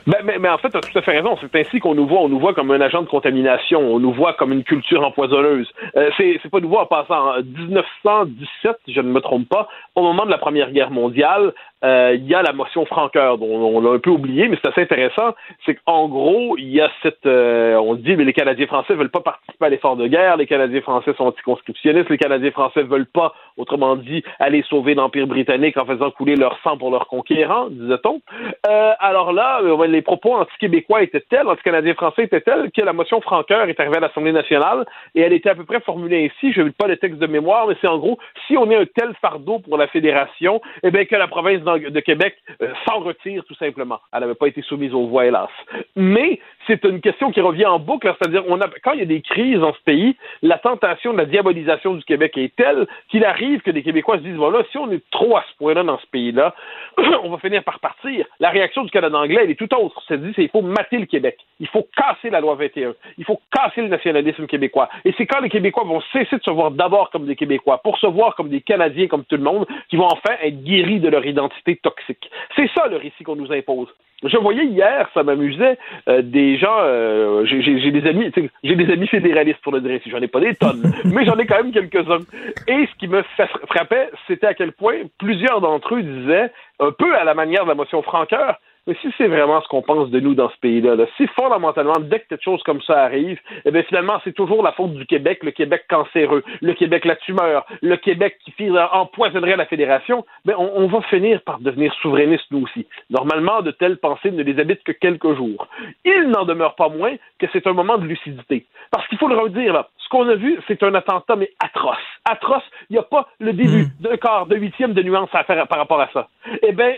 Mais, 0.07 0.39
mais, 0.39 0.49
en 0.49 0.59
fait, 0.59 0.71
tu 0.71 0.77
as 0.77 0.81
tout 0.81 0.99
à 0.99 1.03
fait 1.03 1.13
raison. 1.13 1.37
C'est 1.41 1.55
ainsi 1.59 1.81
qu'on 1.81 1.95
nous 1.95 2.07
voit. 2.07 2.21
On 2.21 2.29
nous 2.29 2.39
voit 2.39 2.55
comme 2.55 2.71
un 2.71 2.81
agent 2.81 3.03
de 3.03 3.09
contamination. 3.09 3.81
On 3.81 3.99
nous 3.99 4.13
voit 4.13 4.35
comme 4.35 4.53
une 4.53 4.65
culture 4.65 5.05
empoisonneuse. 5.05 5.71
Euh, 5.97 6.11
c'est, 6.17 6.39
pas 6.51 6.61
nouveau 6.61 6.79
en 6.79 6.87
passant. 6.87 7.39
En 7.39 7.43
1917, 7.43 8.77
je 8.89 9.01
ne 9.01 9.09
me 9.09 9.21
trompe 9.21 9.49
pas, 9.49 9.69
au 9.95 10.03
moment 10.03 10.27
de 10.27 10.31
la 10.31 10.39
Première 10.39 10.71
Guerre 10.73 10.91
mondiale, 10.91 11.53
il 11.85 12.27
y 12.27 12.35
a 12.35 12.43
la 12.43 12.53
motion 12.53 12.87
Franqueur, 12.87 13.39
dont 13.39 13.47
on 13.47 13.81
l'a 13.81 13.91
un 13.91 13.99
peu 13.99 14.11
oublié, 14.11 14.49
mais 14.49 14.57
c'est 14.63 14.71
assez 14.71 14.83
intéressant. 14.83 15.35
C'est 15.65 15.77
qu'en 15.77 16.09
gros, 16.09 16.57
il 16.59 16.71
y 16.71 16.81
a 16.81 16.91
cette... 17.03 17.27
Euh, 17.27 17.77
on 17.77 17.95
dit, 17.95 18.17
mais 18.17 18.25
les 18.25 18.33
Canadiens 18.33 18.67
français 18.67 18.95
veulent 18.95 19.11
pas 19.11 19.21
participer 19.21 19.67
à 19.67 19.69
l'effort 19.69 19.97
de 19.97 20.07
guerre, 20.07 20.37
les 20.37 20.47
Canadiens 20.47 20.81
français 20.81 21.13
sont 21.17 21.25
anticonscriptionnistes, 21.25 22.11
les 22.11 22.19
Canadiens 22.19 22.51
français 22.51 22.83
veulent 22.83 23.07
pas, 23.07 23.35
autrement 23.57 23.97
dit, 23.97 24.23
aller 24.39 24.63
sauver 24.69 24.95
l'Empire 24.95 25.27
britannique 25.27 25.77
en 25.77 25.87
faisant 25.87 26.11
couler 26.11 26.37
leur 26.37 26.59
sang 26.63 26.77
pour 26.77 26.91
leurs 26.91 27.07
conquérants, 27.07 27.69
disait-on. 27.71 28.21
Euh, 28.67 28.93
alors 28.99 29.33
là, 29.33 29.61
les 29.87 30.03
propos 30.03 30.35
anti-québécois 30.35 31.03
étaient 31.03 31.25
tels, 31.29 31.47
anti-canadiens 31.47 31.95
français 31.95 32.25
étaient 32.25 32.41
tels, 32.41 32.71
que 32.71 32.83
la 32.83 32.93
motion 32.93 33.21
Franqueur 33.21 33.69
est 33.69 33.79
arrivée 33.79 33.97
à 33.97 34.01
l'Assemblée 34.01 34.33
nationale 34.33 34.85
et 35.15 35.21
elle 35.21 35.33
était 35.33 35.51
à 35.51 35.55
peu 35.55 35.65
près 35.65 35.81
formulée 35.81 36.31
ainsi, 36.31 36.53
je 36.53 36.63
ne 36.63 36.71
pas 36.71 36.87
le 36.87 36.97
texte 36.97 37.19
de 37.19 37.27
mémoire, 37.27 37.67
mais 37.67 37.75
c'est 37.81 37.89
en 37.89 37.99
gros, 37.99 38.19
si 38.47 38.57
on 38.57 38.71
est 38.71 38.77
un 38.77 38.87
tel 38.87 39.15
fardeau 39.21 39.59
pour 39.59 39.77
la 39.77 39.87
fédération, 39.89 40.61
eh 40.83 40.91
bien 40.91 41.05
que 41.05 41.17
la 41.17 41.29
province 41.29 41.63
de 41.79 42.01
Québec 42.01 42.37
euh, 42.63 42.73
s'en 42.87 43.01
retire 43.01 43.45
tout 43.45 43.55
simplement. 43.55 44.01
Elle 44.13 44.21
n'avait 44.21 44.35
pas 44.35 44.49
été 44.49 44.63
soumise 44.63 44.95
aux 44.95 45.07
voix, 45.07 45.27
hélas. 45.27 45.51
Mais 45.97 46.41
c'est 46.67 46.85
une 46.85 47.01
question 47.01 47.31
qui 47.31 47.41
revient 47.41 47.67
en 47.67 47.79
boucle, 47.79 48.13
c'est-à-dire 48.19 48.45
on 48.49 48.61
a, 48.61 48.69
quand 48.83 48.93
il 48.93 49.01
y 49.01 49.03
a 49.03 49.07
des 49.07 49.21
crises 49.21 49.59
dans 49.59 49.73
ce 49.75 49.81
pays, 49.85 50.17
la 50.43 50.59
tentation 50.59 51.13
de 51.13 51.19
la 51.19 51.27
diabolisation 51.27 51.95
du 51.95 52.05
Québec 52.05 52.37
est 52.37 52.55
telle 52.57 52.87
qu'il 53.09 53.25
arrive 53.25 53.61
que 53.61 53.71
des 53.71 53.83
Québécois 53.83 54.19
se 54.19 54.23
disent 54.23 54.37
voilà, 54.37 54.65
si 54.71 54.79
on 54.79 54.91
est 54.91 55.03
trop 55.11 55.37
à 55.37 55.45
ce 55.51 55.57
point-là 55.59 55.83
dans 55.83 55.99
ce 55.99 56.07
pays-là, 56.07 56.55
on 57.23 57.31
va 57.31 57.39
finir 57.39 57.63
par 57.65 57.81
partir. 57.81 58.27
La 58.41 58.51
réaction 58.51 58.85
du 58.85 58.91
Canada 58.91 59.17
anglais, 59.19 59.41
elle 59.43 59.51
est 59.51 59.59
tout 59.59 59.73
autre. 59.75 60.03
C'est 60.09 60.21
dit, 60.21 60.33
il 60.37 60.49
faut 60.49 60.63
mater 60.63 60.99
le 60.99 61.07
Québec. 61.07 61.39
Il 61.61 61.69
faut 61.69 61.87
casser 61.97 62.31
la 62.31 62.41
loi 62.41 62.55
21. 62.55 62.95
Il 63.19 63.25
faut 63.25 63.41
casser 63.53 63.83
le 63.83 63.89
nationalisme 63.89 64.47
québécois. 64.47 64.89
Et 65.05 65.15
c'est 65.17 65.27
quand 65.27 65.41
les 65.41 65.49
Québécois 65.49 65.85
vont 65.85 66.01
cesser 66.13 66.37
de 66.37 66.43
se 66.43 66.51
voir 66.51 66.71
d'abord 66.71 67.11
comme 67.11 67.27
des 67.27 67.37
Québécois, 67.37 67.79
pour 67.79 67.99
se 67.99 68.07
voir 68.07 68.35
comme 68.35 68.49
des 68.49 68.61
Canadiens 68.61 69.07
comme 69.07 69.25
tout 69.25 69.37
le 69.37 69.43
monde, 69.43 69.67
qui 69.89 69.97
vont 69.97 70.07
enfin 70.07 70.35
être 70.43 70.63
guéris 70.63 71.01
de 71.01 71.09
leur 71.09 71.25
identité 71.25 71.77
toxique. 71.77 72.31
C'est 72.57 72.71
ça 72.75 72.87
le 72.89 72.97
récit 72.97 73.25
qu'on 73.25 73.37
nous 73.37 73.53
impose. 73.53 73.89
Je 74.25 74.39
voyais 74.39 74.65
hier, 74.65 75.09
ça 75.13 75.23
m'amusait, 75.23 75.79
euh, 76.09 76.23
des 76.23 76.57
gens, 76.57 76.79
euh, 76.81 77.45
j'ai 77.45 77.91
des 77.91 78.09
amis, 78.09 78.33
j'ai 78.63 78.77
des 78.77 78.91
amis 78.91 79.07
fédéralistes 79.07 79.61
pour 79.63 79.73
le 79.73 79.81
dire 79.81 80.01
si 80.03 80.11
j'en 80.11 80.21
ai 80.21 80.29
pas 80.29 80.41
des 80.41 80.55
tonnes, 80.55 80.83
mais 81.05 81.25
j'en 81.27 81.37
ai 81.37 81.47
quand 81.47 81.63
même 81.63 81.73
quelques-uns. 81.73 82.25
Et 82.67 82.87
ce 82.87 82.99
qui 82.99 83.09
me 83.09 83.23
frappait, 83.69 84.11
c'était 84.27 84.47
à 84.47 84.55
quel 84.55 84.73
point 84.73 85.03
plusieurs 85.19 85.61
d'entre 85.61 85.97
eux 85.97 86.03
disaient, 86.03 86.51
un 86.81 86.91
peu 86.91 87.15
à 87.15 87.25
la 87.25 87.35
manière 87.35 87.65
de 87.65 87.69
la 87.69 87.75
motion 87.75 88.03
Franqueur, 88.03 88.59
mais 88.87 88.97
si 89.01 89.09
c'est 89.17 89.29
vraiment 89.29 89.61
ce 89.63 89.69
qu'on 89.69 89.83
pense 89.83 90.11
de 90.11 90.21
nous 90.21 90.35
dans 90.35 90.51
ce 90.51 90.57
pays-là, 90.59 90.97
si 91.17 91.27
fondamentalement, 91.29 91.95
dès 92.01 92.21
que 92.21 92.29
quelque 92.29 92.45
chose 92.45 92.63
comme 92.65 92.83
ça 92.83 93.03
arrive, 93.03 93.39
eh 93.65 93.71
bien 93.71 93.83
finalement, 93.85 94.21
c'est 94.25 94.35
toujours 94.35 94.63
la 94.63 94.73
faute 94.73 94.95
du 94.95 95.07
Québec, 95.07 95.43
le 95.43 95.53
Québec 95.53 95.85
cancéreux, 95.89 96.43
le 96.61 96.75
Québec 96.75 97.05
la 97.05 97.17
tumeur, 97.17 97.67
le 97.83 97.97
Québec 97.97 98.39
qui 98.45 98.55
empoisonnerait 98.93 99.57
la 99.57 99.67
fédération, 99.67 100.25
ben 100.45 100.55
on, 100.59 100.71
on, 100.77 100.87
va 100.87 101.01
finir 101.03 101.41
par 101.43 101.59
devenir 101.61 101.93
souverainiste 102.01 102.45
nous 102.51 102.63
aussi. 102.63 102.87
Normalement, 103.11 103.63
de 103.63 103.71
telles 103.71 103.99
pensées 103.99 104.31
ne 104.31 104.43
les 104.43 104.59
habitent 104.61 104.83
que 104.85 104.93
quelques 104.93 105.35
jours. 105.35 105.69
Il 106.05 106.29
n'en 106.29 106.45
demeure 106.45 106.75
pas 106.75 106.89
moins 106.89 107.15
que 107.39 107.47
c'est 107.53 107.67
un 107.67 107.73
moment 107.73 107.99
de 107.99 108.07
lucidité. 108.07 108.67
Parce 108.91 109.07
qu'il 109.09 109.19
faut 109.19 109.29
le 109.29 109.37
redire, 109.37 109.73
là, 109.73 109.89
ce 109.99 110.09
qu'on 110.09 110.29
a 110.29 110.35
vu, 110.35 110.59
c'est 110.69 110.83
un 110.83 110.95
attentat, 110.95 111.37
mais 111.37 111.51
atroce. 111.59 111.97
Atroce, 112.25 112.63
il 112.91 112.95
n'y 112.95 112.99
a 112.99 113.03
pas 113.03 113.29
le 113.41 113.53
début 113.53 113.85
hmm. 113.85 113.91
d'un 114.01 114.17
quart, 114.17 114.47
de 114.47 114.57
huitième 114.57 114.93
de 114.93 115.03
nuance 115.03 115.31
à 115.33 115.45
faire 115.45 115.67
par 115.67 115.79
rapport 115.79 116.01
à 116.01 116.09
ça. 116.13 116.29
Eh 116.63 116.73
bien, 116.73 116.95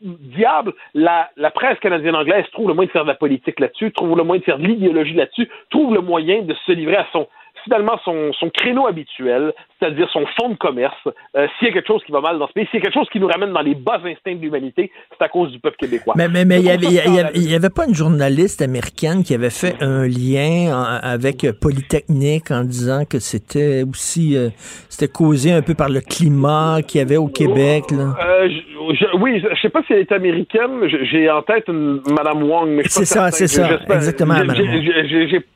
diable, 0.00 0.74
la, 0.94 1.11
la 1.36 1.50
presse 1.50 1.78
canadienne-anglaise 1.80 2.44
trouve 2.52 2.68
le 2.68 2.74
moyen 2.74 2.86
de 2.86 2.92
faire 2.92 3.04
de 3.04 3.08
la 3.08 3.14
politique 3.14 3.60
là-dessus, 3.60 3.92
trouve 3.92 4.16
le 4.16 4.24
moyen 4.24 4.40
de 4.40 4.44
faire 4.44 4.58
de 4.58 4.66
l'idéologie 4.66 5.14
là-dessus, 5.14 5.48
trouve 5.70 5.94
le 5.94 6.00
moyen 6.00 6.42
de 6.42 6.54
se 6.66 6.72
livrer 6.72 6.96
à 6.96 7.06
son, 7.12 7.26
finalement 7.64 7.98
son, 8.04 8.32
son 8.38 8.50
créneau 8.50 8.86
habituel, 8.86 9.52
c'est-à-dire 9.78 10.08
son 10.12 10.24
fonds 10.38 10.50
de 10.50 10.56
commerce. 10.56 10.96
Euh, 11.36 11.46
s'il 11.58 11.68
y 11.68 11.70
a 11.70 11.74
quelque 11.74 11.86
chose 11.86 12.02
qui 12.04 12.12
va 12.12 12.20
mal 12.20 12.38
dans 12.38 12.48
ce 12.48 12.52
pays, 12.52 12.66
s'il 12.70 12.78
y 12.78 12.82
a 12.82 12.84
quelque 12.84 12.94
chose 12.94 13.08
qui 13.10 13.20
nous 13.20 13.26
ramène 13.26 13.52
dans 13.52 13.62
les 13.62 13.74
bas 13.74 14.00
instincts 14.04 14.34
de 14.34 14.40
l'humanité, 14.40 14.90
c'est 15.10 15.24
à 15.24 15.28
cause 15.28 15.50
du 15.52 15.58
peuple 15.58 15.76
québécois. 15.76 16.14
Mais 16.16 16.28
mais 16.28 16.44
mais 16.44 16.60
il 16.60 16.66
y 16.66 16.70
avait 16.70 16.86
y, 16.86 17.54
avait 17.54 17.70
pas 17.70 17.86
une 17.86 17.94
journaliste 17.94 18.62
américaine 18.62 19.22
qui 19.22 19.34
avait 19.34 19.50
fait 19.50 19.76
un 19.80 20.06
lien 20.06 20.72
avec 21.02 21.46
Polytechnique 21.60 22.50
en 22.50 22.64
disant 22.64 23.04
que 23.04 23.18
c'était 23.18 23.82
aussi 23.82 24.36
euh, 24.36 24.48
c'était 24.88 25.12
causé 25.12 25.52
un 25.52 25.62
peu 25.62 25.74
par 25.74 25.88
le 25.88 26.00
climat 26.00 26.80
qu'il 26.86 26.98
y 26.98 27.02
avait 27.02 27.16
au 27.16 27.28
Québec 27.28 27.90
là? 27.90 28.14
Euh, 28.24 28.48
oui, 29.20 29.40
je, 29.40 29.60
sais 29.60 29.68
pas 29.68 29.82
si 29.84 29.92
elle 29.92 30.00
est 30.00 30.12
américaine. 30.12 30.88
J'ai 31.02 31.30
en 31.30 31.42
tête 31.42 31.64
une 31.68 32.00
Madame 32.10 32.42
Wong, 32.42 32.82
c'est 32.86 33.04
ça, 33.04 33.30
c'est 33.30 33.46
ça, 33.46 33.78
exactement. 33.90 34.34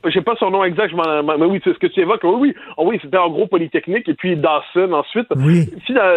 J'ai 0.05 0.21
pas 0.21 0.35
son 0.39 0.51
nom 0.51 0.63
exact, 0.63 0.93
mais 0.93 1.45
oui, 1.45 1.61
c'est 1.63 1.73
ce 1.73 1.79
que 1.79 1.87
tu 1.87 2.01
évoques. 2.01 2.23
Oui, 2.23 2.35
oui, 2.39 2.55
oh, 2.77 2.85
oui, 2.87 2.99
c'était 3.01 3.17
en 3.17 3.29
gros 3.29 3.47
Polytechnique 3.47 4.07
et 4.09 4.13
puis 4.13 4.35
Dawson 4.35 4.91
ensuite. 4.93 5.27
Oui. 5.35 5.69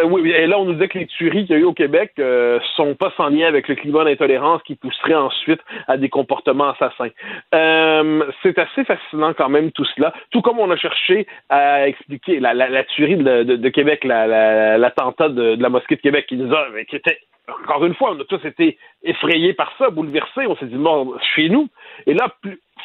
oui. 0.06 0.30
Et 0.30 0.46
là, 0.46 0.58
on 0.58 0.64
nous 0.64 0.74
disait 0.74 0.88
que 0.88 0.98
les 0.98 1.06
tueries 1.06 1.46
qu'il 1.46 1.56
y 1.56 1.58
a 1.58 1.62
eu 1.62 1.64
au 1.64 1.72
Québec 1.72 2.12
euh, 2.18 2.58
sont 2.76 2.94
pas 2.94 3.12
sans 3.16 3.28
lien 3.28 3.46
avec 3.46 3.68
le 3.68 3.74
climat 3.74 4.04
d'intolérance 4.04 4.62
qui 4.64 4.74
pousserait 4.74 5.14
ensuite 5.14 5.60
à 5.88 5.96
des 5.96 6.08
comportements 6.08 6.70
assassins. 6.70 7.10
Euh, 7.54 8.24
c'est 8.42 8.58
assez 8.58 8.84
fascinant 8.84 9.32
quand 9.34 9.48
même 9.48 9.72
tout 9.72 9.84
cela. 9.96 10.12
Tout 10.30 10.42
comme 10.42 10.58
on 10.58 10.70
a 10.70 10.76
cherché 10.76 11.26
à 11.48 11.88
expliquer 11.88 12.40
la, 12.40 12.54
la, 12.54 12.84
tuerie 12.84 13.16
de, 13.16 13.42
de, 13.42 13.56
de 13.56 13.68
Québec, 13.68 14.04
l'attentat 14.04 15.28
de, 15.28 15.56
de, 15.56 15.62
la 15.62 15.68
mosquée 15.68 15.96
de 15.96 16.00
Québec 16.00 16.26
qui 16.28 16.36
nous 16.36 16.52
a, 16.52 16.66
qui 16.88 16.96
était 16.96 17.09
encore 17.64 17.84
une 17.84 17.94
fois, 17.94 18.12
on 18.12 18.20
a 18.20 18.24
tous 18.24 18.44
été 18.44 18.78
effrayés 19.02 19.54
par 19.54 19.72
ça, 19.78 19.90
bouleversés. 19.90 20.46
On 20.46 20.56
s'est 20.56 20.66
dit, 20.66 20.76
bon, 20.76 21.14
chez 21.34 21.48
nous. 21.48 21.68
Et 22.06 22.14
là, 22.14 22.32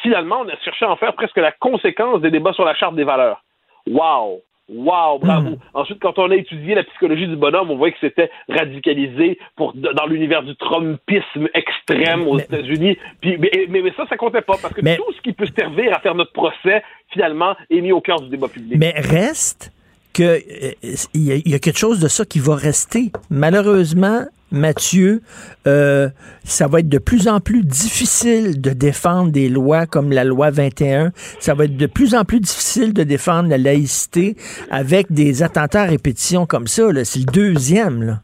finalement, 0.02 0.40
on 0.40 0.48
a 0.48 0.56
cherché 0.64 0.84
à 0.84 0.90
en 0.90 0.96
faire 0.96 1.14
presque 1.14 1.36
la 1.36 1.52
conséquence 1.52 2.20
des 2.20 2.30
débats 2.30 2.52
sur 2.52 2.64
la 2.64 2.74
charte 2.74 2.94
des 2.94 3.04
valeurs. 3.04 3.42
Wow! 3.86 4.42
Wow, 4.68 5.20
bravo. 5.20 5.50
Hmm. 5.50 5.58
Ensuite, 5.74 6.00
quand 6.00 6.18
on 6.18 6.28
a 6.32 6.34
étudié 6.34 6.74
la 6.74 6.82
psychologie 6.82 7.28
du 7.28 7.36
bonhomme, 7.36 7.70
on 7.70 7.76
voit 7.76 7.92
que 7.92 7.98
c'était 8.00 8.30
radicalisé 8.48 9.38
pour 9.54 9.74
dans 9.74 10.06
l'univers 10.06 10.42
du 10.42 10.56
Trumpisme 10.56 11.48
extrême 11.54 12.26
aux 12.26 12.40
États-Unis. 12.40 12.98
Puis, 13.20 13.38
mais, 13.38 13.50
mais, 13.68 13.92
ça, 13.96 14.06
ça 14.08 14.16
comptait 14.16 14.40
pas 14.40 14.56
parce 14.60 14.74
que 14.74 14.80
tout 14.80 15.12
ce 15.12 15.22
qui 15.22 15.32
peut 15.32 15.46
servir 15.56 15.94
à 15.94 16.00
faire 16.00 16.16
notre 16.16 16.32
procès, 16.32 16.82
finalement, 17.12 17.54
est 17.70 17.80
mis 17.80 17.92
au 17.92 18.00
cœur 18.00 18.20
du 18.20 18.28
débat 18.28 18.48
public. 18.48 18.76
Mais 18.76 18.92
reste 18.96 19.72
qu'il 20.16 20.24
euh, 20.24 20.72
y, 21.14 21.54
a 21.54 21.58
quelque 21.58 21.78
chose 21.78 22.00
de 22.00 22.08
ça 22.08 22.24
qui 22.24 22.38
va 22.38 22.54
rester. 22.54 23.12
Malheureusement, 23.28 24.24
Mathieu, 24.50 25.20
euh, 25.66 26.08
ça 26.44 26.68
va 26.68 26.80
être 26.80 26.88
de 26.88 26.96
plus 26.96 27.28
en 27.28 27.40
plus 27.40 27.62
difficile 27.62 28.62
de 28.62 28.70
défendre 28.70 29.30
des 29.30 29.50
lois 29.50 29.84
comme 29.84 30.12
la 30.12 30.24
loi 30.24 30.50
21. 30.50 31.12
Ça 31.38 31.52
va 31.52 31.64
être 31.64 31.76
de 31.76 31.86
plus 31.86 32.14
en 32.14 32.24
plus 32.24 32.40
difficile 32.40 32.94
de 32.94 33.02
défendre 33.02 33.50
la 33.50 33.58
laïcité 33.58 34.36
avec 34.70 35.12
des 35.12 35.42
attentats 35.42 35.82
à 35.82 35.86
répétition 35.86 36.46
comme 36.46 36.66
ça. 36.66 36.84
C'est 37.04 37.18
le 37.18 37.26
deuxième. 37.26 38.02
Là. 38.02 38.22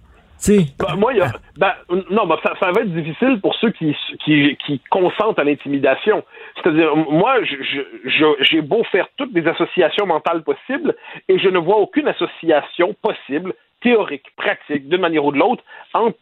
Ben, 0.48 0.96
moi, 0.96 1.14
y 1.14 1.20
a, 1.20 1.30
ben, 1.56 1.72
non, 2.10 2.26
ben, 2.26 2.36
ça, 2.42 2.54
ça, 2.58 2.72
va 2.72 2.80
être 2.80 2.92
difficile 2.92 3.40
pour 3.40 3.54
ceux 3.56 3.70
qui, 3.70 3.96
qui, 4.24 4.56
qui 4.66 4.80
consentent 4.90 5.38
à 5.38 5.44
l'intimidation. 5.44 6.24
C'est-à-dire, 6.56 6.96
moi, 6.96 7.36
j'ai 8.40 8.60
beau 8.60 8.82
faire 8.84 9.06
toutes 9.16 9.32
les 9.32 9.46
associations 9.46 10.06
mentales 10.06 10.42
possibles 10.42 10.96
et 11.28 11.38
je 11.38 11.48
ne 11.48 11.58
vois 11.58 11.76
aucune 11.76 12.08
association 12.08 12.94
possible 13.00 13.54
théorique, 13.82 14.26
pratique, 14.36 14.88
d'une 14.88 15.00
manière 15.00 15.24
ou 15.24 15.32
de 15.32 15.38
l'autre, 15.38 15.62
entre 15.94 16.18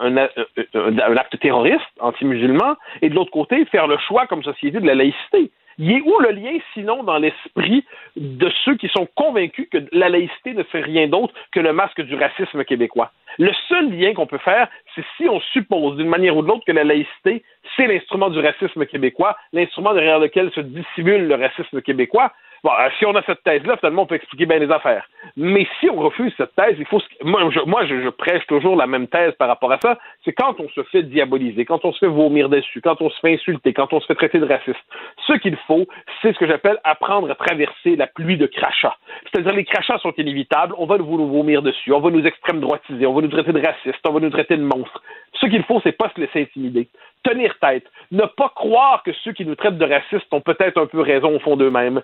un, 0.00 0.16
acte 0.16 1.38
terroriste 1.40 1.80
anti-musulman 2.00 2.76
et 3.02 3.08
de 3.08 3.14
l'autre 3.14 3.30
côté, 3.30 3.64
faire 3.66 3.86
le 3.86 3.98
choix 3.98 4.26
comme 4.26 4.42
société 4.42 4.80
de 4.80 4.86
la 4.86 4.94
laïcité. 4.94 5.50
Il 5.78 5.90
est 5.90 6.02
où 6.02 6.20
le 6.20 6.30
lien, 6.30 6.56
sinon, 6.72 7.02
dans 7.02 7.18
l'esprit 7.18 7.84
de 8.16 8.48
ceux 8.64 8.76
qui 8.76 8.88
sont 8.88 9.08
convaincus 9.16 9.68
que 9.72 9.78
la 9.90 10.08
laïcité 10.08 10.54
ne 10.54 10.62
fait 10.62 10.80
rien 10.80 11.08
d'autre 11.08 11.34
que 11.50 11.60
le 11.60 11.72
masque 11.72 12.00
du 12.02 12.14
racisme 12.14 12.64
québécois? 12.64 13.10
Le 13.38 13.50
seul 13.68 13.90
lien 13.90 14.14
qu'on 14.14 14.26
peut 14.26 14.38
faire, 14.38 14.68
c'est 14.94 15.04
si 15.16 15.28
on 15.28 15.40
suppose 15.40 15.96
d'une 15.96 16.08
manière 16.08 16.36
ou 16.36 16.42
de 16.42 16.46
l'autre 16.46 16.64
que 16.64 16.72
la 16.72 16.84
laïcité, 16.84 17.42
c'est 17.76 17.86
l'instrument 17.86 18.30
du 18.30 18.38
racisme 18.40 18.86
québécois, 18.86 19.36
l'instrument 19.52 19.94
derrière 19.94 20.18
lequel 20.18 20.50
se 20.52 20.60
dissimule 20.60 21.26
le 21.26 21.34
racisme 21.34 21.82
québécois. 21.82 22.32
Bon, 22.64 22.70
euh, 22.70 22.88
si 22.98 23.04
on 23.04 23.14
a 23.14 23.22
cette 23.24 23.42
thèse-là, 23.42 23.76
finalement, 23.76 24.02
on 24.02 24.06
peut 24.06 24.14
expliquer 24.14 24.46
bien 24.46 24.58
les 24.58 24.70
affaires. 24.70 25.06
Mais 25.36 25.66
si 25.78 25.90
on 25.90 25.96
refuse 25.96 26.32
cette 26.38 26.54
thèse, 26.54 26.76
il 26.78 26.86
faut. 26.86 27.02
Moi, 27.22 27.50
je, 27.50 27.60
moi, 27.60 27.84
je, 27.84 28.08
prêche 28.08 28.46
toujours 28.46 28.74
la 28.74 28.86
même 28.86 29.06
thèse 29.06 29.34
par 29.34 29.48
rapport 29.48 29.70
à 29.70 29.78
ça. 29.82 29.98
C'est 30.24 30.32
quand 30.32 30.58
on 30.58 30.68
se 30.70 30.82
fait 30.84 31.02
diaboliser, 31.02 31.66
quand 31.66 31.84
on 31.84 31.92
se 31.92 31.98
fait 31.98 32.06
vomir 32.06 32.48
dessus, 32.48 32.80
quand 32.80 33.02
on 33.02 33.10
se 33.10 33.20
fait 33.20 33.34
insulter, 33.34 33.74
quand 33.74 33.92
on 33.92 34.00
se 34.00 34.06
fait 34.06 34.14
traiter 34.14 34.38
de 34.38 34.46
raciste. 34.46 34.80
Ce 35.26 35.34
qu'il 35.34 35.58
faut, 35.66 35.86
c'est 36.22 36.32
ce 36.32 36.38
que 36.38 36.46
j'appelle 36.46 36.78
apprendre 36.84 37.30
à 37.30 37.34
traverser 37.34 37.96
la 37.96 38.06
pluie 38.06 38.38
de 38.38 38.46
crachats. 38.46 38.96
C'est-à-dire, 39.24 39.52
les 39.52 39.66
crachats 39.66 39.98
sont 39.98 40.14
inévitables. 40.16 40.74
On 40.78 40.86
va 40.86 40.96
nous 40.96 41.04
vomir 41.04 41.60
dessus, 41.60 41.92
on 41.92 42.00
va 42.00 42.08
nous 42.08 42.24
extrême 42.24 42.60
droitiser, 42.60 43.04
on 43.04 43.12
va 43.12 43.20
nous 43.20 43.28
traiter 43.28 43.52
de 43.52 43.60
racistes, 43.60 44.00
on 44.08 44.12
va 44.12 44.20
nous 44.20 44.30
traiter 44.30 44.56
de 44.56 44.62
monstres. 44.62 45.02
Ce 45.34 45.44
qu'il 45.44 45.64
faut, 45.64 45.82
c'est 45.84 45.92
pas 45.92 46.10
se 46.16 46.18
laisser 46.18 46.40
intimider. 46.40 46.88
Tenir 47.24 47.58
tête. 47.60 47.84
Ne 48.10 48.26
pas 48.36 48.50
croire 48.54 49.02
que 49.02 49.12
ceux 49.24 49.32
qui 49.32 49.44
nous 49.44 49.54
traitent 49.54 49.78
de 49.78 49.84
racistes 49.84 50.32
ont 50.32 50.40
peut-être 50.40 50.80
un 50.80 50.86
peu 50.86 51.00
raison 51.00 51.34
au 51.34 51.40
fond 51.40 51.56
d'eux-mêmes 51.56 52.02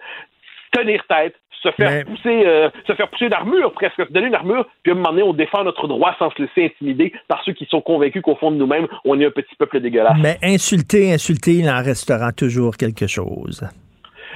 tenir 0.72 1.02
tête, 1.08 1.34
se 1.62 1.70
faire 1.72 2.04
pousser, 2.04 2.42
euh, 2.46 2.70
se 2.86 2.94
faire 2.94 3.08
pousser 3.08 3.28
d'armure, 3.28 3.72
presque, 3.72 3.96
se 3.96 4.12
donner 4.12 4.28
une 4.28 4.34
armure, 4.34 4.66
puis 4.82 4.92
à 4.92 4.94
un 4.94 4.98
moment 4.98 5.10
donné, 5.10 5.22
on 5.22 5.34
défend 5.34 5.64
notre 5.64 5.88
droit 5.88 6.14
sans 6.18 6.30
se 6.30 6.42
laisser 6.42 6.66
intimider 6.66 7.12
par 7.28 7.42
ceux 7.44 7.52
qui 7.52 7.66
sont 7.66 7.80
convaincus 7.80 8.22
qu'au 8.22 8.36
fond 8.36 8.50
de 8.50 8.56
nous-mêmes, 8.56 8.86
on 9.04 9.20
est 9.20 9.26
un 9.26 9.30
petit 9.30 9.54
peuple 9.56 9.80
dégueulasse. 9.80 10.18
Mais 10.22 10.38
insulter, 10.42 11.12
insulter, 11.12 11.54
il 11.54 11.68
en 11.68 11.82
restera 11.82 12.32
toujours 12.32 12.76
quelque 12.76 13.06
chose. 13.06 13.62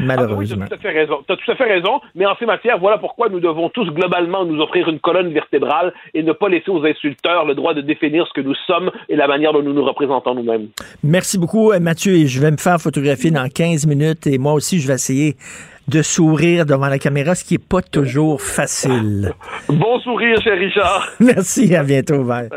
Malheureusement. 0.00 0.64
Ah, 0.64 0.68
tu 0.68 0.74
as 0.74 0.78
tout 0.78 0.86
à 0.86 0.90
fait 0.90 0.98
raison. 0.98 1.18
Tu 1.26 1.32
as 1.32 1.36
tout 1.36 1.50
à 1.50 1.54
fait 1.54 1.72
raison, 1.72 2.00
mais 2.14 2.26
en 2.26 2.34
ces 2.38 2.46
matières, 2.46 2.78
voilà 2.78 2.98
pourquoi 2.98 3.28
nous 3.28 3.40
devons 3.40 3.68
tous 3.68 3.86
globalement 3.90 4.44
nous 4.44 4.60
offrir 4.60 4.88
une 4.88 5.00
colonne 5.00 5.32
vertébrale 5.32 5.92
et 6.14 6.22
ne 6.22 6.32
pas 6.32 6.48
laisser 6.48 6.70
aux 6.70 6.84
insulteurs 6.84 7.44
le 7.44 7.54
droit 7.54 7.74
de 7.74 7.80
définir 7.80 8.26
ce 8.26 8.32
que 8.32 8.40
nous 8.40 8.54
sommes 8.66 8.90
et 9.08 9.16
la 9.16 9.26
manière 9.26 9.52
dont 9.52 9.62
nous 9.62 9.72
nous 9.72 9.84
représentons 9.84 10.34
nous-mêmes. 10.34 10.68
Merci 11.02 11.38
beaucoup, 11.38 11.72
Mathieu, 11.78 12.14
et 12.14 12.26
je 12.26 12.40
vais 12.40 12.50
me 12.50 12.56
faire 12.56 12.78
photographier 12.78 13.30
dans 13.30 13.48
15 13.48 13.86
minutes 13.86 14.26
et 14.26 14.38
moi 14.38 14.52
aussi, 14.52 14.80
je 14.80 14.88
vais 14.88 14.94
essayer 14.94 15.36
de 15.88 16.02
sourire 16.02 16.66
devant 16.66 16.88
la 16.88 16.98
caméra, 16.98 17.34
ce 17.34 17.44
qui 17.44 17.54
n'est 17.54 17.58
pas 17.58 17.82
toujours 17.82 18.40
facile. 18.40 19.32
Bon 19.68 19.98
sourire, 20.00 20.40
cher 20.42 20.58
Richard. 20.58 21.08
Merci, 21.20 21.74
à 21.74 21.82
bientôt. 21.82 22.24
Bye. 22.24 22.48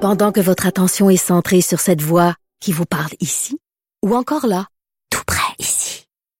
Pendant 0.00 0.30
que 0.30 0.40
votre 0.40 0.66
attention 0.66 1.10
est 1.10 1.16
centrée 1.16 1.60
sur 1.60 1.80
cette 1.80 2.02
voix 2.02 2.34
qui 2.60 2.72
vous 2.72 2.86
parle 2.86 3.12
ici, 3.20 3.58
ou 4.04 4.14
encore 4.14 4.46
là, 4.46 4.66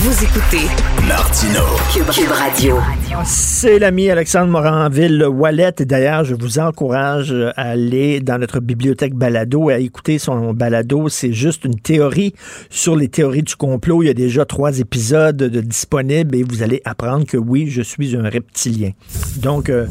Vous 0.00 0.24
écoutez 0.24 0.66
Martino, 1.08 1.60
Cube, 1.92 2.30
Radio. 2.30 2.76
C'est 3.24 3.80
l'ami 3.80 4.08
Alexandre 4.10 4.46
Moranville 4.46 5.24
Wallet. 5.24 5.72
Et 5.80 5.84
d'ailleurs, 5.86 6.22
je 6.22 6.36
vous 6.36 6.60
encourage 6.60 7.34
à 7.56 7.70
aller 7.70 8.20
dans 8.20 8.38
notre 8.38 8.60
bibliothèque 8.60 9.14
balado 9.14 9.70
et 9.70 9.74
à 9.74 9.78
écouter 9.78 10.18
son 10.20 10.52
balado. 10.54 11.08
C'est 11.08 11.32
juste 11.32 11.64
une 11.64 11.80
théorie 11.80 12.32
sur 12.70 12.94
les 12.94 13.08
théories 13.08 13.42
du 13.42 13.56
complot. 13.56 14.02
Il 14.04 14.06
y 14.06 14.10
a 14.10 14.14
déjà 14.14 14.44
trois 14.44 14.78
épisodes 14.78 15.36
de 15.36 15.60
disponibles 15.60 16.36
et 16.36 16.44
vous 16.44 16.62
allez 16.62 16.80
apprendre 16.84 17.26
que 17.26 17.36
oui, 17.36 17.68
je 17.68 17.82
suis 17.82 18.14
un 18.14 18.28
reptilien. 18.28 18.92
Donc, 19.38 19.68
euh, 19.68 19.86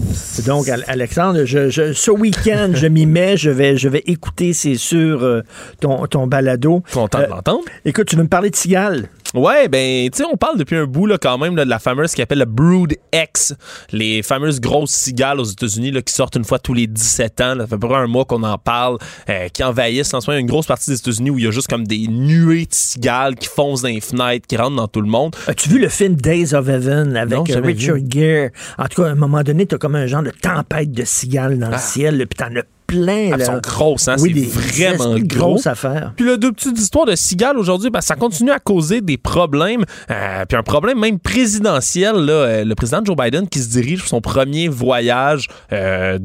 donc 0.46 0.70
Alexandre, 0.88 1.44
je, 1.44 1.92
ce 1.94 2.12
week-end, 2.12 2.72
je 2.76 2.88
m'y 2.88 3.06
mets. 3.06 3.36
Je 3.36 3.50
vais, 3.50 3.76
je 3.76 3.90
vais 3.90 4.04
écouter, 4.06 4.54
c'est 4.54 4.76
sûr, 4.76 5.22
euh, 5.24 5.42
ton, 5.82 6.06
ton 6.08 6.28
balado. 6.28 6.82
Content 6.94 7.20
de 7.20 7.24
Euh, 7.26 7.28
l'entendre. 7.28 7.64
Écoute, 7.84 8.08
tu 8.08 8.16
veux 8.16 8.24
me 8.24 8.30
parler 8.30 8.50
de 8.52 8.56
cigales? 8.56 9.10
Ouais, 9.34 9.68
ben, 9.68 9.97
tu 10.12 10.18
sais, 10.18 10.24
on 10.32 10.38
parle 10.38 10.58
depuis 10.58 10.76
un 10.78 10.86
bout, 10.86 11.06
là, 11.06 11.18
quand 11.18 11.38
même, 11.38 11.56
là, 11.56 11.66
de 11.66 11.70
la 11.70 11.80
fameuse 11.80 12.14
qui 12.14 12.22
appelle 12.22 12.40
le 12.40 12.46
Brood 12.46 12.94
X, 13.14 13.54
les 13.92 14.24
fameuses 14.24 14.60
grosses 14.60 14.92
cigales 14.92 15.40
aux 15.40 15.44
États-Unis, 15.46 15.92
là, 15.92 16.02
qui 16.02 16.14
sortent 16.14 16.36
une 16.36 16.44
fois 16.46 16.60
tous 16.60 16.74
les 16.74 16.88
17 16.88 17.42
ans. 17.42 17.56
Là, 17.56 17.64
ça 17.64 17.68
fait 17.68 17.76
à 17.76 17.78
peu 17.78 17.88
près 17.88 17.98
un 17.98 18.08
mois 18.08 18.26
qu'on 18.26 18.44
en 18.44 18.58
parle, 18.58 18.98
euh, 19.30 19.48
qui 19.50 19.64
envahissent 19.64 20.14
en 20.14 20.22
ce 20.22 20.30
moment. 20.30 20.40
Une 20.40 20.48
grosse 20.48 20.66
partie 20.68 20.90
des 20.90 20.98
États-Unis 20.98 21.30
où 21.32 21.38
il 21.40 21.46
y 21.46 21.48
a 21.48 21.52
juste 21.52 21.68
comme 21.68 21.86
des 21.88 22.08
nuées 22.08 22.66
de 22.66 22.74
cigales 22.74 23.36
qui 23.36 23.48
foncent 23.48 23.82
dans 23.82 23.90
les 23.90 24.02
fenêtres, 24.02 24.48
qui 24.48 24.58
rentrent 24.58 24.76
dans 24.76 24.88
tout 24.88 25.02
le 25.02 25.10
monde. 25.10 25.36
As-tu 25.48 25.70
vu 25.70 25.80
le 25.80 25.90
film 25.90 26.16
Days 26.16 26.54
of 26.54 26.68
Heaven 26.68 27.16
avec 27.18 27.38
Non, 27.38 27.44
euh, 27.50 27.62
Richard 27.62 27.96
vu. 27.96 28.06
Gere? 28.10 28.50
En 28.78 28.86
tout 28.88 29.02
cas, 29.02 29.08
à 29.10 29.12
un 29.12 29.16
moment 29.16 29.42
donné, 29.44 29.66
t'as 29.66 29.78
comme 29.78 29.96
un 29.96 30.08
genre 30.08 30.24
de 30.24 30.32
tempête 30.32 30.92
de 30.92 31.04
cigales 31.06 31.58
dans 31.60 31.70
le 31.70 31.76
Ah. 31.76 31.80
ciel, 31.80 32.26
puis 32.28 32.38
t'en 32.38 32.56
as 32.56 32.64
plein. 32.88 33.32
Elles 33.34 33.40
là. 33.40 33.46
sont 33.46 33.60
grosses, 33.62 34.08
hein? 34.08 34.16
Oui, 34.20 34.50
c'est 34.52 34.60
vraiment 34.60 35.16
gros. 35.20 35.26
grosses 35.26 35.68
affaires. 35.68 36.14
Puis 36.16 36.26
là, 36.26 36.38
deux 36.38 36.52
petites 36.52 36.80
histoires 36.80 37.06
de 37.06 37.16
cigales 37.16 37.58
aujourd'hui, 37.58 37.90
ben, 37.90 38.02
ça 38.02 38.16
continue 38.16 38.52
à 38.52 38.60
causer 38.60 39.02
des 39.02 39.18
problèmes. 39.18 39.84
Euh, 40.10 40.46
puis 40.48 40.58
un 40.58 40.64
problème 40.64 41.00
même 41.00 41.20
présidentiel. 41.20 42.16
Là, 42.16 42.48
Euh, 42.48 42.64
le 42.64 42.76
président 42.76 43.04
Joe 43.04 43.16
Biden 43.16 43.48
qui 43.48 43.60
se 43.60 43.70
dirige 43.70 44.00
pour 44.00 44.08
son 44.08 44.22
premier 44.22 44.68
voyage 44.68 45.48
euh, 45.74 46.18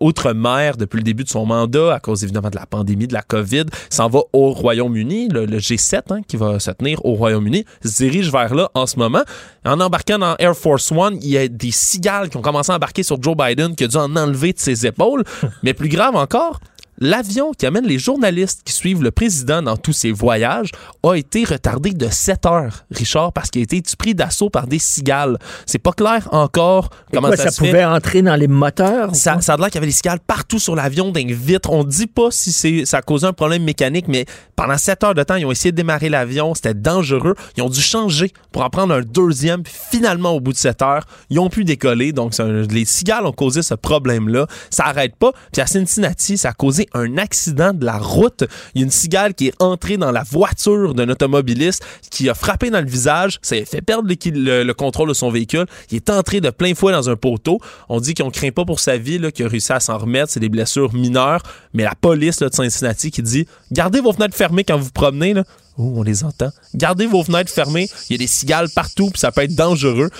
outre-mer 0.00 0.76
depuis 0.76 0.98
le 0.98 1.02
début 1.02 1.24
de 1.24 1.28
son 1.28 1.46
mandat, 1.46 1.94
à 1.94 2.00
cause 2.00 2.24
évidemment 2.24 2.50
de 2.50 2.56
la 2.56 2.66
pandémie, 2.66 3.06
de 3.06 3.12
la 3.14 3.22
COVID, 3.22 3.64
s'en 3.90 4.08
va 4.08 4.20
au 4.32 4.50
Royaume-Uni. 4.50 5.28
Le, 5.28 5.46
le 5.46 5.58
G7 5.58 6.00
hein, 6.10 6.20
qui 6.26 6.36
va 6.36 6.58
se 6.58 6.70
tenir 6.70 7.04
au 7.04 7.14
Royaume-Uni 7.14 7.64
se 7.84 7.96
dirige 7.96 8.30
vers 8.30 8.54
là 8.54 8.70
en 8.74 8.86
ce 8.86 8.98
moment. 8.98 9.22
En 9.64 9.80
embarquant 9.80 10.18
dans 10.18 10.34
Air 10.38 10.56
Force 10.56 10.90
One, 10.92 11.18
il 11.22 11.28
y 11.30 11.38
a 11.38 11.46
des 11.48 11.70
cigales 11.70 12.28
qui 12.28 12.36
ont 12.36 12.42
commencé 12.42 12.72
à 12.72 12.76
embarquer 12.76 13.02
sur 13.02 13.22
Joe 13.22 13.36
Biden 13.36 13.74
qui 13.76 13.84
a 13.84 13.88
dû 13.88 13.96
en 13.96 14.14
enlever 14.16 14.52
de 14.52 14.58
ses 14.58 14.86
épaules. 14.86 15.24
Mais 15.62 15.72
plus 15.74 15.88
grave 15.88 16.01
encore, 16.10 16.60
L'avion 17.04 17.50
qui 17.50 17.66
amène 17.66 17.84
les 17.84 17.98
journalistes 17.98 18.60
qui 18.64 18.72
suivent 18.72 19.02
le 19.02 19.10
président 19.10 19.60
dans 19.60 19.76
tous 19.76 19.92
ses 19.92 20.12
voyages 20.12 20.70
a 21.02 21.16
été 21.16 21.42
retardé 21.42 21.90
de 21.90 22.08
7 22.08 22.46
heures, 22.46 22.86
Richard, 22.92 23.32
parce 23.32 23.50
qu'il 23.50 23.60
a 23.60 23.64
été 23.64 23.82
pris 23.98 24.14
d'assaut 24.14 24.50
par 24.50 24.68
des 24.68 24.78
cigales. 24.78 25.36
C'est 25.66 25.80
pas 25.80 25.90
clair 25.90 26.28
encore 26.30 26.90
Et 27.10 27.16
comment 27.16 27.26
quoi, 27.26 27.36
ça, 27.36 27.46
ça 27.46 27.50
se 27.50 27.60
fait. 27.60 27.70
pouvait 27.70 27.84
entrer 27.84 28.22
dans 28.22 28.36
les 28.36 28.46
moteurs? 28.46 29.16
Ça, 29.16 29.40
ça 29.40 29.54
a 29.54 29.56
l'air 29.56 29.66
qu'il 29.66 29.74
y 29.74 29.78
avait 29.78 29.88
des 29.88 29.92
cigales 29.92 30.20
partout 30.20 30.60
sur 30.60 30.76
l'avion, 30.76 31.10
dans 31.10 31.18
les 31.18 31.34
vitres. 31.34 31.70
On 31.70 31.82
dit 31.82 32.06
pas 32.06 32.30
si 32.30 32.52
c'est, 32.52 32.84
ça 32.84 32.98
a 32.98 33.02
causé 33.02 33.26
un 33.26 33.32
problème 33.32 33.64
mécanique, 33.64 34.06
mais 34.06 34.24
pendant 34.54 34.78
7 34.78 35.02
heures 35.02 35.14
de 35.14 35.24
temps, 35.24 35.34
ils 35.34 35.44
ont 35.44 35.50
essayé 35.50 35.72
de 35.72 35.76
démarrer 35.76 36.08
l'avion. 36.08 36.54
C'était 36.54 36.72
dangereux. 36.72 37.34
Ils 37.56 37.64
ont 37.64 37.68
dû 37.68 37.80
changer 37.80 38.30
pour 38.52 38.62
en 38.62 38.70
prendre 38.70 38.94
un 38.94 39.00
deuxième. 39.00 39.64
Puis 39.64 39.74
finalement, 39.90 40.30
au 40.30 40.40
bout 40.40 40.52
de 40.52 40.58
7 40.58 40.80
heures, 40.82 41.04
ils 41.30 41.40
ont 41.40 41.48
pu 41.48 41.64
décoller. 41.64 42.12
Donc, 42.12 42.38
les 42.38 42.84
cigales 42.84 43.26
ont 43.26 43.32
causé 43.32 43.62
ce 43.62 43.74
problème-là. 43.74 44.46
Ça 44.70 44.84
arrête 44.84 45.16
pas. 45.16 45.32
Puis 45.52 45.60
à 45.60 45.66
Cincinnati, 45.66 46.38
ça 46.38 46.50
a 46.50 46.52
causé 46.52 46.86
un 46.94 47.18
accident 47.18 47.72
de 47.72 47.84
la 47.84 47.98
route. 47.98 48.44
Il 48.74 48.80
y 48.80 48.84
a 48.84 48.84
une 48.84 48.90
cigale 48.90 49.34
qui 49.34 49.48
est 49.48 49.62
entrée 49.62 49.96
dans 49.96 50.10
la 50.10 50.22
voiture 50.22 50.94
d'un 50.94 51.08
automobiliste 51.08 51.84
qui 52.10 52.28
a 52.28 52.34
frappé 52.34 52.70
dans 52.70 52.80
le 52.80 52.86
visage. 52.86 53.38
Ça 53.42 53.56
a 53.56 53.64
fait 53.64 53.82
perdre 53.82 54.08
le, 54.08 54.62
le 54.62 54.74
contrôle 54.74 55.08
de 55.08 55.14
son 55.14 55.30
véhicule. 55.30 55.66
Il 55.90 55.96
est 55.96 56.10
entré 56.10 56.40
de 56.40 56.50
plein 56.50 56.74
fouet 56.74 56.92
dans 56.92 57.10
un 57.10 57.16
poteau. 57.16 57.60
On 57.88 58.00
dit 58.00 58.14
qu'on 58.14 58.30
craint 58.30 58.50
pas 58.50 58.64
pour 58.64 58.80
sa 58.80 58.96
vie, 58.96 59.20
qu'il 59.32 59.46
a 59.46 59.48
réussi 59.48 59.72
à 59.72 59.80
s'en 59.80 59.98
remettre. 59.98 60.30
C'est 60.30 60.40
des 60.40 60.48
blessures 60.48 60.94
mineures. 60.94 61.42
Mais 61.74 61.84
la 61.84 61.94
police 61.94 62.40
là, 62.40 62.48
de 62.48 62.54
Cincinnati 62.54 63.10
qui 63.10 63.22
dit 63.22 63.46
gardez 63.70 64.00
vos 64.00 64.12
fenêtres 64.12 64.36
fermées 64.36 64.64
quand 64.64 64.76
vous 64.76 64.84
vous 64.84 64.90
promenez. 64.90 65.34
Oh, 65.78 65.94
on 65.96 66.02
les 66.02 66.22
entend. 66.24 66.50
Gardez 66.74 67.06
vos 67.06 67.22
fenêtres 67.24 67.50
fermées. 67.50 67.88
Il 68.10 68.12
y 68.12 68.14
a 68.16 68.18
des 68.18 68.26
cigales 68.26 68.68
partout, 68.74 69.08
puis 69.10 69.18
ça 69.18 69.32
peut 69.32 69.42
être 69.42 69.54
dangereux. 69.54 70.10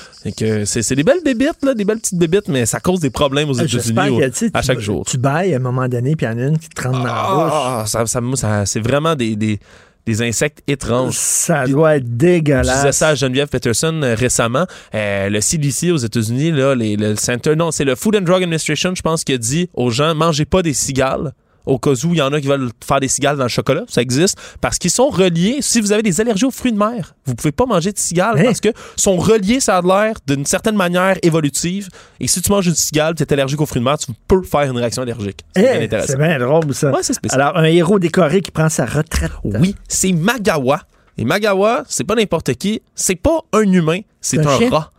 C'est, 0.64 0.94
des 0.94 1.04
belles 1.04 1.22
bébites, 1.24 1.62
là, 1.62 1.74
des 1.74 1.84
belles 1.84 1.98
petites 1.98 2.18
bébites, 2.18 2.48
mais 2.48 2.64
ça 2.66 2.80
cause 2.80 3.00
des 3.00 3.10
problèmes 3.10 3.50
aux 3.50 3.60
Ah, 3.60 3.64
États-Unis 3.64 4.22
à 4.54 4.62
chaque 4.62 4.78
jour. 4.80 5.04
Tu 5.06 5.18
bailles 5.18 5.52
à 5.52 5.56
un 5.56 5.60
moment 5.60 5.88
donné, 5.88 6.16
puis 6.16 6.26
il 6.26 6.30
y 6.30 6.32
en 6.32 6.38
a 6.38 6.46
une 6.48 6.58
qui 6.58 6.68
te 6.68 6.82
rentre 6.82 6.98
dans 7.00 7.04
la 7.04 7.12
bouche. 7.12 7.52
Ah, 7.54 7.84
ça, 7.86 8.06
ça- 8.06 8.66
c'est 8.66 8.80
vraiment 8.80 9.14
des, 9.14 9.36
des, 9.36 9.60
des 10.06 10.22
insectes 10.22 10.62
étranges. 10.66 11.14
Ça 11.16 11.66
doit 11.66 11.96
être 11.96 12.04
Je 12.04 12.08
disais 12.08 12.32
dégueulasse. 12.40 12.96
ça 12.96 13.08
à 13.08 13.14
Geneviève 13.14 13.48
Peterson 13.48 14.00
euh, 14.02 14.14
récemment. 14.14 14.66
Euh, 14.94 15.28
le 15.28 15.40
CDC 15.40 15.90
aux 15.92 15.96
États-Unis, 15.98 16.50
là, 16.52 16.74
les- 16.74 16.96
le 16.96 17.14
Center, 17.16 17.54
non, 17.56 17.70
c'est 17.72 17.84
le 17.84 17.94
Food 17.94 18.16
and 18.16 18.22
Drug 18.22 18.42
Administration, 18.42 18.94
je 18.94 19.02
pense, 19.02 19.22
qui 19.22 19.32
a 19.32 19.38
dit 19.38 19.68
aux 19.74 19.90
gens 19.90 20.14
mangez 20.14 20.44
pas 20.44 20.62
des 20.62 20.72
cigales. 20.74 21.32
Au 21.66 21.78
cas 21.78 21.90
où 21.90 22.12
il 22.12 22.16
y 22.16 22.22
en 22.22 22.32
a 22.32 22.40
qui 22.40 22.48
veulent 22.48 22.70
faire 22.84 22.98
des 23.00 23.08
cigales 23.08 23.36
dans 23.36 23.44
le 23.44 23.48
chocolat, 23.48 23.82
ça 23.88 24.02
existe, 24.02 24.36
parce 24.60 24.78
qu'ils 24.78 24.90
sont 24.90 25.08
reliés. 25.10 25.58
Si 25.60 25.80
vous 25.80 25.92
avez 25.92 26.02
des 26.02 26.20
allergies 26.20 26.44
aux 26.44 26.50
fruits 26.50 26.72
de 26.72 26.78
mer, 26.78 27.14
vous 27.24 27.34
pouvez 27.34 27.52
pas 27.52 27.66
manger 27.66 27.92
de 27.92 27.98
cigales 27.98 28.38
Hein? 28.38 28.44
parce 28.44 28.60
que 28.60 28.70
sont 28.96 29.16
reliés, 29.16 29.60
ça 29.60 29.78
a 29.78 29.82
l'air, 29.82 30.14
d'une 30.26 30.44
certaine 30.46 30.76
manière 30.76 31.16
évolutive. 31.22 31.88
Et 32.20 32.26
si 32.26 32.40
tu 32.42 32.50
manges 32.50 32.66
une 32.66 32.74
cigale, 32.74 33.14
tu 33.14 33.22
es 33.22 33.32
allergique 33.32 33.60
aux 33.60 33.66
fruits 33.66 33.80
de 33.80 33.84
mer, 33.84 33.98
tu 33.98 34.06
peux 34.28 34.42
faire 34.42 34.62
une 34.62 34.76
réaction 34.76 35.02
allergique. 35.02 35.40
C'est 35.56 35.62
Eh, 35.62 35.76
bien 35.78 35.82
intéressant. 35.86 36.12
c'est 36.12 36.18
bien 36.18 36.38
drôle, 36.38 36.74
ça. 36.74 36.90
Ouais, 36.90 37.02
c'est 37.02 37.12
spécial. 37.14 37.40
Alors, 37.40 37.56
un 37.56 37.64
héros 37.64 37.98
décoré 37.98 38.40
qui 38.40 38.50
prend 38.50 38.68
sa 38.68 38.84
retraite. 38.86 39.32
Oui, 39.44 39.74
c'est 39.88 40.12
Magawa. 40.12 40.80
Et 41.18 41.24
Magawa, 41.24 41.84
c'est 41.88 42.04
pas 42.04 42.14
n'importe 42.14 42.54
qui, 42.54 42.80
c'est 42.94 43.16
pas 43.16 43.40
un 43.52 43.70
humain, 43.70 44.00
c'est 44.20 44.38
Un 44.38 44.46
un, 44.48 44.68
rat. 44.70 44.90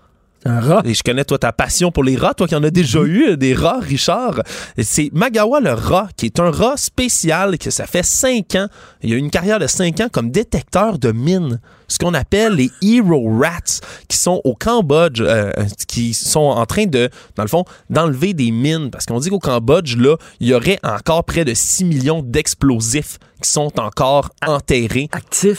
Un 0.46 0.60
rat. 0.60 0.82
Et 0.86 0.94
je 0.94 1.04
connais, 1.04 1.24
toi, 1.24 1.38
ta 1.38 1.54
passion 1.54 1.92
pour 1.92 2.04
les 2.04 2.16
rats. 2.18 2.34
Toi 2.34 2.48
qui 2.48 2.56
en 2.56 2.64
as 2.64 2.72
déjà 2.72 3.02
eu 3.02 3.30
euh, 3.30 3.38
des 3.38 3.54
rats, 3.54 3.80
Richard. 3.82 4.42
C'est 4.82 5.10
Magawa 5.14 5.60
le 5.60 5.74
rat, 5.74 6.10
qui 6.18 6.26
est 6.26 6.40
un 6.40 6.52
rat 6.52 6.78
spécial, 6.78 7.58
que 7.58 7.72
ça 7.72 7.86
fait 7.86 8.04
cinq 8.04 8.56
ans. 8.56 8.68
Il 9.02 9.14
a 9.14 9.16
eu 9.16 9.20
une 9.20 9.32
carrière 9.32 9.60
de 9.60 9.68
cinq 9.68 10.02
ans 10.02 10.08
comme 10.12 10.32
détecteur 10.32 11.00
de 11.00 11.12
mines. 11.12 11.60
Ce 11.94 12.00
qu'on 12.00 12.16
appelle 12.16 12.54
les 12.54 12.72
Hero 12.82 13.38
Rats, 13.40 13.80
qui 14.08 14.18
sont 14.18 14.42
au 14.46 14.56
Cambodge, 14.56 15.22
euh, 15.22 15.52
qui 15.88 16.16
sont 16.16 16.40
en 16.40 16.66
train 16.66 16.88
de, 16.88 17.08
dans 17.36 17.44
le 17.44 17.50
fond, 17.50 17.66
d'enlever 17.92 18.34
des 18.34 18.50
mines. 18.50 18.90
Parce 18.90 19.06
qu'on 19.06 19.20
dit 19.20 19.30
qu'au 19.30 19.38
Cambodge, 19.38 19.96
là, 19.98 20.18
il 20.40 20.48
y 20.48 20.56
aurait 20.56 20.80
encore 20.82 21.24
près 21.24 21.46
de 21.46 21.54
6 21.54 21.86
millions 21.86 22.24
d'explosifs 22.24 23.20
qui 23.44 23.50
sont 23.50 23.80
encore 23.80 24.30
enterrés 24.48 25.10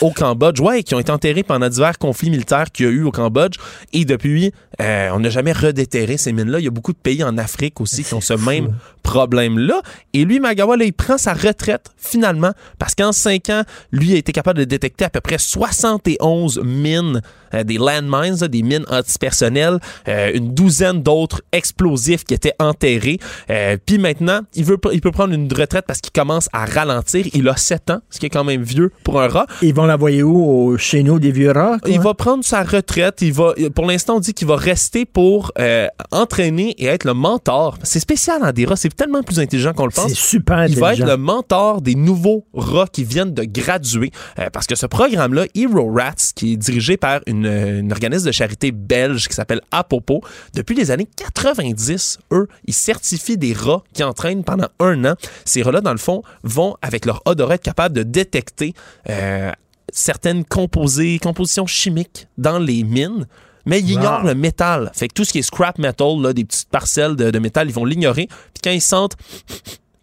au 0.00 0.10
Cambodge. 0.10 0.60
Ouais, 0.60 0.82
qui 0.82 0.94
ont 0.94 0.98
été 0.98 1.12
enterrés 1.12 1.42
pendant 1.42 1.68
divers 1.68 1.98
conflits 1.98 2.30
militaires 2.30 2.72
qu'il 2.72 2.86
y 2.86 2.88
a 2.88 2.92
eu 2.92 3.04
au 3.04 3.12
Cambodge. 3.12 3.58
Et 3.92 4.04
depuis, 4.04 4.52
euh, 4.80 5.10
on 5.12 5.20
n'a 5.20 5.30
jamais 5.30 5.52
redéterré 5.52 6.16
ces 6.16 6.32
mines-là. 6.32 6.58
Il 6.58 6.64
y 6.64 6.68
a 6.68 6.70
beaucoup 6.70 6.92
de 6.92 6.98
pays 6.98 7.22
en 7.22 7.38
Afrique 7.38 7.80
aussi 7.80 8.02
qui 8.02 8.14
ont 8.14 8.20
ce 8.20 8.34
même 8.34 8.74
problème-là. 9.02 9.82
Et 10.14 10.24
lui, 10.24 10.40
Magawa, 10.40 10.76
là, 10.76 10.84
il 10.84 10.94
prend 10.94 11.18
sa 11.18 11.34
retraite 11.34 11.90
finalement 11.96 12.52
parce 12.78 12.94
qu'en 12.94 13.12
cinq 13.12 13.50
ans, 13.50 13.62
lui 13.92 14.14
a 14.14 14.16
été 14.16 14.32
capable 14.32 14.58
de 14.58 14.64
détecter 14.64 15.04
à 15.04 15.10
peu 15.10 15.20
près 15.20 15.38
71 15.38 16.16
mines, 16.62 17.20
euh, 17.54 17.64
des 17.64 17.78
landmines, 17.78 18.36
là, 18.40 18.48
des 18.48 18.62
mines 18.62 18.84
antipersonnelles, 18.90 19.78
euh, 20.08 20.30
une 20.34 20.54
douzaine 20.54 21.02
d'autres 21.02 21.42
explosifs 21.52 22.24
qui 22.24 22.34
étaient 22.34 22.54
enterrés. 22.58 23.18
Euh, 23.50 23.76
Puis 23.84 23.98
maintenant, 23.98 24.40
il, 24.54 24.64
veut, 24.64 24.78
il 24.92 25.00
peut 25.00 25.10
prendre 25.12 25.32
une 25.34 25.52
retraite 25.52 25.84
parce 25.86 26.00
qu'il 26.00 26.12
commence 26.12 26.48
à 26.52 26.64
ralentir. 26.64 27.26
Il 27.34 27.48
a 27.48 27.56
7 27.56 27.90
ans, 27.90 28.00
ce 28.10 28.18
qui 28.18 28.26
est 28.26 28.30
quand 28.30 28.44
même 28.44 28.62
vieux 28.62 28.90
pour 29.04 29.20
un 29.20 29.28
rat. 29.28 29.46
Ils 29.62 29.74
vont 29.74 29.86
l'envoyer 29.86 30.22
où? 30.22 30.44
Au- 30.72 30.78
Chez 30.78 31.02
nous, 31.02 31.18
des 31.18 31.32
vieux 31.32 31.50
rats? 31.52 31.78
quoi? 31.80 31.90
Il 31.90 32.00
va 32.00 32.14
prendre 32.14 32.44
sa 32.44 32.62
retraite. 32.62 33.18
Il 33.22 33.32
va, 33.32 33.54
pour 33.74 33.86
l'instant, 33.86 34.16
on 34.16 34.20
dit 34.20 34.34
qu'il 34.34 34.48
va 34.48 34.56
rester 34.56 35.04
pour 35.04 35.52
euh, 35.58 35.86
entraîner 36.10 36.74
et 36.78 36.86
être 36.86 37.04
le 37.04 37.14
mentor. 37.14 37.78
C'est 37.82 38.00
spécial 38.00 38.40
dans 38.40 38.52
des 38.52 38.64
rats. 38.64 38.76
C'est 38.76 38.94
tellement 38.94 39.22
plus 39.22 39.38
intelligent 39.40 39.72
qu'on 39.72 39.86
le 39.86 39.90
pense. 39.92 40.08
C'est 40.08 40.14
super 40.16 40.66
Il 40.66 40.78
va 40.78 40.88
être 40.92 41.00
intelligent. 41.00 41.06
le 41.06 41.16
mentor 41.16 41.80
des 41.82 41.94
nouveaux 41.94 42.46
rats 42.54 42.86
qui 42.92 43.04
viennent 43.04 43.32
de 43.34 43.44
graduer. 43.44 44.10
Euh, 44.38 44.48
parce 44.52 44.66
que 44.66 44.74
ce 44.74 44.86
programme-là, 44.86 45.44
Hero 45.54 45.90
Rats, 45.92 46.03
qui 46.34 46.52
est 46.52 46.56
dirigé 46.56 46.96
par 46.96 47.20
une, 47.26 47.46
une 47.46 47.92
organisme 47.92 48.26
de 48.26 48.32
charité 48.32 48.72
belge 48.72 49.28
qui 49.28 49.34
s'appelle 49.34 49.60
Apopo, 49.70 50.20
depuis 50.54 50.74
les 50.74 50.90
années 50.90 51.08
90, 51.16 52.18
eux, 52.32 52.48
ils 52.66 52.74
certifient 52.74 53.38
des 53.38 53.52
rats 53.52 53.82
qui 53.92 54.02
entraînent 54.02 54.44
pendant 54.44 54.68
un 54.80 55.04
an. 55.04 55.14
Ces 55.44 55.62
rats-là, 55.62 55.80
dans 55.80 55.92
le 55.92 55.98
fond, 55.98 56.22
vont, 56.42 56.76
avec 56.82 57.06
leur 57.06 57.22
odorat, 57.24 57.54
être 57.54 57.62
capables 57.62 57.94
de 57.94 58.02
détecter 58.02 58.74
euh, 59.10 59.50
certaines 59.92 60.44
composés, 60.44 61.18
compositions 61.20 61.66
chimiques 61.66 62.26
dans 62.38 62.58
les 62.58 62.82
mines. 62.84 63.26
Mais 63.66 63.80
ils 63.80 63.92
Wow. 63.94 63.98
ignorent 63.98 64.24
le 64.24 64.34
métal. 64.34 64.90
Fait 64.94 65.08
que 65.08 65.14
tout 65.14 65.24
ce 65.24 65.32
qui 65.32 65.38
est 65.38 65.42
scrap 65.42 65.78
metal, 65.78 66.20
là, 66.20 66.32
des 66.34 66.44
petites 66.44 66.68
parcelles 66.68 67.16
de, 67.16 67.30
de 67.30 67.38
métal, 67.38 67.68
ils 67.68 67.72
vont 67.74 67.86
l'ignorer. 67.86 68.26
Puis 68.26 68.60
quand 68.62 68.70
ils 68.70 68.82
sentent 68.82 69.16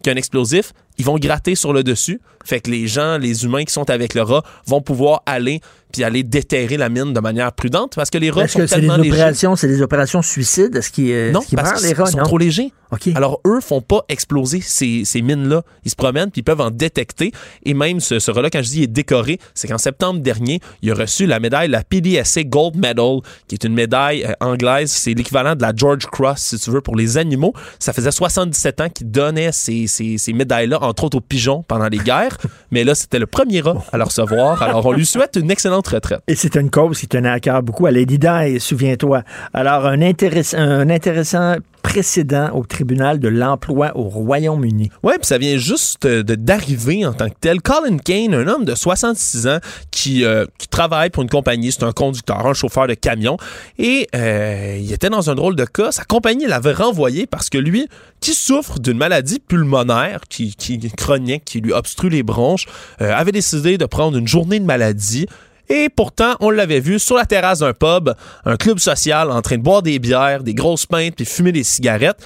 qu'il 0.02 0.06
y 0.06 0.08
a 0.08 0.12
un 0.14 0.16
explosif, 0.16 0.72
ils 0.98 1.04
vont 1.04 1.16
gratter 1.16 1.54
sur 1.54 1.72
le 1.72 1.84
dessus. 1.84 2.20
Fait 2.44 2.60
que 2.60 2.70
les 2.70 2.86
gens, 2.86 3.18
les 3.18 3.44
humains 3.44 3.64
qui 3.64 3.72
sont 3.72 3.88
avec 3.90 4.14
le 4.14 4.22
rat, 4.22 4.42
vont 4.66 4.80
pouvoir 4.80 5.22
aller 5.26 5.60
puis 5.92 6.04
aller 6.04 6.22
déterrer 6.22 6.78
la 6.78 6.88
mine 6.88 7.12
de 7.12 7.20
manière 7.20 7.52
prudente 7.52 7.92
parce 7.96 8.08
que 8.08 8.16
les 8.16 8.30
rats 8.30 8.44
Est-ce 8.44 8.54
sont 8.54 8.58
que 8.60 8.66
c'est 8.66 8.76
des 8.76 8.80
tellement 8.86 8.96
légers. 8.96 9.10
opérations, 9.12 9.56
c'est 9.56 9.68
des 9.68 9.82
opérations 9.82 10.22
suicides? 10.22 10.74
Est-ce 10.74 10.90
qu'ils 10.90 11.10
euh, 11.12 11.32
Non, 11.32 11.40
est-ce 11.40 11.48
qu'ils 11.50 11.56
parce 11.56 11.72
qu'ils 11.74 11.88
les 11.88 11.92
rats? 11.92 12.06
sont 12.06 12.16
Non? 12.16 12.24
trop 12.24 12.38
légers. 12.38 12.72
Alors, 13.14 13.40
eux 13.46 13.60
font 13.60 13.80
pas 13.80 14.02
exploser 14.10 14.60
ces, 14.62 15.04
ces 15.06 15.20
mines-là. 15.22 15.62
Ils 15.84 15.90
se 15.90 15.96
promènent 15.96 16.30
puis 16.30 16.40
ils 16.40 16.44
peuvent 16.44 16.60
en 16.62 16.70
détecter. 16.70 17.32
Et 17.64 17.72
même 17.74 18.00
ce, 18.00 18.18
ce 18.18 18.30
rat-là, 18.30 18.48
quand 18.50 18.62
je 18.62 18.68
dis 18.68 18.78
il 18.78 18.82
est 18.84 18.86
décoré, 18.86 19.38
c'est 19.54 19.68
qu'en 19.68 19.78
septembre 19.78 20.20
dernier, 20.20 20.60
il 20.82 20.90
a 20.90 20.94
reçu 20.94 21.26
la 21.26 21.40
médaille, 21.40 21.68
la 21.68 21.84
PDSA 21.84 22.44
Gold 22.44 22.76
Medal, 22.76 23.18
qui 23.48 23.54
est 23.54 23.64
une 23.64 23.74
médaille 23.74 24.24
euh, 24.24 24.32
anglaise. 24.40 24.90
C'est 24.90 25.12
l'équivalent 25.14 25.54
de 25.56 25.62
la 25.62 25.72
George 25.76 26.06
Cross, 26.06 26.38
si 26.40 26.58
tu 26.58 26.70
veux, 26.70 26.80
pour 26.80 26.96
les 26.96 27.18
animaux. 27.18 27.52
Ça 27.78 27.92
faisait 27.92 28.10
77 28.10 28.80
ans 28.80 28.88
qu'il 28.88 29.10
donnait 29.10 29.52
ces, 29.52 29.86
ces, 29.86 30.16
ces 30.18 30.32
médailles-là, 30.32 30.82
entre 30.82 31.04
autres 31.04 31.18
aux 31.18 31.22
pigeons 31.22 31.62
pendant 31.68 31.88
les 31.88 31.98
guerres. 31.98 32.31
Mais 32.70 32.84
là, 32.84 32.94
c'était 32.94 33.18
le 33.18 33.26
premier 33.26 33.60
rat 33.60 33.82
à 33.92 33.98
le 33.98 34.04
recevoir. 34.04 34.62
Alors, 34.62 34.86
on 34.86 34.92
lui 34.92 35.06
souhaite 35.06 35.36
une 35.36 35.50
excellente 35.50 35.88
retraite. 35.88 36.20
Et 36.28 36.34
c'est 36.34 36.56
une 36.56 36.70
cause 36.70 36.98
qui 36.98 37.08
tenait 37.08 37.28
à 37.28 37.40
cœur 37.40 37.62
beaucoup 37.62 37.86
à 37.86 37.90
Lady 37.90 38.18
Di, 38.18 38.60
souviens-toi. 38.60 39.22
Alors, 39.52 39.86
un, 39.86 40.00
un 40.00 40.90
intéressant 40.90 41.56
précédent 41.82 42.50
au 42.54 42.64
tribunal 42.64 43.18
de 43.18 43.28
l'emploi 43.28 43.92
au 43.96 44.04
Royaume-Uni. 44.04 44.90
Ouais, 45.02 45.18
puis 45.18 45.26
ça 45.26 45.38
vient 45.38 45.58
juste 45.58 46.04
euh, 46.06 46.22
d'arriver 46.22 47.04
en 47.04 47.12
tant 47.12 47.28
que 47.28 47.34
tel. 47.40 47.60
Colin 47.60 47.98
Kane, 47.98 48.34
un 48.34 48.46
homme 48.46 48.64
de 48.64 48.74
66 48.74 49.46
ans 49.48 49.58
qui, 49.90 50.24
euh, 50.24 50.46
qui 50.58 50.68
travaille 50.68 51.10
pour 51.10 51.22
une 51.22 51.28
compagnie, 51.28 51.72
c'est 51.72 51.82
un 51.82 51.92
conducteur, 51.92 52.46
un 52.46 52.54
chauffeur 52.54 52.86
de 52.86 52.94
camion, 52.94 53.36
et 53.78 54.08
euh, 54.14 54.78
il 54.80 54.92
était 54.92 55.10
dans 55.10 55.30
un 55.30 55.34
drôle 55.34 55.56
de 55.56 55.64
cas. 55.64 55.92
Sa 55.92 56.04
compagnie 56.04 56.46
l'avait 56.46 56.72
renvoyé 56.72 57.26
parce 57.26 57.50
que 57.50 57.58
lui, 57.58 57.88
qui 58.20 58.34
souffre 58.34 58.78
d'une 58.78 58.98
maladie 58.98 59.40
pulmonaire, 59.40 60.20
qui, 60.28 60.54
qui 60.54 60.78
chronique, 60.96 61.44
qui 61.44 61.60
lui 61.60 61.72
obstrue 61.72 62.08
les 62.08 62.22
bronches, 62.22 62.66
avait 62.98 63.32
décidé 63.32 63.78
de 63.78 63.86
prendre 63.86 64.16
une 64.16 64.28
journée 64.28 64.60
de 64.60 64.64
maladie. 64.64 65.26
Et 65.74 65.88
pourtant, 65.88 66.34
on 66.40 66.50
l'avait 66.50 66.80
vu 66.80 66.98
sur 66.98 67.16
la 67.16 67.24
terrasse 67.24 67.60
d'un 67.60 67.72
pub, 67.72 68.10
un 68.44 68.56
club 68.56 68.78
social 68.78 69.30
en 69.30 69.40
train 69.40 69.56
de 69.56 69.62
boire 69.62 69.80
des 69.80 69.98
bières, 69.98 70.42
des 70.42 70.52
grosses 70.52 70.84
pintes 70.84 71.16
puis 71.16 71.24
fumer 71.24 71.50
des 71.50 71.64
cigarettes. 71.64 72.22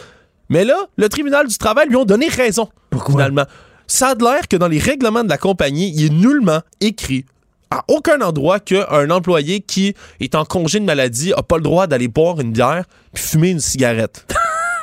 Mais 0.49 0.65
là, 0.65 0.75
le 0.97 1.09
tribunal 1.09 1.47
du 1.47 1.57
travail 1.57 1.87
lui 1.89 1.95
ont 1.95 2.05
donné 2.05 2.27
raison. 2.27 2.69
Finalement. 3.07 3.45
Ça 3.87 4.09
a 4.09 4.15
l'air 4.17 4.49
que 4.49 4.57
dans 4.57 4.67
les 4.67 4.81
règlements 4.81 5.23
de 5.23 5.29
la 5.29 5.39
compagnie, 5.39 5.93
il 5.95 6.07
est 6.07 6.11
nullement 6.11 6.61
écrit 6.81 7.25
à 7.71 7.85
aucun 7.87 8.21
endroit 8.21 8.59
qu'un 8.59 9.11
employé 9.11 9.61
qui 9.61 9.95
est 10.19 10.35
en 10.35 10.45
congé 10.45 10.81
de 10.81 10.85
maladie 10.85 11.31
n'a 11.31 11.45
pas 11.45 11.59
le 11.59 11.63
droit 11.63 11.87
d'aller 11.87 12.09
boire 12.09 12.41
une 12.41 12.51
bière 12.51 12.85
puis 13.13 13.23
fumer 13.23 13.51
une 13.51 13.61
cigarette. 13.61 14.27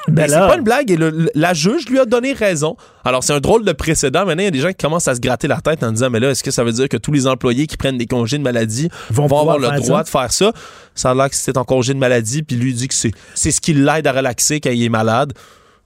Ben 0.09 0.27
c'est 0.27 0.35
pas 0.38 0.57
une 0.57 0.63
blague 0.63 0.91
et 0.91 0.97
le- 0.97 1.30
la 1.34 1.53
juge 1.53 1.88
lui 1.88 1.99
a 1.99 2.05
donné 2.05 2.34
raison. 2.34 2.75
Alors 3.05 3.23
c'est 3.23 3.34
un 3.34 3.39
drôle 3.39 3.63
de 3.63 3.71
précédent. 3.71 4.25
Maintenant, 4.25 4.41
il 4.41 4.45
y 4.45 4.47
a 4.47 4.51
des 4.51 4.59
gens 4.59 4.69
qui 4.69 4.75
commencent 4.75 5.07
à 5.07 5.15
se 5.15 5.19
gratter 5.21 5.47
la 5.47 5.61
tête 5.61 5.81
en 5.84 5.91
disant 5.91 6.09
mais 6.09 6.19
là, 6.19 6.31
est-ce 6.31 6.43
que 6.43 6.51
ça 6.51 6.63
veut 6.63 6.73
dire 6.73 6.89
que 6.89 6.97
tous 6.97 7.11
les 7.11 7.25
employés 7.27 7.67
qui 7.67 7.77
prennent 7.77 7.97
des 7.97 8.07
congés 8.07 8.38
de 8.38 8.43
maladie 8.43 8.89
vont, 9.09 9.25
avoir 9.25 9.57
le 9.57 9.67
droit 9.77 9.99
ça? 9.99 10.03
de 10.03 10.09
faire 10.09 10.31
ça? 10.31 10.51
Ça 10.93 11.11
a 11.11 11.13
l'air 11.15 11.30
que 11.30 11.35
c'est 11.35 11.57
en 11.57 11.63
congé 11.63 11.93
de 11.93 11.99
maladie 11.99 12.43
puis 12.43 12.55
lui 12.57 12.73
dit 12.73 12.88
que 12.88 12.93
c'est 12.93 13.11
c'est 13.34 13.51
ce 13.51 13.61
qui 13.61 13.73
l'aide 13.73 14.05
à 14.07 14.11
relaxer 14.11 14.59
quand 14.59 14.71
il 14.71 14.84
est 14.84 14.89
malade. 14.89 15.34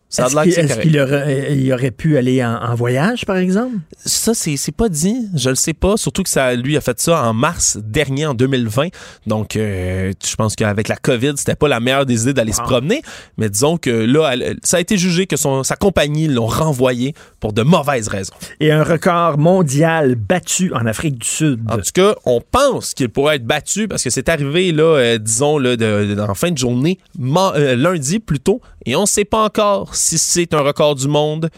Ça 0.09 0.25
a 0.25 0.45
Est-ce 0.45 0.79
qu'il 0.79 0.97
aurait, 1.01 1.57
il 1.57 1.73
aurait 1.73 1.91
pu 1.91 2.17
aller 2.17 2.43
en, 2.43 2.53
en 2.55 2.75
voyage, 2.75 3.25
par 3.25 3.35
exemple? 3.35 3.75
Ça, 4.05 4.33
c'est 4.33 4.57
pas 4.75 4.87
dit. 4.87 5.27
Je 5.35 5.49
le 5.49 5.55
sais 5.55 5.73
pas. 5.73 5.97
Surtout 5.97 6.23
que 6.23 6.29
ça, 6.29 6.53
lui 6.55 6.77
a 6.77 6.81
fait 6.81 6.97
ça 7.01 7.23
en 7.23 7.33
mars 7.33 7.77
dernier, 7.83 8.25
en 8.25 8.33
2020. 8.33 8.87
Donc, 9.25 9.57
euh, 9.57 10.13
je 10.25 10.35
pense 10.37 10.55
qu'avec 10.55 10.87
la 10.87 10.95
COVID, 10.95 11.33
c'était 11.35 11.55
pas 11.55 11.67
la 11.67 11.81
meilleure 11.81 12.05
des 12.05 12.21
idées 12.21 12.33
d'aller 12.33 12.53
se 12.53 12.61
promener. 12.61 13.01
Mais 13.37 13.49
disons 13.49 13.77
que 13.77 13.89
là, 13.89 14.29
elle- 14.33 14.57
ça 14.63 14.77
a 14.77 14.79
été 14.79 14.97
jugé 14.97 15.27
que 15.27 15.35
son, 15.35 15.63
sa 15.63 15.75
compagnie 15.75 16.27
l'ont 16.29 16.47
renvoyé 16.47 17.13
pour 17.41 17.51
de 17.51 17.63
mauvaises 17.63 18.07
raisons. 18.07 18.33
Et 18.61 18.71
un 18.71 18.83
record 18.83 19.37
mondial 19.37 20.15
battu 20.15 20.71
en 20.73 20.85
Afrique 20.85 21.17
du 21.17 21.27
Sud. 21.27 21.59
En 21.69 21.75
tout 21.77 21.91
cas, 21.93 22.15
on 22.25 22.39
pense 22.39 22.93
qu'il 22.93 23.09
pourrait 23.09 23.35
être 23.35 23.45
battu 23.45 23.89
parce 23.89 24.03
que 24.03 24.09
c'est 24.09 24.29
arrivé, 24.29 24.71
là, 24.71 24.83
euh, 24.83 25.17
disons, 25.17 25.57
là, 25.57 25.75
de, 25.75 26.15
de- 26.15 26.21
en 26.21 26.33
fin 26.33 26.51
de 26.51 26.57
journée, 26.57 26.97
euh, 27.21 27.75
lundi 27.75 28.19
plutôt, 28.19 28.61
et 28.87 28.95
on 28.95 29.01
ne 29.01 29.05
sait 29.05 29.25
pas 29.25 29.43
encore 29.43 29.95
si 29.95 30.17
c'est 30.17 30.53
un 30.53 30.61
record 30.61 30.95
du 30.95 31.09
monde. 31.09 31.49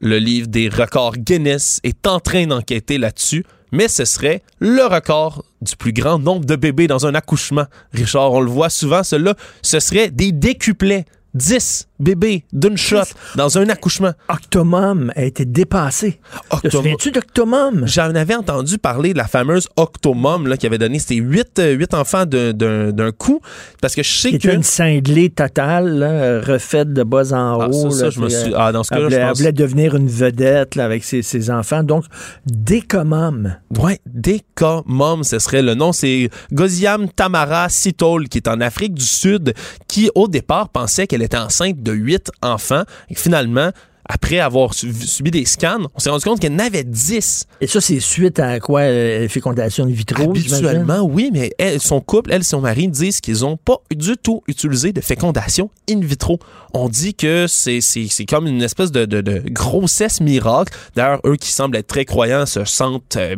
Le 0.00 0.18
livre 0.18 0.48
des 0.48 0.68
records 0.68 1.16
Guinness 1.16 1.78
est 1.84 2.08
en 2.08 2.18
train 2.18 2.46
d'enquêter 2.46 2.98
là-dessus, 2.98 3.44
mais 3.70 3.86
ce 3.86 4.04
serait 4.04 4.42
le 4.58 4.84
record 4.84 5.44
du 5.60 5.76
plus 5.76 5.92
grand 5.92 6.18
nombre 6.18 6.44
de 6.44 6.56
bébés 6.56 6.88
dans 6.88 7.06
un 7.06 7.14
accouchement. 7.14 7.66
Richard, 7.92 8.32
on 8.32 8.40
le 8.40 8.50
voit 8.50 8.68
souvent, 8.68 9.04
cela, 9.04 9.36
ce 9.62 9.78
serait 9.78 10.10
des 10.10 10.32
décuplets. 10.32 11.06
10 11.34 11.88
bébés 12.02 12.44
d'une 12.52 12.76
shot 12.76 12.98
dans 13.36 13.56
un 13.58 13.68
accouchement. 13.68 14.12
Octomum 14.28 15.12
a 15.16 15.22
été 15.24 15.44
dépassé. 15.44 16.20
Te 16.62 16.68
souviens-tu 16.68 17.10
d'Octomum? 17.12 17.84
J'en 17.86 18.14
avais 18.14 18.34
entendu 18.34 18.78
parler 18.78 19.12
de 19.12 19.18
la 19.18 19.26
fameuse 19.26 19.68
Octomum 19.76 20.46
là, 20.46 20.56
qui 20.56 20.66
avait 20.66 20.78
donné 20.78 20.98
ses 20.98 21.16
8, 21.16 21.60
enfants 21.94 22.26
d'un- 22.26 22.52
d'un 22.52 22.90
d'un 22.92 23.12
coup. 23.12 23.40
Parce 23.80 23.94
que 23.94 24.02
je 24.02 24.10
sais 24.12 24.38
que. 24.38 24.48
une 24.48 24.62
cinglée 24.62 25.30
totale, 25.30 25.98
là, 25.98 26.40
refaite 26.40 26.92
de 26.92 27.02
bas 27.02 27.32
en 27.32 27.60
Ah, 27.60 27.68
haut. 27.68 27.90
ça, 27.90 27.96
ça, 27.98 28.04
là, 28.04 28.10
je 28.10 28.20
me 28.20 28.28
suis- 28.28 28.52
euh, 28.52 28.56
ah, 28.58 28.72
dans 28.72 28.82
ce 28.82 28.90
cas-là, 28.90 29.02
elle 29.06 29.10
je 29.10 29.14
voulait, 29.16 29.26
pense- 29.28 29.38
elle 29.38 29.42
voulait 29.44 29.52
devenir 29.52 29.94
une 29.96 30.08
vedette 30.08 30.74
là, 30.74 30.84
avec 30.84 31.04
ses, 31.04 31.22
ses 31.22 31.50
enfants. 31.50 31.82
Donc, 31.82 32.04
Décommum. 32.46 33.56
Ouais, 33.78 34.00
Dekamom, 34.06 35.24
ce 35.24 35.38
serait 35.38 35.62
le 35.62 35.74
nom. 35.74 35.92
C'est 35.92 36.30
Goziam 36.52 37.08
Tamara 37.08 37.68
Sitol, 37.68 38.28
qui 38.28 38.38
est 38.38 38.48
en 38.48 38.60
Afrique 38.60 38.94
du 38.94 39.04
Sud, 39.04 39.52
qui 39.88 40.10
au 40.14 40.28
départ 40.28 40.68
pensait 40.68 41.06
qu'elle 41.06 41.22
était 41.22 41.36
enceinte 41.38 41.82
de 41.82 41.91
8 41.92 42.30
enfants. 42.42 42.82
Et 43.10 43.14
finalement, 43.14 43.70
après 44.08 44.40
avoir 44.40 44.74
su- 44.74 44.92
subi 44.92 45.30
des 45.30 45.44
scans, 45.44 45.78
on 45.94 45.98
s'est 46.00 46.10
rendu 46.10 46.24
compte 46.24 46.40
qu'elle 46.40 46.52
en 46.54 46.58
avait 46.58 46.82
10. 46.82 47.46
Et 47.60 47.66
ça, 47.68 47.80
c'est 47.80 48.00
suite 48.00 48.40
à 48.40 48.58
quoi? 48.58 48.80
euh, 48.80 49.28
fécondation 49.28 49.84
in 49.84 49.90
vitro, 49.90 50.24
Habituellement, 50.24 51.02
oui, 51.02 51.30
mais 51.32 51.52
elle, 51.56 51.80
son 51.80 52.00
couple, 52.00 52.32
elle 52.32 52.40
et 52.40 52.44
son 52.44 52.60
mari 52.60 52.88
disent 52.88 53.20
qu'ils 53.20 53.40
n'ont 53.42 53.56
pas 53.56 53.76
du 53.94 54.16
tout 54.16 54.42
utilisé 54.48 54.92
de 54.92 55.00
fécondation 55.00 55.70
in 55.88 56.00
vitro. 56.00 56.40
On 56.74 56.88
dit 56.88 57.14
que 57.14 57.46
c'est 57.48 57.80
comme 58.28 58.48
une 58.48 58.62
espèce 58.62 58.90
de, 58.90 59.04
de- 59.04 59.20
de 59.20 59.42
grossesse 59.46 60.20
miracle. 60.20 60.76
D'ailleurs, 60.96 61.20
eux 61.24 61.36
qui 61.36 61.52
semblent 61.52 61.76
être 61.76 61.86
très 61.86 62.04
croyants 62.04 62.44
se 62.44 62.64
sentent 62.64 63.16
euh, 63.16 63.36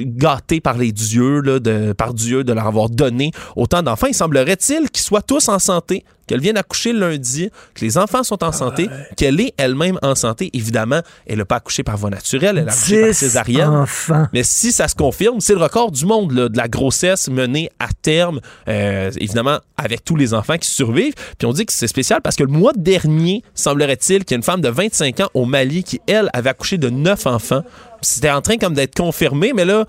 gâtés 0.00 0.60
par 0.60 0.76
les 0.76 0.92
dieux, 0.92 1.40
là, 1.40 1.58
de, 1.58 1.92
par 1.92 2.12
Dieu, 2.12 2.44
de 2.44 2.52
leur 2.52 2.66
avoir 2.66 2.90
donné 2.90 3.30
autant 3.56 3.82
d'enfants. 3.82 4.08
Il 4.08 4.14
semblerait-il 4.14 4.90
qu'ils 4.90 5.04
soient 5.04 5.22
tous 5.22 5.48
en 5.48 5.58
santé, 5.58 6.04
qu'elle 6.26 6.40
vienne 6.40 6.56
accoucher 6.56 6.92
lundi, 6.92 7.50
que 7.74 7.84
les 7.84 7.98
enfants 7.98 8.22
sont 8.22 8.42
en 8.42 8.52
santé, 8.52 8.88
qu'elle 9.16 9.40
est 9.40 9.54
elle-même 9.56 9.98
en 10.02 10.14
santé. 10.14 10.50
Évidemment, 10.52 11.00
elle 11.26 11.38
n'a 11.38 11.44
pas 11.44 11.56
accouché 11.56 11.82
par 11.82 11.96
voie 11.96 12.10
naturelle, 12.10 12.58
elle 12.58 12.68
a 12.68 12.72
accouché 12.72 13.06
par 13.06 13.14
césarienne. 13.14 13.68
enfants. 13.68 14.26
Mais 14.32 14.42
si 14.42 14.72
ça 14.72 14.88
se 14.88 14.94
confirme, 14.94 15.40
c'est 15.40 15.54
le 15.54 15.60
record 15.60 15.92
du 15.92 16.04
monde 16.06 16.32
là, 16.32 16.48
de 16.48 16.56
la 16.56 16.68
grossesse 16.68 17.28
menée 17.28 17.70
à 17.78 17.88
terme, 18.02 18.40
euh, 18.68 19.10
évidemment 19.18 19.58
avec 19.76 20.04
tous 20.04 20.16
les 20.16 20.34
enfants 20.34 20.58
qui 20.58 20.68
survivent. 20.68 21.14
Puis 21.38 21.46
on 21.46 21.52
dit 21.52 21.66
que 21.66 21.72
c'est 21.72 21.86
spécial 21.86 22.20
parce 22.22 22.36
que 22.36 22.44
le 22.44 22.50
mois 22.50 22.72
dernier, 22.76 23.42
semblerait-il 23.54 24.24
qu'il 24.24 24.32
y 24.32 24.34
a 24.34 24.38
une 24.38 24.42
femme 24.42 24.60
de 24.60 24.68
25 24.68 25.20
ans 25.20 25.28
au 25.34 25.44
Mali 25.44 25.84
qui, 25.84 26.00
elle, 26.06 26.30
avait 26.32 26.50
accouché 26.50 26.78
de 26.78 26.90
9 26.90 27.26
enfants. 27.26 27.62
C'était 28.02 28.30
en 28.30 28.40
train 28.40 28.56
comme 28.56 28.74
d'être 28.74 28.94
confirmé, 28.94 29.52
mais 29.54 29.64
là, 29.64 29.86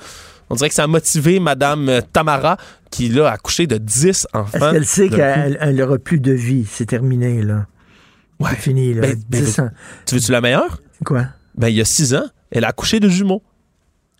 on 0.50 0.56
dirait 0.56 0.70
que 0.70 0.76
ça 0.76 0.84
a 0.84 0.88
motivé 0.88 1.40
Madame 1.40 1.90
euh, 1.90 2.02
Tamara, 2.14 2.58
qui 2.90 3.10
là, 3.10 3.32
a 3.32 3.38
couché 3.38 3.68
de 3.68 3.78
10 3.78 4.28
enfants. 4.34 4.72
Elle 4.74 4.86
sait 4.86 5.10
qu'elle 5.10 5.76
n'aura 5.76 5.98
plus 5.98 6.20
de 6.20 6.32
vie. 6.32 6.66
C'est 6.70 6.86
terminé, 6.86 7.42
là. 7.42 7.66
Ouais. 8.40 8.50
C'est 8.52 8.62
fini, 8.62 8.94
là. 8.94 9.02
Ben, 9.02 9.16
ben, 9.30 9.46
tu 10.06 10.16
veux-tu 10.16 10.32
la 10.32 10.42
meilleure? 10.42 10.82
Quoi? 11.06 11.26
Ben, 11.56 11.70
il 11.70 11.76
y 11.76 11.82
a 11.82 11.86
6 11.86 12.16
ans, 12.16 12.26
elle 12.52 12.66
a 12.66 12.70
accouché 12.70 13.00
de 13.00 13.10
jumeaux. 13.10 13.44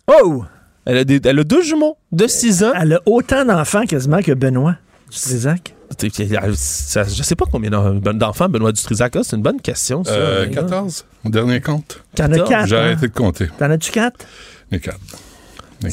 Oh! 0.06 0.44
Elle 0.84 0.98
a, 0.98 1.44
deux 1.44 1.62
jumeaux 1.62 1.98
de 2.12 2.26
6 2.26 2.64
ans. 2.64 2.72
Elle 2.74 2.94
a 2.94 3.00
autant 3.04 3.44
d'enfants 3.44 3.84
quasiment 3.84 4.22
que 4.22 4.32
Benoît 4.32 4.76
Dutrisac. 5.10 5.74
Je 6.00 7.22
sais 7.22 7.34
pas 7.34 7.44
combien 7.50 7.70
ben, 7.70 8.14
d'enfants 8.14 8.48
Benoît 8.48 8.72
Dutrisac 8.72 9.16
a. 9.16 9.22
C'est 9.22 9.36
une 9.36 9.42
bonne 9.42 9.60
question, 9.60 10.02
ça. 10.02 10.12
Euh, 10.12 10.48
14, 10.48 11.04
mon 11.24 11.30
dernier 11.30 11.60
compte. 11.60 12.02
T'en 12.14 12.32
as 12.32 12.40
4. 12.40 12.66
J'ai 12.68 12.76
hein? 12.76 12.80
arrêté 12.80 13.08
de 13.08 13.12
compter. 13.12 13.48
T'en 13.58 13.70
as-tu 13.70 13.90
4? 13.92 14.26
Les 14.70 14.80
4 14.80 14.98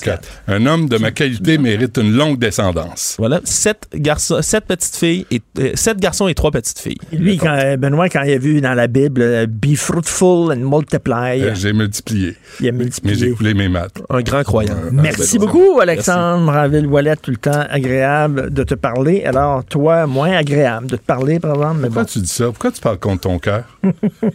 quatre. 0.01 0.27
Un 0.47 0.65
homme 0.65 0.89
de 0.89 0.97
ma 0.97 1.11
qualité 1.11 1.57
mérite 1.57 1.97
une 1.97 2.11
longue 2.15 2.39
descendance. 2.39 3.15
Voilà, 3.19 3.39
sept, 3.43 3.87
garçons, 3.93 4.41
sept 4.41 4.65
petites 4.65 4.95
filles, 4.95 5.25
et, 5.31 5.41
euh, 5.59 5.71
sept 5.75 5.97
garçons 5.99 6.27
et 6.27 6.33
trois 6.33 6.51
petites 6.51 6.79
filles. 6.79 6.97
Lui, 7.11 7.37
quand, 7.37 7.55
euh, 7.55 7.77
Benoît, 7.77 8.09
quand 8.09 8.23
il 8.23 8.33
a 8.33 8.37
vu 8.37 8.61
dans 8.61 8.73
la 8.73 8.87
Bible 8.87 9.21
euh, 9.21 9.45
Be 9.47 9.75
fruitful 9.75 10.51
and 10.51 10.57
multiply, 10.69 11.41
Euh, 11.41 11.53
J'ai 11.55 11.73
multiplié. 11.73 12.35
il 12.59 12.67
a 12.69 12.71
Mais 12.71 12.79
multiplié. 12.85 13.15
j'ai 13.15 13.31
coulé 13.31 13.53
mes 13.53 13.69
maths. 13.69 14.01
Un 14.09 14.21
grand 14.21 14.43
croyant. 14.43 14.75
Merci 14.91 15.37
beaucoup, 15.39 15.79
Alexandre 15.79 16.51
Raville-Wallet. 16.51 17.15
Tout 17.21 17.31
le 17.31 17.37
temps 17.37 17.65
agréable 17.69 18.51
de 18.53 18.63
te 18.63 18.73
parler. 18.75 19.23
Alors, 19.25 19.63
toi, 19.65 20.07
moins 20.07 20.31
agréable 20.35 20.87
de 20.87 20.95
te 20.97 21.03
parler, 21.05 21.39
par 21.39 21.55
exemple. 21.55 21.75
Mais 21.81 21.87
Pourquoi 21.87 22.03
bon. 22.03 22.09
tu 22.11 22.19
dis 22.19 22.27
ça? 22.27 22.45
Pourquoi 22.45 22.71
tu 22.71 22.81
parles 22.81 22.97
contre 22.99 23.21
ton 23.21 23.39
cœur? 23.39 23.63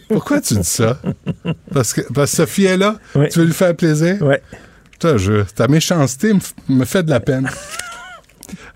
Pourquoi 0.09 0.41
tu 0.41 0.55
dis 0.55 0.63
ça? 0.63 0.97
Parce 1.73 1.93
que, 1.93 2.01
parce 2.13 2.31
que 2.31 2.37
Sophie 2.37 2.65
est 2.65 2.77
là? 2.77 2.95
Tu 3.31 3.39
veux 3.39 3.45
lui 3.45 3.53
faire 3.53 3.75
plaisir? 3.75 4.17
Oui. 4.21 4.35
Putain, 5.01 5.17
je, 5.17 5.41
ta 5.55 5.67
méchanceté 5.67 6.31
me, 6.69 6.85
fait 6.85 7.01
de 7.01 7.09
la 7.09 7.19
peine. 7.19 7.49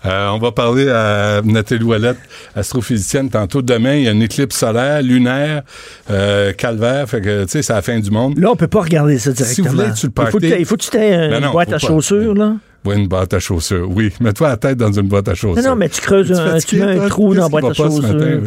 Euh, 0.06 0.28
on 0.28 0.38
va 0.38 0.52
parler 0.52 0.88
à 0.88 1.42
Nathalie 1.44 1.82
Ouellette, 1.84 2.18
astrophysicienne, 2.54 3.28
tantôt. 3.28 3.60
Demain, 3.60 3.96
il 3.96 4.04
y 4.04 4.08
a 4.08 4.12
une 4.12 4.22
éclipse 4.22 4.56
solaire, 4.56 5.02
lunaire, 5.02 5.62
euh, 6.10 6.52
calvaire. 6.52 7.08
Fait 7.08 7.20
que, 7.20 7.42
tu 7.44 7.50
sais, 7.50 7.62
c'est 7.62 7.72
la 7.72 7.82
fin 7.82 7.98
du 7.98 8.10
monde. 8.10 8.38
Là, 8.38 8.52
on 8.52 8.56
peut 8.56 8.68
pas 8.68 8.82
regarder 8.82 9.18
ça 9.18 9.32
directement. 9.32 9.68
Si 9.68 9.74
vous 9.74 9.82
voulez, 9.82 9.94
tu 9.94 10.06
le 10.06 10.12
il, 10.16 10.30
faut 10.30 10.38
que 10.38 10.46
party. 10.46 10.60
il 10.60 10.64
faut 10.64 10.76
que 10.76 10.82
tu 10.82 10.96
aies 10.96 11.28
Ben 11.28 11.38
une 11.38 11.44
non, 11.46 11.50
boîte 11.50 11.68
à 11.68 11.72
pas. 11.72 11.86
chaussures, 11.86 12.34
là. 12.34 12.54
Oui, 12.86 12.96
une 12.96 13.08
boîte 13.08 13.34
à 13.34 13.38
chaussures. 13.40 13.88
Oui, 13.90 14.12
mets-toi 14.20 14.48
la 14.48 14.56
tête 14.56 14.78
dans 14.78 14.92
une 14.92 15.08
boîte 15.08 15.28
à 15.28 15.34
chaussures. 15.34 15.62
Non, 15.62 15.70
non, 15.70 15.76
mais 15.76 15.88
tu 15.88 16.00
creuses 16.00 16.32
un, 16.32 16.58
tu 16.58 16.76
mets 16.76 16.98
un 17.00 17.08
trou 17.08 17.34
dans 17.34 17.42
la 17.42 17.48
boîte 17.48 17.64
à 17.64 17.72
chaussures? 17.74 18.02
matin? 18.02 18.40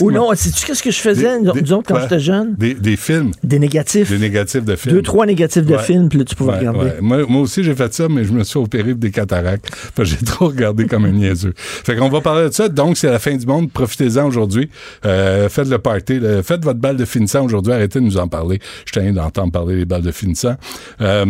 Ou 0.00 0.10
non, 0.10 0.30
sais-tu 0.34 0.66
qu'est-ce 0.66 0.82
que 0.82 0.90
je 0.90 0.98
faisais, 1.00 1.40
Des- 1.40 1.72
autres, 1.72 1.88
quand 1.88 2.00
j'étais 2.00 2.20
jeune? 2.20 2.54
Des, 2.56 2.74
des 2.74 2.96
films. 2.96 3.30
Des 3.42 3.58
négatifs. 3.58 4.10
Des 4.10 4.18
négatifs 4.18 4.64
de 4.64 4.76
films. 4.76 4.94
Deux, 4.96 5.02
trois 5.02 5.26
négatifs 5.26 5.64
de 5.64 5.74
Ouais. 5.74 5.82
films, 5.82 6.08
puis 6.08 6.18
là, 6.18 6.24
tu 6.24 6.34
pouvais 6.34 6.52
Ouais, 6.52 6.58
regarder. 6.58 6.90
Moi, 7.00 7.24
moi 7.28 7.42
aussi, 7.42 7.64
j'ai 7.64 7.74
fait 7.74 7.92
ça, 7.94 8.08
mais 8.08 8.24
je 8.24 8.32
me 8.32 8.44
suis 8.44 8.58
opéré 8.58 8.94
des 8.94 9.10
cataractes. 9.10 9.68
J'ai 10.02 10.16
trop 10.18 10.48
regardé 10.48 10.86
comme 10.86 11.04
un 11.04 11.10
niaiseux. 11.10 11.52
Fait 11.56 11.96
qu'on 11.96 12.08
va 12.08 12.20
parler 12.20 12.48
de 12.48 12.54
ça. 12.54 12.68
Donc, 12.68 12.96
c'est 12.96 13.10
la 13.10 13.18
fin 13.18 13.36
du 13.36 13.46
monde. 13.46 13.70
Profitez-en 13.72 14.26
aujourd'hui. 14.26 14.70
Euh, 15.04 15.48
faites 15.48 15.68
le 15.68 15.78
party. 15.78 16.18
le- 16.18 16.42
faites 16.42 16.64
votre 16.64 16.78
balle 16.80 16.96
de 16.96 17.04
finissant 17.04 17.44
aujourd'hui. 17.44 17.72
Arrêtez 17.72 18.00
de 18.00 18.04
nous 18.04 18.16
en 18.18 18.28
parler. 18.28 18.58
Je 18.86 18.92
tiens 18.92 19.12
d'entendre 19.12 19.52
parler 19.52 19.76
des 19.76 19.84
balles 19.84 20.02
de 20.02 20.12
finissant. 20.12 20.54
Euh, 21.00 21.26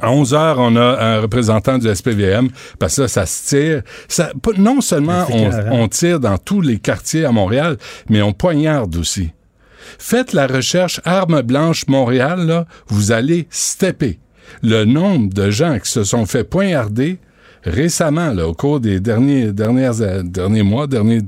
à 0.00 0.12
11 0.12 0.34
heures, 0.34 0.58
on 0.58 0.76
a 0.76 0.98
un 1.00 1.20
représentant 1.20 1.78
du 1.78 1.92
SPVM, 1.92 2.48
parce 2.78 2.96
que 2.96 3.02
là, 3.02 3.08
ça 3.08 3.26
se 3.26 3.48
tire. 3.48 3.82
Ça, 4.08 4.30
non 4.56 4.80
seulement 4.80 5.26
on, 5.70 5.88
tire 5.88 6.20
dans 6.20 6.38
tous 6.38 6.60
les 6.60 6.78
quartiers 6.78 7.24
à 7.24 7.32
Montréal, 7.32 7.76
mais 8.08 8.22
on 8.22 8.32
poignarde 8.32 8.96
aussi. 8.96 9.30
Faites 9.98 10.32
la 10.32 10.46
recherche 10.46 11.00
Armes 11.04 11.42
blanches 11.42 11.86
Montréal, 11.88 12.46
là, 12.46 12.66
vous 12.88 13.12
allez 13.12 13.48
stepper. 13.50 14.20
Le 14.62 14.84
nombre 14.84 15.32
de 15.32 15.50
gens 15.50 15.78
qui 15.78 15.90
se 15.90 16.04
sont 16.04 16.26
fait 16.26 16.44
poignarder 16.44 17.18
récemment, 17.64 18.32
là, 18.32 18.46
au 18.48 18.54
cours 18.54 18.80
des 18.80 19.00
derniers, 19.00 19.52
dernières, 19.52 20.00
euh, 20.00 20.22
derniers 20.22 20.62
mois, 20.62 20.86
derniers, 20.86 21.20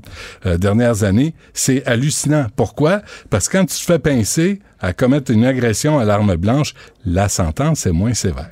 euh, 0.46 0.56
dernières 0.56 1.04
années, 1.04 1.34
c'est 1.54 1.84
hallucinant. 1.86 2.46
Pourquoi? 2.56 3.02
Parce 3.30 3.48
que 3.48 3.58
quand 3.58 3.64
tu 3.66 3.76
te 3.78 3.82
fais 3.84 3.98
pincer 3.98 4.60
à 4.80 4.92
commettre 4.92 5.30
une 5.30 5.44
agression 5.44 5.98
à 5.98 6.04
l'arme 6.04 6.36
blanche, 6.36 6.74
la 7.04 7.28
sentence 7.28 7.86
est 7.86 7.92
moins 7.92 8.14
sévère 8.14 8.50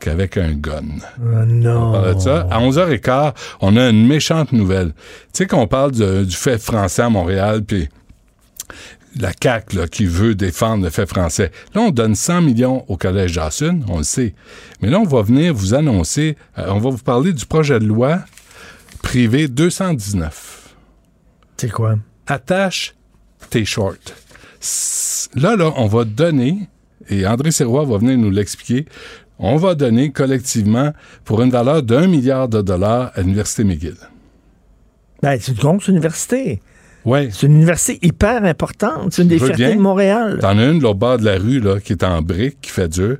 qu'avec 0.00 0.36
un 0.36 0.52
gun. 0.52 0.82
Oh, 1.20 1.44
non. 1.46 1.88
On 1.88 1.92
parle 1.92 2.14
de 2.14 2.20
ça. 2.20 2.46
À 2.50 2.60
11h15, 2.60 3.32
on 3.60 3.76
a 3.76 3.88
une 3.88 4.06
méchante 4.06 4.52
nouvelle. 4.52 4.92
Tu 5.32 5.38
sais 5.38 5.46
qu'on 5.46 5.66
parle 5.66 5.90
de- 5.92 6.24
du 6.24 6.36
fait 6.36 6.58
français 6.62 7.02
à 7.02 7.08
Montréal, 7.10 7.62
puis 7.66 7.88
la 9.22 9.32
CAQ 9.40 9.76
là, 9.76 9.88
qui 9.88 10.06
veut 10.06 10.34
défendre 10.34 10.84
le 10.84 10.90
fait 10.90 11.06
français. 11.06 11.50
Là, 11.74 11.82
on 11.82 11.90
donne 11.90 12.14
100 12.14 12.42
millions 12.42 12.84
au 12.88 12.96
Collège 12.96 13.32
Jassun, 13.32 13.80
on 13.88 13.98
le 13.98 14.04
sait. 14.04 14.34
Mais 14.80 14.90
là, 14.90 14.98
on 14.98 15.04
va 15.04 15.22
venir 15.22 15.54
vous 15.54 15.74
annoncer, 15.74 16.36
euh, 16.58 16.66
on 16.68 16.78
va 16.78 16.90
vous 16.90 16.98
parler 16.98 17.32
du 17.32 17.46
projet 17.46 17.78
de 17.78 17.86
loi 17.86 18.20
privé 19.02 19.48
219. 19.48 20.74
C'est 21.56 21.70
quoi? 21.70 21.96
Attache 22.26 22.94
tes 23.50 23.64
shorts. 23.64 23.94
Là, 25.34 25.56
là, 25.56 25.72
on 25.76 25.86
va 25.86 26.04
donner, 26.04 26.68
et 27.08 27.26
André 27.26 27.50
Serrois 27.50 27.84
va 27.84 27.98
venir 27.98 28.18
nous 28.18 28.30
l'expliquer, 28.30 28.86
on 29.38 29.56
va 29.56 29.74
donner 29.74 30.10
collectivement 30.10 30.92
pour 31.24 31.42
une 31.42 31.50
valeur 31.50 31.82
d'un 31.82 32.06
milliard 32.08 32.48
de 32.48 32.60
dollars 32.60 33.12
à 33.14 33.20
l'Université 33.22 33.64
McGill. 33.64 33.96
Ben, 35.22 35.38
c'est 35.40 35.52
une 35.52 35.58
grosse 35.58 35.88
université. 35.88 36.60
C'est 37.30 37.46
une 37.46 37.56
université 37.56 37.98
hyper 38.02 38.44
importante. 38.44 39.12
C'est 39.12 39.22
une 39.22 39.28
des 39.28 39.38
fiertés 39.38 39.74
de 39.74 39.80
Montréal. 39.80 40.38
T'en 40.40 40.58
as 40.58 40.64
une, 40.66 40.78
de 40.78 40.82
l'autre 40.82 40.98
bord 40.98 41.18
de 41.18 41.24
la 41.24 41.38
rue, 41.38 41.60
là, 41.60 41.80
qui 41.80 41.92
est 41.92 42.04
en 42.04 42.22
briques, 42.22 42.58
qui 42.60 42.70
fait 42.70 42.88
dur. 42.88 43.16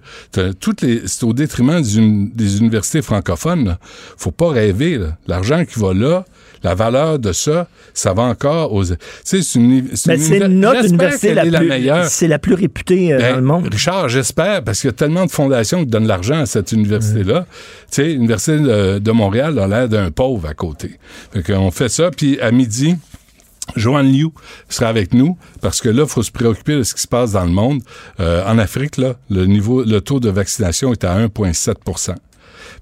Toutes 0.60 0.82
les, 0.82 1.02
c'est 1.06 1.24
au 1.24 1.32
détriment 1.32 1.80
des, 1.80 1.98
uni- 1.98 2.30
des 2.34 2.58
universités 2.58 3.02
francophones, 3.02 3.64
là. 3.66 3.78
Faut 4.16 4.30
pas 4.30 4.50
rêver, 4.50 4.98
là. 4.98 5.16
L'argent 5.26 5.64
qui 5.64 5.78
va 5.78 5.94
là, 5.94 6.24
la 6.64 6.74
valeur 6.74 7.18
de 7.18 7.32
ça, 7.32 7.68
ça 7.94 8.12
va 8.12 8.22
encore 8.22 8.72
aux, 8.72 8.82
c'est 9.24 9.54
une, 9.54 9.84
c'est 9.94 10.16
Ben, 10.38 10.48
notre 10.48 10.82
j'espère 10.82 10.84
université 10.92 11.34
la 11.34 11.44
plus, 11.44 11.68
meilleure. 11.68 12.04
c'est 12.06 12.26
la 12.28 12.38
plus 12.40 12.54
réputée 12.54 13.12
euh, 13.12 13.18
Ben, 13.18 13.30
dans 13.30 13.36
le 13.36 13.42
monde. 13.46 13.68
Richard, 13.70 14.08
j'espère, 14.08 14.64
parce 14.64 14.80
qu'il 14.80 14.88
y 14.88 14.90
a 14.90 14.94
tellement 14.94 15.24
de 15.24 15.30
fondations 15.30 15.80
qui 15.80 15.86
donnent 15.86 16.08
l'argent 16.08 16.40
à 16.40 16.46
cette 16.46 16.72
université-là. 16.72 17.46
Tu 17.92 18.02
sais, 18.02 18.04
l'Université 18.08 18.58
de, 18.58 18.98
de 18.98 19.10
Montréal 19.12 19.56
a 19.58 19.68
l'air 19.68 19.88
d'un 19.88 20.10
pauvre 20.10 20.48
à 20.48 20.54
côté. 20.54 20.98
Fait 21.32 21.42
qu'on 21.44 21.70
fait 21.70 21.88
ça, 21.88 22.10
puis 22.10 22.40
à 22.40 22.50
midi, 22.50 22.96
Joanne 23.76 24.10
Liu 24.12 24.28
sera 24.68 24.88
avec 24.88 25.14
nous 25.14 25.36
parce 25.60 25.80
que 25.80 25.88
là, 25.88 26.02
il 26.04 26.08
faut 26.08 26.22
se 26.22 26.30
préoccuper 26.32 26.76
de 26.76 26.82
ce 26.82 26.94
qui 26.94 27.02
se 27.02 27.08
passe 27.08 27.32
dans 27.32 27.44
le 27.44 27.50
monde. 27.52 27.82
Euh, 28.20 28.44
en 28.46 28.58
Afrique, 28.58 28.96
là, 28.96 29.14
le 29.30 29.46
niveau, 29.46 29.82
le 29.84 30.00
taux 30.00 30.20
de 30.20 30.30
vaccination 30.30 30.92
est 30.92 31.04
à 31.04 31.18
1,7% 31.26 32.14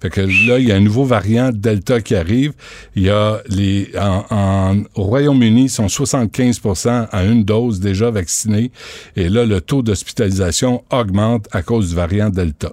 fait 0.00 0.10
que 0.10 0.20
là, 0.20 0.58
il 0.58 0.68
y 0.68 0.72
a 0.72 0.76
un 0.76 0.80
nouveau 0.80 1.04
variant 1.04 1.50
Delta 1.54 2.02
qui 2.02 2.14
arrive. 2.14 2.52
Il 2.96 3.04
y 3.04 3.08
a 3.10 3.40
les 3.48 3.90
en, 3.98 4.24
en- 4.30 4.82
au 4.94 5.04
Royaume-Uni, 5.04 5.64
ils 5.64 5.68
sont 5.70 5.86
75% 5.86 7.08
à 7.10 7.24
une 7.24 7.44
dose 7.44 7.80
déjà 7.80 8.10
vaccinés. 8.10 8.72
Et 9.14 9.30
là, 9.30 9.46
le 9.46 9.60
taux 9.62 9.80
d'hospitalisation 9.82 10.84
augmente 10.90 11.48
à 11.52 11.62
cause 11.62 11.90
du 11.90 11.94
variant 11.94 12.28
Delta. 12.28 12.72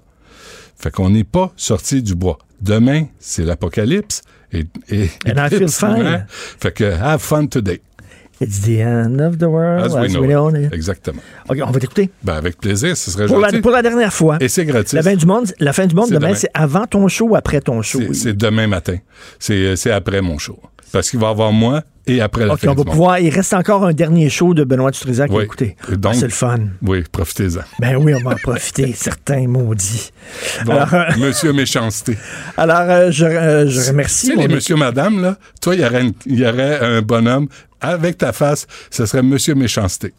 Fait 0.77 0.91
qu'on 0.91 1.11
n'est 1.11 1.23
pas 1.23 1.53
sorti 1.56 2.02
du 2.03 2.14
bois. 2.15 2.40
Demain, 2.61 3.06
c'est 3.19 3.45
l'apocalypse. 3.45 4.22
Et, 4.52 4.65
et, 4.90 5.10
And 5.26 5.45
I 5.45 5.49
feel 5.49 5.69
fine. 5.69 5.95
lunaire. 5.98 6.26
Fait 6.30 6.73
que 6.73 6.84
have 6.84 7.19
fun 7.22 7.45
today. 7.48 7.80
It's 8.44 8.61
the 8.61 8.80
end 8.82 9.20
of 9.22 9.38
the 9.38 9.44
world. 9.45 9.86
As 9.86 9.94
we 9.95 10.06
as 10.06 10.14
know 10.14 10.22
we 10.22 10.28
it. 10.28 10.32
know 10.32 10.49
it. 10.49 10.74
Exactement. 10.74 11.22
OK, 11.49 11.57
on 11.65 11.72
va 11.72 11.80
t'écouter. 11.80 12.10
Ben, 12.24 12.34
avec 12.36 12.57
plaisir, 12.57 12.95
ce 12.98 13.10
serait 13.11 13.26
Pour 13.28 13.40
la, 13.40 13.52
pour 13.61 13.72
la 13.72 13.82
dernière 13.82 14.14
fois. 14.14 14.38
Et 14.41 14.48
c'est 14.49 14.65
gratuit. 14.65 14.95
La 14.98 15.03
fin 15.03 15.15
du 15.15 15.26
monde, 15.26 15.53
la 15.60 15.74
fin 15.74 15.86
du 15.88 15.95
monde 15.95 16.10
demain, 16.10 16.20
demain. 16.28 16.36
c'est 16.36 16.49
avant 16.53 16.86
ton 16.86 17.07
show 17.07 17.30
ou 17.30 17.36
après 17.36 17.61
ton 17.61 17.82
show? 17.82 17.99
C'est- 17.99 18.14
C'est 18.14 18.34
demain 18.34 18.68
matin. 18.68 18.98
C'est 19.40 19.91
après 19.91 20.22
mon 20.22 20.38
show. 20.38 20.60
Parce 20.94 21.10
qu'il 21.10 21.20
va 21.20 21.28
y 21.28 21.32
avoir 21.32 21.52
moi 21.52 21.82
et 22.07 22.22
après 22.22 22.45
la 22.45 22.53
OK, 22.53 22.60
fin 22.61 22.68
on 22.70 22.76
va 22.76 22.84
pouvoir. 22.86 23.20
Il 23.20 23.30
reste 23.30 23.53
encore 23.53 23.84
un 23.86 23.94
dernier 23.94 24.30
show 24.30 24.53
de 24.53 24.64
Benoît 24.64 24.91
Dutrisac 24.91 25.30
à 25.32 25.34
Oui. 25.34 25.44
écouter. 25.44 25.76
Et 25.91 25.98
donc- 25.98 26.14
Ah, 26.15 26.18
c'est 26.20 26.26
le 26.26 26.32
fun. 26.32 26.60
Oui, 26.84 27.03
profitez-en. 27.11 27.61
Ben 27.80 27.95
oui, 27.98 28.14
on 28.14 28.20
va 28.30 28.36
en 28.36 28.38
profiter, 28.38 28.94
certains 28.95 29.48
maudits. 29.48 30.11
Bon, 30.65 30.74
Alors, 30.74 30.94
euh, 30.94 31.03
monsieur 31.18 31.52
méchanceté. 31.52 32.18
alors, 32.57 32.82
euh, 32.82 33.10
je, 33.11 33.26
euh, 33.26 33.68
je 33.68 33.90
remercie. 33.90 34.28
Tu 34.30 34.36
sais, 34.36 34.48
les 34.48 34.53
monsieur, 34.53 34.76
madame, 34.76 35.22
là, 35.22 35.38
toi, 35.61 35.76
il 35.76 35.82
y 35.82 35.86
aurait, 35.86 36.03
une- 36.03 36.14
il 36.28 36.40
y 36.40 36.45
aurait 36.45 36.80
un 36.80 37.02
bonhomme 37.02 37.48
avec 37.82 38.20
ta 38.20 38.32
face, 38.32 38.68
ce 38.91 39.06
serait 39.06 39.24
monsieur 39.24 39.56
méchanceté. 39.56 40.14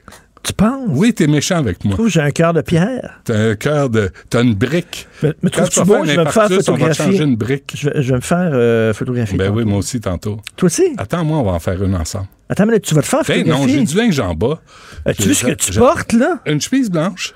Tu 0.45 0.53
penses? 0.53 0.89
Oui, 0.91 1.15
t'es 1.15 1.27
méchant 1.27 1.57
avec 1.57 1.83
moi. 1.85 1.97
J'ai 2.07 2.21
un 2.21 2.31
cœur 2.31 2.53
de 2.53 2.61
pierre. 2.61 3.21
T'as 3.25 3.51
un 3.51 3.55
cœur 3.55 3.89
de. 3.89 4.11
T'as 4.29 4.43
une 4.43 4.55
brique. 4.55 5.09
Mais, 5.23 5.33
mais 5.43 5.51
Quand 5.51 5.63
trouves-tu 5.63 5.73
tu 5.73 5.79
vas 5.81 5.85
beau? 5.87 5.93
faire 5.95 6.05
Je 6.05 6.11
vais 6.21 6.25
me 6.25 6.31
faire 6.31 6.43
infarctus, 6.43 6.69
on 6.69 6.73
va 6.73 6.79
photographier. 6.79 7.05
changer 7.13 7.25
une 7.25 7.37
brique. 7.37 7.73
Je 7.77 7.89
vais, 7.91 8.03
je 8.03 8.09
vais 8.11 8.17
me 8.17 8.21
faire 8.21 8.51
euh, 8.53 8.93
photographier. 8.93 9.39
Ben 9.39 9.47
tantôt. 9.47 9.59
oui, 9.59 9.65
moi 9.65 9.79
aussi, 9.79 10.01
tantôt. 10.01 10.41
Toi 10.57 10.67
aussi? 10.67 10.95
Attends, 10.99 11.25
moi, 11.25 11.39
on 11.39 11.43
va 11.45 11.53
en 11.53 11.59
faire 11.59 11.83
une 11.83 11.95
ensemble. 11.95 12.27
Attends, 12.51 12.67
mais 12.67 12.79
tu 12.81 12.95
vas 12.95 13.01
te 13.01 13.07
faire 13.07 13.21
photographier. 13.25 13.51
non, 13.51 13.67
j'ai 13.67 13.83
du 13.85 13.97
linge 13.97 14.21
en 14.21 14.35
bas. 14.35 14.61
As-tu 15.07 15.23
J'ai- 15.23 15.29
vu 15.31 15.35
ce 15.35 15.47
que 15.47 15.53
tu 15.53 15.73
portes, 15.79 16.13
là? 16.13 16.41
Une 16.45 16.61
chemise 16.61 16.91
blanche. 16.91 17.33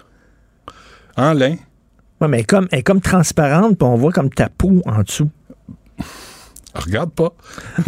En 1.16 1.32
lin. 1.32 1.56
Ouais, 2.20 2.28
mais 2.28 2.36
elle 2.38 2.42
est 2.42 2.44
comme, 2.44 2.68
elle 2.72 2.80
est 2.80 2.82
comme 2.82 3.00
transparente, 3.00 3.78
puis 3.78 3.88
on 3.88 3.96
voit 3.96 4.12
comme 4.12 4.28
ta 4.30 4.48
peau 4.50 4.82
en 4.84 5.02
dessous. 5.02 5.30
Regarde 6.78 7.10
pas. 7.10 7.32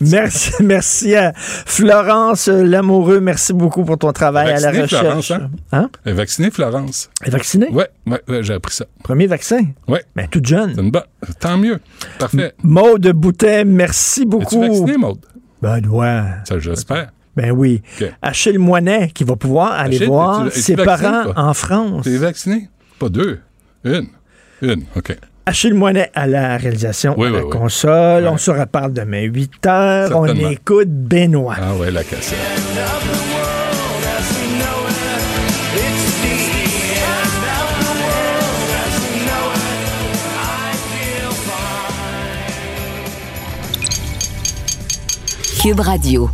Merci, 0.00 0.52
merci 0.62 1.14
à 1.14 1.32
Florence 1.36 2.48
Lamoureux. 2.48 3.20
Merci 3.20 3.52
beaucoup 3.52 3.84
pour 3.84 3.98
ton 3.98 4.12
travail 4.12 4.50
à 4.50 4.60
la 4.60 4.72
Vacciné, 4.72 4.82
recherche. 4.82 5.00
Florence, 5.02 5.30
hein? 5.30 5.50
Hein? 5.72 5.90
Elle 6.04 6.12
est 6.12 6.16
vaccinée, 6.16 6.50
Florence. 6.50 7.10
Elle 7.22 7.28
est 7.28 7.32
vaccinée? 7.32 7.68
Oui, 7.70 7.84
ouais, 8.06 8.20
ouais, 8.28 8.42
j'ai 8.42 8.54
appris 8.54 8.74
ça. 8.74 8.86
Premier 9.02 9.26
vaccin? 9.26 9.60
Oui. 9.88 9.98
Mais 10.16 10.26
toute 10.28 10.46
jeune. 10.46 10.72
C'est 10.74 10.80
une 10.80 10.90
bonne. 10.90 11.02
Tant 11.38 11.58
mieux. 11.58 11.80
Parfait. 12.18 12.54
Maude 12.62 13.06
Boutet, 13.12 13.64
merci 13.64 14.24
beaucoup. 14.24 14.62
Es-tu 14.62 14.68
vacciné, 14.80 14.96
Maude? 14.96 15.20
Ben, 15.60 15.86
ouais. 15.86 16.22
Ça, 16.48 16.58
j'espère. 16.58 17.10
Ben 17.36 17.50
oui. 17.52 17.82
OK. 18.00 18.10
Achille 18.22 18.58
Moinet, 18.58 19.10
qui 19.14 19.24
va 19.24 19.36
pouvoir 19.36 19.72
aller 19.72 19.96
Achille, 19.96 20.06
voir 20.08 20.50
ses 20.50 20.74
vacciné, 20.74 20.84
parents 20.84 21.22
toi? 21.24 21.32
en 21.36 21.54
France. 21.54 22.04
T'es 22.04 22.16
vacciné? 22.16 22.68
Pas 22.98 23.08
deux. 23.08 23.40
Une. 23.84 24.08
Une, 24.62 24.84
OK. 24.96 25.16
Achille 25.50 25.74
Moinet 25.74 26.12
à 26.14 26.28
la 26.28 26.56
réalisation, 26.58 27.16
Oui, 27.18 27.26
à 27.26 27.30
la 27.30 27.38
oui, 27.38 27.44
oui. 27.46 27.50
console. 27.58 28.28
On 28.28 28.36
se 28.36 28.52
reparle 28.52 28.92
demain 28.92 29.22
8 29.22 29.66
heures. 29.66 30.12
On 30.14 30.26
écoute 30.26 30.86
Benoît. 30.88 31.56
Ah 31.60 31.74
ouais, 31.74 31.90
la 31.90 32.04
cassette. 32.04 32.38
Cube 45.60 45.80
Radio. 45.80 46.30